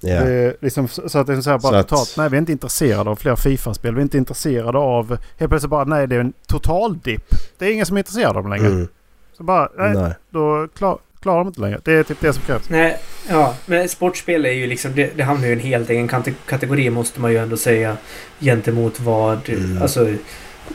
Ja. 0.00 0.24
Det 0.24 0.56
liksom 0.60 0.88
så 0.88 1.18
att 1.18 1.26
det 1.26 1.32
är 1.32 1.40
så 1.40 1.50
här 1.50 1.58
bara 1.58 1.72
Så 1.72 1.78
att- 1.78 1.88
totalt. 1.88 2.14
Nej 2.16 2.28
vi 2.30 2.36
är 2.36 2.38
inte 2.38 2.52
intresserade 2.52 3.10
av 3.10 3.16
fler 3.16 3.36
Fifa-spel. 3.36 3.94
Vi 3.94 4.00
är 4.00 4.02
inte 4.02 4.18
intresserade 4.18 4.78
av... 4.78 5.18
Helt 5.38 5.50
plötsligt 5.50 5.70
bara 5.70 5.84
nej 5.84 6.06
det 6.06 6.16
är 6.16 6.20
en 6.20 6.32
total 6.46 6.98
dipp. 6.98 7.26
Det 7.58 7.66
är 7.66 7.72
ingen 7.72 7.86
som 7.86 7.96
är 7.96 8.00
intresserad 8.00 8.36
av 8.36 8.42
dem 8.42 8.50
längre. 8.52 8.66
Mm. 8.66 8.88
Så 9.36 9.42
bara 9.42 9.68
nej, 9.78 9.94
Nej. 9.94 10.12
då 10.30 10.68
klar, 10.76 10.98
klarar 11.24 11.38
de 11.38 11.48
inte 11.48 11.60
längre. 11.60 11.80
Det 11.84 11.92
är 11.92 12.02
typ 12.02 12.20
det 12.20 12.32
som 12.32 12.42
krävs. 12.42 12.68
Nej, 12.70 12.98
ja, 13.28 13.54
men 13.66 13.88
sportspel 13.88 14.46
är 14.46 14.52
ju 14.52 14.66
liksom, 14.66 14.94
det, 14.94 15.10
det 15.16 15.22
hamnar 15.22 15.46
ju 15.46 15.50
i 15.50 15.52
en 15.52 15.60
helt 15.60 15.90
egen 15.90 16.08
kate- 16.08 16.34
kategori 16.46 16.90
måste 16.90 17.20
man 17.20 17.32
ju 17.32 17.38
ändå 17.38 17.56
säga 17.56 17.96
gentemot 18.40 19.00
vad, 19.00 19.48
Mm. 19.48 19.82
alltså 19.82 20.08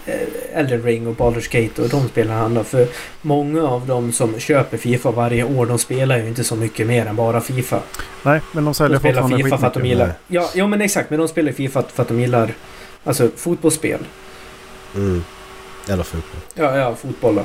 eh, 0.06 0.14
Elden 0.54 0.84
Ring 0.84 1.08
och 1.08 1.16
Baldur's 1.16 1.62
Gate 1.62 1.82
och 1.82 1.90
de 1.90 2.08
spelen 2.08 2.34
handlar. 2.34 2.64
För 2.64 2.88
många 3.22 3.64
av 3.68 3.88
dem 3.88 4.12
som 4.12 4.40
köper 4.40 4.78
Fifa 4.78 5.12
varje 5.12 5.44
år, 5.44 5.66
de 5.66 5.80
spelar 5.80 6.18
ju 6.18 6.28
inte 6.28 6.44
så 6.44 6.56
mycket 6.56 6.88
mer 6.88 7.06
än 7.06 7.16
bara 7.16 7.42
Fifa. 7.42 7.80
Nej, 8.24 8.42
men 8.52 8.66
de 8.66 8.74
säljer 8.74 8.94
De 8.94 9.00
spelar 9.00 9.22
fortfarande 9.22 9.44
Fifa 9.44 9.58
för 9.58 9.68
att 9.68 9.74
de 9.74 9.86
gillar... 9.86 10.14
Ja, 10.28 10.50
ja, 10.56 10.68
men 10.68 10.82
exakt. 10.82 11.10
Men 11.10 11.20
de 11.20 11.28
spelar 11.28 11.52
Fifa 11.52 11.84
för 11.94 12.02
att 12.02 12.08
de 12.10 12.20
gillar 12.20 12.54
alltså 13.04 13.30
fotbollsspel. 13.36 14.00
Mm. 14.96 15.24
Eller 15.90 16.04
fotboll. 16.04 16.42
Ja, 16.54 16.78
ja, 16.78 16.96
fotboll 16.96 17.36
då. 17.36 17.44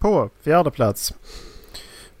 På 0.00 0.30
fjärde 0.42 0.70
plats 0.70 1.14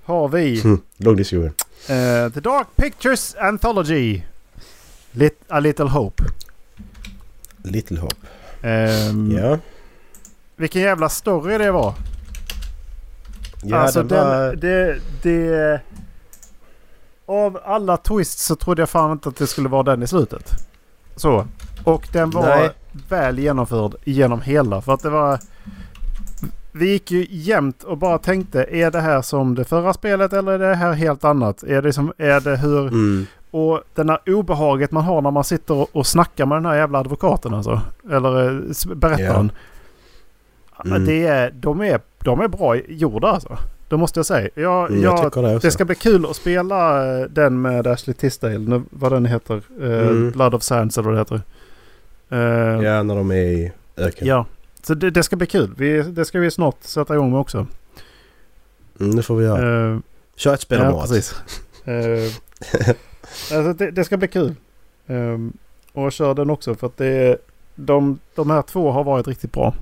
har 0.04 0.28
vi 0.28 0.60
Mm. 0.60 0.80
Lång 0.96 1.16
diskussion. 1.16 1.46
eh, 1.88 2.32
The 2.32 2.40
Dark 2.40 2.66
Pictures 2.76 3.34
Anthology. 3.34 4.22
Lit, 5.12 5.40
A 5.48 5.60
Little 5.60 5.84
Hope. 5.88 6.22
Little 7.64 7.98
Hope. 8.00 8.16
Ehm, 8.62 9.30
Ja. 9.30 9.58
Vilken 10.56 10.82
jävla 10.82 11.08
story 11.08 11.58
det 11.58 11.70
var. 11.72 11.94
Ja, 13.62 13.76
alltså 13.76 14.02
den 14.02 14.26
var... 14.26 14.46
den, 14.56 14.60
det, 14.60 15.00
det... 15.22 15.80
Av 17.26 17.60
alla 17.64 17.96
twists 17.96 18.44
så 18.44 18.56
trodde 18.56 18.82
jag 18.82 18.88
fan 18.90 19.12
inte 19.12 19.28
att 19.28 19.36
det 19.36 19.46
skulle 19.46 19.68
vara 19.68 19.82
den 19.82 20.02
i 20.02 20.06
slutet. 20.06 20.50
Så. 21.16 21.46
Och 21.84 22.08
den 22.12 22.30
var 22.30 22.42
Nej. 22.46 22.70
väl 23.08 23.38
genomförd 23.38 23.94
genom 24.04 24.40
hela. 24.42 24.82
För 24.82 24.94
att 24.94 25.02
det 25.02 25.10
var... 25.10 25.38
Vi 26.72 26.90
gick 26.92 27.10
ju 27.10 27.26
jämt 27.30 27.82
och 27.82 27.98
bara 27.98 28.18
tänkte 28.18 28.62
är 28.70 28.90
det 28.90 29.00
här 29.00 29.22
som 29.22 29.54
det 29.54 29.64
förra 29.64 29.92
spelet 29.92 30.32
eller 30.32 30.52
är 30.52 30.58
det 30.58 30.74
här 30.74 30.92
helt 30.92 31.24
annat? 31.24 31.62
Är 31.62 31.82
det, 31.82 31.92
som, 31.92 32.12
är 32.18 32.40
det 32.40 32.56
hur... 32.56 32.86
Mm. 32.88 33.26
Och 33.52 33.80
den 33.94 34.08
här 34.08 34.18
obehaget 34.26 34.90
man 34.90 35.04
har 35.04 35.22
när 35.22 35.30
man 35.30 35.44
sitter 35.44 35.74
och, 35.74 35.88
och 35.92 36.06
snackar 36.06 36.46
med 36.46 36.56
den 36.56 36.66
här 36.66 36.76
jävla 36.76 36.98
advokaten 36.98 37.54
alltså. 37.54 37.80
Eller 38.10 38.48
eh, 38.50 38.94
berättaren. 38.94 39.52
Mm. 40.84 41.04
Det 41.06 41.26
är, 41.26 41.50
de, 41.50 41.80
är, 41.80 42.00
de 42.18 42.40
är 42.40 42.48
bra 42.48 42.76
gjorda 42.76 43.28
alltså. 43.28 43.58
Det 43.88 43.96
måste 43.96 44.18
jag 44.18 44.26
säga. 44.26 44.48
Jag, 44.54 44.90
Mm, 44.90 45.02
jag 45.02 45.30
jag, 45.34 45.44
det 45.44 45.58
det 45.58 45.70
ska 45.70 45.84
bli 45.84 45.94
kul 45.94 46.26
att 46.26 46.36
spela 46.36 47.06
eh, 47.18 47.24
den 47.24 47.62
med 47.62 47.86
Ashley 47.86 48.14
Tisdale. 48.14 48.58
Nu, 48.58 48.82
vad 48.90 49.12
den 49.12 49.26
heter. 49.26 49.62
Eh, 49.80 50.08
Mm. 50.08 50.30
Blood 50.30 50.54
of 50.54 50.62
Sands 50.62 50.98
eller 50.98 51.08
vad 51.10 51.14
det 51.14 51.20
heter. 51.20 51.40
Eh, 52.30 52.84
Ja, 52.84 53.02
när 53.02 53.16
de 53.16 53.30
är 53.30 53.34
i 53.36 53.72
öken. 53.96 54.26
ja. 54.28 54.46
Så 54.82 54.94
det, 54.94 55.10
det 55.10 55.22
ska 55.22 55.36
bli 55.36 55.46
kul. 55.46 55.74
Vi, 55.76 56.02
det 56.02 56.24
ska 56.24 56.38
vi 56.40 56.50
snart 56.50 56.76
sätta 56.80 57.14
igång 57.14 57.30
med 57.30 57.40
också. 57.40 57.66
Mm, 59.00 59.16
det 59.16 59.22
får 59.22 59.36
vi 59.36 59.44
göra. 59.44 59.92
Eh, 59.92 59.98
Kör 60.36 60.54
ett 60.54 60.60
spel 60.60 60.80
om 60.80 60.86
ja, 60.86 60.94
året. 60.94 61.08
precis. 61.10 61.34
Eh, 61.84 62.32
alltså 63.56 63.72
det, 63.72 63.90
det 63.90 64.04
ska 64.04 64.16
bli 64.16 64.28
kul. 64.28 64.54
Um, 65.06 65.52
och 65.92 66.12
kör 66.12 66.34
den 66.34 66.50
också 66.50 66.74
för 66.74 66.86
att 66.86 66.96
det, 66.96 67.38
de, 67.74 68.18
de 68.34 68.50
här 68.50 68.62
två 68.62 68.90
har 68.90 69.04
varit 69.04 69.28
riktigt 69.28 69.52
bra. 69.52 69.74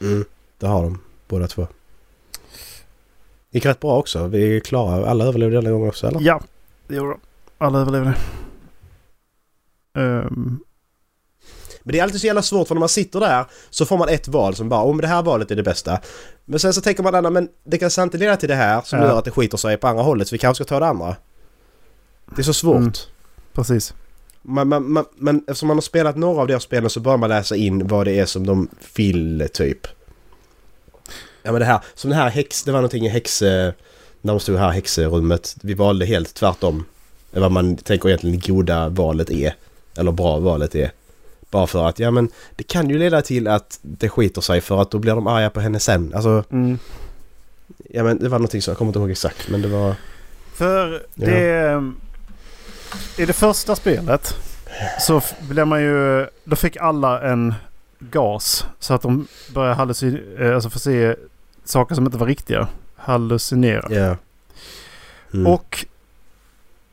Mm, 0.00 0.24
det 0.58 0.66
har 0.66 0.82
de. 0.82 1.00
Båda 1.28 1.46
två. 1.46 1.66
Gick 3.50 3.66
rätt 3.66 3.80
bra 3.80 3.98
också. 3.98 4.26
Vi 4.26 4.56
är 4.56 4.60
klara. 4.60 5.06
Alla 5.10 5.24
överlevde 5.24 5.56
denna 5.56 5.70
gång 5.70 5.88
också 5.88 6.06
eller? 6.06 6.20
Ja, 6.20 6.40
det 6.86 6.94
gjorde 6.96 7.10
de. 7.10 7.20
Alla 7.58 7.78
överlevde. 7.80 8.14
Ehm, 9.94 10.60
Men 11.86 11.92
det 11.92 11.98
är 11.98 12.02
alltid 12.02 12.20
så 12.20 12.26
jävla 12.26 12.42
svårt 12.42 12.68
för 12.68 12.74
när 12.74 12.80
man 12.80 12.88
sitter 12.88 13.20
där 13.20 13.44
så 13.70 13.86
får 13.86 13.98
man 13.98 14.08
ett 14.08 14.28
val 14.28 14.54
som 14.54 14.68
bara 14.68 14.80
om 14.80 15.00
det 15.00 15.06
här 15.06 15.22
valet 15.22 15.50
är 15.50 15.56
det 15.56 15.62
bästa. 15.62 16.00
Men 16.44 16.58
sen 16.60 16.72
så 16.74 16.80
tänker 16.80 17.02
man 17.02 17.26
att 17.26 17.32
men 17.32 17.48
det 17.64 17.78
kan 17.78 17.90
samtidigt 17.90 18.24
leda 18.24 18.36
till 18.36 18.48
det 18.48 18.54
här 18.54 18.80
som 18.84 18.98
Ja. 18.98 19.04
gör 19.06 19.18
att 19.18 19.24
det 19.24 19.30
skiter 19.30 19.56
sig 19.56 19.76
på 19.76 19.86
andra 19.88 20.02
hållet 20.02 20.28
så 20.28 20.34
vi 20.34 20.38
kanske 20.38 20.64
ska 20.64 20.74
ta 20.74 20.80
det 20.80 20.86
andra. 20.86 21.16
Det 22.36 22.42
är 22.42 22.44
så 22.44 22.54
svårt. 22.54 22.76
Mm. 22.76 22.92
precis. 23.52 23.94
Man, 24.42 24.68
man, 24.68 24.92
man, 24.92 25.04
men 25.16 25.38
eftersom 25.38 25.66
man 25.68 25.76
har 25.76 25.82
spelat 25.82 26.16
några 26.16 26.40
av 26.40 26.46
deras 26.46 26.62
spelen 26.62 26.90
så 26.90 27.00
bör 27.00 27.16
man 27.16 27.28
läsa 27.30 27.56
in 27.56 27.86
vad 27.88 28.06
det 28.06 28.18
är 28.18 28.26
som 28.26 28.46
de 28.46 28.68
vill 28.96 29.48
typ. 29.52 29.86
Ja 31.42 31.52
men 31.52 31.60
det 31.60 31.66
här, 31.66 31.80
som 31.94 32.10
det 32.10 32.16
här 32.16 32.28
häx, 32.30 32.62
det 32.62 32.72
var 32.72 32.78
någonting 32.78 33.06
i 33.06 33.08
häx... 33.08 33.42
eh, 33.42 33.72
När 34.20 34.32
de 34.32 34.40
stod 34.40 34.56
här 34.58 34.70
i 34.70 34.74
häxrummet. 34.74 35.56
Vi 35.62 35.74
valde 35.74 36.06
helt 36.06 36.34
tvärtom. 36.34 36.84
vad 37.30 37.52
man 37.52 37.76
tänker 37.76 38.08
egentligen 38.08 38.40
goda 38.46 38.88
valet 38.88 39.30
är. 39.30 39.54
Eller 39.96 40.12
bra 40.12 40.38
valet 40.38 40.74
är. 40.74 40.90
Bara 41.50 41.66
för 41.66 41.88
att, 41.88 41.98
ja 41.98 42.10
men 42.10 42.28
det 42.56 42.62
kan 42.64 42.90
ju 42.90 42.98
leda 42.98 43.22
till 43.22 43.48
att 43.48 43.78
det 43.82 44.08
skiter 44.08 44.40
sig 44.40 44.60
för 44.60 44.82
att 44.82 44.90
då 44.90 44.98
blir 44.98 45.14
de 45.14 45.26
arga 45.26 45.50
på 45.50 45.60
henne 45.60 45.80
sen. 45.80 46.12
Alltså, 46.14 46.44
Mm. 46.50 46.78
ja 47.90 48.02
men 48.04 48.18
det 48.18 48.28
var 48.28 48.38
någonting 48.38 48.62
som 48.62 48.70
jag 48.70 48.78
kommer 48.78 48.88
inte 48.88 48.98
ihåg 48.98 49.10
exakt 49.10 49.48
men 49.48 49.62
det 49.62 49.68
var... 49.68 49.94
För 50.54 51.02
Ja. 51.14 51.26
det... 51.26 51.92
I 53.18 53.26
det 53.26 53.32
första 53.32 53.76
spelet 53.76 54.34
så 55.00 55.20
blev 55.48 55.66
man 55.66 55.82
ju... 55.82 56.26
Då 56.44 56.56
fick 56.56 56.76
alla 56.76 57.22
en 57.30 57.54
gas. 57.98 58.66
Så 58.78 58.94
att 58.94 59.02
de 59.02 59.26
började 59.54 59.74
hallucinera, 59.74 60.54
alltså 60.54 60.70
få 60.70 60.78
se 60.78 61.14
saker 61.64 61.94
som 61.94 62.04
inte 62.06 62.18
var 62.18 62.26
riktiga. 62.26 62.68
Hallucinera. 62.96 63.86
Ja. 63.94 64.16
Mm. 65.34 65.46
Och 65.46 65.86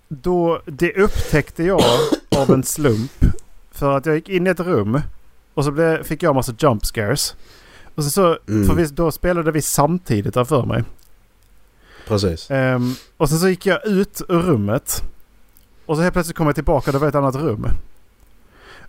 då, 0.08 0.62
det 0.66 0.94
upptäckte 0.94 1.64
jag 1.64 1.82
av 2.36 2.52
en 2.52 2.64
slump. 2.64 3.12
För 3.74 3.98
att 3.98 4.06
jag 4.06 4.16
gick 4.16 4.30
in 4.30 4.48
i 4.48 4.50
ett 4.50 4.60
rum 4.60 5.02
och 5.54 5.66
så 5.66 5.72
blev, 5.72 6.04
fick 6.04 6.24
jag 6.24 6.30
en 6.30 6.36
massa 6.36 6.54
jump 6.60 6.86
scares. 6.86 7.36
Och 7.96 8.04
så, 8.04 8.38
Mm. 8.48 8.68
för 8.68 8.74
vi, 8.76 8.86
då 8.86 9.12
spelade 9.12 9.52
vi 9.52 9.62
samtidigt 9.62 10.34
där 10.34 10.44
för 10.44 10.66
mig. 10.66 10.84
Precis. 12.08 12.52
Ehm, 12.52 12.94
och 13.18 13.30
sen 13.30 13.40
så 13.40 13.48
gick 13.50 13.66
jag 13.66 13.86
ut 13.86 14.22
ur 14.30 14.40
rummet. 14.40 15.04
Och 15.86 15.96
så 15.96 16.02
helt 16.02 16.14
plötsligt 16.14 16.38
kom 16.38 16.46
jag 16.48 16.56
tillbaka 16.56 16.90
och 16.90 16.94
det 16.94 17.00
var 17.00 17.08
ett 17.08 17.16
annat 17.16 17.36
rum. 17.36 17.66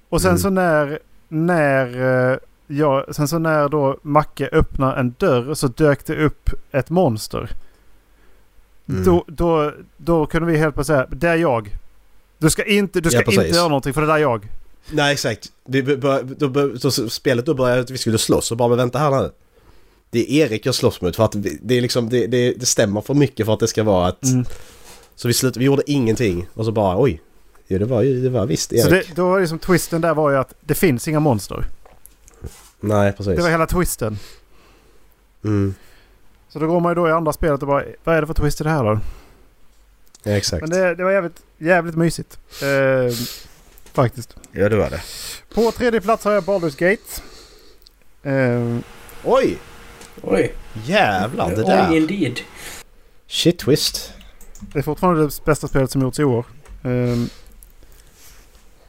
Och 0.09 0.21
sen 0.21 0.31
Mm. 0.31 0.39
så 0.39 0.51
när, 0.51 0.99
när 1.29 1.87
eh, 2.33 2.39
jag, 2.67 3.15
sen 3.15 3.29
så 3.29 3.39
när 3.39 3.69
då 3.69 3.99
Macke 4.03 4.49
öppnar 4.53 4.97
en 4.97 5.15
dörr 5.19 5.55
så 5.55 5.69
dök 5.69 6.07
det 6.07 6.25
upp 6.25 6.51
ett 6.73 6.91
monster. 6.91 7.51
Mm. 8.89 9.05
Då, 9.05 9.25
då, 9.27 9.73
då 9.97 10.27
kunde 10.27 10.53
vi 10.53 10.59
helt 10.59 10.75
plötsligt 10.75 10.97
säga, 10.97 11.07
det 11.11 11.29
är 11.29 11.37
jag. 11.37 11.77
Du 12.39 12.51
ska 12.51 12.65
inte, 12.65 13.01
du 13.01 13.11
ska 13.11 13.23
Ja, 13.27 13.43
inte 13.45 13.57
göra 13.57 13.69
någonting 13.69 13.93
för 13.93 14.01
det 14.01 14.07
där 14.07 14.15
är 14.15 14.19
jag. 14.19 14.49
Nej 14.91 15.13
exakt. 15.13 15.53
Vi 15.65 15.83
bör, 15.83 16.23
då, 16.23 16.49
bör, 16.49 16.79
då, 16.83 16.91
spelet 16.91 17.47
då 17.47 17.55
började 17.55 17.81
att 17.81 17.91
vi 17.91 17.99
skulle 17.99 18.19
slåss 18.19 18.51
och 18.51 18.57
bara 18.57 18.69
men 18.69 18.79
vänta 18.79 18.99
här 18.99 19.11
nu. 19.11 19.31
Det 20.11 20.33
är 20.33 20.47
Erik 20.47 20.67
jag 20.67 20.75
slåss 20.75 21.01
mot 21.01 21.17
för 21.17 21.25
att 21.25 21.35
det 21.63 21.79
är 21.79 21.81
liksom 21.81 22.09
det, 22.09 22.27
det, 22.27 22.53
det 22.53 22.67
stämmer 22.67 23.01
för 23.01 23.15
mycket 23.15 23.47
för 23.47 23.55
att 23.55 23.61
det 23.61 23.69
ska 23.69 23.83
vara 23.83 24.07
att... 24.07 24.25
Mm. 24.25 24.45
Så 25.17 25.29
vi 25.29 25.35
slutade, 25.35 25.59
vi 25.59 25.65
gjorde 25.65 25.83
ingenting 25.87 26.47
och 26.55 26.65
så 26.65 26.73
bara 26.73 27.03
oj. 27.03 27.23
Ja 27.67 27.79
det 27.79 27.85
var 27.85 28.03
ju, 28.03 28.23
det 28.23 28.31
var 28.31 28.47
visst 28.47 28.73
Erik. 28.73 28.85
Så 28.85 28.91
det, 28.91 29.05
då 29.15 29.29
var 29.29 29.41
det 29.41 29.49
som 29.49 29.59
twisten 29.59 30.01
där 30.01 30.15
var 30.15 30.31
ju 30.31 30.37
att 30.37 30.55
det 30.61 30.75
finns 30.75 31.09
inga 31.09 31.21
monster. 31.21 31.65
Nej 32.81 33.13
precis. 33.13 33.37
Det 33.37 33.43
var 33.43 33.51
hela 33.51 33.67
twisten. 33.67 34.19
Mm. 35.45 35.75
Så 36.49 36.59
då 36.59 36.67
går 36.67 36.81
man 36.81 36.91
ju 36.91 36.95
då 36.95 37.09
i 37.09 37.13
andra 37.13 37.33
spelet 37.33 37.63
och 37.63 37.69
bara, 37.69 37.85
vad 38.05 38.17
är 38.17 38.21
det 38.21 38.27
för 38.27 38.35
twist 38.35 38.61
i 38.61 38.65
det 38.65 38.71
här 38.71 38.85
då? 38.85 39.01
Ja 40.23 40.33
exakt. 40.33 40.61
Men 40.61 40.71
det, 40.71 40.95
det 40.95 41.05
var 41.05 41.11
jävligt, 41.11 41.43
jävligt 41.59 41.97
mysigt. 41.97 42.39
Eh, 42.63 43.15
faktiskt. 43.95 44.37
Ja 44.53 44.69
det 44.69 44.77
var 44.77 44.91
det. 44.91 45.01
På 45.55 45.71
tredje 45.71 46.01
plats 46.01 46.25
har 46.25 46.33
jag 46.33 46.45
Baldur's 46.45 46.79
Gate. 46.91 47.23
Eh, 48.23 48.79
Oj! 49.25 49.59
Oj. 50.23 50.55
Jävlar 50.85 51.51
det 51.51 51.57
Oj, 51.63 51.65
där. 51.65 51.97
indeed. 51.97 52.41
Shit 53.27 53.59
twist. 53.59 54.13
det 54.61 54.79
är 54.79 54.83
fortfarande 54.83 55.23
det 55.27 55.45
bästa 55.45 55.69
spelet 55.69 55.91
som 55.91 56.03
gjorts 56.03 56.19
i 56.21 56.25
år. 56.25 56.47
Eh, 56.83 57.17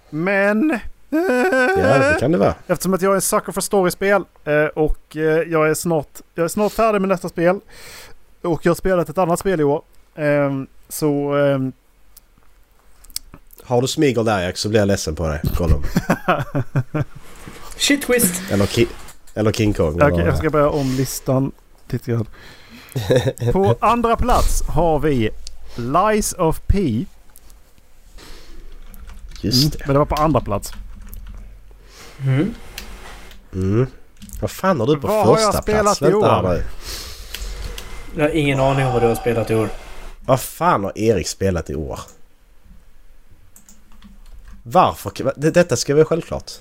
men... 0.09 0.79
Ja 1.09 1.99
det 1.99 2.17
kan 2.19 2.31
det 2.31 2.37
vara. 2.37 2.55
Eftersom 2.67 2.93
att 2.93 3.01
jag 3.01 3.11
är 3.11 3.15
en 3.15 3.21
sucker 3.21 3.51
för 3.51 3.61
storiespel 3.61 4.23
eh, 4.43 4.65
och 4.65 5.15
eh, 5.17 5.21
jag 5.23 5.69
är 5.69 5.73
snart, 5.73 6.21
jag 6.35 6.43
är 6.43 6.47
snart 6.47 6.71
färdig 6.71 7.01
med 7.01 7.07
nästa 7.09 7.29
spel. 7.29 7.59
Och 8.41 8.65
jag 8.65 8.69
har 8.69 8.75
spelat 8.75 9.09
ett 9.09 9.17
annat 9.17 9.39
spel 9.39 9.61
i 9.61 9.63
år. 9.63 9.81
Eh, 10.15 10.51
så... 10.89 11.33
Har 13.63 13.81
du 13.81 13.87
smygel 13.87 14.25
där 14.25 14.41
Erik 14.41 14.57
så 14.57 14.69
blir 14.69 14.79
jag 14.79 14.87
ledsen 14.87 15.15
på 15.15 15.27
dig. 15.27 15.41
Kolla. 15.55 15.75
Shit 17.77 18.01
twist. 18.01 18.41
Eller, 18.51 18.65
ki- 18.65 18.87
eller 19.33 19.51
King 19.51 19.73
Kong. 19.73 19.95
Okej, 19.95 20.07
eller- 20.07 20.25
jag 20.25 20.37
ska 20.37 20.49
börja 20.49 20.69
om 20.69 20.95
listan 20.95 21.51
lite 21.89 22.11
grann. 22.11 22.25
På 23.53 23.75
andra 23.79 24.15
plats 24.15 24.63
har 24.67 24.99
vi 24.99 25.29
Lies 25.75 26.33
of 26.33 26.61
P. 26.67 27.05
Just 29.41 29.71
det. 29.71 29.79
Men 29.85 29.93
det 29.93 29.99
var 29.99 30.05
på 30.05 30.15
andra 30.15 30.41
plats. 30.41 30.71
Mm. 32.23 32.53
Mm. 33.53 33.87
Vad 34.41 34.51
fan 34.51 34.79
har 34.79 34.87
du 34.87 34.97
på 34.97 35.07
Vad 35.07 35.25
har 35.25 35.39
jag 35.39 35.45
första 35.45 35.61
spelat 35.61 35.83
plats? 35.83 36.01
i 36.01 36.05
Vänta 36.05 36.39
år? 36.39 36.43
nu. 36.53 36.63
Jag 38.15 38.23
har 38.23 38.29
ingen 38.35 38.59
aning 38.59 38.85
om 38.85 38.93
vad 38.93 39.01
du 39.01 39.07
har 39.07 39.15
spelat 39.15 39.49
i 39.51 39.55
år. 39.55 39.69
Vad 40.25 40.39
fan 40.39 40.83
har 40.83 40.97
Erik 40.97 41.27
spelat 41.27 41.69
i 41.69 41.75
år? 41.75 41.99
Varför? 44.67 45.11
Det- 45.35 45.51
Detta 45.51 45.75
ska 45.75 45.95
vara 45.95 46.05
självklart. 46.05 46.51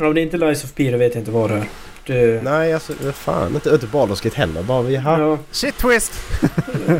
Om 0.00 0.14
det 0.14 0.20
inte 0.20 0.36
är 0.36 0.38
Lies 0.38 0.64
of 0.64 0.72
P, 0.74 0.90
då 0.90 0.96
vet 0.98 1.14
jag 1.14 1.20
inte 1.20 1.30
vad 1.30 1.50
det 1.50 1.56
är. 1.56 1.68
Det... 2.06 2.42
Nej, 2.44 2.72
alltså 2.72 2.92
fan 3.12 3.54
inte, 3.54 3.70
inte 3.70 3.86
Baldur's 3.86 4.24
Gate 4.24 4.36
heller. 4.36 4.62
Bara 4.62 4.82
vi 4.82 4.96
har... 4.96 5.20
Ja, 5.20 5.38
Shit 5.50 5.76
twist! 5.78 6.12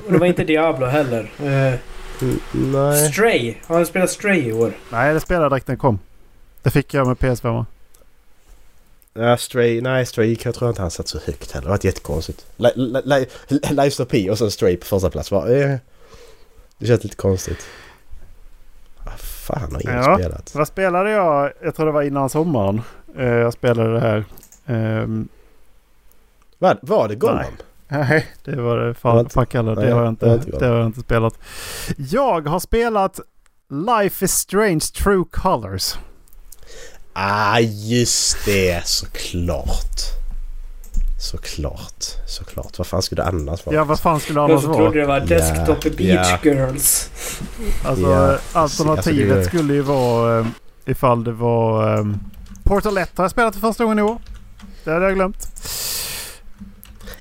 och 0.07 0.12
det 0.12 0.19
var 0.19 0.27
inte 0.27 0.45
Diablo 0.45 0.86
heller. 0.86 1.32
Mm, 1.39 1.78
nej. 2.53 3.12
Stray. 3.12 3.55
Har 3.66 3.78
du 3.81 3.86
spelat 3.86 4.11
Stray 4.11 4.49
i 4.49 4.53
år? 4.53 4.73
Nej, 4.91 5.15
det 5.15 5.20
spelade 5.20 5.45
jag 5.45 5.53
direkt 5.53 5.66
när 5.69 5.73
den 5.73 5.81
kom. 5.81 5.99
Det 6.62 6.70
fick 6.70 6.95
jag 6.95 7.07
med 7.07 7.16
PS5. 7.16 7.65
Ja, 9.15 9.36
Stray, 9.36 9.81
nej 9.81 10.07
Stray 10.07 10.36
jag 10.45 10.55
tror 10.55 10.70
inte 10.70 10.82
han 10.82 10.91
satt 10.91 11.09
så 11.09 11.19
högt 11.27 11.53
heller. 11.53 11.66
Det 11.66 11.70
var 11.70 11.78
jättekonstigt. 11.82 12.47
Li- 12.57 12.70
li- 12.77 13.27
li- 13.49 13.61
Lives 13.70 14.01
of 14.01 14.09
P 14.09 14.31
och 14.31 14.39
sen 14.39 14.51
Stray 14.51 14.77
på 14.77 14.86
första 14.86 15.11
plats. 15.11 15.31
Var, 15.31 15.49
eh, 15.51 15.77
det 16.78 16.86
känns 16.86 17.03
lite 17.05 17.16
konstigt. 17.16 17.66
Fan 19.47 19.73
har 19.73 19.81
ingen 19.83 19.97
Ja. 19.97 20.16
spelat? 20.19 20.55
Vad 20.55 20.69
spelade 20.69 21.11
jag? 21.11 21.53
Jag 21.62 21.75
tror 21.75 21.87
det 21.87 21.93
var 21.93 22.03
innan 22.03 22.29
sommaren. 22.31 22.83
Eh, 23.19 23.25
jag 23.29 23.53
spelade 23.53 23.93
det 23.93 24.01
här. 24.01 24.25
Ehm, 24.66 25.29
Vad, 26.59 26.79
var 26.83 27.09
det 27.09 27.15
Gollum? 27.15 27.45
nej, 27.89 28.27
det 28.45 28.57
var 28.61 28.77
det 28.77 28.87
var 28.87 28.95
fan, 28.95 29.29
fan 29.29 29.47
kallar 29.47 29.75
det. 29.75 29.81
har 29.81 29.89
jag 29.89 29.97
var 29.97 30.09
inte, 30.09 30.27
inte 30.27 30.59
det 30.59 30.66
har 30.66 30.77
jag 30.77 30.87
inte 30.87 31.01
spelat. 31.01 31.35
Jag 31.97 32.49
har 32.49 32.59
spelat 32.61 33.21
Life 33.71 34.25
is 34.25 34.33
Strange 34.33 34.81
True 34.81 35.25
Colors. 35.31 35.95
Ah, 37.12 37.59
just 37.61 38.45
det. 38.45 38.87
Såklart. 38.87 40.01
Såklart. 41.25 42.05
Såklart. 42.27 42.79
Vad 42.79 42.87
fan 42.87 43.03
skulle 43.03 43.23
det 43.23 43.29
annars 43.29 43.67
vara? 43.67 43.77
Ja, 43.77 43.85
vad 43.85 44.01
fan 44.01 44.21
skulle 44.21 44.41
det 44.41 44.43
Jag 44.43 44.51
annars 44.51 44.65
vara? 44.65 44.77
trodde 44.77 45.01
det 45.01 45.07
var 45.07 45.21
Desktop 45.21 45.85
Ja, 45.85 45.91
Beach 45.97 46.29
ja. 46.31 46.39
Girls. 46.51 47.11
Alltså 47.85 48.11
Ja, 48.11 48.39
alternativet 48.53 49.37
alltså, 49.37 49.51
det- 49.51 49.59
skulle 49.59 49.75
ju 49.75 49.81
vara 49.81 50.39
eh, 50.39 50.47
ifall 50.87 51.25
det 51.25 51.33
var 51.33 51.99
eh, 51.99 52.05
Portal 52.65 52.99
1 52.99 53.11
har 53.17 53.25
jag 53.25 53.31
spelat 53.31 53.55
för 53.55 53.61
första 53.61 53.85
gången 53.85 53.99
i 53.99 54.03
år. 54.03 54.19
Det 54.85 54.91
hade 54.91 55.05
jag 55.05 55.15
glömt. 55.15 55.49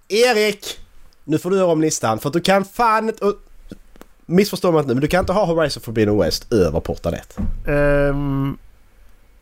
Erik! 0.08 0.80
Nu 1.24 1.38
får 1.38 1.50
du 1.50 1.58
göra 1.58 1.72
om 1.72 1.82
listan 1.82 2.20
för 2.20 2.30
att 2.30 2.34
du 2.34 2.42
kan 2.42 2.66
fan 2.66 3.10
inte... 3.10 3.26
och- 3.26 3.36
Missförstå 4.26 4.72
mig 4.72 4.80
inte 4.80 4.88
nu 4.88 4.94
men 4.94 5.02
du 5.02 5.08
kan 5.08 5.20
inte 5.20 5.34
ha 5.34 5.46
Horizon 5.46 5.84
Forbidden 5.84 6.18
West 6.18 6.54
över 6.54 6.80
Portal 6.80 7.14
1. 7.14 7.38
Ehm, 7.68 8.58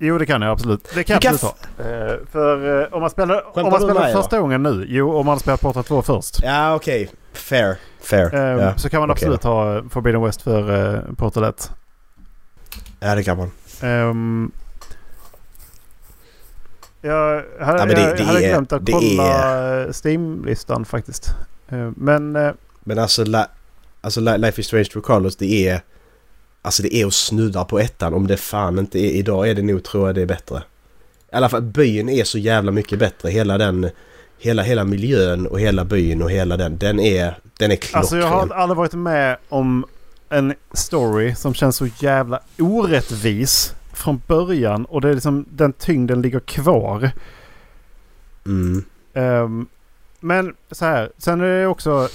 jo, 0.02 0.18
det 0.18 0.26
kan 0.26 0.42
jag 0.42 0.52
absolut. 0.52 0.92
Det 0.96 1.04
kan 1.04 1.14
jag 1.22 1.34
absolut 1.34 1.56
ha. 1.78 1.86
Eh, 1.86 2.18
för 2.32 2.82
eh, 2.82 2.94
om 2.94 3.02
man 3.02 3.10
spelar, 3.10 3.36
Skämtar 3.36 3.62
om 3.64 3.70
man 3.72 3.80
du 3.82 3.86
spelar 3.88 4.02
med, 4.02 4.14
första 4.14 4.40
gången 4.40 4.64
nu. 4.64 4.86
Jo, 4.90 5.16
om 5.18 5.26
man 5.26 5.40
spelar 5.40 5.58
Portal 5.58 5.84
2 5.84 6.02
först. 6.02 6.44
Ja 6.44 6.76
okej. 6.76 7.10
Fair. 7.34 7.76
Fair. 8.02 8.36
ehm, 8.36 8.60
ja. 8.60 8.78
Så 8.78 8.90
kan 8.90 9.00
man 9.02 9.12
okej 9.12 9.20
absolut 9.28 9.44
ha 9.44 9.78
eh, 9.78 9.84
Forbidden 9.90 10.24
West 10.24 10.42
för 10.42 10.72
uh, 10.94 11.14
Portal 11.16 11.44
1. 11.44 11.72
ja 13.00 13.16
det 13.16 13.24
kan 13.24 13.38
man. 13.38 13.52
Ehm, 13.82 14.52
jag 17.02 17.44
hade, 17.60 17.80
Ja, 17.80 17.86
men 17.86 17.96
det- 17.96 18.02
jag 18.02 18.18
det 18.18 18.24
hade 18.24 18.46
är- 18.46 18.50
glömt 18.50 18.74
att 18.74 18.86
det 18.86 18.92
kolla 18.92 19.82
eh, 19.84 19.88
Steam-listan 20.04 20.86
faktiskt. 20.86 21.28
Ehm, 21.70 21.94
men 21.98 22.36
eh, 22.36 22.52
Men 22.84 23.00
alltså, 23.00 23.26
la, 23.26 23.48
alltså 24.02 24.20
Li- 24.22 24.38
Life 24.38 24.62
is 24.62 24.68
Strange 24.68 24.86
True 24.86 25.04
Colors 25.04 25.36
det 25.36 25.68
är... 25.70 25.82
Alltså 26.62 26.84
det 26.84 26.96
är 26.96 27.06
att 27.06 27.14
snudda 27.14 27.66
på 27.66 27.80
ettan 27.80 28.14
om 28.14 28.28
det 28.28 28.38
fan 28.38 28.80
inte 28.80 29.00
är... 29.00 29.12
Idag 29.12 29.50
är 29.50 29.56
det 29.56 29.62
nog 29.62 29.84
tror 29.84 30.08
jag 30.08 30.16
det 30.16 30.22
är 30.22 30.26
bättre. 30.26 30.64
I 31.32 31.36
alla 31.36 31.50
fall 31.50 31.62
byn 31.62 32.10
är 32.10 32.24
så 32.24 32.38
jävla 32.38 32.72
mycket 32.72 33.00
bättre. 33.00 33.30
Hela 33.30 33.58
den... 33.58 33.90
Hela, 34.38 34.64
hela 34.64 34.84
miljön 34.84 35.48
och 35.48 35.60
hela 35.60 35.86
byn 35.86 36.22
och 36.22 36.32
hela 36.32 36.58
den. 36.58 36.78
Den 36.78 37.00
är... 37.00 37.38
Den 37.58 37.72
är 37.72 37.76
klockren. 37.76 38.00
Alltså 38.00 38.18
jag 38.18 38.28
har 38.28 38.50
aldrig 38.50 38.78
varit 38.78 38.94
med 38.94 39.38
om 39.50 39.86
en 40.30 40.54
story 40.74 41.36
som 41.36 41.54
känns 41.54 41.76
så 41.76 41.88
jävla 42.00 42.40
orättvis 42.60 43.76
från 43.94 44.22
början 44.28 44.86
och 44.86 45.02
det 45.02 45.10
är 45.10 45.14
liksom 45.14 45.46
den 45.50 45.74
tyngden 45.74 46.22
ligger 46.22 46.40
kvar. 46.40 47.12
Mm. 48.46 48.84
Ehm, 49.14 49.68
men 50.22 50.56
så 50.72 50.86
här, 50.86 51.12
sen 51.18 51.42
är 51.42 51.60
det 51.60 51.68
också 51.68 52.10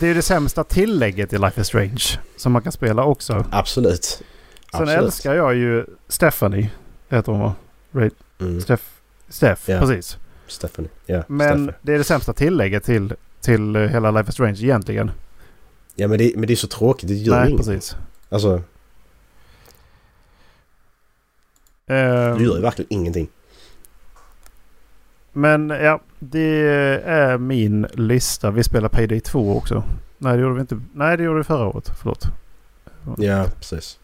det 0.00 0.06
är 0.08 0.14
det 0.14 0.22
sämsta 0.22 0.64
tillägget 0.64 1.32
i 1.32 1.38
Life 1.38 1.60
is 1.60 1.66
Strange 1.66 2.04
som 2.36 2.52
man 2.52 2.62
kan 2.62 2.72
spela 2.72 3.04
också. 3.04 3.44
Absolut. 3.50 4.04
Sen 4.04 4.22
Absolut. 4.72 4.96
älskar 4.98 5.34
jag 5.34 5.54
ju 5.54 5.86
Stephanie, 6.08 6.70
heter 7.08 7.32
hon 7.32 7.40
va? 7.40 7.54
Mm. 8.40 8.60
Steff, 8.60 9.00
Steff 9.28 9.68
Ja. 9.68 9.80
precis. 9.80 10.18
Stephanie. 10.46 10.90
Ja, 11.06 11.22
Men 11.28 11.48
Stephanie. 11.48 11.74
det 11.82 11.94
är 11.94 11.98
det 11.98 12.04
sämsta 12.04 12.32
tillägget 12.32 12.84
till, 12.84 13.14
till 13.40 13.76
eh, 13.76 13.82
hela 13.82 14.10
Life 14.10 14.28
is 14.28 14.34
Strange 14.34 14.58
egentligen. 14.62 15.10
Ja 15.94 16.08
men 16.08 16.18
det, 16.18 16.32
men 16.36 16.46
det 16.46 16.54
är 16.54 16.56
så 16.56 16.68
tråkigt. 16.68 17.08
Det 17.08 17.14
gör 17.14 17.40
Nej, 17.40 17.50
inget. 17.50 17.66
precis. 17.66 17.96
Alltså 18.28 18.62
Ehm, 21.86 22.38
det 22.38 22.44
gör 22.44 22.56
ju 22.56 22.60
verkligen 22.60 22.86
ingenting. 22.92 23.28
Men 25.32 25.70
ja, 25.70 26.00
det 26.18 27.00
är 27.04 27.38
min 27.38 27.86
lista. 27.92 28.50
Vi 28.50 28.64
spelar 28.64 28.88
Payday 28.88 29.20
2 29.20 29.56
också. 29.56 29.84
Nej, 30.18 30.36
det 30.36 30.42
gjorde 30.42 30.54
vi 30.54 30.60
inte. 30.60 30.80
Nej, 30.94 31.16
det 31.16 31.22
gjorde 31.22 31.38
vi 31.38 31.44
förra 31.44 31.66
året. 31.66 31.90
Förlåt. 31.98 32.28
Ja, 33.18 33.44
precis. 33.58 33.98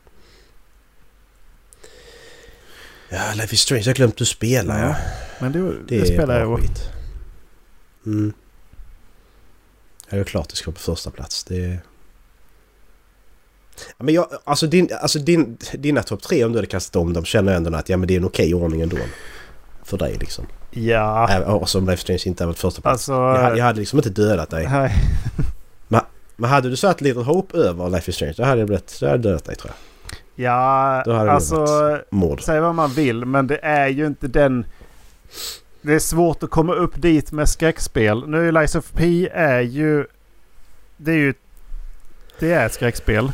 Ja, 3.08 3.32
Life 3.34 3.54
is 3.54 3.60
Strange. 3.60 3.82
Jag 3.86 3.96
glömt 3.96 4.20
att 4.20 4.28
spela 4.28 4.80
ja. 4.80 4.96
Men 5.40 5.52
det, 5.52 5.58
det, 5.58 5.98
Det, 6.00 6.06
spelar 6.06 6.40
jag 6.40 6.58
skit. 6.58 6.90
Mm. 8.06 8.32
Ja, 10.08 10.16
det 10.16 10.20
är 10.20 10.24
klart 10.24 10.48
det 10.48 10.56
ska 10.56 10.70
vara 10.70 10.74
på 10.74 10.80
första 10.80 11.10
plats. 11.10 11.44
Det. 11.44 11.78
Ja, 13.96 14.04
men 14.04 14.14
jag, 14.14 14.28
alltså, 14.44 14.66
din, 14.66 14.88
alltså 15.00 15.18
din, 15.18 15.58
dina 15.72 16.02
topp 16.02 16.22
tre 16.22 16.44
om 16.44 16.52
du 16.52 16.58
hade 16.58 16.66
kastat 16.66 16.96
om 16.96 17.12
dem 17.12 17.24
känner 17.24 17.52
jag 17.52 17.56
ändå 17.56 17.78
att 17.78 17.88
ja, 17.88 17.96
men 17.96 18.08
det 18.08 18.14
är 18.14 18.18
en 18.18 18.24
okej 18.24 18.54
ordning 18.54 18.80
ändå. 18.80 18.96
För 19.82 19.98
dig 19.98 20.16
liksom. 20.20 20.46
Ja, 20.76 21.40
och 21.44 21.68
som 21.68 21.86
Life 21.86 22.02
Strange 22.02 22.22
inte 22.26 22.44
är 22.44 22.48
på 22.48 22.54
första 22.54 22.82
plats. 22.82 22.94
alltså... 23.08 23.12
jag, 23.12 23.42
hade- 23.42 23.58
jag 23.58 23.64
hade 23.64 23.78
liksom 23.80 23.98
inte 23.98 24.10
dödat 24.10 24.50
dig. 24.50 24.68
Nej. 24.70 24.92
Men 26.36 26.50
hade 26.50 26.70
du 26.70 26.76
satt 26.76 27.00
Little 27.00 27.22
Hope 27.22 27.58
över 27.58 27.90
Life 27.90 28.10
is 28.10 28.16
Strange 28.16 28.34
då 28.36 28.44
hade 28.44 28.58
jag, 28.60 28.66
blivit, 28.68 28.96
då 29.00 29.06
hade 29.06 29.16
jag 29.16 29.22
dödat 29.22 29.44
dig 29.44 29.56
tror 29.56 29.70
jag. 29.70 29.76
Ja, 30.44 31.02
Då 31.06 31.12
hade 31.12 31.32
alltså... 31.32 31.66
Mord. 32.10 32.42
Säg 32.42 32.60
vad 32.60 32.74
man 32.74 32.90
vill, 32.90 33.24
men 33.24 33.46
det 33.46 33.58
är 33.62 33.88
ju 33.88 34.06
inte 34.06 34.26
den... 34.28 34.66
Det 35.82 35.94
är 35.94 35.98
svårt 35.98 36.42
att 36.42 36.50
komma 36.50 36.74
upp 36.74 37.02
dit 37.02 37.32
med 37.32 37.48
skräckspel. 37.48 38.28
Nu 38.28 38.48
är 38.48 38.52
Lies 38.52 38.74
of 38.74 38.92
P 38.92 39.28
är 39.32 39.60
ju... 39.60 40.06
Det 40.96 41.10
är 41.12 41.16
ju... 41.16 41.34
Det 42.38 42.52
är 42.52 42.66
ett 42.66 42.74
skräckspel. 42.74 43.26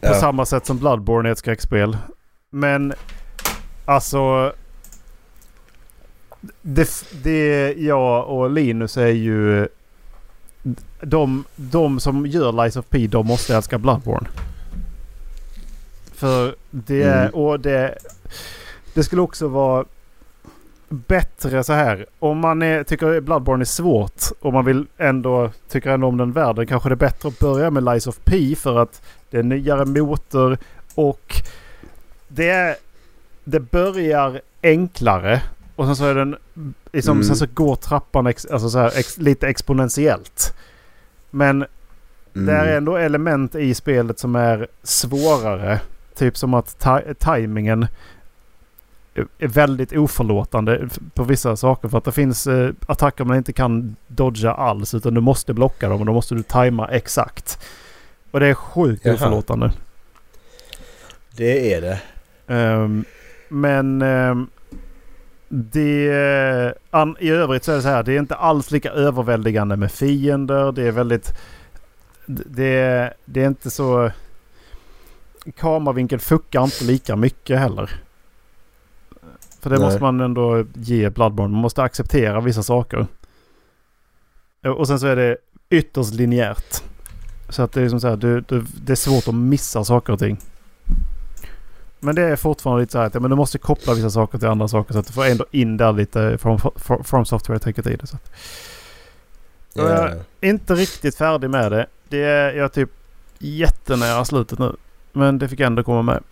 På 0.00 0.06
Ja. 0.06 0.14
samma 0.14 0.46
sätt 0.46 0.66
som 0.66 0.78
Bloodborne 0.78 1.28
är 1.28 1.32
ett 1.32 1.38
skräckspel. 1.38 1.96
Men 2.50 2.92
alltså... 3.84 4.52
Det, 6.62 7.04
det 7.22 7.72
jag 7.72 8.28
och 8.28 8.50
Linus 8.50 8.96
är 8.96 9.06
ju... 9.06 9.68
De, 11.00 11.44
de 11.56 12.00
som 12.00 12.26
gör 12.26 12.52
Lies 12.52 12.76
of 12.76 12.86
P, 12.88 13.06
de 13.06 13.26
måste 13.26 13.56
älska 13.56 13.78
Bloodborne. 13.78 14.28
För 16.14 16.54
det 16.70 17.02
är... 17.02 17.20
Mm. 17.20 17.34
Och 17.34 17.60
det... 17.60 17.98
Det 18.94 19.04
skulle 19.04 19.22
också 19.22 19.48
vara 19.48 19.84
bättre 20.88 21.64
så 21.64 21.72
här. 21.72 22.06
Om 22.18 22.38
man 22.38 22.62
är, 22.62 22.84
tycker 22.84 23.20
Bloodborne 23.20 23.62
är 23.62 23.64
svårt 23.64 24.22
och 24.40 24.52
man 24.52 24.64
vill 24.64 24.86
ändå 24.98 25.50
tycker 25.68 25.90
ändå 25.90 26.06
om 26.06 26.16
den 26.16 26.32
världen 26.32 26.66
kanske 26.66 26.88
det 26.88 26.94
är 26.94 26.96
bättre 26.96 27.28
att 27.28 27.38
börja 27.38 27.70
med 27.70 27.84
Lies 27.84 28.06
of 28.06 28.18
P 28.24 28.54
för 28.56 28.78
att 28.78 29.02
det 29.30 29.38
är 29.38 29.42
nyare 29.42 29.84
motor 29.84 30.58
och 30.94 31.42
det. 32.28 32.76
Det 33.44 33.60
börjar 33.60 34.40
enklare 34.62 35.42
och 35.80 35.86
sen 35.86 35.96
så 35.96 36.04
är 36.04 36.14
den... 36.14 36.36
Liksom, 36.92 37.16
Mm. 37.16 37.24
Sen 37.26 37.36
så 37.36 37.46
går 37.54 37.76
trappan 37.76 38.26
ex, 38.26 38.46
alltså 38.46 38.70
så 38.70 38.78
här, 38.78 38.92
ex, 38.98 39.18
lite 39.18 39.48
exponentiellt. 39.48 40.54
Men 41.30 41.64
Mm. 42.34 42.46
det 42.46 42.52
är 42.52 42.76
ändå 42.76 42.96
element 42.96 43.54
i 43.54 43.74
spelet 43.74 44.18
som 44.18 44.36
är 44.36 44.66
svårare. 44.82 45.80
Typ 46.14 46.36
som 46.36 46.54
att 46.54 46.78
ta- 46.78 47.02
tajmingen 47.18 47.86
är- 49.14 49.46
väldigt 49.48 49.92
oförlåtande 49.92 50.88
på 51.14 51.24
vissa 51.24 51.56
saker. 51.56 51.88
För 51.88 51.98
att 51.98 52.04
det 52.04 52.12
finns 52.12 52.46
eh, 52.46 52.70
attacker 52.86 53.24
man 53.24 53.36
inte 53.36 53.52
kan 53.52 53.96
dodga 54.06 54.52
alls. 54.52 54.94
Utan 54.94 55.14
du 55.14 55.20
måste 55.20 55.54
blocka 55.54 55.88
dem 55.88 56.00
och 56.00 56.06
då 56.06 56.12
måste 56.12 56.34
du 56.34 56.42
tajma 56.42 56.88
exakt. 56.88 57.58
Och 58.30 58.40
det 58.40 58.46
är 58.46 58.54
sjukt 58.54 59.04
Jaha. 59.04 59.14
oförlåtande. 59.14 59.72
Det 61.36 61.74
är 61.74 61.80
det. 61.80 62.00
Ehm, 62.54 63.04
men 63.48 64.02
ehm, 64.02 64.46
det, 65.52 66.74
an, 66.90 67.16
i 67.20 67.30
övrigt 67.30 67.64
så 67.64 67.72
är 67.72 67.76
det 67.76 67.82
så 67.82 67.88
här. 67.88 68.02
Det 68.02 68.12
är 68.12 68.18
inte 68.18 68.34
alls 68.34 68.70
lika 68.70 68.90
överväldigande 68.90 69.76
med 69.76 69.92
fiender. 69.92 70.72
Det 70.72 70.82
är 70.82 70.92
väldigt... 70.92 71.32
Det, 72.26 73.12
det 73.24 73.42
är 73.42 73.46
inte 73.46 73.70
så... 73.70 74.10
Kameravinkeln 75.56 76.20
fuckar 76.20 76.64
inte 76.64 76.84
lika 76.84 77.16
mycket 77.16 77.58
heller. 77.58 77.90
För 79.60 79.70
det 79.70 79.76
Nej. 79.76 79.84
måste 79.84 80.02
man 80.02 80.20
ändå 80.20 80.64
ge 80.74 81.10
Bloodborne. 81.10 81.52
Man 81.52 81.62
måste 81.62 81.82
acceptera 81.82 82.40
vissa 82.40 82.62
saker. 82.62 83.06
Och 84.76 84.86
sen 84.86 85.00
så 85.00 85.06
är 85.06 85.16
det 85.16 85.36
ytterst 85.70 86.14
linjärt. 86.14 86.82
Så 87.48 87.62
att 87.62 87.72
det 87.72 87.82
är 87.82 87.88
som 87.88 88.00
så 88.00 88.08
här, 88.08 88.16
du, 88.16 88.40
du, 88.40 88.64
det 88.84 88.92
är 88.92 88.96
svårt 88.96 89.28
att 89.28 89.34
missa 89.34 89.84
saker 89.84 90.12
och 90.12 90.18
ting. 90.18 90.38
Men 92.00 92.14
det 92.14 92.22
är 92.22 92.36
fortfarande 92.36 92.80
lite 92.80 92.92
så 92.92 92.98
här 92.98 93.06
att 93.06 93.14
ja, 93.14 93.20
men 93.20 93.30
du 93.30 93.36
måste 93.36 93.58
koppla 93.58 93.94
vissa 93.94 94.10
saker 94.10 94.38
till 94.38 94.48
andra 94.48 94.68
saker 94.68 94.92
så 94.92 94.98
att 94.98 95.06
du 95.06 95.12
får 95.12 95.24
ändå 95.24 95.44
in 95.50 95.76
där 95.76 95.92
lite 95.92 96.38
från, 96.38 96.58
från, 96.76 97.04
från 97.04 97.26
software 97.26 97.58
tänker 97.58 97.82
tid. 97.82 98.00
Så 98.04 98.16
att, 98.16 98.30
Ja. 99.74 99.88
Ja. 100.08 100.14
inte 100.48 100.74
riktigt 100.74 101.16
färdig 101.16 101.50
med 101.50 101.72
det. 101.72 101.86
Det 102.08 102.22
är, 102.22 102.52
jag 102.54 102.72
typ... 102.72 102.90
jättenära 103.38 104.24
slutet 104.24 104.58
nu. 104.58 104.76
Men 105.12 105.38
det 105.38 105.48
fick 105.48 105.60
ändå 105.60 105.82
komma 105.82 106.02
med. 106.02 106.22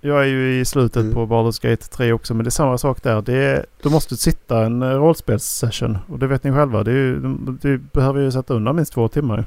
Jag 0.00 0.20
är 0.22 0.26
ju 0.26 0.60
i 0.60 0.64
slutet 0.64 1.02
Mm. 1.02 1.14
på 1.14 1.26
Baldur's 1.26 1.62
Gate 1.70 1.84
3 1.88 2.12
också 2.12 2.34
men 2.34 2.44
det 2.44 2.48
är 2.48 2.50
samma 2.50 2.78
sak 2.78 3.02
där. 3.02 3.22
Det 3.22 3.34
är, 3.34 3.66
du 3.82 3.88
måste 3.90 4.16
sitta 4.16 4.64
en 4.64 4.82
eh, 4.82 4.88
rollspelssession 4.88 5.98
och 6.08 6.18
det 6.18 6.26
vet 6.26 6.44
ni 6.44 6.52
själva. 6.52 6.84
Det 6.84 6.90
är 6.90 6.94
ju, 6.94 7.20
du, 7.20 7.58
du 7.60 7.78
behöver 7.78 8.20
ju 8.20 8.32
sätta 8.32 8.54
undan 8.54 8.76
minst 8.76 8.92
två 8.92 9.08
timmar. 9.08 9.44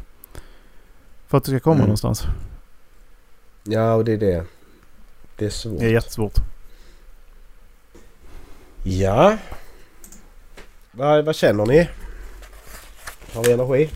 För 1.28 1.38
att 1.38 1.44
du 1.44 1.52
ska 1.52 1.60
komma 1.60 1.76
Mm. 1.76 1.86
någonstans. 1.86 2.24
Ja, 3.64 3.94
och 3.94 4.06
det 4.06 4.14
är 4.14 4.18
det. 4.18 4.44
Det 5.38 5.46
är 5.46 5.50
svårt. 5.50 5.80
Det 5.80 5.86
är 5.86 5.90
jättesvårt. 5.90 6.36
Ja. 8.84 9.38
Vad, 10.92 11.26
vad 11.26 11.36
känner 11.36 11.66
ni? 11.66 11.90
Har 13.34 13.44
vi 13.44 13.52
energi? 13.52 13.90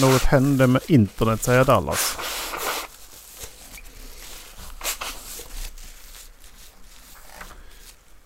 Något 0.00 0.22
hände 0.22 0.66
med 0.66 0.82
internet 0.86 1.42
säger 1.42 1.64
Dallas. 1.64 2.18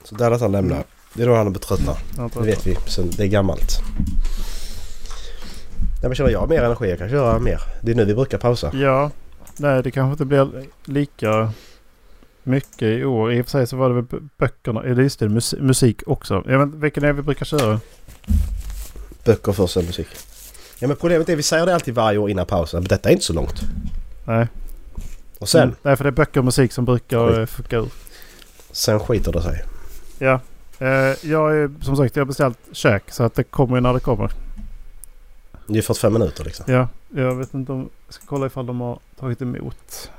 Så 0.04 0.14
Dallas 0.14 0.40
han 0.40 0.52
lämnar. 0.52 0.84
Det 1.14 1.22
är 1.22 1.26
då 1.26 1.34
han 1.34 1.46
är 1.46 1.50
betröttad. 1.50 1.96
Jag 2.16 2.30
Det 2.30 2.40
vet 2.40 2.66
vi. 2.66 2.76
Sen, 2.86 3.10
det 3.16 3.22
är 3.22 3.26
gammalt. 3.26 3.78
Nej, 6.02 6.08
men 6.08 6.14
känner 6.14 6.30
jag 6.30 6.48
mer 6.48 6.62
energi? 6.62 6.90
Jag 6.90 6.98
kan 6.98 7.10
köra 7.10 7.38
mer. 7.38 7.60
Det 7.80 7.90
är 7.90 7.94
nu 7.94 8.04
vi 8.04 8.14
brukar 8.14 8.38
pausa. 8.38 8.70
Ja. 8.74 9.10
Nej 9.56 9.82
det 9.82 9.90
kanske 9.90 10.12
inte 10.12 10.24
blir 10.24 10.64
lika 10.84 11.50
mycket 12.42 12.82
i 12.82 13.04
år. 13.04 13.32
I 13.32 13.40
och 13.40 13.44
för 13.46 13.50
sig 13.50 13.66
så 13.66 13.76
var 13.76 13.88
det 13.88 13.94
väl 13.94 14.04
böckerna. 14.38 14.82
Eller 14.82 15.02
just 15.02 15.18
det, 15.18 15.28
mus- 15.28 15.60
musik 15.60 16.02
också. 16.06 16.44
Jag 16.46 16.66
vet 16.66 16.74
vilken 16.74 17.02
är 17.04 17.06
det 17.06 17.12
vi 17.12 17.22
brukar 17.22 17.44
köra? 17.46 17.80
Böcker 19.24 19.52
först 19.52 19.74
sen 19.74 19.84
musik. 19.86 20.06
Ja 20.78 20.88
men 20.88 20.96
problemet 20.96 21.28
är 21.28 21.36
vi 21.36 21.42
säger 21.42 21.66
det 21.66 21.74
alltid 21.74 21.94
varje 21.94 22.18
år 22.18 22.30
innan 22.30 22.46
pausen. 22.46 22.80
Men 22.80 22.88
detta 22.88 23.08
är 23.08 23.12
inte 23.12 23.24
så 23.24 23.32
långt. 23.32 23.60
Nej. 24.26 24.46
Och 25.38 25.48
sen, 25.48 25.62
Mm. 25.62 25.74
Nej 25.82 25.96
för 25.96 26.04
det 26.04 26.10
är 26.10 26.12
böcker 26.12 26.40
och 26.40 26.44
musik 26.44 26.72
som 26.72 26.84
brukar 26.84 27.28
Skit. 27.28 27.38
eh, 27.38 27.46
fucka 27.46 27.76
ur. 27.76 27.88
sen 28.70 29.00
skiter 29.00 29.32
det 29.32 29.42
sig. 29.42 29.64
Ja. 30.18 30.40
Eh, 30.78 30.88
jag 31.30 31.56
är 31.56 31.70
som 31.84 31.96
sagt 31.96 32.16
jag 32.16 32.20
har 32.20 32.26
beställt 32.26 32.58
käk 32.72 33.02
så 33.10 33.22
att 33.22 33.34
det 33.34 33.44
kommer 33.44 33.74
ju 33.76 33.80
när 33.80 33.94
det 33.94 34.00
kommer. 34.00 34.30
Det 35.66 35.78
är 35.78 35.82
45 35.82 36.12
minuter 36.12 36.44
liksom. 36.44 36.64
Ja. 36.68 36.88
Jag 37.14 37.34
vet 37.34 37.54
inte 37.54 37.72
om... 37.72 37.90
Jag 38.06 38.14
ska 38.14 38.26
kolla 38.26 38.46
ifall 38.46 38.66
de 38.66 38.80
har 38.80 38.98
tagit 39.20 39.42
emot. 39.42 40.10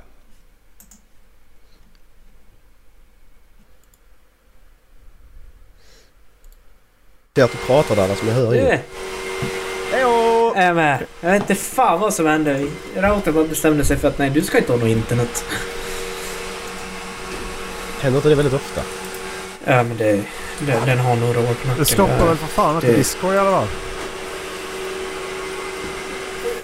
Det 7.32 7.40
är 7.40 7.44
att 7.44 7.52
du 7.52 7.58
pratar 7.58 7.96
där 7.96 8.14
som 8.14 8.28
jag 8.28 8.34
hör 8.34 8.54
inget. 8.54 8.80
Hejdå! 9.92 10.34
är 10.56 10.66
jag 10.66 10.76
med. 10.76 11.06
Jag 11.20 11.30
vet 11.30 11.40
inte 11.42 11.54
fan 11.54 12.00
vad 12.00 12.14
som 12.14 12.26
hände. 12.26 12.66
Routern 12.96 13.34
bara 13.34 13.44
bestämde 13.44 13.84
sig 13.84 13.96
för 13.96 14.08
att 14.08 14.18
nej, 14.18 14.30
du 14.30 14.42
ska 14.42 14.58
inte 14.58 14.72
ha 14.72 14.78
något 14.78 14.88
internet. 14.88 15.44
Händer 18.00 18.18
inte 18.18 18.28
det 18.28 18.34
väldigt 18.34 18.54
ofta? 18.54 18.80
Ja, 19.64 19.82
men 19.82 19.96
det... 19.96 20.24
Den, 20.58 20.86
den 20.86 20.98
har 20.98 21.16
några 21.16 21.40
år 21.40 21.44
på 21.44 21.68
nacken. 21.68 21.74
Det 21.78 21.84
stoppar 21.84 22.26
väl 22.26 22.36
för 22.36 22.46
fan 22.46 22.74
inte 22.74 22.86
det- 22.86 22.96
disco 22.96 23.32
i 23.32 23.38
alla 23.38 23.50
fall. 23.50 23.68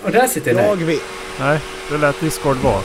Och 0.02 0.10
där 0.10 0.27
sitter 0.27 0.55
Jag 0.55 0.78
det. 0.78 0.85
vet. 0.85 1.01
Nej, 1.40 1.59
det 1.90 1.97
lät 1.98 2.20
Discord 2.20 2.56
vara. 2.56 2.81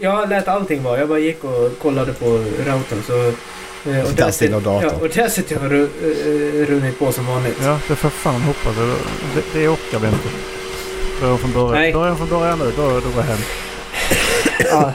Jag 0.00 0.28
lät 0.28 0.48
allting 0.48 0.82
vara. 0.82 0.98
Jag 0.98 1.08
bara 1.08 1.18
gick 1.18 1.44
och 1.44 1.78
kollade 1.82 2.12
på 2.12 2.26
routern 2.66 3.02
så... 3.06 3.26
eh, 3.90 4.04
Och 4.04 4.12
Där 4.16 4.30
sitter 4.30 4.60
datorn. 4.60 4.82
Ja, 4.82 4.90
och 5.00 5.08
där 5.08 5.28
sitter 5.28 5.54
jag 5.54 5.64
och 5.64 5.70
ru, 5.70 5.82
eh, 6.02 6.66
runnit 6.66 6.98
på 6.98 7.12
som 7.12 7.26
vanligt. 7.26 7.56
Ja, 7.64 7.78
det 7.88 7.96
får 7.96 8.08
fan 8.10 8.40
hoppas. 8.40 8.74
Det, 9.34 9.42
det 9.60 9.68
orkar 9.68 9.98
vi 9.98 10.06
inte. 10.06 10.28
Börja 11.20 11.36
från 11.36 11.52
början. 11.52 11.72
Nej. 11.72 11.92
Börja 11.92 12.14
från 12.16 12.28
början 12.28 12.58
nu. 12.58 12.72
Då, 12.76 12.82
då 12.82 13.00
går 13.00 13.16
jag 13.16 13.22
hem. 13.22 13.38
Ja. 14.70 14.92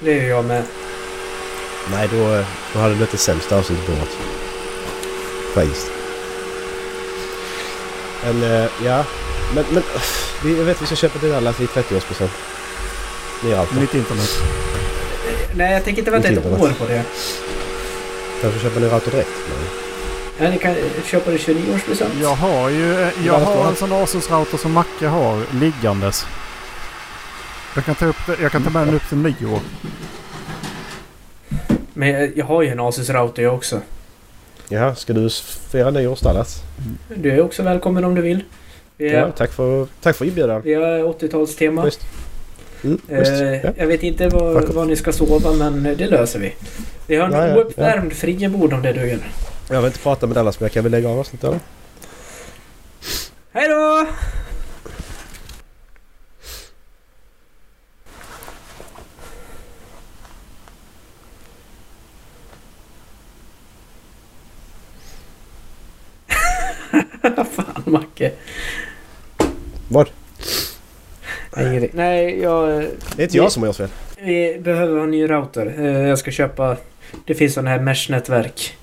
Det 0.00 0.18
är 0.18 0.28
jag 0.28 0.44
med. 0.44 0.62
Nej, 1.92 2.08
då, 2.12 2.44
då 2.72 2.78
hade 2.78 2.88
det 2.90 2.96
blivit 2.96 3.10
det 3.12 3.18
sämsta 3.18 3.58
avsnittet 3.58 3.86
på 3.86 3.92
året. 3.92 4.16
Faktiskt. 5.54 5.90
Eh, 8.26 8.66
ja. 8.84 9.04
Men, 9.54 9.64
men 9.72 9.82
vi, 10.44 10.56
jag 10.58 10.64
vet 10.64 10.82
vi 10.82 10.86
ska 10.86 10.96
köpa 10.96 11.18
till 11.18 11.34
alla 11.34 11.50
i 11.50 11.52
30-årspresent. 11.52 12.30
Nya 13.44 13.60
allt. 13.60 13.72
Mitt 13.80 13.94
internet. 13.94 14.30
Nej, 15.54 15.72
jag 15.72 15.84
tänker 15.84 15.98
inte 16.02 16.10
vänta 16.10 16.28
ett 16.28 16.46
år 16.46 16.72
på 16.78 16.84
det. 16.86 17.02
Kanske 18.42 18.60
köpa 18.60 18.80
nya 18.80 18.94
router 18.94 19.10
direkt. 19.10 19.30
Ja, 20.38 20.50
ni 20.50 20.58
kan 20.58 20.74
köpa 21.04 21.30
det 21.30 21.36
29-årspresent. 21.36 22.10
Jag 22.22 22.34
har 22.34 22.68
ju 22.68 23.02
eh, 23.02 23.08
jag 23.26 23.34
har 23.38 23.56
har- 23.56 23.68
en 23.68 23.76
sån 23.76 23.92
Asus-router 23.92 24.56
som 24.58 24.72
Macke 24.72 25.06
har 25.06 25.42
liggandes. 25.60 26.26
Jag 27.74 27.84
kan 27.84 27.94
ta, 27.94 28.06
upp 28.06 28.16
det, 28.26 28.36
jag 28.42 28.52
kan 28.52 28.62
ta 28.62 28.70
med 28.70 28.86
den 28.86 28.94
upp 28.94 29.08
till 29.08 29.18
nio 29.18 29.46
år. 29.46 29.60
Men 31.94 32.08
jag, 32.08 32.36
jag 32.36 32.46
har 32.46 32.62
ju 32.62 32.68
en 32.68 32.80
Asus-router 32.80 33.42
jag 33.42 33.54
också. 33.54 33.80
Jaha, 34.68 34.94
ska 34.94 35.12
du 35.12 35.30
fira 35.70 35.90
nyår 35.90 36.18
Dallas? 36.22 36.62
Du 37.16 37.30
är 37.30 37.40
också 37.40 37.62
välkommen 37.62 38.04
om 38.04 38.14
du 38.14 38.22
vill. 38.22 38.44
Vi 38.96 39.12
Ja, 39.12 39.18
är, 39.26 39.30
tack 39.30 39.52
för, 39.52 39.86
tack 40.02 40.16
för 40.16 40.24
inbjudan. 40.24 40.62
vi 40.62 40.74
har 40.74 40.82
80-talstema. 40.98 41.82
Schysst. 41.82 42.00
Mm. 42.84 43.00
Eh, 43.08 43.18
Ja. 43.64 43.72
Jag 43.76 43.86
vet 43.86 44.02
inte 44.02 44.28
var, 44.28 44.62
var 44.62 44.84
ni 44.84 44.96
ska 44.96 45.12
sova 45.12 45.52
men 45.52 45.82
det 45.98 46.06
löser 46.06 46.38
vi. 46.38 46.54
Vi 47.06 47.16
har 47.16 47.26
en 47.26 47.32
Ja, 47.32 47.48
ja, 47.48 47.56
ouppvärmd 47.56 48.12
friggebod 48.12 48.72
om 48.72 48.82
det 48.82 48.92
duger. 48.92 49.18
Jag 49.70 49.76
vill 49.76 49.86
inte 49.86 49.98
prata 49.98 50.26
med 50.26 50.36
Dallas 50.36 50.60
men 50.60 50.64
jag 50.64 50.72
kan 50.72 50.82
väl 50.82 50.92
lägga 50.92 51.08
av 51.08 51.18
avsnittet 51.18 51.44
eller? 51.48 51.60
Hej 53.52 53.68
då! 53.68 54.06
Fan 67.52 67.82
Macke. 67.84 68.32
Vad? 69.88 70.08
Nej. 71.56 71.90
Nej, 71.94 72.40
jag... 72.40 72.68
Det 73.16 73.22
är 73.22 73.24
inte 73.24 73.36
jag 73.36 73.52
som 73.52 73.62
har 73.62 73.68
gjort 73.68 73.76
fel. 73.76 73.88
Vi 74.20 74.58
behöver 74.60 75.00
en 75.00 75.10
ny 75.10 75.30
router. 75.30 75.74
Eh, 75.78 76.08
Jag 76.08 76.18
ska 76.18 76.30
köpa... 76.30 76.76
Det 77.26 77.34
finns 77.34 77.54
sådana 77.54 77.70
här 77.70 77.78
mesh-nätverk. 77.80 78.76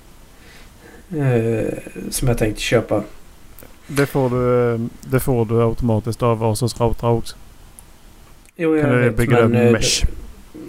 eh, 1.18 1.74
Som 2.10 2.28
jag 2.28 2.38
tänkte 2.38 2.62
köpa. 2.62 3.04
Det 3.88 4.06
får 4.06 4.30
du, 4.30 4.74
eh, 4.74 4.80
det 5.02 5.20
får 5.20 5.46
du 5.46 5.62
automatiskt 5.64 6.24
av 6.24 6.44
Asus 6.44 6.80
router 6.80 7.08
också. 7.10 7.36
Jo, 8.56 8.76
jag 8.76 8.86
Kan 8.86 8.96
du 8.96 9.02
vet, 9.02 9.18
bygga 9.18 9.48
men... 9.48 9.56
en 9.56 9.72
mesh? 9.72 10.04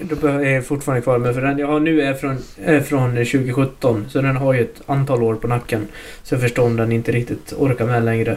Då 0.02 0.16
behöver 0.16 0.44
jag 0.46 0.66
fortfarande 0.66 1.02
kvar 1.02 1.18
men 1.18 1.34
för 1.34 1.40
den 1.40 1.58
jag 1.58 1.66
har 1.66 1.80
nu 1.80 2.02
är 2.02 2.14
från, 2.14 2.38
är 2.64 2.80
från 2.80 3.10
2017. 3.10 4.06
Så 4.08 4.20
den 4.22 4.36
har 4.36 4.52
ju 4.54 4.60
ett 4.62 4.80
antal 4.86 5.22
år 5.22 5.34
på 5.34 5.48
nacken. 5.48 5.88
Så 6.22 6.34
jag 6.34 6.42
förstår 6.42 6.64
om 6.66 6.76
den 6.76 6.92
inte 6.92 7.12
riktigt 7.12 7.52
orkar 7.58 7.86
med 7.86 8.04
längre. 8.04 8.36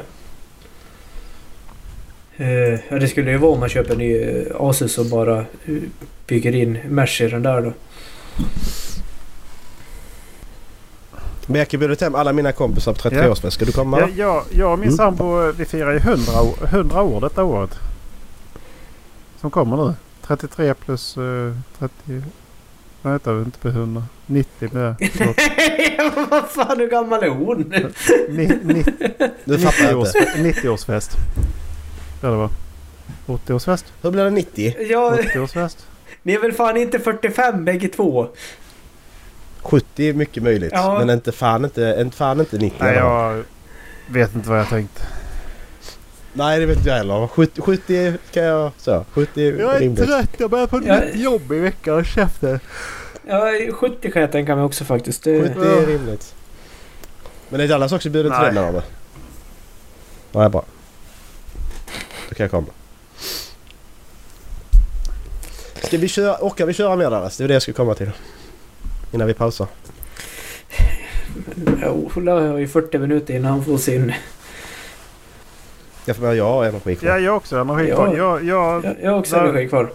Eh, 2.37 2.47
ja, 2.89 2.99
det 2.99 3.07
skulle 3.07 3.31
ju 3.31 3.37
vara 3.37 3.51
om 3.51 3.59
man 3.59 3.69
köper 3.69 3.91
en 3.91 3.97
ny 3.97 4.17
eh, 4.21 4.43
Asus 4.59 4.97
och 4.97 5.05
bara 5.05 5.37
eh, 5.39 5.75
bygger 6.27 6.55
in 6.55 6.77
mesh 6.89 7.21
i 7.21 7.27
den 7.27 7.43
där 7.43 7.61
då. 7.61 7.73
Men 11.49 11.59
jag 11.59 11.67
kan 11.67 11.79
bjuda 11.79 12.05
hem 12.05 12.15
alla 12.15 12.33
mina 12.33 12.51
kompisar 12.51 12.93
på 12.93 12.99
33-årsfest. 13.09 13.49
Ska 13.53 13.65
du 13.65 13.71
komma? 13.71 13.99
Ja, 13.99 14.07
jag, 14.15 14.43
jag 14.51 14.71
och 14.73 14.79
min 14.79 14.87
Mm. 14.87 14.97
sambo 14.97 15.51
vi 15.51 15.65
firar 15.65 15.91
ju 15.93 15.97
100, 15.99 16.41
år- 16.41 16.67
100 16.67 17.01
år 17.01 17.21
detta 17.21 17.43
året. 17.43 17.71
Som 19.41 19.51
kommer 19.51 19.77
nu. 19.77 19.93
33 20.27 20.73
plus 20.73 21.17
uh, 21.17 21.53
30... 21.79 21.93
Vad 23.01 23.13
heter 23.13 23.33
det? 23.33 23.41
Inte 23.41 23.59
på 23.59 23.67
100. 23.67 24.03
90 24.25 24.69
med... 24.73 24.95
förlåt. 25.13 26.29
Vad 26.29 26.49
fan, 26.49 26.79
hur 26.79 26.89
gammal 26.89 27.23
är 27.23 27.29
hon? 27.29 27.73
Ni, 28.29 28.47
ni, 28.63 28.83
Du 29.45 29.59
fattar 29.59 29.83
90 29.83 29.89
jag 29.89 29.99
års, 29.99 30.15
inte. 30.15 30.61
90-årsfest. 30.61 31.11
Eller 32.23 32.35
vad? 32.35 32.49
80-årsfest? 33.25 33.85
Hur 34.01 34.11
blir 34.11 34.23
det 34.23 34.29
90? 34.29 34.75
Ja, 34.89 35.17
80-årsfest? 35.21 35.77
ni 36.23 36.33
är 36.33 36.39
väl 36.39 36.53
fan 36.53 36.77
inte 36.77 36.99
45 36.99 37.65
bägge 37.65 37.87
två? 37.87 38.27
70 39.61 40.09
är 40.09 40.13
mycket 40.13 40.43
möjligt. 40.43 40.71
Ja. 40.73 40.99
Men 40.99 41.09
inte 41.09 41.31
fan 41.31 41.65
inte, 41.65 41.97
inte, 41.99 42.17
fan 42.17 42.39
inte 42.39 42.57
90. 42.57 42.77
Nej, 42.79 42.95
jag 42.95 43.43
vet 44.07 44.35
inte 44.35 44.49
vad 44.49 44.59
jag 44.59 44.69
tänkt. 44.69 45.03
Nej 46.37 46.59
det 46.59 46.65
vet 46.65 46.77
inte 46.77 46.89
jag 46.89 46.97
heller. 46.97 47.27
70, 47.27 47.61
70 47.61 48.13
kan 48.31 48.43
jag... 48.43 48.71
Så. 48.77 49.05
70 49.11 49.47
är 49.47 49.79
rimligt. 49.79 50.09
Jag 50.37 50.49
börjar 50.49 50.67
på 50.67 50.77
ett 50.77 50.83
nytt 50.83 51.15
jobb 51.15 51.51
i 51.51 51.59
veckan. 51.59 52.05
Käften. 52.05 52.59
Ja, 53.27 53.51
70 53.73 54.11
kan 54.11 54.21
jag 54.21 54.31
tänka 54.31 54.55
mig 54.55 54.65
också 54.65 54.83
faktiskt. 54.83 55.23
Det, 55.23 55.41
70 55.41 55.59
är 55.59 55.85
rimligt. 55.85 56.35
Men 57.49 57.61
är 57.61 57.67
Dallas 57.67 57.91
också 57.91 58.09
bjuden 58.09 58.31
till 58.31 58.41
Nej. 58.41 58.53
den 58.53 58.63
eller? 58.63 58.83
Nej 60.31 60.49
bra. 60.49 60.65
Då 62.29 62.35
kan 62.35 62.43
jag 62.43 62.51
komma. 62.51 62.67
Ska 65.83 65.97
vi 65.97 66.07
köra, 66.07 66.37
orkar 66.41 66.65
vi 66.65 66.73
köra 66.73 66.95
mer 66.95 67.09
Dallas? 67.09 67.37
Det 67.37 67.43
är 67.43 67.47
det 67.47 67.53
jag 67.53 67.61
ska 67.61 67.73
komma 67.73 67.93
till. 67.93 68.11
Innan 69.11 69.27
vi 69.27 69.33
pausar. 69.33 69.67
Ja, 71.81 71.89
Ola 72.15 72.31
har 72.31 72.57
ju 72.57 72.67
40 72.67 72.97
minuter 72.97 73.33
innan 73.33 73.51
han 73.51 73.65
får 73.65 73.77
sin... 73.77 74.13
Ja, 76.07 76.13
för 76.13 76.33
jag 76.33 76.45
har 76.45 76.65
energi 76.65 76.95
kvar. 76.95 77.09
Ja, 77.09 77.19
jag 77.19 77.35
också. 77.37 77.57
Energi 77.57 77.91
kvar. 77.91 78.07
Ja. 78.07 78.13
Jag, 78.17 78.43
jag, 78.43 78.85
Jag, 78.85 78.95
jag 79.01 79.11
har 79.11 79.19
också 79.19 79.35
Där- 79.35 79.43
energi 79.43 79.67
kvar. 79.69 79.89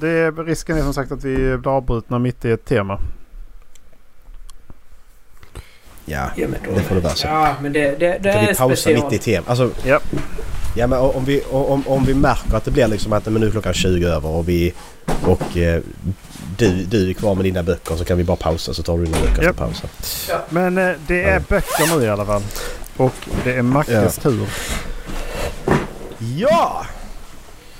det 0.00 0.08
är, 0.08 0.44
risken 0.44 0.78
är 0.78 0.82
som 0.82 0.94
sagt 0.94 1.12
att 1.12 1.24
vi 1.24 1.56
blir 1.56 1.68
avbrutna 1.76 2.18
mitt 2.18 2.44
i 2.44 2.50
ett 2.50 2.64
tema. 2.64 2.98
Ja, 6.04 6.30
Ja, 6.36 6.46
då. 6.68 6.74
det 6.74 6.82
får 6.82 6.94
det 6.94 7.00
vara 7.00 7.14
så. 7.14 7.26
Ja, 7.26 7.54
men 7.62 7.72
det, 7.72 7.80
det, 7.98 8.18
det 8.22 8.32
Kan 8.32 8.42
är 8.42 8.46
vi 8.48 8.54
pausa 8.54 8.76
special. 8.76 9.04
mitt 9.04 9.12
i 9.12 9.18
tema? 9.18 9.46
Alltså, 9.48 9.70
Ja. 9.84 10.00
Ja 10.76 10.86
men 10.86 10.98
om 10.98 11.24
vi, 11.24 11.42
om, 11.50 11.82
om 11.88 12.04
vi 12.04 12.14
märker 12.14 12.56
att 12.56 12.64
det 12.64 12.70
blir 12.70 12.86
liksom 12.88 13.12
att 13.12 13.24
men 13.26 13.34
nu 13.34 13.46
är 13.46 13.50
klockan 13.50 13.74
20 13.74 14.06
över 14.06 14.28
och 14.28 14.48
vi 14.48 14.72
och 15.26 15.56
eh, 15.56 15.80
du, 16.56 16.84
du 16.84 17.10
är 17.10 17.14
kvar 17.14 17.34
med 17.34 17.44
dina 17.44 17.62
böcker 17.62 17.96
så 17.96 18.04
kan 18.04 18.18
vi 18.18 18.24
bara 18.24 18.36
pausa 18.36 18.74
så 18.74 18.82
tar 18.82 18.98
du 18.98 19.04
dina 19.04 19.16
böcker 19.20 19.50
och 19.50 19.56
pausa. 19.56 19.88
Men 20.48 20.78
eh, 20.78 20.90
det 21.06 21.22
är 21.24 21.34
Ja. 21.34 21.40
böcker 21.48 21.98
nu 21.98 22.04
i 22.04 22.08
alla 22.08 22.24
fall. 22.26 22.42
Och 22.96 23.12
det 23.44 23.52
är 23.54 23.62
Mackes 23.62 24.18
tur. 24.18 24.46
Ja! 26.22 26.86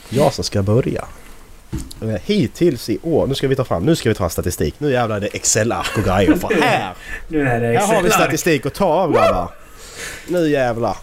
Jag 0.09 0.35
som 0.35 0.45
ska 0.45 0.63
börja. 0.63 1.05
Hittills 2.25 2.91
i 2.91 2.99
år, 3.03 3.27
nu 3.27 3.35
ska 3.35 3.49
vi 3.49 3.57
ta 3.57 3.65
fram, 3.65 3.83
nu 3.83 3.97
ska 3.97 4.09
vi 4.09 4.15
ta 4.15 4.29
statistik. 4.29 4.75
Nu 4.79 4.93
jävlar 4.93 5.17
är 5.17 5.21
det 5.21 5.27
Excel-ark 5.27 5.99
och 5.99 6.05
grejer 6.05 6.35
för 6.35 6.61
här! 6.61 6.95
Nu 7.29 7.49
är 7.49 7.61
det 7.61 7.79
Här 7.79 7.95
har 7.95 8.03
vi 8.03 8.11
statistik 8.11 8.67
att 8.67 8.75
ta 8.75 8.85
av 8.85 9.13
grabbar. 9.13 9.51
Nu 10.29 10.51
jävlar. 10.51 10.97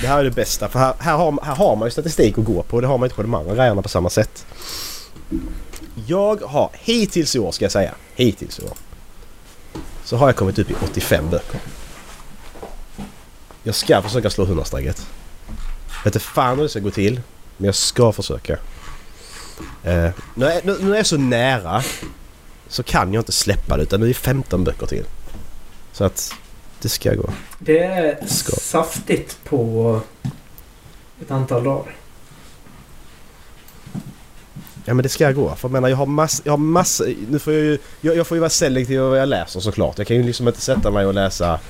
Det 0.00 0.06
här 0.06 0.18
är 0.18 0.24
det 0.24 0.30
bästa 0.30 0.68
för 0.68 0.78
här, 0.78 0.94
här, 0.98 1.16
har, 1.16 1.44
här 1.44 1.54
har 1.54 1.76
man 1.76 1.86
ju 1.86 1.90
statistik 1.90 2.38
att 2.38 2.44
gå 2.44 2.62
på. 2.62 2.80
Det 2.80 2.86
har 2.86 2.98
man 2.98 3.06
inte 3.06 3.16
på 3.16 3.22
de 3.22 3.34
andra 3.34 3.54
grejerna 3.54 3.82
på 3.82 3.88
samma 3.88 4.10
sätt. 4.10 4.46
Jag 6.06 6.42
har 6.42 6.70
hittills 6.72 7.36
i 7.36 7.38
år 7.38 7.52
ska 7.52 7.64
jag 7.64 7.72
säga. 7.72 7.94
Hittills 8.14 8.58
i 8.58 8.62
år. 8.62 8.76
Så 10.04 10.16
har 10.16 10.28
jag 10.28 10.36
kommit 10.36 10.58
upp 10.58 10.70
i 10.70 10.74
85 10.84 11.30
böcker. 11.30 11.60
Jag 13.62 13.74
ska 13.74 14.02
försöka 14.02 14.30
slå 14.30 14.44
100-strecket. 14.44 15.06
Vet 16.04 16.14
inte 16.14 16.26
fan 16.26 16.56
hur 16.56 16.62
det 16.62 16.68
ska 16.68 16.80
gå 16.80 16.90
till. 16.90 17.20
Men 17.56 17.66
jag 17.66 17.74
ska 17.74 18.12
försöka. 18.12 18.52
Eh, 19.82 20.10
nu, 20.34 20.46
är, 20.46 20.60
nu, 20.64 20.78
nu 20.80 20.92
är 20.92 20.96
jag 20.96 21.06
så 21.06 21.16
nära. 21.16 21.82
Så 22.68 22.82
kan 22.82 23.12
jag 23.12 23.20
inte 23.20 23.32
släppa 23.32 23.76
det 23.76 23.82
utan 23.82 24.00
nu 24.00 24.06
är 24.06 24.08
det 24.08 24.14
15 24.14 24.64
böcker 24.64 24.86
till. 24.86 25.04
Så 25.92 26.04
att 26.04 26.34
det 26.80 26.88
ska 26.88 27.14
gå. 27.14 27.30
Det 27.58 27.78
är 27.78 28.26
Ska. 28.26 28.56
saftigt 28.56 29.38
på 29.44 30.00
ett 31.20 31.30
antal 31.30 31.64
dagar. 31.64 31.96
Ja 34.84 34.94
men 34.94 35.02
det 35.02 35.08
ska 35.08 35.32
gå. 35.32 35.54
För 35.54 35.68
jag 35.68 35.72
menar 35.72 35.88
jag 35.88 35.96
har 35.96 36.06
massor... 36.06 36.46
Jag 36.46 36.52
har 36.52 36.58
massor... 36.58 37.14
Nu 37.28 37.38
får 37.38 37.52
jag 37.52 37.62
ju... 37.62 37.78
Jag, 38.00 38.16
jag 38.16 38.26
får 38.26 38.36
ju 38.36 38.40
vara 38.40 38.50
selektiv 38.50 39.00
med 39.00 39.08
vad 39.08 39.18
jag 39.20 39.28
läser 39.28 39.60
såklart. 39.60 39.98
Jag 39.98 40.06
kan 40.06 40.16
ju 40.16 40.22
liksom 40.22 40.48
inte 40.48 40.60
sätta 40.60 40.90
mig 40.90 41.06
och 41.06 41.14
läsa 41.14 41.60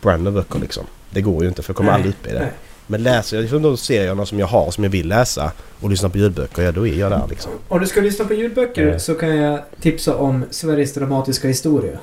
brand 0.00 0.32
böcker 0.32 0.58
liksom. 0.58 0.86
Det 1.14 1.20
går 1.22 1.42
ju 1.42 1.48
inte 1.48 1.62
för 1.62 1.70
jag 1.70 1.76
kommer 1.76 1.90
Nej, 1.90 1.94
aldrig 1.96 2.14
upp 2.14 2.26
i 2.26 2.32
det. 2.32 2.38
nej. 2.40 2.50
Men 2.86 3.02
läser 3.02 3.36
jag 3.36 3.42
liksom 3.42 3.62
de 3.62 3.76
serierna 3.76 4.26
som 4.26 4.38
jag 4.38 4.46
har 4.46 4.70
som 4.70 4.84
jag 4.84 4.90
vill 4.90 5.08
läsa 5.08 5.52
och 5.80 5.90
lyssnar 5.90 6.08
på 6.10 6.18
ljudböcker, 6.18 6.62
ja 6.62 6.72
då 6.72 6.86
är 6.86 6.94
jag 6.94 7.10
där 7.10 7.22
liksom. 7.30 7.52
Om 7.68 7.80
du 7.80 7.86
ska 7.86 8.00
lyssna 8.00 8.24
på 8.24 8.34
ljudböcker 8.34 8.86
Mm. 8.86 9.00
så 9.00 9.14
kan 9.14 9.36
jag 9.36 9.60
tipsa 9.80 10.16
om 10.16 10.44
Sveriges 10.50 10.94
dramatiska 10.94 11.48
historia. 11.48 11.98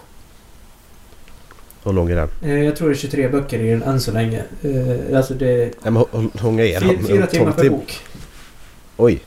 Hur 1.83 1.93
lång 1.93 2.09
är 2.11 2.15
den? 2.15 2.29
Eh, 2.43 2.63
Jag 2.63 2.75
tror 2.75 2.89
det 2.89 2.93
är 2.95 2.97
23 2.97 3.27
böcker 3.29 3.59
i 3.59 3.69
den 3.71 3.83
än 3.83 4.01
så 4.01 4.11
länge. 4.11 4.43
Eh, 4.61 5.17
Alltså 5.17 5.33
det 5.33 5.71
Ja, 5.83 5.91
men 5.91 5.95
hur, 6.11 6.19
hur 6.19 6.43
lång 6.43 6.59
är 6.59 6.79
den? 6.79 7.03
fyra, 7.07 7.27
timmar 7.27 7.51
12 7.51 7.53
per 7.63 7.69
bok. 7.69 7.99
Oj. 8.97 9.19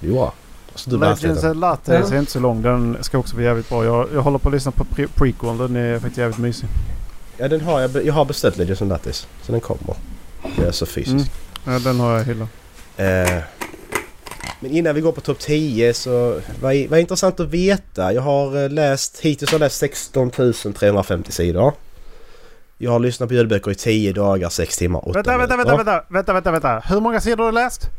Jo. 0.00 0.30
Så 0.74 0.90
du 0.90 0.98
bara 0.98 1.10
Legends 1.14 1.44
and 1.44 1.60
Lattes 1.60 2.12
är 2.12 2.18
inte 2.18 2.32
så 2.32 2.40
lång. 2.40 2.62
Den 2.62 2.96
ska 3.00 3.18
också 3.18 3.36
vara 3.36 3.44
jävligt 3.44 3.68
bra. 3.68 3.84
Jag, 3.84 4.08
jag 4.14 4.22
håller 4.22 4.38
på 4.38 4.48
att 4.48 4.54
lyssna 4.54 4.72
på 4.72 4.84
pre 4.84 5.06
prequel. 5.14 5.58
Den 5.58 5.76
är 5.76 5.94
faktiskt 5.98 6.18
jävligt 6.18 6.38
mysig. 6.38 6.68
Ja 7.42 7.48
den 7.48 7.60
har 7.60 7.80
jag. 7.80 8.06
Jag 8.06 8.14
har 8.14 8.24
beställt 8.24 8.56
Legends 8.56 8.82
and 8.82 8.88
Lattis. 8.88 9.28
Så 9.42 9.52
den 9.52 9.60
kommer. 9.60 9.96
Det 10.56 10.62
är 10.62 10.72
så 10.72 10.86
fysiskt. 10.86 11.30
Mm. 11.66 11.74
Ja, 11.74 11.78
den 11.78 12.00
har 12.00 12.12
jag 12.12 12.22
i 12.22 12.24
hyllan. 12.24 12.48
Eh, 12.96 13.42
men 14.60 14.70
innan 14.70 14.94
vi 14.94 15.00
går 15.00 15.12
på 15.12 15.20
topp 15.20 15.38
10 15.38 15.94
så 15.94 16.40
vad 16.60 16.74
är, 16.74 16.88
vad 16.88 16.98
är 16.98 17.00
intressant 17.00 17.40
att 17.40 17.48
veta. 17.48 18.12
Jag 18.12 18.22
har 18.22 18.62
eh, 18.62 18.70
läst, 18.70 19.20
hittills 19.20 19.50
har 19.50 19.54
jag 19.54 19.60
läst 19.60 19.76
16 19.76 20.30
350 20.30 21.32
sidor. 21.32 21.72
Jag 22.78 22.90
har 22.90 22.98
lyssnat 22.98 23.28
på 23.28 23.34
ljudböcker 23.34 23.70
i 23.70 23.74
10 23.74 24.12
dagar, 24.12 24.48
6 24.48 24.78
timmar, 24.78 25.08
8 25.08 25.12
Vänta, 25.12 25.38
vänta, 25.38 25.56
vänta, 25.56 25.76
vänta, 25.76 26.04
vänta, 26.08 26.32
vänta, 26.32 26.50
vänta. 26.50 26.82
Hur 26.88 27.00
många 27.00 27.20
sidor 27.20 27.44
har 27.44 27.52
du 27.52 27.54
läst? 27.54 27.90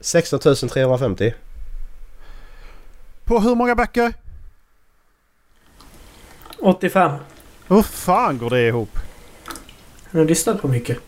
16 0.00 0.40
350. 0.40 1.34
På 3.24 3.40
hur 3.40 3.54
många 3.54 3.74
böcker? 3.74 4.12
85. 6.58 7.12
Hur 7.70 7.82
fan 7.82 8.38
går 8.38 8.50
det 8.50 8.66
ihop? 8.68 8.98
Jag 10.10 10.20
har 10.20 10.24
lyssnat 10.26 10.62
på 10.62 10.68
mycket. 10.68 10.98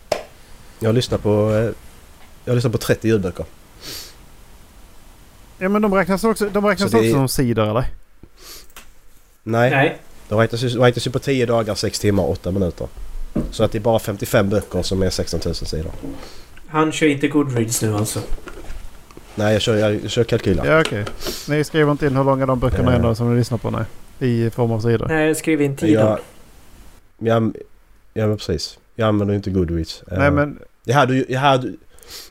Jag 0.79 0.89
har 0.89 0.93
lyssnat 0.93 1.23
på, 1.23 1.29
eh, 1.51 1.71
jag 2.45 2.51
har 2.51 2.55
lyssnat 2.55 2.71
på 2.71 2.77
30 2.77 3.07
ljudböcker. 3.07 3.45
Ja 5.57 5.69
men 5.69 5.81
de 5.81 5.93
räknas 5.93 6.23
också, 6.23 6.49
de 6.49 6.65
räknas 6.65 6.91
Så 6.91 6.97
också 6.97 7.09
är- 7.09 7.11
som 7.13 7.27
sidor 7.27 7.69
eller? 7.69 7.85
Nej, 9.43 9.69
Nej. 9.71 9.97
de 10.29 10.39
räknas, 10.39 10.61
ju- 10.63 10.69
de 10.69 10.79
räknas 10.83 11.07
ju 11.07 11.11
på 11.11 11.19
10 11.19 11.45
dagar, 11.45 11.75
6 11.75 11.99
timmar, 11.99 12.29
8 12.29 12.51
minuter. 12.51 12.87
Så 13.51 13.63
att 13.63 13.71
det 13.71 13.77
är 13.77 13.79
bara 13.79 13.99
55 13.99 14.49
böcker 14.49 14.81
som 14.81 15.01
är 15.03 15.09
16 15.09 15.39
000 15.45 15.55
sidor. 15.55 15.91
Han 16.67 16.91
kör 16.91 17.07
inte 17.07 17.27
Goodreads 17.27 17.81
nu 17.81 17.95
alltså. 17.95 18.19
Nej, 19.35 19.53
jag 19.53 19.61
kör, 19.61 19.75
jag, 19.75 20.03
jag 20.03 20.11
kör 20.11 20.23
kalkyler. 20.23 20.65
Ja 20.65 20.81
okej. 20.81 21.05
Ni 21.47 21.63
skriver 21.63 21.91
inte 21.91 22.05
in 22.07 22.15
hur 22.15 22.23
långa 22.23 22.45
de 22.45 22.59
böckerna 22.59 22.91
Eh. 22.93 22.99
är 22.99 23.03
då 23.03 23.15
som 23.15 23.31
ni 23.33 23.37
lyssnar 23.39 23.57
på 23.57 23.69
nej. 23.71 23.83
I 24.19 24.49
form 24.49 24.71
av 24.71 24.79
sidor. 24.79 25.07
Nej, 25.07 25.35
skriv 25.35 25.61
in 25.61 25.75
tiden. 25.77 26.05
Jag, 26.05 26.19
jag, 27.17 27.55
ja 28.13 28.27
men 28.27 28.37
precis. 28.37 28.79
Jag 28.95 29.07
använder 29.07 29.33
ju 29.33 29.37
inte 29.37 29.49
Goodreads. 29.49 30.03
Nej 30.11 30.27
Eh, 30.27 30.33
men, 30.33 30.59
Jag 30.83 30.95
hade, 30.95 31.25
jag 31.29 31.39
hade, 31.39 31.73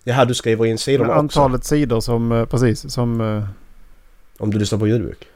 jag 0.04 0.14
hade 0.14 0.30
du 0.30 0.34
skriver 0.34 0.64
in 0.64 0.70
men 0.70 0.78
sidorna 0.78 1.10
också. 1.10 1.18
antalet 1.18 1.64
sidor 1.64 2.00
som, 2.00 2.32
eh, 2.32 2.44
precis, 2.44 2.92
som, 2.92 3.20
eh, 3.20 3.44
Om 4.38 4.50
du 4.50 4.58
lyssnar 4.58 4.78
på 4.78 4.86
ljudbok. 4.86 5.26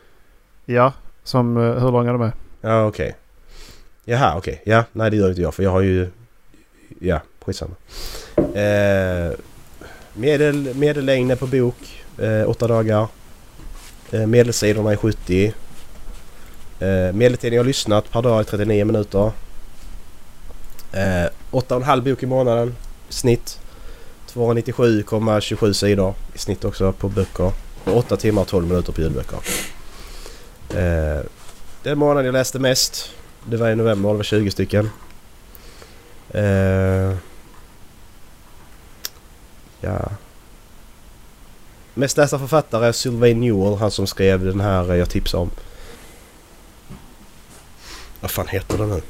ja, 0.65 0.93
som, 1.25 1.57
hur 1.57 1.93
långa 1.93 2.13
de 2.13 2.23
är. 2.23 2.33
Ja 2.61 2.87
okej. 2.87 3.17
Jaha 4.05 4.35
okej. 4.39 4.63
Ja, 4.65 4.85
nej 4.93 5.11
det 5.11 5.17
gör 5.17 5.29
inte 5.29 5.41
jag 5.43 5.55
för 5.55 5.63
jag 5.63 5.71
har 5.71 5.81
ju... 5.81 6.09
Ja, 7.01 7.21
skitsamma. 7.45 7.75
Eh, 8.37 9.33
medel, 10.15 10.75
medellängden 10.75 11.37
på 11.39 11.47
bok. 11.47 12.05
Eh, 12.19 12.49
åtta 12.51 12.67
dagar. 12.67 13.09
Eh, 14.11 14.27
medelsidorna 14.27 14.93
är 14.93 14.97
70. 14.97 15.53
Eh, 16.81 17.13
medeltiden 17.13 17.57
jag 17.57 17.63
har 17.63 17.67
lyssnat 17.67 18.11
per 18.11 18.23
dag 18.23 18.41
är 18.41 18.45
39 18.45 18.85
minuter. 18.85 19.33
Eh, 20.93 21.31
8,5 21.51 22.01
bok 22.01 22.23
i 22.23 22.27
månaden. 22.27 22.77
i 23.09 23.13
Snitt. 23.13 23.61
297,27 24.37 25.73
sidor 25.73 26.15
i 26.35 26.39
snitt 26.39 26.65
också 26.65 26.93
på 26.93 27.09
böcker. 27.09 27.53
Och 27.85 27.97
8 27.97 28.17
timmar 28.17 28.43
och 28.43 28.49
12 28.49 28.67
minuter 28.67 28.93
på 28.93 29.01
ljudböcker. 29.01 29.39
Eh, 30.71 31.25
den 31.83 31.99
månaden 31.99 32.25
jag 32.25 32.33
läste 32.33 32.59
mest. 32.59 33.11
Det 33.45 33.57
var 33.57 33.71
i 33.71 33.75
november. 33.75 34.09
Det 34.09 34.17
var 34.17 34.23
20 34.23 34.51
stycken. 34.51 34.91
Eh, 36.31 37.17
ja. 39.81 40.09
Mest 41.95 42.17
lästa 42.17 42.39
författare 42.39 42.87
är 42.87 42.93
Sylvain 42.93 43.41
Newell. 43.41 43.77
Han 43.77 43.91
som 43.91 44.07
skrev 44.07 44.45
den 44.45 44.61
här 44.61 44.91
eh, 44.91 44.97
jag 44.97 45.11
tipsade 45.11 45.43
om. 45.43 45.51
Vad 48.27 48.31
fan 48.31 48.49
heter 48.49 48.79
den 48.79 48.89
nu? 48.89 49.03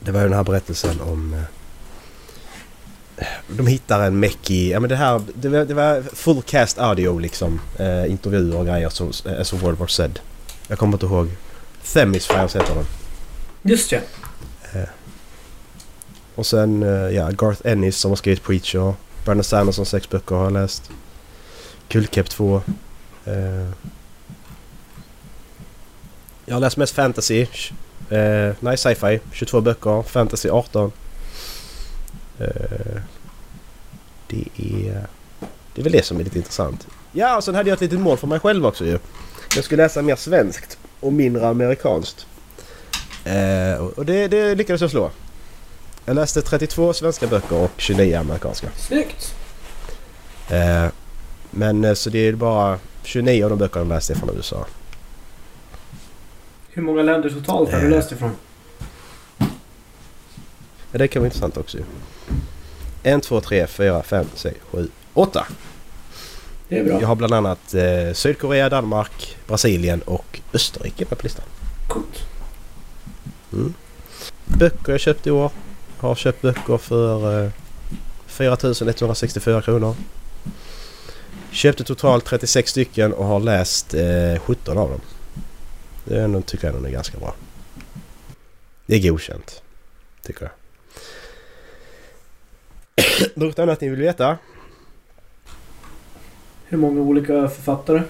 Det 0.00 0.12
var 0.12 0.20
ju 0.20 0.26
den 0.28 0.36
här 0.36 0.44
berättelsen 0.44 1.00
om... 1.00 1.34
eh, 3.16 3.24
De 3.48 3.66
hittar 3.66 4.00
en 4.00 4.20
meck 4.20 4.50
i... 4.50 4.70
Ja 4.70 4.80
men 4.80 4.88
det 4.90 4.96
här... 4.96 5.22
Det 5.34 5.48
var, 5.48 5.64
det 5.64 5.74
var 5.74 6.02
full 6.02 6.42
cast 6.42 6.78
audio 6.78 7.18
liksom. 7.18 7.60
Eh, 7.78 8.10
intervjuer 8.10 8.56
och 8.56 8.66
grejer 8.66 8.88
som, 8.88 9.12
eh, 9.26 9.42
som 9.42 9.58
World 9.58 9.78
War 9.78 9.86
Z. 9.86 10.20
Jag 10.68 10.78
kommer 10.78 10.92
inte 10.92 11.06
ihåg. 11.06 11.30
Themis 11.92 12.26
Files 12.26 12.56
heter 12.56 12.74
den. 12.74 12.84
Just 13.62 13.92
ja. 13.92 14.00
Och 16.34 16.46
sen 16.46 16.82
eh, 16.82 16.88
ja, 17.16 17.30
Garth 17.30 17.60
Ennis 17.64 17.96
som 17.96 18.10
har 18.10 18.16
skrivit 18.16 18.42
Preacher. 18.42 18.94
Brandon 19.24 19.44
Sanderson 19.44 19.86
sex 19.86 20.08
böcker 20.10 20.34
har 20.36 20.44
jag 20.44 20.52
läst. 20.52 20.90
Kullkepp 21.88 22.28
2. 22.30 22.62
Jag 26.50 26.56
har 26.56 26.60
läst 26.60 26.76
mest 26.76 26.94
fantasy. 26.94 27.46
Eh, 28.10 28.54
nej, 28.60 28.76
sci-fi. 28.76 29.20
22 29.32 29.60
böcker. 29.60 30.02
Fantasy 30.02 30.50
18. 30.50 30.92
Eh, 32.38 32.46
det 34.28 34.44
är... 34.56 35.06
Det 35.74 35.80
är 35.80 35.82
väl 35.82 35.92
det 35.92 36.04
som 36.04 36.20
är 36.20 36.24
lite 36.24 36.38
intressant. 36.38 36.86
Ja, 37.12 37.36
och 37.36 37.44
sen 37.44 37.54
hade 37.54 37.68
jag 37.70 37.74
ett 37.74 37.80
litet 37.80 38.00
mål 38.00 38.16
för 38.16 38.26
mig 38.26 38.40
själv 38.40 38.66
också 38.66 38.84
ju. 38.84 38.98
Jag 39.56 39.64
skulle 39.64 39.82
läsa 39.82 40.02
mer 40.02 40.16
svenskt 40.16 40.78
och 41.00 41.12
mindre 41.12 41.48
amerikanskt. 41.48 42.26
Eh, 43.24 43.74
och 43.80 43.98
och 43.98 44.06
det, 44.06 44.28
det 44.28 44.54
lyckades 44.54 44.80
jag 44.80 44.90
slå. 44.90 45.10
Jag 46.04 46.14
läste 46.16 46.42
32 46.42 46.92
svenska 46.92 47.26
böcker 47.26 47.56
och 47.56 47.72
29 47.76 48.16
amerikanska. 48.16 48.68
Snyggt. 48.76 49.34
Eh, 50.48 50.86
men 51.50 51.84
eh, 51.84 51.94
så 51.94 52.10
det 52.10 52.18
är 52.18 52.32
bara 52.32 52.78
29 53.02 53.44
av 53.44 53.50
de 53.50 53.58
böckerna 53.58 53.84
jag 53.84 53.88
läste 53.88 54.14
från 54.14 54.36
USA. 54.36 54.66
Hur 56.72 56.82
många 56.82 57.02
länder 57.02 57.30
totalt 57.30 57.72
har 57.72 57.80
du 57.80 57.86
Eh. 57.86 57.90
läst 57.90 58.12
ifrån? 58.12 58.30
Ja, 60.92 60.98
det 60.98 61.08
kan 61.08 61.22
vara 61.22 61.26
intressant 61.26 61.56
också 61.56 61.78
ju. 61.78 61.84
1, 63.02 63.22
2, 63.22 63.40
3, 63.40 63.66
4, 63.66 64.02
5, 64.02 64.26
6, 64.34 64.56
7, 64.70 64.88
8. 65.14 65.46
Det 66.68 66.78
är 66.78 66.84
bra. 66.84 67.00
Jag 67.00 67.08
har 67.08 67.14
bland 67.16 67.34
annat 67.34 67.74
eh, 67.74 68.12
Sydkorea, 68.14 68.68
Danmark, 68.68 69.36
Brasilien 69.46 70.02
och 70.02 70.40
Österrike 70.52 71.04
med 71.08 71.18
på 71.18 71.22
listan. 71.22 71.44
Coolt. 71.88 72.18
Mm. 73.52 73.74
Böcker 74.44 74.92
jag 74.92 75.00
köpt 75.00 75.26
i 75.26 75.30
år. 75.30 75.50
Har 75.98 76.14
köpt 76.14 76.42
böcker 76.42 76.76
för 76.78 77.44
eh, 77.44 77.50
4 78.26 78.56
164 78.62 79.62
kronor. 79.62 79.94
Köpte 81.50 81.84
totalt 81.84 82.24
36 82.24 82.70
stycken 82.70 83.12
och 83.12 83.24
har 83.24 83.40
läst 83.40 83.94
eh, 83.94 84.40
17 84.46 84.78
av 84.78 84.90
dem. 84.90 85.00
Det 86.04 86.16
är 86.16 86.24
ändå, 86.24 86.40
tycker 86.42 86.66
jag 86.66 86.76
ändå 86.76 86.88
är 86.88 86.92
ganska 86.92 87.18
bra. 87.18 87.34
Det 88.86 88.94
är 88.96 89.10
godkänt. 89.10 89.62
Tycker 90.22 90.42
jag. 90.42 90.52
Något 93.34 93.58
annat 93.58 93.80
ni 93.80 93.88
vill 93.88 93.98
veta? 94.00 94.38
Hur 96.66 96.78
många 96.78 97.00
olika 97.00 97.48
författare? 97.48 98.02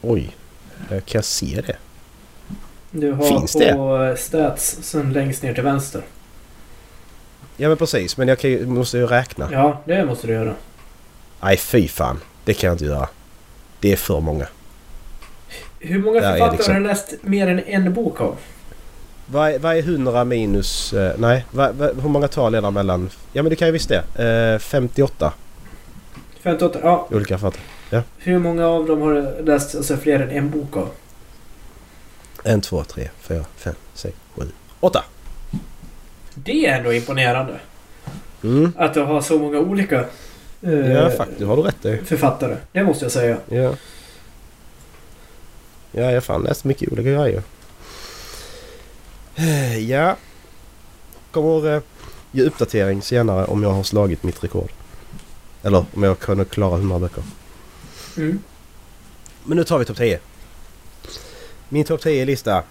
Oj, 0.00 0.36
eh, 0.90 1.00
kan 1.00 1.18
jag 1.18 1.24
se 1.24 1.62
det? 1.66 1.76
Du 2.90 3.12
har 3.12 3.28
Finns 3.28 3.52
på 3.52 3.58
det? 3.98 4.16
stats 4.16 4.78
sen 4.82 5.12
längst 5.12 5.42
ner 5.42 5.54
till 5.54 5.62
vänster. 5.64 6.02
Ja 7.56 7.68
men 7.68 7.76
precis, 7.76 8.16
men 8.16 8.28
jag 8.28 8.38
kan 8.38 8.50
ju, 8.50 8.66
måste 8.66 8.98
ju 8.98 9.06
räkna. 9.06 9.48
Ja, 9.52 9.82
det 9.84 10.04
måste 10.04 10.26
du 10.26 10.32
göra. 10.32 10.54
Nej 11.40 11.56
fy 11.56 11.88
fan, 11.88 12.20
det 12.44 12.54
kan 12.54 12.68
jag 12.68 12.74
inte 12.74 12.84
göra. 12.84 13.08
Det 13.80 13.92
är 13.92 13.96
för 13.96 14.20
många. 14.20 14.46
Hur 15.80 15.98
många 15.98 16.20
författare 16.20 16.52
liksom- 16.52 16.74
har 16.74 16.80
du 16.80 16.86
läst 16.86 17.14
mer 17.20 17.46
än 17.46 17.58
en 17.58 17.94
bok 17.94 18.20
av? 18.20 18.36
Vad 19.26 19.50
är, 19.50 19.58
vad 19.58 19.76
är 19.76 19.82
100 19.82 20.24
minus... 20.24 20.92
Eh, 20.92 21.12
nej, 21.18 21.44
vad, 21.50 21.74
vad, 21.74 22.00
hur 22.00 22.08
många 22.08 22.28
tal 22.28 22.54
är 22.54 22.62
det 22.62 22.70
mellan... 22.70 23.10
Ja 23.32 23.42
men 23.42 23.50
det 23.50 23.56
kan 23.56 23.68
ju 23.68 23.72
visst 23.72 23.88
det. 23.88 24.54
Eh, 24.54 24.58
58 24.58 25.32
58? 26.42 26.78
Ja. 26.82 27.08
olika 27.10 27.38
författare. 27.38 28.02
Hur 28.18 28.38
många 28.38 28.66
av 28.66 28.86
dem 28.86 29.00
har 29.00 29.12
du 29.14 29.44
läst 29.44 29.74
alltså, 29.74 29.96
fler 29.96 30.20
än 30.20 30.30
en 30.30 30.50
bok 30.50 30.76
av? 30.76 30.88
1, 32.44 32.62
2, 32.62 32.84
3, 32.84 33.08
4, 33.20 33.44
5, 33.56 33.74
6, 33.94 34.16
7, 34.36 34.42
8. 34.80 35.04
Det 36.34 36.66
är 36.66 36.78
ändå 36.78 36.92
imponerande. 36.92 37.52
Mm. 38.44 38.72
Att 38.76 38.94
du 38.94 39.00
har 39.00 39.20
så 39.20 39.38
många 39.38 39.58
olika 39.58 40.04
eh, 40.62 40.92
Ja 40.92 41.10
faktiskt, 41.10 41.42
har 41.42 41.56
du 41.56 41.62
rätt 41.62 41.84
i. 41.84 41.96
författare. 42.04 42.56
Det 42.72 42.84
måste 42.84 43.04
jag 43.04 43.12
säga. 43.12 43.36
Ja. 43.48 43.72
Ja, 45.92 46.02
jag 46.02 46.12
har 46.12 46.20
fan 46.20 46.42
läst 46.42 46.64
mycket 46.64 46.92
olika 46.92 47.10
grejer. 47.10 47.42
Ja. 49.78 50.16
Kommer 51.30 51.74
eh, 51.76 51.82
ge 52.32 52.42
uppdatering 52.42 53.02
senare 53.02 53.44
om 53.44 53.62
jag 53.62 53.70
har 53.70 53.82
slagit 53.82 54.22
mitt 54.22 54.44
rekord. 54.44 54.70
Eller 55.62 55.84
om 55.94 56.02
jag 56.02 56.18
kan 56.18 56.44
klara 56.44 56.76
100 56.76 56.98
böcker. 56.98 57.22
Mm. 58.16 58.38
Men 59.44 59.56
nu 59.56 59.64
tar 59.64 59.78
vi 59.78 59.84
topp 59.84 59.96
10. 59.96 60.20
Min 61.68 61.84
topp 61.84 62.04
10-lista. 62.04 62.62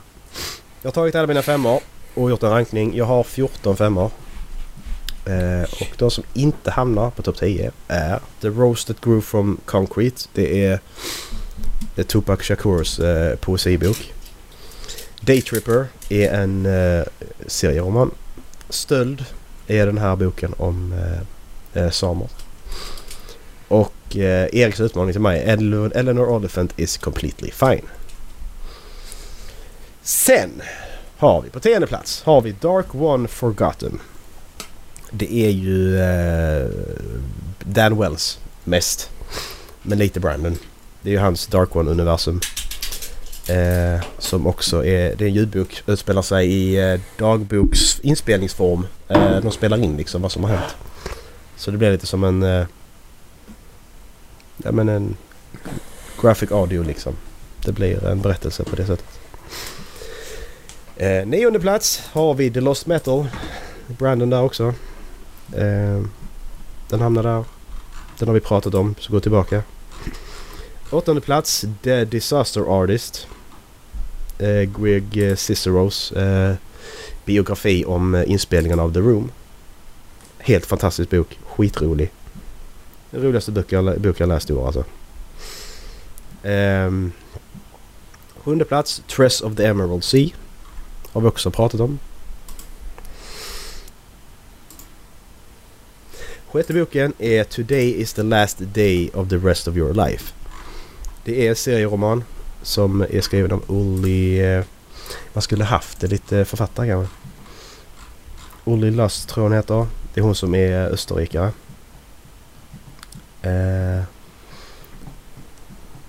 Jag 0.81 0.87
har 0.87 0.91
tagit 0.91 1.15
alla 1.15 1.27
mina 1.27 1.41
femmor 1.41 1.81
och 2.13 2.29
gjort 2.29 2.43
en 2.43 2.49
rankning. 2.49 2.95
Jag 2.95 3.05
har 3.05 3.23
14 3.23 3.77
femmor. 3.77 4.11
Eh, 5.25 5.63
och 5.81 5.97
de 5.97 6.11
som 6.11 6.23
inte 6.33 6.71
hamnar 6.71 7.09
på 7.09 7.21
topp 7.21 7.37
10 7.37 7.71
är 7.87 8.19
The 8.41 8.47
Roast 8.47 8.87
That 8.87 9.01
Grew 9.01 9.21
From 9.21 9.57
Concrete. 9.65 10.21
Det 10.33 10.65
är, 10.65 10.79
det 11.97 12.03
är 12.03 12.05
Tupac 12.05 12.41
Shakurs 12.41 12.99
eh, 12.99 13.35
poesibok. 13.35 14.13
Daytripper 15.21 15.87
är 16.09 16.33
en 16.33 16.65
eh, 16.65 17.03
serieroman. 17.47 18.11
Stöld 18.69 19.25
är 19.67 19.85
den 19.85 19.97
här 19.97 20.15
boken 20.15 20.53
om 20.57 20.93
eh, 21.73 21.83
eh 21.83 21.89
samer. 21.89 22.27
Och 23.67 24.17
eh, 24.17 24.49
Eriks 24.53 24.79
utmaning 24.79 25.13
till 25.13 25.21
mig, 25.21 25.41
Eleanor, 25.41 25.91
Eleanor 25.95 26.29
Oliphant 26.29 26.79
is 26.79 26.97
completely 26.97 27.51
fine. 27.51 27.85
Sen 30.01 30.61
har 31.17 31.41
vi 31.41 31.49
på 31.49 31.59
tionde 31.59 31.87
plats 31.87 32.23
har 32.23 32.41
vi 32.41 32.51
Dark 32.51 32.95
One 32.95 33.27
Forgotten. 33.27 33.99
Det 35.11 35.33
är 35.33 35.49
ju 35.49 35.99
eh, 35.99 36.69
Dan 37.59 37.97
Wells 37.97 38.39
mest. 38.63 39.09
Men 39.81 39.97
lite 39.97 40.19
Brandon. 40.19 40.57
Det 41.07 41.11
är 41.11 41.13
ju 41.13 41.19
hans 41.19 41.47
Dark 41.47 41.69
One-universum. 41.69 42.41
Eh, 43.49 44.03
som 44.19 44.47
också 44.47 44.85
är, 44.85 45.15
det 45.15 45.25
är 45.25 45.27
en 45.27 45.33
ljudbok, 45.33 45.83
utspelar 45.85 46.21
sig 46.21 46.47
i 46.47 46.91
eh, 46.91 46.99
dagboks 47.17 47.99
inspelningsform. 47.99 48.87
Eh, 49.07 49.37
de 49.37 49.51
spelar 49.51 49.77
in 49.77 49.97
liksom 49.97 50.21
vad 50.21 50.31
som 50.31 50.43
har 50.43 50.51
hänt. 50.51 50.75
Så 51.55 51.71
det 51.71 51.77
blir 51.77 51.91
lite 51.91 52.07
som 52.07 52.23
en... 52.23 52.43
Eh, 52.43 52.65
ja 54.57 54.71
men 54.71 54.89
en 54.89 55.15
graphic 56.21 56.51
audio 56.51 56.83
liksom. 56.83 57.15
Det 57.65 57.71
blir 57.71 58.05
en 58.05 58.21
berättelse 58.21 58.63
på 58.63 58.75
det 58.75 58.85
sättet. 58.85 59.19
Eh, 60.97 61.27
nionde 61.27 61.59
plats 61.59 62.01
har 62.11 62.33
vi 62.33 62.51
The 62.51 62.61
Lost 62.61 62.85
Metal. 62.85 63.27
Brandon 63.87 64.29
där 64.29 64.41
också. 64.41 64.73
Eh, 65.55 66.01
den 66.89 67.01
hamnar 67.01 67.23
där. 67.23 67.43
Den 68.19 68.27
har 68.27 68.33
vi 68.33 68.41
pratat 68.41 68.73
om, 68.73 68.95
så 68.99 69.11
gå 69.11 69.19
tillbaka. 69.19 69.63
Åttonde 70.89 71.21
plats 71.21 71.65
The 71.81 72.05
Disaster 72.05 72.61
Artist. 72.61 73.27
Eh, 74.39 74.61
Greg 74.61 75.17
eh, 75.17 75.35
Ciceros 75.35 76.11
eh, 76.11 76.55
biografi 77.25 77.85
om 77.85 78.15
eh, 78.15 78.31
inspelningen 78.31 78.79
av 78.79 78.93
The 78.93 78.99
Room. 78.99 79.31
Helt 80.37 80.65
fantastisk 80.65 81.09
bok. 81.09 81.39
Skitrolig. 81.45 82.11
Den 83.11 83.21
roligaste 83.21 83.51
bok 83.51 83.71
jag, 83.71 84.01
bok 84.01 84.19
jag 84.19 84.29
läst 84.29 84.49
i 84.49 84.53
år 84.53 84.65
alltså. 84.65 84.83
Eh, 86.47 86.91
sjunde 88.43 88.65
plats 88.65 89.01
Tress 89.07 89.41
of 89.41 89.55
the 89.55 89.65
Emerald 89.65 90.03
Sea. 90.03 90.29
Har 91.11 91.21
vi 91.21 91.27
också 91.27 91.51
pratat 91.51 91.81
om. 91.81 91.99
Sjätte 96.47 96.73
boken 96.73 97.13
är 97.19 97.43
Today 97.43 98.01
is 98.01 98.13
the 98.13 98.23
last 98.23 98.57
day 98.59 99.09
of 99.13 99.29
the 99.29 99.37
rest 99.37 99.67
of 99.67 99.75
your 99.75 99.93
life. 99.93 100.36
Det 101.27 101.45
är 101.45 101.49
en 101.49 101.55
serieroman 101.55 102.23
som 102.61 103.01
är 103.01 103.21
skriven 103.21 103.51
av 103.51 103.63
Ulli... 103.67 104.41
Man 104.41 104.63
eh, 105.33 105.41
skulle 105.41 105.63
haft 105.63 105.99
det 105.99 106.07
lite 106.07 106.45
författare 106.45 106.87
kanske. 106.87 107.15
Ulli 108.65 108.91
Lust 108.91 109.29
tror 109.29 109.43
jag 109.43 109.49
hon 109.49 109.57
heter. 109.57 109.87
Det 110.13 110.19
är 110.19 110.23
hon 110.23 110.35
som 110.35 110.55
är 110.55 110.79
österrikare. 110.79 111.51
Eh, 113.41 114.03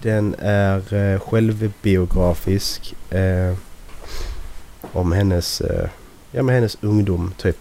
den 0.02 0.34
är 0.38 0.94
eh, 0.94 1.20
självbiografisk. 1.20 2.94
Om 4.92 5.12
hennes, 5.12 5.62
ja, 6.30 6.42
med 6.42 6.54
hennes 6.54 6.78
ungdom 6.80 7.34
typ. 7.36 7.58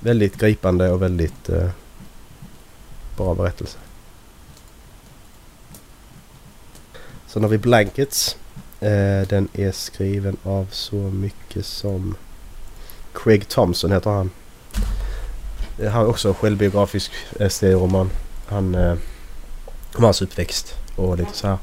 Väldigt 0.00 0.36
gripande 0.36 0.90
och 0.90 1.02
väldigt 1.02 1.50
bra 3.16 3.34
berättelse. 3.34 3.78
Sen 7.28 7.42
har 7.42 7.50
vi 7.50 7.58
Blankets. 7.58 8.36
Eh, 8.80 9.28
den 9.28 9.48
är 9.52 9.72
skriven 9.72 10.36
av 10.42 10.66
så 10.70 10.96
mycket 10.96 11.66
som 11.66 12.14
Craig 13.14 13.48
Thompson 13.48 13.92
heter 13.92 14.10
han. 14.10 14.30
Eh, 15.78 15.90
han 15.90 16.02
är 16.02 16.08
också 16.08 16.28
en 16.28 16.34
självbiografisk 16.34 17.12
eh, 17.40 17.48
serieroman. 17.48 18.10
Han 18.46 18.74
eh, 18.74 18.94
om 19.96 20.04
hans 20.04 20.22
uppväxt 20.22 20.74
och 20.96 21.18
lite 21.18 21.32
så 21.32 21.46
här. 21.46 21.58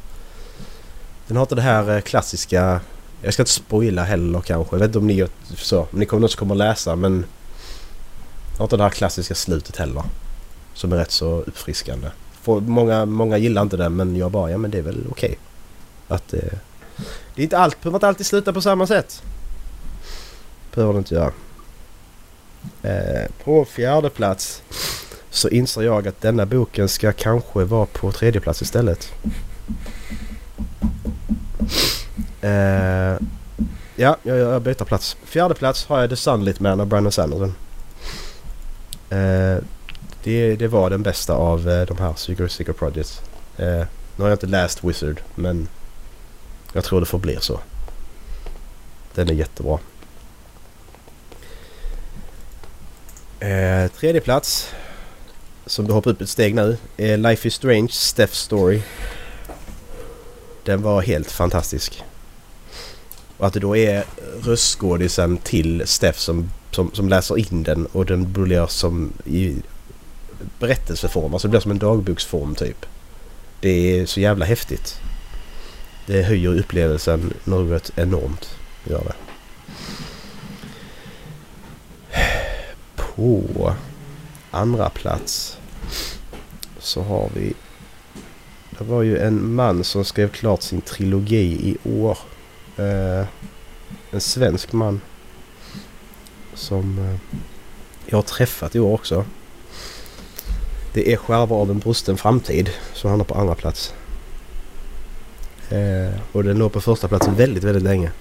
Den 1.28 1.38
har 1.38 1.44
inte 1.44 1.56
det 1.56 1.62
här 1.62 1.96
eh, 1.96 2.02
klassiska... 2.02 2.82
Jag 3.22 3.34
ska 3.34 3.42
inte 3.42 3.52
spoila 3.52 4.04
heller 4.04 4.42
kanske. 4.42 4.76
Jag 4.76 4.80
vet 4.80 4.88
inte 4.88 5.00
om 5.00 5.08
ni 5.08 5.14
gör 5.14 5.30
så. 5.56 5.80
Om 5.80 6.00
ni 6.00 6.06
kommer 6.06 6.22
någon 6.22 6.30
som 6.30 6.40
kommer 6.40 6.56
läsa 6.56 6.96
men... 6.96 7.14
Den 7.14 8.58
har 8.58 8.66
inte 8.66 8.78
det 8.78 8.84
här 8.84 8.90
klassiska 8.90 9.36
slutet 9.36 9.76
heller. 9.76 10.04
Som 10.74 10.94
är 10.94 10.98
rätt 10.98 11.12
så 11.12 11.42
uppfriskande. 11.42 12.08
För 12.42 12.60
många, 12.60 13.06
många 13.06 13.38
gillar 13.38 13.62
inte 13.62 13.78
den 13.78 13.96
men 13.96 14.16
jag 14.16 14.32
bara, 14.32 14.52
ja 14.52 14.58
men 14.58 14.72
det 14.72 14.78
är 14.78 14.82
väl 14.82 15.04
okej. 15.12 15.38
Att 16.08 16.28
det... 16.28 16.60
det 17.36 17.42
är 17.42 17.44
inte 17.44 17.58
allt, 17.58 17.82
behöver 17.82 17.98
inte 17.98 18.08
alltid 18.08 18.26
sluta 18.26 18.54
på 18.54 18.62
samma 18.62 18.88
sätt. 18.88 19.24
Behöver 20.76 20.94
det 20.94 21.00
inte 21.00 21.16
göra. 21.16 21.32
Eh, 22.84 23.32
på 23.44 23.66
fjärde 23.66 24.10
plats 24.10 24.62
så 25.30 25.50
inser 25.50 25.82
jag 25.82 26.08
att 26.08 26.22
denna 26.22 26.46
boken 26.46 26.90
ska 26.90 27.12
kanske 27.12 27.64
vara 27.64 27.86
på 27.86 28.12
tredje 28.12 28.42
plats 28.42 28.62
istället. 28.62 29.12
Eh, 32.42 33.18
ja, 33.96 34.18
jag, 34.24 34.38
jag 34.38 34.62
byter 34.62 34.86
plats. 34.86 35.18
Fjärde 35.24 35.54
plats 35.54 35.86
har 35.86 36.02
jag 36.02 36.10
The 36.10 36.16
Sunlit 36.16 36.60
Man 36.60 36.80
av 36.80 36.88
Brandon 36.88 37.12
Sanderson. 37.12 37.56
Eh, 39.10 39.58
det, 40.24 40.56
det 40.56 40.68
var 40.68 40.90
den 40.90 41.04
bästa 41.04 41.34
av 41.34 41.70
eh, 41.70 41.86
de 41.86 41.98
här 41.98 42.14
Secret 42.16 42.52
Secret 42.52 42.78
Projects. 42.78 43.22
Eh, 43.58 43.86
nu 44.16 44.24
har 44.24 44.28
jag 44.28 44.36
inte 44.36 44.48
läst 44.48 44.84
Wizard 44.84 45.22
men 45.36 45.68
jag 46.76 46.84
tror 46.84 47.00
det 47.00 47.06
får 47.06 47.20
bli 47.20 47.38
så. 47.42 47.60
Den 49.14 49.30
är 49.30 49.34
jättebra. 49.34 49.80
Eh, 53.40 53.92
tredje 53.92 54.22
plats. 54.22 54.74
Som 55.66 55.88
du 55.88 55.94
hoppar 55.94 56.12
upp 56.12 56.22
ett 56.22 56.30
steg 56.30 56.56
nu. 56.56 56.78
är 56.98 57.18
Life 57.18 57.48
is 57.48 57.54
Strange, 57.54 57.88
Steph's 57.88 58.34
Story. 58.34 58.82
Den 60.64 60.82
var 60.82 61.02
helt 61.02 61.32
fantastisk. 61.32 62.04
Och 63.38 63.48
att 63.48 63.54
det 63.54 63.60
då 63.60 63.78
är 63.78 64.04
röstskådisen 64.44 65.38
till 65.38 65.84
Steph 65.86 66.20
som, 66.20 66.50
som, 66.72 66.92
som 66.94 67.10
läser 67.10 67.38
in 67.38 67.64
den 67.64 67.86
och 67.86 68.06
den 68.06 68.34
blir 68.34 68.68
som 68.68 69.14
i 69.26 69.56
berättelseform. 70.60 71.34
Alltså 71.34 71.48
det 71.48 71.50
blir 71.50 71.60
som 71.60 71.72
en 71.72 71.80
dagboksform 71.80 72.56
typ. 72.56 72.86
Det 73.60 74.00
är 74.00 74.06
så 74.06 74.20
jävla 74.20 74.46
häftigt. 74.46 75.00
Det 76.06 76.24
höjer 76.24 76.60
upplevelsen 76.60 77.34
något 77.44 77.92
enormt. 77.96 78.58
Gör 78.84 79.04
det. 79.04 79.16
På 82.96 83.74
andra 84.52 84.90
plats 84.90 85.58
så 86.80 87.02
har 87.02 87.30
vi... 87.36 87.54
Det 88.78 88.84
var 88.84 89.02
ju 89.02 89.18
en 89.18 89.56
man 89.56 89.84
som 89.84 90.06
skrev 90.06 90.30
klart 90.30 90.62
sin 90.62 90.82
trilogi 90.82 91.70
i 91.70 91.78
år. 91.90 92.18
Eh, 92.78 93.26
en 94.12 94.22
svensk 94.22 94.74
man. 94.74 95.02
Som 96.54 97.00
eh, 97.00 97.40
jag 98.06 98.18
har 98.18 98.24
träffat 98.24 98.76
i 98.76 98.80
år 98.80 98.94
också. 98.94 99.26
Det 100.94 101.14
är 101.14 101.18
Skärvor 101.18 101.62
av 101.62 101.72
en 101.72 101.80
brusten 101.80 102.18
framtid 102.18 102.70
som 102.94 103.10
hamnar 103.10 103.26
på 103.26 103.36
andra 103.36 103.56
plats. 103.56 103.94
Eh, 105.70 106.20
och 106.32 106.44
den 106.44 106.58
låg 106.58 106.74
på 106.74 106.82
första 106.82 107.08
plats 107.08 107.28
väldigt, 107.28 107.64
väldigt 107.64 107.84
länge. 107.84 108.12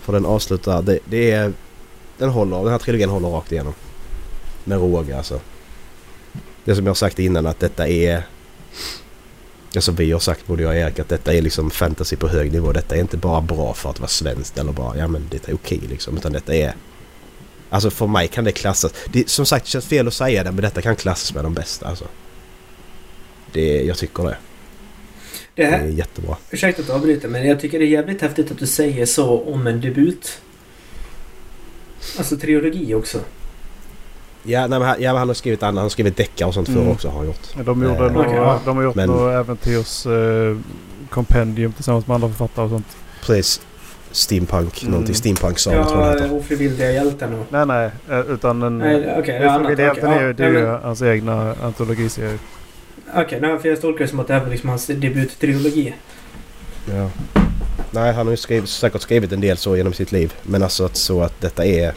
För 0.00 0.12
den 0.12 0.26
avslutar... 0.26 0.82
Det, 0.82 0.98
det 1.04 1.30
är... 1.30 1.52
Den 2.18 2.28
håller. 2.28 2.56
Den 2.56 2.68
här 2.68 2.78
trilogin 2.78 3.08
håller 3.08 3.28
rakt 3.28 3.52
igenom. 3.52 3.74
Med 4.64 4.78
råge 4.78 5.16
alltså. 5.16 5.40
Det 6.64 6.74
som 6.74 6.84
jag 6.84 6.90
har 6.90 6.94
sagt 6.94 7.18
innan 7.18 7.46
att 7.46 7.60
detta 7.60 7.88
är... 7.88 8.22
Alltså 9.74 9.92
vi 9.92 10.12
har 10.12 10.20
sagt 10.20 10.46
både 10.46 10.62
jag 10.62 10.70
och 10.70 10.76
Erik 10.76 10.98
att 10.98 11.08
detta 11.08 11.34
är 11.34 11.42
liksom 11.42 11.70
fantasy 11.70 12.16
på 12.16 12.28
hög 12.28 12.52
nivå. 12.52 12.72
Detta 12.72 12.96
är 12.96 13.00
inte 13.00 13.16
bara 13.16 13.40
bra 13.40 13.74
för 13.74 13.90
att 13.90 14.00
vara 14.00 14.08
svenskt 14.08 14.58
eller 14.58 14.72
bara 14.72 14.96
ja 14.96 15.08
men 15.08 15.26
det 15.30 15.48
är 15.48 15.54
okej 15.54 15.80
liksom. 15.90 16.16
Utan 16.16 16.32
detta 16.32 16.54
är... 16.54 16.74
Alltså 17.70 17.90
för 17.90 18.06
mig 18.06 18.28
kan 18.28 18.44
det 18.44 18.52
klassas... 18.52 18.92
Det, 19.12 19.30
som 19.30 19.46
sagt 19.46 19.64
det 19.64 19.70
känns 19.70 19.86
fel 19.86 20.08
att 20.08 20.14
säga 20.14 20.44
det 20.44 20.52
men 20.52 20.62
detta 20.62 20.82
kan 20.82 20.96
klassas 20.96 21.34
med 21.34 21.44
de 21.44 21.54
bästa 21.54 21.86
alltså. 21.86 22.04
Det, 23.52 23.82
jag 23.82 23.96
tycker 23.96 24.24
det. 24.24 24.36
Det 25.54 25.62
Det 25.62 25.68
är 25.68 25.78
här, 25.78 25.86
jättebra. 25.86 26.36
ursäkta 26.50 26.82
att 26.82 26.88
jag 26.88 26.96
avbryter 26.96 27.28
men 27.28 27.48
jag 27.48 27.60
tycker 27.60 27.78
det 27.78 27.84
är 27.84 27.88
jävligt 27.88 28.22
häftigt 28.22 28.50
att 28.50 28.58
du 28.58 28.66
säger 28.66 29.06
så 29.06 29.40
om 29.52 29.66
en 29.66 29.80
debut. 29.80 30.40
Alltså 32.18 32.36
trilogi 32.36 32.94
också. 32.94 33.18
Ja, 34.42 34.60
nej, 34.66 34.78
men 34.78 34.88
han, 34.88 35.02
ja, 35.02 35.12
men 35.12 35.18
han 35.18 35.28
har 35.28 35.34
skrivit 35.34 35.62
annat. 35.62 35.74
Han 35.74 35.82
har 35.84 35.88
skrivit 35.88 36.16
deckare 36.16 36.48
och 36.48 36.54
sånt 36.54 36.68
förr 36.68 36.76
Mm. 36.76 36.88
också 36.92 37.08
har 37.08 37.16
han 37.16 37.26
gjort. 37.26 37.54
De, 37.64 37.82
gjorde 37.82 38.06
Eh, 38.06 38.12
några, 38.12 38.34
ja. 38.36 38.60
de 38.64 38.76
har 38.76 38.84
gjort 38.84 38.94
Men- 38.94 39.08
några 39.08 39.38
äventyrs 39.38 40.06
eh, 40.06 40.56
kompendium 41.10 41.72
tillsammans 41.72 42.06
med 42.06 42.14
andra 42.14 42.28
författare 42.28 42.64
och 42.64 42.70
sånt. 42.70 42.96
Precis. 43.22 43.60
Steampunk. 44.10 44.82
Mm. 44.82 44.90
Någonting. 44.92 45.14
Steampunk-saga 45.14 45.84
tror 45.84 46.00
jag 46.00 46.08
den 46.12 46.16
Ja, 46.18 46.22
heter. 46.24 46.36
ofrivilliga 46.36 46.92
hjälten 46.92 47.34
och... 47.34 47.46
Nej, 47.50 47.66
nej. 47.66 47.90
eh, 48.10 48.18
Utan 48.20 48.62
en... 48.62 48.78
Nej, 48.78 49.14
okej. 49.18 49.38
det 49.38 49.44
ja, 49.44 49.50
är 49.52 49.54
annat, 49.58 49.76
det 49.76 49.82
egentligen 49.82 50.10
är 50.10 50.20
ju, 50.22 50.26
ja, 50.28 50.70
det 50.72 50.80
hans 50.82 51.02
egna 51.02 51.54
antologiserie. 51.62 52.38
Okej, 53.16 53.40
nej, 53.40 53.58
för 53.58 53.68
jag 53.68 53.80
tolkar 53.80 54.04
det 54.04 54.10
som 54.10 54.20
att 54.20 54.26
det 54.26 54.34
här 54.34 54.40
var 54.40 54.50
liksom 54.50 54.68
hans 54.68 54.86
debuttrilogi. 54.86 55.94
Ja. 56.90 57.10
Nej, 57.90 58.12
han 58.12 58.26
har 58.26 58.30
ju 58.30 58.36
skrivit, 58.36 58.68
säkert 58.68 59.02
skrivit 59.02 59.32
en 59.32 59.40
del 59.40 59.56
så 59.56 59.76
genom 59.76 59.92
sitt 59.92 60.12
liv. 60.12 60.34
Men 60.42 60.62
alltså 60.62 60.84
att 60.84 60.96
så 60.96 61.22
att 61.22 61.40
detta 61.40 61.64
är... 61.64 61.94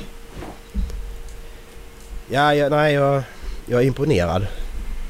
Ja, 2.29 2.53
ja 2.53 2.69
nej, 2.69 2.93
jag, 2.93 3.23
jag 3.65 3.81
är 3.81 3.85
imponerad. 3.85 4.47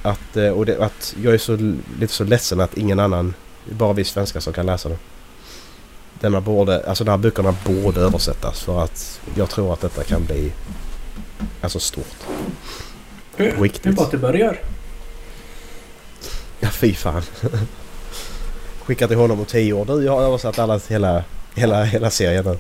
Att, 0.04 0.38
eh, 0.38 0.50
och 0.50 0.66
det, 0.66 0.80
att 0.80 1.16
jag 1.24 1.34
är 1.34 1.38
så, 1.38 1.56
lite 2.00 2.14
så 2.14 2.24
ledsen 2.24 2.60
att 2.60 2.78
ingen 2.78 3.00
annan, 3.00 3.34
bara 3.66 3.94
vi 3.94 4.04
svenskar 4.04 4.40
som 4.40 4.54
kan 4.54 4.66
läsa 4.66 4.90
den. 4.90 4.98
Denna 6.20 6.42
borde, 6.42 6.84
alltså 6.88 7.04
de 7.04 7.12
här 7.12 7.18
böckerna 7.18 7.56
borde 7.66 8.00
översättas 8.00 8.64
för 8.64 8.84
att 8.84 9.22
jag 9.36 9.50
tror 9.50 9.74
att 9.74 9.82
detta 9.82 10.04
kan 10.04 10.26
bli 10.26 10.52
alltså 11.62 11.80
stort. 11.80 12.16
Det 13.38 13.48
är 13.48 13.62
Riktigt. 13.62 13.96
bara 13.96 14.06
att 14.06 14.12
det 14.12 14.18
börjar. 14.18 14.60
Ja, 16.60 16.70
fy 16.70 16.94
fan. 16.94 17.22
Skicka 18.86 19.08
till 19.08 19.18
honom 19.18 19.40
om 19.40 19.46
tio 19.46 19.74
år. 19.74 19.86
Du, 19.86 20.04
jag 20.06 20.12
har 20.12 20.22
översatt 20.22 20.60
alla, 20.60 20.80
hela, 20.90 21.24
hela, 21.56 21.84
hela 21.84 22.10
serien 22.10 22.46
nu. 22.46 22.58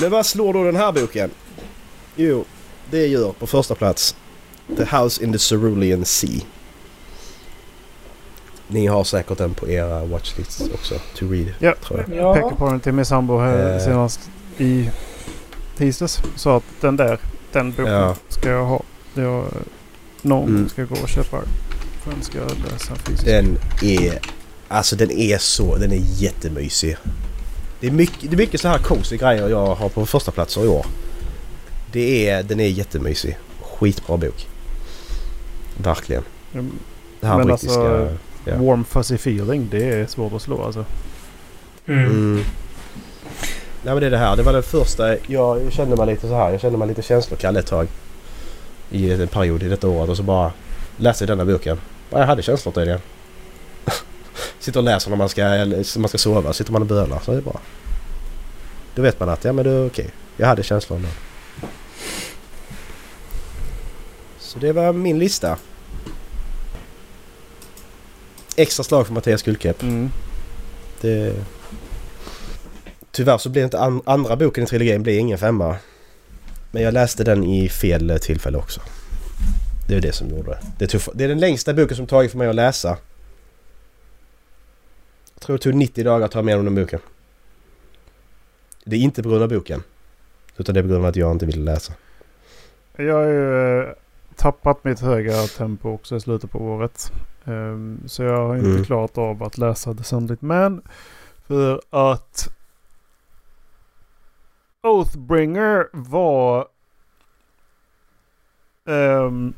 Men 0.00 0.10
vad 0.10 0.26
slår 0.26 0.52
då 0.52 0.64
den 0.64 0.76
här 0.76 0.92
boken? 0.92 1.30
Jo, 2.16 2.44
det 2.90 3.06
gör 3.06 3.32
på 3.32 3.46
första 3.46 3.74
plats 3.74 4.16
The 4.76 4.84
House 4.96 5.24
in 5.24 5.32
the 5.32 5.38
Cerulean 5.38 6.04
Sea. 6.04 6.40
Ni 8.68 8.86
har 8.86 9.04
säkert 9.04 9.38
den 9.38 9.54
på 9.54 9.68
era 9.68 10.04
watchlists 10.04 10.60
också. 10.74 10.94
To 11.14 11.28
read, 11.28 11.54
Ja. 11.58 11.74
tror 11.84 12.04
jag. 12.08 12.16
Ja. 12.18 12.34
Pekade 12.34 12.54
på 12.56 12.66
den 12.70 12.80
till 12.80 12.92
min 12.92 13.04
sambo 13.04 13.38
här 13.38 13.74
Eh. 13.76 13.84
senast 13.84 14.20
i 14.58 14.90
tisdags. 15.76 16.22
Sa 16.36 16.56
att 16.56 16.64
den 16.80 16.96
där, 16.96 17.18
den 17.52 17.70
boken 17.72 17.86
Ja. 17.92 18.16
ska 18.28 18.48
jag 18.50 18.64
ha. 18.64 18.82
Jag, 19.14 19.44
någon 20.24 20.48
Mm. 20.48 20.68
ska 20.68 20.84
gå 20.84 20.94
och 21.02 21.08
köpa 21.08 21.36
den. 21.36 21.48
För 22.02 22.10
den 22.10 22.22
ska 22.22 22.38
jag 22.38 22.50
läsa 22.72 22.94
fysiskt. 22.94 23.24
Den 23.24 23.58
är... 23.82 24.18
Alltså 24.68 24.96
den 24.96 25.10
är 25.10 25.38
så... 25.38 25.76
Den 25.76 25.92
är 25.92 26.00
jättemysig. 26.22 26.96
Det 27.80 27.86
är 27.86 27.90
mycket, 27.90 28.30
det 28.30 28.36
är 28.36 28.38
mycket 28.38 28.60
så 28.60 28.68
här 28.68 28.78
cozy 28.78 29.16
grejer 29.16 29.48
jag 29.48 29.74
har 29.74 29.88
på 29.88 30.06
första 30.06 30.30
platser 30.30 30.64
i 30.64 30.68
år. 30.68 30.86
Det 31.92 32.28
är... 32.28 32.42
Den 32.42 32.60
är 32.60 32.68
jättemysig. 32.68 33.38
Skitbra 33.60 34.16
bok. 34.16 34.46
Verkligen. 35.76 36.22
Mm. 36.54 36.72
Det 37.20 37.26
här 37.26 37.36
Men 37.38 37.46
brittiska... 37.46 37.80
alltså, 37.80 38.16
Ja. 38.44 38.56
Warm 38.56 38.84
fuzzy 38.84 39.14
feeling, 39.14 39.68
det 39.70 39.84
är 39.84 40.06
svårt 40.06 40.32
att 40.32 40.42
slå 40.42 40.62
alltså. 40.64 40.84
Mm. 41.86 42.04
Mm. 42.04 42.44
Nej 43.84 43.94
men 43.94 44.00
det 44.00 44.06
är 44.06 44.10
det 44.10 44.18
här. 44.18 44.36
Det 44.36 44.42
var 44.42 44.52
den 44.52 44.62
första... 44.62 45.16
Jag 45.26 45.72
kände 45.72 45.96
mig 45.96 46.06
lite 46.06 46.28
så 46.28 46.34
här. 46.34 46.50
Jag 46.50 46.60
kände 46.60 46.78
mig 46.78 46.88
lite 46.88 47.02
känslokall 47.02 47.56
ett 47.56 47.66
tag. 47.66 47.88
I 48.92 49.10
en 49.12 49.28
period 49.28 49.62
i 49.62 49.68
detta 49.68 49.88
året 49.88 50.10
och 50.10 50.16
så 50.16 50.22
bara 50.22 50.52
läste 50.96 51.24
jag 51.24 51.28
denna 51.38 51.44
boken. 51.52 51.80
Ja, 52.10 52.18
Jag 52.18 52.26
hade 52.26 52.42
känslor 52.42 52.72
tydligen. 52.72 53.00
Sitter 54.58 54.80
och 54.80 54.84
läser 54.84 55.10
när 55.10 55.16
man 55.16 55.28
ska, 55.28 55.42
när 55.44 55.98
man 55.98 56.08
ska 56.08 56.18
sova. 56.18 56.52
Sitter 56.52 56.72
man 56.72 56.82
och 56.82 56.88
bölar 56.88 57.20
så 57.24 57.32
är 57.32 57.36
det 57.36 57.42
bra. 57.42 57.60
Då 58.94 59.02
vet 59.02 59.20
man 59.20 59.28
att 59.28 59.44
ja 59.44 59.52
men 59.52 59.64
det 59.64 59.70
är 59.70 59.86
okej. 59.86 60.10
Jag 60.36 60.46
hade 60.46 60.62
känslor 60.62 60.96
ändå. 60.96 61.08
Så 64.38 64.58
det 64.58 64.72
var 64.72 64.92
min 64.92 65.18
lista. 65.18 65.58
Extra 68.56 68.84
slag 68.84 69.06
för 69.06 69.14
Mattias 69.14 69.42
Guldkepp. 69.42 69.82
Mm. 69.82 70.10
Det... 71.00 71.34
Tyvärr 73.10 73.38
så 73.38 73.48
blir 73.48 73.64
inte 73.64 73.78
an- 73.80 74.02
andra 74.04 74.36
boken 74.36 74.64
i 74.64 74.66
trilogin 74.66 75.02
blir 75.02 75.18
ingen 75.18 75.38
femma. 75.38 75.76
Men 76.72 76.82
jag 76.82 76.94
läste 76.94 77.24
den 77.24 77.44
i 77.44 77.68
fel 77.68 78.10
eh, 78.10 78.16
tillfälle 78.16 78.58
också. 78.58 78.80
Det 79.88 79.94
är 79.94 80.00
det 80.00 80.12
som 80.12 80.28
gjorde 80.28 80.50
det. 80.50 80.58
Det 80.78 80.84
är, 80.84 80.98
tuff- 80.98 81.10
det 81.14 81.24
är 81.24 81.28
den 81.28 81.40
längsta 81.40 81.74
boken 81.74 81.96
som 81.96 82.06
tagit 82.06 82.30
för 82.30 82.38
mig 82.38 82.48
att 82.48 82.54
läsa. 82.54 82.98
Jag 85.34 85.42
tror 85.42 85.56
det 85.56 85.62
tog 85.62 85.74
90 85.74 86.04
dagar 86.04 86.24
att 86.24 86.30
ta 86.32 86.42
med 86.42 86.58
den 86.64 86.74
boken. 86.74 87.00
Det 88.84 88.96
är 88.96 89.00
inte 89.00 89.22
på 89.22 89.28
grund 89.28 89.42
av 89.42 89.48
boken. 89.48 89.82
Utan 90.56 90.74
det 90.74 90.80
är 90.80 90.82
på 90.82 90.88
grund 90.88 91.04
av 91.04 91.08
att 91.08 91.16
jag 91.16 91.32
inte 91.32 91.46
ville 91.46 91.62
läsa. 91.72 91.92
Jag 92.96 93.14
har 93.14 93.24
ju 93.24 93.80
eh, 93.80 93.88
tappat 94.36 94.84
mitt 94.84 95.00
höga 95.00 95.42
tempo 95.46 95.88
också 95.90 96.16
i 96.16 96.20
slutet 96.20 96.50
på 96.50 96.58
året. 96.58 97.12
Ehm, 97.44 98.00
så 98.06 98.22
jag 98.22 98.46
har 98.48 98.56
inte 98.56 98.68
Mm. 98.70 98.84
klarat 98.84 99.18
av 99.18 99.42
att 99.42 99.58
läsa 99.58 99.94
The 99.94 100.04
Sunlit 100.04 100.42
Man. 100.42 100.82
För 101.46 101.80
att 101.90 102.48
Oathbringer 104.82 105.88
var 105.92 106.66
ehm, 108.88 109.54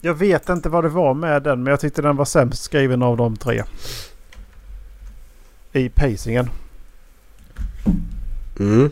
jag 0.00 0.14
vet 0.14 0.48
inte 0.48 0.68
vad 0.68 0.84
det 0.84 0.88
var 0.88 1.14
med 1.14 1.42
den 1.42 1.62
men 1.62 1.70
jag 1.70 1.80
tyckte 1.80 2.02
den 2.02 2.16
var 2.16 2.24
sämst 2.24 2.62
skriven 2.62 3.02
av 3.02 3.16
de 3.16 3.36
tre. 3.36 3.62
I 5.72 5.88
pacingen. 5.88 6.50
Mm. 8.60 8.90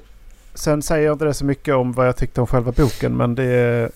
Sen 0.54 0.82
säger 0.82 1.06
jag 1.06 1.14
inte 1.14 1.24
det 1.24 1.34
så 1.34 1.44
mycket 1.44 1.74
om 1.74 1.92
vad 1.92 2.06
jag 2.06 2.16
tyckte 2.16 2.40
om 2.40 2.46
själva 2.46 2.72
boken 2.72 3.16
men 3.16 3.34
det... 3.34 3.90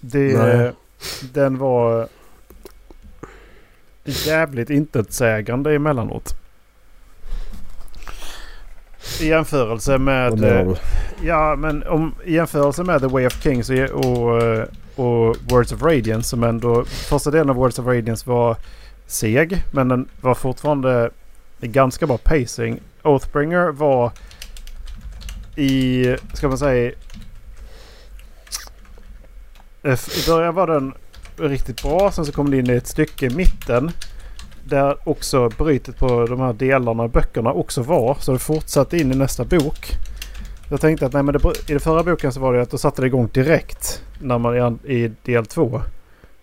det 0.00 0.38
Nej. 0.38 0.72
den 1.32 1.58
var 1.58 2.08
jävligt 4.04 4.70
intetsägande 4.70 5.74
emellanåt. 5.74 6.43
I 9.20 9.28
jämförelse 9.28 9.98
med... 9.98 10.36
Du? 10.36 10.76
Ja, 11.22 11.56
men 11.56 11.82
om, 11.86 12.14
i 12.24 12.34
jämförelse 12.34 12.82
med 12.82 13.00
The 13.00 13.06
Way 13.06 13.26
of 13.26 13.42
Kings 13.42 13.70
och, 13.70 14.04
och, 14.04 14.66
och 14.96 15.36
Words 15.50 15.72
of 15.72 15.82
Radiance 15.82 16.28
som 16.28 16.44
ändå... 16.44 16.84
Första 16.84 17.30
delen 17.30 17.50
av 17.50 17.56
Words 17.56 17.78
of 17.78 17.86
Radiance 17.86 18.30
var 18.30 18.56
seg 19.06 19.62
men 19.70 19.88
den 19.88 20.08
var 20.20 20.34
fortfarande 20.34 21.10
ganska 21.60 22.06
bra 22.06 22.18
pacing. 22.18 22.80
Oathbringer 23.02 23.68
var 23.72 24.12
i, 25.56 26.06
ska 26.32 26.48
man 26.48 26.58
säga... 26.58 26.92
eh, 29.82 29.92
I 29.92 30.26
början 30.28 30.54
var 30.54 30.66
den 30.66 30.94
riktigt 31.36 31.82
bra. 31.82 32.12
Sen 32.12 32.24
så 32.24 32.32
kom 32.32 32.50
det 32.50 32.58
in 32.58 32.70
i 32.70 32.74
ett 32.74 32.86
stycke 32.86 33.26
i 33.26 33.30
mitten. 33.30 33.90
Där 34.64 35.08
också 35.08 35.48
brytet 35.58 35.98
på 35.98 36.26
de 36.26 36.40
här 36.40 36.52
delarna 36.52 37.04
i 37.04 37.08
böckerna 37.08 37.52
också 37.52 37.82
var. 37.82 38.16
Så 38.20 38.32
det 38.32 38.38
fortsatte 38.38 38.96
in 38.96 39.12
i 39.12 39.14
nästa 39.14 39.44
bok. 39.44 39.90
Jag 40.70 40.80
tänkte 40.80 41.06
att 41.06 41.12
nej, 41.12 41.22
men 41.22 41.32
det, 41.32 41.48
i 41.68 41.72
den 41.72 41.80
förra 41.80 42.02
boken 42.02 42.32
så 42.32 42.40
var 42.40 42.54
det 42.54 42.62
att 42.62 42.70
då 42.70 42.78
satte 42.78 43.02
det 43.02 43.06
igång 43.06 43.28
direkt 43.32 44.02
när 44.20 44.38
man 44.38 44.80
i, 44.84 44.94
i 44.94 45.12
del 45.22 45.46
två. 45.46 45.82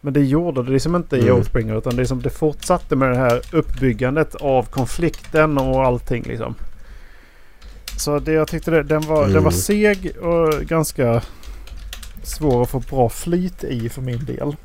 Men 0.01 0.13
det 0.13 0.21
gjorde 0.21 0.63
det 0.63 0.71
liksom 0.71 0.95
inte 0.95 1.15
i 1.17 1.21
Mm. 1.21 1.35
Oathbringer 1.35 1.77
utan 1.77 1.95
det, 1.95 2.01
liksom, 2.01 2.21
det 2.21 2.29
fortsatte 2.29 2.95
med 2.95 3.09
det 3.09 3.17
här 3.17 3.41
uppbyggandet 3.51 4.35
av 4.35 4.63
konflikten 4.63 5.57
och 5.57 5.85
allting 5.85 6.23
liksom. 6.23 6.55
Så 7.97 8.19
det, 8.19 8.31
jag 8.31 8.47
tyckte 8.47 8.71
det, 8.71 8.83
den, 8.83 9.01
var, 9.01 9.23
den 9.23 9.33
var 9.33 9.39
Mm. 9.39 9.51
seg 9.51 10.11
och 10.21 10.53
ganska 10.61 11.21
svår 12.23 12.61
att 12.61 12.69
få 12.69 12.79
bra 12.79 13.09
flyt 13.09 13.63
i 13.63 13.89
för 13.89 14.01
min 14.01 14.25
del. 14.25 14.55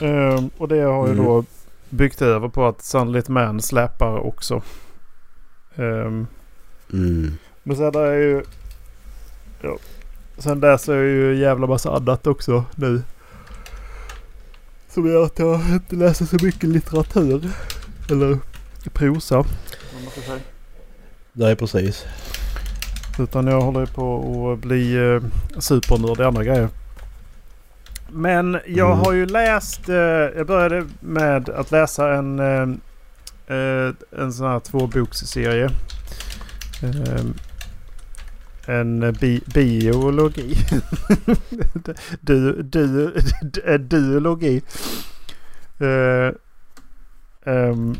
Ehm, 0.00 0.50
och 0.58 0.68
det 0.68 0.80
har 0.80 1.06
ju 1.06 1.12
Mm. 1.12 1.24
då 1.24 1.44
byggt 1.90 2.22
över 2.22 2.48
på 2.48 2.66
att 2.66 2.82
Sunlit 2.82 3.28
Man 3.28 3.60
släpar 3.62 4.18
också. 4.18 4.62
Ehm, 5.76 6.26
Mm. 6.92 7.32
men 7.62 7.76
sen 7.76 7.94
är 7.94 8.12
ju... 8.12 8.42
Ja. 9.62 9.76
Sen 10.38 10.60
dess 10.60 10.88
är 10.88 10.94
ju 11.02 11.36
jävla 11.36 11.66
massa 11.66 11.96
annat 11.96 12.26
också 12.26 12.64
nu. 12.76 13.02
Som 14.88 15.06
gör 15.06 15.24
att 15.24 15.38
jag 15.38 15.60
inte 15.70 15.96
läser 15.96 16.24
så 16.26 16.36
mycket 16.44 16.68
litteratur. 16.68 17.50
Eller 18.10 18.38
prosa. 18.92 19.44
Nej, 21.32 21.56
precis. 21.56 22.04
Utan 23.18 23.46
jag 23.46 23.60
håller 23.60 23.86
på 23.86 24.52
att 24.52 24.58
bli 24.58 24.94
eh, 24.96 25.22
supernörd 25.60 26.20
i 26.20 26.22
andra 26.22 26.44
grejer. 26.44 26.68
Men 28.16 28.58
jag 28.66 28.90
Mm. 28.90 28.98
har 29.04 29.12
ju 29.12 29.26
läst... 29.26 29.88
Eh, 29.88 29.96
jag 30.36 30.46
började 30.46 30.86
med 31.00 31.48
att 31.48 31.70
läsa 31.70 32.14
en, 32.14 32.38
eh, 32.38 32.68
eh, 33.56 33.92
en 34.18 34.32
sån 34.32 34.46
här 34.46 34.60
tvåboksserie. 34.60 35.70
Eh, 36.82 37.24
en 38.66 39.12
bi 39.20 39.42
biologi. 39.54 40.54
du, 42.20 42.62
du, 42.62 43.14
du, 43.42 43.78
duologi. 43.78 44.62
Eh, 45.80 46.32
ehm, 47.54 47.96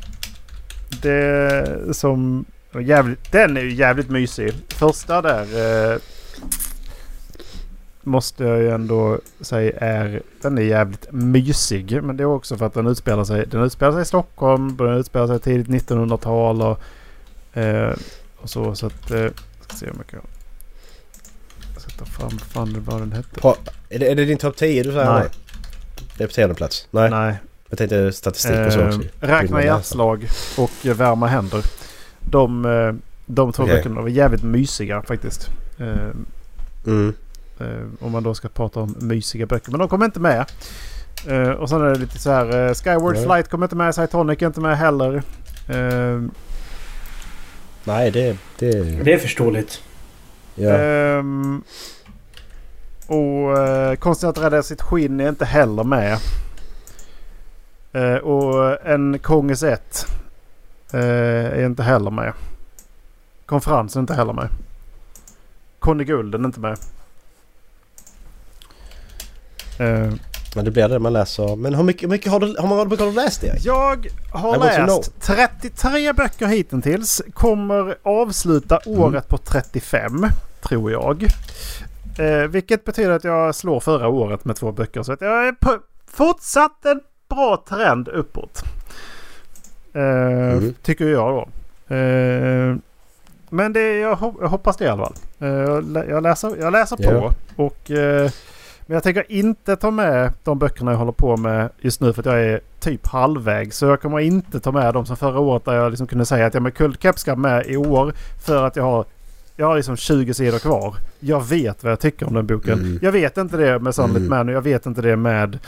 det 1.02 1.96
som... 1.96 2.44
Jävligt, 2.80 3.32
den 3.32 3.56
är 3.56 3.60
ju 3.60 3.72
jävligt 3.74 4.10
mysig. 4.10 4.52
Första 4.68 5.22
där 5.22 5.46
måste 8.06 8.44
jag 8.44 8.58
ju 8.58 8.70
ändå 8.70 9.18
säga 9.40 9.72
är... 9.78 10.22
Den 10.42 10.58
är 10.58 10.62
jävligt 10.62 11.06
mysig. 11.12 12.02
Men 12.02 12.16
det 12.16 12.22
är 12.22 12.26
också 12.26 12.56
för 12.56 12.66
att 12.66 12.74
den 12.74 12.86
utspelar 12.86 13.24
sig, 13.24 13.46
den 13.46 13.62
utspelar 13.62 13.92
sig 13.92 14.02
i 14.02 14.04
Stockholm. 14.04 14.76
Den 14.76 14.96
utspelar 14.96 15.26
sig 15.26 15.38
tidigt 15.40 15.68
1900-tal 15.88 16.62
och, 16.62 16.80
eh, 17.58 17.92
och 18.36 18.50
så. 18.50 18.74
Så 18.74 18.86
att... 18.86 19.10
Eh, 19.10 19.26
ska 19.60 19.76
se 19.76 19.90
om 19.90 19.96
jag 19.96 20.06
kan... 20.06 20.20
Jag 21.72 21.82
ska 21.82 21.90
ta 21.90 22.04
fram 22.04 22.30
fan 22.38 22.84
vad 22.86 23.00
den 23.00 23.12
hette. 23.12 23.40
Ha, 23.40 23.56
är, 23.88 23.98
det, 23.98 24.10
är 24.10 24.14
det 24.14 24.24
din 24.24 24.38
topp 24.38 24.56
10 24.56 24.82
du 24.82 24.92
säger? 24.92 25.12
Nej. 25.12 25.28
Det 26.16 26.24
är 26.24 26.28
på 26.28 26.34
tionde 26.34 26.54
plats? 26.54 26.88
Nej. 26.90 27.10
Nej. 27.10 27.34
Jag 27.68 27.78
tänkte 27.78 28.12
statistik 28.12 28.66
och 28.66 28.72
så 28.72 28.80
Eh, 28.80 28.86
också. 28.88 29.00
Räkna 29.20 29.64
hjärtslag 29.64 30.28
och 30.58 30.86
eh, 30.86 30.94
värma 30.94 31.26
händer. 31.26 31.62
De, 32.20 32.64
eh, 32.64 32.94
de 33.26 33.52
två 33.52 33.62
Okej. 33.62 33.76
böckerna 33.76 34.00
var 34.00 34.08
jävligt 34.08 34.42
mysiga 34.42 35.02
faktiskt. 35.02 35.48
Eh, 35.78 36.08
Mm. 36.86 37.14
Eh, 37.60 37.66
om 38.00 38.12
man 38.12 38.22
då 38.22 38.34
ska 38.34 38.48
prata 38.48 38.80
om 38.80 38.94
mysiga 39.00 39.46
böcker. 39.46 39.70
Men 39.70 39.80
de 39.80 39.88
kommer 39.88 40.04
inte 40.04 40.20
med. 40.20 40.44
Eh, 41.28 41.48
och 41.50 41.68
sen 41.68 41.80
är 41.80 41.84
det 41.90 41.98
lite 41.98 42.18
så 42.18 42.30
här. 42.30 42.68
Eh, 42.68 42.74
Skyward 42.74 43.14
Nej. 43.14 43.24
Flight 43.24 43.48
kommer 43.48 43.66
inte 43.66 43.76
med. 43.76 43.94
Cytonic 43.94 44.42
är 44.42 44.46
inte 44.46 44.60
med 44.60 44.78
heller. 44.78 45.22
Eh, 45.68 46.22
Nej, 47.84 48.10
det... 48.10 48.36
det 48.58 48.82
Det 49.04 49.12
är 49.12 49.18
förståeligt. 49.18 49.82
ja. 50.54 50.70
ehm, 50.70 51.62
och 53.06 53.58
eh, 53.58 53.94
Konsten 53.96 54.30
att 54.30 54.38
rädda 54.38 54.62
sitt 54.62 54.82
skinn 54.82 55.20
är 55.20 55.28
inte 55.28 55.44
heller 55.44 55.84
med. 55.84 56.18
Eh, 57.92 58.14
och 58.16 58.86
En 58.86 59.18
Konges 59.18 59.62
ett 59.62 60.06
eh, 60.92 61.00
är 61.60 61.66
inte 61.66 61.82
heller 61.82 62.10
med. 62.10 62.32
Konferensen 63.46 64.00
är 64.00 64.02
inte 64.02 64.14
heller 64.14 64.32
med. 64.32 64.48
Conny 65.78 66.04
Gulden 66.04 66.40
är 66.40 66.46
inte 66.46 66.60
med. 66.60 66.78
Eh, 69.78 70.12
Men 70.56 70.64
det 70.64 70.70
blir 70.70 70.88
det 70.88 70.98
man 70.98 71.12
läser. 71.12 71.56
Men 71.56 71.74
hur 71.74 71.82
mycket, 71.82 72.02
hur 72.02 72.08
mycket, 72.08 72.32
har, 72.32 72.40
du, 72.40 72.46
hur 72.46 72.66
många 72.66 72.80
har 72.84 72.96
du 73.06 73.12
läst 73.12 73.44
Erik? 73.44 73.60
Jag 73.64 74.06
har 74.32 74.58
läst 74.58 75.20
33 75.20 76.12
böcker 76.12 76.46
hittills. 76.46 77.22
Kommer 77.32 77.94
avsluta 78.02 78.78
Mm. 78.86 79.00
året 79.00 79.28
på 79.28 79.38
35. 79.38 80.26
Tror 80.62 80.92
jag. 80.92 81.24
Eh, 82.18 82.48
vilket 82.48 82.84
betyder 82.84 83.10
att 83.10 83.24
jag 83.24 83.54
slår 83.54 83.80
förra 83.80 84.08
året 84.08 84.44
med 84.44 84.56
två 84.56 84.72
böcker. 84.72 85.02
Så 85.02 85.12
att 85.12 85.20
jag 85.20 85.48
är 85.48 85.52
på 85.52 85.78
fortsatt 86.12 86.84
en 86.84 87.00
bra 87.28 87.64
trend 87.68 88.08
uppåt. 88.08 88.62
Eh, 89.94 90.02
Mm. 90.02 90.74
Tycker 90.82 91.04
jag 91.08 91.30
då. 91.34 91.48
Eh, 91.94 92.76
men 93.50 93.72
det, 93.72 93.98
jag, 93.98 94.16
hop- 94.16 94.36
jag 94.40 94.48
hoppas 94.48 94.76
det 94.76 94.84
i 94.84 94.88
alla 94.88 95.04
fall. 95.04 95.14
Eh, 95.38 95.48
jag, 95.48 95.90
lä- 95.90 96.04
jag 96.08 96.22
läser, 96.22 96.56
jag 96.60 96.72
läser 96.72 96.96
Ja. 97.00 97.10
på. 97.56 97.62
Och, 97.64 97.90
eh, 97.90 98.30
men 98.86 98.94
jag 98.94 99.02
tänker 99.02 99.32
inte 99.32 99.76
ta 99.76 99.90
med 99.90 100.32
de 100.44 100.58
böckerna 100.58 100.90
jag 100.90 100.98
håller 100.98 101.12
på 101.12 101.36
med 101.36 101.68
just 101.80 102.00
nu 102.00 102.12
för 102.12 102.22
att 102.22 102.26
jag 102.26 102.44
är 102.44 102.60
typ 102.80 103.06
halvvägs. 103.06 103.76
Så 103.78 103.86
jag 103.86 104.00
kommer 104.00 104.20
inte 104.20 104.60
ta 104.60 104.72
med 104.72 104.94
dem 104.94 105.06
som 105.06 105.16
förra 105.16 105.38
året 105.38 105.64
där 105.64 105.74
jag 105.74 105.90
liksom 105.90 106.06
kunde 106.06 106.26
säga 106.26 106.46
att 106.46 106.54
jag 106.54 106.62
med 106.62 106.74
Kuldkepp 106.74 107.18
ska 107.18 107.36
med 107.36 107.66
i 107.66 107.76
år. 107.76 108.14
För 108.44 108.64
att 108.64 108.76
jag 108.76 108.84
har, 108.84 109.04
jag 109.56 109.66
har 109.66 109.76
liksom 109.76 109.96
20 109.96 110.34
sidor 110.34 110.58
kvar. 110.58 110.94
Jag 111.20 111.44
vet 111.44 111.82
vad 111.84 111.92
jag 111.92 112.00
tycker 112.00 112.26
om 112.26 112.34
den 112.34 112.46
boken. 112.46 112.78
Mm. 112.78 112.98
Jag 113.02 113.12
vet 113.12 113.36
inte 113.36 113.56
det 113.56 113.78
med 113.78 113.94
Sunlit 113.94 114.16
Mm. 114.16 114.28
Man 114.28 114.48
och 114.48 114.54
jag 114.54 114.62
vet 114.62 114.86
inte 114.86 115.02
det 115.02 115.16
med 115.16 115.58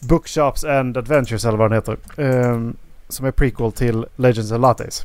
Bookshops 0.00 0.64
and 0.64 0.96
Adventures 0.96 1.44
eller 1.44 1.58
vad 1.58 1.70
den 1.70 1.76
heter. 1.76 1.96
Ehm, 2.16 2.76
som 3.08 3.26
är 3.26 3.30
prequel 3.30 3.72
till 3.72 4.06
Legends 4.16 4.52
of 4.52 4.60
Lattes. 4.60 5.02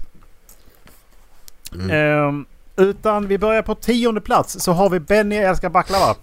Mm. 1.74 1.90
Ehm, 1.90 2.46
utan 2.76 3.28
vi 3.28 3.38
börjar 3.38 3.62
på 3.62 3.76
tionde 3.76 4.22
plats 4.22 4.60
så 4.60 4.72
har 4.72 4.90
vi 4.90 5.00
Benny 5.00 5.36
älskar 5.36 5.70
baklava. 5.70 6.16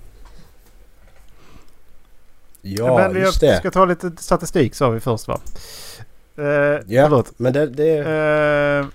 Ja, 2.78 2.96
Men 2.96 3.14
vi 3.14 3.20
just 3.20 3.40
det. 3.40 3.56
ska 3.58 3.70
ta 3.70 3.84
lite 3.84 4.10
statistik 4.18 4.74
sa 4.74 4.90
vi 4.90 5.00
först 5.00 5.28
va? 5.28 5.38
Uh, 6.38 6.44
Ja, 6.86 7.02
Förlåt. 7.04 7.32
men 7.36 7.52
det, 7.52 7.66
det, 7.66 7.98
Ehm, 7.98 8.90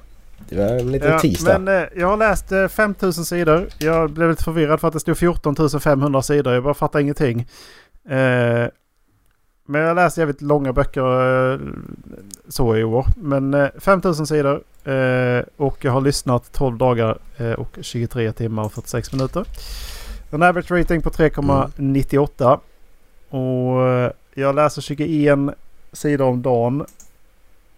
det 0.50 0.56
var 0.56 0.66
en 0.66 0.92
liten 0.92 1.10
ja, 1.12 1.20
där. 1.46 1.60
men 1.60 1.82
eh, 1.84 1.88
jag 1.96 2.08
har 2.08 2.18
läst 2.18 2.52
uh, 2.52 2.68
5000 2.68 3.26
sidor. 3.26 3.68
Jag 3.78 4.10
blev 4.10 4.30
lite 4.30 4.44
förvirrad 4.44 4.80
för 4.80 4.88
att 4.88 4.94
det 4.94 5.00
stod 5.00 5.18
14 5.18 5.56
500 5.80 6.22
sidor. 6.22 6.54
Jag 6.54 6.64
bara 6.64 6.74
fattar 6.74 7.00
ingenting. 7.00 7.40
Eh, 8.10 8.68
men 9.66 9.82
jag 9.82 9.96
läst 9.96 10.18
jävligt 10.18 10.42
långa 10.42 10.74
böcker 10.74 11.54
eh, 11.54 11.60
så 12.50 12.76
i 12.78 12.84
år. 12.84 13.06
Men 13.18 13.54
uh, 13.54 13.68
5000 13.80 14.28
sidor. 14.28 14.64
eh, 14.84 15.44
och 15.58 15.86
jag 15.86 15.92
har 15.92 16.02
lyssnat 16.02 16.52
12 16.52 16.78
dagar 16.78 17.18
eh, 17.38 17.52
och 17.52 17.78
23 17.82 18.32
timmar 18.32 18.64
och 18.64 18.74
46 18.74 19.14
minuter. 19.14 19.46
En 20.32 20.44
average 20.44 20.72
rating 20.72 21.02
på 21.02 21.10
3,98. 21.10 22.60
Och 23.40 23.88
eh, 23.90 24.12
jag 24.34 24.56
läser 24.56 24.82
21 24.82 25.40
sidor 25.94 26.26
om 26.28 26.42
dagen. 26.42 26.86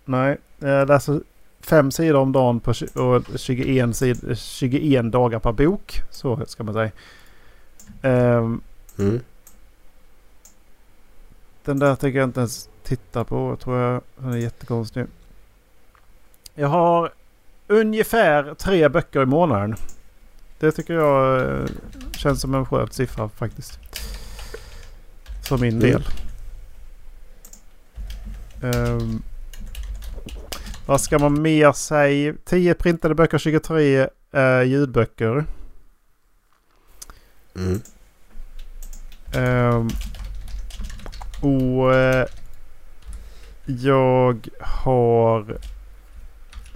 Nej, 0.06 0.38
jag 0.60 0.88
läser 0.88 1.22
fem 1.62 1.92
sidor 1.92 2.20
om 2.20 2.32
dagen 2.32 2.60
på 2.60 2.74
tju- 2.74 2.98
och 3.00 3.40
21, 3.40 3.96
sid, 3.96 4.38
21 4.38 5.12
dagar 5.12 5.40
per 5.40 5.52
bok. 5.52 6.02
Så 6.12 6.40
ska 6.48 6.64
man 6.64 6.74
säga. 6.74 6.92
Ehm, 8.02 8.62
Mm. 9.00 9.20
den 11.66 11.80
där 11.80 11.96
tänker 11.96 12.20
jag 12.20 12.28
inte 12.30 12.40
ens 12.40 12.70
titta 12.84 13.24
på 13.24 13.56
tror 13.60 13.80
jag. 13.80 14.02
Den 14.18 14.34
är 14.34 14.38
jättekonstig. 14.38 15.06
Jag 16.56 16.68
har 16.68 17.12
ungefär 17.68 18.54
tre 18.54 18.90
böcker 18.90 19.22
i 19.22 19.26
månaden. 19.26 19.76
Det 20.60 20.72
tycker 20.72 20.94
jag 20.94 21.42
eh, 21.42 21.66
känns 22.18 22.42
som 22.42 22.56
en 22.56 22.66
skön 22.66 22.88
siffra 22.92 23.30
faktiskt. 23.30 23.80
För 25.44 25.58
min 25.58 25.82
Mm. 25.82 25.92
del. 25.92 26.04
Ehm, 28.74 29.22
vad 30.86 31.02
ska 31.02 31.20
man 31.20 31.42
mer 31.42 31.72
säga? 31.72 32.34
10 32.46 32.74
printade 32.74 33.16
böcker, 33.16 33.38
23 33.38 34.08
eh, 34.34 34.62
ljudböcker. 34.64 35.46
Mm. 37.56 37.82
Ehm, 39.36 39.90
och 41.42 41.94
eh, 41.96 42.26
jag 43.66 44.48
har 44.62 45.58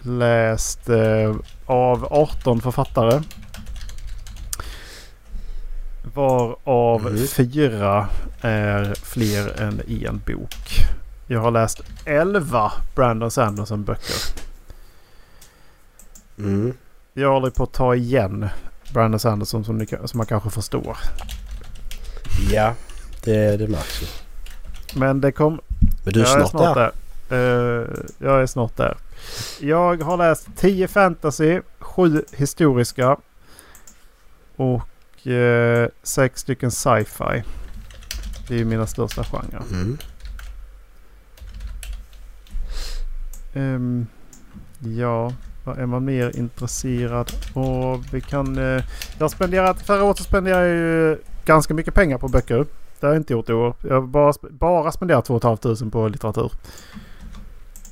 läst 0.02 0.90
eh, 0.90 1.36
av 1.66 2.08
18 2.14 2.62
författare. 2.62 3.22
Varav 6.18 7.08
Mm. 7.08 7.28
fyra 7.28 8.08
är 8.42 8.94
fler 8.96 9.62
än 9.62 9.82
en 9.88 10.22
bok. 10.26 10.66
Jag 11.28 11.40
har 11.40 11.52
läst 11.52 11.82
11 12.06 12.72
Brandon 12.96 13.32
Sanderson-böcker. 13.32 14.16
Mm. 16.38 16.74
Jag 17.14 17.32
håller 17.32 17.50
på 17.50 17.64
att 17.64 17.74
ta 17.74 17.96
igen 17.96 18.50
Brandon 18.94 19.20
Sanderson 19.20 19.66
som, 19.66 19.78
ni, 19.78 19.88
som 19.88 20.18
man 20.18 20.26
kanske 20.26 20.50
förstår. 20.50 20.98
Ja, 22.52 22.74
det, 23.24 23.58
det 23.58 23.68
märks 23.68 24.02
ju. 24.02 24.08
Men 25.00 25.22
det 25.22 25.32
kom... 25.32 25.62
Men 26.04 26.14
du 26.14 26.22
är 26.24 26.38
jag 26.38 26.50
snart, 26.50 26.76
där. 26.76 26.92
där. 27.30 27.82
Eh, 27.82 27.88
jag 28.20 28.42
är 28.42 28.46
snart 28.46 28.78
där. 28.78 28.98
Jag 29.60 30.04
har 30.04 30.18
läst 30.18 30.48
10 30.58 30.88
fantasy, 30.88 31.62
7 31.80 32.24
historiska 32.32 33.18
och 34.56 34.82
6 36.04 36.42
stycken 36.42 36.72
sci-fi. 36.72 37.44
Det 38.48 38.54
är 38.54 38.58
ju 38.58 38.66
mina 38.66 38.88
största 38.88 39.24
genrer. 39.24 39.64
Mm. 39.72 39.98
Ehm, 43.54 44.08
ja, 44.80 45.34
vad 45.64 45.78
är 45.80 45.86
man 45.86 46.06
mer 46.06 46.38
intresserad 46.38 47.32
av? 47.54 48.06
Vi 48.12 48.22
kan... 48.22 48.58
eh, 48.58 48.84
jag 49.20 49.32
spenderat... 49.32 49.82
Förra 49.82 50.04
året 50.04 50.18
så 50.18 50.24
spenderade 50.24 50.68
jag 50.68 50.76
ju 50.78 51.18
ganska 51.46 51.74
mycket 51.74 51.94
pengar 51.94 52.18
på 52.18 52.28
böcker. 52.28 52.66
Det 53.00 53.06
har 53.08 53.14
jag 53.14 53.20
inte 53.20 53.34
gjort 53.34 53.50
i 53.50 53.54
år. 53.54 53.76
Jag 53.82 53.94
har 53.94 54.02
bara, 54.02 54.34
bara 54.50 54.92
spenderat 54.92 55.26
2 55.26 55.40
500 55.40 55.90
på 55.92 56.08
litteratur. 56.08 56.52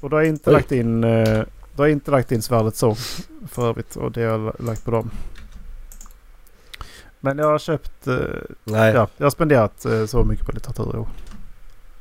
Och 0.01 0.09
då 0.09 0.15
har 0.15 0.21
jag 0.21 0.29
inte 0.29 0.49
Oj. 0.49 0.53
lagt 0.53 0.71
in... 0.71 1.03
eh, 1.03 1.43
då 1.75 1.83
har 1.83 1.87
jag 1.87 1.91
inte 1.91 2.11
lagt 2.11 2.31
in 2.31 2.41
Svärdets 2.41 2.79
sång 2.79 2.95
för 3.47 3.69
övrigt. 3.69 3.95
Och 3.95 4.11
det 4.11 4.21
har 4.23 4.39
jag 4.39 4.55
lagt 4.59 4.85
på 4.85 4.91
dem. 4.91 5.11
Men 7.25 7.37
jag 7.37 7.45
har 7.51 7.59
köpt... 7.59 8.07
eh, 8.07 8.15
Nej. 8.63 8.93
ja, 8.93 9.07
jag 9.17 9.25
har 9.25 9.29
spenderat 9.29 9.85
eh, 9.85 10.05
så 10.05 10.23
mycket 10.23 10.45
på 10.45 10.51
litteratur 10.51 10.95
i 10.95 10.97
år. 10.97 11.07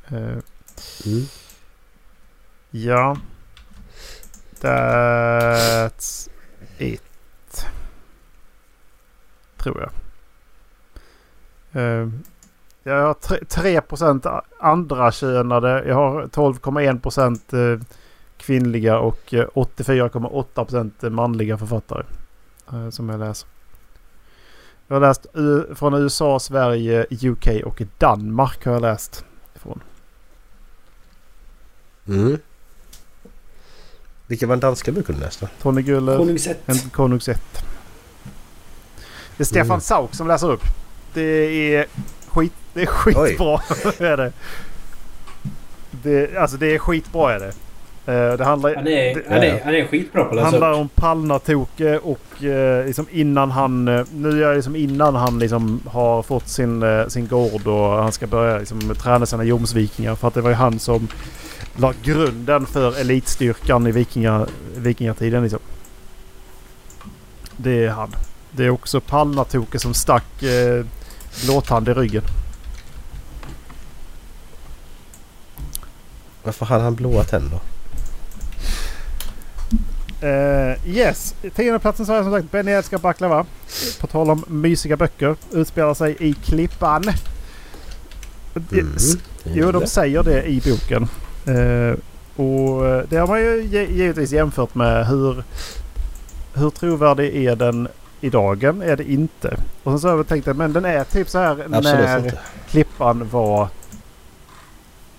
Eh, 0.07 0.37
Mm. 1.05 1.25
Ja. 2.71 3.17
That's 4.61 6.29
it. 6.77 7.65
Tror 9.57 9.79
jag. 9.81 9.91
Eh, 11.81 12.09
jag 12.83 13.05
har 13.05 13.13
tre- 13.13 13.43
3% 13.49 14.25
a- 14.27 14.41
andra 14.59 15.11
könade. 15.11 15.83
Jag 15.87 15.95
har 15.95 16.27
12,1% 16.27 17.73
eh, 17.73 17.79
kvinnliga 18.37 18.99
och 18.99 19.33
eh, 19.33 19.47
84,8% 19.53 21.09
manliga 21.09 21.57
författare. 21.57 22.03
eh, 22.73 22.89
Som 22.89 23.09
jag 23.09 23.19
läser. 23.19 23.49
Jag 24.87 24.95
har 24.95 25.01
läst 25.01 25.25
från 25.77 25.93
USA, 25.93 26.39
Sverige, 26.39 27.05
UK 27.09 27.47
och 27.65 27.81
Danmark 27.97 28.65
har 28.65 28.73
jag 28.73 28.81
läst 28.81 29.25
ifrån. 29.55 29.81
Mm. 32.07 32.37
Vilka 34.27 34.47
var 34.47 34.55
den 34.55 34.59
danska 34.59 34.91
boken 34.91 35.15
du 35.15 35.21
läste? 35.21 35.49
Tony 35.61 35.81
Guller. 35.81 36.17
Konungsett. 36.17 36.69
En 36.69 36.89
konungsett. 36.89 37.65
Det 39.37 39.43
är 39.43 39.45
Stefan 39.45 39.65
Mm. 39.65 39.81
Sauk 39.81 40.15
som 40.15 40.27
läser 40.27 40.51
upp. 40.51 40.63
Det 41.13 41.75
är 41.75 41.87
skit... 42.27 42.53
Det 42.73 42.81
är 42.81 42.85
skitbra. 42.85 43.61
är 44.07 44.17
det. 44.17 44.33
det. 45.91 46.37
Alltså 46.37 46.57
det 46.57 46.75
är 46.75 46.79
skitbra 46.79 47.33
är 47.33 47.39
det. 47.39 47.53
Eh, 48.07 48.33
Det 48.37 48.45
handlar, 48.45 48.75
Han 48.75 48.87
är, 48.87 49.15
det 49.15 49.23
han 49.29 49.37
är, 49.37 49.61
han 49.65 49.75
är 49.75 49.85
skitbra 49.85 50.23
på 50.23 50.29
att 50.29 50.35
läsa 50.35 50.47
handlar 50.47 50.71
upp. 50.71 50.77
om 50.77 50.89
Palnatoke 50.89 51.97
och 51.97 52.43
eh, 52.43 52.85
liksom 52.85 53.05
innan 53.11 53.51
han... 53.51 53.87
eh, 53.87 54.05
Nu 54.15 54.43
är 54.43 54.49
det 54.49 54.55
liksom 54.55 54.75
innan 54.75 55.15
han 55.15 55.39
liksom 55.39 55.79
har 55.87 56.23
fått 56.23 56.47
sin, 56.47 56.83
eh, 56.83 57.07
sin 57.07 57.27
gård 57.27 57.67
och 57.67 57.89
han 58.03 58.11
ska 58.11 58.27
börja 58.27 58.57
liksom 58.57 58.95
träna 58.95 59.25
sina 59.25 59.43
jomsvikingar. 59.43 60.15
För 60.15 60.27
att 60.27 60.33
det 60.33 60.41
var 60.41 60.49
ju 60.49 60.55
han 60.55 60.79
som 60.79 61.07
la 61.77 61.93
grunden 62.03 62.65
för 62.65 62.99
elitstyrkan 63.01 63.87
i 63.87 63.91
vikinga, 63.91 64.45
vikingatiden 64.75 65.43
liksom. 65.43 65.59
Det 67.57 67.85
är 67.85 67.89
han. 67.89 68.15
Det 68.51 68.65
är 68.65 68.69
också 68.69 69.01
Palnatoke 69.01 69.79
som 69.79 69.93
stack 69.93 70.43
eh, 70.43 70.85
Blåtand 71.45 71.89
i 71.89 71.93
ryggen. 71.93 72.23
Varför 76.43 76.65
hade 76.65 76.83
han 76.83 76.95
blåa 76.95 77.23
tänder? 77.23 77.59
Uh, 80.25 80.87
yes, 80.87 81.35
tionde 81.55 81.79
platsen 81.79 82.05
så 82.05 82.11
har 82.11 82.17
jag 82.17 82.25
som 82.25 82.33
sagt 82.33 82.51
Benny 82.51 82.71
älskar 82.71 82.97
baklava. 82.97 83.45
På 84.01 84.07
tal 84.07 84.29
om 84.29 84.43
mysiga 84.47 84.97
böcker. 84.97 85.35
Utspelar 85.51 85.93
sig 85.93 86.15
i 86.19 86.33
Klippan. 86.33 87.03
Mm. 88.71 88.95
Jo, 89.43 89.71
de 89.71 89.87
säger 89.87 90.23
det 90.23 90.43
i 90.43 90.61
boken. 90.61 91.07
Eh, 91.47 91.97
och 92.45 93.07
det 93.09 93.17
har 93.17 93.27
man 93.27 93.41
ju 93.41 93.61
givetvis 93.91 94.31
jämfört 94.31 94.75
med 94.75 95.07
hur, 95.07 95.43
hur 96.53 96.69
trovärdig 96.69 97.45
är 97.45 97.55
den 97.55 97.87
i 98.21 98.29
dagen? 98.29 98.81
Är 98.81 98.95
det 98.95 99.11
inte? 99.11 99.57
Och 99.83 99.91
sen 99.91 99.99
så 99.99 100.07
har 100.07 100.17
jag 100.17 100.27
tänkt 100.27 100.47
att 100.47 100.57
men 100.57 100.73
den 100.73 100.85
är 100.85 101.03
typ 101.03 101.29
så 101.29 101.37
här 101.37 101.51
Absolut 101.51 101.83
när 101.83 102.17
inte. 102.17 102.39
Klippan 102.69 103.29
var 103.29 103.67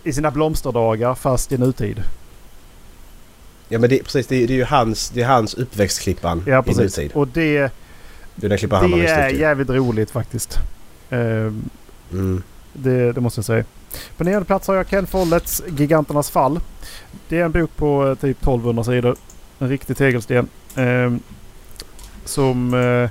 i 0.03 0.13
sina 0.13 0.31
blomsterdagar 0.31 1.15
fast 1.15 1.53
i 1.53 1.59
nutid. 1.59 2.03
Ja 3.69 3.79
men 3.79 3.91
det, 3.91 4.03
precis, 4.05 4.27
det, 4.27 4.43
är- 4.43 4.47
det 4.47 4.53
är 4.53 4.57
ju 4.57 4.65
hans, 4.65 5.11
det 5.11 5.23
är 5.23 5.27
hans 5.27 5.55
uppväxtklippan 5.55 6.43
Ja 6.47 6.61
i 6.61 6.63
precis. 6.63 6.97
nutid. 6.97 7.13
Och 7.15 7.29
det, 7.29 7.59
Det 8.35 8.49
det 8.49 9.07
är 9.09 9.35
i. 9.35 9.41
jävligt 9.41 9.71
roligt 9.71 10.11
faktiskt. 10.11 10.59
Ehm, 11.11 11.71
Mm. 12.13 12.43
Det, 12.73 13.13
det 13.13 13.21
måste 13.21 13.39
jag 13.39 13.45
säga. 13.45 13.65
På 14.17 14.25
nionde 14.25 14.45
plats 14.45 14.69
har 14.69 14.75
jag 14.75 14.89
Ken 14.89 15.07
Folletts 15.07 15.63
Giganternas 15.79 16.31
fall. 16.31 16.61
Det 17.29 17.39
är 17.39 17.45
en 17.45 17.53
bok 17.53 17.71
på 17.77 18.07
eh, 18.09 18.15
typ 18.15 18.37
1200 18.39 18.85
sidor. 18.85 19.17
En 19.59 19.69
riktig 19.69 19.97
tegelsten. 19.97 20.49
Ehm, 20.75 21.21
som... 22.25 22.75
eh, 22.75 23.11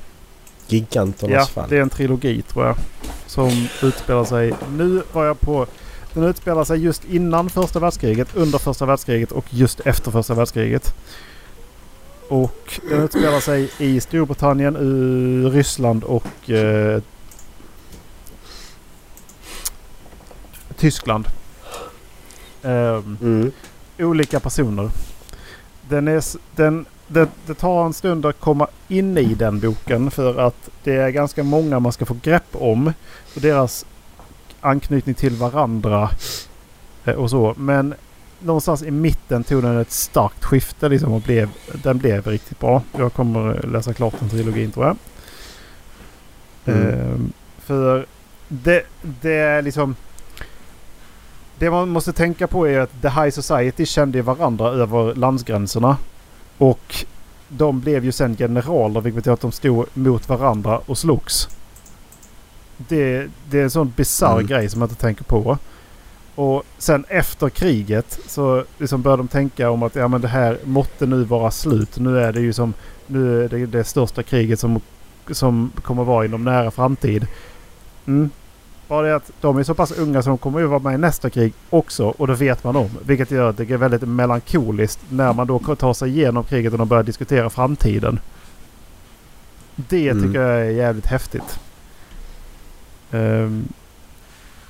Giganternas 0.68 1.32
ja, 1.56 1.61
fall. 1.61 1.69
det 1.69 1.77
är 1.77 1.82
en 1.82 1.90
trilogi 1.90 2.41
tror 2.41 2.65
jag. 2.65 2.76
Som 3.27 3.68
utspelar 3.84 4.23
sig... 4.26 4.53
Nu 4.77 5.02
var 5.14 5.26
jag 5.26 5.40
på... 5.40 5.68
Den 6.16 6.24
utspelar 6.24 6.64
sig 6.64 6.84
just 6.84 7.06
innan 7.06 7.50
första 7.50 7.80
världskriget, 7.80 8.36
under 8.36 8.60
första 8.60 8.86
världskriget 8.86 9.32
och 9.32 9.46
just 9.50 9.80
efter 9.80 10.12
första 10.12 10.34
världskriget. 10.34 10.94
Och 12.30 12.80
den 12.90 13.02
utspelar 13.02 13.40
sig 13.40 13.72
i 13.78 14.00
Storbritannien, 14.02 14.76
i 14.76 15.50
Ryssland 15.50 16.04
och 16.04 16.50
eh, 16.50 17.02
Tyskland. 20.78 21.28
Ehm, 22.64 23.18
Mm. 23.22 23.52
olika 24.00 24.40
personer. 24.40 24.90
Den 25.90 26.08
är, 26.08 26.24
den, 26.56 26.86
det, 27.08 27.28
det 27.46 27.54
tar 27.54 27.86
en 27.86 27.94
stund 27.94 28.26
att 28.26 28.40
komma 28.40 28.68
in 28.88 29.18
i 29.18 29.34
den 29.34 29.60
boken 29.60 30.12
för 30.12 30.40
att 30.40 30.70
det 30.84 30.96
är 30.96 31.10
ganska 31.10 31.44
många 31.44 31.80
man 31.80 31.92
ska 31.92 32.06
få 32.06 32.18
grepp 32.24 32.48
om. 32.52 32.94
Och 33.36 33.42
deras 33.42 33.86
anknytning 34.66 35.16
till 35.16 35.36
varandra 35.36 36.10
eh, 37.06 37.14
och 37.14 37.30
så. 37.30 37.54
Men 37.58 37.94
någonstans 38.40 38.84
i 38.84 38.92
mitten 38.92 39.44
tog 39.44 39.64
den 39.64 39.78
ett 39.78 39.92
starkt 39.92 40.44
skifte 40.44 40.90
liksom 40.90 41.14
och 41.14 41.22
blev, 41.22 41.50
den 41.84 41.98
blev 41.98 42.28
riktigt 42.28 42.60
bra. 42.60 42.82
Jag 42.98 43.14
kommer 43.14 43.68
läsa 43.68 43.94
klart 43.94 44.14
den 44.20 44.30
trilogin 44.30 44.72
tror 44.72 44.86
jag. 44.86 44.98
Mm. 46.66 46.90
Ehm, 46.90 47.34
för 47.58 48.06
det, 48.48 48.84
det 49.02 49.34
är 49.34 49.62
liksom... 49.62 49.96
Det 51.58 51.72
man 51.72 51.90
måste 51.90 52.14
tänka 52.14 52.48
på 52.48 52.68
är 52.68 52.80
att 52.80 53.02
The 53.02 53.10
High 53.10 53.30
Society 53.30 53.86
kände 53.86 54.22
varandra 54.22 54.70
över 54.70 55.16
landsgränserna. 55.16 55.98
Och 56.58 57.06
de 57.48 57.80
blev 57.80 58.06
ju 58.06 58.12
sen 58.12 58.38
generaler 58.38 59.02
vilket 59.02 59.16
betyder 59.16 59.34
att 59.34 59.42
de 59.42 59.52
stod 59.52 59.86
mot 59.94 60.30
varandra 60.30 60.82
och 60.86 60.98
slogs. 60.98 61.50
Det, 62.77 63.27
det 63.49 63.60
är 63.60 63.64
en 63.64 63.69
sån 63.72 63.93
bisarr 63.95 64.34
Mm. 64.34 64.47
grej 64.47 64.69
som 64.69 64.80
man 64.80 64.89
inte 64.89 65.02
tänker 65.02 65.23
på. 65.23 65.57
Och 66.35 66.64
sen 66.77 67.06
efter 67.10 67.49
kriget 67.49 68.19
så 68.27 68.64
liksom 68.77 69.02
började 69.02 69.23
de 69.23 69.27
tänka 69.27 69.69
om 69.69 69.84
att 69.84 69.95
ja, 69.95 70.07
men 70.07 70.22
det 70.22 70.27
här 70.27 70.57
måtte 70.64 71.06
nu 71.06 71.23
vara 71.23 71.52
slut. 71.52 71.97
Nu 71.99 72.19
är 72.19 72.34
det 72.34 72.41
ju 72.41 72.53
som 72.53 72.73
nu 73.07 73.43
är 73.43 73.49
det 73.49 73.65
det 73.65 73.84
största 73.84 74.23
kriget 74.23 74.60
som, 74.60 74.81
som 75.31 75.72
kommer 75.81 76.03
vara 76.03 76.26
inom 76.26 76.43
nära 76.43 76.72
framtid. 76.72 77.27
Mm. 78.06 78.30
Bara 78.88 79.07
det 79.07 79.15
att 79.15 79.31
de 79.41 79.57
är 79.57 79.64
så 79.64 79.73
pass 79.73 79.91
unga 79.91 80.22
så 80.22 80.30
de 80.30 80.38
kommer 80.38 80.60
ju 80.60 80.65
vara 80.65 80.80
med 80.80 80.93
i 80.93 80.97
nästa 80.97 81.30
krig 81.30 81.53
också 81.69 82.06
och 82.18 82.27
det 82.27 82.35
vet 82.35 82.64
man 82.64 82.76
om. 82.76 82.89
Vilket 83.06 83.31
gör 83.31 83.49
att 83.49 83.57
det 83.57 83.72
är 83.72 83.77
väldigt 83.77 84.02
melankoliskt 84.02 84.99
när 85.10 85.34
man 85.34 85.47
då 85.47 85.60
tar 85.76 85.93
sig 85.93 86.10
igenom 86.10 86.43
kriget 86.43 86.72
och 86.73 86.80
de 86.80 86.88
börjar 86.88 87.03
diskutera 87.03 87.49
framtiden. 87.49 88.19
Det 89.76 90.10
Mm. 90.10 90.23
tycker 90.23 90.41
jag 90.41 90.60
är 90.61 90.69
jävligt 90.69 91.06
häftigt. 91.06 91.60
Ehm, 93.16 93.68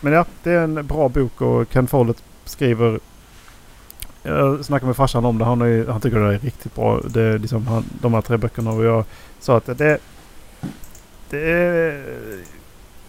men 0.01 0.13
ja, 0.13 0.25
det 0.43 0.51
är 0.51 0.59
en 0.63 0.87
bra 0.87 1.09
bok 1.09 1.41
och 1.41 1.69
Ken 1.73 1.87
Follett 1.87 2.23
skriver 2.45 2.99
Jag 4.23 4.65
snackade 4.65 4.87
med 4.87 4.95
farsan 4.95 5.25
om 5.25 5.37
det. 5.37 5.45
Han, 5.45 5.61
är, 5.61 5.87
han 5.87 6.01
tycker 6.01 6.19
det 6.19 6.35
är 6.35 6.39
riktigt 6.39 6.75
bra. 6.75 7.01
Det 7.07 7.21
är 7.21 7.39
liksom 7.39 7.67
han, 7.67 7.85
de 8.01 8.13
här 8.13 8.21
tre 8.21 8.37
böckerna. 8.37 8.71
Och 8.71 8.83
jag 8.85 9.05
sa 9.39 9.57
att 9.57 9.65
det, 9.77 9.97
det 11.29 11.51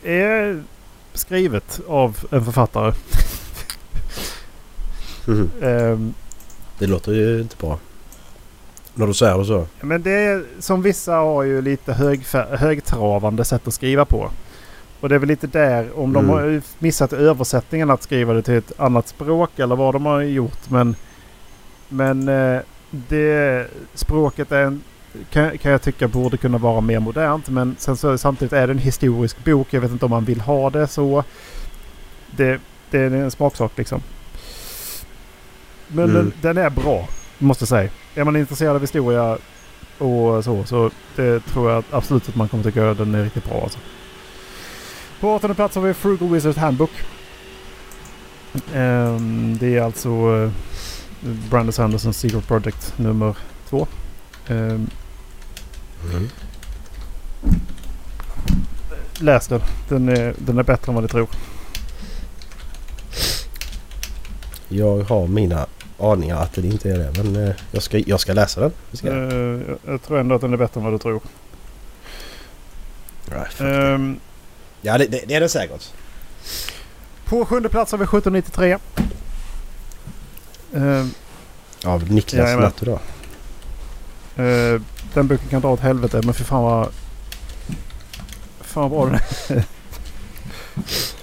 är, 0.03 0.63
skrivet 1.15 1.81
av 1.89 2.19
en 2.31 2.45
författare. 2.45 2.93
Ehm, 5.63 6.15
Det 6.79 6.87
låter 6.87 7.13
ju 7.13 7.41
inte 7.41 7.57
bra. 7.57 7.79
När 8.95 9.07
du 9.07 9.15
säger 9.15 9.39
det 9.39 9.45
så. 9.45 9.67
Men 9.81 10.03
det 10.03 10.11
är 10.11 10.45
som 10.59 10.83
vissa 10.83 11.15
har 11.15 11.43
ju 11.43 11.63
lite 11.63 11.93
högfä- 11.93 12.57
högtravande 12.57 13.45
sätt 13.45 13.69
att 13.69 13.75
skriva 13.75 14.05
på. 14.05 14.31
Och 15.01 15.09
det 15.09 15.15
är 15.15 15.19
väl 15.19 15.29
lite 15.29 15.47
där 15.47 15.99
om 15.99 16.13
de 16.13 16.25
Mm. 16.25 16.31
har 16.37 16.63
missat 16.79 17.13
översättningen 17.13 17.91
att 17.91 18.03
skriva 18.03 18.33
det 18.33 18.43
till 18.43 18.55
ett 18.55 18.81
annat 18.81 19.09
språk 19.09 19.59
eller 19.59 19.77
vad 19.77 19.95
de 19.95 20.07
har 20.07 20.21
gjort. 20.21 20.71
Men, 20.71 20.97
men 21.89 22.29
eh, 22.29 22.61
det 22.91 23.67
språket 23.95 24.53
är 24.53 24.63
en, 24.63 24.83
kan, 25.31 25.59
kan 25.59 25.73
jag 25.73 25.83
tycka 25.83 26.09
borde 26.09 26.37
kunna 26.37 26.59
vara 26.59 26.81
mer 26.81 27.01
modernt. 27.01 27.49
Men 27.49 27.77
sen 27.79 27.97
så 27.97 28.19
samtidigt 28.19 28.53
är 28.53 28.67
det 28.67 28.73
en 28.73 28.79
historisk 28.79 29.45
bok. 29.45 29.67
Jag 29.71 29.81
vet 29.81 29.91
inte 29.91 30.05
om 30.05 30.11
man 30.11 30.25
vill 30.25 30.41
ha 30.41 30.71
det 30.71 30.87
så. 30.87 31.25
Det, 32.37 32.61
det 32.91 32.99
är 32.99 33.11
en 33.11 33.31
smaksak 33.31 33.73
liksom. 33.77 34.01
Men 35.89 36.05
Mm. 36.11 36.15
den, 36.17 36.33
den 36.55 36.65
är 36.65 36.71
bra. 36.71 37.09
Måste 37.39 37.63
jag 37.63 37.69
säga. 37.69 37.91
Är 38.15 38.25
man 38.25 38.37
intresserad 38.37 38.75
av 38.77 38.81
historia 38.81 39.39
och 39.99 40.45
så, 40.45 40.65
så 40.65 40.91
det 41.17 41.41
tror 41.41 41.71
jag 41.71 41.85
absolut 41.91 42.29
att 42.29 42.37
man 42.37 42.49
kommer 42.49 42.65
tycka 42.65 42.91
att 42.91 42.99
den 42.99 43.15
är 43.15 43.25
riktigt 43.25 43.45
bra. 43.45 43.61
Alltså. 43.63 43.79
På 45.21 45.35
åttonde 45.35 45.55
plats 45.55 45.75
har 45.75 45.83
vi 45.83 45.95
Frugal 45.95 46.29
Wizard 46.29 46.57
Handbook. 46.57 46.91
Ehm, 48.75 49.57
det 49.61 49.77
är 49.77 49.83
alltså 49.83 50.11
uh, 50.11 50.51
Brandon 51.51 51.73
Sandersons 51.73 52.19
Secret 52.19 52.47
Project 52.49 52.99
nummer 52.99 53.37
två. 53.69 53.87
Ehm, 54.49 54.91
Mm. 56.15 56.29
läs 59.21 59.49
den. 59.49 59.61
Den 59.89 60.09
är, 60.09 60.35
den 60.39 60.59
är 60.59 60.63
bättre 60.63 60.91
än 60.91 60.95
vad 60.95 61.05
ni 61.05 61.09
tror. 61.09 61.29
Jag 64.69 64.99
har 65.03 65.27
mina 65.27 65.67
aningar 65.99 66.37
att 66.37 66.53
det 66.53 66.67
inte 66.67 66.91
är 66.91 66.99
det. 66.99 67.23
Men 67.23 67.49
eh, 67.49 67.55
jag, 67.71 67.83
ska, 67.83 67.99
jag 67.99 68.21
ska 68.21 68.33
läsa 68.33 68.61
den. 68.61 68.73
Ska 68.93 69.07
jag. 69.09 69.33
Ehm, 69.33 69.65
jag- 69.69 69.93
jag 69.95 70.03
tror 70.03 70.19
ändå 70.19 70.35
att 70.35 70.41
den 70.41 70.53
är 70.53 70.57
bättre 70.57 70.81
än 70.81 70.85
vad 70.85 70.95
du 70.95 70.99
tror. 70.99 71.21
Fuck. 73.25 73.61
Ja, 74.87 74.99
det, 74.99 75.07
det, 75.07 75.23
det 75.27 75.35
är 75.35 75.41
den 75.41 75.49
säkert. 75.49 75.93
på 77.25 77.45
sjunde 77.47 77.69
plats 77.69 77.91
har 77.93 77.99
vi 77.99 78.05
1793. 78.05 78.79
Ehm, 80.75 81.11
Av 81.85 82.13
Niklas 82.13 82.39
Jajamän. 82.39 82.65
Natt 82.65 82.83
idag. 82.83 82.99
Eh, 84.37 84.81
den 85.15 85.27
boken 85.29 85.49
kan 85.49 85.61
dra 85.61 85.69
åt 85.69 85.81
helvete 85.81 86.21
men 86.25 86.35
för 86.35 86.45
fan 86.45 86.63
vad... 86.63 86.89
Fan 88.61 88.91
vad 88.91 88.91
bra 88.91 89.07
den 89.07 89.15
är. 89.59 89.65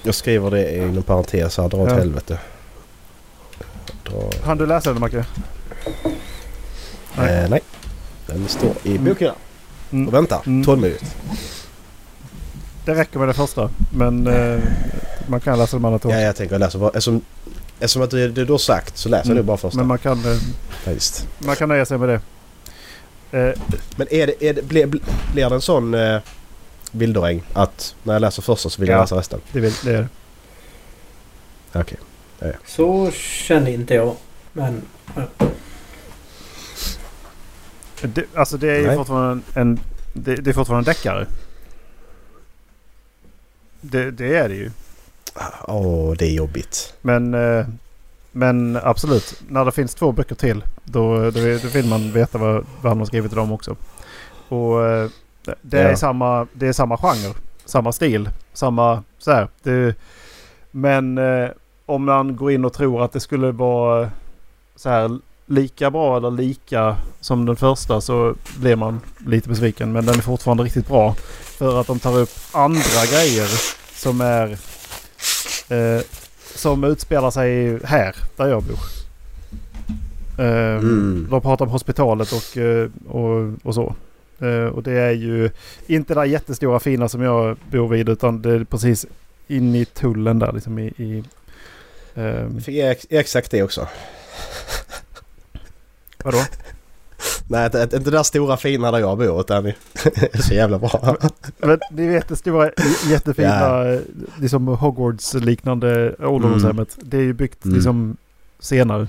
Jag 0.02 0.14
skriver 0.14 0.50
det 0.50 0.76
inom 0.76 1.02
parentes 1.02 1.56
här. 1.58 1.68
Dra 1.68 1.78
åt 1.78 1.90
Ja. 1.90 1.96
helvete. 1.96 2.38
Dra... 4.04 4.30
Han 4.44 4.58
du 4.58 4.66
läsa 4.66 4.92
den 4.92 5.00
Macke? 5.00 5.24
Nej. 7.16 7.34
Eh, 7.44 7.48
nej. 7.50 7.60
Den 8.26 8.48
står 8.48 8.72
i 8.82 8.98
bokhyllan. 8.98 9.34
Mm. 9.92 10.08
Och 10.08 10.14
väntar. 10.14 10.42
Mm. 10.46 10.64
Tålmodigt. 10.64 11.16
Det 12.84 12.94
räcker 12.94 13.18
med 13.18 13.28
det 13.28 13.34
första. 13.34 13.70
Men 13.92 14.26
eh, 14.26 14.60
man 15.26 15.40
kan 15.40 15.58
läsa 15.58 15.76
de 15.76 15.84
andra 15.84 15.98
två. 15.98 16.10
Ja, 16.10 16.20
jag 16.20 16.36
tänker 16.36 16.58
läsa 16.58 16.78
bara. 16.78 16.88
Eftersom, 16.88 17.20
eftersom 17.74 18.02
att 18.02 18.10
det, 18.10 18.28
det 18.28 18.44
då 18.44 18.58
sagt 18.58 18.96
så 18.98 19.08
läser 19.08 19.26
Mm. 19.26 19.36
jag 19.36 19.44
bara 19.46 19.56
första. 19.56 19.78
Men 19.78 19.86
man 19.86 19.98
kan, 19.98 20.18
eh, 20.86 20.92
man 21.38 21.56
kan 21.56 21.68
nöja 21.68 21.86
sig 21.86 21.98
med 21.98 22.08
det. 22.08 22.20
Eh, 23.38 23.54
Men 23.96 24.06
är 24.14 24.26
det, 24.26 24.44
är 24.44 24.54
det, 24.54 24.62
blir, 24.62 24.86
blir 25.32 25.48
det 25.48 25.54
en 25.54 25.60
sån 25.60 25.94
eh, 25.94 26.20
Vilderäng 26.90 27.42
att 27.52 27.94
när 28.02 28.12
jag 28.12 28.20
läser 28.20 28.42
första 28.42 28.68
så 28.68 28.80
vill 28.80 28.88
jag 28.88 28.96
Ja. 28.98 29.00
läsa 29.02 29.16
resten? 29.16 29.40
det, 29.52 29.60
vill, 29.60 29.72
det 29.84 29.90
är 29.94 30.08
det. 31.72 31.80
Okej. 31.80 31.98
Så 32.66 33.10
känner 33.10 33.70
inte 33.70 33.94
jag. 33.94 34.14
Men 34.52 34.82
det. 38.02 38.24
Alltså 38.34 38.56
det 38.56 38.70
är 38.70 38.78
ju 38.90 38.96
fortfarande 38.96 39.42
en... 39.54 39.80
Det, 40.12 40.34
det 40.36 40.50
är 40.50 40.54
fortfarande 40.54 40.90
en 40.90 40.94
deckare. 40.94 41.26
Det, 43.90 44.10
det 44.10 44.36
är 44.36 44.48
det 44.48 44.54
ju. 44.54 44.70
Åh, 45.68 46.14
det 46.18 46.24
är 46.26 46.30
jobbigt. 46.32 46.94
Men, 47.02 47.34
eh, 47.34 47.66
men 48.32 48.78
absolut. 48.82 49.42
När 49.48 49.64
det 49.64 49.72
finns 49.72 49.94
två 49.94 50.12
böcker 50.12 50.34
till 50.34 50.64
då, 50.84 51.30
då, 51.30 51.40
vill 51.74 51.86
man 51.88 52.12
veta 52.12 52.38
vad, 52.38 52.54
vad 52.80 52.90
han 52.90 52.98
har 52.98 53.06
skrivit 53.06 53.32
i 53.32 53.34
dem 53.34 53.52
också. 53.52 53.76
Och 54.48 54.84
eh, 54.86 55.08
det- 55.44 55.54
det, 55.62 55.80
är 55.80 55.90
Ja. 55.90 55.96
samma, 55.96 56.46
det 56.52 56.66
är 56.66 56.72
samma 56.72 56.96
genre. 56.96 57.34
Samma 57.64 57.92
stil. 57.92 58.28
Samma 58.52 59.02
så 59.18 59.32
här. 59.32 59.48
Det, 59.62 59.94
men 60.70 61.18
eh, 61.18 61.48
om 61.86 62.04
man 62.04 62.36
går 62.36 62.52
in 62.52 62.64
och 62.64 62.72
tror 62.72 63.04
att 63.04 63.12
det 63.12 63.20
skulle 63.20 63.50
vara 63.52 64.10
så 64.76 64.88
här 64.88 65.18
lika 65.46 65.90
bra 65.90 66.16
eller 66.16 66.30
lika 66.30 66.96
som 67.20 67.46
den 67.46 67.56
första 67.56 68.00
så 68.00 68.34
blir 68.58 68.76
man 68.76 69.00
lite 69.26 69.48
besviken. 69.48 69.92
Men 69.92 70.06
den 70.06 70.14
är 70.14 70.22
fortfarande 70.22 70.62
riktigt 70.64 70.88
bra. 70.88 71.14
För 71.42 71.80
att 71.80 71.86
de 71.86 71.98
tar 71.98 72.18
upp 72.18 72.30
andra 72.52 73.06
grejer 73.12 73.48
som 73.94 74.20
är 74.20 74.50
eh, 75.68 76.02
som 76.54 76.84
utspelar 76.84 77.30
sig 77.30 77.78
här 77.84 78.16
där 78.36 78.46
jag 78.48 78.62
bor. 78.62 78.78
Eh, 80.38 80.74
Mm. 80.74 81.26
De 81.30 81.40
pratar 81.40 81.64
om 81.64 81.70
hospitalet 81.70 82.32
och, 82.32 82.56
eh, 82.56 82.88
och, 83.08 83.52
och 83.62 83.74
så. 83.74 83.94
Eh, 84.40 84.64
och 84.66 84.82
det 84.82 84.92
är 84.92 85.10
ju 85.12 85.50
inte 85.86 86.14
där 86.14 86.24
jättestora 86.24 86.80
fina 86.80 87.08
som 87.08 87.22
jag 87.22 87.56
bor 87.70 87.88
vid 87.88 88.08
utan 88.08 88.42
det 88.42 88.50
är 88.50 88.64
precis 88.64 89.06
in 89.46 89.74
i 89.74 89.84
tullen 89.84 90.38
där 90.38 90.52
liksom 90.52 90.78
i... 90.78 90.86
i 90.86 91.24
ehm, 92.14 92.60
Fick 92.60 92.74
jag 92.76 92.90
ex- 92.90 93.06
exakt 93.10 93.50
det 93.50 93.62
också. 93.62 93.88
vadå? 96.24 96.38
Nej, 97.48 97.64
inte, 97.66 97.82
inte 97.82 97.98
det 97.98 98.10
där 98.10 98.22
stora 98.22 98.56
fina 98.56 98.90
där 98.90 98.98
jag 98.98 99.18
bor 99.18 99.40
utan 99.40 99.64
det 99.64 99.74
är 100.34 100.42
så 100.42 100.54
jävla 100.54 100.78
bra. 100.78 101.16
Men 101.58 101.78
ni 101.90 102.06
vet 102.06 102.28
det 102.28 102.36
stora 102.36 102.70
jättefina 103.08 103.84
eh, 103.92 104.00
liksom 104.40 104.68
Hogwarts-liknande 104.68 106.14
ålderdomshemmet. 106.26 106.96
Det 107.00 107.16
är 107.16 107.22
ju 107.22 107.32
byggt 107.32 107.64
Mm. 107.64 107.74
liksom 107.74 108.16
senare. 108.58 109.06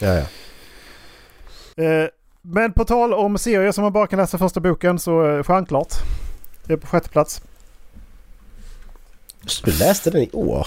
Ja, 0.00 0.08
ja. 0.14 0.24
Eh, 1.84 2.08
men 2.42 2.72
på 2.72 2.84
tal 2.84 3.14
om 3.14 3.38
serier 3.38 3.72
som 3.72 3.82
man 3.82 3.92
bara 3.92 4.06
kan 4.06 4.18
läsa 4.18 4.38
första 4.38 4.60
boken 4.60 4.98
så 4.98 5.26
eh, 5.36 5.42
Stjärnklart. 5.42 5.94
Det 6.64 6.72
är 6.72 6.76
på 6.76 6.86
sjätte 6.86 7.08
plats. 7.08 7.42
Du 9.64 9.72
läste 9.78 10.10
den 10.10 10.22
i 10.22 10.30
år? 10.32 10.66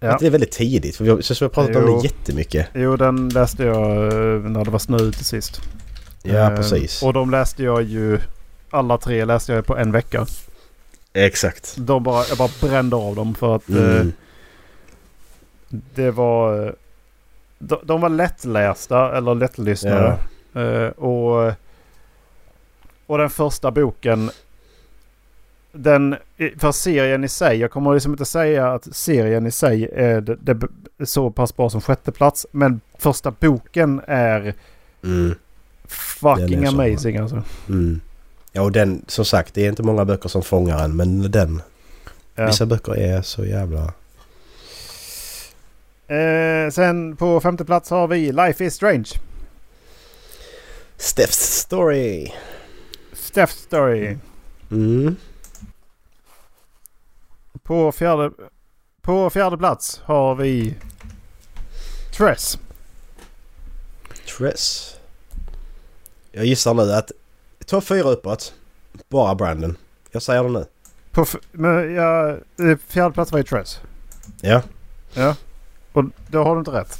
Ja. 0.00 0.10
Att 0.14 0.18
det 0.20 0.26
är 0.26 0.30
väldigt 0.30 0.50
tidigt 0.52 0.96
för 0.96 1.04
vi 1.04 1.10
har, 1.10 1.20
så 1.20 1.34
vi 1.34 1.44
har 1.44 1.48
pratat 1.50 1.76
om 1.76 1.82
Jo. 1.86 2.00
det 2.00 2.04
jättemycket. 2.04 2.68
Jo, 2.74 2.96
den 2.96 3.28
läste 3.28 3.64
jag 3.64 3.90
eh, 4.06 4.40
när 4.40 4.64
det 4.64 4.70
var 4.70 4.78
snö 4.78 4.96
ute 4.98 5.24
sist. 5.24 5.60
Ja, 6.22 6.50
Eh, 6.50 6.56
precis. 6.56 7.02
Och 7.02 7.12
de 7.12 7.30
läste 7.30 7.62
jag 7.64 7.82
ju... 7.82 8.18
Alla 8.70 8.98
tre 8.98 9.24
läste 9.24 9.52
jag 9.52 9.66
på 9.66 9.76
en 9.76 9.92
vecka. 9.92 10.26
Exakt. 11.12 11.74
De 11.78 12.02
bara, 12.02 12.24
jag 12.28 12.38
bara 12.38 12.50
brände 12.60 12.96
av 12.96 13.16
dem 13.16 13.34
för 13.34 13.56
att 13.56 13.70
eh, 13.70 13.76
Mm. 13.76 14.12
det 15.70 16.10
var... 16.10 16.66
eh, 16.66 16.72
De, 17.58 17.78
de 17.84 18.00
var 18.00 18.08
lättlästa 18.08 19.16
eller 19.16 19.34
lättlyssnade. 19.34 20.18
Eh, 20.54 20.88
och, 20.88 21.52
och 23.06 23.18
den 23.18 23.30
första 23.30 23.70
boken... 23.70 24.30
Den, 25.76 26.16
för 26.58 26.72
serien 26.72 27.24
i 27.24 27.28
sig, 27.28 27.56
jag 27.56 27.70
kommer 27.70 27.94
liksom 27.94 28.12
inte 28.12 28.24
säga 28.24 28.72
att 28.72 28.96
serien 28.96 29.46
i 29.46 29.50
sig 29.50 29.88
är, 29.92 30.20
det, 30.20 30.34
det, 30.34 30.68
är 30.98 31.04
så 31.04 31.30
pass 31.30 31.56
bra 31.56 31.70
som 31.70 31.80
sjätte 31.80 32.12
plats 32.12 32.46
Men 32.50 32.80
första 32.98 33.30
boken 33.30 34.00
är 34.06 34.54
Mm. 35.04 35.34
fucking 35.88 36.64
är 36.64 36.68
amazing 36.68 37.16
alltså. 37.16 37.42
Mm. 37.68 38.00
Ja, 38.52 38.62
och 38.62 38.72
den 38.72 39.04
som 39.06 39.24
sagt, 39.24 39.54
det 39.54 39.64
är 39.64 39.68
inte 39.68 39.82
många 39.82 40.04
böcker 40.04 40.28
som 40.28 40.42
fångar 40.42 40.84
en 40.84 40.96
men 40.96 41.30
den. 41.30 41.62
Ja. 42.34 42.46
Vissa 42.46 42.66
böcker 42.66 42.96
är 42.96 43.22
så 43.22 43.44
jävla... 43.44 43.92
Eh, 46.08 46.70
sen 46.70 47.16
på 47.16 47.40
femte 47.40 47.64
plats 47.64 47.90
har 47.90 48.08
vi 48.08 48.32
Life 48.32 48.64
is 48.64 48.74
Strange. 48.74 49.08
Steph's 50.98 51.60
Story. 51.60 52.32
Steph 53.12 53.52
Story. 53.52 54.16
Mm. 54.70 55.16
På 57.66 57.92
fjärde, 57.92 58.30
på 59.02 59.30
fjärde 59.30 59.58
plats 59.58 60.00
har 60.04 60.34
vi 60.34 60.74
Tress. 62.16 62.58
Tress. 64.38 64.96
Jag 66.32 66.44
gissar 66.46 66.74
nu 66.74 66.92
att 66.92 67.12
topp 67.66 67.84
fyra 67.84 68.08
uppåt. 68.08 68.54
Bara 69.08 69.34
Brandon. 69.34 69.76
Jag 70.10 70.22
säger 70.22 70.42
det 70.42 70.48
nu. 70.50 70.66
På 71.10 71.22
f- 71.22 71.36
men, 71.52 71.94
ja, 71.94 72.36
fjärde 72.88 73.14
plats 73.14 73.32
var 73.32 73.38
ju 73.38 73.44
Tress. 73.44 73.80
Ja. 75.14 75.34
Och 75.92 76.04
då 76.28 76.44
har 76.44 76.54
du 76.54 76.58
inte 76.58 76.70
rätt. 76.70 76.98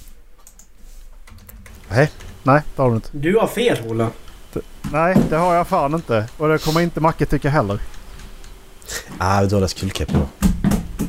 Nej, 2.42 2.62
det 2.76 2.82
har 2.82 2.90
du 2.90 2.94
inte. 2.96 3.08
Du 3.12 3.36
har 3.38 3.46
fel 3.46 3.78
Ola. 3.90 4.10
Nej, 4.92 5.16
det 5.30 5.36
har 5.36 5.54
jag 5.54 5.66
fan 5.68 5.94
inte. 5.94 6.28
Och 6.38 6.48
det 6.48 6.58
kommer 6.64 6.80
inte 6.80 7.00
Macke 7.00 7.26
tycka 7.26 7.50
heller. 7.50 7.80
Ah, 9.18 9.44
du 9.44 9.54
har 9.54 9.60
läst 9.60 9.78
Kullkepp 9.78 10.08
då. 10.08 10.28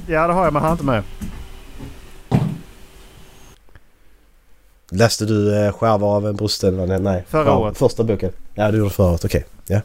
Ja, 0.08 0.28
det 0.28 0.34
har 0.34 0.44
jag 0.44 0.54
men 0.54 0.62
han 0.62 0.70
är 0.72 0.74
inte 0.74 0.86
med. 0.86 1.04
Läste 4.92 5.26
du 5.26 5.66
eh, 5.66 5.74
Skärvor 5.74 6.16
av 6.16 6.28
en 6.28 6.36
brusten? 6.36 7.04
Nej. 7.04 7.26
Förra 7.28 7.46
Ja, 7.46 7.58
året. 7.58 7.78
Första 7.78 8.04
boken? 8.04 8.32
Ja, 8.54 8.72
du 8.72 8.78
gjorde 8.78 8.90
förra 8.90 9.08
året. 9.12 9.26
Okej. 9.26 9.46
Ja. 9.68 9.82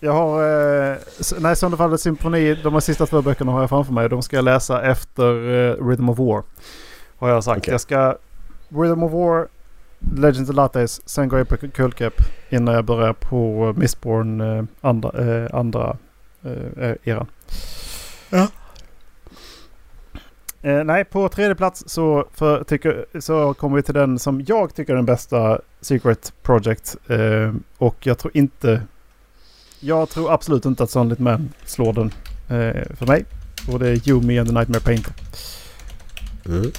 Jag 0.00 0.12
har... 0.12 0.42
Eh, 0.90 0.96
nej, 1.38 1.56
Sönderfallets 1.56 2.02
symfoni, 2.02 2.54
de 2.54 2.72
här 2.72 2.80
sista 2.80 3.06
två 3.06 3.22
böckerna 3.22 3.52
har 3.52 3.60
jag 3.60 3.68
framför 3.68 3.92
mig. 3.92 4.08
De 4.08 4.22
ska 4.22 4.36
jag 4.36 4.44
läsa 4.44 4.82
efter 4.82 5.30
eh, 5.32 5.86
Rhythm 5.88 6.08
of 6.08 6.18
War. 6.18 6.42
Har 7.18 7.28
jag 7.28 7.44
sagt. 7.44 7.58
Okej. 7.58 7.72
Jag 7.72 7.80
ska... 7.80 8.16
Rhythm 8.68 9.02
of 9.02 9.12
War, 9.12 9.48
Legends 10.16 10.50
of 10.50 10.56
Lattes, 10.56 11.08
sen 11.08 11.28
går 11.28 11.38
jag 11.38 11.48
på 11.48 11.56
Kullkepp 11.56 12.14
innan 12.48 12.74
jag 12.74 12.84
börjar 12.84 13.12
på 13.12 13.72
Mistborn 13.76 14.40
eh, 14.40 14.64
andra, 14.80 15.10
eh, 15.44 15.54
andra 15.54 15.96
eh, 16.44 16.92
eran. 17.04 17.26
Ja. 18.30 18.48
Eh, 20.62 20.84
nej, 20.84 21.04
på 21.04 21.28
tredje 21.28 21.54
plats 21.54 21.84
så, 21.86 22.28
för, 22.32 22.64
tycker, 22.64 23.20
så 23.20 23.54
kommer 23.54 23.76
vi 23.76 23.82
till 23.82 23.94
den 23.94 24.18
som 24.18 24.44
jag 24.46 24.74
tycker 24.74 24.92
är 24.92 24.96
den 24.96 25.06
bästa 25.06 25.60
Secret 25.80 26.32
Project. 26.42 26.96
Eh, 27.06 27.54
och 27.78 28.06
jag 28.06 28.18
tror 28.18 28.36
inte... 28.36 28.82
Jag 29.80 30.08
tror 30.08 30.32
absolut 30.32 30.64
inte 30.64 30.82
att 30.82 30.90
Sunlit 30.90 31.18
Man 31.18 31.52
slår 31.64 31.92
den 31.92 32.06
eh, 32.48 32.96
för 32.96 33.06
mig. 33.06 33.24
Och 33.72 33.78
det 33.78 33.88
är 33.88 34.08
You, 34.08 34.22
Me 34.22 34.38
and 34.38 34.48
the 34.48 34.54
Nightmare 34.54 34.80
Painter. 34.80 35.12
Mm. 36.46 36.70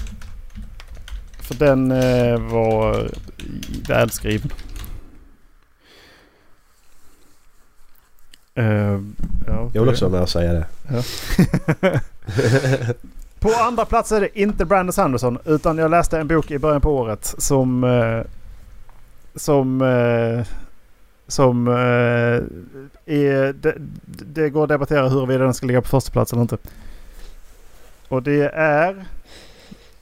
För 1.39 1.55
den 1.55 1.91
eh, 1.91 2.39
var 2.39 3.11
välskriven. 3.87 4.51
Eh, 8.57 8.99
ja, 9.47 9.69
Jag 9.73 9.81
vill 9.81 9.89
också 9.89 10.05
vara 10.05 10.11
med 10.11 10.21
och 10.21 10.29
säga 10.29 10.53
det. 10.53 10.65
På 13.39 13.53
andra 13.53 13.85
plats 13.85 14.11
är 14.11 14.21
det 14.21 14.39
inte 14.39 14.65
Brandon 14.65 14.93
Sanderson 14.93 15.37
utan 15.45 15.77
jag 15.77 15.91
läste 15.91 16.19
en 16.19 16.27
bok 16.27 16.51
i 16.51 16.59
början 16.59 16.81
på 16.81 16.97
året 16.97 17.35
som 17.37 17.83
eh, 17.83 18.21
som 19.35 19.81
eh, 19.81 20.45
som 21.27 21.67
är, 23.05 23.53
det, 23.53 23.75
det 24.05 24.49
går 24.49 24.63
att 24.63 24.69
debattera 24.69 25.09
huruvida 25.09 25.43
den 25.43 25.53
ska 25.53 25.65
ligga 25.65 25.81
på 25.81 25.87
första 25.87 26.11
plats 26.11 26.33
eller 26.33 26.41
inte. 26.41 26.57
Och 28.07 28.23
det 28.23 28.49
är 28.53 29.05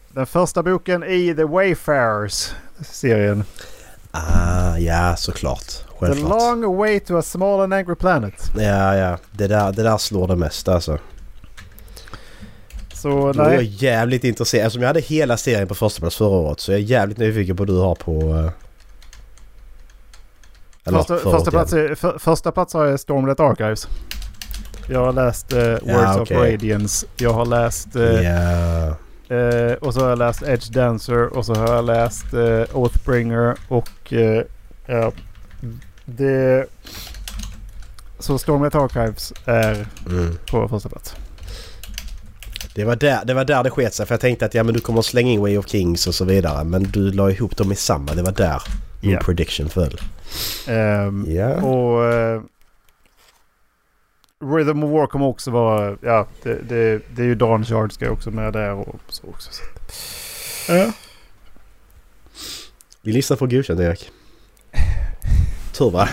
den 0.09 0.25
första 0.25 0.63
boken 0.63 1.03
i 1.03 1.35
The 1.35 1.43
Wayfarers 1.43 2.51
serien. 2.79 3.43
Ah, 4.11 4.77
ja 4.77 5.15
såklart. 5.17 5.84
The 5.99 6.05
Självklart. 6.05 6.41
long 6.41 6.75
way 6.77 6.99
to 6.99 7.17
a 7.17 7.21
small 7.21 7.61
and 7.61 7.73
angry 7.73 7.95
planet. 7.95 8.51
Ja, 8.57 8.95
ja. 8.95 9.17
Det 9.31 9.47
där, 9.47 9.71
det 9.71 9.83
där 9.83 9.97
slår 9.97 10.27
det 10.27 10.35
mest 10.35 10.67
alltså. 10.67 10.97
Så 12.93 13.09
är 13.09 13.25
jag 13.27 13.35
nej, 13.37 13.75
jävligt 13.83 14.23
intresserad. 14.23 14.65
Eftersom 14.65 14.81
jag 14.81 14.89
hade 14.89 14.99
hela 14.99 15.37
serien 15.37 15.67
på 15.67 15.75
första 15.75 15.99
plats 16.01 16.15
förra 16.15 16.29
året 16.29 16.59
så 16.59 16.71
är 16.71 16.75
jag 16.75 16.81
jävligt 16.81 17.17
nyfiken 17.17 17.55
på 17.55 17.61
vad 17.63 17.67
du 17.67 17.79
har 17.79 17.95
på... 17.95 18.11
eh, 18.11 18.51
Eller 20.85 20.97
första, 20.97 21.17
första, 21.17 21.51
plats 21.51 21.73
är, 21.73 21.95
för, 21.95 22.17
första 22.19 22.51
plats 22.51 22.73
har 22.73 22.85
jag 22.85 22.99
Stormlight 22.99 23.39
Archives. 23.39 23.87
Jag 24.89 25.05
har 25.05 25.13
läst 25.13 25.53
eh, 25.53 25.59
Words 25.59 25.81
Ja, 25.85 26.15
of 26.15 26.21
okej. 26.21 26.53
Radiance. 26.53 27.05
Jag 27.17 27.33
har 27.33 27.45
läst... 27.45 27.95
igen. 27.95 28.15
Eh, 28.25 28.93
Ja. 29.27 29.35
eh, 29.35 29.73
och 29.73 29.93
så 29.93 29.99
har 29.99 30.09
jag 30.09 30.17
läst 30.19 30.41
Edge 30.43 30.71
Dancer 30.71 31.37
och 31.37 31.45
så 31.45 31.55
har 31.55 31.75
jag 31.75 31.85
läst 31.85 32.25
Oathbringer 32.73 33.55
och... 33.67 34.13
Det... 36.05 36.65
Så 38.19 38.37
Stormlight 38.37 38.75
Archives 38.75 39.33
är 39.45 39.87
Mm. 40.09 40.37
på 40.51 40.67
första 40.69 40.89
plats. 40.89 41.15
Det 42.75 42.83
var, 42.85 42.95
där, 42.95 43.25
det 43.25 43.33
var 43.33 43.45
där 43.45 43.63
det 43.63 43.69
sket 43.69 43.93
sig 43.93 44.05
för 44.05 44.13
jag 44.13 44.21
tänkte 44.21 44.45
att 44.45 44.53
ja 44.53 44.63
men 44.63 44.73
du 44.73 44.79
kommer 44.79 44.99
att 44.99 45.05
slänga 45.05 45.31
in 45.31 45.41
Way 45.41 45.57
of 45.57 45.67
Kings 45.67 46.07
och 46.07 46.15
så 46.15 46.25
vidare. 46.25 46.63
Men 46.63 46.83
du 46.83 47.11
la 47.11 47.31
ihop 47.31 47.57
dem 47.57 47.71
i 47.71 47.75
samma. 47.75 48.13
Det 48.13 48.21
var 48.23 48.31
där 48.31 48.61
min 49.01 49.11
Ja. 49.11 49.19
prediction 49.19 49.69
föll. 49.69 50.01
Ehm, 50.67 51.25
Ja. 51.27 51.55
Och... 51.61 52.05
Eh, 52.13 52.41
Rhythm 54.55 54.83
of 54.83 54.91
War 54.91 55.07
kommer 55.07 55.25
också 55.25 55.51
vara... 55.51 55.97
Ja, 56.01 56.27
det, 56.43 56.53
det, 56.69 57.01
det 57.15 57.21
är 57.21 57.25
ju 57.25 57.35
Dawn 57.35 57.65
Shard 57.65 57.91
ska 57.93 58.09
också 58.09 58.31
med 58.31 58.53
där 58.53 58.71
och 58.73 58.95
så 59.09 59.27
också. 59.27 59.49
Så. 59.51 60.91
Vi 63.01 63.11
listar 63.11 63.35
för 63.35 63.47
godkänt 63.47 63.79
Erik. 63.79 64.11
Tur 65.77 65.89
va? 65.91 66.09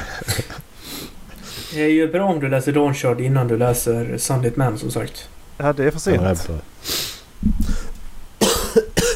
Det 1.75 1.83
är 1.83 1.89
ju 1.89 2.09
bra 2.13 2.25
om 2.25 2.41
du 2.41 2.49
läser 2.49 2.73
Dawnshard 2.73 3.21
innan 3.21 3.49
du 3.49 3.57
läser 3.57 4.19
Sunlit 4.19 4.57
Man 4.57 4.79
som 4.79 4.91
sagt. 4.91 5.29
Ja, 5.59 5.73
det 5.73 5.85
är 5.85 5.91
för 5.91 6.13
Ja, 6.13 6.35
sent. 6.35 6.51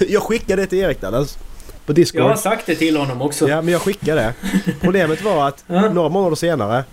jag 0.09 0.23
skickade 0.23 0.63
det 0.63 0.67
till 0.67 0.79
Erik 0.79 1.01
där. 1.01 1.13
alltså, 1.13 1.39
På 1.87 1.93
Discord. 1.93 2.21
Jag 2.21 2.29
har 2.29 2.37
sagt 2.37 2.67
det 2.67 2.75
till 2.75 2.97
honom 2.97 3.23
också. 3.23 3.49
Ja 3.49 3.63
men 3.63 3.73
jag 3.73 3.83
skickade 3.83 4.21
det. 4.21 4.35
Problemet 4.81 5.23
var 5.23 5.49
att 5.49 5.65
Ja. 5.67 5.89
några 5.93 6.09
månader 6.09 6.37
senare 6.37 6.85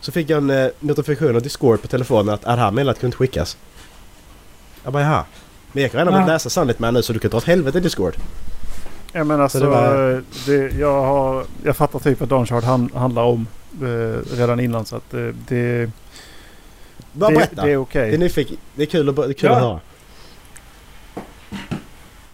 så 0.00 0.12
fick 0.12 0.30
jag 0.30 0.36
en 0.38 0.50
eh, 0.50 0.68
notifikation 0.80 1.36
av 1.36 1.42
Discord 1.42 1.82
på 1.82 1.88
telefonen 1.88 2.34
att 2.34 2.42
det 2.42 2.50
här 2.50 2.70
meddelandet 2.70 3.00
kunde 3.00 3.06
inte 3.08 3.16
skickas. 3.16 3.56
Jag 4.84 4.92
bara 4.92 5.02
jaha. 5.02 5.24
Men 5.72 5.82
jag 5.82 5.92
kan 5.92 6.04
redan 6.06 6.20
Ja. 6.20 6.26
läsa 6.26 6.50
Sunlit 6.50 6.78
Man 6.78 6.94
nu 6.94 7.02
så 7.02 7.12
du 7.12 7.18
kan 7.18 7.30
dra 7.30 7.38
åt 7.38 7.44
helvete 7.44 7.80
Discord. 7.80 8.14
Jag 9.16 9.26
menar 9.26 9.48
Så 9.48 9.58
så... 9.58 9.64
det 9.64 9.70
var- 9.70 10.22
Det, 10.46 10.78
jag, 10.78 11.02
har, 11.02 11.44
jag 11.64 11.76
fattar 11.76 11.98
typ 11.98 12.20
vad 12.20 12.28
Dawn 12.28 12.46
Shard 12.46 12.64
han, 12.64 12.90
handlar 12.94 13.22
om 13.22 13.46
eh, 13.82 14.36
redan 14.36 14.60
innan 14.60 14.84
så 14.86 14.96
att 14.96 15.14
eh, 15.14 15.20
det, 15.48 15.90
Bara 17.12 17.30
det, 17.30 17.36
berätta. 17.36 17.54
det 17.56 17.62
är 17.62 17.66
Det, 17.66 17.76
okej. 17.76 18.14
är 18.14 18.18
nyfiken, 18.18 18.56
det 18.74 18.82
är 18.82 18.86
kul, 18.86 19.08
att, 19.08 19.16
det 19.16 19.22
är 19.22 19.32
kul 19.32 19.50
Ja. 19.50 19.56
att 19.56 19.62
höra. 19.62 19.80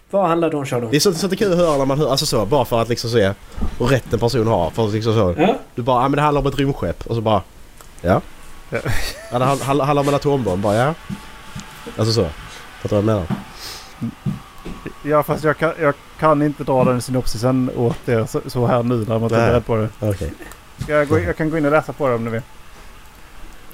Vad 0.09 0.27
handlar 0.27 0.49
Dawnshard 0.51 0.83
om? 0.83 0.89
Det 0.91 0.95
är 0.95 0.99
så, 0.99 1.13
så 1.13 1.27
det 1.27 1.33
är 1.35 1.37
kul 1.37 1.51
att 1.51 1.57
höra 1.57 1.77
när 1.77 1.85
man 1.85 1.99
hör, 1.99 2.11
alltså 2.11 2.25
så, 2.25 2.45
bara 2.45 2.65
för 2.65 2.81
att 2.81 2.89
liksom 2.89 3.09
se 3.09 3.33
hur 3.79 3.85
rätt 3.85 4.13
en 4.13 4.19
person 4.19 4.47
har. 4.47 4.69
För 4.69 4.85
att 4.87 4.93
liksom 4.93 5.13
så. 5.13 5.35
Ja. 5.37 5.55
Du 5.75 5.81
bara, 5.81 6.01
ja 6.03 6.07
men 6.07 6.15
det 6.15 6.21
handlar 6.21 6.41
om 6.41 6.47
ett 6.47 6.57
rymdskepp 6.59 7.07
och 7.07 7.15
så 7.15 7.21
bara, 7.21 7.41
ja. 8.01 8.21
Ja. 8.69 8.79
Ja, 9.31 9.39
det 9.39 9.45
handlar, 9.45 9.85
handlar 9.85 10.01
om 10.03 10.07
en 10.09 10.15
atombomb, 10.15 10.61
bara 10.63 10.75
ja. 10.75 10.93
Alltså 11.97 12.13
så. 12.13 12.27
Fattar 12.81 12.97
du 12.97 13.01
vad 13.01 13.15
jag 13.15 13.25
menar? 13.25 13.25
Ja 15.03 15.23
fast 15.23 15.43
jag 15.43 15.57
kan, 15.57 15.71
jag 15.81 15.93
kan 16.19 16.41
inte 16.41 16.63
dra 16.63 16.83
den 16.83 17.01
synopsisen 17.01 17.71
åt 17.75 18.09
er 18.09 18.25
så, 18.25 18.41
så 18.47 18.65
här 18.67 18.83
nu 18.83 18.95
när 18.95 19.05
man 19.19 19.23
inte 19.23 19.35
är 19.35 19.47
beredd 19.49 19.65
på 19.65 19.75
det. 19.75 19.89
Ska 20.83 20.91
jag, 20.93 21.07
gå, 21.07 21.19
in- 21.19 21.25
jag 21.25 21.37
kan 21.37 21.49
gå 21.49 21.57
in 21.57 21.65
och 21.65 21.71
läsa 21.71 21.93
på 21.93 22.07
det 22.07 22.13
om 22.15 22.23
ni 22.25 22.31
vill. 22.31 22.41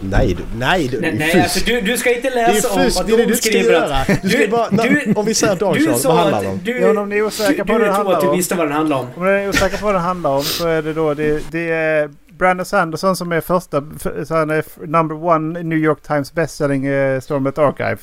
Nej 0.02 0.34
du, 0.34 0.44
nej 0.58 0.88
du. 0.88 1.02
Nej, 1.02 1.16
nej 1.20 1.42
alltså 1.42 1.60
du, 1.66 1.82
du 1.82 1.98
ska 1.98 2.16
inte 2.16 2.30
läsa 2.30 2.70
om 2.70 2.90
vad 2.96 3.08
det 3.08 3.14
är 3.14 3.18
de 3.18 3.26
du 3.26 3.36
ska 3.36 3.50
skriver. 3.50 3.72
göra. 3.72 3.98
Du 4.22 4.30
ska 4.30 4.38
Du- 4.40 4.48
bara, 4.48 4.70
du- 4.70 4.78
när, 4.78 5.18
om 5.18 5.26
vi 5.26 5.34
säger 5.34 5.54
Du 5.56 5.60
Dawnshard, 5.60 6.06
vad 6.06 6.18
handlar 6.18 6.42
det 6.42 6.48
om? 6.48 6.60
du, 6.64 6.80
Ja, 6.80 7.02
om 7.02 7.10
ni 7.10 7.16
är 7.16 7.20
du, 7.20 7.26
osäkra 7.26 7.66
på 7.66 7.74
du 7.74 7.80
vad 7.80 7.90
att 7.90 7.96
handlar 7.96 8.22
du 8.22 8.28
om. 8.28 8.38
visste 8.38 8.56
vad 8.56 8.66
den 8.68 8.76
handlar 8.76 8.98
om. 8.98 9.08
Om 9.16 9.26
ni 9.26 9.32
är 9.32 9.50
osäkra 9.50 9.78
på 9.78 9.86
vad 9.86 9.96
det 9.96 10.00
handlar 10.00 10.30
om 10.30 10.44
så 10.44 10.68
är 10.68 10.82
det 10.82 10.94
då 10.94 11.14
det, 11.14 11.52
det 11.52 11.72
är 11.72 12.10
Brandon 12.38 12.66
Sanderson 12.66 13.16
som 13.16 13.32
är 13.32 13.42
första. 13.42 13.84
Så 14.26 14.36
han 14.36 14.50
är 14.50 14.64
number 14.88 15.24
one 15.26 15.64
New 15.64 15.78
York 15.78 16.02
Times 16.02 16.34
bestselling 16.34 16.88
uh, 16.88 17.20
Stormlight 17.22 17.58
Archive. 17.58 17.98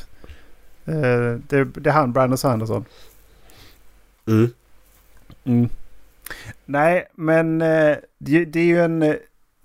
Eh, 0.86 1.40
det, 1.48 1.64
det 1.64 1.90
är 1.90 1.94
han 1.94 2.12
Brandon 2.12 2.38
Sanderson. 2.38 2.84
Mm. 4.26 4.50
Mm. 5.44 5.68
Nej, 6.64 7.06
men 7.14 7.62
eh, 7.62 7.96
det, 8.18 8.44
det 8.44 8.60
är 8.60 8.64
ju 8.64 8.80
en... 8.80 9.16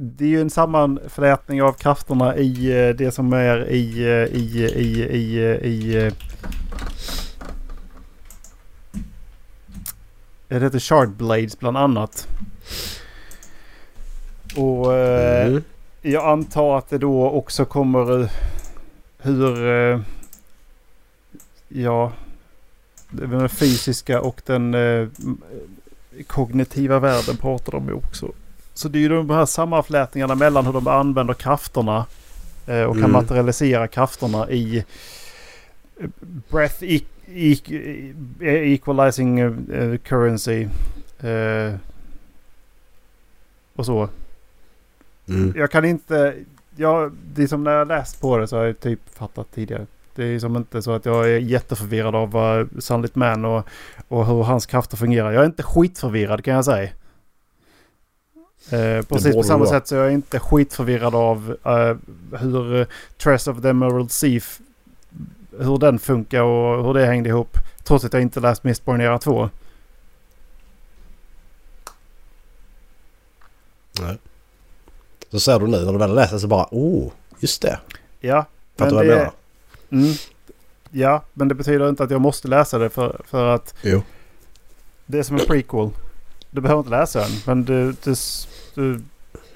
Det 0.04 0.26
är 0.26 0.30
ju 0.30 0.42
en 0.42 0.50
sammanflätning 0.50 1.62
av 1.62 1.74
krafterna 1.74 2.38
i 2.38 2.88
eh, 2.88 2.96
det 2.96 3.12
som 3.12 3.34
är 3.34 3.70
i... 3.70 4.04
i, 4.32 4.66
i, 4.66 5.04
i, 5.04 5.40
i 5.68 6.12
det 10.48 10.60
heter 10.60 10.80
Shard 10.80 11.10
Blades 11.10 11.60
bland 11.60 11.78
annat. 11.78 12.28
Och 14.58 14.94
Mm. 14.94 15.64
jag 16.02 16.26
antar 16.26 16.78
att 16.78 16.90
det 16.90 16.98
då 16.98 17.30
också 17.30 17.66
kommer 17.66 18.30
hur... 19.18 20.02
eh, 21.76 21.82
Ja... 21.82 22.12
Den 23.14 23.50
fysiska 23.50 24.22
och 24.22 24.42
den 24.46 24.74
eh, 24.74 25.08
kognitiva 26.28 27.00
världen 27.00 27.38
pratar 27.38 27.72
de 27.72 27.94
också. 27.94 28.32
Så 28.74 28.90
det 28.90 28.98
är 28.98 29.02
ju 29.02 29.10
de 29.10 29.30
här 29.30 29.46
sammanflätningarna 29.46 30.36
mellan 30.36 30.66
hur 30.66 30.74
de 30.74 30.88
använder 30.88 31.34
krafterna 31.34 32.06
eh, 32.68 32.84
och 32.84 32.94
kan 32.96 32.98
Mm. 33.04 33.12
materialisera 33.12 33.88
krafterna 33.88 34.50
i 34.50 34.78
eh, 36.00 36.08
breath 36.50 36.84
e- 36.84 37.00
e- 37.28 38.14
e- 38.42 38.74
equalizing 38.74 39.40
eh, 39.40 39.98
currency. 39.98 40.68
eh, 41.20 41.76
och 43.76 43.86
så. 43.86 44.10
Mm. 45.30 45.54
Jag 45.58 45.72
kan 45.72 45.86
inte... 45.86 46.36
Jag, 46.76 47.12
det 47.34 47.44
är 47.44 47.48
som 47.48 47.64
när 47.64 47.72
jag 47.72 47.88
läst 47.88 48.22
på 48.22 48.38
det 48.38 48.48
så 48.48 48.58
har 48.58 48.64
jag 48.66 48.80
typ 48.80 49.00
fattat 49.14 49.48
tidigare. 49.54 49.86
Det 50.16 50.24
är 50.26 50.40
som 50.40 50.56
inte 50.56 50.82
så 50.82 50.92
att 50.92 51.06
jag 51.06 51.26
är 51.30 51.38
jätteförvirrad 51.40 52.16
av 52.16 52.36
uh, 52.38 52.68
Sunlit 52.80 53.16
Man 53.16 53.46
och, 53.46 53.66
och 54.08 54.26
hur 54.26 54.44
hans 54.44 54.66
krafter 54.66 54.98
fungerar. 54.98 55.32
Jag 55.32 55.42
är 55.42 55.46
inte 55.46 55.64
skitförvirrad 55.64 56.44
kan 56.44 56.54
jag 56.54 56.66
säga. 56.66 56.90
Eh, 58.72 59.06
precis 59.06 59.36
på 59.36 59.44
samma 59.44 59.64
du 59.64 59.70
sätt 59.70 59.88
så 59.88 59.96
är 59.96 60.00
jag 60.04 60.14
inte 60.14 60.40
skitförvirrad 60.40 61.16
av 61.16 61.58
eh, 61.66 61.96
hur 62.40 62.74
uh, 62.76 62.86
Tress 63.18 63.48
of 63.48 63.62
the 63.62 63.70
Emerald 63.70 64.12
Sea 64.12 64.38
f- 64.38 64.60
hur 65.60 65.78
den 65.78 66.00
funkar 66.00 66.42
och 66.42 66.86
hur 66.86 66.94
det 66.94 67.06
hängde 67.06 67.30
ihop. 67.30 67.58
Trots 67.84 68.06
att 68.06 68.14
jag 68.14 68.22
inte 68.22 68.40
läst 68.40 68.64
Mistborn 68.64 69.02
era 69.02 69.20
2. 69.20 69.50
Nej. 74.02 74.18
Så 75.32 75.40
ser 75.40 75.60
du 75.60 75.68
nu 75.68 75.86
när 75.86 75.92
du 75.94 75.98
väl 76.00 76.16
det 76.16 76.40
så 76.40 76.48
bara 76.48 76.68
oh, 76.72 77.12
just 77.40 77.62
det. 77.62 77.80
Ja, 78.20 78.46
Fattar 78.78 78.86
men 78.86 78.96
vad 78.96 79.06
jag 79.06 79.18
menar? 79.18 79.32
Mm, 79.92 80.14
ja, 80.92 81.24
men 81.34 81.48
det 81.48 81.56
betyder 81.56 81.90
inte 81.90 82.04
att 82.04 82.12
jag 82.12 82.22
måste 82.22 82.48
läsa 82.48 82.78
det 82.78 82.90
för, 82.90 83.22
för 83.26 83.48
att 83.56 83.74
Jo. 83.82 84.02
det 85.06 85.20
är 85.20 85.24
som 85.24 85.36
en 85.40 85.46
prequel. 85.46 85.90
Du 86.52 86.62
behöver 86.62 86.80
inte 86.80 86.92
läsa 86.92 87.20
den, 87.20 87.32
men 87.46 87.66
du, 87.66 87.92
du, 88.04 88.16
du, 88.76 89.02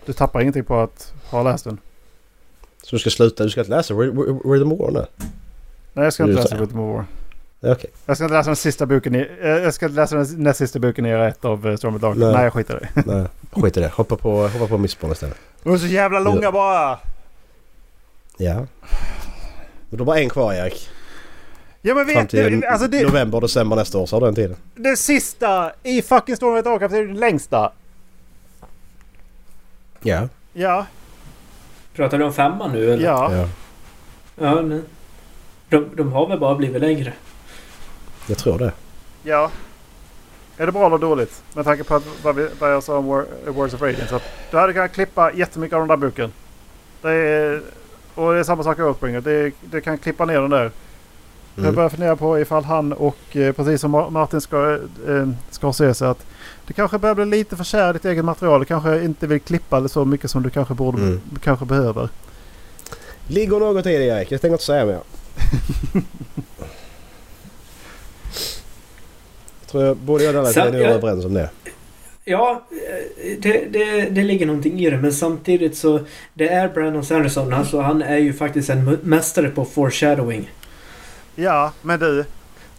du 0.06 0.14
tappar 0.14 0.42
ingenting 0.42 0.64
på 0.64 0.80
att 0.80 1.14
ha 1.30 1.44
läst 1.44 1.64
den. 1.64 1.78
Så 2.84 2.96
du 2.96 3.00
ska 3.00 3.10
sluta, 3.10 3.44
du 3.44 3.50
ska 3.50 3.62
inte 3.62 3.72
läsa 3.72 3.94
Rhythm 3.94 4.72
of 4.72 4.80
War 4.80 4.92
nu? 4.92 5.06
Nej, 5.94 6.04
jag 6.04 6.14
ska 6.14 6.24
inte 6.24 6.36
läsa. 6.42 6.56
Rhythm 6.58 6.80
of 6.80 6.96
War. 6.96 7.06
Okej. 7.74 7.90
Jag 8.06 8.18
ska 8.18 8.26
inte 8.26 8.38
läsa 8.38 8.50
den 8.50 8.56
sista 8.56 8.86
boken 8.86 9.16
i... 9.16 9.20
eh, 9.42 9.48
Jag 9.50 9.74
ska 9.74 9.86
inte 9.86 9.96
läsa 9.96 10.16
den 10.16 10.44
näst 10.44 10.60
sista 10.60 10.80
boken 10.80 11.06
i 11.06 11.10
ett 11.12 11.46
av 11.46 11.68
eh, 11.68 11.76
Storm 11.78 11.96
of 11.96 12.02
Dark. 12.02 12.18
Nej. 12.18 12.34
Nej, 12.34 12.44
jag 12.44 12.54
skiter 12.54 12.76
i 12.76 13.02
det. 13.02 13.04
Nej, 13.16 13.26
skit 13.52 13.78
i 13.78 13.80
det. 13.80 13.88
Hoppa 13.94 14.16
på, 14.16 14.48
hoppa 14.48 14.68
på 14.68 14.78
Mistborn 14.78 15.12
istället. 15.12 15.38
De 15.64 15.74
är 15.74 15.78
så 15.78 15.88
jävla 15.88 16.20
långa 16.20 16.52
bara! 16.52 17.00
Ja. 18.38 18.66
Men 19.90 19.98
du 19.98 20.02
har 20.02 20.06
bara 20.06 20.20
en 20.20 20.30
kvar 20.30 20.54
Erik. 20.54 20.90
Ja 21.82 21.96
men 21.96 22.06
Fram 22.06 22.16
vet 22.16 22.30
till 22.30 22.60
du, 22.62 22.68
alltså 22.68 22.88
det, 22.88 23.04
november, 23.04 23.42
december 23.42 23.76
nästa 23.76 23.98
år 23.98 24.06
så 24.06 24.16
har 24.16 24.22
du 24.22 24.26
den 24.26 24.36
tiden. 24.36 24.56
det 24.76 24.98
sista 24.98 25.72
i 25.84 26.02
fucking 26.02 26.36
Storm 26.36 26.58
of 26.58 26.64
Dark 26.64 26.82
är 26.82 26.90
det 27.08 27.14
längsta. 27.14 27.72
Ja. 30.02 30.30
Ja, 30.54 30.86
Pratar 31.96 32.18
du 32.18 32.24
om 32.24 32.34
femman 32.34 32.72
nu 32.72 32.94
eller? 32.94 33.06
ja. 33.06 33.36
ja. 33.36 33.50
Ja, 34.38 34.62
nej. 34.62 34.82
De, 35.70 35.90
de 35.96 36.12
har 36.14 36.28
väl 36.28 36.40
bara 36.40 36.56
blivit 36.56 36.82
längre. 36.82 37.14
Jag 38.28 38.38
tror 38.38 38.60
det. 38.60 38.72
Ja. 39.24 39.52
Är 40.58 40.66
det 40.66 40.72
bra 40.72 40.86
eller 40.86 40.98
dåligt? 40.98 41.44
Med 41.54 41.66
tanke 41.66 41.84
på 41.84 41.96
att, 41.96 42.04
vad, 42.24 42.36
vi, 42.36 42.50
vad 42.60 42.74
jag 42.74 42.84
sa 42.84 42.98
om 42.98 43.06
War, 43.08 43.26
Wars 43.48 43.74
of 43.74 43.82
Radiance. 43.82 44.16
Att 44.16 44.24
du 44.52 44.58
hade 44.58 44.74
kunnat 44.74 44.94
klippa 44.94 45.34
jättemycket 45.34 45.76
av 45.76 45.80
den 45.80 45.88
där 45.88 46.08
boken. 46.08 46.34
Det 47.02 47.12
är, 47.12 47.62
och 48.16 48.34
det 48.34 48.40
är 48.40 48.44
samma 48.44 48.64
sak 48.64 48.80
i 48.80 48.82
Oathbringer. 48.82 49.22
Det, 49.22 49.52
det 49.72 49.82
kan 49.82 49.98
klippa 49.98 50.26
ner 50.26 50.42
den 50.42 50.50
där. 50.50 50.72
Jag 51.56 51.64
Mm. 51.64 51.76
börjar 51.76 51.90
fundera 51.90 52.16
på 52.16 52.40
ifall 52.40 52.64
han 52.64 52.94
och 52.94 53.18
eh, 53.38 53.52
precis 53.54 53.82
som 53.82 53.96
Ma- 53.96 54.10
Martin 54.10 54.42
ska, 54.42 54.74
eh, 55.08 55.30
ska 55.52 55.74
se 55.74 55.94
sig 55.94 56.08
att 56.08 56.26
du 56.68 56.74
kanske 56.74 56.98
börjar 56.98 57.16
bli 57.16 57.26
lite 57.26 57.56
för 57.58 57.64
kär 57.64 57.90
i 57.90 57.94
ditt 57.94 58.06
eget 58.06 58.26
material. 58.26 58.60
Du 58.60 58.66
kanske 58.66 59.04
inte 59.04 59.28
vill 59.28 59.40
klippa 59.40 59.80
det 59.80 59.90
så 59.90 60.06
mycket 60.06 60.32
som 60.32 60.44
du 60.44 60.50
kanske 60.50 60.74
borde, 60.74 61.02
Mm. 61.02 61.22
kanske 61.44 61.66
behöver. 61.66 62.10
Ligger 63.28 63.60
något 63.60 63.86
i 63.86 63.98
det 63.98 64.04
Erik. 64.06 64.32
Jag 64.32 64.42
tänker 64.42 64.54
inte 64.54 64.64
säga 64.64 64.86
mer. 64.86 65.00
jag 69.62 69.70
tror 69.72 69.84
jag, 69.84 69.98
både 69.98 70.24
jag 70.24 70.30
och 70.30 70.36
Dallas 70.44 70.58
är 70.58 70.74
jag- 70.74 70.92
överens 70.92 71.26
om 71.26 71.34
det. 71.34 71.50
Ja, 72.28 72.64
eh, 72.72 73.38
det, 73.40 73.66
det, 73.74 74.10
det 74.10 74.24
ligger 74.24 74.46
någonting 74.46 74.80
i 74.80 74.90
det. 74.90 74.98
Men 74.98 75.14
samtidigt 75.14 75.78
så... 75.78 76.00
Det 76.34 76.50
är 76.50 76.70
Brandon 76.70 77.06
Sanderson. 77.06 77.54
Alltså 77.54 77.82
han 77.82 78.02
är 78.02 78.18
ju 78.18 78.34
faktiskt 78.34 78.70
en 78.70 79.00
mästare 79.04 79.50
på 79.50 79.66
foreshadowing. 79.66 80.52
Ja, 81.36 81.72
men 81.82 82.00
du. 82.00 82.26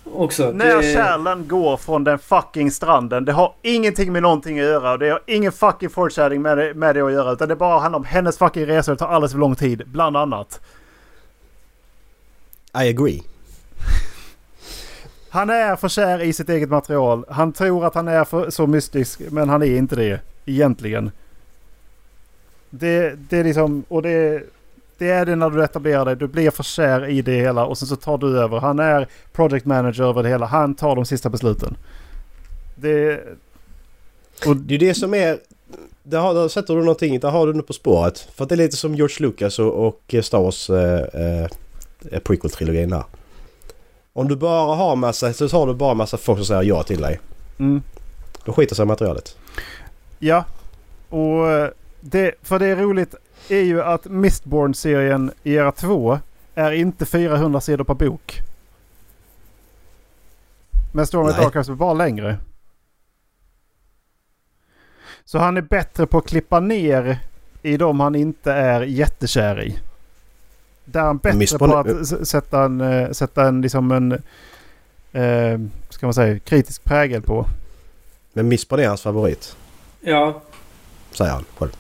Också. 0.05 0.53
När 0.53 0.77
det, 0.77 0.83
kärlen 0.95 1.49
går 1.49 1.77
från 1.77 2.05
den 2.05 2.19
fucking 2.19 2.71
stranden. 2.71 3.25
Det 3.25 3.33
har 3.33 3.55
ingenting 3.63 4.13
med 4.13 4.23
någonting 4.23 4.61
att 4.61 4.67
göra. 4.67 4.93
och 4.93 4.99
Det 4.99 5.09
har 5.09 5.21
ingen 5.27 5.53
fucking 5.53 5.91
foreshadowing 5.91 6.43
med 6.43 6.59
det, 6.59 6.75
med 6.75 6.97
det 6.97 7.03
att 7.03 7.13
göra. 7.13 7.33
Utan 7.33 7.49
det 7.49 7.57
bara 7.57 7.81
handlar 7.81 7.99
om 7.99 8.05
hennes 8.05 8.39
fucking 8.39 8.67
resa. 8.67 8.91
Det 8.91 8.99
tar 8.99 9.09
alldeles 9.09 9.33
för 9.33 9.39
lång 9.39 9.55
tid. 9.55 9.83
Bland 9.87 10.17
annat. 10.17 10.61
I 12.85 12.89
agree. 12.89 13.23
Han 15.29 15.51
är 15.51 15.77
för 15.77 15.89
kär 15.89 16.23
i 16.23 16.33
sitt 16.33 16.49
eget 16.49 16.69
material. 16.69 17.25
Han 17.29 17.53
tror 17.53 17.87
att 17.87 17.95
han 17.95 18.09
är 18.09 18.25
för, 18.25 18.51
så 18.51 18.67
mystisk. 18.67 19.21
Men 19.31 19.49
han 19.49 19.63
är 19.63 19.77
inte 19.77 19.97
det. 19.97 20.21
Egentligen. 20.45 21.11
Det, 22.71 23.15
det 23.31 23.39
är 23.39 23.45
liksom... 23.45 23.85
Och 23.89 24.03
det, 24.03 24.43
det 24.99 25.11
är 25.11 25.27
det 25.27 25.37
när 25.37 25.51
du 25.51 25.65
etablerar 25.65 26.05
dig. 26.05 26.17
Du 26.17 26.27
blir 26.27 26.51
för 26.51 26.63
kär 26.63 27.09
i 27.09 27.23
det 27.23 27.41
hela. 27.41 27.67
Och 27.67 27.79
sen 27.79 27.89
så 27.89 27.97
tar 27.97 28.19
du 28.19 28.39
över. 28.39 28.59
Han 28.61 28.79
är 28.79 29.09
project 29.33 29.67
manager 29.67 30.05
över 30.05 30.23
det 30.23 30.29
hela. 30.29 30.47
Han 30.47 30.75
tar 30.75 30.97
de 30.97 31.05
sista 31.05 31.29
besluten. 31.29 31.77
Det... 32.75 33.21
Och 34.47 34.57
Det 34.57 34.75
är 34.75 34.79
det 34.79 34.95
som 34.95 35.15
är... 35.15 35.39
Där, 36.03 36.19
har, 36.19 36.35
där 36.35 36.49
sätter 36.49 36.75
du 36.75 36.81
någonting, 36.81 37.21
där 37.21 37.31
har 37.31 37.47
du 37.47 37.53
något 37.53 37.67
på 37.67 37.73
spåret. 37.73 38.19
För 38.19 38.43
att 38.43 38.49
det 38.49 38.55
är 38.55 38.57
lite 38.57 38.77
som 38.77 38.95
George 38.95 39.17
Lucas 39.21 39.59
och, 39.59 39.87
och 39.87 40.15
Star 40.23 40.43
Wars 40.43 40.71
eh, 40.71 41.01
eh, 41.01 42.21
prequel-trilogin 42.21 42.91
där. 42.91 43.05
Om 44.17 44.29
du 44.29 44.37
bara 44.37 44.77
har 44.77 44.97
massa, 44.97 45.33
så 45.33 45.49
har 45.49 45.67
du 45.67 45.75
bara 45.75 45.95
massa 45.95 46.17
folk 46.17 46.39
som 46.39 46.47
säger 46.47 46.63
ja 46.63 46.83
till 46.83 47.01
dig. 47.01 47.21
Mm. 47.59 47.83
Då 48.45 48.53
skiter 48.53 48.75
sig 48.75 48.87
materialet. 48.87 49.37
Ja. 50.19 50.45
Och 51.09 51.51
eh, 51.51 51.71
det, 52.01 52.35
för 52.43 52.59
det 52.59 52.67
är 52.67 52.77
roligt 52.77 53.15
är 53.49 53.61
ju 53.61 53.83
att 53.83 54.05
Mistborn-serien 54.05 55.33
i 55.43 55.55
era 55.55 55.73
2 55.73 56.19
är 56.55 56.73
inte 56.73 57.07
400 57.07 57.61
sidor 57.61 57.85
per 57.85 57.95
bok. 57.95 58.41
Men 60.93 61.07
Storm 61.07 61.27
of 61.27 61.37
Nej. 61.37 61.45
Dark 61.45 61.69
är 61.69 61.75
bara 61.75 61.95
längre. 61.95 62.37
Så 65.25 65.39
han 65.39 65.57
är 65.57 65.63
bättre 65.63 66.07
på 66.07 66.19
att 66.19 66.29
klippa 66.29 66.61
ner 66.61 67.19
i 67.63 67.77
de 67.77 68.01
han 68.01 68.15
inte 68.15 68.53
är 68.53 68.83
jättekär 68.83 69.63
i. 69.63 69.79
Där 70.89 71.01
är 71.01 71.05
han 71.05 71.19
bättre 71.19 71.39
Mistborn- 71.39 71.83
på 71.83 72.17
att 72.23 72.29
sätta 72.29 72.65
en, 72.65 72.81
eh, 72.81 73.11
sätta 73.11 73.49
en 73.49 73.63
liksom 73.63 73.91
en 73.93 74.13
eh, 75.13 75.61
ska 75.91 76.07
man 76.07 76.15
säga, 76.15 76.39
kritisk 76.39 76.85
prägel 76.85 77.23
på. 77.23 77.47
Men 78.33 78.49
Mistborn 78.49 78.81
är 78.81 78.89
hans 78.89 79.03
favorit. 79.03 79.57
Ja, 80.01 80.43
Säger 81.13 81.31
han 81.33 81.45
själv. 81.59 81.71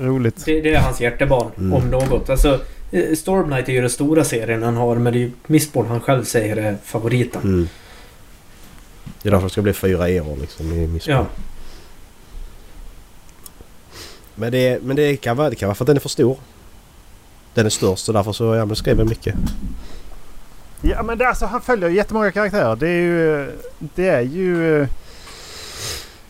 Roligt. 0.00 0.44
det, 0.44 0.60
det 0.60 0.74
är 0.74 0.80
hans 0.80 1.00
hjärtebarn. 1.00 1.50
Mm. 1.58 1.72
Om 1.72 1.90
något. 1.90 2.30
Alltså, 2.30 2.60
eh, 2.90 3.14
Stormlight 3.16 3.68
är 3.68 3.72
ju 3.72 3.80
den 3.80 3.90
stora 3.90 4.24
serien 4.24 4.62
han 4.62 4.76
har. 4.76 4.96
Men 4.96 5.12
det 5.12 5.18
är 5.18 5.20
ju 5.20 5.30
Mistborn 5.46 5.86
han 5.86 6.00
själv 6.00 6.24
säger 6.24 6.56
är 6.56 6.76
favoriten. 6.84 7.42
Mm. 7.42 7.68
Det 9.22 9.28
är 9.28 9.30
därför 9.30 9.46
det 9.46 9.50
ska 9.52 9.62
bli 9.62 9.72
fyra 9.72 10.08
eror 10.08 10.36
liksom 10.36 10.72
i 10.72 10.86
Mistborn. 10.86 11.16
Ja. 11.16 11.26
Men, 14.34 14.52
det, 14.52 14.82
men 14.82 14.96
det, 14.96 15.16
kan 15.16 15.36
vara, 15.36 15.50
det 15.50 15.56
kan 15.56 15.66
vara 15.66 15.74
för 15.74 15.84
att 15.84 15.86
den 15.86 15.96
är 15.96 16.00
för 16.00 16.08
stor. 16.08 16.36
Den 17.56 17.66
är 17.66 17.70
störst 17.70 18.08
och 18.08 18.14
därför 18.14 18.32
så 18.32 18.54
ja, 18.54 18.64
men 18.64 18.76
skriver 18.76 19.00
jag 19.00 19.08
mycket. 19.08 19.34
Ja 20.80 21.02
men 21.02 21.18
det, 21.18 21.28
alltså, 21.28 21.46
han 21.46 21.60
följer 21.60 21.88
ju 21.88 21.96
jättemånga 21.96 22.30
karaktärer. 22.30 22.76
Det 22.76 22.88
är 22.88 23.00
ju, 23.00 23.50
det 23.78 24.08
är 24.08 24.20
ju 24.20 24.82
eh, 24.82 24.88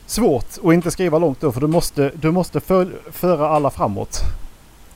svårt 0.06 0.46
att 0.64 0.72
inte 0.72 0.90
skriva 0.90 1.18
långt 1.18 1.40
då 1.40 1.52
för 1.52 1.60
du 1.60 1.66
måste, 1.66 2.10
du 2.14 2.30
måste 2.30 2.60
för, 2.60 2.88
föra 3.12 3.48
alla 3.48 3.70
framåt. 3.70 4.20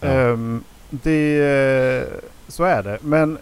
Ja. 0.01 0.09
Ehm, 0.09 0.65
det, 0.91 1.41
eh, 1.41 2.19
så 2.49 2.65
är 2.65 2.83
det. 2.83 2.99
Men 3.03 3.39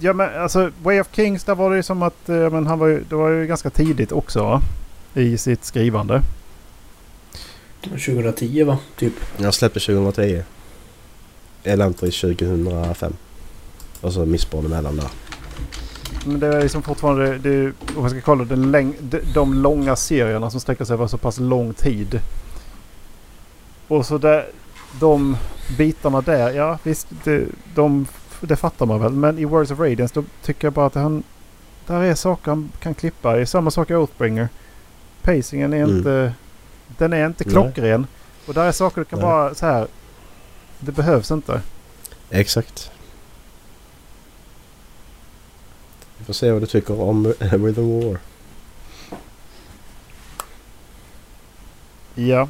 Ja 0.00 0.12
men 0.12 0.42
alltså 0.42 0.70
Way 0.82 1.00
of 1.00 1.08
Kings 1.12 1.44
där 1.44 1.54
var 1.54 1.70
det 1.70 1.76
ju 1.76 1.82
som 1.82 2.02
att 2.02 2.28
eh, 2.28 2.50
men 2.50 2.66
han 2.66 2.78
var 2.78 2.86
ju, 2.86 3.04
det 3.08 3.14
var 3.14 3.28
ju 3.28 3.46
ganska 3.46 3.70
tidigt 3.70 4.12
också 4.12 4.42
va? 4.42 4.62
I 5.14 5.38
sitt 5.38 5.64
skrivande. 5.64 6.22
2010 7.82 8.64
va? 8.64 8.78
Typ. 8.96 9.12
Jag 9.36 9.54
släppte 9.54 9.80
2010. 9.80 10.42
Elantris 11.64 12.20
2005. 12.20 13.12
Och 14.00 14.12
så 14.12 14.26
Mistborn 14.26 14.66
emellan 14.66 14.96
där. 14.96 15.08
Men 16.26 16.40
det 16.40 16.46
är 16.46 16.62
liksom 16.62 16.82
fortfarande, 16.82 17.38
det, 17.38 17.50
är- 17.50 17.72
om 17.96 18.00
man 18.02 18.10
ska 18.10 18.20
kolla 18.20 18.44
den 18.44 18.70
läng, 18.70 18.94
de, 19.00 19.20
de 19.34 19.54
långa 19.54 19.96
serierna 19.96 20.50
som 20.50 20.60
sträcker 20.60 20.84
sig 20.84 20.94
över 20.94 21.06
så 21.06 21.18
pass 21.18 21.38
lång 21.38 21.74
tid. 21.74 22.20
Och 23.88 24.06
så 24.06 24.18
där, 24.18 24.46
de 25.00 25.36
bitarna 25.78 26.20
där, 26.20 26.50
ja 26.52 26.78
visst, 26.82 27.06
det, 27.24 27.44
de, 27.74 28.06
det 28.40 28.56
fattar 28.56 28.86
man 28.86 29.00
väl. 29.00 29.12
Men 29.12 29.38
i 29.38 29.44
Words 29.44 29.70
of 29.70 29.78
Radiance 29.80 30.14
då 30.14 30.24
tycker 30.42 30.66
jag 30.66 30.72
bara 30.72 30.86
att 30.86 30.94
han, 30.94 31.22
där 31.86 32.00
är 32.02 32.14
saker 32.14 32.50
han 32.50 32.72
kan 32.80 32.94
klippa. 32.94 33.34
Det 33.34 33.40
är 33.40 33.44
samma 33.44 33.70
sak 33.70 33.90
i 33.90 33.94
Oathbringer. 33.94 34.48
Pacingen 35.22 35.72
är 35.72 35.82
Mm. 35.84 35.96
inte, 35.96 36.32
den 36.98 37.12
är 37.12 37.26
inte 37.26 37.44
Nej. 37.44 37.52
klockren. 37.52 38.06
Och 38.46 38.54
där 38.54 38.64
är 38.64 38.72
saker 38.72 39.00
du 39.00 39.04
kan 39.04 39.18
Nej. 39.18 39.28
bara 39.28 39.54
så 39.54 39.66
här, 39.66 39.86
det 40.80 40.92
behövs 40.92 41.30
inte. 41.30 41.60
Exakt. 42.30 42.90
Vi 46.18 46.24
får 46.24 46.32
se 46.32 46.52
vad 46.52 46.62
du 46.62 46.66
tycker 46.66 47.00
om 47.00 47.26
Rhythm 47.38 48.00
War. 48.00 48.18
Ja. 52.14 52.48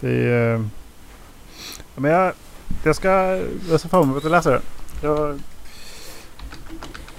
Det 0.00 0.10
är... 0.10 0.54
eh, 0.54 0.62
Men 1.94 2.10
jag, 2.10 2.32
jag 2.84 2.96
ska 2.96 3.08
jag 3.70 3.80
ser 3.80 3.88
fram 3.88 4.02
emot 4.10 4.24
att 4.24 4.30
läsa 4.30 4.50
den. 4.50 4.62
Jag 5.02 5.40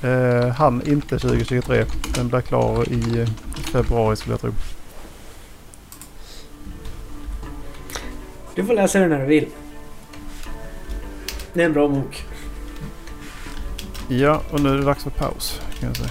eh, 0.02 0.48
hann 0.48 0.88
inte 0.88 1.20
2023. 1.20 1.86
Den 2.16 2.28
blir 2.28 2.42
klar 2.42 2.90
i 2.90 3.28
februari 3.72 4.16
skulle 4.16 4.34
jag 4.34 4.42
tro. 4.42 4.52
Du 8.56 8.66
får 8.66 8.74
läsa 8.74 9.00
den 9.00 9.10
när 9.10 9.20
du 9.20 9.26
vill. 9.26 9.48
Det 11.58 11.64
är 11.64 11.66
en 11.66 11.74
bra 11.74 11.88
bok. 11.88 12.26
Ja, 14.08 14.42
och 14.52 14.60
nu 14.60 14.70
är 14.70 14.78
det 14.78 14.84
dags 14.84 15.04
för 15.04 15.10
paus 15.10 15.62
kan 15.80 15.88
jag 15.88 15.98
säga. 15.98 16.10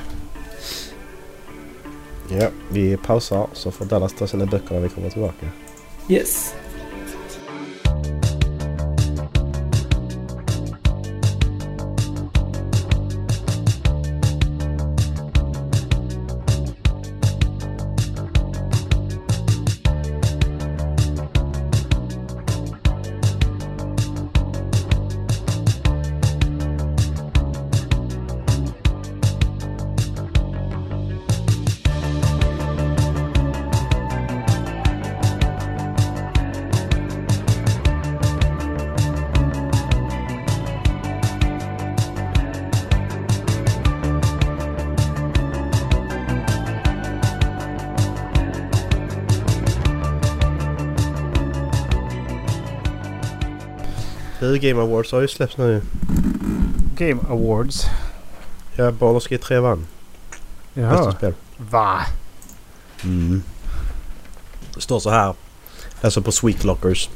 Ja, 2.40 2.48
vi 2.68 2.96
pausar 2.96 3.48
så 3.52 3.70
får 3.70 3.84
Dallas 3.84 4.12
ta 4.12 4.26
sina 4.26 4.46
böcker 4.46 4.74
när 4.74 4.80
vi 4.80 4.88
kommer 4.88 5.10
tillbaka. 5.10 5.46
Yes. 6.08 6.54
Du, 54.40 54.58
Game 54.58 54.82
Awards 54.82 55.12
har 55.12 55.20
ju 55.20 55.28
släppts 55.28 55.56
nu. 55.56 55.82
Game 56.96 57.20
Awards. 57.28 57.84
Ja, 58.76 58.90
Baldur's 58.90 59.28
Gate 59.30 59.44
3 59.44 59.58
vann. 59.58 59.86
Bästa 60.74 60.80
Jaha. 60.96 61.12
spel. 61.12 61.34
Va? 61.56 62.00
Mm. 63.04 63.42
Det 64.74 64.80
står 64.80 65.00
så 65.00 65.10
här. 65.10 65.34
Alltså 66.00 66.22
på 66.22 66.32
Sweetlockers. 66.32 67.10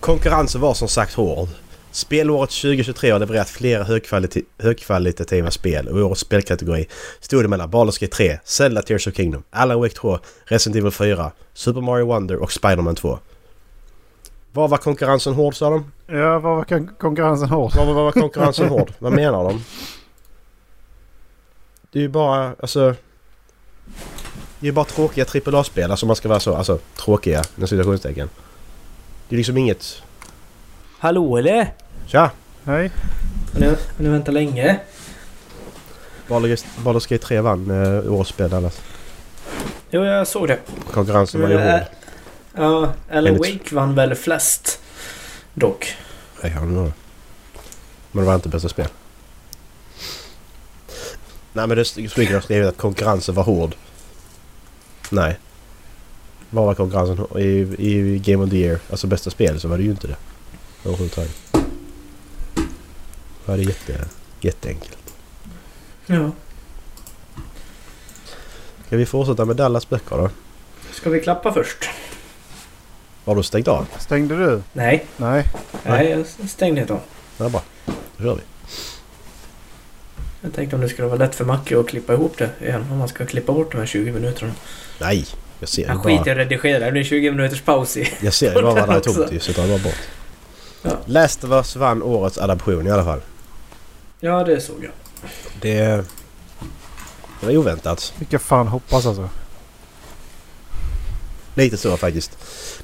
Konkurrensen 0.00 0.60
var 0.60 0.74
som 0.74 0.88
sagt 0.88 1.14
hård. 1.14 1.48
Spelåret 1.90 2.50
2023 2.50 3.10
har 3.10 3.18
levererat 3.18 3.48
flera 3.48 3.84
högkvalite- 3.84 4.42
högkvalitativa 4.58 5.50
spel 5.50 5.88
och 5.88 5.98
i 5.98 6.02
årets 6.02 6.20
spelkategori 6.20 6.86
stod 7.20 7.44
det 7.44 7.48
mellan 7.48 7.70
Baldur's 7.70 8.00
Gate 8.00 8.16
3, 8.16 8.38
Zelda 8.44 8.82
Tears 8.82 9.06
of 9.06 9.14
Kingdom, 9.14 9.42
Alan 9.50 9.80
Wake 9.80 9.94
2, 9.94 10.18
Resident 10.44 10.76
Evil 10.76 10.90
4, 10.92 11.32
Super 11.54 11.80
Mario 11.80 12.06
Wonder 12.06 12.36
och 12.36 12.52
Spider-Man 12.52 12.94
2. 12.94 13.18
Vad 14.58 14.70
var 14.70 14.78
konkurrensen 14.78 15.34
hård 15.34 15.54
sa 15.56 15.70
de? 15.70 15.92
Ja, 16.06 16.38
vad 16.38 16.56
var 16.56 16.64
kon- 16.64 16.90
konkurrensen 16.98 17.48
hård? 17.48 17.72
Vad, 17.76 17.86
vad 17.86 17.94
var 17.94 18.12
konkurrensen 18.12 18.68
hård? 18.68 18.92
Vad 18.98 19.12
menar 19.12 19.44
de? 19.44 19.64
Det 21.92 21.98
är 21.98 22.02
ju 22.02 22.08
bara, 22.08 22.54
alltså... 22.60 22.94
Det 24.60 24.64
är 24.64 24.66
ju 24.66 24.72
bara 24.72 24.84
tråkiga 24.84 25.24
AAA-spel, 25.24 25.90
alltså 25.90 26.06
man 26.06 26.16
ska 26.16 26.28
vara 26.28 26.40
så, 26.40 26.54
alltså 26.54 26.78
tråkiga, 26.96 27.42
med 27.54 27.68
citationstecken. 27.68 28.28
Det 29.28 29.34
är 29.34 29.36
liksom 29.36 29.56
inget... 29.56 30.02
Hallå 30.98 31.36
eller? 31.36 31.74
Tja! 32.06 32.30
Hej. 32.64 32.90
Har 33.52 33.60
ni, 33.60 33.66
har 33.66 33.76
ni 33.96 34.08
väntat 34.08 34.34
länge? 34.34 34.80
Baldur's 36.28 37.08
Gate 37.10 37.18
3 37.18 37.40
vann 37.40 37.70
eh, 37.70 38.12
årets 38.12 38.30
spel. 38.30 38.70
Jo, 39.90 40.04
jag 40.04 40.26
såg 40.26 40.48
det. 40.48 40.58
Konkurrensen 40.92 41.40
var 41.40 41.48
ju 41.48 41.54
Men, 41.54 41.72
hård. 41.72 41.97
Ja, 42.58 42.92
Alan 43.10 43.26
Enligt- 43.36 43.58
Wake 43.58 43.74
vann 43.74 43.94
väl 43.94 44.14
flest. 44.14 44.80
Dock. 45.54 45.96
Nej, 46.42 46.52
jag 46.52 46.60
har 46.60 46.66
nog. 46.66 46.92
Men 48.12 48.24
det 48.24 48.28
var 48.28 48.34
inte 48.34 48.48
bästa 48.48 48.68
spel. 48.68 48.88
Nej 51.52 51.66
men 51.66 51.76
det 51.76 51.84
Sweeger 51.84 52.34
har 52.34 52.40
skrivit 52.40 52.68
att 52.68 52.76
konkurrensen 52.76 53.34
var 53.34 53.42
hård. 53.44 53.74
Nej. 55.10 55.38
Vad 56.50 56.64
var 56.66 56.74
konkurrensen 56.74 57.38
i, 57.38 57.48
i 57.78 58.18
Game 58.18 58.44
of 58.44 58.50
the 58.50 58.56
Year? 58.56 58.78
Alltså 58.90 59.06
bästa 59.06 59.30
spel 59.30 59.60
så 59.60 59.68
var 59.68 59.76
det 59.76 59.82
ju 59.84 59.90
inte 59.90 60.06
det. 60.06 60.16
Överhuvudtaget. 60.84 61.36
Det 61.52 63.52
var 63.52 63.56
jätte, 63.56 64.04
jätteenkelt. 64.40 64.98
Ja. 66.06 66.30
Ska 68.86 68.96
vi 68.96 69.06
fortsätta 69.06 69.44
med 69.44 69.56
Dallas 69.56 69.88
böcker 69.88 70.16
då? 70.16 70.30
Ska 70.92 71.10
vi 71.10 71.20
klappa 71.20 71.52
först? 71.52 71.88
Har 73.28 73.36
du 73.36 73.42
stängt 73.42 73.68
av? 73.68 73.86
Stängde 73.98 74.36
du? 74.36 74.62
Nej. 74.72 75.06
Nej. 75.16 75.44
Nej, 75.82 76.10
jag 76.10 76.50
stängde 76.50 76.80
inte 76.80 76.92
av. 76.92 77.00
Ja, 77.38 77.48
bra. 77.48 77.62
Då 77.86 78.24
kör 78.24 78.34
vi. 78.34 78.40
Jag 80.40 80.54
tänkte 80.54 80.76
om 80.76 80.82
det 80.82 80.88
skulle 80.88 81.08
vara 81.08 81.18
lätt 81.18 81.34
för 81.34 81.44
Macke 81.44 81.80
att 81.80 81.88
klippa 81.88 82.12
ihop 82.12 82.38
det 82.38 82.50
igen. 82.60 82.86
Om 82.92 82.98
man 82.98 83.08
ska 83.08 83.26
klippa 83.26 83.52
bort 83.52 83.72
de 83.72 83.78
här 83.78 83.86
20 83.86 84.12
minuterna. 84.12 84.52
Nej! 85.00 85.26
Jag 85.60 85.68
ser 85.68 85.82
ju 85.82 85.88
Han 85.88 86.02
skiter 86.02 86.12
i 86.12 86.24
bara, 86.24 86.30
att 86.30 86.38
redigera. 86.38 86.84
Det 86.84 86.92
blir 86.92 87.04
20 87.04 87.30
minuters 87.30 87.60
paus 87.60 87.96
i. 87.96 88.12
jag 88.20 88.34
ser 88.34 88.54
ju 88.56 88.62
bara 88.62 88.74
vad 88.74 88.88
det 88.88 88.98
också. 88.98 89.12
tomt 89.12 89.32
i 89.32 89.40
så 89.40 89.52
tar 89.52 89.62
jag 89.62 89.70
bara 89.70 89.84
bort. 89.84 90.00
Ja. 90.82 90.90
Last 91.06 91.44
of 91.44 91.50
Us 91.50 91.76
vann 91.76 92.02
årets 92.02 92.38
adaption 92.38 92.86
i 92.86 92.90
alla 92.90 93.04
fall. 93.04 93.20
Ja, 94.20 94.44
det 94.44 94.60
såg 94.60 94.84
jag. 94.84 94.92
Det, 95.60 96.04
det 97.40 97.46
var 97.46 97.56
oväntat. 97.56 98.12
Vilka 98.18 98.38
fan 98.38 98.68
hoppas 98.68 99.06
alltså. 99.06 99.28
Lite 101.54 101.76
så 101.76 101.96
faktiskt. 101.96 102.38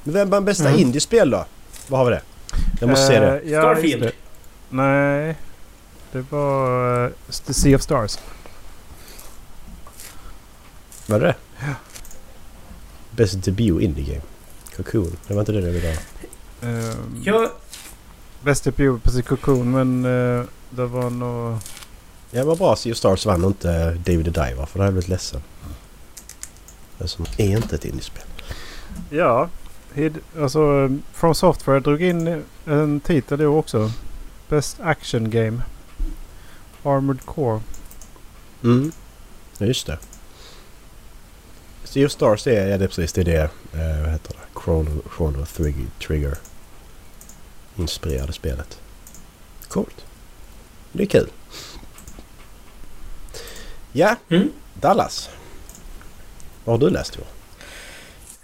Men 0.05 0.15
vem 0.15 0.31
vann 0.31 0.45
bästa 0.45 0.69
Mm. 0.69 0.81
indiespel 0.81 1.31
då? 1.31 1.45
Vad 1.89 2.01
har 2.01 2.05
vi 2.05 2.11
det? 2.11 2.23
Jag 2.81 2.91
måste 2.91 3.07
se 3.07 3.21
det. 3.21 3.41
Eh, 3.41 3.51
ja, 3.53 3.61
Starfield. 3.61 4.03
det. 4.03 4.13
Nej. 4.71 5.37
Det 6.13 6.21
var 6.31 7.05
uh, 7.07 7.11
The 7.47 7.55
Sea 7.55 7.77
of 7.77 7.83
Stars. 7.83 8.19
Var 11.07 11.21
det 11.21 11.27
det? 11.27 11.35
Best 13.11 13.43
debut 13.45 13.83
indie 13.83 14.05
game. 14.05 14.23
Cocoon. 14.77 15.17
Det 15.29 15.35
var 15.35 15.41
inte 15.41 15.53
det 15.53 15.61
jag 15.61 15.73
ville 15.73 15.89
ha. 15.89 15.97
Um, 16.69 17.23
Jag, 17.25 17.51
Bäst 18.43 18.65
debut 18.65 19.03
på 19.03 19.11
sin 19.11 19.23
Cocoon 19.23 19.71
men 19.71 20.05
uh, 20.05 20.45
det 20.71 20.87
var 20.87 21.11
nog... 21.11 21.59
Ja, 22.31 22.45
vad 22.45 22.59
bra. 22.59 22.77
Sea 22.77 22.93
of 22.93 22.99
Stars 22.99 23.27
vann 23.27 23.45
och 23.45 23.51
inte 23.51 23.91
David 23.91 24.25
the 24.25 24.31
Diver. 24.31 24.67
För 24.67 24.79
då 24.79 24.83
hade 24.83 24.85
jag 24.85 24.93
blivit 24.93 25.09
ledsen. 25.09 25.43
Det 26.99 27.09
som 27.09 27.27
är 27.37 27.47
inte 27.57 27.75
ett 27.75 27.85
indiespel. 27.85 28.23
Ja. 29.11 29.49
Hid, 29.95 30.19
alltså 30.41 30.91
From 31.12 31.35
Software 31.35 31.81
drog 31.81 32.03
in 32.03 32.45
en 32.65 33.01
titel 33.01 33.39
då 33.39 33.59
också. 33.59 33.91
Best 34.49 34.81
Action 34.81 35.31
Game. 35.31 35.62
Armored 36.83 37.25
Core. 37.27 37.61
Mm. 38.65 38.93
Ja, 39.59 39.66
just 39.66 39.87
det. 39.87 39.99
Sea 41.85 42.07
of 42.07 42.12
Stars 42.12 42.47
är, 42.47 42.66
ja, 42.69 42.79
det 42.79 42.85
är 42.85 42.89
precis 42.89 43.12
det 43.12 43.21
är 43.21 43.25
det. 43.25 43.43
Eh, 43.73 44.01
vad 44.03 44.11
heter 44.12 44.33
det? 44.35 44.61
Chrono, 44.61 45.03
Chrono 45.16 45.47
Trigger, 45.47 45.87
Trigger. 46.07 46.39
Inspirerade 47.77 48.33
spelet. 48.33 48.79
Coolt. 49.69 50.05
Det 50.93 51.03
är 51.03 51.07
kul. 51.07 51.31
Ja, 53.93 54.16
Mm. 54.29 54.53
Dallas. 54.75 55.31
Vad 56.65 56.81
har 56.81 56.87
du 56.89 56.93
läst 56.95 57.16
i 57.16 57.19
år? 57.19 57.27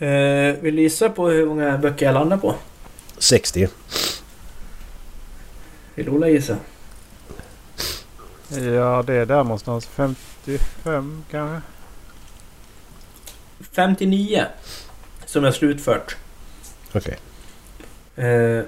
Eh, 0.06 0.60
vill 0.60 0.76
du 0.76 0.82
gissa 0.82 1.08
på 1.08 1.28
hur 1.28 1.46
många 1.46 1.78
böcker 1.78 2.06
jag 2.06 2.12
landar 2.12 2.36
på? 2.36 2.54
60. 3.18 3.68
Vill 5.94 6.08
Ola 6.08 6.28
gissa? 6.28 6.56
Ja 8.48 9.02
det 9.06 9.14
är 9.14 9.26
där 9.26 9.44
någonstans. 9.44 9.86
55 9.86 11.24
kanske. 11.30 11.60
59. 13.72 14.46
Som 15.26 15.44
jag 15.44 15.54
slutfört. 15.54 16.16
Okej. 16.92 17.18
Eh, 18.16 18.64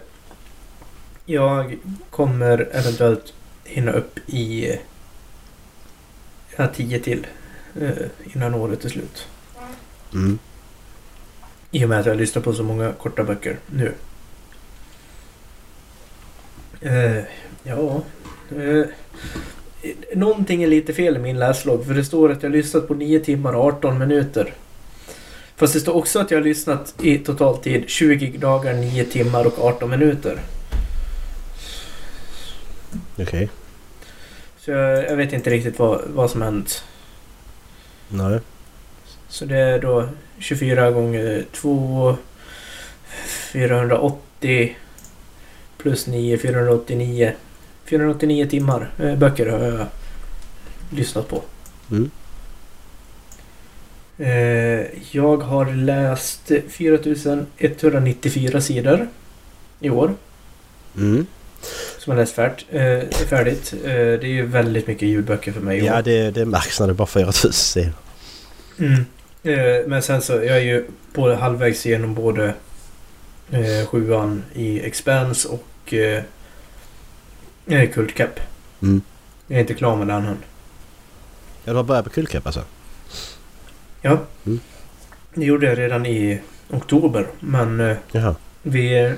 jag 1.26 1.78
kommer 2.10 2.68
eventuellt 2.72 3.32
hinna 3.64 3.92
upp 3.92 4.18
i... 4.26 4.78
Ja, 6.56 6.66
10 6.74 7.00
till. 7.00 7.26
Eh, 7.80 7.90
innan 8.34 8.54
året 8.54 8.84
är 8.84 8.88
slut. 8.88 9.26
Mm. 10.12 10.38
I 11.74 11.84
och 11.84 11.88
med 11.88 12.00
att 12.00 12.06
jag 12.06 12.16
lyssnar 12.16 12.42
på 12.42 12.52
så 12.52 12.62
många 12.62 12.92
korta 12.92 13.24
böcker 13.24 13.58
nu. 13.66 13.92
Eh, 16.80 17.24
ja... 17.62 18.02
Eh, 18.56 18.84
någonting 20.14 20.62
är 20.62 20.66
lite 20.66 20.92
fel 20.92 21.16
i 21.16 21.18
min 21.18 21.38
läslogg 21.38 21.86
för 21.86 21.94
det 21.94 22.04
står 22.04 22.32
att 22.32 22.42
jag 22.42 22.50
har 22.50 22.56
lyssnat 22.56 22.88
på 22.88 22.94
9 22.94 23.20
timmar 23.20 23.52
och 23.52 23.64
18 23.64 23.98
minuter. 23.98 24.54
Fast 25.56 25.74
det 25.74 25.80
står 25.80 25.96
också 25.96 26.18
att 26.18 26.30
jag 26.30 26.38
har 26.38 26.44
lyssnat 26.44 26.94
i 27.02 27.18
total 27.18 27.58
tid 27.58 27.84
20 27.88 28.38
dagar, 28.38 28.74
9 28.74 29.04
timmar 29.04 29.46
och 29.46 29.64
18 29.64 29.90
minuter. 29.90 30.40
Okej. 33.18 33.50
Så 34.58 34.70
jag, 34.70 35.04
jag 35.04 35.16
vet 35.16 35.32
inte 35.32 35.50
riktigt 35.50 35.78
vad, 35.78 36.00
vad 36.06 36.30
som 36.30 36.42
hänt. 36.42 36.84
Nej. 38.08 38.40
Så 39.28 39.44
det 39.44 39.56
är 39.56 39.78
då 39.78 40.08
24 40.43 40.90
gånger 40.90 41.44
2 41.52 42.16
480 43.52 44.77
plus 45.78 46.06
9 46.06 46.39
489 46.39 47.32
489 47.85 48.47
timmar 48.47 48.90
eh, 48.98 49.14
böcker 49.16 49.47
har 49.47 49.59
jag 49.59 49.86
lyssnat 50.90 51.28
på. 51.28 51.43
Mm. 51.90 52.10
Eh, 54.19 54.86
jag 55.10 55.36
har 55.36 55.73
läst 55.74 56.51
4194 56.69 58.60
sidor 58.60 59.09
i 59.81 59.90
år. 59.90 60.14
Mm. 60.97 61.27
Som 61.98 62.10
jag 62.10 62.16
läst 62.20 62.35
färd, 62.35 62.64
eh, 62.70 63.01
färdigt. 63.28 63.74
Eh, 63.85 63.90
det 63.93 64.24
är 64.24 64.24
ju 64.24 64.47
väldigt 64.47 64.86
mycket 64.86 65.09
ljudböcker 65.09 65.52
för 65.52 65.60
mig 65.60 65.78
i 65.78 65.82
år. 65.82 65.86
Ja, 65.86 66.02
det, 66.02 66.31
det 66.31 66.47
märks 66.47 66.81
när 66.81 66.86
det 66.86 66.93
är 66.93 66.94
bara 66.94 67.06
4000 67.06 67.52
sidor. 67.52 67.93
Mm. 68.78 69.05
Eh, 69.43 69.86
men 69.86 70.02
sen 70.02 70.23
så, 70.23 70.32
jag 70.32 70.56
är 70.56 70.60
ju 70.60 70.86
både 71.14 71.35
halvvägs 71.35 71.86
igenom 71.86 72.14
både 72.14 72.55
eh, 73.51 73.86
sjuan 73.86 74.43
i 74.55 74.81
Expanse 74.81 75.48
och 75.48 75.94
eh, 75.94 76.23
eh, 77.66 77.90
Kultcap. 77.90 78.40
Mm. 78.82 79.02
Jag 79.47 79.56
är 79.56 79.60
inte 79.60 79.74
klar 79.74 79.97
med 79.97 80.06
den 80.06 80.24
än. 80.24 80.36
Ja, 81.64 81.73
du 81.73 81.77
har 81.77 81.85
börjat 81.85 82.05
på 82.05 82.10
Kullkapp 82.10 82.47
alltså? 82.47 82.64
Ja. 84.02 84.19
Mm. 84.47 84.60
Det 85.35 85.44
gjorde 85.44 85.66
jag 85.66 85.78
redan 85.78 86.06
i 86.06 86.40
oktober. 86.70 87.27
Men 87.40 87.81
eh, 87.81 88.32
vi, 88.62 89.14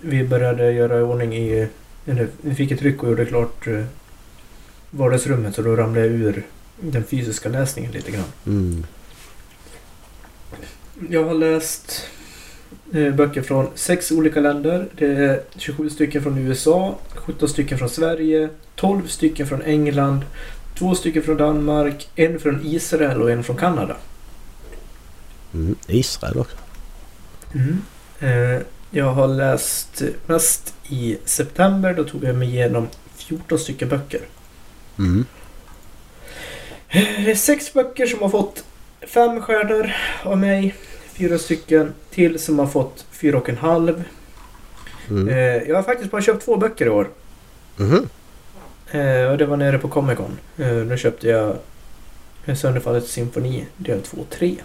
vi 0.00 0.24
började 0.24 0.72
göra 0.72 0.98
i 0.98 1.02
ordning 1.02 1.36
i... 1.36 1.68
Eller, 2.06 2.28
vi 2.40 2.54
fick 2.54 2.70
ett 2.70 2.82
ryck 2.82 3.02
och 3.02 3.08
gjorde 3.08 3.24
klart 3.24 3.66
eh, 3.66 3.84
vardagsrummet. 4.90 5.54
Så 5.54 5.62
då 5.62 5.76
ramlade 5.76 6.06
jag 6.06 6.14
ur 6.14 6.46
den 6.80 7.04
fysiska 7.04 7.48
läsningen 7.48 7.92
lite 7.92 8.10
grann. 8.10 8.32
Mm. 8.46 8.86
Jag 11.10 11.24
har 11.24 11.34
läst 11.34 12.06
eh, 12.92 13.14
böcker 13.14 13.42
från 13.42 13.70
sex 13.74 14.12
olika 14.12 14.40
länder. 14.40 14.86
Det 14.96 15.06
är 15.06 15.42
27 15.56 15.90
stycken 15.90 16.22
från 16.22 16.38
USA, 16.38 16.94
17 17.14 17.48
stycken 17.48 17.78
från 17.78 17.88
Sverige, 17.88 18.48
12 18.74 19.06
stycken 19.06 19.46
från 19.46 19.62
England, 19.62 20.24
två 20.78 20.94
stycken 20.94 21.22
från 21.22 21.36
Danmark, 21.36 22.08
en 22.14 22.40
från 22.40 22.66
Israel 22.66 23.22
och 23.22 23.30
en 23.30 23.44
från 23.44 23.56
Kanada. 23.56 23.96
Mm. 25.54 25.76
Israel 25.86 26.38
också. 26.38 26.56
Eh, 28.20 28.62
jag 28.90 29.12
har 29.12 29.28
läst 29.28 30.02
mest 30.26 30.74
i 30.88 31.18
september. 31.24 31.94
Då 31.94 32.04
tog 32.04 32.24
jag 32.24 32.36
mig 32.36 32.48
igenom 32.48 32.88
14 33.16 33.58
stycken 33.58 33.88
böcker. 33.88 34.20
Mm. 34.98 35.24
Eh, 36.88 37.24
Det 37.24 37.30
är 37.30 37.34
sex 37.34 37.72
böcker 37.72 38.06
som 38.06 38.22
har 38.22 38.28
fått 38.28 38.64
fem 39.00 39.42
stjärnor 39.42 39.92
av 40.22 40.38
mig. 40.38 40.74
Fyra 41.18 41.38
stycken 41.38 41.94
till 42.10 42.38
som 42.38 42.58
har 42.58 42.66
fått 42.66 43.06
fyra 43.10 43.38
och 43.38 43.48
en 43.48 43.56
halv. 43.56 44.04
Mm. 45.08 45.28
Eh, 45.28 45.68
jag 45.68 45.76
har 45.76 45.82
faktiskt 45.82 46.10
bara 46.10 46.22
köpt 46.22 46.44
två 46.44 46.56
böcker 46.56 46.86
i 46.86 46.88
år. 46.88 47.08
Mhm. 47.76 48.08
Eh, 48.90 49.30
och 49.30 49.38
det 49.38 49.46
var 49.46 49.56
nere 49.56 49.78
på 49.78 49.88
Comic 49.88 50.16
Con. 50.16 50.38
Eh, 50.56 50.76
då 50.76 50.96
köpte 50.96 51.28
jag 51.28 51.56
Sönderfallets 52.56 53.12
symfoni 53.12 53.66
del 53.76 54.02
2 54.02 54.16
och 54.16 54.30
3. 54.30 54.56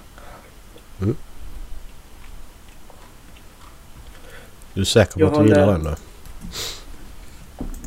Du 4.73 4.81
är 4.81 4.85
säker 4.85 5.13
på 5.13 5.19
Jag 5.19 5.31
att 5.31 5.39
du 5.39 5.45
gillar 5.45 5.67
den 5.67 5.83
då? 5.83 5.95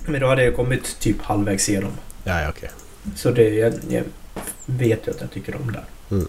Men 0.06 0.20
då 0.20 0.26
hade 0.26 0.44
jag 0.44 0.56
kommit 0.56 1.00
typ 1.00 1.22
halvvägs 1.22 1.68
igenom. 1.68 1.92
Ja, 2.24 2.40
ja 2.40 2.48
okej. 2.48 2.70
Så 3.16 3.30
det, 3.30 3.48
jag, 3.48 3.74
jag 3.88 4.04
vet 4.66 5.06
ju 5.06 5.10
att 5.10 5.20
jag 5.20 5.30
tycker 5.30 5.56
om 5.56 5.72
det. 5.72 6.14
Mm. 6.14 6.28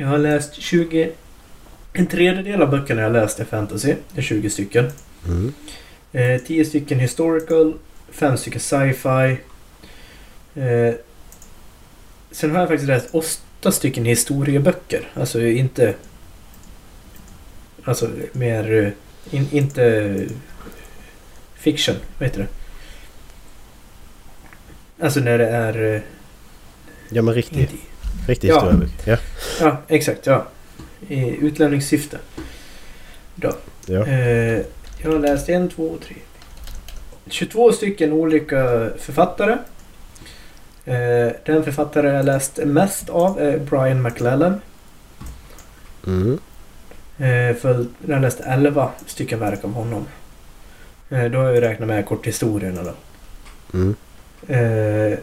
Jag 0.00 0.06
har 0.06 0.18
läst 0.18 0.54
20... 0.54 1.12
En 1.92 2.06
tredjedel 2.06 2.62
av 2.62 2.70
böckerna 2.70 3.02
jag 3.02 3.12
läst 3.12 3.40
är 3.40 3.44
fantasy. 3.44 3.94
Det 4.12 4.18
är 4.20 4.22
20 4.22 4.50
stycken. 4.50 4.90
Mm. 5.26 5.52
Eh, 6.12 6.40
10 6.46 6.64
stycken 6.64 6.98
historical. 6.98 7.74
5 8.10 8.36
stycken 8.36 8.60
sci-fi. 8.60 9.36
Eh, 10.60 10.94
sen 12.30 12.50
har 12.50 12.58
jag 12.58 12.68
faktiskt 12.68 12.88
läst 12.88 13.08
8 13.60 13.72
stycken 13.72 14.04
historieböcker. 14.04 15.10
Alltså 15.14 15.42
inte... 15.42 15.94
Alltså 17.84 18.10
mer... 18.32 18.72
eh, 18.84 18.90
In, 19.38 19.48
inte... 19.52 20.14
Fiction, 21.54 21.94
vad 22.18 22.28
heter 22.28 22.40
det? 22.40 22.48
Alltså 25.04 25.20
när 25.20 25.38
det 25.38 25.48
är... 25.48 25.94
eh, 25.94 26.00
Ja, 27.10 27.22
men 27.22 27.34
riktig, 27.34 27.60
Inte, 27.60 27.74
riktig 28.28 28.48
Ja. 28.48 28.72
Ja. 29.04 29.16
ja, 29.60 29.76
exakt. 29.88 30.26
Ja. 30.26 30.46
I 31.08 31.36
utlämningssyfte. 31.36 32.18
Då. 33.34 33.52
ja. 33.86 34.06
Eh, 34.06 34.62
jag 35.02 35.12
har 35.12 35.18
läst 35.18 35.48
en, 35.48 35.68
två, 35.68 35.96
tre. 36.06 36.16
22 37.26 37.72
stycken 37.72 38.12
olika 38.12 38.90
författare. 38.98 39.56
Eh, 40.84 41.32
den 41.44 41.64
författare 41.64 42.08
jag 42.08 42.24
läst 42.24 42.58
mest 42.64 43.08
av 43.08 43.40
är 43.40 43.58
Brian 43.58 44.02
McLellan. 44.02 44.60
Mm. 46.06 46.38
Eh, 47.18 47.56
för 47.56 47.86
jag 48.06 48.14
har 48.14 48.20
läst 48.20 48.40
11 48.40 48.90
stycken 49.06 49.40
verk 49.40 49.64
av 49.64 49.72
honom. 49.72 50.06
Eh, 51.08 51.24
då 51.24 51.38
har 51.38 51.50
jag 51.50 51.62
räknat 51.62 51.88
med 51.88 52.06
korthistorierna 52.06 52.82
då. 52.82 52.92
Mm. 53.78 53.94
Eh, 54.46 55.18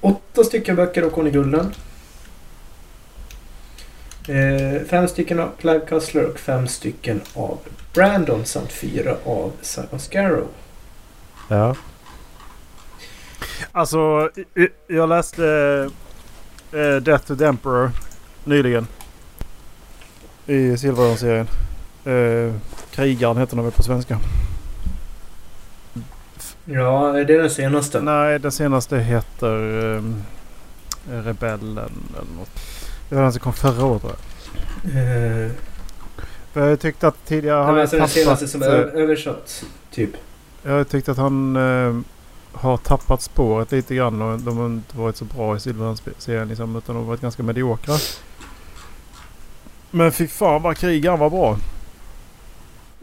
åtta 0.00 0.44
stycken 0.44 0.76
böcker 0.76 1.02
av 1.02 1.10
Conny 1.10 1.30
Gulden. 1.30 1.74
Eh, 4.28 4.82
fem 4.86 5.08
stycken 5.08 5.40
av 5.40 5.50
Clive 5.60 5.86
Cussler 5.86 6.24
och 6.24 6.38
fem 6.38 6.68
stycken 6.68 7.20
av 7.34 7.58
Brandon 7.94 8.44
samt 8.44 8.72
fyra 8.72 9.16
av 9.24 9.52
Simon 9.60 10.00
Scarrow. 10.00 10.46
Ja. 11.48 11.76
Alltså, 13.72 14.30
jag 14.86 15.08
läste 15.08 15.46
eh, 16.72 16.96
Death 16.96 17.26
to 17.26 17.36
the 17.36 17.44
Emperor 17.44 17.90
nyligen. 18.44 18.86
I 20.46 20.76
Silverhörn-serien. 20.76 21.48
Eh, 22.04 22.54
Krigaren 22.90 23.36
heter 23.36 23.56
den 23.56 23.64
väl 23.64 23.72
på 23.72 23.82
svenska. 23.82 24.18
Ja, 26.64 27.12
det 27.12 27.34
är 27.34 27.38
den 27.38 27.50
senaste. 27.50 28.00
Nej, 28.00 28.38
den 28.38 28.52
senaste 28.52 28.98
heter 28.98 29.56
ehm, 29.96 30.22
Rebellen 31.10 31.78
eller 31.78 32.36
något. 32.38 32.60
Det 33.12 33.16
var 33.16 33.22
den 33.22 33.32
som 33.32 33.40
kom 33.40 33.52
förra 33.52 33.84
året 33.84 34.00
tror 34.02 34.12
jag. 34.12 35.50
För 36.52 36.68
jag 36.68 36.80
tyckte 36.80 37.08
att 37.08 37.26
tidigare 37.26 37.64
han 37.64 37.78
alltså 37.78 37.96
den 37.96 38.08
senaste 38.08 38.46
tappat... 38.46 38.50
som 38.50 38.62
är 38.62 38.96
eh, 38.96 39.02
översatt. 39.02 39.64
Typ. 39.90 40.10
Jag 40.62 40.88
tyckte 40.88 41.10
att 41.12 41.18
han 41.18 41.56
eh, 41.56 42.00
har 42.52 42.76
tappat 42.76 43.22
spåret 43.22 43.72
lite 43.72 43.94
grann 43.94 44.22
och 44.22 44.38
de 44.38 44.56
har 44.56 44.66
inte 44.66 44.98
varit 44.98 45.16
så 45.16 45.24
bra 45.24 45.56
i 45.56 45.60
Silverhörn-serien 45.60 46.48
liksom, 46.48 46.76
utan 46.76 46.94
de 46.94 47.00
har 47.00 47.08
varit 47.08 47.20
ganska 47.20 47.42
mediokra. 47.42 47.94
Men 49.90 50.12
fy 50.12 50.28
fan 50.28 50.62
vad 50.62 50.76
krigaren 50.76 51.18
var 51.18 51.30
bra. 51.30 51.58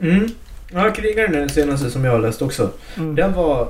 Mm. 0.02 0.30
Ja, 0.72 0.92
Krigaren 0.92 1.36
är 1.36 1.40
den 1.40 1.50
senaste 1.50 1.92
som 1.92 2.06
jag 2.06 2.12
har 2.12 2.20
läst 2.20 2.42
också. 2.42 2.72
Mm. 2.98 3.16
Den 3.16 3.34
var, 3.34 3.68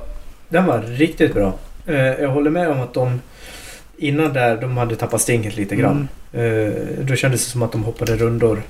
den 0.48 0.66
var 0.66 0.78
riktigt 0.78 1.34
bra. 1.34 1.54
Eh, 1.86 1.96
jag 1.96 2.28
håller 2.28 2.50
med 2.50 2.68
om 2.68 2.80
att 2.80 2.94
de 2.94 3.20
innan 3.96 4.32
där 4.32 4.60
de 4.60 4.76
hade 4.76 4.96
tappat 4.96 5.20
stinget 5.20 5.56
lite 5.56 5.76
grann. 5.76 6.08
Eh, 6.12 6.19
då 7.04 7.16
kändes 7.16 7.44
det 7.44 7.50
som 7.50 7.62
att 7.62 7.72
de 7.72 7.84
hoppade 7.84 8.16
rundor. 8.16 8.62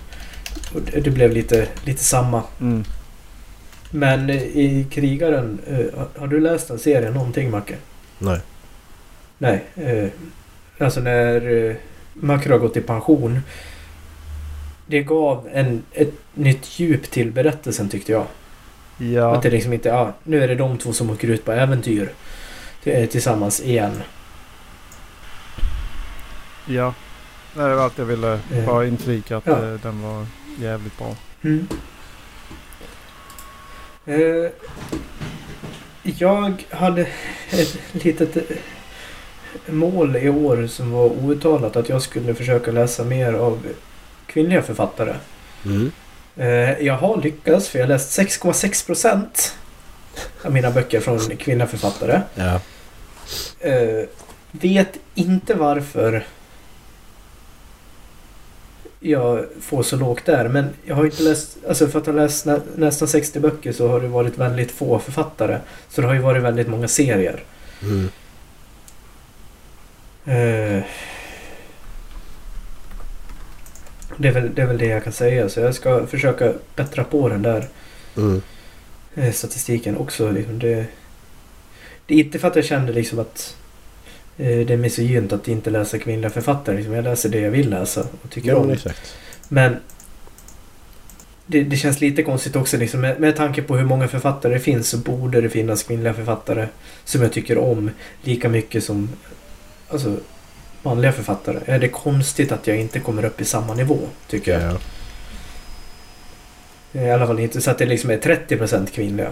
Och 0.75 0.81
det, 1.03 1.11
blev 1.11 1.33
lite, 1.33 1.69
lite 1.85 2.05
samma. 2.05 2.43
Mm. 2.61 2.85
Men 3.91 4.31
eh, 4.31 4.43
i 4.43 4.87
Krigaren, 4.91 5.59
eh, 5.67 5.99
har- 6.21 6.27
du 6.27 6.41
läst 6.41 6.69
den 6.69 6.79
serien 6.79 7.13
någonting 7.15 7.51
Macke? 7.51 7.75
Nej. 8.19 8.41
Nej. 9.39 9.65
Eh, 9.77 10.09
alltså 10.79 11.01
när 11.01 11.67
eh, 11.71 11.77
Macke 12.15 12.51
har 12.51 12.59
gått 12.59 12.77
i 12.77 12.81
pension. 12.81 13.41
Det 14.87 15.03
gav 15.03 15.49
en, 15.53 15.83
ett 15.93 16.13
nytt 16.35 16.81
djup 16.81 17.11
till 17.11 17.33
berättelsen 17.33 17.89
tyckte 17.89 18.13
jag. 18.13 18.27
Ja. 18.99 19.37
Att 19.37 19.43
det 19.43 19.51
liksom 19.51 19.73
inte, 19.73 19.89
ja, 19.89 20.13
nu 20.25 20.43
är 20.45 20.49
det 20.49 20.55
de 20.55 20.79
två 20.79 20.93
som 20.93 21.11
åker 21.11 21.29
ut 21.29 21.45
på 21.45 21.53
äventyr 21.53 22.13
tillsammans 23.11 23.61
igen. 23.61 24.03
ja. 26.67 26.95
Nej, 27.55 27.69
det 27.69 27.75
var 27.75 27.85
allt 27.85 27.99
jag 27.99 28.05
ville 28.05 28.33
Eh. 28.55 28.67
bara 28.67 28.87
inflika 28.87 29.37
att 29.37 29.47
Ja. 29.47 29.53
eh, 29.65 29.73
den 29.83 30.03
var 30.03 30.27
jävligt 30.59 30.99
bra. 30.99 31.15
Mm. 31.45 31.67
Eh, 34.07 34.51
jag 36.03 36.65
hade 36.71 37.07
ett 37.51 37.77
litet 37.93 38.37
eh, 38.37 38.43
mål 39.67 40.17
i 40.17 40.29
år 40.29 40.67
som 40.67 40.91
var 40.91 41.05
outtalat 41.11 41.77
att 41.77 41.89
jag 41.89 42.03
skulle 42.03 42.35
försöka 42.35 42.71
läsa 42.71 43.05
mer 43.05 43.33
av 43.33 43.59
kvinnliga 44.27 44.63
författare. 44.63 45.15
Mm. 45.65 45.93
Eh, 46.37 46.79
jag 46.87 46.95
har 46.95 47.17
lyckats 47.23 47.69
för 47.69 47.79
jag 47.79 47.87
har 47.87 47.89
läst 47.89 48.19
6,6 48.19 48.87
procent. 48.87 49.57
av 50.45 50.53
mina 50.53 50.71
böcker 50.71 51.01
från 51.01 51.19
kvinnliga 51.37 51.69
författare. 51.69 52.21
Ja. 52.35 52.61
Eh, 53.61 54.05
vet 54.53 54.97
inte 55.15 55.55
varför 55.55 56.27
jag 59.01 59.45
får 59.61 59.83
så 59.83 59.97
lågt 59.97 60.25
där. 60.25 60.49
Men 60.49 60.69
jag 60.85 60.95
har 60.97 61.05
inte 61.05 61.23
läst, 61.23 61.57
alltså 61.69 61.89
för 61.89 61.99
att 61.99 62.07
ha 62.07 62.13
läst 62.13 62.47
nä, 62.47 62.61
nästan 62.77 63.09
60 63.09 63.41
böcker 63.41 63.73
så 63.73 63.89
har 63.89 64.01
det 64.01 64.09
varit 64.09 64.39
väldigt 64.39 64.71
få 64.71 64.99
författare. 64.99 65.59
Så 65.89 66.01
det 66.01 66.07
har 66.07 66.15
ju 66.15 66.21
varit 66.21 66.43
väldigt 66.43 66.69
många 66.69 66.89
serier. 66.89 67.43
Mm. 67.83 68.09
Eh, 70.25 70.85
det, 74.17 74.29
är 74.29 74.33
väl, 74.33 74.55
det 74.55 74.63
är 74.63 74.67
väl 74.67 74.79
det 74.79 74.87
jag 74.87 75.05
kan 75.05 75.13
säga. 75.13 75.49
Så 75.49 75.61
jag 75.61 75.75
ska 75.75 76.07
försöka 76.07 76.53
bättra 76.77 77.05
på 77.05 77.29
den 77.29 77.43
där 77.43 77.69
Mm. 78.17 78.43
eh, 79.15 79.33
statistiken 79.33 79.97
också. 79.97 80.31
Liksom 80.31 80.59
det, 80.59 80.87
det 82.07 82.15
är 82.15 82.19
inte 82.19 82.39
för 82.39 82.49
att 82.49 82.57
jag 82.57 82.65
känner 82.65 82.93
liksom 82.93 83.19
att 83.19 83.57
det 84.45 84.71
är 84.71 84.77
misogynt 84.77 85.33
att 85.33 85.49
inte 85.49 85.71
läsa 85.71 85.99
kvinnliga 85.99 86.31
författare. 86.31 86.77
Liksom. 86.77 86.95
Jag 86.95 87.05
läser 87.05 87.29
det 87.29 87.41
jag 87.41 87.51
vill 87.51 87.71
läsa 87.71 88.01
och 88.23 88.31
tycker 88.31 88.49
Ja, 88.49 88.57
om. 88.57 88.71
exakt. 88.71 89.15
Men 89.49 89.77
det, 91.47 91.63
det 91.63 91.77
känns 91.77 92.01
lite 92.01 92.23
konstigt 92.23 92.57
också 92.57 92.77
liksom. 92.77 93.01
Med, 93.01 93.21
med 93.21 93.37
tanke 93.37 93.63
på 93.63 93.77
hur 93.77 93.85
många 93.85 94.09
författare 94.09 94.55
det 94.55 94.61
finns 94.61 94.89
så 94.89 94.97
borde 94.97 95.41
det 95.41 95.49
finnas 95.49 95.83
kvinnliga 95.83 96.15
författare 96.15 96.67
som 97.05 97.23
jag 97.23 97.33
tycker 97.33 97.59
om 97.59 97.91
lika 98.23 98.49
mycket 98.49 98.85
som 98.85 99.09
alltså, 99.89 100.17
manliga 100.83 101.13
författare. 101.13 101.59
Är 101.67 101.79
det 101.79 101.89
konstigt 101.89 102.53
att 102.53 102.67
jag 102.67 102.77
inte 102.77 103.01
kommer 103.01 103.25
upp 103.25 103.41
i 103.41 103.45
samma 103.45 103.75
nivå? 103.75 103.99
Tycker 104.29 104.53
jag. 104.53 104.73
Ja. 104.73 104.79
I 106.93 107.11
alla 107.11 107.27
fall 107.27 107.41
inte 107.41 107.61
så 107.61 107.71
att 107.71 107.79
det 107.79 107.87
liksom 107.87 108.11
är 108.11 108.19
30% 108.19 108.87
kvinnliga. 108.91 109.31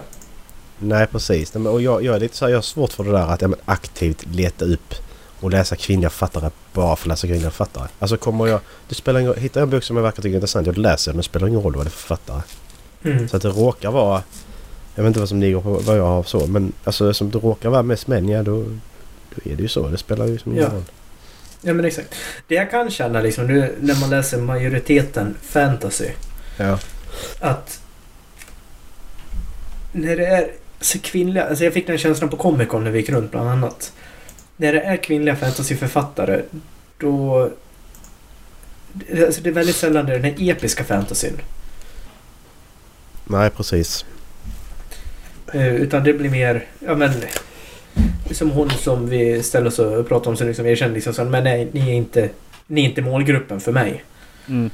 Nej 0.79 1.07
precis. 1.07 1.55
Och 1.55 1.81
jag, 1.81 2.03
jag 2.03 2.15
är 2.15 2.19
lite 2.19 2.37
så 2.37 2.45
här, 2.45 2.51
jag 2.51 2.57
har 2.57 2.61
svårt 2.61 2.93
för 2.93 3.03
det 3.03 3.11
där 3.11 3.27
att 3.27 3.41
ja, 3.41 3.47
men 3.47 3.59
aktivt 3.65 4.25
leta 4.25 4.65
upp 4.65 4.93
och 5.39 5.51
läsa 5.51 5.75
kvinnliga 5.75 6.09
författare 6.09 6.49
bara 6.73 6.95
för 6.95 7.03
att 7.03 7.07
läsa 7.07 7.27
kvinnliga 7.27 7.49
författare. 7.51 7.87
Alltså 7.99 8.17
kommer 8.17 8.47
jag... 8.47 8.59
Det 8.89 8.95
spelar 8.95 9.19
ingen. 9.19 9.35
Hittar 9.37 9.61
jag 9.61 9.65
en 9.65 9.69
bok 9.69 9.83
som 9.83 9.95
jag 9.95 10.03
verkar 10.03 10.21
tycka 10.21 10.29
är 10.29 10.35
intressant, 10.35 10.67
jag 10.67 10.77
läser 10.77 11.11
den. 11.11 11.15
Men 11.15 11.19
det 11.21 11.25
spelar 11.25 11.47
ingen 11.47 11.61
roll 11.61 11.75
vad 11.75 11.85
det 11.85 11.87
är 11.87 11.91
för 11.91 11.99
författare. 11.99 12.41
Mm. 13.03 13.29
Så 13.29 13.35
att 13.37 13.41
det 13.41 13.49
råkar 13.49 13.91
vara... 13.91 14.23
Jag 14.95 15.03
vet 15.03 15.07
inte 15.07 15.19
vad 15.19 15.29
som 15.29 15.39
ligger 15.39 15.59
på 15.59 15.69
vad 15.69 15.97
jag 15.97 16.05
har 16.05 16.23
så. 16.23 16.47
Men 16.47 16.73
alltså 16.83 17.13
som 17.13 17.31
det 17.31 17.37
råkar 17.37 17.69
vara 17.69 17.83
mest 17.83 18.07
män, 18.07 18.29
ja 18.29 18.43
då, 18.43 18.63
då 19.35 19.51
är 19.51 19.55
det 19.55 19.61
ju 19.61 19.67
så. 19.67 19.87
Det 19.87 19.97
spelar 19.97 20.25
ju 20.25 20.37
som 20.37 20.51
ingen 20.51 20.63
Ja. 20.63 20.69
roll. 20.69 20.83
Ja 21.61 21.73
men 21.73 21.85
exakt. 21.85 22.15
Det 22.47 22.55
jag 22.55 22.71
kan 22.71 22.89
känna 22.91 23.21
liksom 23.21 23.47
nu 23.47 23.75
när 23.81 23.95
man 23.99 24.09
läser 24.09 24.37
majoriteten 24.37 25.35
fantasy. 25.41 26.07
Ja. 26.57 26.79
Att 27.39 27.81
när 29.91 30.15
det 30.17 30.25
är 30.25 30.51
så 30.81 30.99
kvinnliga, 30.99 31.45
alltså 31.45 31.63
jag 31.63 31.73
fick 31.73 31.87
den 31.87 31.97
känslan 31.97 32.29
på 32.29 32.37
Comic 32.37 32.67
Con 32.67 32.83
när 32.83 32.91
vi 32.91 32.99
gick 32.99 33.09
runt 33.09 33.31
bland 33.31 33.49
annat. 33.49 33.93
När 34.57 34.73
det 34.73 34.81
är 34.81 34.97
kvinnliga 34.97 35.35
fantasyförfattare 35.35 36.41
då... 36.97 37.49
Alltså 39.25 39.41
det 39.41 39.49
är 39.49 39.53
väldigt 39.53 39.75
sällan 39.75 40.05
det 40.05 40.13
är 40.13 40.19
den 40.19 40.33
här 40.33 40.51
episka 40.51 40.83
fantasyn. 40.83 41.41
Nej 43.25 43.49
precis. 43.49 44.05
Eh, 45.53 45.75
utan 45.75 46.03
det 46.03 46.13
blir 46.13 46.29
mer, 46.29 46.65
ja 46.79 46.95
men... 46.95 47.11
Som 48.31 48.51
hon 48.51 48.69
som 48.69 49.09
vi 49.09 49.43
ställer 49.43 49.67
oss 49.67 49.79
och 49.79 50.07
pratar 50.07 50.31
om 50.31 50.37
så 50.37 50.43
liksom 50.43 50.65
erkänner 50.65 50.95
liksom 50.95 51.13
så, 51.13 51.23
men 51.23 51.43
nej, 51.43 51.69
ni 51.71 51.89
är 51.89 51.93
inte... 51.93 52.29
Ni 52.67 52.81
är 52.81 52.85
inte 52.85 53.01
målgruppen 53.01 53.59
för 53.59 53.71
mig. 53.71 54.03
Mm. 54.47 54.69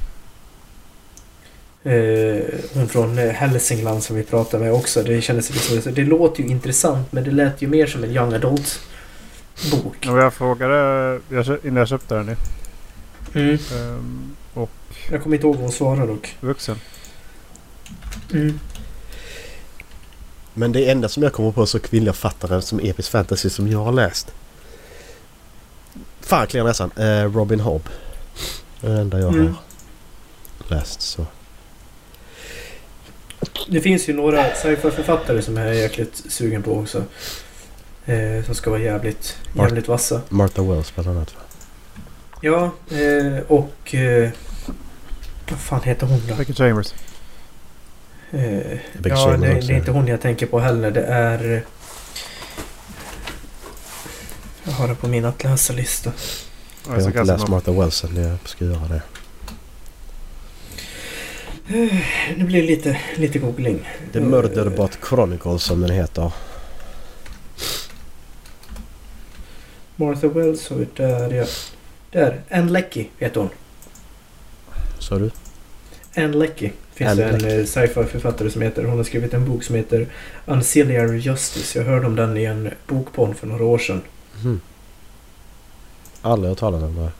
Eh, 1.85 2.43
hon 2.73 2.87
från 2.87 3.17
eh, 3.17 3.29
Hälsingland 3.29 4.03
som 4.03 4.15
vi 4.15 4.23
pratade 4.23 4.63
med 4.63 4.73
också. 4.73 5.03
Det 5.03 5.21
kändes 5.21 5.49
liksom, 5.53 5.81
så 5.81 5.89
det 5.89 6.03
låter 6.03 6.43
ju 6.43 6.49
intressant 6.49 7.11
men 7.11 7.23
det 7.23 7.31
lät 7.31 7.61
ju 7.61 7.67
mer 7.67 7.87
som 7.87 8.03
en 8.03 8.11
young 8.11 8.33
adult 8.33 8.79
bok. 9.71 9.95
Jag 10.01 10.33
frågade 10.33 11.19
innan 11.63 11.75
jag 11.77 11.87
köpte 11.87 12.15
den. 12.15 12.35
Mm. 13.33 13.57
Ehm, 13.73 14.35
och 14.53 14.69
Jag 15.11 15.23
kommer 15.23 15.35
inte 15.35 15.47
ihåg 15.47 15.55
vad 15.55 15.63
hon 15.63 15.71
svarade 15.71 16.07
dock. 16.07 16.35
vuxen. 16.41 16.75
Mm. 18.33 18.59
Men 20.53 20.71
det 20.71 20.89
enda 20.89 21.09
som 21.09 21.23
jag 21.23 21.33
kommer 21.33 21.51
på 21.51 21.65
så 21.65 21.79
kvinnliga 21.79 22.13
författare 22.13 22.61
som 22.61 22.79
episk 22.79 23.11
fantasy 23.11 23.49
som 23.49 23.67
jag 23.67 23.79
har 23.83 23.91
läst. 23.91 24.33
Fan 26.21 26.47
kliar 26.47 26.63
näsan. 26.63 26.91
Eh, 26.97 27.33
Robin 27.33 27.59
Hobb. 27.59 27.89
Det 28.81 28.91
enda 28.91 29.19
jag 29.19 29.33
Mm. 29.33 29.47
har 29.47 30.75
läst 30.77 31.01
så. 31.01 31.25
Det 33.67 33.81
finns 33.81 34.09
ju 34.09 34.13
några 34.13 34.43
sci-fi-författare 34.55 35.41
som 35.41 35.57
jag 35.57 35.67
är 35.67 35.73
jäkligt 35.73 36.23
sugen 36.29 36.63
på 36.63 36.79
också. 36.79 37.03
Eh, 38.05 38.43
som 38.45 38.55
ska 38.55 38.69
vara 38.69 38.81
jävligt, 38.81 39.37
jävligt 39.53 39.87
vassa. 39.87 40.21
Martha 40.29 40.63
Wells 40.63 40.95
bland 40.95 41.09
annat. 41.09 41.35
va? 41.35 41.41
Ja, 42.41 42.71
eh, 42.97 43.39
och... 43.47 43.95
Eh, 43.95 44.29
vad 45.49 45.59
fan 45.59 45.81
heter 45.83 46.07
hon 46.07 46.21
då? 46.27 46.35
Becky 46.35 46.53
Chambers. 46.53 46.93
Eh, 48.31 48.39
Becky 48.93 49.09
ja, 49.09 49.15
Chambers 49.15 49.41
det, 49.41 49.67
det 49.67 49.73
är 49.73 49.77
inte 49.77 49.91
hon 49.91 50.07
jag 50.07 50.21
tänker 50.21 50.45
på 50.45 50.59
heller. 50.59 50.91
Det 50.91 51.03
är... 51.03 51.63
Jag 54.63 54.71
har 54.71 54.87
det 54.87 54.95
på 54.95 55.07
min 55.07 55.25
att 55.25 55.43
läsa-lista. 55.43 56.11
Jag 56.87 56.93
har 56.93 57.01
inte 57.01 57.23
läst 57.23 57.47
Martha 57.47 57.71
Wells 57.71 58.03
än. 58.03 58.15
Jag 58.15 58.37
ska 58.45 58.65
göra 58.65 58.87
det. 58.87 59.01
Det 61.67 62.43
blir 62.43 62.63
lite, 62.63 62.97
lite 63.15 63.39
googling. 63.39 63.87
The 64.13 64.19
Murderbot 64.19 64.97
Chronicles 65.09 65.63
som 65.63 65.81
den 65.81 65.89
heter. 65.89 66.31
Martha 69.95 70.27
Wells 70.27 70.69
har 70.69 70.77
vi 70.77 70.87
där 70.95 71.33
ja. 71.33 71.45
Där, 72.11 72.41
Anne 72.51 72.71
Leckie 72.71 73.05
heter 73.17 73.39
hon. 73.39 73.49
Sa 74.99 75.15
du? 75.19 75.31
Anne 76.15 76.37
Leckie. 76.37 76.71
Finns 76.93 77.11
Anne 77.11 77.21
det 77.23 77.29
en 77.29 77.39
Leckie. 77.39 77.59
eh, 77.59 77.65
sci-fi 77.65 78.03
författare 78.03 78.49
som 78.51 78.61
heter. 78.61 78.83
Hon 78.83 78.97
har 78.97 79.03
skrivit 79.03 79.33
en 79.33 79.45
bok 79.45 79.63
som 79.63 79.75
heter 79.75 80.07
Ancillary 80.45 81.17
Justice. 81.17 81.79
Jag 81.79 81.85
hörde 81.85 82.07
om 82.07 82.15
den 82.15 82.37
i 82.37 82.43
en 82.43 82.69
bokpodd 82.87 83.37
för 83.37 83.47
några 83.47 83.63
år 83.63 83.77
sedan. 83.77 84.01
Mm. 84.43 84.59
Aldrig 86.21 86.49
hört 86.49 86.59
talas 86.59 86.83
om 86.83 86.95
det. 86.95 87.11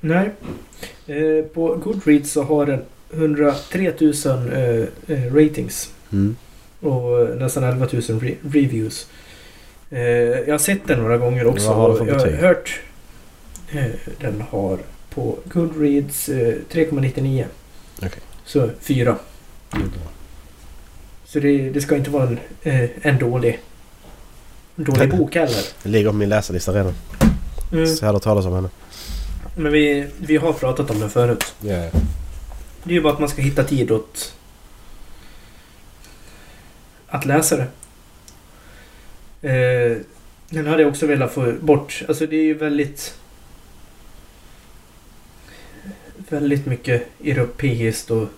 Nej. 0.00 0.30
Eh, 1.06 1.44
på 1.44 1.74
Goodreads 1.74 2.32
så 2.32 2.42
har 2.42 2.66
den 2.66 2.82
103 3.12 3.92
000 4.00 4.12
eh, 4.52 5.16
eh, 5.16 5.34
ratings. 5.34 5.90
Mm. 6.12 6.36
Och 6.80 7.36
nästan 7.38 7.64
11 7.64 7.86
000 7.92 8.02
re- 8.02 8.36
reviews. 8.42 9.06
Eh, 9.90 10.00
jag 10.00 10.50
har 10.54 10.58
sett 10.58 10.86
den 10.86 10.98
några 10.98 11.16
gånger 11.18 11.46
också. 11.46 11.68
Vad 11.68 11.76
har 11.98 12.06
jag 12.06 12.18
har 12.18 12.26
hört... 12.30 12.80
Den 14.20 14.44
har 14.50 14.78
på 15.14 15.38
Goodreads 15.44 16.28
eh, 16.28 16.54
3,99. 16.72 17.44
Okej. 17.98 18.10
Så 18.44 18.70
4. 18.80 19.16
Så 21.24 21.40
det, 21.40 21.70
det 21.70 21.80
ska 21.80 21.96
inte 21.96 22.10
vara 22.10 22.28
en, 22.28 22.38
en 23.02 23.18
dålig, 23.18 23.60
en 24.76 24.84
dålig 24.84 25.10
bok 25.10 25.34
heller. 25.34 25.62
Det 25.82 25.88
ligger 25.88 26.10
på 26.10 26.16
min 26.16 26.28
läsarlista 26.28 26.72
redan. 26.72 26.94
Mm. 27.72 27.86
Så 27.86 28.04
jag 28.04 28.06
hade 28.06 28.16
hört 28.16 28.22
talas 28.22 28.46
om 28.46 28.52
henne. 28.52 28.68
Men 29.58 29.72
vi, 29.72 30.06
vi 30.18 30.36
har 30.36 30.52
pratat 30.52 30.90
om 30.90 31.00
den 31.00 31.10
förut. 31.10 31.54
Ja. 31.60 31.90
Det 32.82 32.90
är 32.90 32.94
ju 32.94 33.00
bara 33.00 33.12
att 33.12 33.18
man 33.18 33.28
ska 33.28 33.42
hitta 33.42 33.64
tid 33.64 33.90
åt 33.90 34.34
att 37.08 37.26
läsa 37.26 37.56
det. 37.56 37.66
Eh, 39.48 39.96
den 40.48 40.66
hade 40.66 40.82
jag 40.82 40.90
också 40.90 41.06
velat 41.06 41.32
få 41.32 41.52
bort. 41.60 42.02
Alltså 42.08 42.26
det 42.26 42.36
är 42.36 42.42
ju 42.42 42.54
väldigt... 42.54 43.14
Väldigt 46.28 46.66
mycket 46.66 47.08
europeiskt 47.24 48.10
och 48.10 48.28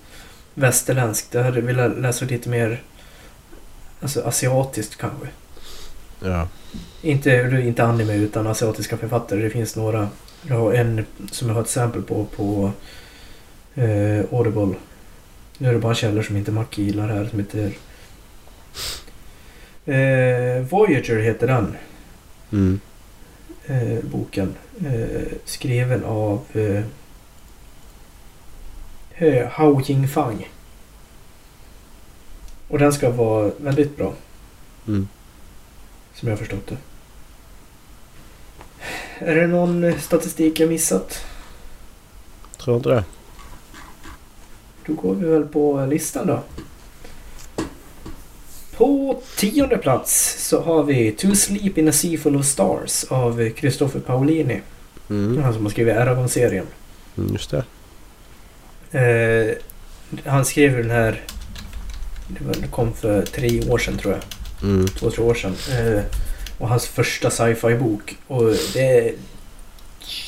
västerländskt. 0.54 1.34
Jag 1.34 1.42
hade 1.42 1.60
velat 1.60 1.98
läsa 1.98 2.24
lite 2.24 2.48
mer... 2.48 2.82
Alltså 4.00 4.22
asiatiskt 4.22 4.96
kanske. 4.96 5.26
ja. 6.20 6.48
Inte, 7.02 7.60
inte 7.64 7.84
anime 7.84 8.14
utan 8.14 8.46
asiatiska 8.46 8.96
författare. 8.96 9.42
Det 9.42 9.50
finns 9.50 9.76
några. 9.76 10.08
Jag 10.48 10.56
har 10.56 10.72
en 10.72 11.06
som 11.30 11.48
jag 11.48 11.54
har 11.54 11.62
ett 11.62 11.66
exempel 11.66 12.02
på 12.02 12.24
på 12.24 12.72
eh, 13.74 14.24
Audible. 14.32 14.74
Nu 15.58 15.68
är 15.68 15.72
det 15.72 15.78
bara 15.78 15.94
källor 15.94 16.22
som 16.22 16.36
inte 16.36 16.52
Mac 16.52 16.64
gillar 16.74 17.08
här 17.08 17.24
som 17.24 17.38
heter... 17.38 17.72
Eh, 19.86 20.62
Voyager 20.62 21.18
heter 21.18 21.46
den 21.46 21.76
Mm. 22.52 22.80
eh, 23.66 24.04
boken. 24.04 24.54
Eh, 24.86 25.22
skriven 25.44 26.04
av 26.04 26.40
eh, 29.18 29.48
Hao 29.48 29.80
Jingfang. 29.84 30.48
Och 32.68 32.78
den 32.78 32.92
ska 32.92 33.10
vara 33.10 33.50
väldigt 33.58 33.96
bra. 33.96 34.14
Mm. 34.88 35.08
Som 36.14 36.28
jag 36.28 36.32
har 36.36 36.38
förstått 36.38 36.66
det. 36.66 36.76
Är 39.22 39.36
det 39.36 39.46
någon 39.46 39.92
statistik 40.00 40.60
jag 40.60 40.68
missat? 40.68 41.24
Tror 42.58 42.76
inte 42.76 42.88
det. 42.88 43.04
Då 44.86 44.92
går 44.92 45.14
vi 45.14 45.28
väl 45.28 45.44
på 45.44 45.86
listan 45.86 46.26
då. 46.26 46.42
På 48.76 49.22
tionde 49.36 49.78
plats 49.78 50.36
så 50.48 50.60
har 50.60 50.82
vi 50.82 51.12
To 51.12 51.34
Sleep 51.34 51.78
in 51.78 51.88
a 51.88 51.92
Sea 51.92 52.18
Full 52.18 52.36
of 52.36 52.46
Stars 52.46 53.04
av 53.04 53.50
Christopher 53.56 54.00
Paolini. 54.00 54.60
Mm. 55.10 55.42
Han 55.42 55.54
som 55.54 55.62
har 55.62 55.70
skrivit 55.70 55.96
Eragon-serien. 55.96 56.66
Mm, 57.16 57.32
just 57.32 57.50
det. 57.50 57.64
Eh, 58.98 59.56
han 60.24 60.44
skrev 60.44 60.76
den 60.76 60.90
här... 60.90 61.22
Det 62.28 62.66
kom 62.70 62.92
för 62.92 63.22
tre 63.22 63.70
år 63.70 63.78
sedan 63.78 63.98
tror 63.98 64.14
jag. 64.14 64.22
Mm. 64.70 64.88
Två, 64.88 65.10
tre 65.10 65.24
år 65.24 65.34
sedan. 65.34 65.54
Eh, 65.70 66.02
och 66.60 66.68
hans 66.68 66.86
första 66.86 67.30
sci-fi 67.30 67.74
bok. 67.74 68.16
Och 68.26 68.44
det 68.74 68.98
är 68.98 69.12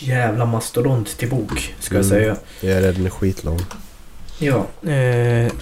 jävla 0.01 0.47
mastodont 0.47 1.19
till 1.19 1.31
bok 1.31 1.75
ska 1.81 1.95
jag 1.95 2.05
Mm. 2.05 2.19
säga. 2.19 2.37
Ja, 2.61 2.81
den 2.93 3.07
är 3.07 3.11
skitlång. 3.11 3.61
Ja. 4.39 4.67
Eh, 4.91 5.53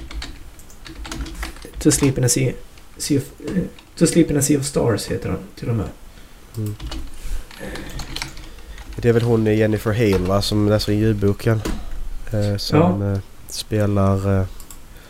to 1.79 1.91
Sleep 1.91 2.19
in 2.19 2.25
a 2.25 2.29
Sea... 2.29 2.53
sea 2.99 3.19
of, 3.19 3.25
eh, 3.57 3.63
to 3.97 4.07
Sleep 4.07 4.31
in 4.31 4.37
a 4.37 4.43
Sea 4.43 4.59
of 4.59 4.65
Stars 4.67 5.07
heter 5.07 5.29
han 5.29 5.39
till 5.57 5.69
och 5.69 5.75
med. 5.75 5.87
Mm. 6.57 6.75
Det 8.97 9.09
är 9.09 9.13
väl 9.13 9.23
hon 9.23 9.47
Jennifer 9.47 9.93
Hale 9.93 10.19
va, 10.29 10.43
som 10.43 10.69
läser 10.69 10.93
ljudboken. 10.93 11.61
Eh, 12.33 12.57
som 12.57 13.03
eh, 13.13 13.19
spelar 13.49 14.41
eh, 14.41 14.47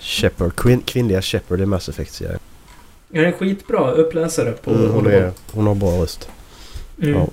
Shepard, 0.01 0.53
kvin- 0.53 0.83
kvinnliga 0.87 1.23
Shepard 1.23 1.61
i 1.61 1.67
Mass 1.67 1.89
Effect-serien. 1.89 2.39
Jag 3.11 3.25
är 3.25 3.29
en 3.29 3.33
skitbra 3.33 3.91
uppläsare 3.91 4.53
på 4.53 4.71
Mm, 4.71 4.91
hon, 4.91 5.07
är, 5.07 5.33
hon 5.53 5.67
har 5.67 5.75
bra 5.75 6.03
röst. 6.03 6.29
Mm. 7.03 7.15
Ja. 7.21 7.27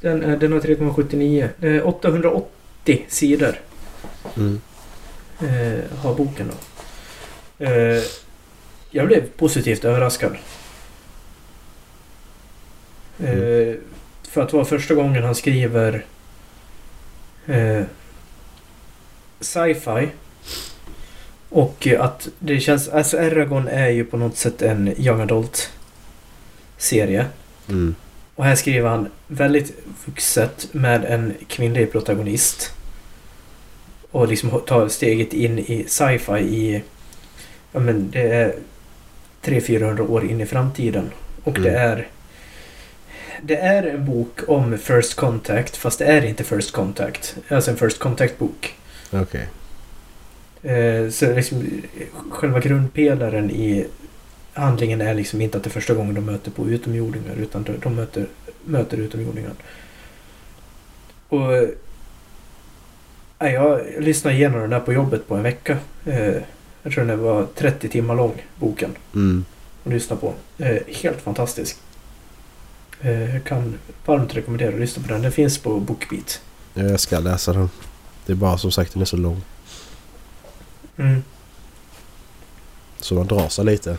Den, 0.00 0.22
är- 0.22 0.36
den 0.36 0.52
har 0.52 0.60
3,79. 0.60 1.48
Eh, 1.60 1.86
880 1.88 3.04
sidor 3.08 3.60
Mm. 4.36 4.60
eh, 5.40 5.98
har 6.02 6.14
boken 6.14 6.50
då. 6.50 7.64
Eh, 7.64 8.02
jag 8.90 9.06
blev 9.06 9.26
positivt 9.36 9.84
överraskad. 9.84 10.36
Eh, 13.18 13.74
För 14.22 14.42
att 14.42 14.52
vara 14.52 14.64
första 14.64 14.94
gången 14.94 15.22
han 15.24 15.34
skriver 15.34 16.04
eh, 17.46 17.82
sci-fi. 19.40 20.08
Och 21.52 21.88
att 21.98 22.28
det 22.38 22.60
känns... 22.60 22.88
Alltså 22.88 23.16
Eragon 23.16 23.68
är 23.68 23.88
ju 23.88 24.04
på 24.04 24.16
något 24.16 24.36
sätt 24.36 24.62
en 24.62 24.94
young 25.00 25.20
adult 25.20 25.70
serie. 26.76 27.26
Mm. 27.68 27.94
Och 28.34 28.44
här 28.44 28.54
skriver 28.54 28.88
han 28.88 29.08
väldigt 29.26 29.72
vuxet 30.04 30.68
med 30.72 31.04
en 31.04 31.34
kvinnlig 31.48 31.92
protagonist. 31.92 32.72
Och 34.10 34.28
liksom 34.28 34.60
tar 34.66 34.88
steget 34.88 35.32
in 35.32 35.58
i 35.58 35.84
sci-fi 35.88 36.38
i... 36.38 36.82
Ja 37.72 37.80
men 37.80 38.10
det 38.10 38.22
är 38.22 38.54
300-400 39.44 40.10
år 40.10 40.30
in 40.30 40.40
i 40.40 40.46
framtiden. 40.46 41.10
Och 41.44 41.52
det 41.60 41.70
Mm. 41.70 41.90
är... 41.90 42.08
Det 43.42 43.56
är 43.56 43.82
en 43.82 44.06
bok 44.06 44.40
om 44.46 44.78
First 44.78 45.14
Contact 45.14 45.76
fast 45.76 45.98
det 45.98 46.04
är 46.04 46.24
inte 46.24 46.44
First 46.44 46.72
Contact. 46.72 47.36
Alltså 47.48 47.70
en 47.70 47.76
First 47.76 47.98
Contact-bok. 47.98 48.74
Okej. 49.10 49.48
Eh, 50.62 51.10
så 51.10 51.34
liksom 51.34 51.82
själva 52.30 52.60
grundpelaren 52.60 53.50
i 53.50 53.86
handlingen 54.52 55.00
är 55.00 55.14
liksom 55.14 55.40
inte 55.40 55.56
att 55.56 55.64
det 55.64 55.68
är 55.68 55.72
första 55.72 55.94
gången 55.94 56.14
de 56.14 56.20
möter 56.20 56.50
på 56.50 56.68
utomjordingar 56.68 57.34
utan 57.36 57.66
de, 57.82 57.94
möter, 57.96 58.26
möter 58.64 58.96
utomjordingar. 58.96 59.52
Och 61.28 61.54
eh, 61.54 61.68
jag 63.52 63.80
lyssnade 63.98 64.36
igenom 64.36 64.60
den 64.60 64.70
där 64.70 64.80
på 64.80 64.92
jobbet 64.92 65.28
på 65.28 65.34
en 65.34 65.42
vecka. 65.42 65.78
Eh, 66.06 66.34
jag 66.82 66.92
tror 66.92 67.04
den 67.04 67.18
var 67.18 67.46
30 67.54 67.88
timmar 67.88 68.14
lång, 68.14 68.42
boken. 68.56 68.90
Mm. 69.14 69.44
Att 69.84 69.92
lyssna 69.92 70.16
på. 70.16 70.34
Helt 71.02 71.20
fantastisk. 71.20 71.76
Jag 73.00 73.44
kan 73.44 73.78
varmt 74.06 74.36
rekommendera 74.36 74.74
att 74.74 74.80
lyssna 74.80 75.02
på 75.02 75.08
den. 75.08 75.22
Den 75.22 75.32
finns 75.32 75.58
på 75.58 75.80
Bookbeat. 75.80 76.40
Ja, 76.74 76.82
Jag 76.82 77.00
ska 77.00 77.18
läsa 77.18 77.52
den. 77.52 77.70
Det 78.26 78.32
är 78.32 78.36
bara 78.36 78.58
som 78.58 78.72
sagt 78.72 78.92
den 78.92 79.02
är 79.02 79.06
så 79.06 79.16
lång. 79.16 79.42
Mm. 80.96 81.22
Så 83.00 83.14
man 83.14 83.26
drar 83.26 83.48
sig 83.48 83.64
lite. 83.64 83.98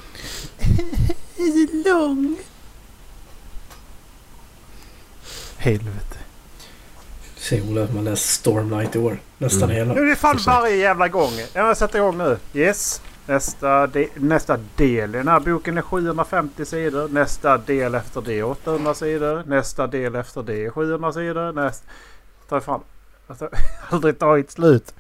Lång. 1.86 2.38
Helvete. 5.58 6.18
Ola 7.52 7.88
som 7.88 7.96
har 7.98 8.04
läst 8.04 8.30
Stormlight 8.30 8.96
i 8.96 9.00
år. 9.00 9.18
Nästan 9.38 9.64
Mm. 9.64 9.76
hela. 9.76 9.94
Nu 9.94 10.02
är 10.02 10.06
det 10.06 10.16
fan 10.16 10.40
varje 10.46 10.76
jävla 10.76 11.08
gång. 11.08 11.32
Jag 11.54 11.78
sätter 11.78 12.00
igång 12.00 12.18
nu. 12.18 12.38
Yes. 12.54 13.02
Nästa, 13.26 13.88
de, 13.88 14.10
nästa 14.16 14.60
del 14.76 15.16
i 15.16 15.18
den 15.18 15.28
här 15.28 15.40
boken 15.40 15.78
är 15.78 15.82
750 15.82 16.66
sidor. 16.66 17.08
Nästa 17.08 17.58
del 17.58 17.96
efter 17.96 18.22
det 18.22 18.40
är 18.40 18.44
800 18.44 18.94
sidor. 18.94 19.44
Nästa 19.48 19.88
del 19.88 20.16
efter 20.16 20.44
det 20.44 20.66
är 20.66 20.70
700 20.70 21.14
sidor. 21.14 21.52
Nästa... 21.52 21.86
Ta 22.50 22.62
fan... 22.62 22.82
Alltså, 23.28 23.50
aldrig 23.90 24.20
tagit 24.20 24.52
slut. 24.52 24.94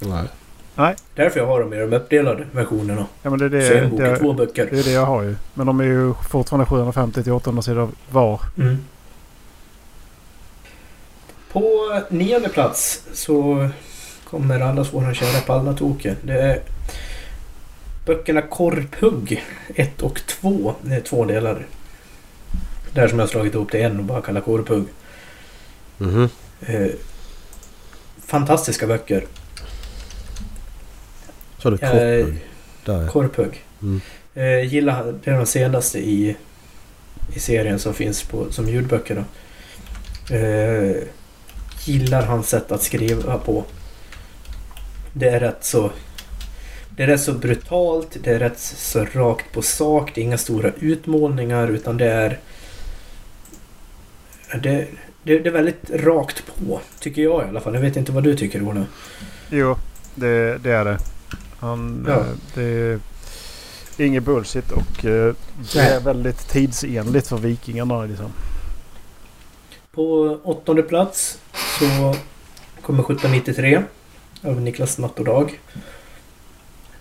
Nej. 0.00 0.94
Därför 1.14 1.40
jag 1.40 1.46
har 1.46 1.60
dem 1.60 1.72
i 1.74 1.76
de 1.78 1.92
uppdelade 1.92 2.46
versionerna. 2.52 3.06
Ja 3.22 3.30
men 3.30 3.38
det 3.50 3.58
är 3.58 3.68
Så 3.68 3.74
en 3.74 3.96
det, 3.96 4.06
är 4.06 4.10
det, 4.10 4.16
två 4.18 4.32
böcker. 4.32 4.68
det 4.70 4.78
är 4.78 4.84
det 4.84 4.90
jag 4.90 5.06
har 5.06 5.22
ju. 5.22 5.36
Men 5.54 5.66
de 5.66 5.80
är 5.80 5.84
ju 5.84 6.14
fortfarande 6.30 6.66
750 6.66 7.22
till 7.22 7.32
800 7.32 7.62
sidor 7.62 7.88
var. 8.10 8.40
Mm. 8.58 8.78
På 11.52 11.62
nionde 12.08 12.48
plats 12.48 13.02
så 13.12 13.68
kommer 14.30 14.60
allas 14.60 14.94
våran 14.94 15.14
kära 15.14 15.40
Palnatoke. 15.40 16.16
Det 16.22 16.40
är 16.40 16.60
böckerna 18.06 18.42
Korphugg 18.42 19.44
1 19.74 20.02
och 20.02 20.20
2. 20.26 20.74
Det 20.82 20.94
är 20.94 21.00
två 21.00 21.24
delar. 21.24 21.66
Där 22.94 23.08
som 23.08 23.18
jag 23.18 23.26
har 23.26 23.30
slagit 23.30 23.54
ihop 23.54 23.70
till 23.70 23.80
en 23.80 23.98
och 23.98 24.04
bara 24.04 24.22
kallar 24.22 24.40
Korphugg. 24.40 24.84
Mhm. 25.98 26.28
Eh, 26.60 26.86
fantastiska 28.26 28.86
böcker. 28.86 29.24
Så 31.62 31.70
har 31.70 31.76
du 31.76 31.86
Eh, 31.86 31.90
korphugg. 31.90 32.46
Där 32.84 33.02
ja. 33.02 33.08
Korphugg. 33.08 33.64
Mm. 33.82 34.00
Eh, 34.34 34.72
gillar, 34.72 35.14
det 35.24 35.30
är 35.30 35.34
den 35.34 35.46
senaste 35.46 35.98
i, 35.98 36.36
i 37.34 37.40
serien 37.40 37.78
som 37.78 37.94
finns 37.94 38.22
på, 38.22 38.52
som 38.52 38.68
ljudböcker. 38.68 39.14
Då. 39.14 40.34
Eh, 40.34 40.96
gillar 41.84 42.22
hans 42.22 42.48
sätt 42.48 42.72
att 42.72 42.82
skriva 42.82 43.38
på. 43.38 43.64
Det 45.12 45.28
är 45.28 45.40
rätt 45.40 45.64
så... 45.64 45.90
Det 46.96 47.02
är 47.02 47.06
rätt 47.06 47.20
så 47.20 47.32
brutalt, 47.32 48.16
det 48.22 48.30
är 48.30 48.38
rätt 48.38 48.58
så 48.58 49.04
rakt 49.04 49.52
på 49.52 49.62
sak. 49.62 50.12
Det 50.14 50.20
är 50.20 50.24
inga 50.24 50.38
stora 50.38 50.72
utmålningar 50.80 51.68
utan 51.68 51.96
det 51.96 52.10
är... 52.10 52.38
Det, 54.62 54.86
det, 55.22 55.38
det 55.38 55.48
är 55.48 55.52
väldigt 55.52 55.90
rakt 55.90 56.42
på, 56.46 56.80
tycker 57.00 57.22
jag 57.22 57.44
i 57.44 57.48
alla 57.48 57.60
fall. 57.60 57.74
Jag 57.74 57.80
vet 57.80 57.96
inte 57.96 58.12
vad 58.12 58.24
du 58.24 58.36
tycker, 58.36 58.62
Ola. 58.62 58.86
Jo, 59.50 59.76
det, 60.14 60.58
det 60.58 60.72
är 60.72 60.84
det. 60.84 60.98
Han, 61.60 62.04
Ja. 62.08 62.16
eh, 62.62 62.98
det 63.96 64.04
är 64.04 64.06
inget 64.06 64.22
bullshit 64.22 64.70
och 64.72 65.04
eh, 65.04 65.34
det 65.72 65.78
är 65.80 66.00
väldigt 66.00 66.48
tidsenligt 66.48 67.26
för 67.28 67.36
vikingarna. 67.36 68.04
Liksom. 68.04 68.32
På 69.92 70.38
åttonde 70.42 70.82
plats 70.82 71.38
så 71.78 72.14
kommer 72.82 73.00
1793 73.02 73.82
av 74.44 74.60
Niklas 74.60 74.98
Nattordag. 74.98 75.60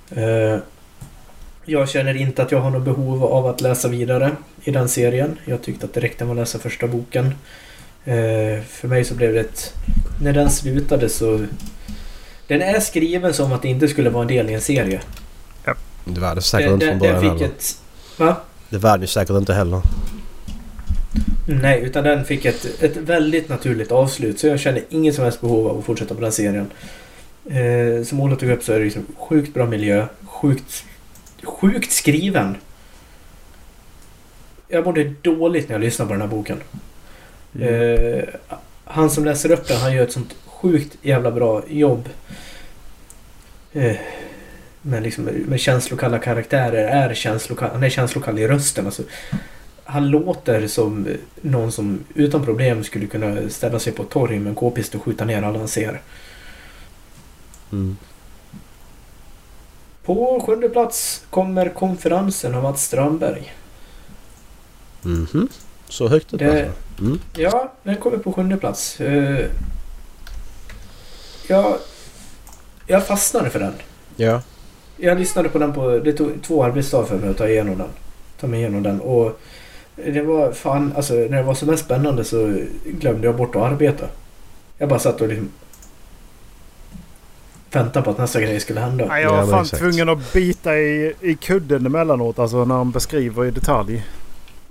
Eh, 0.09 0.57
Jag 1.65 1.89
känner 1.89 2.15
inte 2.17 2.43
att 2.43 2.51
jag 2.51 2.59
har 2.61 2.69
något 2.69 2.83
behov 2.83 3.23
av 3.25 3.45
att 3.47 3.61
läsa 3.61 3.87
vidare 3.87 4.31
i 4.63 4.71
den 4.71 4.89
serien. 4.89 5.37
Jag 5.45 5.61
tyckte 5.61 5.85
att 5.85 5.93
det 5.93 5.99
räckte 5.99 6.25
med 6.25 6.31
att 6.31 6.37
läsa 6.37 6.59
första 6.59 6.87
boken. 6.87 7.33
För 8.67 8.87
mig 8.87 9.03
så 9.05 9.15
blev 9.15 9.33
det 9.33 9.39
ett... 9.39 9.73
När 10.21 10.33
den 10.33 10.49
slutade 10.49 11.09
så... 11.09 11.45
Den 12.49 12.61
är 12.61 12.79
skriven 12.79 13.33
som 13.33 13.53
att 13.53 13.61
det 13.61 13.67
inte 13.67 13.87
skulle 13.87 14.09
vara 14.09 14.21
en 14.21 14.27
del 14.27 14.49
i 14.49 14.53
en 14.53 14.61
serie. 14.61 15.01
Det 16.05 16.19
var 16.19 16.35
det 16.35 16.41
säkert 16.41 16.67
Den, 16.67 16.73
inte 16.73 16.85
den, 16.85 16.99
från 16.99 17.07
den 17.07 17.21
början 17.21 17.37
fick 17.37 17.41
heller. 17.41 17.53
ett... 17.55 17.81
Va? 18.17 18.35
Det 18.69 18.77
var 18.77 18.97
det 18.97 19.07
säkert 19.07 19.35
inte 19.35 19.53
heller. 19.53 19.81
Nej, 21.45 21.81
utan 21.81 22.03
den 22.03 22.25
fick 22.25 22.45
ett, 22.45 22.65
ett 22.83 22.97
väldigt 22.97 23.49
naturligt 23.49 23.91
avslut. 23.91 24.39
Så 24.39 24.47
jag 24.47 24.59
kände 24.59 24.81
inget 24.89 25.15
som 25.15 25.23
helst 25.23 25.41
behov 25.41 25.67
av 25.67 25.79
att 25.79 25.85
fortsätta 25.85 26.15
på 26.15 26.21
den 26.21 26.31
serien. 26.31 26.71
Eh, 27.45 28.03
som 28.03 28.21
Ola 28.21 28.35
tog 28.35 28.49
upp 28.49 28.63
så 28.63 28.73
är 28.73 28.77
det 28.79 28.83
liksom 28.85 29.05
sjukt 29.17 29.53
bra 29.53 29.65
miljö. 29.65 30.05
Sjukt, 30.25 30.85
sjukt 31.43 31.91
skriven. 31.91 32.55
Jag 34.67 34.85
mådde 34.85 35.13
dåligt 35.21 35.69
när 35.69 35.75
jag 35.75 35.81
lyssnade 35.81 36.07
på 36.07 36.13
den 36.13 36.21
här 36.21 36.29
boken. 36.29 36.57
Eh, 37.59 38.23
han 38.85 39.09
som 39.09 39.25
läser 39.25 39.51
upp 39.51 39.67
den, 39.67 39.77
han 39.77 39.93
gör 39.93 40.03
ett 40.03 40.11
sånt 40.11 40.35
sjukt 40.61 40.97
jävla 41.01 41.31
bra 41.31 41.63
jobb. 41.67 42.09
Eh, 43.73 43.95
med, 44.81 45.03
liksom, 45.03 45.23
med 45.23 45.59
känslokalla 45.59 46.19
karaktärer. 46.19 46.87
Är 46.87 47.13
känslokall, 47.13 47.69
han 47.71 47.83
är 47.83 47.89
känslokall 47.89 48.39
i 48.39 48.47
rösten. 48.47 48.85
Alltså, 48.85 49.03
han 49.83 50.09
låter 50.09 50.67
som 50.67 51.07
någon 51.41 51.71
som 51.71 51.99
utan 52.15 52.45
problem 52.45 52.83
skulle 52.83 53.05
kunna 53.07 53.49
ställa 53.49 53.79
sig 53.79 53.93
på 53.93 54.03
ett 54.03 54.09
torg 54.09 54.39
med 54.39 54.49
en 54.49 54.55
k-pist 54.55 54.95
och 54.95 55.03
skjuta 55.03 55.25
ner 55.25 55.43
alla 55.43 55.59
han 55.59 55.67
ser. 55.67 56.01
Mm. 57.71 57.97
På 60.03 60.43
sjunde 60.45 60.69
plats 60.69 61.23
kommer 61.29 61.69
konferensen 61.69 62.55
av 62.55 62.63
Mats 62.63 62.83
Strandberg. 62.85 63.53
Mhm. 65.01 65.47
Så 65.89 66.07
högt 66.07 66.33
upp 66.33 66.39
Det- 66.39 66.45
alltså? 66.65 67.03
Mm. 67.03 67.19
Ja, 67.35 67.73
den 67.83 67.95
kommer 67.95 68.17
på 68.17 68.33
sjunde 68.33 68.57
plats. 68.57 68.97
Jag, 71.49 71.77
jag 72.87 73.07
fastnade 73.07 73.49
för 73.49 73.59
den. 73.59 73.73
Ja. 74.15 74.41
Jag 74.97 75.19
lyssnade 75.19 75.49
på 75.49 75.59
den 75.59 75.73
på... 75.73 75.99
Det 75.99 76.13
tog 76.13 76.41
två 76.43 76.63
arbetsdagar 76.63 77.05
för 77.05 77.17
mig 77.17 77.29
att 77.29 77.37
ta 77.37 77.47
igenom 77.47 77.77
den. 77.77 77.87
Ta 78.39 78.47
mig 78.47 78.59
igenom 78.59 78.83
den. 78.83 79.01
Och 79.01 79.39
det 79.95 80.21
var 80.21 80.51
fan... 80.51 80.93
Alltså 80.95 81.13
när 81.13 81.37
det 81.37 81.43
var 81.43 81.53
som 81.53 81.67
mest 81.67 81.85
spännande 81.85 82.23
så 82.23 82.57
glömde 82.85 83.27
jag 83.27 83.35
bort 83.35 83.55
att 83.55 83.61
arbeta. 83.61 84.05
Jag 84.77 84.89
bara 84.89 84.99
satt 84.99 85.21
och 85.21 85.27
liksom... 85.27 85.49
Väntade 87.71 88.05
på 88.05 88.11
att 88.11 88.17
nästa 88.17 88.41
grej 88.41 88.59
skulle 88.59 88.79
hända. 88.79 89.05
Nej, 89.05 89.23
jag 89.23 89.31
Ja, 89.33 89.35
var 89.45 89.51
fan 89.51 89.61
exakt. 89.61 89.81
tvungen 89.81 90.09
att 90.09 90.33
bita 90.33 90.77
i, 90.77 91.13
i 91.21 91.35
kudden 91.35 91.85
emellanåt. 91.85 92.39
Alltså 92.39 92.65
när 92.65 92.75
han 92.75 92.91
beskriver 92.91 93.45
i 93.45 93.51
detalj. 93.51 94.05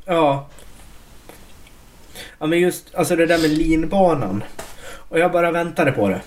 Ja. 0.05 0.47
Ja 2.39 2.47
men 2.47 2.59
just 2.61 2.95
alltså 2.95 3.17
det 3.17 3.27
där 3.27 3.39
med 3.39 3.51
linbanan. 3.51 4.45
Och 5.09 5.19
jag 5.19 5.33
bara 5.33 5.51
väntade 5.51 5.93
på 5.93 6.09
det. 6.09 6.21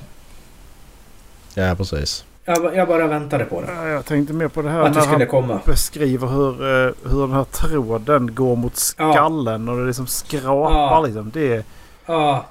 Ja, 1.54 1.76
precis. 1.76 2.26
Jag, 2.46 2.76
jag 2.76 2.88
bara 2.88 3.08
väntade 3.08 3.46
på 3.46 3.62
det. 3.62 3.68
Ja, 3.72 3.88
Jag 3.88 4.06
tänkte 4.06 4.34
mer 4.34 4.48
på 4.48 4.62
det 4.62 4.70
här 4.70 4.80
Att 4.80 4.86
det 4.94 5.00
när 5.00 5.02
skulle 5.02 5.18
han 5.18 5.28
komma. 5.28 5.60
beskriver 5.66 6.28
hur, 6.28 6.52
eh, 6.88 6.94
hur 7.12 7.22
den 7.22 7.32
här 7.32 7.44
tråden 7.44 8.36
går 8.36 8.56
mot 8.56 8.78
skallen 8.78 9.70
och 9.70 9.78
det 9.78 9.86
liksom 9.86 10.08
skrapar 10.08 10.74
Ja. 10.76 11.02
liksom. 11.06 11.32
Det 11.34 11.54
är... 11.56 11.64
Ja. 12.06 12.46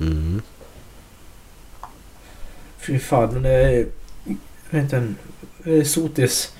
Mm. 0.00 0.42
Fy 2.78 2.98
fan. 2.98 3.32
Men 3.32 3.42
det 3.42 3.50
är... 3.50 3.86
Jag 4.24 4.36
vet 4.70 4.82
inte. 4.82 4.96
en- 4.96 5.16
det 5.64 5.76
är 5.78 5.84
Sotis. 5.84 6.52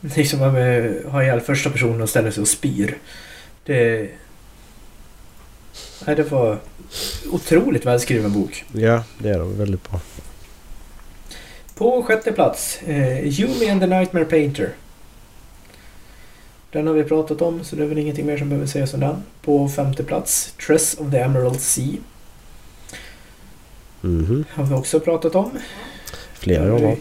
Liksom 0.00 0.38
med 0.52 0.94
ha 1.10 1.22
ihjäl 1.22 1.40
första 1.40 1.70
personen 1.70 2.02
och 2.02 2.08
ställer 2.08 2.30
sig 2.30 2.40
och 2.42 2.48
spyr. 2.48 2.98
Det... 3.64 4.08
Nej 6.06 6.16
det 6.16 6.22
var 6.22 6.58
otroligt 7.32 7.86
välskriven 7.86 8.32
bok. 8.32 8.64
Ja, 8.72 9.04
det 9.18 9.28
är 9.28 9.38
de 9.38 9.58
väldigt 9.58 9.90
bra. 9.90 10.00
På 11.74 12.02
sjätte 12.02 12.32
plats, 12.32 12.82
eh, 12.82 13.40
Yumi 13.40 13.68
and 13.70 13.80
the 13.80 13.86
Nightmare 13.86 14.24
Painter. 14.24 14.72
Den 16.72 16.86
har 16.86 16.94
vi 16.94 17.04
pratat 17.04 17.42
om, 17.42 17.64
så 17.64 17.76
det 17.76 17.82
är 17.82 17.86
väl 17.86 17.98
ingenting 17.98 18.26
mer 18.26 18.36
som 18.38 18.48
behöver 18.48 18.66
sägas 18.66 18.94
om 18.94 19.00
den. 19.00 19.22
På 19.42 19.68
femte 19.68 20.04
plats, 20.04 20.54
Tress 20.66 20.94
of 20.98 21.10
the 21.10 21.18
Emerald 21.18 21.60
Sea. 21.60 21.96
Mhm. 24.00 24.44
Har 24.50 24.64
vi 24.64 24.74
också 24.74 25.00
pratat 25.00 25.34
om. 25.34 25.50
Flera 26.34 26.68
gånger. 26.68 26.96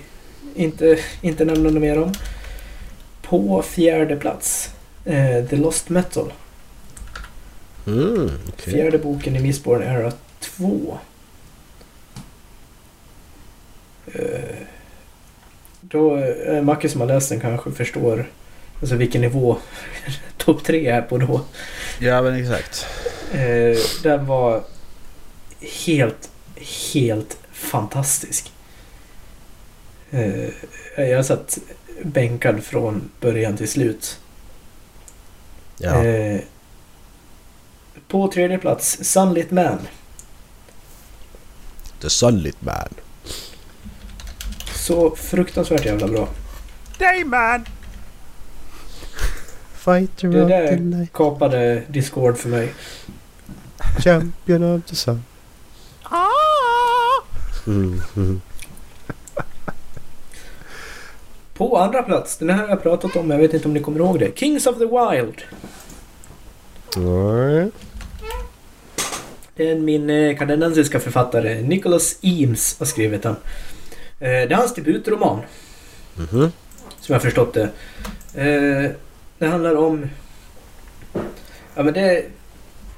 Inte, 0.56 1.00
inte 1.22 1.46
nämna 1.46 1.70
något 1.70 1.82
mer 1.82 2.00
om. 2.00 2.14
På 3.22 3.62
fjärde 3.62 4.16
plats, 4.16 4.70
eh, 5.06 5.46
The 5.50 5.56
Lost 5.56 5.90
Metal. 5.90 6.34
Mm, 7.88 8.30
okej. 8.48 8.74
Fjärde 8.74 8.98
boken 8.98 9.36
i 9.36 9.40
Mistborn 9.40 9.84
Era 9.84 10.12
2. 10.40 10.98
Eh, 14.14 14.68
då, 15.82 16.20
Macke 16.62 16.90
som 16.90 17.02
har 17.02 17.08
läst 17.08 17.30
den 17.30 17.40
kanske 17.40 17.72
förstår 17.72 18.30
alltså 18.80 18.96
vilken 18.96 19.22
nivå 19.22 19.58
topp 20.38 20.64
3 20.64 20.88
är 20.88 21.02
på 21.02 21.18
då. 21.18 21.42
Ja, 22.00 22.22
men 22.22 22.36
exakt. 22.36 22.86
Eh, 23.34 23.78
den 24.04 24.26
var 24.26 24.64
helt, 25.86 26.30
helt 26.94 27.38
fantastisk. 27.52 28.52
Eh, 30.12 30.50
jag 30.96 31.26
satt 31.26 31.58
bänkad 32.04 32.64
från 32.64 33.10
början 33.20 33.58
till 33.58 33.68
slut. 33.68 34.20
Ja. 35.78 36.04
På 38.12 38.28
tredje 38.28 38.58
plats, 38.58 38.98
Sunlit 39.02 39.52
Man. 39.52 39.78
The 42.02 42.10
Sunlit 42.10 42.62
Man. 42.62 42.88
Så 44.76 45.16
fruktansvärt 45.16 45.86
jävla 45.86 46.08
bra. 46.08 46.28
Dayman! 47.00 47.66
Fighter 49.74 50.28
Det 50.28 50.44
of 50.44 50.50
där- 50.50 50.68
the 50.68 50.76
night. 50.76 51.14
Kapade 51.14 51.84
Discord 51.88 52.38
för 52.38 52.50
mig. 52.50 52.74
Champion 54.04 54.64
of 54.76 54.86
the 54.86 54.96
sun. 54.96 55.24
Ah! 56.04 56.28
Mm, 57.68 58.02
mm. 58.16 58.42
På 61.54 61.78
andra 61.78 62.04
plats, 62.04 62.38
den 62.38 62.50
här 62.50 62.58
har 62.58 62.70
jag 62.70 62.84
pratat 62.84 63.16
om, 63.16 63.32
jag 63.32 63.38
vet 63.38 63.54
inte 63.54 63.68
om 63.68 63.74
ni 63.74 63.80
kommer 63.80 64.00
ihåg 64.00 64.20
det. 64.20 64.38
Kings 64.40 64.68
of 64.68 64.78
the 64.78 64.86
Wild. 64.86 65.42
Nej. 66.98 67.72
Min 69.76 70.10
eh, 70.10 70.38
kanadensiska 70.38 71.00
författare 71.00 71.62
Nicholas 71.62 72.18
Eames 72.22 72.76
har 72.80 72.86
skrivit 72.86 73.24
den. 73.24 73.36
Eh, 74.20 74.30
det 74.30 74.52
är 74.52 74.56
hans 74.56 74.74
debutroman, 74.76 75.40
Mhm. 76.16 76.52
som 77.00 77.14
jag 77.14 77.22
förstått 77.22 77.54
det. 77.54 77.70
Eh, 78.36 78.92
det 79.38 79.48
handlar 79.48 79.76
om... 79.76 80.10
Ja 81.76 81.84
men 81.84 81.94
det... 81.94 82.26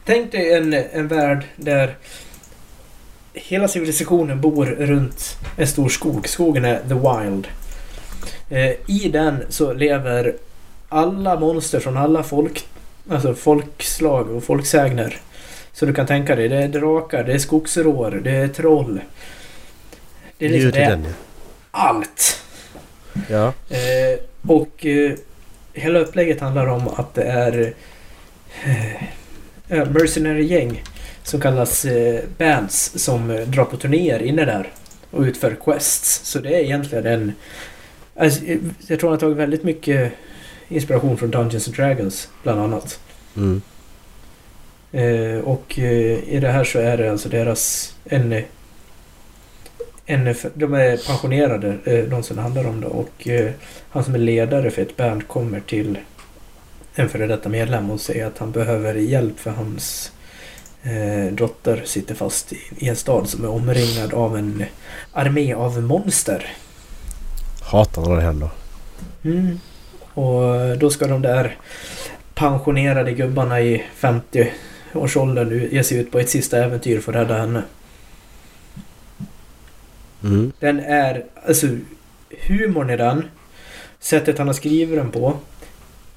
Tänk 0.06 0.32
dig 0.32 0.54
en, 0.54 0.74
en 0.74 1.08
värld 1.08 1.46
där 1.56 1.96
hela 3.34 3.68
civilisationen 3.68 4.42
bor 4.42 4.66
runt 4.66 5.38
en 5.58 5.68
stor 5.68 5.90
skog. 5.90 6.28
Skogen 6.28 6.66
är 6.66 6.80
the 6.80 6.94
wild. 7.30 7.48
I 8.88 9.10
den 9.10 9.44
så 9.50 9.74
lever 9.74 10.36
alla 10.90 11.40
monster 11.40 11.80
från 11.80 11.98
alla 11.98 12.24
folk, 12.24 12.66
alltså 13.10 13.36
folkslag 13.36 14.30
och 14.30 14.44
folksägner. 14.44 15.18
Så 15.74 15.86
du 15.86 15.94
kan 15.94 16.06
tänka 16.06 16.36
dig, 16.36 16.50
det 16.50 16.64
är 16.64 16.68
drakar, 16.68 17.24
det 17.24 17.34
är 17.34 17.38
skogsrår, 17.38 18.22
det 18.24 18.32
är 18.32 18.48
troll. 18.48 19.02
Det 20.38 20.46
är 20.46 20.50
liksom 20.50 20.72
det 20.72 20.84
är 20.84 21.00
allt. 21.72 22.44
Ja. 23.30 23.54
Eh, 23.70 24.20
och 24.48 24.86
eh, 24.86 25.14
hela 25.74 26.00
upplägget 26.00 26.40
handlar 26.40 26.68
om 26.68 26.88
att 26.88 27.14
det 27.14 27.24
är 27.24 27.74
eh, 28.64 29.90
mercenary-gäng 29.90 30.84
som 31.24 31.42
kallas 31.42 31.86
eh, 31.86 32.24
bands 32.38 32.92
som 32.96 33.32
eh, 33.32 33.48
drar 33.48 33.66
på 33.66 33.78
turnéer 33.78 34.22
inne 34.22 34.46
där 34.46 34.72
och 35.12 35.22
utför 35.22 35.58
quests. 35.66 36.22
Så 36.24 36.40
det 36.40 36.50
är 36.50 36.60
egentligen 36.60 37.06
en... 37.06 37.34
Alltså, 38.16 38.46
eh, 38.46 38.58
jag 38.88 39.00
tror 39.00 39.10
han 39.10 39.16
har 39.16 39.20
tagit 39.20 39.38
väldigt 39.38 39.64
mycket 39.64 40.14
inspiration 40.68 41.18
från 41.18 41.32
Dungeons 41.32 41.68
and 41.68 41.76
Dragons 41.76 42.30
bland 42.44 42.60
annat. 42.60 43.00
Mm. 43.38 43.62
Eh, 44.94 45.40
och 45.44 45.80
eh, 45.80 46.34
i 46.34 46.40
det 46.42 46.52
här 46.52 46.64
så 46.64 46.80
är 46.80 46.98
det 46.98 47.12
alltså 47.12 47.30
deras... 47.30 47.94
En, 48.06 48.44
en, 50.06 50.36
de 50.54 50.74
är 50.74 51.08
pensionerade, 51.08 51.78
eh, 51.86 52.04
de 52.04 52.24
som 52.24 52.36
det 52.36 52.42
handlar 52.42 52.68
om 52.68 52.82
då. 52.82 52.88
Och 52.88 53.28
eh, 53.28 53.52
han 53.90 54.04
som 54.04 54.14
är 54.14 54.20
ledare 54.20 54.72
för 54.72 54.82
ett 54.82 54.98
band 54.98 55.28
kommer 55.28 55.60
till 55.60 55.98
en 56.96 57.10
före 57.10 57.28
detta 57.28 57.50
medlem 57.50 57.92
och 57.92 58.02
säger 58.02 58.26
att 58.26 58.38
han 58.38 58.52
behöver 58.52 58.96
hjälp 58.96 59.40
för 59.40 59.52
hans 59.52 60.12
eh, 60.84 61.34
dotter 61.34 61.82
sitter 61.86 62.16
fast 62.16 62.54
i, 62.54 62.60
i 62.78 62.90
en 62.90 62.96
stad 62.96 63.30
som 63.30 63.44
är 63.44 63.50
omringad 63.50 64.14
av 64.14 64.38
en 64.38 64.64
armé 65.14 65.54
av 65.54 65.82
monster. 65.82 66.56
Hatar 67.62 68.02
när 68.02 68.16
det 68.16 68.22
händer. 68.22 68.50
Mm. 69.24 69.60
Och 70.14 70.78
då 70.78 70.90
ska 70.90 71.08
de 71.08 71.22
där 71.22 71.58
pensionerade 72.36 73.12
gubbarna 73.12 73.62
i 73.62 73.84
50-årsåldern 74.94 75.50
nu 75.50 75.70
ge 75.72 75.84
sig 75.84 75.98
ut 75.98 76.12
på 76.12 76.20
ett 76.20 76.30
sista 76.30 76.64
äventyr 76.64 77.00
för 77.00 77.14
att 77.14 77.20
rädda 77.20 77.38
henne. 77.38 77.64
Mm. 80.24 80.52
Den 80.60 80.80
är, 80.80 81.26
alltså 81.48 81.68
humorn 82.48 82.90
i 82.90 82.98
den, 82.98 83.26
sättet 84.00 84.38
han 84.38 84.48
har 84.48 84.54
skrivit 84.54 84.98
den 84.98 85.12
på, 85.12 85.38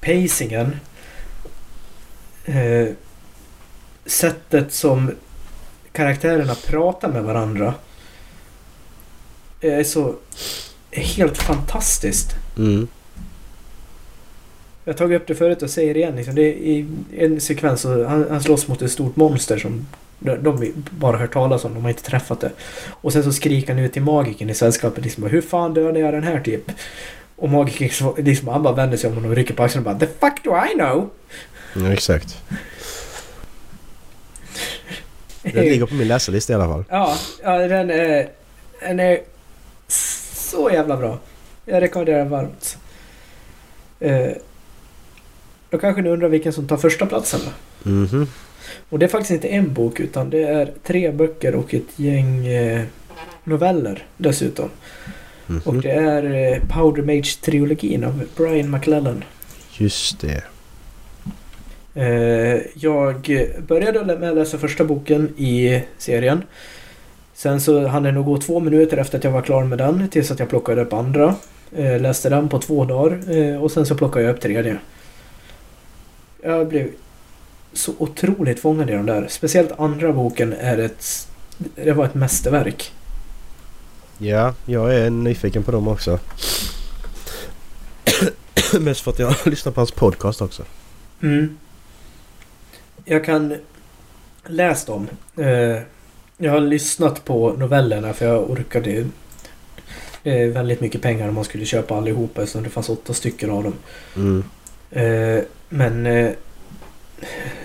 pacingen, 0.01 0.75
eh, 2.45 2.87
sättet 4.05 4.73
som 4.73 5.11
karaktärerna 5.91 6.55
pratar 6.55 7.09
med 7.09 7.23
varandra 7.23 7.73
är 9.61 9.83
så 9.83 10.15
helt 10.91 11.37
fantastiskt. 11.37 12.35
Mm. 12.57 12.87
Jag 14.87 14.93
har 14.93 14.97
tagit 14.97 15.21
upp 15.21 15.27
det 15.27 15.35
förut 15.35 15.61
och 15.61 15.69
säger 15.69 15.93
det 15.93 15.99
igen. 15.99 16.15
Liksom. 16.15 16.35
Det 16.35 16.41
är 16.41 16.53
i 16.53 16.85
en 17.17 17.41
sekvens 17.41 17.81
så 17.81 18.05
han, 18.05 18.25
han 18.29 18.43
slåss 18.43 18.67
mot 18.67 18.81
ett 18.81 18.91
stort 18.91 19.15
monster 19.15 19.57
som 19.57 19.87
de, 20.19 20.73
bara 20.91 21.17
hört 21.17 21.33
talas 21.33 21.65
om. 21.65 21.73
De 21.73 21.83
har 21.83 21.89
inte 21.89 22.03
träffat 22.03 22.41
det. 22.41 22.51
Och 22.89 23.13
sen 23.13 23.23
så 23.23 23.31
skriker 23.33 23.73
han 23.73 23.83
ut 23.83 23.93
till 23.93 24.01
magiken 24.01 24.49
i 24.49 24.53
sällskapet. 24.53 25.03
Liksom, 25.03 25.23
Hur 25.23 25.41
fan 25.41 25.73
dödade 25.73 25.99
jag 25.99 26.13
den 26.13 26.23
här 26.23 26.39
typ? 26.39 26.71
Och 27.35 27.49
magiken 27.49 27.89
liksom, 28.17 28.47
han 28.47 28.63
bara 28.63 28.73
vänder 28.73 28.97
sig 28.97 29.09
om 29.09 29.25
och 29.25 29.35
rycker 29.35 29.53
på 29.53 29.63
axeln 29.63 29.85
och 29.87 29.93
bara 29.93 29.99
The 29.99 30.13
fuck 30.19 30.43
do 30.43 30.57
I 30.71 30.73
know? 30.73 31.09
Ja, 31.75 31.93
exakt. 31.93 32.43
Den 35.41 35.65
ligger 35.65 35.85
på 35.85 35.93
min 35.93 36.07
läsarlista 36.07 36.53
i 36.53 36.55
alla 36.55 36.67
fall. 36.67 36.83
Ja, 36.89 37.17
ja 37.43 37.57
den, 37.57 37.89
är, 37.89 38.29
den 38.79 38.99
är 38.99 39.19
så 39.87 40.69
jävla 40.71 40.97
bra. 40.97 41.19
Jag 41.65 41.81
rekommenderar 41.81 42.17
den 42.17 42.29
varmt. 42.29 42.77
Då 45.69 45.77
kanske 45.77 46.01
ni 46.01 46.09
undrar 46.09 46.29
vilken 46.29 46.53
som 46.53 46.67
tar 46.67 46.77
första 46.77 47.05
platsen 47.05 47.39
då? 47.83 47.89
Mhm. 47.89 48.27
Och 48.89 48.99
det 48.99 49.05
är 49.05 49.09
faktiskt 49.09 49.31
inte 49.31 49.47
en 49.47 49.73
bok 49.73 49.99
utan 49.99 50.29
det 50.29 50.43
är 50.43 50.71
tre 50.83 51.11
böcker 51.11 51.55
och 51.55 51.73
ett 51.73 51.99
gäng 51.99 52.47
eh, 52.47 52.81
noveller 53.43 54.05
dessutom. 54.17 54.69
Och 55.65 55.73
Mhm. 55.73 55.81
det 55.81 55.91
är 55.91 56.23
eh, 56.53 56.59
Powder 56.69 57.03
Mage-trilogin 57.03 58.03
av 58.03 58.23
Brian 58.37 58.71
McLellan. 58.71 59.23
Just 59.77 60.19
det. 60.21 60.43
Eh, 61.95 62.61
jag 62.75 63.45
började 63.67 64.05
med 64.17 64.29
att 64.29 64.35
läsa 64.35 64.57
första 64.57 64.83
boken 64.83 65.33
i 65.37 65.81
serien. 65.97 66.43
Sen 67.33 67.61
så 67.61 67.87
hann 67.87 68.03
det 68.03 68.11
nog 68.11 68.25
gå 68.25 68.37
två 68.37 68.59
minuter 68.59 68.97
efter 68.97 69.17
att 69.17 69.23
jag 69.23 69.31
var 69.31 69.41
klar 69.41 69.63
med 69.63 69.77
den 69.77 70.09
tills 70.09 70.31
att 70.31 70.39
jag 70.39 70.49
plockade 70.49 70.81
upp 70.81 70.93
andra. 70.93 71.35
Eh, 71.75 71.99
läste 72.01 72.29
den 72.29 72.49
på 72.49 72.59
två 72.59 72.85
dagar 72.85 73.17
och 73.63 73.71
sen 73.71 73.85
så 73.85 73.95
plockade 73.95 74.25
jag 74.25 74.35
upp 74.35 74.41
tredje. 74.41 74.77
Jag 76.47 76.67
blev 76.67 76.87
så 77.73 77.93
otroligt 77.97 78.59
fångad 78.59 78.89
i 78.89 78.93
de 78.93 79.05
där. 79.05 79.27
Speciellt 79.29 79.79
andra 79.79 80.13
boken 80.13 80.53
är 80.53 80.77
ett... 80.77 81.27
Det 81.75 81.91
var 81.91 82.05
ett 82.05 82.15
mästerverk. 82.15 82.93
Ja, 84.17 84.53
jag 84.65 84.95
är 84.95 85.09
nyfiken 85.09 85.63
på 85.63 85.71
dem 85.71 85.87
också. 85.87 86.19
Mest 88.79 89.01
för 89.01 89.11
att 89.11 89.19
jag 89.19 89.27
har 89.27 89.49
lyssnat 89.49 89.75
på 89.75 89.81
hans 89.81 89.91
podcast 89.91 90.41
också. 90.41 90.63
Mm. 91.21 91.57
Jag 93.05 93.25
kan 93.25 93.55
läs 94.45 94.85
dem. 94.85 95.07
Eh, 95.37 95.81
jag 96.37 96.51
har 96.51 96.59
lyssnat 96.59 97.25
på 97.25 97.53
novellerna 97.53 98.13
för 98.13 98.25
jag 98.25 98.49
orkade. 98.49 99.07
Det 100.23 100.41
är 100.41 100.49
väldigt 100.49 100.81
mycket 100.81 101.01
pengar 101.01 101.29
om 101.29 101.35
man 101.35 101.43
skulle 101.43 101.65
köpa 101.65 101.95
allihopa 101.97 102.41
eftersom 102.41 102.63
det 102.63 102.69
fanns 102.69 102.89
åtta 102.89 103.13
stycken 103.13 103.49
av 103.49 103.63
dem. 103.63 103.73
Mm. 104.15 104.43
Eh, 104.91 105.43
men 105.69 106.05
eh, 106.05 106.31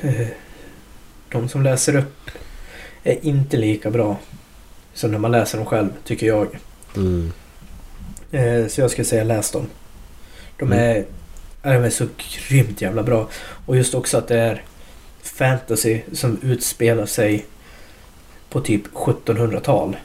eh, 0.03 0.27
de 1.29 1.49
som 1.49 1.63
läser 1.63 1.97
upp 1.97 2.31
är 3.05 3.25
inte 3.25 3.57
lika 3.57 3.91
bra 3.91 4.17
som 4.95 5.11
när 5.11 5.19
man 5.19 5.31
läser 5.33 5.59
dem 5.59 5.67
själv, 5.67 5.89
tycker 6.05 6.27
jag. 6.27 6.49
Mm. 6.97 7.33
Eh, 8.33 8.67
så 8.67 8.81
jag 8.81 8.91
skulle 8.91 9.05
säga 9.05 9.25
läs 9.25 9.51
dem. 9.51 9.67
De 10.59 10.73
Mm. 10.73 10.79
är, 10.79 11.05
ja, 11.63 11.73
de 11.73 11.85
är 11.85 11.91
så 11.91 12.07
grymt 12.49 12.81
jävla 12.83 13.03
bra. 13.03 13.29
Och 13.67 13.77
just 13.77 13.95
också 13.95 14.19
att 14.19 14.29
det 14.29 14.39
är 14.39 14.63
fantasy 15.23 16.01
som 16.13 16.39
utspelar 16.43 17.07
sig 17.07 17.47
på 18.51 18.61
typ 18.61 18.83
1700-tal. 18.95 19.97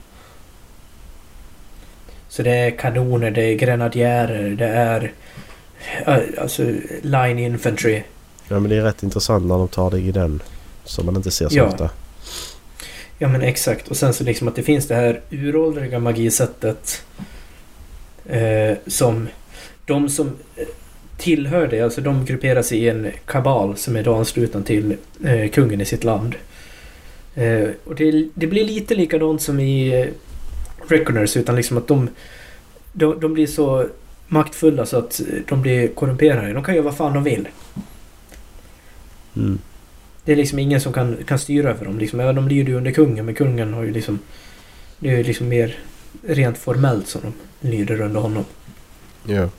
Så 2.30 2.44
det 2.44 2.52
är 2.52 2.72
kanoner, 2.72 3.32
det 3.32 3.42
är 3.44 3.56
grenadjärer, 3.56 4.50
det 4.50 4.68
är 4.68 5.12
alltså 6.38 6.64
line 7.02 7.40
infantry. 7.40 8.02
Ja 8.48 8.60
men 8.60 8.70
det 8.70 8.76
är 8.78 8.82
rätt 8.82 9.04
intressant 9.04 9.46
när 9.46 9.58
de 9.58 9.68
tar 9.68 9.92
det 9.92 10.00
i 10.00 10.12
den. 10.12 10.42
Som 10.84 11.06
man 11.06 11.16
inte 11.16 11.32
ser 11.32 11.50
så 11.50 11.58
Ja. 11.58 11.64
ofta. 11.64 11.90
Ja 13.18 13.28
men 13.28 13.42
exakt. 13.42 13.88
Och 13.88 13.98
sen 13.98 14.14
så 14.14 14.24
liksom 14.24 14.48
att 14.48 14.56
det 14.56 14.64
finns 14.64 14.88
det 14.88 14.96
här 14.96 15.22
uråldriga 15.32 16.00
magisättet. 16.00 17.04
Eh, 18.26 18.78
som 18.88 19.28
de 19.86 20.10
som 20.10 20.28
eh, 20.56 20.64
tillhör 21.18 21.68
det, 21.68 21.82
alltså 21.82 22.02
de 22.02 22.26
grupperar 22.26 22.62
sig 22.62 22.78
i 22.78 22.90
en 22.90 23.12
kabal 23.26 23.78
som 23.78 23.96
är 23.96 24.04
då 24.04 24.16
ansluten 24.16 24.64
till 24.64 24.96
eh, 25.26 25.50
kungen 25.50 25.82
i 25.82 25.86
sitt 25.86 26.04
land. 26.04 26.36
Eh, 27.36 27.70
och 27.84 27.96
det, 27.96 28.28
det 28.34 28.48
blir 28.48 28.66
lite 28.66 28.96
likadant 28.96 29.42
som 29.42 29.60
i 29.60 30.02
eh, 30.02 30.08
Reckoners 30.88 31.38
utan 31.38 31.56
liksom 31.56 31.78
att 31.78 31.88
de, 31.88 32.10
de, 32.94 33.20
de 33.20 33.34
blir 33.34 33.48
så 33.48 33.86
maktfulla 34.28 34.86
så 34.86 34.98
att 34.98 35.22
de 35.48 35.62
blir 35.62 35.88
korrumperade. 35.88 36.54
De 36.54 36.64
kan 36.64 36.76
göra 36.76 36.86
vad 36.86 36.98
fan 36.98 37.14
de 37.14 37.24
vill. 37.24 37.48
Mm. 39.36 39.60
Det 40.24 40.32
är 40.32 40.36
liksom 40.36 40.60
ingen 40.60 40.82
som 40.82 40.94
kan, 40.94 41.18
kan 41.28 41.40
styra 41.40 41.70
över 41.70 41.86
dem. 41.86 42.00
Liksom, 42.00 42.20
ja, 42.20 42.34
de 42.34 42.48
lyder 42.48 42.70
ju 42.70 42.78
under 42.78 42.92
kungen, 42.92 43.26
men 43.26 43.36
kungen 43.36 43.74
har 43.74 43.84
ju 43.84 43.92
liksom... 43.92 44.20
Det 45.00 45.10
är 45.10 45.18
ju 45.18 45.24
liksom 45.24 45.48
mer 45.48 45.76
rent 46.28 46.58
formellt 46.58 47.08
som 47.08 47.22
de 47.62 47.70
lyder 47.70 48.02
under 48.02 48.20
honom. 48.20 48.46
Ja. 49.26 49.50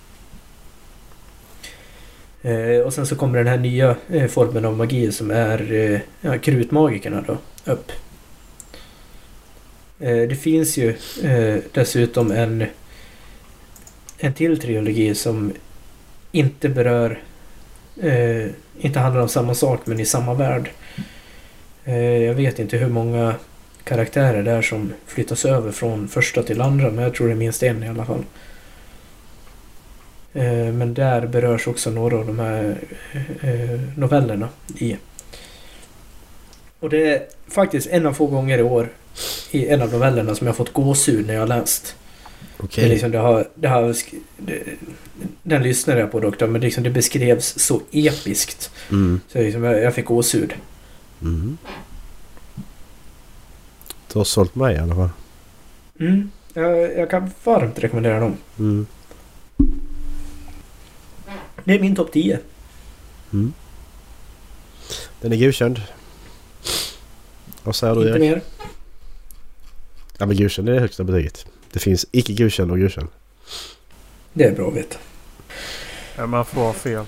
Eh, 2.43 2.81
och 2.81 2.93
sen 2.93 3.07
så 3.07 3.17
kommer 3.17 3.39
den 3.39 3.47
här 3.47 3.59
nya 3.59 3.97
eh, 4.09 4.27
formen 4.27 4.65
av 4.65 4.77
magi 4.77 5.13
som 5.13 5.31
är 5.31 5.73
eh, 5.73 6.01
ja, 6.21 6.39
krutmagikerna 6.39 7.25
då, 7.27 7.39
upp. 7.73 7.93
Eh, 10.01 10.29
det 10.29 10.41
finns 10.41 10.77
ju 10.77 10.89
eh, 11.23 11.57
dessutom 11.73 12.31
en, 12.31 12.65
en 14.19 14.35
till 14.35 14.61
trilogi 14.61 15.15
som 15.15 15.53
inte 16.33 16.69
berör... 16.69 17.23
Eh, 18.03 18.47
inte 18.81 18.99
handlar 18.99 19.23
om 19.23 19.29
samma 19.29 19.55
sak 19.55 19.81
men 19.85 20.01
i 20.01 20.05
samma 20.05 20.35
värld. 20.35 20.71
Eh, 21.85 22.17
jag 22.17 22.35
vet 22.35 22.59
inte 22.59 22.77
hur 22.77 22.89
många 22.89 23.35
karaktärer 23.85 24.43
där 24.43 24.63
som 24.63 24.93
flyttas 25.07 25.45
över 25.45 25.73
från 25.73 26.09
första 26.09 26.43
till 26.43 26.61
andra 26.61 26.91
men 26.91 27.05
jag 27.05 27.15
tror 27.15 27.27
det 27.27 27.33
är 27.33 27.37
minst 27.37 27.63
en 27.63 27.83
i 27.83 27.89
alla 27.89 28.05
fall. 28.05 28.25
Eh, 30.35 30.73
Men 30.73 30.95
där 30.95 31.27
berörs 31.27 31.67
också 31.67 31.91
några 31.91 32.17
av 32.17 32.27
de 32.27 32.39
här 32.39 32.77
eh, 33.41 33.81
novellerna 33.97 34.49
i. 34.79 34.97
Och 36.81 36.91
det 36.91 37.15
är 37.15 37.23
faktiskt 37.49 37.87
en 37.87 38.07
av 38.07 38.13
få 38.13 38.27
gånger 38.27 38.59
i 38.59 38.63
år 38.63 38.89
i 39.51 39.69
en 39.69 39.83
av 39.83 39.93
novellerna 39.93 40.35
som 40.35 40.47
jag 40.47 40.57
fått 40.57 40.73
gåshud 40.73 41.27
när 41.27 41.35
jag 41.35 41.41
har 41.41 41.47
läst. 41.47 41.97
Okej. 42.57 42.85
Det 42.85 42.91
liksom, 42.91 43.11
det 43.11 43.19
har, 43.19 43.49
det 43.55 43.69
har, 43.69 43.97
det, 44.37 44.63
den 45.43 45.63
lyssnade 45.63 46.01
jag 46.01 46.13
på 46.13 46.21
dock, 46.21 46.41
men 46.41 46.61
liksom 46.61 46.85
det 46.85 46.91
beskrevs 46.91 47.59
så 47.59 47.83
episkt. 47.91 48.71
Mm. 48.91 49.21
Så 49.29 49.39
liksom, 49.39 49.65
jag, 49.65 49.95
fick 49.95 50.07
gåshud. 50.07 50.55
Mm. 51.23 51.59
Du 54.13 54.19
har 54.19 54.25
sålt 54.25 54.55
mig 54.55 54.75
i 54.75 54.79
alla 54.79 54.95
fall. 54.95 55.11
Mm. 56.01 56.31
Jag, 56.55 56.99
jag 56.99 57.11
kan 57.11 57.31
varmt 57.45 57.79
rekommendera 57.79 58.21
dem. 58.21 58.37
Mm. 58.59 58.87
Det 61.65 61.75
är 61.75 61.81
min 61.81 61.97
topp 61.97 62.13
10. 62.13 62.39
Mm. 63.33 63.53
Den 65.21 65.33
är 65.33 65.37
godkänd. 65.37 65.83
Vad 67.63 67.77
säger 67.77 67.95
du 67.95 68.01
Inte 68.01 68.11
Erik? 68.13 68.21
mer. 68.21 68.43
Ja 70.19 70.27
men 70.27 70.37
godkänd 70.37 70.69
är 70.69 70.73
det 70.73 70.81
högsta 70.81 71.05
betyget. 71.05 71.47
Det 71.73 71.79
finns 71.79 72.07
icke 72.11 72.33
godkänd 72.33 72.71
och 72.71 72.79
godkänd. 72.79 73.09
Det 74.33 74.45
är 74.45 74.53
bra 74.53 74.69
att 74.69 74.77
veta. 74.77 74.97
Ja, 76.17 76.27
man 76.27 76.45
får 76.45 76.73
fel. 76.73 77.05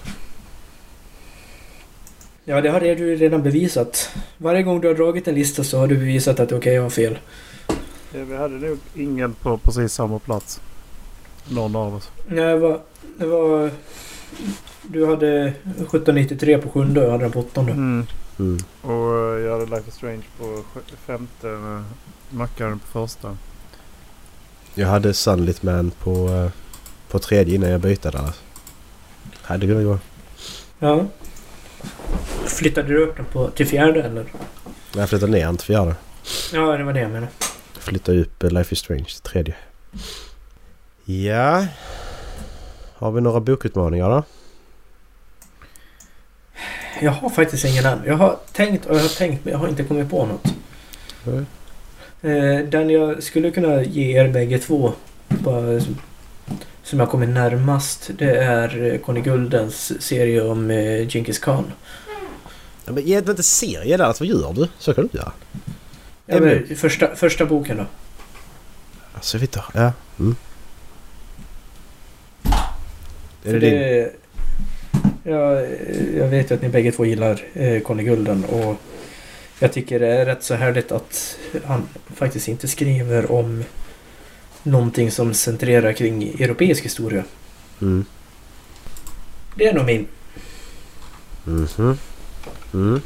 Ja, 2.45 2.61
det 2.61 2.71
har 2.71 2.81
du 2.81 3.17
redan 3.17 3.43
bevisat. 3.43 4.11
Varje 4.39 4.63
gång 4.63 4.81
du 4.81 4.89
har 4.89 4.95
dragit 4.95 5.29
en 5.29 5.35
lista 5.35 5.65
så 5.65 5.79
har 5.79 5.87
du 5.87 5.97
bevisat 5.97 6.41
att 6.41 6.49
det 6.49 6.55
är 6.55 6.59
okej 6.59 6.77
att 6.77 6.83
ha 6.83 6.91
fel. 6.91 7.19
Ja, 8.13 8.25
vi 8.25 8.37
hade 8.37 8.55
nog 8.55 8.79
ingen 8.95 9.35
på 9.35 9.59
precis 9.59 9.93
samma 9.93 10.19
plats. 10.19 10.61
Någon 11.49 11.77
av 11.77 11.95
oss. 11.95 12.11
Nej, 12.27 12.45
det 12.45 12.57
var... 12.57 12.81
Det 13.19 13.27
var 13.27 13.71
du 14.83 15.07
hade 15.07 15.47
1793 15.47 16.59
på 16.59 16.69
sjunde 16.69 17.01
och 17.01 17.07
jag 17.07 17.11
hade 17.11 17.25
den 17.25 17.33
på 17.33 17.41
åttonde. 17.41 17.73
Mm. 17.73 18.07
Mm. 18.39 18.59
Och 18.83 19.15
eh, 19.15 19.41
jag 19.41 19.53
hade 19.53 19.77
Life 19.77 19.89
is 19.89 19.95
Strange 19.95 20.23
på 20.39 20.63
femte. 21.07 21.47
med 21.47 21.85
Mackaren 22.31 22.79
på 22.79 22.87
första. 22.87 23.37
Jag 24.75 24.89
hade 24.89 25.15
Sunlit 25.15 25.63
Man 25.63 25.91
på, 25.91 26.51
på 27.09 27.19
tredje 27.19 27.55
innan 27.55 27.71
jag 27.71 27.81
bytte 27.81 28.11
där. 28.11 28.31
Hade 29.43 29.67
kunnat 29.67 29.85
gå. 29.85 29.99
Ja. 30.79 31.07
Flyttade 32.47 32.89
du 32.89 33.05
upp 33.05 33.17
den 33.17 33.25
på, 33.25 33.51
till 33.51 33.67
fjärde 33.67 34.03
eller? 34.03 34.25
Jag 34.97 35.09
flyttade 35.09 35.33
ner 35.33 35.47
en 35.47 35.57
till 35.57 35.67
fjärde. 35.67 35.95
Ja, 36.53 36.77
det 36.77 36.85
var 36.85 36.93
det 36.93 37.01
jag 37.01 37.11
menade. 37.11 37.33
Flyttade 37.73 38.21
upp 38.21 38.43
eh, 38.43 38.51
Life 38.51 38.73
is 38.73 38.79
Strange 38.79 39.05
till 39.05 39.23
tredje. 39.23 39.55
Ja. 41.05 41.67
Har 42.95 43.11
vi 43.11 43.21
några 43.21 43.41
bokutmaningar 43.41 44.11
då? 44.11 44.23
Jag 47.01 47.13
har 47.13 47.31
faktiskt 47.31 47.65
ingen 47.65 47.87
än. 47.87 48.03
Jag 48.07 48.15
har 48.17 48.39
tänkt 48.53 48.87
och 48.87 48.97
jag 48.97 49.01
har 49.01 49.09
tänkt 49.09 49.45
men 49.45 49.53
jag 49.53 49.59
har 49.59 49.69
inte 49.69 49.85
kommit 49.85 50.11
på 50.11 50.27
något. 50.27 50.55
Nej. 51.25 51.45
Eh, 52.23 52.59
den 52.69 52.91
jag 52.91 53.23
skulle 53.23 53.51
kunna 53.51 53.83
ge 53.83 54.19
er 54.21 54.29
bägge 54.29 54.59
två 54.59 54.93
bara, 55.29 55.81
som- 55.81 56.99
jag 56.99 57.09
kommer 57.09 57.27
närmast 57.27 58.11
det 58.19 58.37
är 58.37 58.93
eh, 58.93 58.99
Conny 58.99 59.21
Guldens 59.21 60.03
serie 60.03 60.43
om 60.43 60.71
eh, 60.71 61.09
Genghis 61.09 61.39
Khan. 61.39 61.65
Ja, 62.85 62.93
men 62.93 63.03
ge 63.05 63.19
inte 63.19 63.43
serie 63.43 63.97
där. 63.97 64.05
Alltså, 64.05 64.25
vad 64.25 64.29
gör 64.29 64.53
du? 64.53 64.69
Så 64.79 64.95
kan 64.95 65.03
du 65.03 65.07
inte 65.07 65.17
göra. 65.19 65.33
Ja, 66.27 66.41
men, 66.41 66.77
första, 66.77 67.15
första 67.17 67.45
boken 67.47 67.77
då. 67.77 67.85
Alltså 69.15 69.37
jag 69.37 69.41
vet 69.41 69.57
inte. 69.57 69.65
Ja. 69.75 69.93
Mm. 70.19 70.37
Är 73.45 73.51
För 73.51 73.61
det, 73.61 73.71
din? 73.71 73.75
det, 73.79 74.13
ja, 75.31 75.61
jag 76.17 76.29
vet 76.29 76.51
ju 76.51 76.55
att 76.55 76.63
ni 76.63 76.69
bägge 76.69 76.93
två 76.93 77.05
gillar 77.05 77.43
eh, 77.55 77.81
Conny 77.81 78.03
Gulden 78.03 78.45
och 78.45 78.77
Jag 79.63 79.73
tycker 79.73 80.01
det 80.01 80.07
är 80.07 80.27
rätt 80.27 80.43
så 80.43 80.55
härligt 80.55 80.93
att 80.93 81.39
han 81.65 81.89
faktiskt 82.15 82.49
inte 82.49 82.69
skriver 82.69 83.33
om 83.33 83.65
någonting 84.63 85.11
som 85.11 85.35
centrerar 85.35 85.93
kring 85.93 86.23
europeisk 86.23 86.85
historia. 86.85 87.25
Mm. 87.81 88.05
Det 89.55 89.67
är 89.67 89.75
nog 89.75 89.85
min. 89.85 90.07
Mhm. 91.45 91.99
Mm. 92.75 93.01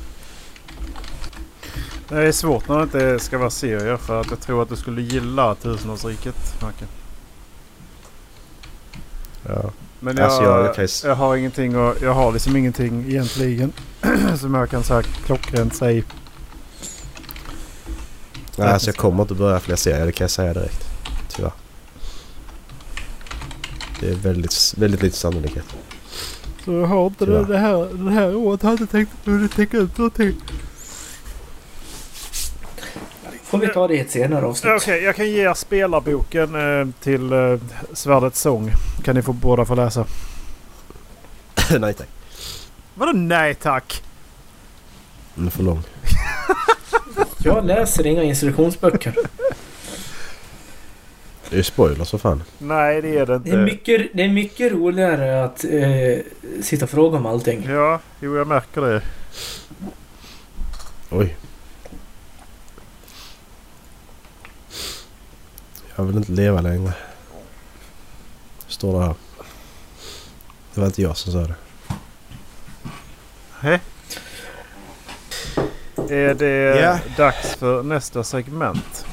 Det 2.08 2.16
är 2.16 2.32
svårt 2.32 2.68
när 2.68 2.76
det 2.76 2.82
inte 2.82 3.18
ska 3.18 3.38
vara 3.38 3.50
serier 3.50 3.96
för 3.96 4.20
att 4.20 4.30
jag 4.30 4.40
tror 4.40 4.62
att 4.62 4.68
du 4.68 4.76
skulle 4.76 5.02
gilla 5.02 5.54
Tusenårsriket, 5.54 6.62
Macke. 6.62 6.84
Ja. 9.46 9.70
Men 10.00 10.16
jag, 10.16 10.24
Alltså, 10.24 10.42
jag 11.04 11.10
jag 11.10 11.16
har 11.16 11.36
ingenting 11.36 11.76
och 11.76 11.96
jag 12.02 12.14
har 12.14 12.32
liksom 12.32 12.56
ingenting 12.56 13.04
egentligen 13.08 13.72
som 14.38 14.54
jag 14.54 14.70
kan 14.70 14.82
säga 14.82 15.02
klockrent 15.02 15.74
säga. 15.74 16.02
Nej, 18.56 18.68
alltså 18.68 18.88
jag 18.88 18.96
kommer 18.96 19.22
inte 19.22 19.34
börja 19.34 19.60
fler 19.60 19.76
serier, 19.76 20.06
det 20.06 20.12
kan 20.12 20.24
jag 20.24 20.30
säga 20.30 20.54
direkt. 20.54 20.84
Tyvärr. 21.28 21.52
Det 24.00 24.08
är 24.08 24.14
väldigt, 24.14 24.74
väldigt 24.76 25.02
lite 25.02 25.16
sannolikhet. 25.16 25.64
Så 26.64 26.72
jag 26.72 26.86
har 26.86 27.06
inte 27.06 27.24
Tyvärr. 27.24 27.44
det, 27.44 27.58
här, 27.58 28.04
det 28.04 28.10
här 28.10 28.36
året 28.36 28.62
har 28.62 28.70
jag 28.70 28.80
inte 28.80 28.92
tänkt 28.92 29.12
jag 29.24 29.50
tänka 29.50 29.76
ut 29.76 29.98
någonting. 29.98 30.34
Får 33.42 33.58
vi 33.58 33.68
ta 33.68 33.88
det 33.88 33.94
i 33.94 34.00
ett 34.00 34.10
senare 34.10 34.46
avsnitt. 34.46 34.72
Okej, 34.76 35.02
jag 35.02 35.16
kan 35.16 35.30
ge 35.30 35.48
er 35.50 35.54
spelarboken 35.54 36.54
eh, 36.80 36.88
till 37.00 37.32
eh, 37.32 37.58
Svärdets 37.92 38.40
sång. 38.40 38.72
Kan 39.04 39.14
ni 39.14 39.22
få 39.22 39.32
båda 39.32 39.64
få 39.64 39.74
läsa. 39.74 40.04
Nej 41.78 41.94
tack. 41.94 42.08
Vadå 42.94 43.12
nej 43.12 43.54
tack? 43.54 44.02
Den 45.34 45.46
är 45.46 45.50
för 45.50 45.62
lång. 45.62 45.82
Jag 47.44 47.64
läser 47.64 48.06
inga 48.06 48.22
instruktionsböcker. 48.22 49.14
Det 51.48 51.54
är 51.54 51.56
ju 51.56 51.62
spoilers 51.62 52.10
för 52.10 52.18
fan. 52.18 52.42
Nej 52.58 53.02
det 53.02 53.18
är 53.18 53.26
det 53.26 53.34
inte. 53.34 53.50
Det 53.50 53.56
är 53.56 53.64
mycket, 53.64 54.10
det 54.14 54.22
är 54.22 54.28
mycket 54.28 54.72
roligare 54.72 55.44
att 55.44 55.64
eh, 55.64 56.62
sitta 56.62 56.84
och 56.84 56.90
fråga 56.90 57.18
om 57.18 57.26
allting. 57.26 57.66
Ja, 57.68 58.00
jo 58.20 58.36
jag 58.36 58.46
märker 58.46 58.80
det. 58.80 59.02
Oj. 61.10 61.36
Jag 65.96 66.04
vill 66.04 66.16
inte 66.16 66.32
leva 66.32 66.60
längre. 66.60 66.92
Står 68.66 69.00
det 69.00 69.06
här. 69.06 69.14
Det 70.74 70.80
var 70.80 70.86
inte 70.86 71.02
jag 71.02 71.16
som 71.16 71.32
sa 71.32 71.38
det. 71.38 71.54
Hä? 73.60 73.80
Är 76.10 76.34
det 76.34 76.80
Ja. 76.80 76.98
dags 77.16 77.54
för 77.54 77.82
nästa 77.82 78.24
segment? 78.24 79.06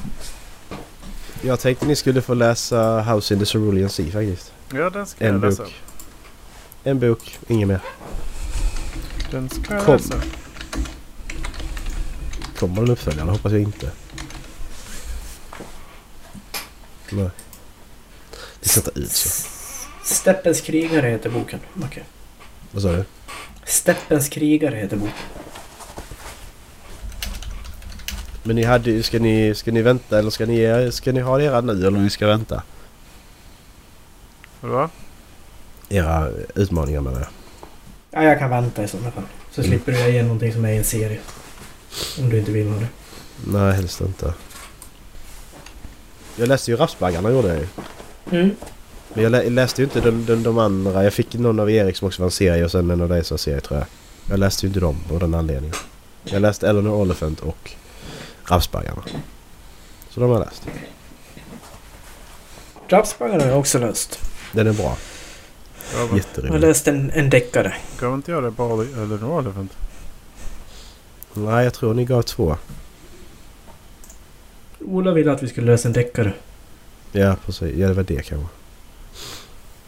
Jag 1.42 1.60
tänkte 1.60 1.86
ni 1.86 1.96
skulle 1.96 2.22
få 2.22 2.34
läsa 2.34 3.00
House 3.00 3.34
in 3.34 3.40
the 3.40 3.46
Cerulean 3.46 3.90
Sea 3.90 4.06
faktiskt. 4.12 4.52
Ja, 4.72 4.90
den 4.90 5.06
ska 5.06 5.24
En 5.24 5.32
jag 5.34 5.44
läsa. 5.44 5.62
bok. 5.62 5.72
En 6.84 7.00
bok, 7.00 7.38
inget 7.48 7.68
mer. 7.68 7.80
Den 9.30 9.48
ska 9.50 9.74
jag 9.74 9.84
Kom. 9.84 9.96
läsa. 9.96 10.14
Kommer 12.58 12.76
den 12.82 12.90
uppföljare? 12.90 13.26
Det 13.26 13.32
hoppas 13.32 13.52
jag 13.52 13.60
inte. 13.62 13.90
Nej. 17.10 17.30
Det 18.60 18.68
ser 18.68 18.80
inte 18.80 19.00
ut 19.00 19.12
så. 19.12 19.48
Steppens 20.04 20.60
krigare 20.60 21.06
heter 21.10 21.30
boken. 21.30 21.60
Okej. 21.84 22.04
Vad 22.70 22.82
sa 22.82 22.92
du? 22.92 23.04
Steppens 23.64 24.28
krigare 24.28 24.76
heter 24.76 24.96
boken. 24.96 25.14
Men 28.42 28.56
ni 28.56 28.64
hade 28.64 28.90
ju- 28.90 29.02
ska 29.02 29.18
ni, 29.18 29.54
ska 29.54 29.72
ni 29.72 29.82
vänta 29.82 30.18
eller 30.18 30.30
ska 30.30 30.46
ni, 30.46 30.88
ska 30.92 31.12
ni 31.12 31.20
ha 31.20 31.40
era 31.40 31.60
nu 31.60 31.72
eller 31.72 31.90
ni 31.98 32.10
ska 32.10 32.26
vänta? 32.26 32.62
Va? 34.60 34.90
Era 35.88 36.28
utmaningar 36.54 37.00
menar 37.00 37.18
jag. 37.20 37.28
Ja, 38.10 38.28
jag 38.28 38.38
kan 38.38 38.50
vänta 38.50 38.84
i 38.84 38.88
sådana 38.88 39.10
fall. 39.10 39.24
Så 39.50 39.60
Mm. 39.60 39.70
slipper 39.70 39.92
du 39.92 40.10
ge 40.12 40.22
någonting 40.22 40.52
som 40.52 40.64
är 40.64 40.72
i 40.72 40.76
en 40.76 40.84
serie. 40.84 41.18
Om 42.18 42.30
du 42.30 42.38
inte 42.38 42.50
vill 42.50 42.68
ha 42.68 42.78
det. 42.80 42.86
Nej, 43.46 43.72
helst 43.72 44.00
inte. 44.00 44.34
Jag 46.36 46.48
läste 46.48 46.70
ju 46.70 46.76
Rapsbaggarna 46.76 47.30
gjorde 47.30 47.48
jag 47.48 47.56
ju. 47.58 47.66
Mm. 48.38 48.50
Men 49.14 49.22
jag 49.22 49.32
lä- 49.32 49.50
läste 49.50 49.82
ju 49.82 49.84
inte 49.84 50.00
de, 50.00 50.26
de, 50.26 50.42
de 50.42 50.58
andra. 50.58 51.04
Jag 51.04 51.12
fick 51.12 51.34
någon 51.34 51.60
av 51.60 51.70
Erik 51.70 51.96
som 51.96 52.08
också 52.08 52.22
var 52.22 52.26
en 52.26 52.30
serie 52.30 52.64
och 52.64 52.70
sen 52.70 52.90
en 52.90 53.00
av 53.00 53.08
dig 53.08 53.24
som 53.24 53.34
var 53.34 53.38
serie 53.38 53.60
tror 53.60 53.78
jag. 53.78 53.86
Jag 54.30 54.38
läste 54.38 54.66
ju 54.66 54.68
inte 54.68 54.80
dem 54.80 54.96
av 55.10 55.18
den 55.18 55.34
anledningen. 55.34 55.76
Jag 56.24 56.42
läste 56.42 56.68
Eleanor 56.68 56.92
Oliphant 56.94 57.40
och 57.40 57.70
Rapsbaggarna. 58.44 59.02
Så 60.10 60.20
de 60.20 60.30
har 60.30 60.36
jag 60.38 60.44
läst. 60.46 60.62
Rapsbaggarna 62.88 63.42
har 63.44 63.50
jag 63.50 63.58
också 63.58 63.78
läst. 63.78 64.20
Den 64.52 64.66
är 64.66 64.72
bra. 64.72 64.96
Ja, 65.94 65.98
men 65.98 66.00
Jag 66.02 66.08
har 66.08 66.16
Jätterolig. 66.16 66.60
läst 66.60 66.88
en, 66.88 67.10
en 67.10 67.30
deckare. 67.30 67.74
Gav 68.00 68.14
inte 68.14 68.30
jag 68.32 68.42
det 68.42 68.50
bara 68.50 68.82
Eleanor 68.84 69.40
Elephant? 69.40 69.72
Nej, 71.34 71.64
jag 71.64 71.74
tror 71.74 71.94
ni 71.94 72.04
gav 72.04 72.22
två. 72.22 72.56
Ola 74.80 75.12
ville 75.12 75.32
att 75.32 75.42
vi 75.42 75.48
skulle 75.48 75.66
läsa 75.72 75.88
en 75.88 75.92
deckare. 75.92 76.32
Ja, 77.12 77.36
precis. 77.46 77.76
Ja, 77.76 77.88
det 77.88 77.94
var 77.94 78.02
det 78.02 78.22
kanske. 78.22 78.46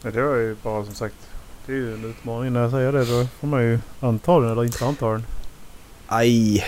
Nej, 0.02 0.12
det 0.12 0.22
var 0.22 0.34
ju 0.36 0.56
bara 0.62 0.84
som 0.84 0.94
sagt. 0.94 1.14
Det 1.66 1.72
är 1.72 1.76
ju 1.76 1.94
en 1.94 2.04
utmaning 2.04 2.52
när 2.52 2.60
jag 2.62 2.70
säger 2.70 2.92
det. 2.92 3.04
Då 3.04 3.26
får 3.40 3.46
man 3.46 3.62
ju 3.62 3.78
anta 4.00 4.40
den 4.40 4.50
eller 4.50 4.64
inte 4.64 4.86
anta 4.86 5.10
den. 5.12 5.26
Aj. 6.06 6.64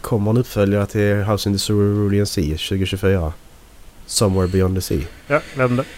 Kommer 0.00 0.30
en 0.30 0.36
uppföljare 0.36 0.86
till 0.86 1.14
House 1.22 1.48
in 1.48 1.54
the 1.54 1.58
Cerulean 1.58 2.26
Sea 2.26 2.42
2024. 2.44 3.32
Somewhere 4.06 4.48
Beyond 4.48 4.76
the 4.76 4.80
Sea. 4.80 5.02
Ja, 5.26 5.40
glöm 5.54 5.76
det. 5.76 5.84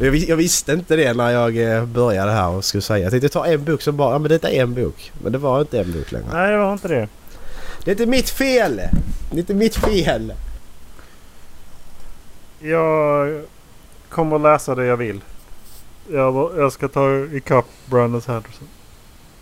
Jag, 0.00 0.10
vis- 0.10 0.28
jag 0.28 0.36
visste 0.36 0.72
inte 0.72 0.96
det 0.96 1.14
när 1.14 1.30
jag 1.30 1.76
eh, 1.76 1.84
började 1.84 2.32
här 2.32 2.48
och 2.48 2.64
skulle 2.64 2.82
säga. 2.82 3.02
Jag 3.02 3.10
tänkte 3.10 3.28
ta 3.28 3.46
en 3.46 3.64
bok 3.64 3.82
som 3.82 3.96
bara... 3.96 4.12
Ja 4.14 4.18
men 4.18 4.28
detta 4.28 4.50
är 4.50 4.62
en 4.62 4.74
bok. 4.74 5.12
Men 5.22 5.32
det 5.32 5.38
var 5.38 5.60
inte 5.60 5.80
en 5.80 5.92
bok 5.92 6.12
längre. 6.12 6.26
Nej, 6.32 6.50
det 6.50 6.56
var 6.58 6.72
inte 6.72 6.88
det. 6.88 7.08
Det 7.84 7.90
är 7.90 7.92
inte 7.92 8.06
mitt 8.06 8.30
fel! 8.30 8.76
Det 8.76 9.36
är 9.36 9.38
inte 9.38 9.54
mitt 9.54 9.76
fel! 9.76 10.32
Jag 12.60 13.42
kommer 14.08 14.38
läsa 14.38 14.74
det 14.74 14.84
jag 14.84 14.96
vill. 14.96 15.20
Jag, 16.12 16.52
jag 16.56 16.72
ska 16.72 16.88
ta 16.88 17.26
ikapp 17.32 17.66
Brandon 17.86 18.22
Sanderson. 18.22 18.68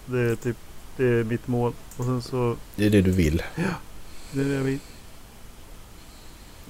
Det 0.07 0.19
är 0.21 0.37
typ 0.37 0.57
det 0.97 1.05
är 1.05 1.25
mitt 1.25 1.49
mål. 1.49 1.73
Och 1.97 2.05
sen 2.05 2.23
så... 2.23 2.57
Det 2.77 2.87
är 2.87 2.91
det 2.91 3.03
du 3.03 3.11
vill. 3.11 3.43
Det 4.33 4.41
är 4.41 4.45
det 4.45 4.55
jag 4.55 4.63
vill. 4.63 4.79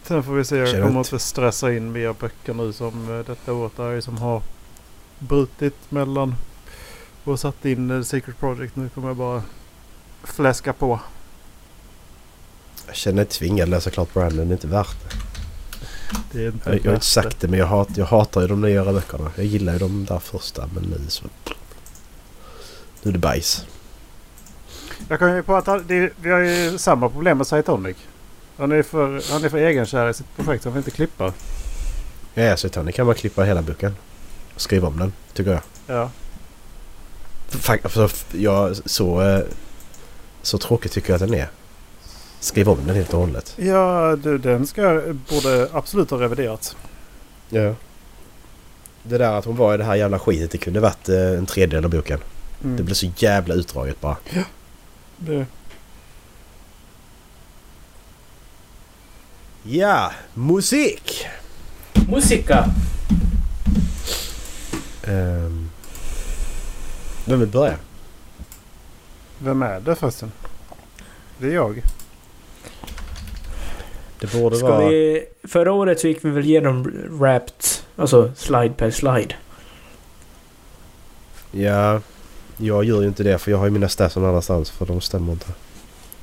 Sen 0.03 0.23
får 0.23 0.33
vi 0.33 0.45
se. 0.45 0.57
Jag 0.57 0.87
kommer 0.87 0.99
inte- 1.01 1.19
stressa 1.19 1.73
in 1.73 1.93
mer 1.93 2.13
böcker 2.21 2.55
nu 2.55 2.73
som 2.73 3.19
eh, 3.19 3.27
detta 3.27 3.53
året 3.53 3.79
är 3.79 4.01
som 4.01 4.19
har 4.19 4.43
brutit 5.19 5.77
mellan 5.89 6.35
och 7.25 7.41
satt 7.41 7.65
in 7.65 7.91
eh, 7.91 8.03
Secret 8.03 8.39
Project. 8.39 8.77
Nu 8.77 8.89
kommer 8.89 9.09
jag 9.09 9.17
bara 9.17 9.43
fläska 10.25 10.73
på. 10.73 11.01
Jag 12.87 12.97
känner 12.97 13.17
mig 13.17 13.25
tvingad 13.25 13.63
att 13.63 13.69
läsa 13.69 13.91
klart 13.91 14.15
Brandon. 14.15 14.49
Det 14.49 14.53
är 14.53 14.57
inte 14.57 14.67
värt 14.67 14.97
det. 15.03 15.17
Det 16.33 16.45
är 16.45 16.49
inte 16.53 16.71
Jag, 16.71 16.79
jag 16.79 16.85
har 16.91 16.95
inte 16.95 17.07
sagt 17.07 17.41
det 17.41 17.49
men 17.49 17.59
jag, 17.59 17.67
hat, 17.67 17.89
jag 17.97 18.07
hatar 18.07 18.41
ju 18.41 18.47
de 18.47 18.61
nyare 18.61 18.93
böckerna. 18.93 19.31
Jag 19.37 19.45
gillar 19.47 19.73
ju 19.73 19.79
de 19.79 20.05
där 20.05 20.19
första 20.19 20.69
men 20.75 20.83
nu 20.83 21.01
så... 21.09 21.25
Nu 23.03 23.09
är 23.09 23.13
det 23.13 23.19
bajs. 23.19 23.67
Jag 25.13 25.19
kan 25.19 25.37
ju 25.37 25.43
på 25.43 25.57
att 25.57 25.67
han- 25.67 25.85
det, 25.87 26.13
vi 26.23 26.31
har 26.31 26.39
ju 26.39 26.79
samma 26.79 27.09
problem 27.09 27.39
med 27.39 27.47
Saitonic. 27.47 27.97
Han 28.57 28.73
är 28.73 28.83
för, 28.83 29.33
han 29.33 29.45
är 29.45 29.49
för 29.49 29.59
egenkär 29.59 30.09
i 30.11 30.15
sitt 30.15 30.37
projekt 30.37 30.65
han 30.65 30.73
vill 30.73 30.81
inte 30.81 30.91
klippa. 30.91 31.33
Ja, 32.35 32.57
Tony 32.57 32.93
kan 32.93 33.07
man 33.07 33.15
klippa 33.15 33.43
hela 33.45 33.63
boken. 33.63 33.97
Skriva 34.57 34.89
om 34.89 34.99
den, 34.99 35.13
tycker 35.33 35.51
jag. 35.51 35.61
Ja. 35.87 36.11
För, 37.49 38.11
jag 38.33 38.77
så, 38.85 39.23
eh, 39.23 39.41
så 40.43 40.59
tråkigt 40.59 40.93
tycker 40.93 41.11
jag 41.11 41.23
att 41.23 41.29
den 41.31 41.39
är. 41.39 41.49
Skriv 42.41 42.69
om 42.69 42.87
den 42.87 42.97
helt 42.97 43.15
och 43.15 43.21
hållet. 43.21 43.55
Ja, 43.59 44.17
du, 44.17 44.39
den 44.39 44.67
ska, 44.67 45.03
borde 45.31 45.69
absolut 45.73 46.11
ha 46.11 46.21
reviderats. 46.21 46.77
Ja. 47.49 47.75
Det 49.03 49.19
där 49.19 49.33
att 49.39 49.45
hon 49.45 49.57
var 49.57 49.75
i 49.75 49.77
det 49.77 49.85
här 49.85 49.95
jävla 49.95 50.19
skitet, 50.19 50.51
det 50.51 50.59
kunde 50.59 50.81
varit 50.81 51.09
eh, 51.09 51.17
en 51.39 51.47
tredjedel 51.47 51.85
av 51.85 51.91
boken. 51.91 52.19
Mm. 52.65 52.77
Det 52.77 52.83
blev 52.83 52.95
så 52.95 53.11
jävla 53.17 53.55
utdraget 53.55 54.01
bara. 54.01 54.17
Det, 55.27 55.47
Ja, 59.63 60.13
musik! 60.35 61.27
Musika! 62.09 62.65
Um, 65.09 65.71
vem 67.27 67.41
vill 67.41 67.49
börja? 67.49 67.77
vem 69.39 69.63
är 69.63 69.81
det 69.81 69.95
förresten? 69.95 70.33
Det 71.39 71.47
är 71.47 71.55
jag. 71.55 71.83
Det 74.21 74.33
borde 74.33 74.57
Ska 74.57 74.69
vara... 74.69 74.89
vi... 74.89 75.25
Förra 75.45 75.73
året 75.73 76.01
så 76.01 76.09
gick 76.09 76.25
vi 76.25 76.31
väl 76.31 76.45
igenom 76.45 76.83
Wrapped, 77.11 77.65
alltså 77.97 78.33
slide 78.37 78.75
per 78.75 78.91
slide. 78.91 79.35
Ja, 81.51 82.01
jag 82.65 82.85
gör 82.85 83.03
ju 83.03 83.09
inte 83.09 83.23
det 83.23 83.39
för 83.39 83.51
jag 83.51 83.59
har 83.59 83.65
ju 83.65 83.71
mina 83.71 83.89
stats 83.89 84.17
någon 84.17 84.29
annanstans 84.29 84.71
för 84.71 84.87
de 84.87 85.01
stämmer 85.01 85.33
inte. 85.33 85.47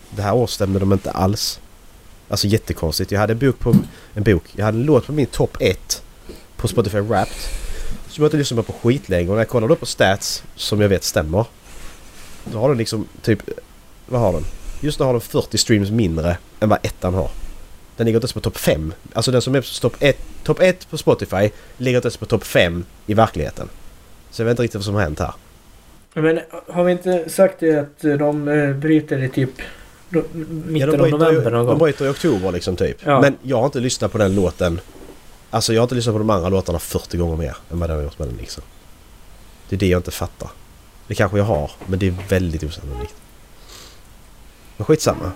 Det 0.09 0.22
här 0.22 0.35
året 0.35 0.50
stämde 0.50 0.80
de 0.80 0.93
inte 0.93 1.11
alls. 1.11 1.59
Alltså 2.30 2.48
jättekonstigt. 2.48 3.11
Jag 3.11 3.19
hade 3.19 3.34
en 3.34 3.40
bok 3.40 3.59
på... 3.59 3.76
En 4.14 4.24
bok. 4.24 4.43
Jag 4.56 4.66
hade 4.66 4.77
en 4.77 4.84
låt 4.84 5.06
på 5.06 5.11
min 5.11 5.26
topp 5.26 5.58
1 5.59 6.03
på 6.58 6.68
Spotify 6.68 7.00
Wrapped. 7.00 7.34
Som 8.08 8.24
jag 8.24 8.27
inte 8.27 8.38
lyssnat 8.38 8.68
på 8.68 8.74
skitlänge 8.74 9.30
och 9.30 9.35
när 9.35 9.42
jag 9.42 9.48
kollar 9.48 9.68
då 9.68 9.76
på 9.76 9.85
stats 9.85 10.43
som 10.56 10.82
jag 10.82 10.90
vet 10.90 11.03
stämmer. 11.03 11.45
Då 12.43 12.59
har 12.59 12.69
den 12.69 12.77
liksom 12.77 13.08
typ... 13.22 13.40
Vad 14.06 14.22
har 14.22 14.34
den? 14.34 14.45
Just 14.82 15.00
nu 15.00 15.06
har 15.06 15.14
den 15.14 15.22
40 15.22 15.58
streams 15.58 15.92
mindre 15.92 16.38
än 16.59 16.69
vad 16.69 16.80
ettan 16.85 17.14
har. 17.14 17.30
Den 17.98 18.06
ligger 18.06 18.18
inte 18.18 18.26
ens 18.26 18.34
på 18.34 18.40
topp 18.40 18.58
5. 18.58 18.93
Alltså 19.14 19.32
den 19.32 19.42
som 19.42 19.56
är 19.56 19.61
på 19.61 19.68
topp 19.82 19.95
1 20.00 20.18
top 20.43 20.59
1 20.59 20.90
på 20.90 20.98
Spotify 20.98 21.50
ligger 21.77 21.98
inte 21.98 22.08
ens 22.08 22.18
på 22.18 22.26
topp 22.26 22.43
5 22.43 22.85
i 23.06 23.14
verkligheten. 23.14 23.69
Så 24.32 24.42
jag 24.42 24.45
vet 24.45 24.51
inte 24.51 24.64
riktigt 24.64 24.76
vad 24.76 24.85
som 24.85 24.95
har 24.95 25.01
hänt 25.01 25.19
här. 25.19 25.34
Men 26.22 26.39
har 26.67 26.83
vi 26.83 26.91
inte 26.91 27.30
sagt 27.30 27.59
det 27.59 27.75
att 27.80 28.19
de 28.19 28.48
eh, 28.48 28.73
bryter 28.73 29.23
i 29.23 29.30
typ 29.30 29.51
mitten 30.09 30.75
Ja, 30.75 30.85
de 30.88 31.01
av 31.01 31.09
november 31.09 31.51
någon 31.51 31.53
de 31.53 31.65
gång? 31.65 31.77
bryter 31.77 32.06
i 32.06 32.09
oktober 32.09 32.51
liksom 32.51 32.75
typ. 32.75 32.98
Ja. 33.06 33.22
Men 33.22 33.38
jag 33.41 33.57
har 33.57 33.65
inte 33.65 33.80
lyssnat 33.80 34.11
på 34.11 34.17
den 34.17 34.35
låten. 34.35 34.80
Alltså 35.49 35.73
jag 35.73 35.81
har 35.81 35.85
inte 35.85 35.95
lyssnat 35.95 36.15
på 36.15 36.19
de 36.19 36.30
andra 36.30 36.49
låtarna 36.49 36.80
40 36.80 37.17
gånger 37.17 37.35
mer 37.38 37.57
än 37.72 37.80
vad 37.80 37.89
den 37.89 37.98
har 37.98 38.03
gjort 38.03 38.19
med 38.19 38.27
den 38.27 38.38
liksom. 38.38 38.64
Det 39.69 39.75
är 39.75 39.80
det 39.80 39.88
jag 39.88 39.99
inte 39.99 40.11
fattar. 40.11 40.49
Det 41.07 41.15
kanske 41.15 41.38
jag 41.38 41.45
har, 41.45 41.72
men 41.85 41.99
det 41.99 42.07
är 42.07 42.15
väldigt 42.30 42.64
osannolikt. 42.64 43.15
Men 44.77 44.85
skitsamma. 44.85 45.31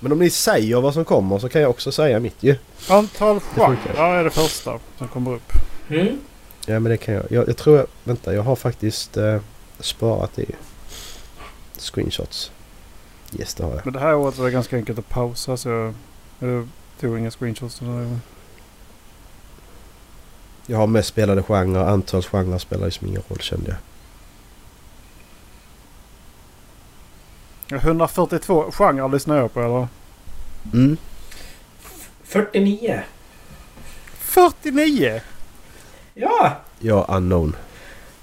Men 0.00 0.12
om 0.12 0.18
ni 0.18 0.30
säger 0.30 0.80
vad 0.80 0.94
som 0.94 1.04
kommer 1.04 1.38
så 1.38 1.48
kan 1.48 1.60
jag 1.62 1.70
också 1.70 1.92
säga 1.92 2.20
mitt 2.20 2.42
ju. 2.42 2.56
Antal 2.88 3.40
funkar. 3.40 3.94
genrer 3.94 4.18
är 4.18 4.24
det 4.24 4.30
första 4.30 4.78
som 4.98 5.08
kommer 5.08 5.34
upp. 5.34 5.52
Mm. 5.90 6.18
Ja 6.66 6.80
men 6.80 6.90
det 6.90 6.96
kan 6.96 7.14
jag. 7.14 7.24
Jag, 7.30 7.48
jag 7.48 7.56
tror 7.56 7.76
jag... 7.76 7.86
Vänta, 8.04 8.34
jag 8.34 8.42
har 8.42 8.56
faktiskt 8.56 9.16
eh, 9.16 9.40
sparat 9.78 10.38
i 10.38 10.46
screenshots. 11.78 12.52
Yes, 13.38 13.54
det 13.54 13.64
har 13.64 13.70
jag. 13.70 13.80
Men 13.84 13.94
det 13.94 14.00
här 14.00 14.14
året 14.14 14.38
var 14.38 14.46
det 14.46 14.52
ganska 14.52 14.76
enkelt 14.76 14.98
att 14.98 15.08
pausa 15.08 15.56
så 15.56 15.68
jag, 15.68 15.94
jag 16.38 16.68
tog 17.00 17.18
inga 17.18 17.30
screenshots 17.30 17.78
den 17.78 17.88
här 17.88 17.94
gången. 17.94 18.20
Jag 20.66 20.78
har 20.78 20.86
mest 20.86 21.08
spelade 21.08 21.42
genrer. 21.42 21.84
Antal 21.84 22.22
genrer 22.22 22.58
spelar 22.58 22.84
liksom 22.84 23.06
ingen 23.06 23.22
roll 23.28 23.40
kände 23.40 23.76
jag. 27.68 27.80
142 27.82 28.70
genrer 28.70 29.08
lyssnar 29.08 29.36
jag 29.36 29.52
på 29.52 29.60
eller? 29.60 29.88
Mm. 30.72 30.96
49. 32.24 33.02
49! 34.18 35.20
Ja! 36.18 36.56
Ja, 36.78 37.06
unknown. 37.08 37.56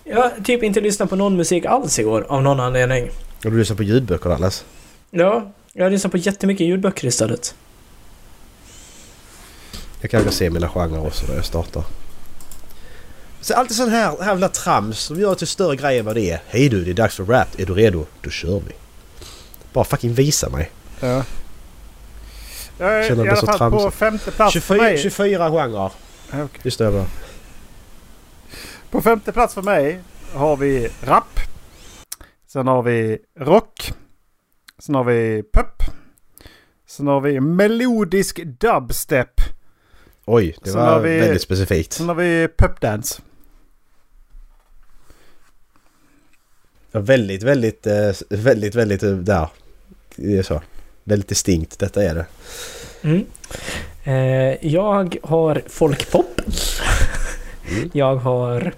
Jag 0.04 0.22
har 0.22 0.32
typ 0.44 0.64
inte 0.64 0.82
lyssnat 0.82 1.10
på 1.10 1.16
någon 1.16 1.38
musik 1.38 1.66
alls 1.66 2.00
igår 2.00 2.26
av 2.30 2.44
någon 2.44 2.60
anledning. 2.60 3.12
Har 3.44 3.52
du 3.52 3.58
lyssnat 3.58 3.78
på 3.78 3.84
ljudböcker 3.84 4.30
Dallas? 4.30 4.66
Ja, 5.12 5.52
jag 5.74 5.86
har 5.86 5.92
lyssnat 5.92 6.12
på 6.12 6.18
jättemycket 6.18 6.68
ljudböcker 6.68 7.08
istället. 7.08 7.56
Jag 10.02 10.12
kanske 10.12 10.32
se 10.32 10.50
mina 10.50 10.70
genrer 10.70 11.08
också 11.08 11.26
när 11.28 11.36
jag 11.36 11.46
startar. 11.46 11.84
Så 13.42 13.54
alltid 13.54 13.78
sån 13.78 13.90
här 13.90 14.26
jävla 14.26 14.50
trams 14.50 15.00
som 15.00 15.20
gör 15.20 15.36
till 15.36 15.48
större 15.48 15.76
grej 15.76 16.00
än 16.00 16.06
vad 16.06 16.16
det 16.16 16.32
är. 16.32 16.42
Hej 16.48 16.70
du, 16.70 16.84
det 16.84 16.92
är 16.92 16.96
dags 16.96 17.16
för 17.16 17.26
rap. 17.26 17.60
Är 17.60 17.66
du 17.66 17.74
redo? 17.74 18.06
Då 18.22 18.30
kör 18.30 18.62
vi. 18.68 18.74
Bara 19.74 19.86
fucking 19.86 20.14
visa 20.14 20.50
mig. 20.50 20.72
Ja. 21.00 21.24
Jag 22.78 23.00
är 23.00 23.08
Känner 23.08 23.26
i 23.26 23.30
alla 23.30 23.40
så 23.40 23.48
fall 23.48 23.72
på 23.72 23.92
femte 23.92 24.32
plats 24.32 24.54
för 24.54 24.60
24, 24.60 24.84
mig. 24.84 24.98
24 24.98 25.52
genrer. 25.52 25.74
Ja, 25.74 25.92
okej. 26.32 26.62
Just 26.64 26.78
det, 26.78 26.92
bra. 26.92 27.06
På 28.94 29.02
femte 29.02 29.32
plats 29.32 29.54
för 29.54 29.62
mig 29.62 30.00
har 30.34 30.58
vi 30.58 30.90
rap. 31.04 31.40
Sen 32.48 32.68
har 32.68 32.84
vi 32.84 33.18
rock. 33.40 33.94
Sen 34.80 34.96
har 34.96 35.04
vi 35.04 35.44
pop. 35.54 35.84
Sen 36.88 37.08
har 37.08 37.22
vi 37.22 37.40
melodisk 37.40 38.40
dubstep. 38.44 39.42
Oj, 40.26 40.56
det 40.64 40.70
Sen 40.70 40.80
var 40.82 41.00
vi- 41.00 41.20
väldigt 41.20 41.42
specifikt. 41.42 41.94
Sen 41.94 42.08
har 42.08 42.16
vi 42.16 42.48
popdance. 42.58 43.22
Ja, 46.92 47.00
väldigt, 47.00 47.44
väldigt, 47.44 47.88
eh, 47.88 48.12
väldigt, 48.30 48.76
väldigt 48.76 49.04
eh, 49.04 49.12
där. 49.12 49.48
Det 50.16 50.38
är 50.38 50.44
så. 50.44 50.62
Väldigt 51.04 51.30
distinkt. 51.30 51.80
Detta 51.80 52.04
är 52.04 52.16
det. 52.16 52.26
Mm. 53.02 53.26
Eh, 54.04 54.68
jag 54.74 55.18
har 55.24 55.62
folkpop. 55.68 56.42
Mm. 57.72 57.90
Jag 57.94 58.16
har. 58.16 58.74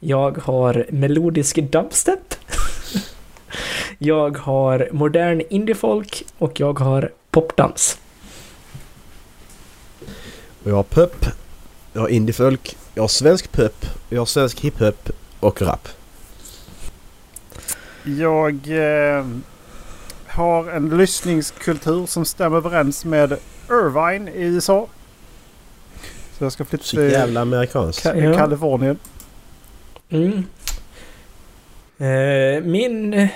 Jag 0.00 0.38
har 0.38 0.86
melodisk 0.90 1.56
dubstep. 1.56 2.34
jag 3.98 4.38
har 4.38 4.88
modern 4.92 5.42
indiefolk 5.50 6.24
och 6.38 6.60
jag 6.60 6.78
har 6.78 7.10
popdans. 7.30 7.98
Och 10.64 10.70
jag 10.70 10.74
har 10.76 10.82
pop. 10.82 11.26
Jag 11.92 12.00
har 12.00 12.08
indiefolk. 12.08 12.76
Jag 12.94 13.02
har 13.02 13.08
svensk 13.08 13.52
pop. 13.52 13.86
Jag 14.08 14.20
har 14.20 14.26
svensk 14.26 14.60
hiphop 14.60 15.10
och 15.40 15.62
rap. 15.62 15.88
Jag 18.04 18.54
eh, 18.68 19.26
har 20.26 20.70
en 20.70 20.96
lyssningskultur 20.98 22.06
som 22.06 22.24
stämmer 22.24 22.56
överens 22.56 23.04
med 23.04 23.36
Irvine 23.70 24.28
i 24.28 24.42
USA. 24.42 24.86
Så 26.38 26.44
jag 26.44 26.52
ska 26.52 26.64
flytta 26.64 26.84
Så 26.84 26.96
till 26.96 27.10
jävla 27.12 27.40
amerikanskt. 27.40 28.04
Ka- 28.06 28.24
Ja. 28.24 28.38
Kalifornien. 28.38 28.98
Mm. 30.10 30.44
Eh, 31.98 32.62
min 32.62 33.28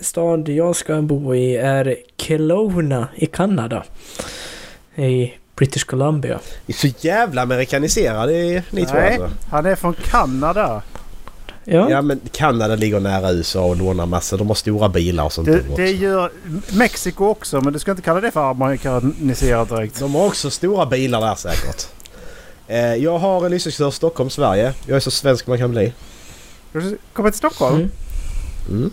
stad 0.00 0.48
jag 0.48 0.76
ska 0.76 1.02
bo 1.02 1.34
i 1.34 1.56
är 1.56 1.96
Kelowna 2.16 3.08
i 3.16 3.26
Kanada. 3.26 3.84
I 4.96 5.32
British 5.56 5.84
Columbia. 5.84 6.40
Det 6.66 6.72
är 6.72 6.76
så 6.76 7.06
jävla 7.06 7.42
amerikaniserade 7.42 8.32
är 8.34 8.62
ni 8.70 8.86
två 8.86 8.94
Nej. 8.94 9.18
alltså. 9.18 9.30
Han 9.50 9.66
är 9.66 9.74
från 9.74 9.94
Kanada. 9.94 10.82
Ja. 11.64 11.90
Ja 11.90 12.02
men 12.02 12.20
Kanada 12.32 12.76
ligger 12.76 13.00
nära 13.00 13.32
USA 13.32 13.64
och 13.64 13.76
lånar 13.76 14.06
massor. 14.06 14.38
De 14.38 14.48
har 14.48 14.54
stora 14.54 14.88
bilar 14.88 15.24
och 15.24 15.32
sånt 15.32 15.46
Det, 15.46 15.62
det 15.76 15.90
gör 15.90 16.32
Mexiko 16.72 17.26
också 17.26 17.60
men 17.60 17.72
du 17.72 17.78
ska 17.78 17.90
inte 17.90 18.02
kalla 18.02 18.20
det 18.20 18.30
för 18.30 18.50
amerikaniserat 18.50 19.68
direkt. 19.68 19.98
De 19.98 20.14
har 20.14 20.26
också 20.26 20.50
stora 20.50 20.86
bilar 20.86 21.20
där 21.20 21.34
säkert. 21.34 21.86
Eh, 22.68 22.94
jag 22.94 23.18
har 23.18 23.44
en 23.44 23.50
lyssningskör 23.50 23.90
Stockholm, 23.90 24.30
Sverige. 24.30 24.74
Jag 24.86 24.96
är 24.96 25.00
så 25.00 25.10
svensk 25.10 25.46
man 25.46 25.58
kan 25.58 25.70
bli. 25.70 25.92
Du 26.72 26.98
kommer 27.12 27.30
till 27.30 27.38
Stockholm? 27.38 27.74
Mm. 27.76 27.90
Mm. 28.70 28.90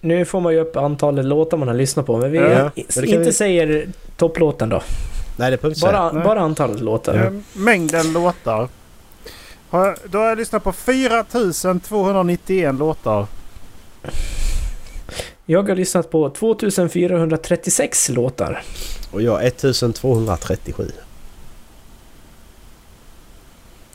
Nu 0.00 0.24
får 0.24 0.40
man 0.40 0.52
ju 0.52 0.58
upp 0.60 0.76
antalet 0.76 1.24
låtar 1.24 1.56
man 1.56 1.68
har 1.68 1.74
lyssnat 1.74 2.06
på 2.06 2.16
men 2.16 2.32
vi 2.32 2.38
Ja, 2.38 2.70
men 2.96 3.04
inte 3.04 3.18
vi- 3.18 3.32
säger 3.32 3.88
topplåten 4.16 4.68
då. 4.68 4.82
Nej 5.36 5.50
det 5.50 5.62
behöver. 5.62 5.80
Bara, 5.80 6.12
Nej. 6.12 6.24
bara 6.24 6.40
antalet 6.40 6.80
låtar. 6.80 7.40
Mängden 7.52 8.12
låtar. 8.12 8.68
Då 10.04 10.18
har 10.18 10.26
jag 10.28 10.38
lyssnat 10.38 10.64
på 10.64 10.72
4291 10.72 12.74
låtar. 12.74 13.26
Jag 15.46 15.68
har 15.68 15.76
lyssnat 15.76 16.10
på 16.10 16.30
2436 16.30 18.08
låtar. 18.08 18.62
Och 19.10 19.22
jag 19.22 19.44
1237. 19.46 20.90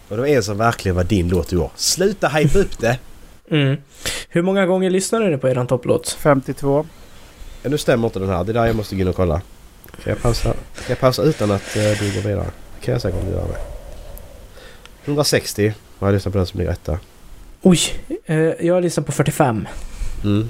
Och 0.10 0.16
det 0.16 0.22
var 0.22 0.28
en 0.28 0.44
som 0.44 0.58
verkligen 0.58 0.96
var 0.96 1.04
din 1.04 1.30
låt 1.30 1.54
i 1.54 1.58
år. 1.58 1.72
Sluta 1.76 2.28
hype 2.28 2.60
upp 2.60 2.80
det! 2.80 3.00
Mm. 3.52 3.78
Hur 4.30 4.42
många 4.42 4.66
gånger 4.66 4.90
lyssnade 4.90 5.30
du 5.30 5.38
på 5.38 5.50
eran 5.50 5.68
topplåt? 5.68 6.18
52. 6.20 6.86
Ja, 7.64 7.70
nu 7.70 7.78
stämmer 7.78 8.08
inte 8.08 8.20
den 8.20 8.30
här. 8.30 8.44
Det 8.44 8.52
är 8.52 8.54
där 8.54 8.66
jag 8.66 8.76
måste 8.76 8.96
gå 8.96 9.02
in 9.02 9.08
och 9.08 9.16
kolla. 9.16 9.42
Kan 10.04 10.14
jag 10.14 10.22
pausa, 10.22 10.54
kan 10.54 10.86
jag 10.88 11.00
pausa 11.00 11.24
utan 11.24 11.52
att 11.52 11.76
eh, 11.76 11.84
du 11.84 12.14
går 12.16 12.30
vidare? 12.30 12.46
Det 12.80 12.86
kan 12.86 12.92
jag 12.92 13.02
säkert 13.02 13.30
göra 13.30 13.48
med. 13.48 13.58
160 15.06 15.74
har 16.00 16.08
jag 16.08 16.14
lyssnat 16.14 16.34
på 16.34 16.38
den 16.38 16.48
som 16.48 16.60
ligger 16.60 16.72
etta. 16.72 17.00
Oj, 17.62 17.80
eh, 18.26 18.38
jag 18.38 18.74
har 18.74 18.82
lyssnat 18.82 19.06
på 19.06 19.12
45. 19.12 19.68
Mm. 20.24 20.50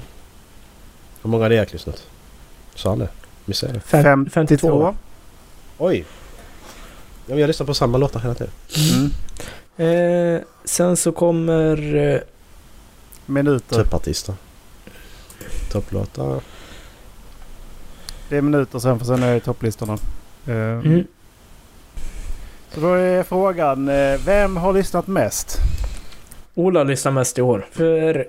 Hur 1.22 1.30
många 1.30 1.44
hade 1.44 1.54
Erik 1.54 1.72
lyssnat? 1.72 2.06
Sa 2.74 2.88
han 2.88 2.98
det? 2.98 3.08
Missade 3.44 3.72
jag 3.72 3.76
det? 3.76 3.86
Fem, 3.88 4.30
52. 4.30 4.68
52. 4.68 4.96
Oj! 5.78 6.04
Ja, 7.30 7.36
jag 7.36 7.46
lyssnar 7.46 7.66
på 7.66 7.74
samma 7.74 7.98
låtar 7.98 8.20
hela 8.20 8.34
tiden. 8.34 8.52
Mm. 9.76 10.36
Eh, 10.36 10.42
sen 10.64 10.96
så 10.96 11.12
kommer... 11.12 11.96
Eh, 11.96 12.20
Minuter. 13.26 13.76
Toppartister. 13.76 14.34
Topplåtar. 15.72 16.40
Det 18.28 18.36
är 18.36 18.42
minuter 18.42 18.78
sen 18.78 18.98
för 18.98 19.06
sen 19.06 19.22
är 19.22 19.34
det 19.34 19.40
topplistorna. 19.40 19.92
Eh, 20.46 20.54
mm, 20.54 21.04
Så 22.74 22.80
då 22.80 22.94
är 22.94 23.22
frågan, 23.22 23.88
eh, 23.88 24.20
vem 24.24 24.56
har 24.56 24.72
lyssnat 24.72 25.06
mest? 25.06 25.58
Ola 26.54 26.82
lyssnar 26.82 27.12
mest 27.12 27.38
i 27.38 27.42
år. 27.42 27.66
För 27.72 28.26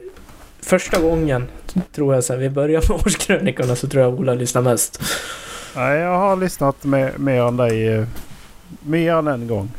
första 0.62 1.02
gången, 1.02 1.48
tror 1.96 2.16
jag, 2.16 2.24
sen 2.24 2.40
vi 2.40 2.50
började 2.50 2.88
med 2.90 3.02
årskrönikorna 3.06 3.76
så 3.76 3.88
tror 3.88 4.04
jag 4.04 4.14
Ola 4.14 4.34
lyssnar 4.34 4.62
mest. 4.62 5.02
Nej, 5.76 6.00
jag 6.00 6.18
har 6.18 6.36
lyssnat 6.36 6.84
med, 6.84 7.20
mer 7.20 7.42
än 7.42 7.58
dig. 7.58 8.06
Mer 8.80 9.14
än 9.14 9.28
en 9.28 9.48
gång. 9.48 9.72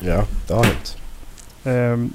Ja, 0.00 0.24
det 0.46 0.54
har 0.54 0.64
hänt. 0.64 0.96
Ehm, 1.64 2.12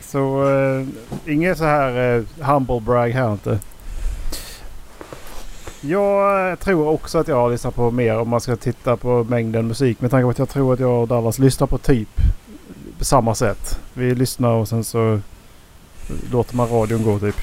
så 0.00 0.44
uh, 0.44 0.88
inget 1.26 1.58
så 1.58 1.64
här 1.64 2.16
uh, 2.16 2.24
humble 2.40 2.80
brag 2.80 3.08
här 3.10 3.32
inte. 3.32 3.58
Jag 5.84 6.50
eh, 6.50 6.54
tror 6.56 6.88
också 6.88 7.18
att 7.18 7.28
jag 7.28 7.36
har 7.36 7.50
lyssnat 7.50 7.74
på 7.74 7.90
mer 7.90 8.18
om 8.18 8.28
man 8.28 8.40
ska 8.40 8.56
titta 8.56 8.96
på 8.96 9.24
mängden 9.24 9.66
musik. 9.66 10.00
Med 10.00 10.10
tanke 10.10 10.24
på 10.24 10.30
att 10.30 10.38
jag 10.38 10.48
tror 10.48 10.72
att 10.72 10.80
jag 10.80 11.02
och 11.02 11.08
Dallas 11.08 11.38
lyssnar 11.38 11.66
på 11.66 11.78
typ 11.78 12.08
på 12.98 13.04
samma 13.04 13.34
sätt. 13.34 13.80
Vi 13.94 14.14
lyssnar 14.14 14.50
och 14.50 14.68
sen 14.68 14.84
så 14.84 15.20
låter 16.30 16.56
man 16.56 16.68
radion 16.68 17.02
gå 17.02 17.18
typ. 17.18 17.36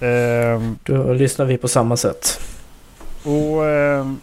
Ehm, 0.00 0.78
Då 0.84 1.12
lyssnar 1.12 1.46
vi 1.46 1.56
på 1.58 1.68
samma 1.68 1.96
sätt. 1.96 2.40
och 3.22 3.66
ehm, 3.66 4.20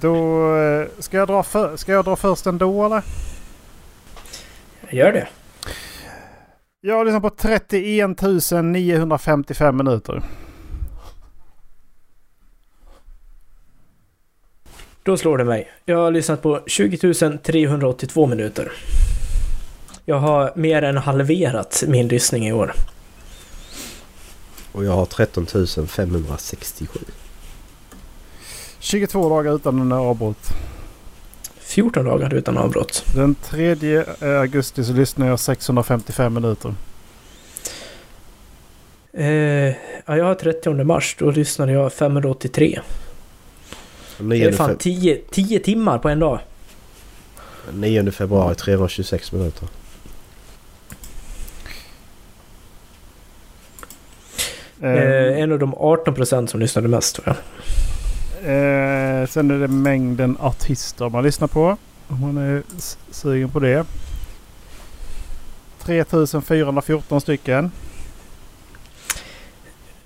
då 0.00 0.56
eh, 0.56 0.88
ska 0.98 1.16
jag, 1.16 1.28
dra 1.28 1.42
för, 1.42 1.76
ska 1.76 1.92
jag 1.92 2.04
dra 2.04 2.16
först 2.16 2.46
ändå 2.46 2.86
eller? 2.86 3.02
Gör 4.90 5.12
det. 5.12 5.28
Jag 6.80 6.96
har 6.96 7.04
lyssnat 7.04 7.22
på 7.22 7.30
31 7.30 8.10
955 8.62 9.76
minuter. 9.76 10.22
Då 15.02 15.16
slår 15.16 15.38
det 15.38 15.44
mig. 15.44 15.70
Jag 15.84 15.96
har 15.96 16.10
lyssnat 16.10 16.42
på 16.42 16.60
20 16.66 17.38
382 17.42 18.26
minuter. 18.26 18.72
Jag 20.04 20.18
har 20.18 20.52
mer 20.56 20.82
än 20.82 20.96
halverat 20.96 21.84
min 21.88 22.08
lyssning 22.08 22.48
i 22.48 22.52
år. 22.52 22.72
Och 24.72 24.84
jag 24.84 24.92
har 24.92 25.06
13 25.06 25.46
567. 25.86 27.00
22 28.80 29.28
dagar 29.28 29.54
utan 29.54 29.80
en 29.80 29.92
avbrott. 29.92 30.48
14 31.60 32.04
dagar 32.04 32.34
utan 32.34 32.58
avbrott. 32.58 33.04
Den 33.14 33.34
3 33.34 34.04
augusti 34.20 34.84
så 34.84 34.92
lyssnade 34.92 35.30
jag 35.30 35.40
655 35.40 36.34
minuter. 36.34 36.74
Eh, 39.12 39.26
ja, 40.06 40.16
jag 40.16 40.24
har 40.24 40.34
30 40.34 40.84
mars. 40.84 41.16
Då 41.18 41.30
lyssnade 41.30 41.72
jag 41.72 41.92
583. 41.92 42.80
Det 44.18 44.24
9, 44.24 44.48
är 44.48 44.52
fan 44.52 44.70
fe 44.70 44.76
10, 44.76 45.20
10 45.30 45.60
timmar 45.60 45.98
på 45.98 46.08
en 46.08 46.18
dag. 46.18 46.38
9 47.72 48.10
februari 48.10 48.54
326 48.54 49.32
minuter. 49.32 49.68
Eh, 54.82 54.90
Eh, 54.90 55.40
en 55.40 55.52
av 55.52 55.58
de 55.58 55.74
18 55.74 56.14
procent 56.14 56.50
som 56.50 56.60
lyssnade 56.60 56.88
mest 56.88 57.14
tror 57.16 57.26
jag. 57.26 57.36
Eh, 58.42 59.26
sen 59.26 59.50
är 59.50 59.58
det 59.58 59.68
mängden 59.68 60.36
artister 60.40 61.08
man 61.08 61.24
lyssnar 61.24 61.48
på. 61.48 61.76
Om 62.08 62.20
man 62.20 62.36
är 62.36 62.62
sugen 63.10 63.50
på 63.50 63.60
det. 63.60 63.86
3414 65.78 67.20
stycken. 67.20 67.70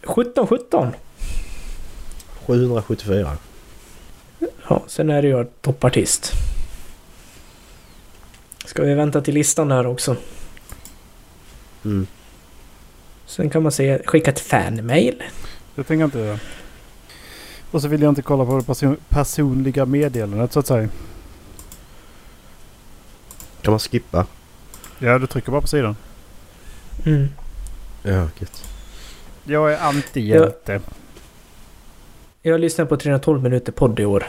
17 0.02 0.46
17. 0.46 0.92
774. 2.46 3.36
Ja, 4.68 4.82
sen 4.86 5.10
är 5.10 5.22
det 5.22 5.28
ju 5.28 5.44
toppartist. 5.60 6.32
Ska 8.64 8.82
vi 8.82 8.94
vänta 8.94 9.20
till 9.20 9.34
listan 9.34 9.70
här 9.70 9.86
också? 9.86 10.16
Mm. 11.84 12.06
Sen 13.26 13.50
kan 13.50 13.62
man 13.62 13.72
se, 13.72 14.02
skicka 14.04 14.30
ett 14.30 14.40
fanmail. 14.40 15.22
Det 15.74 15.82
tänker 15.82 16.00
jag 16.00 16.06
inte 16.06 16.18
göra. 16.18 16.38
Och 17.72 17.82
så 17.82 17.88
vill 17.88 18.02
jag 18.02 18.10
inte 18.10 18.22
kolla 18.22 18.44
på 18.44 18.58
det 18.58 18.64
person 18.64 18.96
personliga 19.08 19.86
meddelandet 19.86 20.52
så 20.52 20.60
att 20.60 20.66
säga. 20.66 20.88
Kan 23.62 23.72
man 23.72 23.78
skippa? 23.78 24.26
Ja, 24.98 25.18
du 25.18 25.26
trycker 25.26 25.50
bara 25.50 25.60
på 25.60 25.66
sidan. 25.66 25.96
Mm. 27.06 27.28
Ja, 28.02 28.28
gött. 28.38 28.64
Jag 29.44 29.72
är 29.72 29.78
anti-hjälte. 29.78 30.80
Jag 32.42 32.60
lyssnade 32.60 32.88
på 32.88 32.96
312 32.96 33.42
minuter 33.42 33.72
podd 33.72 34.00
i 34.00 34.04
år. 34.04 34.26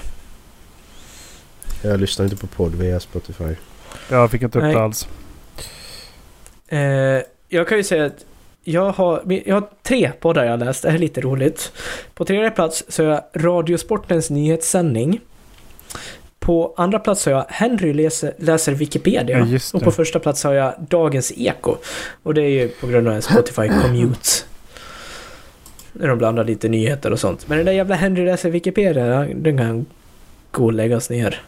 Jag 1.81 1.99
lyssnar 1.99 2.25
inte 2.25 2.37
på 2.37 2.47
podd 2.47 2.75
via 2.75 2.99
Spotify. 2.99 3.55
Jag 4.09 4.31
fick 4.31 4.41
inte 4.41 4.57
upp 4.57 4.63
Nej. 4.63 4.73
det 4.73 4.81
alls. 4.81 5.07
Eh, 6.67 6.79
jag 7.47 7.67
kan 7.67 7.77
ju 7.77 7.83
säga 7.83 8.05
att 8.05 8.25
jag 8.63 8.91
har, 8.91 9.41
jag 9.45 9.55
har 9.55 9.69
tre 9.83 10.11
poddar 10.19 10.45
jag 10.45 10.59
läst. 10.59 10.81
Det 10.81 10.89
här 10.89 10.95
är 10.95 10.99
lite 10.99 11.21
roligt. 11.21 11.71
På 12.13 12.25
tredje 12.25 12.51
plats 12.51 12.83
så 12.87 13.03
har 13.03 13.09
jag 13.11 13.23
Radiosportens 13.33 14.29
nyhetssändning. 14.29 15.19
På 16.39 16.73
andra 16.77 16.99
plats 16.99 17.25
har 17.25 17.33
jag 17.33 17.45
Henry 17.49 17.93
läser, 17.93 18.33
läser 18.37 18.71
Wikipedia. 18.71 19.39
Ja, 19.39 19.59
och 19.73 19.81
på 19.81 19.91
första 19.91 20.19
plats 20.19 20.43
har 20.43 20.53
jag 20.53 20.73
Dagens 20.89 21.33
Eko. 21.35 21.75
Och 22.23 22.33
det 22.33 22.41
är 22.41 22.49
ju 22.49 22.69
på 22.69 22.87
grund 22.87 23.07
av 23.07 23.13
en 23.13 23.21
Spotify 23.21 23.67
Commute. 23.67 24.29
När 25.93 26.07
de 26.07 26.17
blandar 26.17 26.43
lite 26.43 26.69
nyheter 26.69 27.11
och 27.11 27.19
sånt. 27.19 27.47
Men 27.47 27.57
den 27.57 27.65
där 27.65 27.73
jävla 27.73 27.95
Henry 27.95 28.25
läser 28.25 28.49
Wikipedia, 28.49 29.27
den 29.35 29.57
kan 29.57 29.85
gå 30.51 30.65
och 30.65 30.73
läggas 30.73 31.09
ner. 31.09 31.41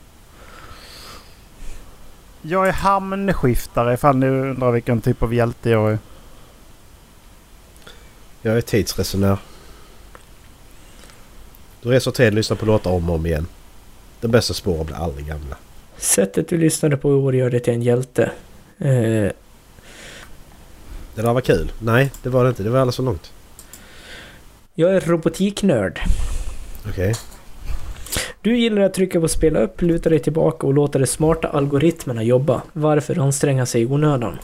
Jag 2.42 2.68
är 2.68 2.72
hamnskiftare 2.72 3.94
ifall 3.94 4.16
ni 4.16 4.28
undrar 4.28 4.72
vilken 4.72 5.02
typ 5.02 5.24
av 5.24 5.34
hjälte 5.34 5.70
jag 5.70 5.92
är. 5.92 5.98
Jag 8.46 8.58
är 8.58 8.62
tidsresenär. 8.62 9.38
Du 11.82 11.90
reser 11.90 12.12
till 12.12 12.34
lyssnar 12.34 12.58
på 12.58 12.66
låtar 12.66 12.92
om 12.92 13.10
och 13.10 13.16
om 13.16 13.26
igen. 13.26 13.48
De 14.22 14.28
bästa 14.28 14.54
spåren 14.54 14.86
blir 14.86 14.96
aldrig 14.96 15.28
gamla. 15.28 15.56
Sättet 15.98 16.48
du 16.50 16.58
lyssnade 16.58 16.98
på 16.98 17.12
i 17.12 17.14
år 17.14 17.36
gör 17.36 17.50
dig 17.50 17.60
till 17.60 17.74
en 17.74 17.82
hjälte. 17.82 18.32
Eh, 18.78 18.88
Det 21.16 21.22
där 21.22 21.34
var 21.34 21.42
kul. 21.42 21.72
Nej, 21.80 22.12
det 22.24 22.30
var 22.30 22.44
det 22.44 22.50
inte. 22.50 22.64
Det 22.64 22.70
var 22.70 22.80
alldeles 22.80 22.96
för 22.96 23.04
långt. 23.04 23.32
jag 24.76 24.96
är 24.96 25.00
robotiknörd. 25.02 26.00
Okej. 26.90 27.16
Du 28.42 28.58
gillar 28.58 28.82
att 28.82 28.94
trycka 28.94 29.20
på 29.20 29.28
spela 29.28 29.60
upp, 29.60 29.82
luta 29.82 30.10
dig 30.10 30.20
tillbaka 30.20 30.68
och 30.68 30.74
låta 30.74 31.00
de 31.00 31.08
smarta 31.08 31.48
algoritmerna 31.48 32.24
jobba. 32.24 32.62
Varför 32.74 33.20
anstränga 33.20 33.66
sig 33.66 33.82
i 33.82 33.86
onödan? 33.86 34.38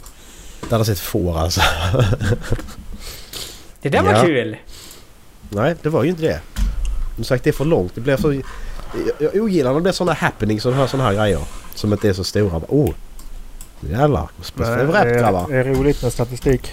Det 0.70 0.72
hade 0.76 0.86
sett 0.86 1.00
får 1.00 1.38
alltså. 1.38 1.62
Det 3.82 3.90
där 3.90 4.02
var 4.04 4.14
Ja. 4.14 4.22
kul! 4.24 4.58
Nej, 5.50 5.76
det 5.82 5.90
var 5.90 6.04
ju 6.04 6.10
inte 6.10 6.22
det. 6.22 6.40
Som 7.16 7.24
sagt, 7.24 7.44
det 7.44 7.50
är 7.50 7.54
för 7.54 7.66
långt. 7.66 7.96
Det 7.96 8.02
blir 8.02 8.18
så... 8.18 8.34
Jag, 9.20 9.36
ogillar 9.36 9.70
när 9.70 9.76
det 9.76 9.82
blir 9.84 9.92
sådana 9.94 10.14
happenings 10.14 10.66
och 10.66 10.90
sådana 10.90 11.04
här 11.10 11.14
grejer. 11.16 11.40
Som 11.76 11.94
inte 11.94 12.10
är 12.10 12.14
så 12.14 12.24
stora. 12.24 12.60
Bara, 12.60 12.66
Oh! 12.68 12.94
Jävlar. 13.90 14.28
Det 14.56 14.64
är 14.64 14.88
rätt 14.88 15.20
grabbar. 15.20 15.46
det 15.50 15.56
är 15.58 15.64
roligt 15.64 16.04
med 16.04 16.14
statistik. 16.14 16.72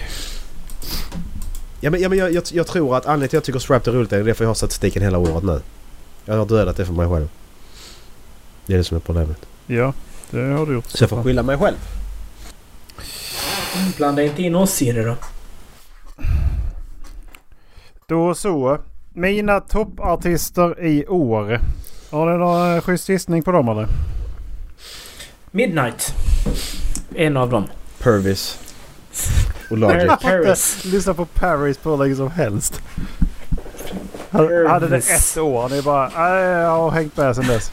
Ja, 1.81 1.89
men, 1.89 2.01
ja, 2.01 2.09
men 2.09 2.17
jag, 2.17 2.31
jag, 2.33 2.43
jag 2.51 2.67
tror 2.67 2.97
att 2.97 3.05
anledningen 3.05 3.29
till 3.29 3.37
att 3.37 3.41
jag 3.41 3.43
tycker 3.43 3.59
Strapped 3.59 3.93
är 3.93 3.97
roligt 3.97 4.13
är 4.13 4.23
det 4.23 4.33
för 4.33 4.43
jag 4.43 4.49
har 4.49 4.55
statistiken 4.55 5.01
hela 5.03 5.17
året 5.17 5.43
nu. 5.43 5.61
Jag 6.25 6.37
har 6.37 6.45
dödat 6.45 6.77
det 6.77 6.85
för 6.85 6.93
mig 6.93 7.09
själv. 7.09 7.29
Det 8.65 8.73
är 8.73 8.77
det 8.77 8.83
som 8.83 8.97
är 8.97 9.01
problemet. 9.01 9.37
Ja, 9.67 9.93
det 10.29 10.41
har 10.41 10.65
du 10.65 10.73
gjort. 10.73 10.85
Så 10.87 11.03
jag 11.03 11.09
får 11.09 11.23
skylla 11.23 11.43
mig 11.43 11.57
själv. 11.57 11.75
Blanda 13.97 14.23
inte 14.23 14.43
in 14.43 14.55
oss 14.55 14.81
i 14.81 14.91
det 14.91 15.03
då. 15.03 15.15
Då 18.09 18.33
så. 18.35 18.77
Mina 19.13 19.59
toppartister 19.59 20.83
i 20.85 21.07
år. 21.07 21.59
Har 22.11 22.31
ni 22.31 22.37
någon 22.37 22.81
schysst 22.81 23.09
gissning 23.09 23.43
på 23.43 23.51
dem 23.51 23.69
eller? 23.69 23.87
Midnight. 25.51 26.13
En 27.15 27.37
av 27.37 27.49
dem. 27.49 27.63
Purvis. 27.99 28.59
Och 29.69 29.77
Logic. 29.77 30.07
Par- 30.07 30.15
Paris. 30.17 30.85
Lyssna 30.85 31.13
på 31.13 31.25
Paris 31.25 31.77
på 31.77 31.89
hur 31.89 31.97
länge 31.97 32.15
som 32.15 32.31
helst. 32.31 32.81
Hade 34.31 34.69
hade 34.69 34.87
det 34.87 34.97
ett 35.09 35.37
år. 35.37 35.69
Ni 35.69 35.81
bara, 35.81 36.11
nej 36.17 36.43
jag 36.43 36.69
har 36.69 36.91
hängt 36.91 37.17
med 37.17 37.35
sedan 37.35 37.47
dess. 37.47 37.71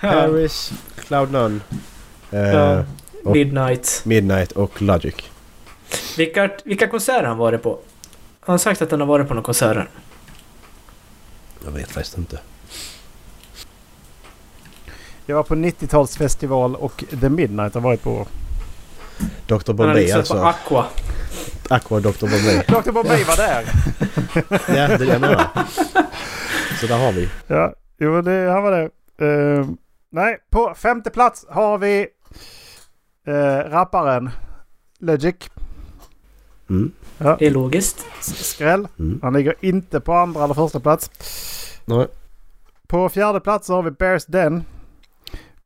Paris, 0.00 0.72
Cloud 1.06 1.32
None, 1.32 1.60
eh, 2.30 2.80
och- 3.24 3.32
Midnight. 3.36 4.02
Midnight 4.04 4.52
och 4.52 4.82
Logic. 4.82 5.14
Vilka, 6.16 6.50
vilka 6.64 6.86
konserter 6.88 7.24
han 7.26 7.38
varit 7.38 7.62
på? 7.62 7.78
Han 8.40 8.52
har 8.52 8.58
sagt 8.58 8.82
att 8.82 8.90
han 8.90 9.00
har 9.00 9.06
varit 9.06 9.28
på 9.28 9.34
några 9.34 9.44
konserter. 9.44 9.88
Jag 11.64 11.70
vet 11.70 11.90
faktiskt 11.90 12.18
inte. 12.18 12.40
Jag 15.26 15.36
var 15.36 15.42
på 15.42 15.54
90-talsfestival 15.54 16.74
och 16.74 17.04
The 17.20 17.28
Midnight 17.28 17.74
har 17.74 17.80
varit 17.80 18.02
på. 18.02 18.26
Dr 19.46 19.54
Han 19.54 19.62
har 19.66 19.74
Bombay 19.74 20.02
lyssnat 20.02 20.28
på 20.28 20.34
alltså. 20.34 20.64
Aqua. 20.64 20.86
Aqua 21.68 22.00
Dr 22.00 22.20
Bombay. 22.20 22.62
Dr 22.68 22.92
Bombay 22.92 23.24
var 23.24 23.36
där! 23.36 23.64
ja, 24.50 24.88
det 24.88 24.94
är 24.94 24.98
det 24.98 25.04
jag 25.04 25.20
menar. 25.20 25.48
Så 26.80 26.86
där 26.86 26.98
har 26.98 27.12
vi. 27.12 27.28
Ja, 27.46 27.74
jo 27.98 28.22
det, 28.22 28.50
han 28.52 28.62
var 28.62 28.70
där. 28.70 28.90
Eh, 29.58 29.66
nej, 30.10 30.38
på 30.50 30.74
femte 30.74 31.10
plats 31.10 31.46
har 31.48 31.78
vi 31.78 32.06
uh, 33.28 33.34
rapparen 33.70 34.30
Logic. 34.98 35.36
Mm. 36.70 36.92
Det 37.38 37.46
är 37.46 37.50
logiskt. 37.50 38.06
Skräll. 38.20 38.88
Mm. 38.98 39.18
Han 39.22 39.32
ligger 39.32 39.54
inte 39.60 40.00
på 40.00 40.12
andra 40.14 40.44
eller 40.44 40.54
första 40.54 40.80
plats. 40.80 41.10
Nej. 41.84 42.06
På 42.88 43.08
fjärde 43.08 43.40
plats 43.40 43.68
har 43.68 43.82
vi 43.82 43.90
Bears 43.90 44.24
Den. 44.26 44.64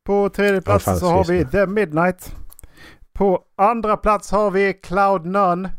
På 0.05 0.29
tredje 0.29 0.61
plats 0.61 0.85
så 0.85 1.05
har 1.07 1.23
vi 1.25 1.45
The 1.45 1.65
Midnight. 1.65 2.35
På 3.13 3.39
andra 3.57 3.97
plats 3.97 4.31
har 4.31 4.51
vi 4.51 4.73
Cloud 4.73 5.25
None. 5.25 5.69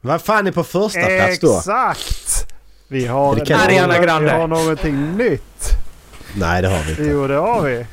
Vad 0.00 0.22
fan 0.22 0.46
är 0.46 0.52
på 0.52 0.64
första 0.64 1.00
plats 1.06 1.38
då? 1.38 1.56
Exakt! 1.58 2.52
Vi 2.88 3.06
har, 3.06 3.34
Det 3.34 3.46
kan- 3.46 3.60
Ariana 3.60 4.20
vi 4.20 4.28
har 4.28 4.46
någonting 4.46 5.16
nytt. 5.16 5.70
Nej 6.36 6.62
det 6.62 6.68
har 6.68 6.84
vi 6.84 6.90
inte. 6.90 7.02
Jo, 7.02 7.26
det 7.26 7.34
har 7.34 7.62
vi. 7.62 7.86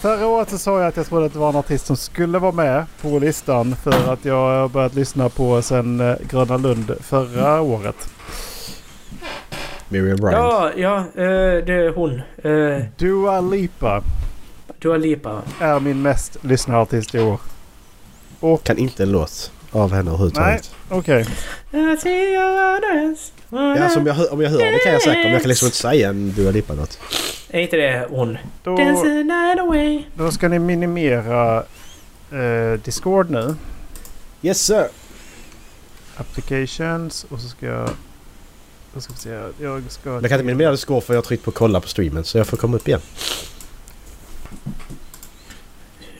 Förra 0.00 0.26
året 0.26 0.50
så 0.50 0.58
sa 0.58 0.78
jag 0.78 0.88
att 0.88 0.96
jag 0.96 1.06
trodde 1.06 1.26
att 1.26 1.32
det 1.32 1.38
var 1.38 1.48
en 1.48 1.56
artist 1.56 1.86
som 1.86 1.96
skulle 1.96 2.38
vara 2.38 2.52
med 2.52 2.86
på 3.02 3.18
listan 3.18 3.76
för 3.76 4.12
att 4.12 4.24
jag 4.24 4.60
har 4.60 4.68
börjat 4.68 4.94
lyssna 4.94 5.28
på 5.28 5.62
sen 5.62 6.00
eh, 6.00 6.16
Gröna 6.30 6.56
Lund 6.56 6.92
förra 7.00 7.60
året. 7.60 8.10
Miriam 9.88 10.16
Bryant. 10.16 10.36
Ja, 10.36 10.70
ja, 10.76 10.96
eh, 10.98 11.64
det 11.64 11.72
är 11.74 11.94
hon. 11.94 12.20
Uh, 12.44 12.84
Dua 12.96 13.40
Lipa 13.40 14.02
Dua 14.78 14.96
Lipa. 14.96 15.42
är 15.60 15.80
min 15.80 16.02
mest 16.02 16.44
lyssnade 16.44 16.80
artist 16.80 17.14
i 17.14 17.20
år. 17.20 17.40
Och 18.40 18.62
Kan 18.64 18.78
inte 18.78 19.02
en 19.02 19.12
låt 19.12 19.52
av 19.72 19.92
henne 19.92 20.10
överhuvudtaget. 20.10 20.74
okej. 20.88 21.26
See 22.02 22.32
your 22.34 22.76
others. 22.76 23.32
Ja, 23.48 23.78
alltså, 23.84 23.98
om, 23.98 24.06
jag, 24.06 24.14
hör- 24.14 24.32
om 24.32 24.40
jag 24.40 24.50
hör 24.50 24.58
det 24.58 24.78
kan 24.84 24.92
jag 24.92 25.02
säkert. 25.02 25.24
Men 25.24 25.32
jag 25.32 25.40
kan 25.42 25.48
liksom 25.48 25.66
inte 25.66 25.76
säga 25.78 26.08
en 26.08 26.32
Dua 26.32 26.50
Lipa-låt. 26.50 26.98
Är 27.50 27.60
inte 27.60 27.76
det 27.76 28.06
hon? 28.10 28.38
Då, 28.62 28.76
då 30.16 30.30
ska 30.30 30.48
ni 30.48 30.58
minimera 30.58 31.56
eh, 32.32 32.80
Discord 32.84 33.30
nu. 33.30 33.54
Yes 34.42 34.60
sir! 34.62 34.88
Applications 36.16 37.26
och 37.28 37.40
så 37.40 37.48
ska 37.48 37.66
jag... 37.66 37.90
Då 38.94 39.00
ska 39.00 39.12
vi 39.12 39.18
se. 39.18 39.40
Jag 39.64 39.82
ska... 39.88 40.10
Jag 40.10 40.22
kan 40.22 40.32
inte 40.32 40.44
minimera 40.44 40.70
det 40.70 40.76
score 40.76 41.00
för 41.00 41.14
jag 41.14 41.18
har 41.18 41.22
tryckt 41.26 41.44
på 41.44 41.50
kolla 41.50 41.80
på 41.80 41.88
streamen. 41.88 42.24
Så 42.24 42.38
jag 42.38 42.46
får 42.46 42.56
komma 42.56 42.76
upp 42.76 42.88
igen. 42.88 43.00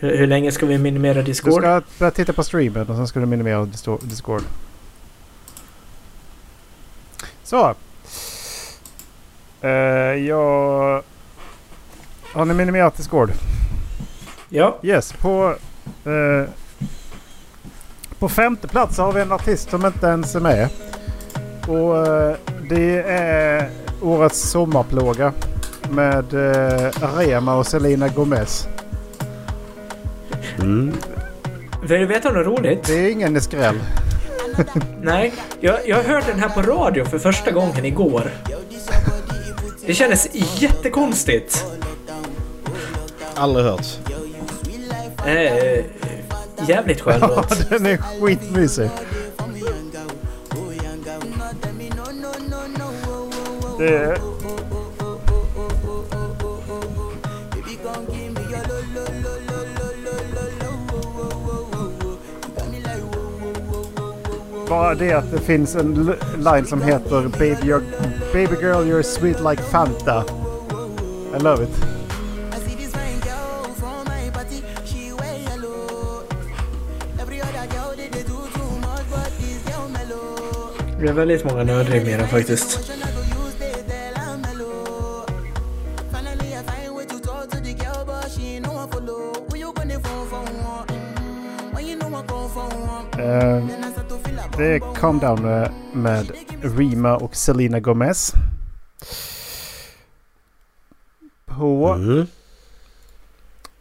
Hur, 0.00 0.16
hur 0.16 0.26
länge 0.26 0.52
ska 0.52 0.66
vi 0.66 0.78
minimera 0.78 1.14
Du 1.14 1.22
Discord? 1.22 1.52
ska 1.52 1.82
börja 1.98 2.10
titta 2.10 2.32
på 2.32 2.44
streamen 2.44 2.88
och 2.88 2.96
sen 2.96 3.08
ska 3.08 3.20
du 3.20 3.26
minimera 3.26 3.68
Discord. 4.02 4.42
Så. 7.42 7.74
Uh, 9.64 9.70
jag... 10.26 11.02
Har 12.32 12.44
ni 12.44 12.54
minimerat 12.54 12.96
Discord? 12.96 13.30
Ja. 14.48 14.78
Yes. 14.82 15.12
På... 15.12 15.56
eh, 16.04 16.48
på 18.18 18.28
femte 18.28 18.68
plats 18.68 18.98
har 18.98 19.12
vi 19.12 19.20
en 19.20 19.32
artist 19.32 19.70
som 19.70 19.86
inte 19.86 20.06
ens 20.06 20.34
är 20.34 20.40
med. 20.40 20.68
Och 21.68 22.06
eh, 22.06 22.36
det 22.68 23.02
är 23.02 23.70
årets 24.02 24.50
sommarplåga. 24.50 25.32
Med 25.90 26.34
uh, 26.34 26.90
Rema 27.16 27.54
och 27.54 27.66
Selena 27.66 28.08
Gomez. 28.08 28.68
Mm. 30.58 30.94
Vill 31.82 32.00
du 32.00 32.06
veta 32.06 32.30
något 32.30 32.46
roligt? 32.46 32.84
Det 32.84 32.94
är 32.94 33.10
ingen 33.10 33.40
skräll. 33.40 33.78
Nej, 35.02 35.32
jag, 35.60 35.88
jag 35.88 36.02
hört 36.02 36.26
den 36.26 36.38
här 36.38 36.48
på 36.48 36.62
radio 36.62 37.04
för 37.04 37.18
första 37.18 37.50
gången 37.50 37.84
igår. 37.84 38.30
Det 39.86 39.94
kändes 39.94 40.28
jättekonstigt. 40.34 41.64
Aldrig 43.34 43.66
hört. 43.66 43.86
Eh, 45.26 45.84
jävligt 46.68 47.00
skön 47.00 47.20
låt. 47.20 47.68
Den 47.70 47.86
är 47.86 47.96
skitmysig. 47.96 48.90
Det 53.78 53.88
är... 53.88 54.39
Bara 64.70 64.94
det 64.94 65.12
att 65.12 65.30
det 65.32 65.40
finns 65.40 65.76
en 65.76 66.14
line 66.38 66.66
som 66.66 66.82
heter 66.82 67.28
Baby, 67.28 67.70
you're, 67.70 67.82
baby 68.32 68.54
girl 68.60 68.84
you're 68.86 69.02
sweet 69.02 69.40
like 69.50 69.62
Fanta. 69.62 70.24
I 71.36 71.42
love 71.42 71.64
it. 71.64 71.70
Det 81.00 81.08
är 81.08 81.12
väldigt 81.12 81.44
många 81.44 81.64
girl 81.64 82.26
faktiskt. 82.26 82.99
Är 94.74 94.94
Calm 94.94 95.18
Down 95.18 95.42
med, 95.42 95.70
med 95.92 96.30
Rima 96.62 97.16
och 97.16 97.36
Selena 97.36 97.80
Gomez. 97.80 98.32
På, 101.46 101.88
Mm. 101.88 102.26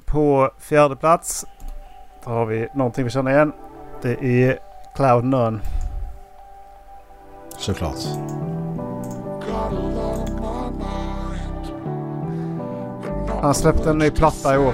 på 0.05 0.51
fjärde 0.59 0.95
plats 0.95 1.45
då 2.25 2.29
har 2.31 2.45
vi 2.45 2.67
någonting 2.75 3.03
vi 3.03 3.09
känner 3.09 3.31
igen. 3.31 3.51
Det 4.01 4.43
är 4.43 4.59
Cloud 4.95 5.23
None. 5.23 5.59
Såklart. 7.57 7.97
Han 13.41 13.53
släppte 13.53 13.89
en 13.89 13.97
ny 13.97 14.11
platta 14.11 14.55
i 14.55 14.57
år. 14.57 14.73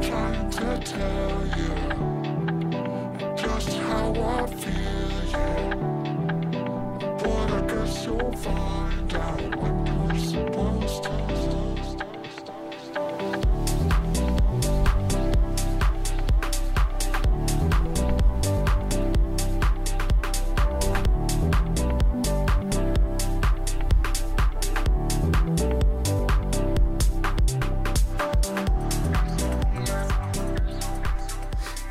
Trying 0.00 0.50
to 0.50 0.78
tell 0.82 1.46
you 1.58 1.74
just 3.36 3.76
how 3.78 4.12
I 4.14 4.46
feel. 4.46 5.10
But 7.18 7.50
I 7.50 7.60
guess 7.66 8.06
you'll 8.06 8.32
find 8.32 9.14
out 9.14 9.56
when 9.56 9.74
you're 9.86 10.18
supposed 10.18 10.69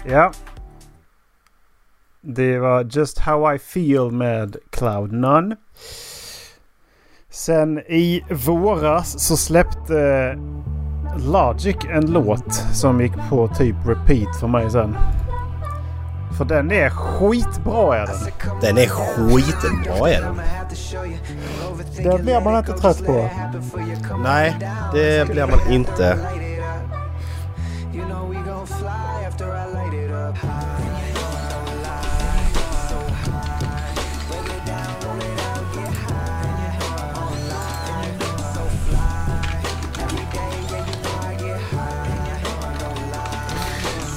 Ja. 0.09 0.31
Det 2.21 2.59
var 2.59 2.83
Just 2.83 3.19
How 3.19 3.55
I 3.55 3.59
Feel 3.59 4.11
med 4.11 4.55
Cloud 4.71 5.11
None. 5.11 5.55
Sen 7.29 7.79
i 7.79 8.23
våras 8.45 9.27
så 9.27 9.37
släppte 9.37 10.35
Logic 11.17 11.77
en 11.89 12.11
låt 12.11 12.53
som 12.53 13.01
gick 13.01 13.13
på 13.29 13.47
typ 13.47 13.75
repeat 13.85 14.39
för 14.39 14.47
mig 14.47 14.71
sen. 14.71 14.95
För 16.37 16.45
den 16.45 16.71
är 16.71 16.89
skitbra 16.89 17.97
är 17.97 18.07
den. 18.07 18.59
Den 18.61 18.77
är 18.77 18.87
skitbra 18.87 20.09
är 20.09 20.21
den. 20.21 20.41
Den 22.03 22.21
blir 22.21 22.41
man 22.43 22.57
inte 22.57 22.73
trött 22.73 23.05
på. 23.05 23.29
Nej, 24.23 24.55
det 24.93 25.29
blir 25.29 25.47
man 25.47 25.71
inte. 25.71 26.17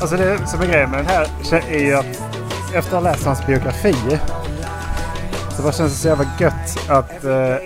Alltså 0.03 0.17
det 0.17 0.47
som 0.47 0.61
är 0.61 0.67
grejen 0.67 0.91
med 0.91 0.99
den 0.99 1.07
här 1.07 1.29
är 1.71 1.79
ju 1.79 1.95
att 1.95 2.07
efter 2.75 2.79
att 2.79 2.91
ha 2.91 3.01
läst 3.01 3.25
hans 3.25 3.47
biografi 3.47 3.95
så 5.57 5.63
bara 5.63 5.73
känns 5.73 5.93
det 5.93 5.99
så 5.99 6.09
jävla 6.09 6.27
gött 6.41 6.79
att 6.89 7.25
eh, 7.25 7.57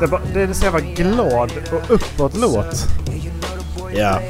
det, 0.00 0.06
bara, 0.10 0.20
det 0.34 0.42
är 0.42 0.52
så 0.52 0.64
jävla 0.64 0.80
glad 0.80 1.52
och 1.72 1.90
uppåt 1.90 2.36
låt. 2.36 2.86
Ja. 3.94 4.20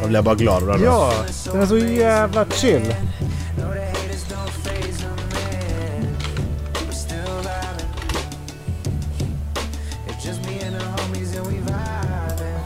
Jag 0.00 0.08
blir 0.08 0.22
bara 0.22 0.34
glad 0.34 0.62
av 0.62 0.68
den. 0.68 0.82
Ja, 0.82 1.12
den 1.52 1.60
är 1.60 1.66
så 1.66 1.78
jävla 1.78 2.44
chill. 2.44 2.94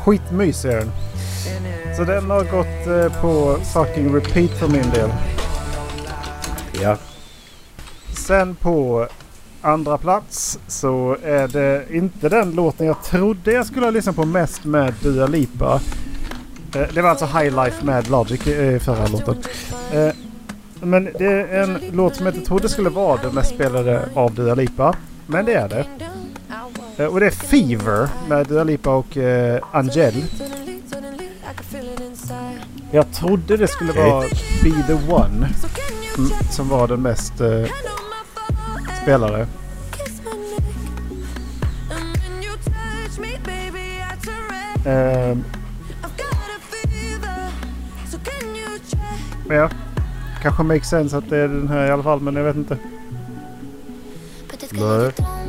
Skitmysig 0.05 0.70
är 0.70 0.77
den. 0.77 1.03
Så 1.97 2.05
den 2.05 2.31
har 2.31 2.44
gått 2.44 2.86
eh, 2.86 3.20
på 3.20 3.56
fucking 3.73 4.14
repeat 4.14 4.50
för 4.50 4.68
min 4.68 4.90
del. 4.90 5.10
Ja. 6.82 6.97
Sen 8.26 8.55
på 8.55 9.06
andra 9.62 9.98
plats 9.98 10.58
så 10.66 11.16
är 11.24 11.48
det 11.48 11.84
inte 11.90 12.28
den 12.28 12.50
låten 12.50 12.86
jag 12.86 13.02
trodde 13.02 13.52
jag 13.52 13.66
skulle 13.66 13.86
ha 13.86 13.90
lyssnat 13.90 14.16
på 14.16 14.24
mest 14.24 14.64
med 14.64 14.94
Dua 15.02 15.26
Lipa. 15.26 15.81
Eh, 16.74 16.82
Det 16.94 17.02
var 17.02 17.10
alltså 17.10 17.26
High 17.26 17.64
Life 17.64 17.84
med 17.84 18.10
Logic 18.10 18.47
i 18.47 18.78
förra 18.81 19.06
låten. 19.06 19.36
Eh, 19.92 20.08
Men 20.81 21.05
det 21.18 21.26
är 21.26 21.62
en 21.62 21.78
låt 21.92 22.16
som 22.16 22.26
jag 22.26 22.34
inte 22.34 22.47
trodde 22.48 22.68
skulle 22.68 22.90
vara 22.90 23.20
den 23.23 23.34
mest 23.34 23.55
spelade 23.55 24.08
av 24.14 24.34
Dua 24.34 24.55
Lipa. 24.55 24.94
Men 25.26 25.44
det 25.44 25.55
är 25.55 25.68
det. 25.68 25.86
Och 27.08 27.20
det 27.20 27.26
är 27.26 27.31
Fever 27.31 28.08
med 28.28 28.47
Dua 28.47 28.64
Lipa 28.64 28.90
och 28.94 29.16
Angel. 29.73 30.24
Jag 32.91 33.12
trodde 33.12 33.57
det 33.57 33.69
skulle 33.69 33.91
Okej. 33.91 34.11
vara 34.11 34.27
Be 34.62 34.86
the 34.86 35.12
One 35.12 35.49
mm, 36.19 36.31
som 36.51 36.69
var 36.69 36.89
den 36.89 37.03
mest 37.03 37.41
eh, 37.41 37.67
spelade. 39.03 39.47
Men 49.47 49.57
ja, 49.57 49.70
kanske 50.43 50.62
makes 50.62 50.89
sense 50.89 51.19
att 51.19 51.31
det 51.31 51.39
är 51.39 51.49
den 51.49 51.69
här 51.69 51.86
i 51.86 51.91
alla 51.91 52.03
fall 52.03 52.20
men 52.20 52.36
jag 52.36 52.44
vet 52.44 52.57
inte. 52.57 52.78
Nej. 54.73 55.43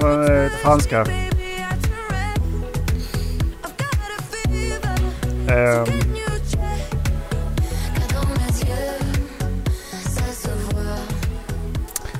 Ça 0.00 0.48
franska. 0.62 1.04
voit. 1.04 1.28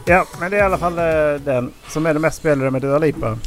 ja, 0.05 0.27
men 0.41 0.51
det 0.51 0.57
är 0.57 0.61
i 0.61 0.65
alla 0.65 0.79
fall 0.79 0.99
eh, 0.99 1.41
den 1.45 1.73
som 1.89 2.07
är 2.07 2.13
den 2.13 2.23
mest 2.23 2.39
spelade 2.39 2.71
med 2.71 2.83
Dua 2.83 2.99
Lipa. 2.99 3.39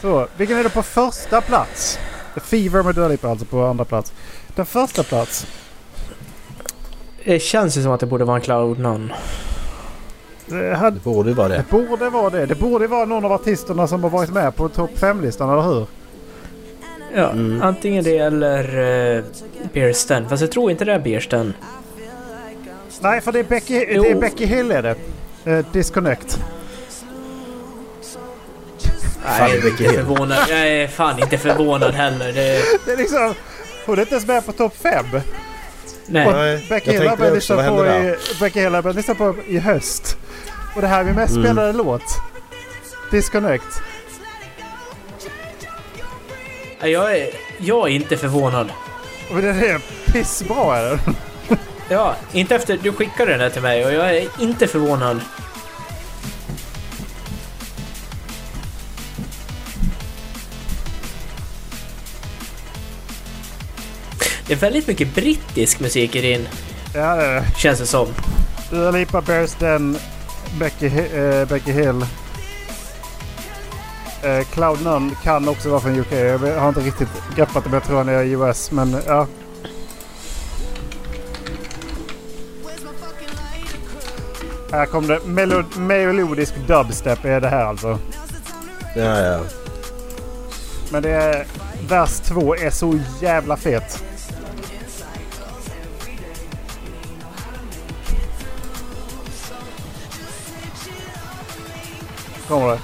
Så, 0.00 0.28
vilken 0.36 0.58
är 0.58 0.62
det 0.62 0.70
på 0.70 0.82
första 0.82 1.40
plats? 1.40 1.98
Fever 2.36 2.82
med 2.82 2.94
Dua 2.94 3.08
Lipa 3.08 3.28
alltså 3.28 3.46
på 3.46 3.64
andra 3.64 3.84
plats. 3.84 4.12
Den 4.54 4.66
första 4.66 5.02
plats. 5.02 5.46
Det 7.24 7.40
känns 7.40 7.76
ju 7.76 7.82
som 7.82 7.92
att 7.92 8.00
det 8.00 8.06
borde 8.06 8.24
vara 8.24 8.36
en 8.36 8.42
Cloud 8.42 8.78
None. 8.78 9.14
Det, 10.50 10.74
hade, 10.74 10.96
Det 10.96 11.04
borde 11.04 11.32
vara 11.34 11.48
det. 11.48 11.56
det 11.56 11.70
borde 11.70 12.10
vara 12.10 12.30
det. 12.30 12.46
Det 12.46 12.54
borde 12.54 12.86
vara 12.86 13.04
någon 13.04 13.24
av 13.24 13.32
artisterna 13.32 13.86
som 13.88 14.02
har 14.02 14.10
varit 14.10 14.30
med 14.30 14.56
på 14.56 14.68
topp 14.68 14.90
5-listan, 14.94 15.50
eller 15.50 15.62
hur? 15.62 15.86
Ja, 17.14 17.30
Mm. 17.30 17.62
antingen 17.62 18.04
det 18.04 18.18
eller 18.18 18.78
uh, 19.16 19.24
Beersten. 19.72 20.28
Fast 20.28 20.40
jag 20.40 20.50
tror 20.52 20.70
inte 20.70 20.84
det 20.84 20.92
är 20.92 20.98
Beersten. 20.98 21.54
Nej, 23.00 23.20
för 23.20 23.32
det 23.32 23.38
är 23.38 23.44
Becky, 23.44 23.78
det 23.78 23.94
är. 24.10 24.14
Becky 24.14 24.44
Hill 24.46 24.70
är 24.70 24.82
det. 24.82 24.94
Eh, 25.44 25.66
Disconnect. 25.72 26.38
Nej, 29.26 29.60
Becky 29.60 29.68
inte 29.70 29.82
Hill. 29.84 29.92
förvånad. 29.94 30.38
Jag 30.48 30.68
är 30.68 30.88
fan 30.88 31.18
inte 31.18 31.38
förvånad 31.38 31.94
heller. 31.94 32.32
Det, 32.32 32.62
Det 32.86 32.92
är 32.92 32.96
liksom... 32.96 33.34
Hon 33.86 33.96
är 33.98 34.00
inte 34.02 34.14
ens 34.14 34.26
med 34.26 34.46
på 34.46 34.52
topp 34.52 34.74
5. 34.76 35.04
Nej. 36.08 36.66
Becky 36.68 36.90
jag 36.92 37.00
Hill 37.00 37.08
har 37.08 37.16
börjat 38.82 38.96
lyssna 38.96 39.14
på 39.14 39.34
i, 39.46 39.58
höst. 39.58 40.16
Och 40.74 40.80
det 40.80 40.88
här 40.88 41.00
är 41.00 41.04
min 41.04 41.14
mest 41.14 41.32
Mm. 41.32 41.44
spelade 41.44 41.72
låt. 41.72 42.02
Disconnect. 43.10 43.82
Jag 46.80 47.16
är, 47.18 47.28
jag 47.58 47.88
är 47.88 47.92
inte 47.92 48.16
förvånad. 48.16 48.70
Och 49.30 49.42
det 49.42 49.48
är 49.48 49.80
pissbra 50.12 50.76
är 50.78 50.90
den. 50.90 50.98
Ja, 51.88 52.14
inte 52.32 52.54
efter 52.54 52.78
du 52.82 52.92
skickade 52.92 53.30
den 53.30 53.40
där 53.40 53.50
till 53.50 53.62
mig 53.62 53.86
och 53.86 53.92
jag 53.92 54.16
är 54.16 54.28
inte 54.38 54.66
förvånad. 54.66 55.20
Det 64.48 64.54
är 64.54 64.58
väldigt 64.58 64.86
mycket 64.86 65.14
brittisk 65.14 65.80
musik 65.80 66.16
i 66.16 66.20
din, 66.20 66.48
Ja 66.94 67.16
det 67.16 67.24
är 67.26 67.34
det. 67.34 67.44
känns 67.56 67.78
det 67.78 67.86
som. 67.86 68.06
Dua 68.70 68.90
Lipa, 68.90 69.20
Bearsten, 69.20 69.98
Becky, 70.60 70.88
Hi- 70.88 71.40
eh, 71.40 71.48
Becky 71.48 71.72
Hill. 71.72 72.06
Eh, 74.22 74.44
Cloud 74.52 74.82
None 74.84 75.10
kan 75.24 75.48
också 75.48 75.68
vara 75.70 75.80
från 75.80 75.98
UK. 76.00 76.12
Jag 76.12 76.38
har 76.60 76.68
inte 76.68 76.80
riktigt 76.80 77.08
greppat 77.36 77.64
det 77.64 77.70
men 77.70 77.74
jag 77.74 77.84
tror 77.84 77.96
han 77.98 78.08
är 78.08 78.22
i 78.22 78.30
US. 78.30 78.70
Men 78.70 78.96
ja. 79.06 79.26
Här 84.72 84.86
kom 84.86 85.06
det. 85.06 85.18
Melo- 85.24 85.78
melodisk 85.78 86.54
dubstep 86.66 87.24
är 87.24 87.40
det 87.40 87.48
här 87.48 87.64
alltså. 87.64 87.98
Ja, 88.96 89.18
ja. 89.20 89.40
Men 90.92 91.02
det 91.02 91.10
är... 91.10 91.46
Vers 91.88 92.20
2 92.20 92.54
är 92.56 92.70
så 92.70 92.98
jävla 93.20 93.56
fet. 93.56 94.04
Kommer 102.48 102.68
det. 102.68 102.80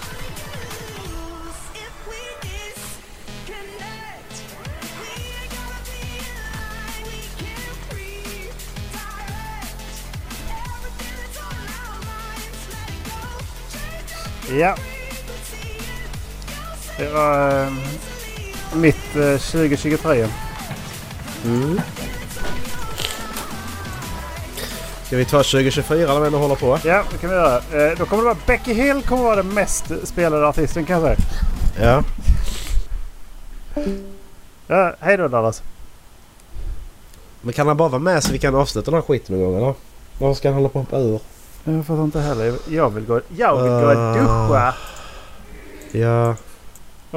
Ja. 14.58 14.76
Det 16.98 17.08
var 17.12 17.64
äh, 17.66 17.72
mitt 18.74 19.16
eh, 19.16 19.22
äh, 19.22 19.38
2023. 19.38 20.28
Mm. 21.44 21.80
Ska 25.14 25.18
vi 25.18 25.24
ta 25.24 25.42
2024 25.42 26.12
när 26.14 26.20
vi 26.20 26.26
ändå 26.26 26.38
håller 26.38 26.54
på? 26.54 26.78
Ja, 26.84 27.02
det 27.12 27.18
kan 27.18 27.30
vi 27.30 27.36
göra. 27.36 27.56
Eh, 27.56 27.98
då 27.98 28.06
kommer 28.06 28.22
det 28.22 28.28
vara 28.28 28.36
Becky 28.46 28.72
Hill 28.72 29.02
kommer 29.02 29.22
vara 29.22 29.36
den 29.36 29.54
mest 29.54 29.84
spelade 30.04 30.48
artisten 30.48 30.84
kan 30.84 31.00
jag 31.02 31.16
säga. 31.16 32.02
Ja. 33.74 33.84
Ja, 34.66 34.94
hej 35.00 35.16
då 35.16 35.28
Dallas. 35.28 35.62
Men 37.40 37.52
kan 37.52 37.66
han 37.68 37.76
bara 37.76 37.88
vara 37.88 37.98
med 38.02 38.24
så 38.24 38.32
vi 38.32 38.38
kan 38.38 38.54
avsluta 38.54 38.90
den 38.90 39.00
här 39.00 39.06
skiten 39.06 39.36
någon 39.40 39.44
gång 39.52 39.56
eller? 39.62 39.74
Varför 40.18 40.34
ska 40.34 40.48
han 40.48 40.54
hålla 40.56 40.68
på 40.68 40.78
att 40.78 40.84
hoppa 40.84 40.98
ur? 40.98 41.20
Jag 41.64 41.86
fattar 41.86 42.04
inte 42.04 42.20
heller. 42.20 42.54
Jag 42.68 42.90
vill 42.90 43.04
gå, 43.06 43.20
jag 43.36 43.62
vill 43.62 43.72
gå 43.72 43.78
och 43.78 43.96
Ah. 43.96 44.14
duscha. 44.14 44.74
Ja. 45.92 46.36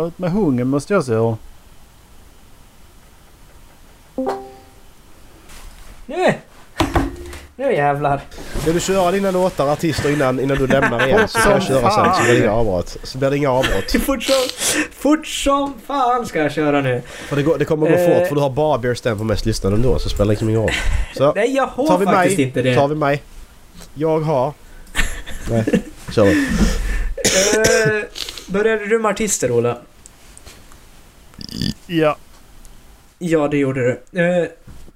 Ut 0.08 0.20
med 0.20 0.32
hungen 0.32 0.68
måste 0.68 0.94
jag 0.94 1.04
säga. 1.04 1.38
Nu! 6.06 6.34
Nu 7.60 7.74
jävlar! 7.74 8.22
Vill 8.66 8.74
du 8.74 8.80
köra 8.80 9.12
dina 9.12 9.32
låtar, 9.32 9.68
artister 9.68 10.12
innan, 10.14 10.40
innan 10.40 10.58
du 10.58 10.68
lämnar 10.68 11.08
igen 11.08 11.28
så 11.28 11.40
kan 11.40 11.52
jag 11.52 11.64
köra 11.64 11.92
sen 11.92 12.16
så 12.16 12.24
blir 12.24 12.34
det 12.34 12.40
inga 12.40 12.52
avbrott. 12.52 12.98
Så 13.04 13.18
blir 13.18 13.30
det 13.30 13.38
inga 13.38 13.50
avbrott. 13.52 13.92
Fort 14.06 14.24
som, 14.24 14.36
fort 14.98 15.28
som 15.28 15.74
fan 15.88 16.26
ska 16.26 16.40
jag 16.40 16.52
köra 16.52 16.82
nu. 16.82 17.02
För 17.08 17.36
det, 17.36 17.44
går, 17.44 17.58
det 17.58 17.66
kommer 17.66 17.88
gå 17.90 17.94
Eh. 17.96 18.06
fort 18.20 18.28
för 18.28 18.36
du 18.36 18.42
har 18.42 18.50
bara 18.50 18.78
Bear 18.78 18.94
Stan 18.94 19.18
på 19.18 19.24
mest 19.24 19.46
lyssnande 19.46 19.76
ändå 19.78 20.00
så 20.00 20.10
spelar 20.10 20.26
det 20.26 20.30
liksom 20.30 20.50
ingen 20.50 20.62
roll. 20.62 20.72
Så 21.16 21.34
Nej, 21.36 21.56
jag 21.56 21.68
har 21.68 21.88
tar 21.88 21.98
vi 21.98 22.06
faktiskt 22.06 22.38
mig. 22.38 22.48
inte 22.48 22.62
det. 22.62 22.76
Tar 22.76 22.88
vi 22.88 22.96
mig. 22.96 23.24
Jag 23.94 24.20
har... 24.20 24.54
Nej, 25.50 25.64
kör 26.12 26.26
du. 26.26 26.32
Eh, 26.32 28.04
började 28.48 28.86
du 28.86 29.00
med 29.00 29.10
artister, 29.12 29.52
Ola? 29.52 29.78
Ja. 31.88 32.18
Ja, 33.20 33.48
det 33.48 33.58
gjorde 33.58 33.82
du. 34.12 34.22
Eh, 34.22 34.48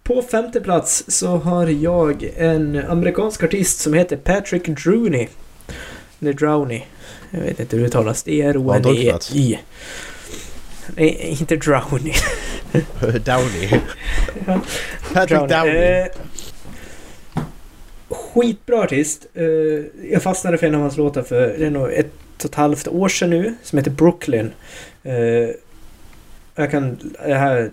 på 0.04 0.22
femte 0.22 0.62
plats 0.62 1.04
så 1.08 1.28
har 1.28 1.68
jag 1.68 2.32
en 2.38 2.84
amerikansk 2.88 3.44
artist 3.44 3.80
som 3.80 3.94
heter 3.94 4.18
Patrick 4.18 4.66
Drowney. 4.66 5.28
Eller 6.20 6.34
Drowney. 6.34 6.82
Jag 7.32 7.40
vet 7.40 7.60
inte 7.60 7.76
hur 7.76 7.84
det 7.84 7.88
uttalas. 7.88 8.24
D-R-O-N-E-I. 8.24 9.60
Nej, 10.96 11.38
inte 11.40 11.56
Drowney. 11.56 12.14
Downey. 13.26 13.82
Patrick 15.14 15.50
Downey. 15.50 15.76
Eh, 15.76 16.08
skitbra 18.10 18.80
artist. 18.84 19.26
Eh, 19.34 19.44
jag 20.12 20.24
fastnade 20.24 20.58
för 20.58 20.68
en 20.68 20.76
av 20.76 20.82
hans 20.82 20.98
låtar 20.98 21.22
för 21.24 21.56
det 21.58 21.66
är 21.66 21.70
nog 21.70 21.92
ett 21.92 22.14
ett 22.42 22.46
och 22.46 22.52
ett 22.52 22.56
halvt 22.56 22.88
år 22.88 23.10
sedan 23.10 23.30
nu 23.30 23.56
som 23.64 23.78
heter 23.78 23.92
Brooklyn. 23.92 24.52
Eh, 25.04 25.50
jag 26.56 26.72
kan... 26.72 27.14
Det, 27.26 27.34
här, 27.34 27.72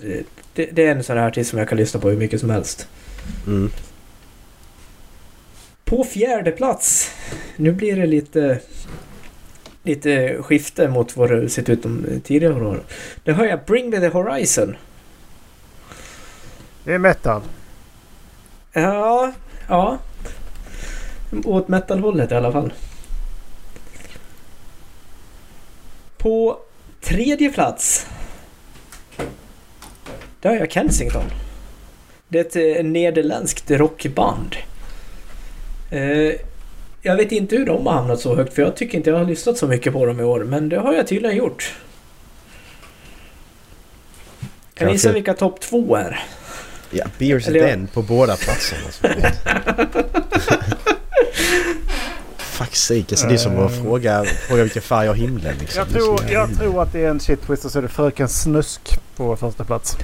det, 0.58 0.68
det 0.72 0.86
är 0.86 0.96
en 0.96 1.02
sån 1.02 1.18
här 1.18 1.26
artist 1.26 1.50
som 1.50 1.58
jag 1.58 1.68
kan 1.68 1.78
lyssna 1.78 2.00
på 2.00 2.10
hur 2.10 2.16
mycket 2.16 2.40
som 2.40 2.50
helst. 2.50 2.88
Mm. 3.46 3.70
På 5.84 6.04
fjärde 6.04 6.50
plats. 6.50 7.10
Nu 7.56 7.72
blir 7.72 7.96
det 7.96 8.06
lite... 8.06 8.60
Lite 9.82 10.42
skifte 10.42 10.88
mot 10.88 11.16
vad 11.16 11.30
det 11.30 11.48
sett 11.48 11.68
ut 11.68 11.82
de 11.82 12.20
tidigare 12.24 12.54
åren. 12.54 12.80
Där 13.24 13.32
har 13.32 13.44
jag 13.44 13.64
Bring 13.64 13.90
Me 13.90 14.00
The 14.00 14.08
Horizon. 14.08 14.76
Det 16.84 16.94
är 16.94 16.98
metal. 16.98 17.42
Ja, 18.72 19.32
ja. 19.68 19.98
Åt 21.44 21.68
metal-hållet 21.68 22.32
i 22.32 22.34
alla 22.34 22.52
fall. 22.52 22.72
På 26.16 26.58
tredje 27.00 27.52
plats. 27.52 28.06
Där 30.40 30.50
har 30.50 30.56
jag 30.56 30.70
Kensington. 30.72 31.24
Det 32.28 32.38
är 32.38 32.44
ett 32.70 32.78
eh, 32.78 32.84
nederländskt 32.84 33.70
rockband. 33.70 34.56
Eh, 35.90 36.32
jag 37.02 37.16
vet 37.16 37.32
inte 37.32 37.56
hur 37.56 37.66
de 37.66 37.86
har 37.86 37.94
hamnat 37.94 38.20
så 38.20 38.36
högt 38.36 38.54
för 38.54 38.62
jag 38.62 38.76
tycker 38.76 38.98
inte 38.98 39.10
jag 39.10 39.18
har 39.18 39.24
lyssnat 39.24 39.58
så 39.58 39.66
mycket 39.66 39.92
på 39.92 40.06
dem 40.06 40.20
i 40.20 40.22
år. 40.24 40.44
Men 40.44 40.68
det 40.68 40.78
har 40.78 40.94
jag 40.94 41.06
tydligen 41.06 41.36
gjort. 41.36 41.74
Kan 44.74 44.86
ni 44.86 44.92
gissa 44.92 45.12
vilka 45.12 45.34
topp 45.34 45.60
två 45.60 45.96
är? 45.96 46.20
Ja, 46.90 47.04
Beers 47.18 47.48
Eller 47.48 47.60
jag- 47.60 47.68
Den 47.68 47.86
på 47.86 48.02
båda 48.02 48.36
platserna. 48.36 48.80
Fuck 52.38 52.76
sake, 52.76 53.04
alltså 53.10 53.26
det 53.26 53.34
är 53.34 53.38
som 53.38 53.58
att 53.66 53.72
Eh. 53.72 53.82
fråga, 53.82 54.24
fråga 54.24 54.62
vilken 54.62 54.82
färg 54.82 55.06
har 55.08 55.14
himlen 55.14 55.54
liksom. 55.60 55.78
Jag 55.78 55.92
tror, 56.02 56.20
jag 56.30 56.56
tror 56.58 56.82
att 56.82 56.92
det 56.92 57.00
är 57.04 57.10
en 57.10 57.20
shit 57.20 57.42
twist 57.46 57.64
och 57.64 57.70
så 57.70 57.78
är 57.78 57.82
det 57.82 57.88
Fröken 57.88 58.28
Snusk 58.28 58.98
på 59.16 59.36
första 59.36 59.64
plats. 59.64 59.96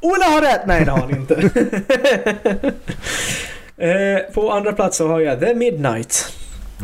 Ola 0.00 0.24
har 0.24 0.40
rätt! 0.42 0.60
Nej, 0.66 0.84
det 0.84 0.90
har 0.90 0.98
han 0.98 1.10
inte. 1.10 1.34
eh, 3.76 4.18
på 4.34 4.52
andra 4.52 4.72
plats 4.72 4.96
så 4.96 5.08
har 5.08 5.20
jag 5.20 5.40
The 5.40 5.54
Midnight. 5.54 6.32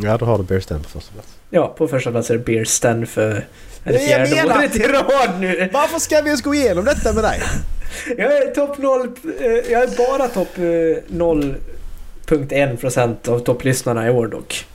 Ja, 0.03 0.17
då 0.17 0.25
har 0.25 0.37
du 0.37 0.43
Beers 0.43 0.65
Den 0.65 0.83
på 0.83 0.89
första 0.89 1.13
plats. 1.13 1.27
Ja, 1.49 1.67
på 1.77 1.87
första 1.87 2.11
plats 2.11 2.29
är 2.29 2.33
det 2.33 2.39
Beer 2.45 2.65
Sten 2.65 3.07
för... 3.07 3.29
Är 3.31 3.43
det 3.83 3.91
Det 3.97 4.11
är 4.13 4.19
jag 4.19 4.29
fjärde 4.29 4.47
menar. 4.47 4.59
året 4.59 4.75
i 4.75 4.79
rad 4.83 5.39
nu? 5.39 5.69
Varför 5.73 5.99
ska 5.99 6.21
vi 6.21 6.27
ens 6.27 6.41
gå 6.41 6.55
igenom 6.55 6.85
detta 6.85 7.13
med 7.13 7.23
dig? 7.23 7.41
Jag 8.17 8.37
är 8.37 8.51
topp 8.55 8.77
0... 8.77 9.07
Eh, 9.39 9.45
jag 9.71 9.83
är 9.83 9.97
bara 9.97 10.27
topp 10.27 10.57
eh, 10.57 10.61
0.1 10.61 12.77
procent 12.77 13.27
av 13.27 13.39
topplyssnarna 13.39 14.07
i 14.07 14.09
år 14.09 14.27
dock. 14.27 14.65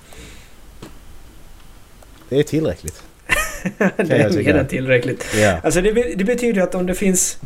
Det 2.28 2.38
är 2.38 2.42
tillräckligt. 2.42 3.02
det 3.96 4.12
är 4.12 4.44
mer 4.44 4.54
än 4.54 4.66
tillräckligt. 4.66 5.26
Ja. 5.34 5.60
Alltså 5.64 5.80
det, 5.80 5.92
det 5.92 6.24
betyder 6.24 6.62
att 6.62 6.74
om 6.74 6.86
det 6.86 6.94
finns... 6.94 7.38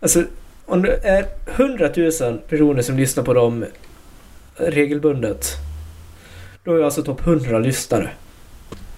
Alltså 0.00 0.24
om 0.66 0.82
det 0.82 0.96
är 1.02 1.26
100 1.46 1.90
000 1.96 2.38
personer 2.48 2.82
som 2.82 2.96
lyssnar 2.96 3.24
på 3.24 3.34
dem 3.34 3.64
regelbundet. 4.56 5.56
Då 6.64 6.72
är 6.72 6.76
jag 6.76 6.84
alltså 6.84 7.02
topp 7.02 7.26
100 7.26 7.58
lyssnare. 7.58 8.10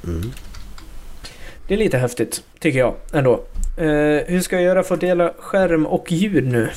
Mm. 0.05 0.33
Det 1.69 1.75
är 1.75 1.79
lite 1.79 1.99
häftigt, 1.99 2.43
tycker 2.59 2.79
jag 2.79 2.95
ändå. 3.13 3.33
Eh, 3.77 4.27
hur 4.27 4.41
ska 4.41 4.57
jag 4.57 4.65
göra 4.65 4.83
för 4.83 4.95
att 4.95 5.01
dela 5.01 5.33
skärm 5.39 5.87
och 5.87 6.13
ljud 6.13 6.47
nu? 6.47 6.71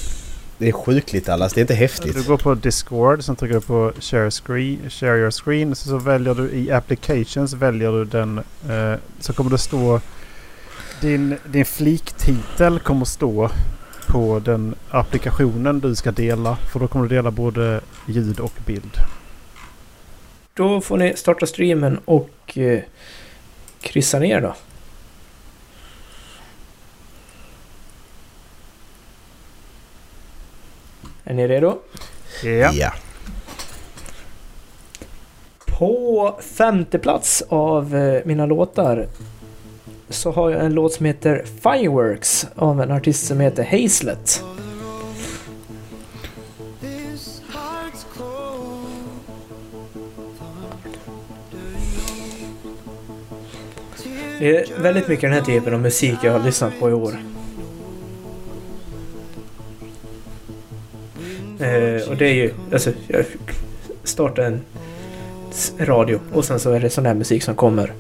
Det 0.58 0.68
är 0.68 0.72
sjukligt 0.72 1.30
allas, 1.30 1.54
det 1.54 1.60
är 1.60 1.62
inte 1.62 1.74
häftigt. 1.74 2.16
Du 2.16 2.24
går 2.24 2.38
på 2.38 2.56
Discord, 2.56 3.24
sen 3.24 3.36
trycker 3.36 3.56
du 3.56 3.62
på 3.62 3.92
share, 4.00 4.32
screen, 4.32 4.90
share 4.90 5.18
your 5.18 5.32
screen. 5.32 5.76
Så, 5.76 5.90
så 5.90 5.98
väljer 5.98 6.36
du 6.36 6.52
i 6.52 6.72
applications 6.72 7.54
väljer 7.54 7.92
du 7.92 8.06
den. 8.06 8.38
Eh, 8.70 9.00
så 9.20 9.34
kommer 9.34 9.52
det 9.52 9.58
stå 9.58 10.02
din, 11.02 11.38
din 11.46 11.66
fliktitel 11.66 12.80
kommer 12.80 13.06
stå 13.06 13.50
på 14.08 14.40
den 14.40 14.76
applikationen 14.90 15.80
du 15.80 15.96
ska 15.96 16.12
dela. 16.12 16.56
För 16.56 16.80
då 16.80 16.88
kommer 16.88 17.08
du 17.08 17.16
dela 17.16 17.32
både 17.32 17.82
ljud 18.08 18.40
och 18.40 18.54
bild. 18.66 18.98
Då 20.54 20.82
får 20.82 20.98
ni 20.98 21.14
starta 21.16 21.46
streamen 21.46 22.00
och 22.06 22.58
eh, 22.58 22.80
kryssa 23.82 24.20
ner 24.20 24.42
då. 24.42 24.56
Är 31.24 31.34
ni 31.34 31.48
redo? 31.48 31.78
Ja. 32.44 32.72
Ja. 32.74 32.94
På 35.66 36.40
femte 36.58 37.00
plats 37.00 37.44
av 37.50 37.96
eh, 37.96 38.22
mina 38.26 38.46
låtar 38.46 39.08
så 40.10 40.32
har 40.32 40.50
jag 40.50 40.66
en 40.66 40.74
låt 40.74 40.94
som 40.94 41.06
heter 41.06 41.46
Fireworks 41.62 42.48
av 42.56 42.82
en 42.82 42.92
artist 42.92 43.28
som 43.28 43.40
heter 43.40 43.64
Hazlet. 43.64 44.44
Det 54.40 54.58
är 54.58 54.82
väldigt 54.82 55.08
mycket 55.08 55.22
den 55.22 55.34
här 55.34 55.42
typen 55.42 55.74
av 55.74 55.80
musik 55.80 56.20
jag 56.24 56.32
har 56.32 56.40
lyssnat 56.40 56.80
på 56.80 56.90
i 56.90 56.94
år. 56.94 57.18
Eh, 61.60 62.10
och 62.10 62.18
det 62.18 62.26
är 62.26 62.34
ju, 62.34 62.54
alltså, 62.74 62.92
jag 63.08 63.26
startar 64.04 64.44
en 64.44 64.62
radio 65.80 66.20
och 66.34 66.46
sen 66.46 66.60
så 66.60 66.72
är 66.72 66.80
det 66.80 66.90
sån 66.90 67.06
här 67.06 67.14
musik 67.14 67.44
som 67.44 67.56
kommer. 67.56 67.94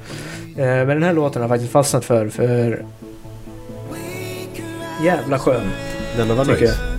Eh, 0.57 0.65
men 0.65 0.87
den 0.87 1.03
här 1.03 1.13
låten 1.13 1.41
har 1.41 1.49
jag 1.49 1.55
faktiskt 1.55 1.71
fastnat 1.71 2.05
för, 2.05 2.29
för 2.29 2.85
jävla 5.03 5.39
skön, 5.39 5.71
Den 6.17 6.37
var 6.37 6.45
nice. 6.45 6.94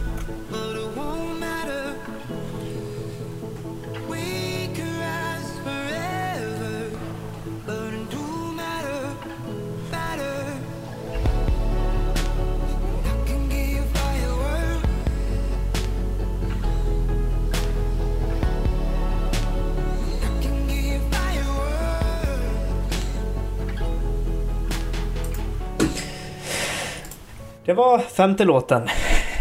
Var 27.76 27.98
femte 27.98 28.44
låten. 28.44 28.82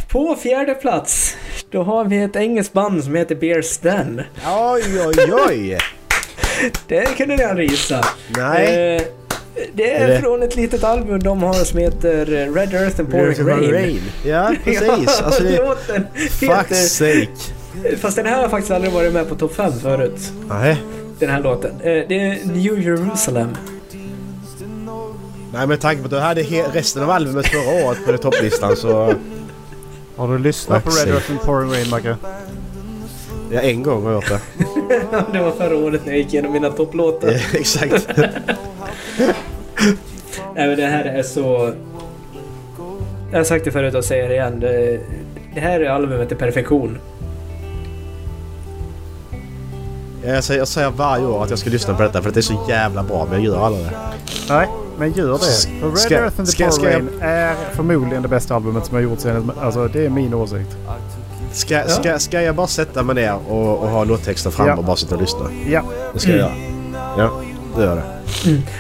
På 0.09 0.35
fjärde 0.35 0.73
plats, 0.75 1.37
då 1.71 1.83
har 1.83 2.05
vi 2.05 2.21
ett 2.23 2.35
engelskt 2.35 2.73
band 2.73 3.03
som 3.03 3.15
heter 3.15 3.35
Beer 3.35 3.61
Stan. 3.61 4.21
Oj, 4.47 4.83
oj, 5.07 5.33
oj! 5.49 5.77
Det 6.87 7.05
kunde 7.17 7.35
ni 7.35 7.43
aldrig 7.43 7.71
gissa. 7.71 8.05
Nej. 8.37 8.95
Eh, 8.95 9.01
det 9.73 9.93
är, 9.93 10.07
det- 10.07 10.19
från 10.19 10.43
ett 10.43 10.55
litet 10.55 10.83
album 10.83 11.19
de 11.23 11.43
har 11.43 11.53
som 11.53 11.79
heter 11.79 12.25
Red 12.25 12.73
Earth 12.73 12.99
and 12.99 13.11
Pouring 13.11 13.47
Rain. 13.47 13.71
Rain. 13.71 14.01
Ja, 14.25 14.53
precis. 14.63 15.21
Alltså 15.21 15.43
det... 15.43 15.57
låten 15.57 16.07
Fuck 16.29 16.49
heter... 16.49 16.75
sake. 16.75 17.27
Fast 18.01 18.15
den 18.15 18.25
här 18.25 18.41
har 18.41 18.49
faktiskt 18.49 18.71
aldrig 18.71 18.93
varit 18.93 19.13
med 19.13 19.29
på 19.29 19.35
topp 19.35 19.55
5 19.55 19.71
förut. 19.81 20.31
Nej. 20.49 20.77
Den 21.19 21.29
här 21.29 21.41
låten. 21.41 21.71
Eh, 21.71 22.03
det 22.07 22.15
är 22.19 22.45
New 22.45 22.79
Jerusalem. 22.79 23.55
Nej, 25.55 25.67
med 25.67 25.79
tanke 25.81 26.01
på 26.01 26.05
att 26.05 26.11
du 26.11 26.19
hade 26.19 26.41
resten 26.73 27.03
av 27.03 27.09
albumet 27.09 27.47
förra 27.47 27.85
året 27.85 28.05
på 28.05 28.17
topplistan 28.17 28.75
så... 28.75 29.13
Har 30.15 30.27
du 30.27 30.37
lyssnat 30.37 30.83
på 30.83 30.89
Red. 30.89 31.07
Earth 31.13 31.31
and 31.31 31.41
Pouring 31.41 31.71
Rain 31.71 31.89
Magge? 31.89 32.17
Ja, 33.51 33.61
en 33.61 33.83
gång 33.83 34.03
har 34.03 34.11
jag 34.11 34.23
gjort 34.23 34.29
det. 34.29 34.39
det 35.33 35.39
var 35.39 35.51
förra 35.51 35.77
året 35.77 36.05
när 36.05 36.11
jag 36.11 36.19
gick 36.21 36.33
igenom 36.33 36.51
mina 36.51 36.69
topplåtar. 36.69 37.27
Eh, 37.27 37.55
Exakt. 37.55 38.09
Nej 40.55 40.67
men 40.67 40.77
det 40.77 40.85
här 40.85 41.05
är 41.05 41.23
så... 41.23 41.73
Jag 43.31 43.39
har 43.39 43.43
sagt 43.43 43.65
det 43.65 43.71
förut 43.71 43.95
och 43.95 44.05
säger 44.05 44.29
det 44.29 44.35
igen. 44.35 44.59
Det, 44.59 44.99
det 45.53 45.59
här 45.59 45.79
är 45.79 45.89
albumet 45.89 46.27
till 46.27 46.37
perfektion. 46.37 46.97
Jag 50.25 50.43
säger, 50.43 50.59
jag 50.61 50.67
säger 50.67 50.89
varje 50.89 51.25
år 51.25 51.43
att 51.43 51.49
jag 51.49 51.59
ska 51.59 51.69
lyssna 51.69 51.93
på 51.93 52.03
detta 52.03 52.21
för 52.21 52.29
att 52.29 52.33
det 52.35 52.39
är 52.39 52.41
så 52.41 52.65
jävla 52.69 53.03
bra, 53.03 53.27
men 53.31 53.43
jag 53.43 53.53
gör 53.53 53.65
aldrig 53.65 53.85
det. 53.85 53.91
Nej, 54.49 54.67
men 54.97 55.11
gör 55.13 55.31
det. 55.31 55.79
För 55.79 55.87
Red 55.89 55.97
Ska- 55.97 56.15
Earth 56.15 56.39
and 56.39 56.47
the 56.47 56.51
ska- 56.51 56.63
jag- 56.63 56.93
Rain 56.93 57.09
är 57.21 57.55
förmodligen 57.73 58.21
det 58.21 58.27
bästa 58.27 58.55
albumet 58.55 58.85
som 58.85 58.95
jag 58.95 59.03
gjort 59.03 59.19
sen. 59.19 59.51
Alltså 59.61 59.87
det 59.87 60.05
är 60.05 60.09
min 60.09 60.33
åsikt. 60.33 60.77
Ska, 61.51 61.83
ska, 61.87 62.19
ska 62.19 62.41
jag 62.41 62.55
bara 62.55 62.67
sätta 62.67 63.03
mig 63.03 63.15
ner 63.15 63.35
och, 63.49 63.79
och 63.79 63.89
ha 63.89 64.03
låttexten 64.03 64.51
fram 64.51 64.67
Ja. 64.67 64.75
och 64.75 64.83
bara 64.83 64.95
sitta 64.95 65.15
och 65.15 65.21
lyssna? 65.21 65.45
Ja. 65.69 65.81
Det 66.13 66.19
ska 66.19 66.29
jag 66.31 66.39
göra. 66.39 66.51
Ja, 67.17 67.31
det 67.77 67.83
gör 67.83 67.95
det. 67.95 68.03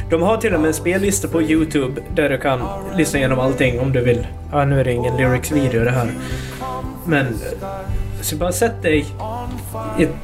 De 0.09 0.21
har 0.21 0.37
till 0.37 0.53
och 0.53 0.59
med 0.59 0.67
en 0.67 0.73
spellista 0.73 1.27
på 1.27 1.41
Youtube 1.41 2.01
där 2.15 2.29
du 2.29 2.37
kan 2.37 2.61
lyssna 2.97 3.19
igenom 3.19 3.39
allting 3.39 3.79
om 3.79 3.91
du 3.93 4.01
vill. 4.03 4.27
Ja, 4.51 4.65
nu 4.65 4.79
är 4.79 4.83
det 4.83 4.93
ingen 4.93 5.17
lyrics-video 5.17 5.83
det 5.83 5.91
här. 5.91 6.11
Men... 7.05 7.25
eh, 7.27 7.31
Så 8.21 8.35
bara 8.35 8.51
sätt 8.51 8.81
dig 8.81 9.05
i 9.99 10.03
ett 10.03 10.09
eh, 10.09 10.15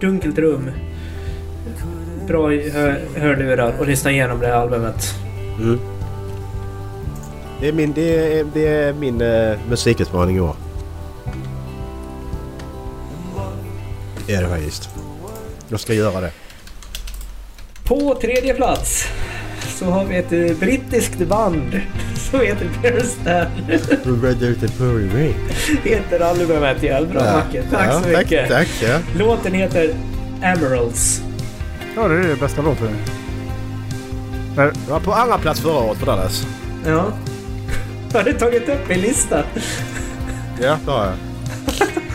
dunkelt 0.00 0.38
rum. 0.38 0.70
bra 2.26 2.50
hö 2.50 2.94
hörlurar 3.16 3.74
och 3.78 3.86
lyssna 3.86 4.10
igenom 4.10 4.40
det 4.40 4.46
här 4.46 4.54
albumet. 4.54 5.14
Mm. 5.60 5.78
Det 7.60 7.68
är 7.68 7.72
min, 7.72 7.92
det 7.92 8.38
är, 8.38 8.46
det 8.54 8.66
är 8.66 8.92
min 8.92 9.20
uh, 9.22 9.58
musikutmaning 9.68 10.36
i 10.36 10.40
år. 10.40 10.56
Det 14.26 14.34
är 14.34 14.42
det 14.42 14.48
faktiskt. 14.48 14.88
Jag 15.68 15.80
ska 15.80 15.94
göra 15.94 16.20
det. 16.20 16.32
På 17.84 18.14
tredje 18.14 18.54
plats 18.54 19.06
så 19.68 19.84
har 19.84 20.04
vi 20.04 20.16
ett 20.16 20.32
eh, 20.32 20.56
brittiskt 20.58 21.18
band 21.18 21.80
som 22.14 22.40
heter 22.40 22.68
Bear 22.82 23.00
Stan. 23.00 23.46
Red 24.22 24.60
the 24.60 24.68
Pouring 24.68 25.14
Rain. 25.14 25.34
heter 25.84 26.20
albumet. 26.20 26.82
Jävligt 26.82 27.12
bra 27.12 27.22
Macke. 27.22 27.62
Tack 27.70 27.86
ja, 27.86 28.00
så 28.02 28.08
mycket. 28.08 28.48
Tack, 28.48 28.68
tack 28.68 28.68
ja. 28.82 28.98
Låten 29.18 29.52
heter 29.54 29.94
Emeralds. 30.42 31.22
Ja, 31.96 32.08
det 32.08 32.14
är 32.14 32.28
det 32.28 32.40
bästa 32.40 32.62
låten. 32.62 32.96
Jag 34.56 34.72
var 34.88 35.00
på 35.00 35.12
andra 35.12 35.38
plats 35.38 35.60
förra 35.60 35.78
året 35.78 36.00
på 36.00 36.06
Dallas. 36.06 36.46
Ja. 36.86 37.12
Har 38.12 38.22
du 38.22 38.32
tagit 38.32 38.68
upp 38.68 38.88
min 38.88 39.00
lista? 39.00 39.44
Ja, 40.60 40.78
det 40.84 40.90
har 40.90 41.04
jag. 41.04 41.14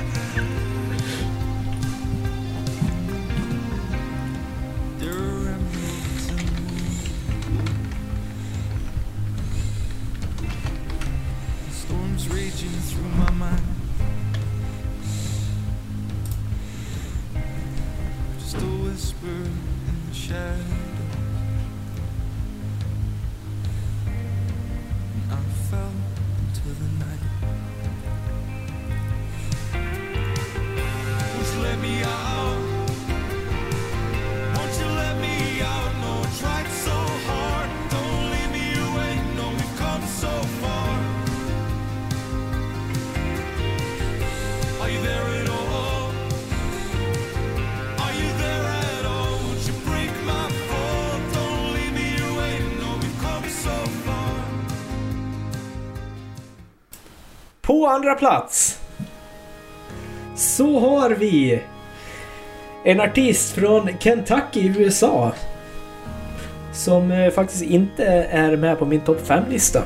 andra 58.06 58.20
plats 58.20 58.80
så 60.36 60.80
har 60.80 61.10
vi 61.10 61.64
en 62.84 63.02
artist 63.02 63.56
från 63.56 63.90
Kentucky 64.00 64.60
i 64.60 64.68
USA. 64.78 65.34
Som 66.74 67.12
eh, 67.12 67.32
faktiskt 67.32 67.64
inte 67.64 68.06
är 68.32 68.58
med 68.58 68.80
på 68.80 68.86
min 68.86 69.02
topp 69.02 69.22
5-lista. 69.28 69.84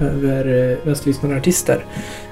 Över 0.00 0.72
eh, 0.72 0.86
mest 0.86 1.06
lyssnade 1.06 1.36
artister. 1.36 1.84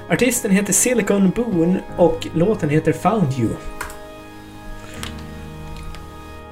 Artisten 0.09 0.51
heter 0.51 0.73
Silicon 0.73 1.29
Boone 1.29 1.79
och 1.97 2.27
låten 2.33 2.69
heter 2.69 2.93
Found 2.93 3.33
You. 3.39 3.49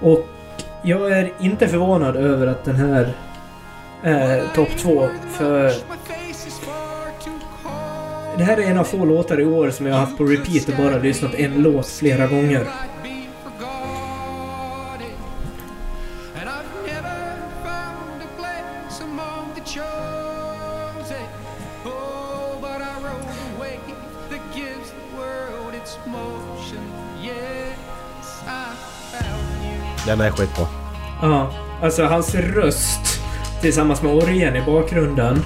Och 0.02 0.28
jag 0.84 1.12
är 1.12 1.34
inte 1.40 1.68
förvånad 1.68 2.16
över 2.16 2.48
att 2.48 2.66
den 2.66 2.76
här 2.76 3.14
är 4.04 4.48
topp 4.56 4.70
2. 4.78 5.08
För 5.30 5.72
det 8.38 8.44
här 8.44 8.58
är 8.58 8.62
en 8.62 8.78
av 8.78 8.84
få 8.84 9.06
låtar 9.06 9.40
i 9.40 9.46
år 9.46 9.70
som 9.70 9.86
jag 9.86 9.94
har 9.94 10.00
haft 10.00 10.18
på 10.18 10.24
repeat 10.24 10.70
och 10.70 10.76
bara 10.78 10.98
lyssnat 10.98 11.34
en 11.34 11.64
låt 11.64 11.88
flera 11.88 12.28
gånger. 12.28 12.68
Den 30.06 30.22
är 30.22 30.32
skitbra. 30.32 30.68
Ja, 31.22 31.52
alltså 31.82 32.04
hans 32.04 32.36
röst 32.36 33.22
tillsammans 33.62 34.02
med 34.02 34.14
orgeln 34.14 34.56
i 34.56 34.62
bakgrunden. 34.62 35.40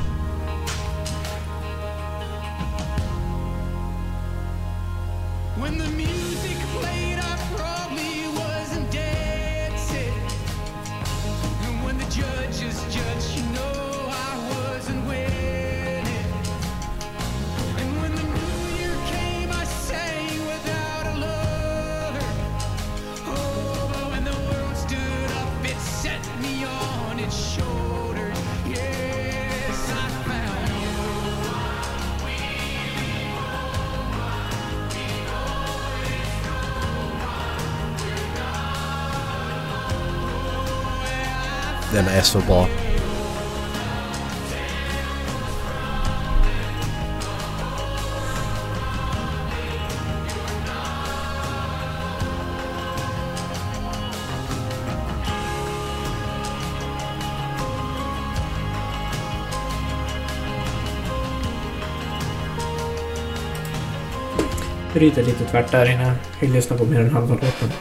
Bryter 64.97 65.23
lite 65.23 65.45
tvärt 65.45 65.71
där 65.71 65.91
innan 65.91 66.15
jag 66.41 66.49
lyssnar 66.49 66.77
på 66.77 66.85
mer 66.85 66.99
än 66.99 67.09
halva 67.09 67.35
låten. 67.35 67.71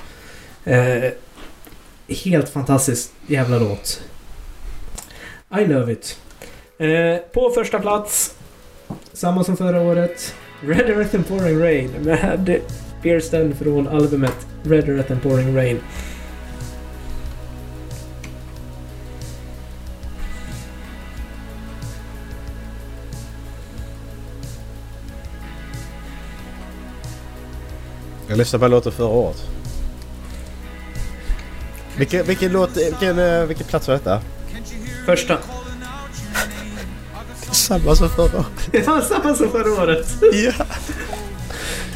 Eh, 0.64 1.12
helt 2.08 2.48
fantastisk 2.48 3.10
jävla 3.26 3.58
låt. 3.58 4.02
I 5.58 5.64
love 5.64 5.92
it. 5.92 6.18
Eh, 6.78 7.16
på 7.32 7.50
första 7.50 7.78
plats, 7.78 8.34
samma 9.12 9.44
som 9.44 9.56
förra 9.56 9.80
året, 9.80 10.34
Red 10.60 10.90
Earth 10.90 11.14
and 11.14 11.28
Pouring 11.28 11.60
Rain 11.60 11.90
med 12.00 12.60
Beerston 13.02 13.54
från 13.54 13.88
albumet 13.88 14.46
Red 14.62 14.88
Earth 14.88 15.12
and 15.12 15.22
Pouring 15.22 15.56
Rain. 15.56 15.80
Jag 28.36 28.38
lyssnade 28.38 28.64
på 28.64 28.68
låten 28.68 28.92
förra 28.92 29.06
året. 29.06 29.44
Vilken, 31.96 32.26
vilken 32.26 32.52
låt... 32.52 32.76
Vilken, 32.76 33.18
eh, 33.18 33.44
vilken 33.44 33.66
plats 33.66 33.88
var 33.88 33.94
detta? 33.94 34.20
Första. 35.06 35.38
Samma 37.52 37.96
som 37.96 38.08
förra 38.08 38.38
året. 38.38 38.68
Det 38.70 38.86
var 38.86 39.00
samma 39.00 39.34
som 39.34 39.50
förra 39.50 39.82
året. 39.82 40.06
Ja. 40.32 40.52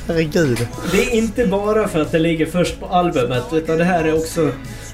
Herregud. 0.07 0.69
Det 0.93 1.03
är 1.03 1.11
inte 1.11 1.47
bara 1.47 1.89
för 1.89 2.01
att 2.01 2.13
det 2.13 2.19
ligger 2.19 2.47
först 2.47 2.81
på 2.81 2.87
albumet, 2.87 3.45
utan 3.53 3.79
det 3.79 3.85
här 3.85 4.05
är 4.05 4.15
också... 4.15 4.53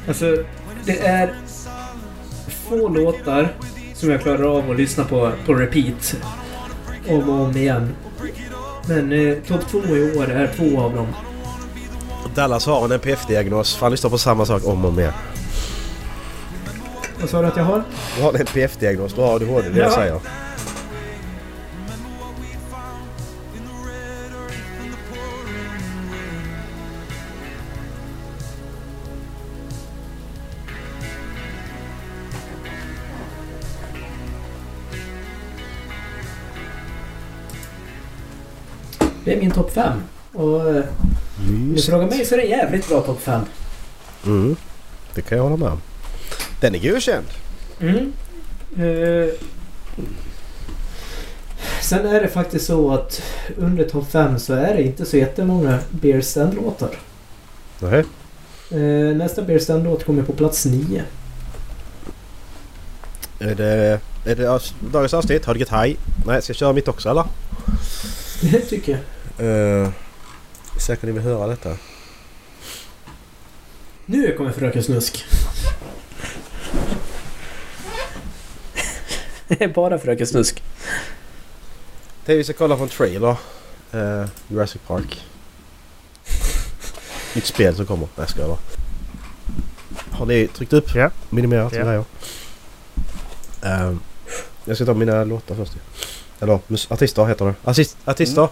Alltså, 0.09 0.37
det 0.85 0.99
är 0.99 1.35
få 2.69 2.89
låtar 2.89 3.53
som 3.95 4.11
jag 4.11 4.23
klarar 4.23 4.59
av 4.59 4.71
att 4.71 4.77
lyssna 4.77 5.05
på 5.05 5.33
på 5.47 5.55
repeat. 5.55 6.17
Om 7.09 7.29
och 7.29 7.47
om 7.47 7.57
igen. 7.57 7.95
Men 8.89 9.13
eh, 9.13 9.37
topp 9.49 9.69
två 9.71 9.79
i 9.79 10.17
år 10.19 10.31
är 10.31 10.53
två 10.57 10.81
av 10.81 10.95
dem. 10.95 11.07
Alla 12.39 12.59
har 12.67 12.85
en 12.85 12.93
NPF-diagnos. 12.93 13.77
Fan 13.77 13.91
lyssnar 13.91 14.11
på 14.11 14.19
samma 14.19 14.47
sak 14.47 14.67
om 14.67 14.85
och 14.85 14.91
om 14.91 14.99
igen. 15.01 15.13
Vad 17.21 17.31
sa 17.31 17.43
du 17.43 17.47
att 17.49 17.57
jag 17.57 17.65
har? 17.65 17.83
Du 18.17 18.23
har 18.23 18.33
en 18.33 18.41
NPF-diagnos. 18.41 19.15
Du 19.15 19.21
har 19.21 19.35
ADHD, 19.35 19.69
det 19.69 19.79
ja. 19.79 19.85
jag 19.85 19.93
säger. 19.93 20.21
Det 39.25 39.35
är 39.35 39.41
min 39.41 39.51
topp 39.51 39.73
5. 39.73 40.03
Och 40.37 40.69
eh, 40.75 40.85
du 41.75 41.83
frågar 41.83 42.07
mig 42.07 42.25
så 42.25 42.35
är 42.35 42.39
det 42.39 42.45
jävligt 42.45 42.89
bra 42.89 43.01
topp 43.01 43.21
5. 43.21 43.41
Mm. 44.27 44.57
Det 45.15 45.23
kan 45.23 45.39
jag 45.39 45.45
hålla 45.45 45.57
med 45.57 45.69
om. 45.69 45.81
Den 46.61 46.75
är 46.75 46.79
godkänd. 46.79 47.27
Mm. 47.81 48.13
Eh, 48.77 49.29
sen 51.83 52.07
är 52.07 52.21
det 52.21 52.29
faktiskt 52.29 52.67
så 52.67 52.91
att 52.91 53.23
under 53.57 53.85
topp 53.85 54.11
5 54.11 54.39
så 54.39 54.55
är 54.55 54.75
det 54.75 54.83
inte 54.83 55.05
så 55.05 55.17
jättemånga 55.17 55.79
Beer 55.91 56.21
Stand-låtar. 56.21 56.91
Nej. 57.79 58.05
Eh, 58.71 59.17
nästa 59.17 59.43
Beer 59.43 59.59
Stand-låt 59.59 60.05
kommer 60.05 60.23
på 60.23 60.33
plats 60.33 60.67
9. 60.67 61.03
Är 63.39 63.55
det, 63.55 64.01
är 64.27 64.35
det 64.37 64.61
dagens 64.93 65.15
avsnitt? 65.15 65.45
Har 65.45 65.55
du 65.55 65.61
get 65.61 65.71
high? 65.71 65.99
Nej, 66.27 66.43
ska 66.43 66.51
jag 66.51 66.57
köra 66.57 66.73
mitt 66.73 66.89
också 66.89 67.09
eller? 67.09 67.25
Det 68.41 68.61
tycker 68.61 68.93
jag. 68.93 69.47
Uh, 69.47 69.89
säkert 70.79 71.03
ni 71.05 71.13
vill 71.13 71.23
höra 71.23 71.47
detta. 71.47 71.77
Nu 74.07 74.33
kommer 74.37 74.53
Fröken 74.53 74.83
Snusk. 74.83 75.25
Det 79.49 79.65
är 79.65 79.69
bara 79.69 79.99
Fröken 79.99 80.27
Snusk. 80.27 80.63
Det 82.25 82.37
vi 82.37 82.45
ska 82.45 82.53
kolla 82.53 82.77
på 82.77 82.83
en 82.83 82.89
trailer. 82.89 83.37
Uh, 83.95 84.27
Jurassic 84.49 84.81
Park. 84.87 85.25
Nytt 87.35 87.47
spel 87.47 87.77
som 87.77 87.87
kommer. 87.87 88.07
Nej 88.07 88.11
jag 88.17 88.29
skojar 88.31 88.49
bara. 88.49 88.59
Har 90.11 90.27
ni 90.27 90.47
tryckt 90.49 90.73
upp? 90.73 90.95
Ja. 90.95 91.11
Minimerat 91.31 91.73
Ja. 91.73 91.85
grejer? 91.85 92.05
Ehm, 93.63 94.01
jag 94.65 94.77
ska 94.77 94.87
ta 94.87 94.95
mina 94.95 95.25
låtar 95.25 95.55
först. 95.55 95.73
Eller 96.41 96.61
artister 96.89 97.27
heter 97.27 97.45
det. 97.45 97.55
Artist, 97.65 97.97
artister. 98.05 98.49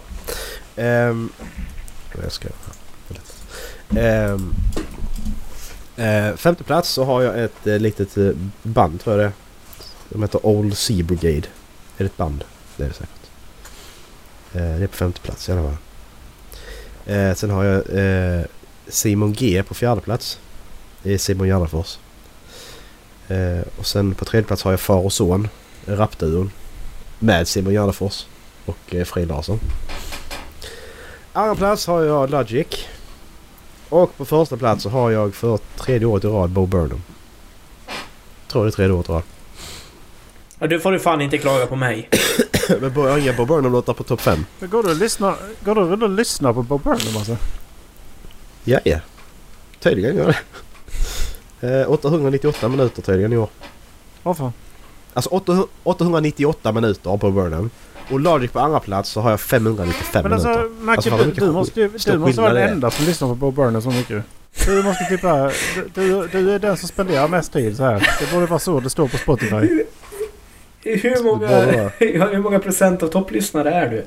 Ehm, 0.75 1.29
jag 2.23 2.31
ska... 2.31 2.47
Um, 3.89 4.55
femte 6.37 6.63
plats 6.63 6.89
så 6.89 7.03
har 7.03 7.21
jag 7.21 7.43
ett 7.43 7.67
uh, 7.67 7.79
litet 7.79 8.17
eh, 8.17 8.31
band 8.63 9.01
tror 9.01 9.15
jag 9.15 9.25
det 9.25 9.27
är. 9.27 9.33
De 10.09 10.21
heter 10.21 10.45
Old 10.45 10.77
Sea 10.77 11.03
Brigade. 11.03 11.47
Är 11.97 12.03
det 12.03 12.05
ett 12.05 12.17
band? 12.17 12.43
Det 12.77 12.83
är 12.83 12.87
det 12.87 12.93
säkert. 12.93 13.09
Eh, 14.53 14.77
det 14.77 14.83
är 14.83 14.87
på 14.87 14.95
femte 14.95 15.21
plats 15.21 15.49
i 15.49 15.51
alla 15.51 15.61
fall. 15.61 15.77
Eh, 17.05 17.33
sen 17.33 17.49
har 17.49 17.63
jag 17.63 17.83
eh, 17.89 18.45
Simon 18.87 19.33
G 19.33 19.63
på 19.63 19.73
fjärde 19.73 20.01
plats. 20.01 20.39
Det 21.03 21.13
är 21.13 21.17
Simon 21.17 21.47
Gärdenfors. 21.47 21.97
Eh, 23.27 23.61
och 23.77 23.85
sen 23.85 24.15
på 24.15 24.25
tredje 24.25 24.47
plats 24.47 24.63
har 24.63 24.71
jag 24.71 24.79
Far 24.79 25.05
och 25.05 25.13
Son. 25.13 25.47
Rapduon. 25.85 26.51
Med 27.19 27.47
Simon 27.47 27.73
Gärdenfors 27.73 28.25
och 28.65 28.95
eh, 28.95 29.05
Frid 29.05 29.27
Larsson. 29.27 29.59
Andra 31.37 31.55
plats 31.55 31.87
har 31.87 32.03
jag 32.03 32.29
Logic. 32.29 32.67
Och 33.89 34.17
på 34.17 34.25
första 34.25 34.57
plats 34.57 34.83
så 34.83 34.89
har 34.89 35.11
jag 35.11 35.35
för 35.35 35.59
tredje 35.77 36.07
året 36.07 36.23
i 36.23 36.27
rad 36.27 36.49
Bo 36.49 36.65
Burnham. 36.65 37.01
Tror 38.47 38.63
det 38.63 38.69
är 38.69 38.71
tredje 38.71 38.93
året 38.95 39.09
i 39.09 39.11
rad. 39.11 39.21
Ja, 40.59 40.67
du 40.67 40.79
får 40.79 40.91
du 40.91 40.99
fan 40.99 41.21
inte 41.21 41.37
klaga 41.37 41.65
på 41.65 41.75
mig. 41.75 42.09
Men 42.81 42.93
jag 42.95 43.11
har 43.11 43.17
inga 43.17 43.33
Bo 43.33 43.45
Burnham-låtar 43.45 43.93
på 43.93 44.03
topp 44.03 44.21
5. 44.21 44.45
Men 44.59 44.69
Går 44.69 44.83
du 44.83 44.89
och 44.89 44.95
lyssnar, 44.95 45.35
går 45.63 45.75
du 45.75 46.05
och 46.05 46.09
lyssnar 46.09 46.53
på 46.53 46.63
Bob 46.63 46.83
Burnham 46.83 47.17
alltså? 47.17 47.37
Ja, 48.63 48.79
ja. 48.83 48.99
Tydligen 49.79 50.17
gör 50.17 50.35
det. 51.61 51.81
Eh, 51.81 51.91
898 51.91 52.67
minuter 52.67 53.01
tydligen 53.01 53.33
i 53.33 53.37
år. 53.37 53.49
Vad 54.23 54.37
fan? 54.37 54.53
Alltså 55.15 55.29
800 55.29 55.65
898 55.83 56.71
minuter 56.71 57.17
på 57.17 57.31
Burnham. 57.31 57.69
Och 58.11 58.19
Logic 58.19 58.51
på 58.51 58.59
andra 58.59 58.79
plats 58.79 59.09
så 59.09 59.21
har 59.21 59.29
jag 59.29 59.39
595 59.39 60.23
Men 60.23 60.33
alltså 60.33 60.47
minuter. 60.49 60.69
Macke, 60.83 61.11
Alltså, 61.11 61.25
du, 61.25 61.31
du 61.45 61.51
måste 61.51 61.89
du 62.11 62.17
måste 62.17 62.41
vara 62.41 62.53
den 62.53 62.69
enda 62.69 62.91
som 62.91 63.05
lyssnar 63.05 63.27
på 63.27 63.35
Bob 63.35 63.55
Burnham 63.55 63.81
så 63.81 63.89
mycket. 63.89 64.23
Du 64.65 64.83
måste 64.83 65.19
bara, 65.21 65.51
du, 65.93 66.11
du, 66.11 66.27
du 66.31 66.51
är 66.51 66.59
den 66.59 66.77
som 66.77 66.87
spenderar 66.87 67.27
mest 67.27 67.53
tid 67.53 67.77
så 67.77 67.83
här. 67.83 68.09
Det 68.19 68.31
borde 68.33 68.45
vara 68.45 68.59
så 68.59 68.79
det 68.79 68.89
står 68.89 69.07
på 69.07 69.17
Spotify. 69.17 69.83
Hur 70.83 71.23
många, 71.23 71.47
hur 72.33 72.39
många 72.39 72.59
procent 72.59 73.03
av 73.03 73.07
topplyssnare 73.07 73.73
är 73.73 73.89
du? 73.89 74.05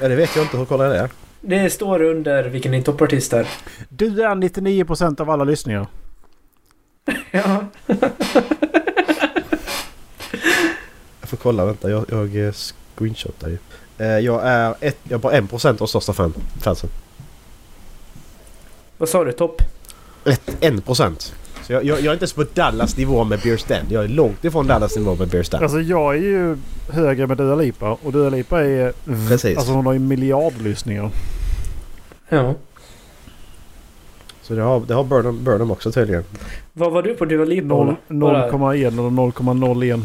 Ja, 0.00 0.08
det 0.08 0.16
vet 0.16 0.36
jag 0.36 0.44
inte. 0.44 0.56
Hur 0.56 0.64
kollar 0.64 0.84
jag 0.84 0.94
det? 0.94 1.10
Det 1.40 1.70
står 1.70 2.02
under 2.02 2.44
vilken 2.44 2.72
din 2.72 2.82
toppartist 2.82 3.32
är. 3.32 3.46
Du 3.88 4.22
är 4.22 4.28
99% 4.34 5.20
av 5.20 5.30
alla 5.30 5.44
lyssningar. 5.44 5.86
Ja. 7.30 7.64
Jag 11.30 11.38
får 11.38 11.42
kolla. 11.42 11.64
Vänta. 11.66 11.90
Jag, 11.90 12.04
jag 12.10 12.46
eh, 12.46 12.52
screenshotar 12.96 13.48
ju. 13.48 13.58
Eh, 13.98 14.06
jag 14.18 14.40
är 14.46 14.74
ett, 14.80 14.98
jag 15.02 15.12
är 15.18 15.18
bara 15.18 15.40
1% 15.40 15.82
av 15.82 15.86
största 15.86 16.12
fan, 16.12 16.34
fansen. 16.60 16.90
Vad 18.98 19.08
sa 19.08 19.24
du? 19.24 19.32
Topp? 19.32 19.62
Ett, 20.24 20.50
1%. 20.60 21.32
Så 21.66 21.72
jag, 21.72 21.84
jag, 21.84 21.98
jag 22.00 22.06
är 22.06 22.12
inte 22.12 22.22
ens 22.22 22.32
på 22.32 22.44
Dallas 22.54 22.96
nivå 22.96 23.24
med 23.24 23.40
Beer 23.40 23.56
Stand. 23.56 23.86
Jag 23.92 24.04
är 24.04 24.08
långt 24.08 24.44
ifrån 24.44 24.66
Dallas 24.66 24.96
nivå 24.96 25.14
med 25.14 25.28
Beer 25.28 25.42
Stand. 25.42 25.62
Alltså 25.62 25.80
jag 25.80 26.14
är 26.16 26.20
ju 26.20 26.56
högre 26.90 27.26
med 27.26 27.36
Dua 27.36 27.54
Lipa 27.54 27.98
och 28.02 28.12
Dua 28.12 28.28
Lipa 28.30 28.64
är... 28.64 28.92
Precis. 29.28 29.56
Alltså 29.58 29.72
hon 29.72 29.86
har 29.86 29.92
ju 29.92 29.98
miljardlyssningar. 29.98 31.10
Ja. 32.28 32.54
Så 34.42 34.54
det 34.54 34.62
har, 34.62 34.80
det 34.80 34.94
har 34.94 35.04
Burnham, 35.04 35.44
Burnham 35.44 35.70
också 35.70 35.92
tydligen. 35.92 36.24
Vad 36.72 36.92
var 36.92 37.02
du 37.02 37.14
på 37.14 37.24
Dua 37.24 37.44
Lipa? 37.44 37.66
Noll- 37.66 37.96
Ola? 38.08 38.50
Bara- 38.50 38.74
0,1 38.74 38.86
eller 38.86 39.02
0,01. 39.02 40.02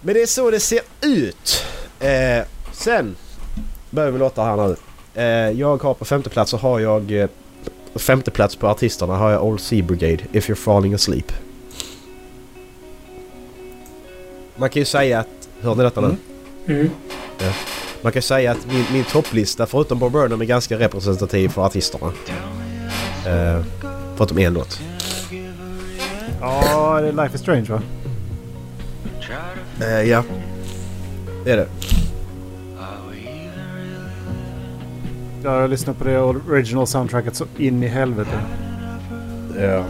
Men 0.00 0.14
det 0.14 0.22
är 0.22 0.26
så 0.26 0.50
det 0.50 0.60
ser 0.60 0.80
ut. 1.00 1.64
Eh, 2.00 2.44
sen 2.72 3.16
börjar 3.90 4.10
vi 4.10 4.18
låta 4.18 4.44
här 4.44 4.56
nu. 4.56 4.76
Eh, 5.14 5.60
jag 5.60 5.82
har 5.82 5.94
på 5.94 6.04
femte 6.04 6.30
plats 6.30 6.50
så 6.50 6.56
har 6.56 6.80
jag... 6.80 7.12
Eh, 7.12 7.28
femte 7.94 8.30
plats 8.30 8.56
på 8.56 8.68
artisterna 8.68 9.16
har 9.16 9.30
jag 9.30 9.44
Old 9.44 9.60
Sea 9.60 9.82
Brigade, 9.82 10.24
If 10.32 10.50
You're 10.50 10.54
Falling 10.54 10.94
Asleep. 10.94 11.32
Man 14.56 14.70
kan 14.70 14.80
ju 14.80 14.86
säga 14.86 15.18
att... 15.18 15.48
Hör 15.60 15.74
ni 15.74 15.82
detta 15.82 16.00
nu? 16.00 16.06
Mm. 16.06 16.90
Mm. 17.40 17.52
Man 18.02 18.12
kan 18.12 18.22
säga 18.22 18.52
att 18.52 18.66
min, 18.66 18.84
min 18.92 19.04
topplista 19.04 19.66
förutom 19.66 19.98
Bob 19.98 20.12
Burnham 20.12 20.40
är 20.40 20.44
ganska 20.44 20.78
representativ 20.78 21.48
för 21.48 21.66
artisterna. 21.66 22.12
Eh, 23.26 23.64
förutom 24.16 24.38
en 24.38 24.54
låt. 24.54 24.80
Ja, 26.40 27.00
det 27.00 27.08
är 27.08 27.12
Life 27.12 27.34
is 27.34 27.40
Strange 27.40 27.66
va? 27.68 27.82
Eh, 29.80 30.02
ja. 30.02 30.24
Det 31.44 31.50
är 31.52 31.56
det. 31.56 31.66
Jag 35.42 35.50
har 35.50 35.68
lyssnat 35.68 35.98
på 35.98 36.04
det 36.04 36.18
original 36.20 36.86
soundtracket 36.86 37.36
så 37.36 37.44
in 37.58 37.82
i 37.82 37.86
helvete. 37.86 38.40
Ja. 39.60 39.84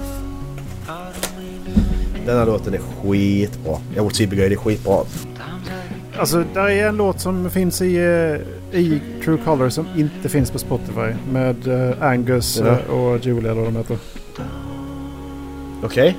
Denna 2.27 2.45
låten 2.45 2.75
är 2.75 2.79
skitbra. 3.03 3.77
Old 3.99 4.17
Sea 4.17 4.27
Brigade 4.27 4.55
är 4.55 4.57
skitbra. 4.57 4.99
Alltså, 6.19 6.45
där 6.55 6.69
är 6.69 6.89
en 6.89 6.97
låt 6.97 7.21
som 7.21 7.51
finns 7.51 7.83
i, 7.83 7.97
eh, 7.97 8.79
i 8.81 9.01
True 9.25 9.39
Color 9.45 9.69
som 9.69 9.87
inte 9.97 10.29
finns 10.29 10.51
på 10.51 10.59
Spotify. 10.59 11.15
Med 11.33 11.69
eh, 11.91 12.03
Angus 12.03 12.63
Ja. 12.65 12.67
eh, 12.67 12.91
och 12.95 13.19
Julia 13.27 13.51
eller 13.53 13.61
vad 13.63 13.73
de 13.73 13.77
heter. 13.77 13.97
Okej. 15.83 16.17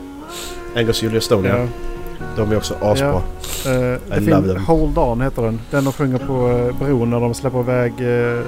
Angus 0.75 1.03
Julia 1.03 1.21
Stone 1.21 1.49
ja. 1.49 1.67
De 2.35 2.51
är 2.51 2.57
också 2.57 2.73
asbra. 2.81 3.13
Eh, 3.65 3.71
det 4.09 4.17
I 4.17 4.19
love 4.19 4.53
them. 4.53 4.63
Hold 4.65 4.97
On 4.97 5.21
heter 5.21 5.41
den. 5.41 5.59
Den 5.71 5.83
de 5.83 5.93
sjunger 5.93 6.17
på 6.17 6.49
eh, 6.49 6.79
bron 6.87 7.09
när 7.09 7.19
de 7.19 7.33
släpper 7.33 7.59
iväg 7.59 7.93
eh, 7.99 8.41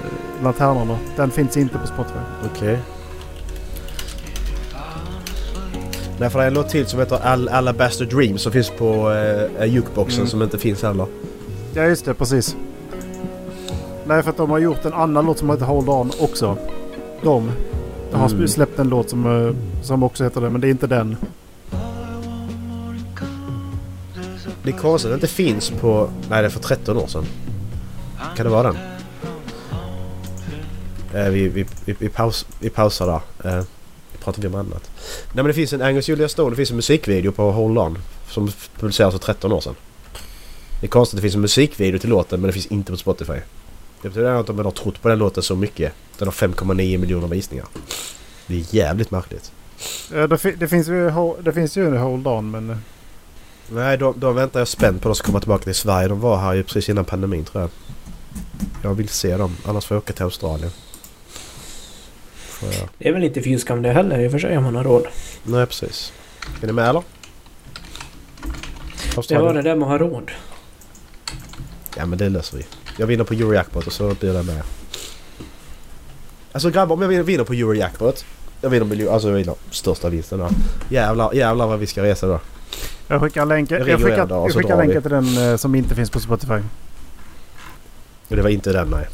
lanternorna. 0.43 0.97
Den 1.15 1.31
finns 1.31 1.57
inte 1.57 1.77
på 1.77 1.87
Spotify. 1.87 2.19
Okej. 2.55 2.79
Därför 6.19 6.39
är 6.39 6.43
det 6.43 6.47
en 6.47 6.53
låt 6.53 6.69
till 6.69 6.85
som 6.85 6.99
heter 6.99 7.19
Al 7.27 7.49
Alabaster 7.49 8.05
Dream 8.05 8.37
som 8.37 8.51
finns 8.51 8.69
på 8.69 9.11
eh, 9.59 9.65
jukeboxen 9.65 10.19
Mm. 10.19 10.29
som 10.29 10.41
inte 10.41 10.57
finns 10.57 10.83
heller. 10.83 11.05
Ja 11.73 11.83
just 11.83 12.05
det, 12.05 12.13
precis. 12.13 12.55
Nej 14.05 14.23
för 14.23 14.29
att 14.29 14.37
de 14.37 14.49
har 14.49 14.59
gjort 14.59 14.85
en 14.85 14.93
annan 14.93 15.25
låt 15.25 15.37
som 15.39 15.49
heter 15.49 15.65
Hold 15.65 15.89
On 15.89 16.11
också. 16.19 16.57
De 17.23 17.51
har 18.11 18.29
Mm. 18.29 18.47
släppt 18.47 18.79
en 18.79 18.89
låt 18.89 19.09
som, 19.09 19.55
som 19.81 20.03
också 20.03 20.23
heter 20.23 20.41
det 20.41 20.49
men 20.49 20.61
det 20.61 20.67
är 20.67 20.71
inte 20.71 20.87
den. 20.87 21.17
Det 24.63 24.69
är 24.71 24.77
konstigt 24.77 25.11
att 25.11 25.11
det 25.21 25.25
inte 25.25 25.35
finns 25.35 25.69
på... 25.69 26.09
Nej 26.29 26.41
det 26.41 26.47
är 26.47 26.49
för 26.49 26.59
13 26.59 26.97
år 26.97 27.07
sedan. 27.07 27.25
Kan 28.35 28.45
det 28.45 28.49
vara 28.51 28.63
den? 28.71 28.77
Eh, 31.13 31.29
vi, 31.29 31.47
vi, 31.47 31.65
vi, 31.85 31.95
vi, 31.99 32.09
paus, 32.09 32.45
vi 32.59 32.69
pausar 32.69 33.07
där. 33.41 33.49
Eh, 33.57 33.63
vi 34.11 34.17
pratar 34.17 34.41
vi 34.41 34.47
om 34.47 34.55
annat. 34.55 34.91
Nej 35.25 35.35
men 35.35 35.45
det 35.45 35.53
finns 35.53 35.73
en 35.73 35.81
Angus 35.81 36.09
Julia 36.09 36.29
Stone. 36.29 36.49
Det 36.49 36.55
finns 36.55 36.69
en 36.69 36.75
musikvideo 36.75 37.31
på 37.31 37.51
Hold 37.51 37.77
On. 37.77 37.97
Som 38.29 38.51
publicerades 38.79 39.13
för 39.19 39.25
13 39.33 39.51
år 39.51 39.61
sedan. 39.61 39.75
Det 40.79 40.85
är 40.87 40.89
konstigt 40.89 41.13
att 41.13 41.17
det 41.17 41.21
finns 41.21 41.35
en 41.35 41.41
musikvideo 41.41 41.99
till 41.99 42.09
låten 42.09 42.39
men 42.41 42.47
det 42.47 42.53
finns 42.53 42.65
inte 42.65 42.91
på 42.91 42.97
Spotify. 42.97 43.33
Det 44.01 44.09
betyder 44.09 44.31
att 44.31 44.47
de 44.47 44.59
har 44.59 44.71
trott 44.71 45.01
på 45.01 45.09
den 45.09 45.19
låten 45.19 45.43
så 45.43 45.55
mycket. 45.55 45.93
Den 46.17 46.27
har 46.27 46.33
5,9 46.33 46.97
miljoner 46.97 47.27
visningar. 47.27 47.65
Det 48.47 48.55
är 48.55 48.75
jävligt 48.75 49.11
märkligt. 49.11 49.51
Ja, 50.13 50.27
det, 50.27 50.37
fi- 50.37 50.55
det, 50.57 50.67
finns 50.67 50.87
ju, 50.87 51.11
det 51.43 51.53
finns 51.53 51.77
ju 51.77 51.87
en 51.87 51.97
Hold 51.97 52.27
On 52.27 52.51
men... 52.51 52.69
Eh, 52.69 52.77
Nej, 53.73 53.97
de, 53.97 54.13
de 54.19 54.35
väntar 54.35 54.59
jag 54.59 54.67
spänt 54.67 55.01
på 55.01 55.09
att 55.09 55.13
de 55.13 55.15
ska 55.15 55.25
komma 55.25 55.39
tillbaka 55.39 55.63
till 55.63 55.75
Sverige. 55.75 56.07
De 56.07 56.19
var 56.19 56.37
här 56.37 56.53
ju 56.53 56.63
precis 56.63 56.89
innan 56.89 57.05
pandemin 57.05 57.45
tror 57.45 57.61
jag. 57.61 57.69
Jag 58.83 58.93
vill 58.93 59.09
se 59.09 59.37
dem, 59.37 59.57
annars 59.65 59.85
får 59.85 59.95
jag 59.95 60.03
åka 60.03 60.13
till 60.13 60.23
Australien. 60.23 60.71
Jag... 62.61 62.73
Det 62.97 63.09
är 63.09 63.13
väl 63.13 63.23
inte 63.23 63.41
fy 63.41 63.59
skam 63.59 63.81
det 63.81 63.91
heller 63.91 64.19
i 64.19 64.27
och 64.27 64.31
för 64.31 64.39
sig 64.39 64.57
om 64.57 64.63
man 64.63 64.75
har 64.75 64.83
råd. 64.83 65.07
Nej, 65.43 65.65
precis. 65.65 66.13
Är 66.61 66.67
ni 66.67 66.73
med 66.73 66.89
eller? 66.89 67.03
Det 69.11 69.17
Australien? 69.17 69.45
var 69.47 69.53
det 69.53 69.61
där 69.61 69.75
med 69.75 69.83
att 69.85 69.89
ha 70.01 70.07
råd. 70.07 70.31
Ja 71.97 72.05
men 72.05 72.17
det 72.17 72.29
löser 72.29 72.57
vi. 72.57 72.65
Jag 72.97 73.07
vinner 73.07 73.23
på 73.23 73.33
Eurojackpot 73.33 73.87
och 73.87 73.93
så 73.93 74.13
blir 74.19 74.33
det 74.33 74.43
med. 74.43 74.61
Alltså 76.51 76.69
grabbar 76.69 76.95
om 76.95 77.01
jag 77.01 77.09
vinner- 77.09 77.23
vinner 77.23 77.43
på 77.43 77.53
Eurojackpot. 77.53 78.25
Jag 78.61 78.69
vinner 78.69 78.85
miljon, 78.85 79.13
alltså 79.13 79.27
jag 79.29 79.35
vinner 79.35 79.55
största 79.71 80.09
vinsten 80.09 80.39
då. 80.39 80.49
Jävlar, 80.89 81.33
jävlar 81.33 81.67
vad 81.67 81.79
vi 81.79 81.87
ska 81.87 82.03
resa 82.03 82.27
då. 82.27 82.39
Jag 83.11 83.21
skickar 83.21 83.45
länken, 83.45 83.77
Jag 83.77 83.89
jag 83.89 83.99
ringer 83.99 84.09
skickar, 84.09 84.27
jag 84.29 84.53
skickar 84.53 84.77
länken 84.77 85.01
till 85.01 85.11
den 85.11 85.37
eh, 85.37 85.57
som 85.57 85.75
inte 85.75 85.95
finns 85.95 86.09
på 86.09 86.19
Spotify. 86.19 86.59
Det 88.27 88.41
var 88.41 88.49
inte 88.49 88.73
den 88.73 88.89
nej. 88.89 89.07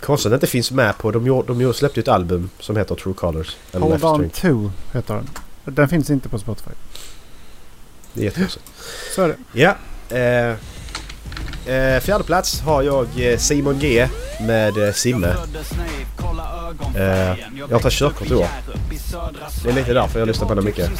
Konstigt 0.00 0.26
att 0.26 0.30
det 0.30 0.34
inte 0.34 0.46
finns 0.46 0.70
med 0.70 0.98
på... 0.98 1.10
De, 1.10 1.44
de 1.46 1.74
släppte 1.74 2.00
ett 2.00 2.08
album 2.08 2.50
som 2.60 2.76
heter 2.76 2.94
True 2.94 3.14
Colors. 3.14 3.56
Hold 3.72 4.04
on 4.04 4.30
String. 4.30 4.52
to 4.52 4.70
heter 4.96 5.14
den. 5.14 5.28
Den 5.74 5.88
finns 5.88 6.10
inte 6.10 6.28
på 6.28 6.38
Spotify. 6.38 6.70
Det 8.12 8.20
är 8.20 8.24
jättekonstigt. 8.24 8.64
Så 9.14 9.22
är 9.22 9.28
det. 9.28 9.36
Ja. 9.52 9.76
Eh, 10.16 10.56
eh, 11.68 12.00
fjärde 12.00 12.24
plats 12.24 12.60
har 12.60 12.82
jag 12.82 13.06
eh, 13.16 13.38
Simon 13.38 13.78
G 13.78 14.08
med 14.40 14.88
eh, 14.88 14.92
Simme. 14.92 15.34
Eh, 16.96 17.36
jag 17.70 17.82
tar 17.82 17.90
körkort 17.90 18.30
i 18.30 18.34
år. 18.34 18.46
Det 19.64 19.70
är 19.70 19.74
lite 19.74 19.92
därför 19.92 20.18
jag 20.18 20.28
lyssnar 20.28 20.48
på 20.48 20.54
den 20.54 20.64
mycket. 20.64 20.86
Som 20.86 20.96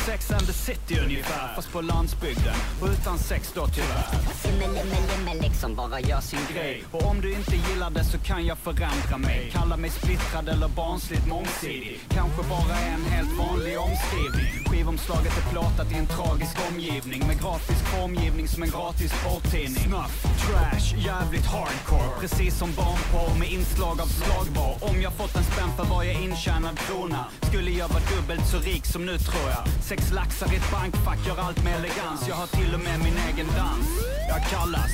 liksom 5.43 5.75
bara 5.75 6.01
gör 6.01 6.21
sin 6.21 6.39
grej. 6.55 6.85
Och 6.91 7.03
om 7.11 7.21
du 7.21 7.33
inte 7.33 7.57
gillar 7.57 7.91
det 7.91 8.05
så 8.05 8.19
kan 8.19 8.47
jag 8.47 8.59
förändra 8.59 9.19
mig. 9.19 9.51
Kalla 9.53 9.77
mig 9.77 9.91
splittrad 9.91 10.49
eller 10.49 10.69
barnsligt 10.69 11.27
mångsidig. 11.27 12.01
Kanske 12.09 12.43
bara 12.49 12.79
en 12.79 13.05
helt 13.13 13.33
vanlig 13.39 13.79
omskrivning. 13.79 14.65
Skivomslaget 14.67 15.33
är 15.39 15.51
plåtat 15.53 15.93
i 15.93 15.95
en 15.95 16.07
tragisk 16.07 16.57
omgivning. 16.71 17.27
Med 17.27 17.41
grafisk 17.43 17.85
formgivning 17.95 18.49
som 18.49 18.63
en 18.63 18.71
gratis 18.71 19.13
porttidning 19.25 19.85
Snuff, 19.89 20.15
trash, 20.59 20.95
jävligt 21.07 21.47
hardcore. 21.47 22.11
Precis 22.21 22.59
som 22.59 22.73
barnporr 22.73 23.39
med 23.39 23.51
inslag 23.53 24.01
av 24.01 24.07
slagbar. 24.07 24.73
Om 24.81 25.03
jag 25.03 25.13
fått 25.13 25.37
en 25.37 25.45
spänn 25.45 25.73
för 25.77 25.85
varje 25.85 26.13
intjänad 26.13 26.79
krona 26.79 27.25
skulle 27.49 27.71
jag 27.71 27.89
vara 27.89 28.03
dubbelt 28.17 28.47
så 28.47 28.59
rik 28.59 28.87
som 28.87 29.07
nu 29.07 29.19
tror 29.19 29.49
jag. 29.55 29.83
Sex 29.83 30.13
laxar 30.13 30.53
i 30.53 30.57
ett 30.57 30.71
bankfack 30.73 31.27
gör 31.27 31.39
allt 31.39 31.65
med 31.65 31.75
elegans. 31.75 32.29
Jag 32.29 32.37
har 32.37 32.47
till 32.47 32.75
och 32.75 32.81
med 32.81 32.99
min 32.99 33.17
egen 33.29 33.47
dans. 33.57 33.89
Jag 34.29 34.43
kallas 34.51 34.93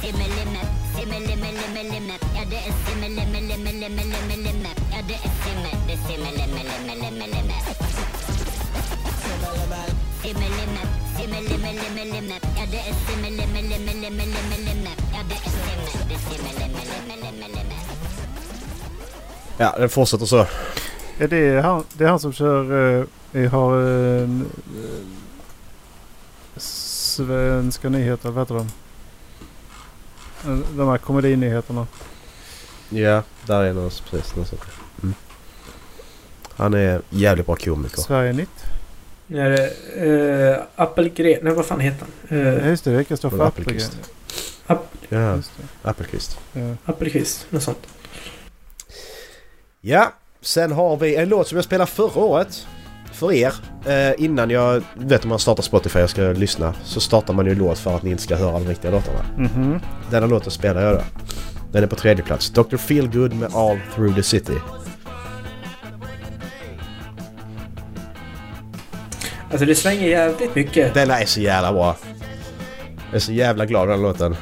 Simmelimme, 0.00 0.62
simmelimmelimmelimme 0.96 2.14
Ja 2.36 2.42
det 2.50 2.56
är 2.56 2.72
simmelimmelimmelimmelimme 2.86 4.68
Ja 4.92 4.98
det 5.08 5.14
är 5.14 5.30
simme, 5.42 5.70
det 5.86 5.92
är 5.92 5.96
simmelimmelimmelimmelimme 5.96 7.54
Simmelimme, 10.22 10.82
simmelimmelimmelimme 11.18 12.36
Ja 12.56 12.64
det 12.70 12.78
är 12.78 12.94
simmelimmelimmelimmelimme 13.06 14.85
Ja 15.16 15.22
är 15.22 15.36
är 17.60 17.66
Ja, 19.58 19.74
den 19.78 19.88
fortsätter 19.88 20.26
så. 20.26 20.46
Är 21.18 21.28
det 21.28 21.60
han, 21.62 21.84
det 21.92 22.04
är 22.04 22.08
han 22.08 22.20
som 22.20 22.32
kör... 22.32 22.98
eh, 23.00 23.04
Vi 23.30 23.46
har... 23.46 23.74
Uh, 23.76 24.42
svenska 26.56 27.88
nyheter, 27.88 28.30
vad 28.30 28.42
heter 28.42 28.54
de? 28.54 28.66
Eh, 30.50 30.58
De 30.76 30.88
här 30.88 30.98
komedinyheterna. 30.98 31.86
Ja, 32.88 33.22
där 33.46 33.62
är 33.62 33.72
någon 33.72 33.90
precis. 34.10 34.36
Någon. 34.36 34.46
Mm. 35.02 35.14
Han 36.56 36.74
är 36.74 37.02
jävligt 37.10 37.46
bra 37.46 37.56
komiker. 37.56 38.00
Sverige 38.00 38.32
Nytt. 38.32 38.64
Är 39.28 39.50
det 39.50 39.70
uh, 40.06 40.62
Appelgren? 40.76 41.38
Nej 41.42 41.54
vad 41.54 41.66
fan 41.66 41.80
heter 41.80 42.06
han? 42.28 42.38
Ja, 42.38 42.44
Uh, 42.44 42.68
just 42.68 42.84
det, 42.84 42.96
det 42.96 43.04
kan 43.04 43.16
stå 43.16 43.30
för 43.30 43.40
Och 43.40 43.46
Appelgren. 43.46 43.90
Ja. 44.66 45.38
Appelqvist. 45.82 46.38
Ja. 46.52 46.76
Appelqvist, 46.84 47.46
något 47.50 47.62
sånt. 47.62 47.86
Ja, 49.80 50.12
sen 50.40 50.72
har 50.72 50.96
vi 50.96 51.16
en 51.16 51.28
låt 51.28 51.48
som 51.48 51.56
jag 51.56 51.64
spelade 51.64 51.90
förra 51.90 52.20
året. 52.20 52.66
För 53.12 53.32
er. 53.32 53.52
Eh, 53.86 54.24
innan 54.24 54.50
jag... 54.50 54.82
vet 54.94 55.24
om 55.24 55.28
man 55.28 55.38
startar 55.38 55.62
Spotify 55.62 56.00
och 56.00 56.10
ska 56.10 56.22
lyssna. 56.22 56.74
Så 56.84 57.00
startar 57.00 57.34
man 57.34 57.46
ju 57.46 57.52
en 57.52 57.58
låt 57.58 57.78
för 57.78 57.96
att 57.96 58.02
ni 58.02 58.10
inte 58.10 58.22
ska 58.22 58.36
höra 58.36 58.52
de 58.52 58.68
riktiga 58.68 58.90
låtarna. 58.90 59.24
Mhm. 59.36 59.80
Denna 60.10 60.26
låten 60.26 60.50
spelar 60.50 60.82
jag 60.82 60.94
då. 60.94 61.02
Den 61.72 61.82
är 61.82 61.86
på 61.86 61.96
tredje 61.96 62.24
plats. 62.24 62.50
Dr. 62.50 62.76
Feelgood 62.76 63.32
med 63.34 63.54
All 63.54 63.80
Through 63.94 64.14
the 64.14 64.22
City. 64.22 64.52
Alltså 69.50 69.66
det 69.66 69.74
svänger 69.74 70.08
jävligt 70.08 70.54
mycket. 70.54 70.94
Denna 70.94 71.20
är 71.20 71.26
så 71.26 71.40
jävla 71.40 71.72
bra. 71.72 71.96
Jag 73.06 73.16
är 73.16 73.18
så 73.18 73.32
jävla 73.32 73.66
glad 73.66 73.88
den 73.88 74.02
låten. 74.02 74.36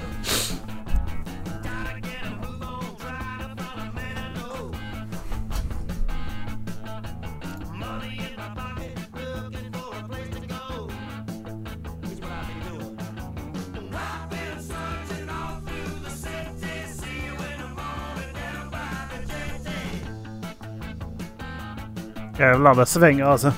Jävlar, 22.45 22.75
det 22.75 22.87
svänger 22.87 23.25
alltså. 23.25 23.53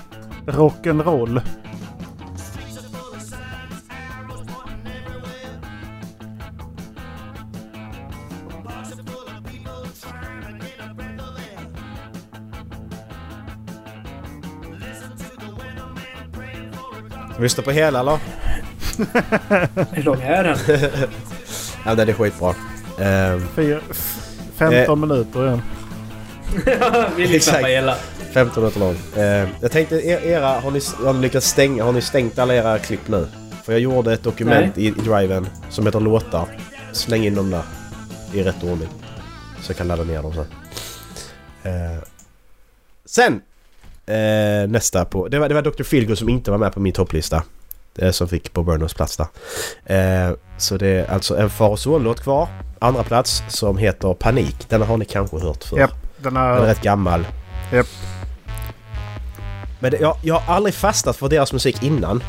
Rock'n'roll. 0.46 1.40
Lyssna 17.40 17.62
på 17.62 17.70
hela 17.70 18.00
eller? 18.00 18.18
Hur 19.94 20.02
lång 20.02 20.20
är 20.22 20.44
den? 20.44 20.58
Ja, 21.84 21.94
den 21.94 22.08
är 22.08 22.12
skitbra. 22.12 22.54
Ehm, 23.00 23.46
Fyra, 23.54 23.78
f- 23.90 24.16
15 24.56 25.00
minuter 25.00 25.46
igen. 25.46 25.62
Vi 27.16 27.26
lyssnar 27.26 27.60
på 27.60 27.66
hela. 27.66 27.96
15 28.36 28.62
minuter 28.62 28.80
lång. 28.80 28.96
Eh, 29.24 29.48
jag 29.60 29.70
tänkte, 29.70 30.06
er, 30.06 30.18
era, 30.18 30.46
har 30.60 30.70
ni, 30.70 30.80
har 31.04 31.12
ni 31.12 31.20
lyckats 31.20 31.46
stänga, 31.46 31.84
har 31.84 31.92
ni 31.92 32.00
stängt 32.00 32.38
alla 32.38 32.54
era 32.54 32.78
klipp 32.78 33.08
nu? 33.08 33.28
För 33.64 33.72
jag 33.72 33.80
gjorde 33.80 34.12
ett 34.12 34.22
dokument 34.22 34.78
i, 34.78 34.86
i 34.86 34.90
driven 34.90 35.46
som 35.70 35.86
heter 35.86 36.00
låtar. 36.00 36.48
Släng 36.92 37.24
in 37.24 37.34
dem 37.34 37.50
där. 37.50 37.62
I 38.32 38.42
rätt 38.42 38.62
ordning. 38.62 38.88
Så 39.62 39.70
jag 39.70 39.76
kan 39.76 39.88
ladda 39.88 40.04
ner 40.04 40.22
dem 40.22 40.32
sen. 40.32 40.46
Eh, 41.62 42.02
sen! 43.04 43.42
Eh, 44.06 44.68
nästa 44.68 45.04
på... 45.04 45.28
Det 45.28 45.38
var, 45.38 45.48
det 45.48 45.54
var 45.54 45.62
Dr. 45.62 45.82
Feelgood 45.82 46.18
som 46.18 46.28
inte 46.28 46.50
var 46.50 46.58
med 46.58 46.72
på 46.72 46.80
min 46.80 46.92
topplista. 46.92 47.42
Det 47.94 48.12
som 48.12 48.28
fick 48.28 48.52
på 48.52 48.62
Burners 48.62 48.94
plats 48.94 49.16
där. 49.16 49.26
Eh, 49.84 50.34
så 50.58 50.76
det 50.76 50.88
är 50.88 51.10
alltså 51.10 51.36
en 51.36 51.50
far 51.50 51.68
och 51.68 51.78
son-låt 51.78 52.20
kvar. 52.20 52.48
Andra 52.78 53.02
plats 53.02 53.42
som 53.48 53.78
heter 53.78 54.14
Panik. 54.14 54.68
Den 54.68 54.82
har 54.82 54.96
ni 54.96 55.04
kanske 55.04 55.38
hört 55.38 55.64
förr. 55.64 55.78
Japp, 55.78 55.94
den 56.16 56.34
Den 56.34 56.42
är 56.42 56.60
rätt 56.60 56.82
gammal. 56.82 57.26
Japp. 57.72 57.86
Men 59.78 59.90
det, 59.90 59.98
jag, 59.98 60.16
jag 60.22 60.34
har 60.34 60.54
aldrig 60.54 60.74
fastnat 60.74 61.16
för 61.16 61.28
deras 61.28 61.52
musik 61.52 61.82
innan. 61.82 62.22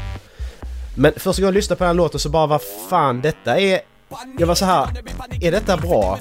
Men 0.95 1.13
första 1.13 1.41
gången 1.41 1.47
jag 1.47 1.53
lyssnade 1.53 1.77
på 1.77 1.83
den 1.83 1.89
här 1.89 1.93
låten 1.93 2.19
så 2.19 2.29
bara 2.29 2.47
vad 2.47 2.61
fan 2.89 3.21
detta 3.21 3.59
är... 3.59 3.79
Jag 4.39 4.47
var 4.47 4.55
så 4.55 4.65
här. 4.65 4.87
Är 5.41 5.51
detta 5.51 5.77
bra? 5.77 6.19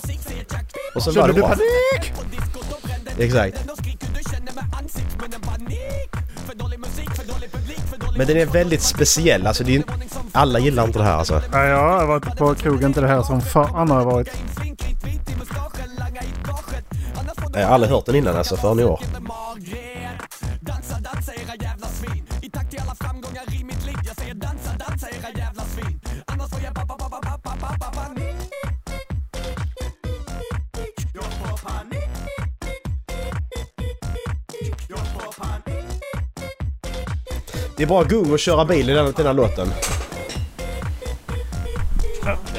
Och 0.95 1.03
så 1.03 1.13
var 1.13 1.29
det 1.29 1.35
du 1.35 1.41
bra. 1.41 1.49
panik? 1.49 2.13
Exakt. 3.19 3.65
Men 8.17 8.27
den 8.27 8.37
är 8.37 8.47
väldigt 8.47 8.83
speciell. 8.83 9.47
Alltså 9.47 9.65
det 9.65 9.77
är, 9.77 9.85
alla 10.33 10.59
gillar 10.59 10.85
inte 10.85 10.99
det 10.99 11.05
här 11.05 11.17
alltså. 11.17 11.43
Ja, 11.53 11.65
jag 11.65 11.79
har 11.79 12.07
varit 12.07 12.37
på 12.37 12.55
krogen 12.55 12.93
till 12.93 13.03
det 13.03 13.09
här 13.09 13.23
som 13.23 13.41
fan 13.41 13.91
har 13.91 13.99
jag 13.99 14.05
varit. 14.05 14.29
Jag 17.53 17.67
har 17.67 17.75
aldrig 17.75 17.93
hört 17.93 18.07
den 18.07 18.15
innan 18.15 18.37
alltså 18.37 18.57
förrän 18.57 18.81
i 18.81 18.85
år. 18.85 19.01
Det 37.77 37.83
är 37.83 37.87
bra 37.87 38.03
gung 38.03 38.35
att 38.35 38.41
köra 38.41 38.65
bil 38.65 38.91
i 38.91 38.93
den, 38.93 39.13
den 39.17 39.27
här 39.27 39.33
låten. 39.35 39.69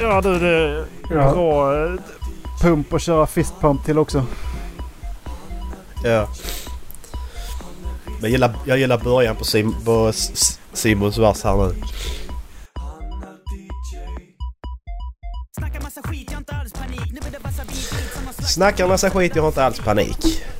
Ja 0.01 0.21
du, 0.21 0.39
det 0.39 0.47
är 0.47 0.85
Ja. 1.09 1.31
bra 1.33 1.85
eh, 1.85 1.93
pump 2.61 2.93
och 2.93 3.01
köra 3.01 3.27
fistpump 3.27 3.85
till 3.85 3.97
också. 3.99 4.25
Ja. 6.03 6.27
Jag 8.21 8.31
gillar, 8.31 8.55
jag 8.65 8.77
gillar 8.77 8.97
början 8.97 9.35
på, 9.35 9.45
Sim, 9.45 9.75
på 9.85 10.11
Simons 10.73 11.17
vers 11.17 11.43
här 11.43 11.55
nu. 11.67 11.73
Snackar 18.47 18.87
massa 18.87 19.09
skit, 19.09 19.31
jag 19.35 19.43
har 19.43 19.47
inte 19.49 19.65
alls 19.65 19.79
panik. 19.79 20.17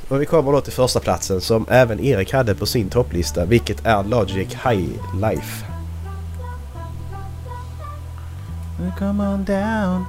Och 0.09 0.21
vi 0.21 0.25
kommer 0.25 0.51
då 0.51 0.61
till 0.61 0.73
första 0.73 0.99
platsen 0.99 1.41
som 1.41 1.65
även 1.69 1.99
Erik 1.99 2.33
hade 2.33 2.55
på 2.55 2.65
sin 2.65 2.89
topplista, 2.89 3.45
vilket 3.45 3.85
är 3.85 4.03
Logic 4.03 4.53
High 4.65 4.89
Life. 5.21 5.65
Come 8.99 9.27
on 9.27 9.45
down. 9.45 10.05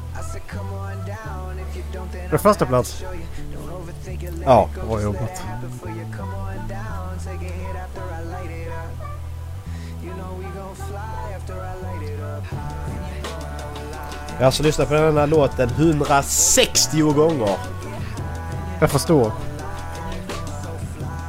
Det 2.30 2.34
är 2.34 2.38
första 2.38 2.66
plats. 2.66 3.04
Ja, 4.44 4.68
Bra 4.86 5.02
jobbat. 5.02 5.42
jag 14.30 14.42
har 14.42 14.46
alltså 14.46 14.62
lyssnat 14.62 14.88
på 14.88 14.94
den 14.94 15.16
här 15.16 15.26
låten 15.26 15.68
160 15.68 17.12
gånger. 17.12 17.56
Jag 18.80 18.90
förstår. 18.90 19.32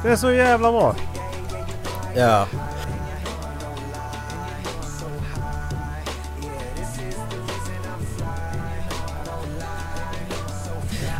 Det 0.02 0.08
är 0.08 0.16
så 0.16 0.32
jävla 0.32 0.72
bra. 0.72 0.96
Ja. 2.16 2.46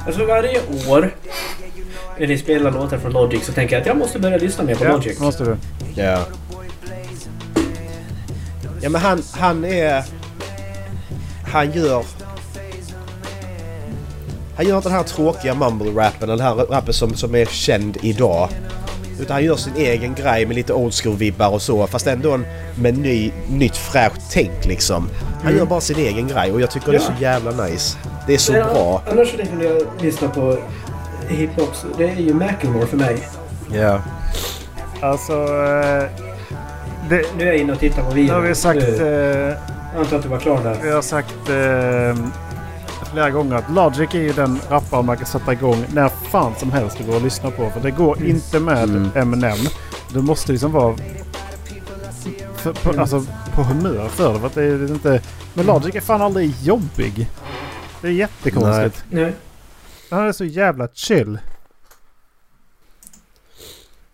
Alltså 0.07 0.25
varje 0.26 0.60
år 0.89 1.15
när 2.18 2.26
ni 2.26 2.39
spelar 2.39 2.70
låtar 2.70 2.99
från 2.99 3.12
Logic 3.12 3.47
så 3.47 3.52
tänker 3.52 3.75
jag 3.76 3.81
att 3.81 3.86
jag 3.86 3.97
måste 3.97 4.18
börja 4.18 4.36
lyssna 4.36 4.65
mer 4.65 4.75
på 4.75 4.84
Ja, 4.84 4.92
Logic. 4.92 5.18
måste 5.20 5.44
du. 5.44 5.57
Ja. 5.94 6.18
Ja 8.83 8.91
men 8.91 9.00
han, 9.00 9.23
han 9.33 9.65
är... 9.65 10.05
Han 11.52 11.73
gör... 11.73 12.05
Han 14.61 14.69
gör 14.69 14.77
inte 14.77 14.89
den 14.89 14.97
här 14.97 15.05
tråkiga 15.05 15.55
mumble-rappen, 15.55 16.23
eller 16.23 16.37
den 16.37 16.47
här 16.47 16.55
rappen 16.55 16.95
som, 16.95 17.15
som 17.15 17.35
är 17.35 17.45
känd 17.45 17.97
idag. 18.03 18.49
Utan 19.21 19.35
han 19.35 19.45
gör 19.45 19.57
sin 19.57 19.77
egen 19.77 20.15
grej 20.15 20.47
med 20.47 20.57
lite 20.57 20.73
old 20.73 20.93
school-vibbar 20.93 21.49
och 21.49 21.63
så. 21.63 21.87
Fast 21.87 22.07
ändå 22.07 22.33
en, 22.33 22.47
med 22.75 22.99
ny, 22.99 23.33
nytt 23.49 23.77
fräscht 23.77 24.21
tänk 24.33 24.67
liksom. 24.67 25.09
Han 25.45 25.57
gör 25.57 25.65
bara 25.67 25.81
sin 25.81 25.99
egen 25.99 26.29
grej 26.29 26.53
och 26.53 26.61
jag 26.61 26.71
tycker 26.71 26.93
det 26.93 26.97
är 26.97 27.01
så 27.01 27.13
jävla 27.21 27.65
nice. 27.65 27.99
Det 28.27 28.35
är 28.35 28.39
så 28.39 28.53
Men 28.53 28.63
bra. 28.67 29.03
Annars 29.11 29.29
så 29.29 29.37
jag 29.63 29.83
lyssnar 30.05 30.29
på 30.29 30.59
hiphop 31.29 31.75
det 31.99 32.05
är 32.05 32.17
ju 32.17 32.35
Macklemore 32.35 32.87
för 32.87 32.97
mig. 32.97 33.29
Ja. 33.75 34.01
Alltså... 35.01 35.33
Eh, 35.33 36.05
det, 37.11 37.23
Nu 37.37 37.45
är 37.45 37.47
jag 37.47 37.57
inne 37.57 37.73
och 37.73 37.81
tittar 37.81 38.03
på 38.03 38.11
videon. 38.11 38.27
nu 38.27 38.43
har 38.43 38.49
vi 38.49 38.55
sagt... 38.55 38.81
Nu, 38.81 39.07
Eh, 39.07 39.57
jag 39.95 40.01
antar 40.01 40.17
att 40.17 40.23
du 40.23 40.29
var 40.29 40.39
klar 40.39 40.63
där. 40.63 40.77
vi 40.83 40.91
har 40.91 41.03
sagt 41.03 41.49
eh, 41.49 42.27
flera 43.13 43.31
gånger 43.31 43.57
att 43.57 43.71
Logic 43.71 44.15
är 44.15 44.19
ju 44.21 44.33
den 44.33 44.61
rapparen 44.69 45.07
man 45.07 45.17
kan 45.17 45.27
sätta 45.27 45.53
igång 45.53 45.85
när 45.93 46.09
fan 46.09 46.55
som 46.59 46.73
helst 46.73 46.99
det 46.99 47.05
går 47.05 47.17
att 47.17 47.23
lyssna 47.23 47.51
på. 47.51 47.71
För 47.71 47.81
det 47.81 47.91
går 47.91 48.23
inte 48.25 48.61
med 48.61 48.89
Mm. 48.89 49.11
Eminem. 49.15 49.59
Du 50.13 50.23
måste 50.23 50.53
liksom 50.53 50.73
vara 50.73 50.97
för, 52.55 52.73
på, 52.73 53.01
alltså, 53.01 53.27
på 53.55 53.63
humör 53.63 54.09
för 54.09 54.33
det. 54.33 54.39
För 54.41 54.47
att 54.47 54.55
det 54.55 54.65
är 54.65 54.91
inte... 54.91 55.23
Men 55.55 55.67
Logic 55.67 55.95
är 55.95 56.01
fan 56.01 56.23
aldrig 56.23 56.55
jobbig. 56.63 57.31
Det 58.01 58.09
är 58.09 58.13
jättekonstigt. 58.13 59.05
Nej. 59.11 59.33
Han 60.11 60.29
är 60.29 60.33
så 60.33 60.45
jävla 60.45 60.89
chill. 60.93 61.39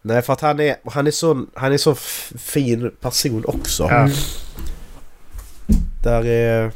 Nej 0.03 0.23
för 0.23 0.33
att 0.33 0.41
han 0.41 0.61
är, 0.61 0.77
han 0.85 1.07
är 1.07 1.11
sån, 1.11 1.51
han 1.55 1.73
är 1.73 1.77
så 1.79 1.95
fin 2.39 2.91
person 3.01 3.45
också. 3.47 3.83
Ja. 3.83 3.97
Mm. 3.97 4.11
Där 6.03 6.27
är... 6.27 6.73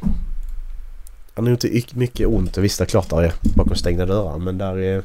Han 1.34 1.46
har 1.46 1.52
inte 1.52 1.82
mycket 1.94 2.26
ont. 2.26 2.56
och 2.56 2.64
Visst, 2.64 2.78
det 2.78 2.84
är 2.84 2.86
klart 2.86 3.10
där 3.10 3.22
är 3.22 3.34
bakom 3.42 3.76
stängda 3.76 4.06
dörrar. 4.06 4.38
Men 4.38 4.58
där 4.58 4.78
är... 4.78 5.02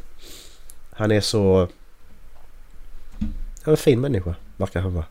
Han 0.92 1.12
är 1.12 1.22
så... 1.22 1.68
Han 3.62 3.72
är 3.72 3.72
en 3.72 3.78
fin 3.78 4.02
människa, 4.02 4.36
verkar 4.58 4.82
han 4.82 4.94
vara. 4.94 5.06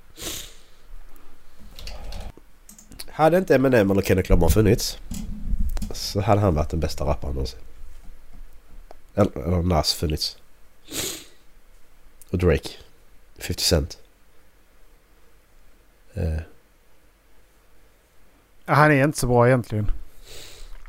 Hade 3.08 3.38
inte 3.38 3.54
Eminem 3.54 3.90
eller 3.90 4.02
Kenny 4.02 4.22
Lamar 4.28 4.48
funnits 4.48 4.98
så 5.92 6.20
hade 6.20 6.40
han 6.40 6.54
varit 6.54 6.70
den 6.70 6.80
bästa 6.80 7.04
rapparen 7.04 7.34
någonsin. 7.34 7.58
Eller, 9.14 9.38
eller 9.38 9.62
Nas 9.62 9.94
funnits. 9.94 10.38
Och 12.30 12.38
Drake. 12.38 12.68
50 13.38 13.62
Cent. 13.62 13.98
Uh. 16.16 16.40
Han 18.64 18.92
är 18.92 19.04
inte 19.04 19.18
så 19.18 19.26
bra 19.26 19.46
egentligen 19.46 19.90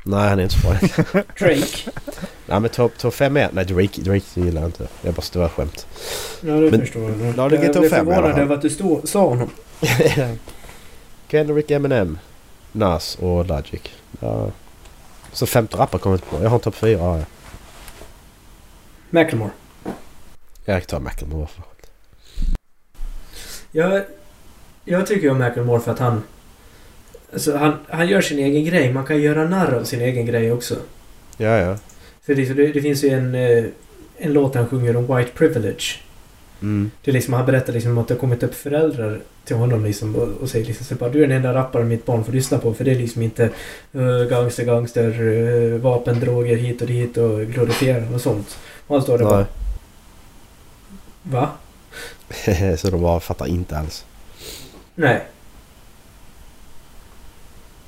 nej, 0.06 0.28
han 0.28 0.38
är 0.38 0.42
inte 0.42 0.54
så 0.54 0.68
bra. 0.68 0.72
Drake. 1.38 1.90
Nej 2.46 2.60
men 2.60 2.68
topp 2.70 2.98
top 2.98 3.14
5 3.14 3.36
är... 3.36 3.50
Nej 3.52 3.64
Drake, 3.64 4.00
Drake 4.00 4.24
gillar 4.40 4.60
jag 4.60 4.68
inte. 4.68 4.88
Jag 5.02 5.14
bara 5.14 5.22
stora 5.22 5.48
skämt. 5.48 5.86
Ja, 6.40 6.52
det 6.54 6.70
Men- 6.70 6.80
förstår 6.80 7.02
jag. 7.10 7.20
Ja, 7.36 7.48
det 7.48 7.56
är 7.56 7.64
jag 7.64 7.72
blev 7.76 7.88
förvånad 7.88 8.38
över 8.38 8.54
att 8.54 8.62
du 8.62 8.70
stod, 8.70 9.08
sa 9.08 9.20
honom. 9.28 9.50
Kendrick, 11.30 11.70
Eminem, 11.70 12.18
Nas 12.72 13.16
och 13.20 13.46
Logic. 13.46 13.80
Ja. 14.20 14.50
Så 15.32 15.46
femte 15.46 15.76
rappare 15.76 16.00
kommer 16.00 16.16
inte 16.16 16.26
på. 16.28 16.42
Jag 16.42 16.48
har 16.50 16.56
en 16.56 16.60
topp 16.60 16.74
4 16.74 16.98
har 17.02 17.16
jag. 17.16 17.26
Macklemore. 19.10 19.50
Jag 20.64 20.86
tar 20.86 21.00
Macklemore. 21.00 21.46
för- 21.46 21.62
Jag, 23.72 24.04
jag 24.84 25.06
tycker 25.06 25.30
om 25.30 25.38
Macklemore 25.38 25.80
för 25.80 25.92
att 25.92 25.98
han... 25.98 26.22
Alltså 27.36 27.56
han, 27.56 27.78
han 27.88 28.08
gör 28.08 28.20
sin 28.20 28.38
egen 28.38 28.64
grej. 28.64 28.92
Man 28.92 29.04
kan 29.04 29.20
göra 29.20 29.48
narr 29.48 29.74
av 29.74 29.84
sin 29.84 30.00
egen 30.00 30.26
grej 30.26 30.52
också. 30.52 30.74
Ja, 31.36 31.58
ja. 31.58 31.76
För 32.22 32.34
det, 32.34 32.44
det, 32.44 32.66
det 32.72 32.82
finns 32.82 33.04
ju 33.04 33.08
en, 33.08 33.34
eh, 33.34 33.64
en 34.16 34.32
låt 34.32 34.54
han 34.54 34.66
sjunger 34.66 34.96
om 34.96 35.16
white 35.16 35.30
privilege. 35.34 36.00
Mm. 36.62 36.90
Det 37.04 37.10
är 37.10 37.12
liksom, 37.12 37.34
han 37.34 37.46
berättar 37.46 37.72
liksom 37.72 37.98
att 37.98 38.08
det 38.08 38.14
har 38.14 38.18
kommit 38.18 38.42
upp 38.42 38.54
föräldrar 38.54 39.20
till 39.44 39.56
honom 39.56 39.84
liksom 39.84 40.16
och, 40.16 40.28
och 40.28 40.48
säger 40.48 40.66
liksom 40.66 40.86
så 40.86 40.94
bara, 40.94 41.10
du 41.10 41.18
är 41.18 41.26
den 41.26 41.36
enda 41.36 41.54
rapparen 41.54 41.88
mitt 41.88 42.06
barn 42.06 42.24
får 42.24 42.32
lyssna 42.32 42.58
på 42.58 42.74
för 42.74 42.84
det 42.84 42.90
är 42.90 42.98
liksom 42.98 43.22
inte 43.22 43.50
uh, 43.94 44.24
gangster, 44.24 44.64
gangster, 44.64 45.20
uh, 45.20 45.80
vapen, 45.80 46.20
droger 46.20 46.56
hit 46.56 46.80
och 46.80 46.86
dit 46.86 47.16
och 47.16 47.40
glorifiera 47.40 48.14
och 48.14 48.20
sånt. 48.20 48.58
Och 48.86 48.94
han 48.94 49.02
står 49.02 49.18
där 49.18 49.24
bara, 49.24 49.36
Nej. 49.36 49.46
va? 51.22 51.50
så 52.78 52.90
de 52.90 53.02
bara 53.02 53.20
fattar 53.20 53.46
inte 53.46 53.78
alls. 53.78 54.04
Nej. 54.94 55.26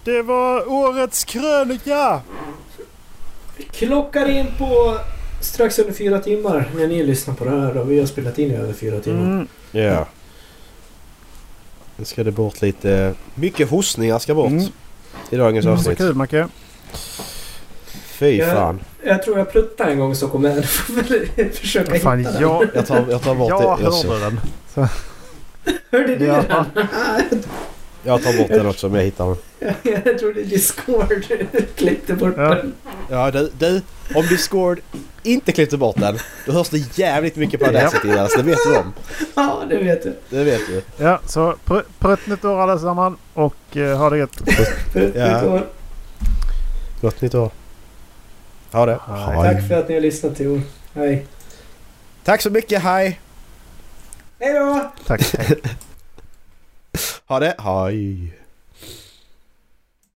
Det 0.08 0.22
var 0.22 0.72
årets 0.72 1.24
krönika! 1.24 2.20
Vi 3.56 3.64
klockar 3.64 4.28
in 4.28 4.46
på 4.58 4.98
strax 5.40 5.78
under 5.78 5.92
fyra 5.92 6.18
timmar 6.18 6.70
när 6.76 6.86
ni 6.86 7.02
lyssnar 7.02 7.34
på 7.34 7.44
det 7.44 7.50
här. 7.50 7.74
Då. 7.74 7.82
Vi 7.82 7.98
har 8.00 8.06
spelat 8.06 8.38
in 8.38 8.50
i 8.50 8.54
över 8.54 8.72
fyra 8.72 9.00
timmar. 9.00 9.22
Mm. 9.22 9.48
Ja. 9.70 10.06
Nu 11.96 12.04
ska 12.04 12.24
det 12.24 12.30
bort 12.30 12.62
lite... 12.62 13.14
Mycket 13.34 13.70
hostningar 13.70 14.18
ska 14.18 14.34
bort. 14.34 14.50
Mm. 14.50 14.64
I 15.30 15.36
dagens 15.36 15.64
Så 15.64 15.70
avsnitt. 15.70 15.98
kul 15.98 16.14
Macke. 16.14 16.48
Fy 18.06 18.36
Ja. 18.36 18.46
fan. 18.54 18.80
Jag 19.04 19.22
tror 19.22 19.38
jag 19.38 19.52
pluttade 19.52 19.90
en 19.92 19.98
gång 19.98 20.14
så 20.14 20.28
kommer 20.28 20.48
jag 20.48 20.64
försöka 21.54 21.98
fan, 22.00 22.18
hitta 22.18 22.32
den. 22.32 22.42
jag, 22.42 22.66
Jag 22.74 22.86
tar, 22.86 23.06
jag 23.10 23.22
tar 23.22 23.34
bort 23.34 23.48
jag 23.50 23.78
det. 23.78 23.82
Jag, 23.84 23.92
hörde 23.92 24.20
den. 24.24 24.40
Hörde 25.90 26.16
du 26.16 26.24
Ja. 26.26 26.64
den? 26.74 26.88
jag 28.08 28.22
tar 28.22 28.38
bort 28.38 28.48
den 28.48 28.66
också 28.66 28.86
om 28.86 28.94
jag 28.94 29.02
hittar 29.02 29.36
den. 29.58 29.74
jag 30.04 30.18
trodde 30.18 30.42
Discord 30.42 31.24
klippte 31.76 32.14
bort 32.14 32.34
Ja. 32.36 32.54
den. 32.54 32.74
Ja 33.10 33.30
du, 33.30 33.50
du. 33.58 33.82
Om 34.14 34.26
Discord 34.26 34.80
inte 35.22 35.52
klippte 35.52 35.76
bort 35.76 35.96
den. 36.00 36.18
Då 36.46 36.52
hörs 36.52 36.68
det 36.68 36.98
jävligt 36.98 37.36
mycket 37.36 37.60
på 37.60 37.66
Audacity. 37.66 38.10
Alltså, 38.10 38.38
det 38.38 38.44
vet 38.50 38.58
du 38.66 38.76
om. 38.76 38.92
Ja, 39.34 39.62
det 39.68 39.76
vet 39.76 40.04
jag. 40.04 40.14
Det 40.30 40.44
vet 40.44 40.60
du. 40.66 40.82
Ja, 41.04 41.20
så 41.26 41.54
pr- 41.64 41.84
prutt 41.98 42.26
nytt 42.26 42.44
år 42.44 42.60
allesammans 42.60 43.18
och 43.34 43.54
uh, 43.76 43.94
ha 43.96 44.10
det 44.10 44.18
gött. 44.18 44.40
Ja. 45.14 45.60
Gott 47.00 47.20
nytt 47.20 47.34
år. 47.34 47.50
Ha 48.72 48.86
det. 48.86 49.00
Tack 49.06 49.68
för 49.68 49.74
att 49.74 49.88
ni 49.88 49.94
har 49.94 50.00
lyssnat 50.00 50.36
till 50.36 50.48
år. 50.48 50.60
Hej. 50.94 51.26
Tack 52.24 52.42
så 52.42 52.50
mycket. 52.50 52.82
Hej. 52.82 53.20
Hej 54.40 54.52
då! 54.54 54.90
Tack. 55.06 55.20
Ha 57.26 57.40
det. 57.40 57.54
Hej. 57.58 58.32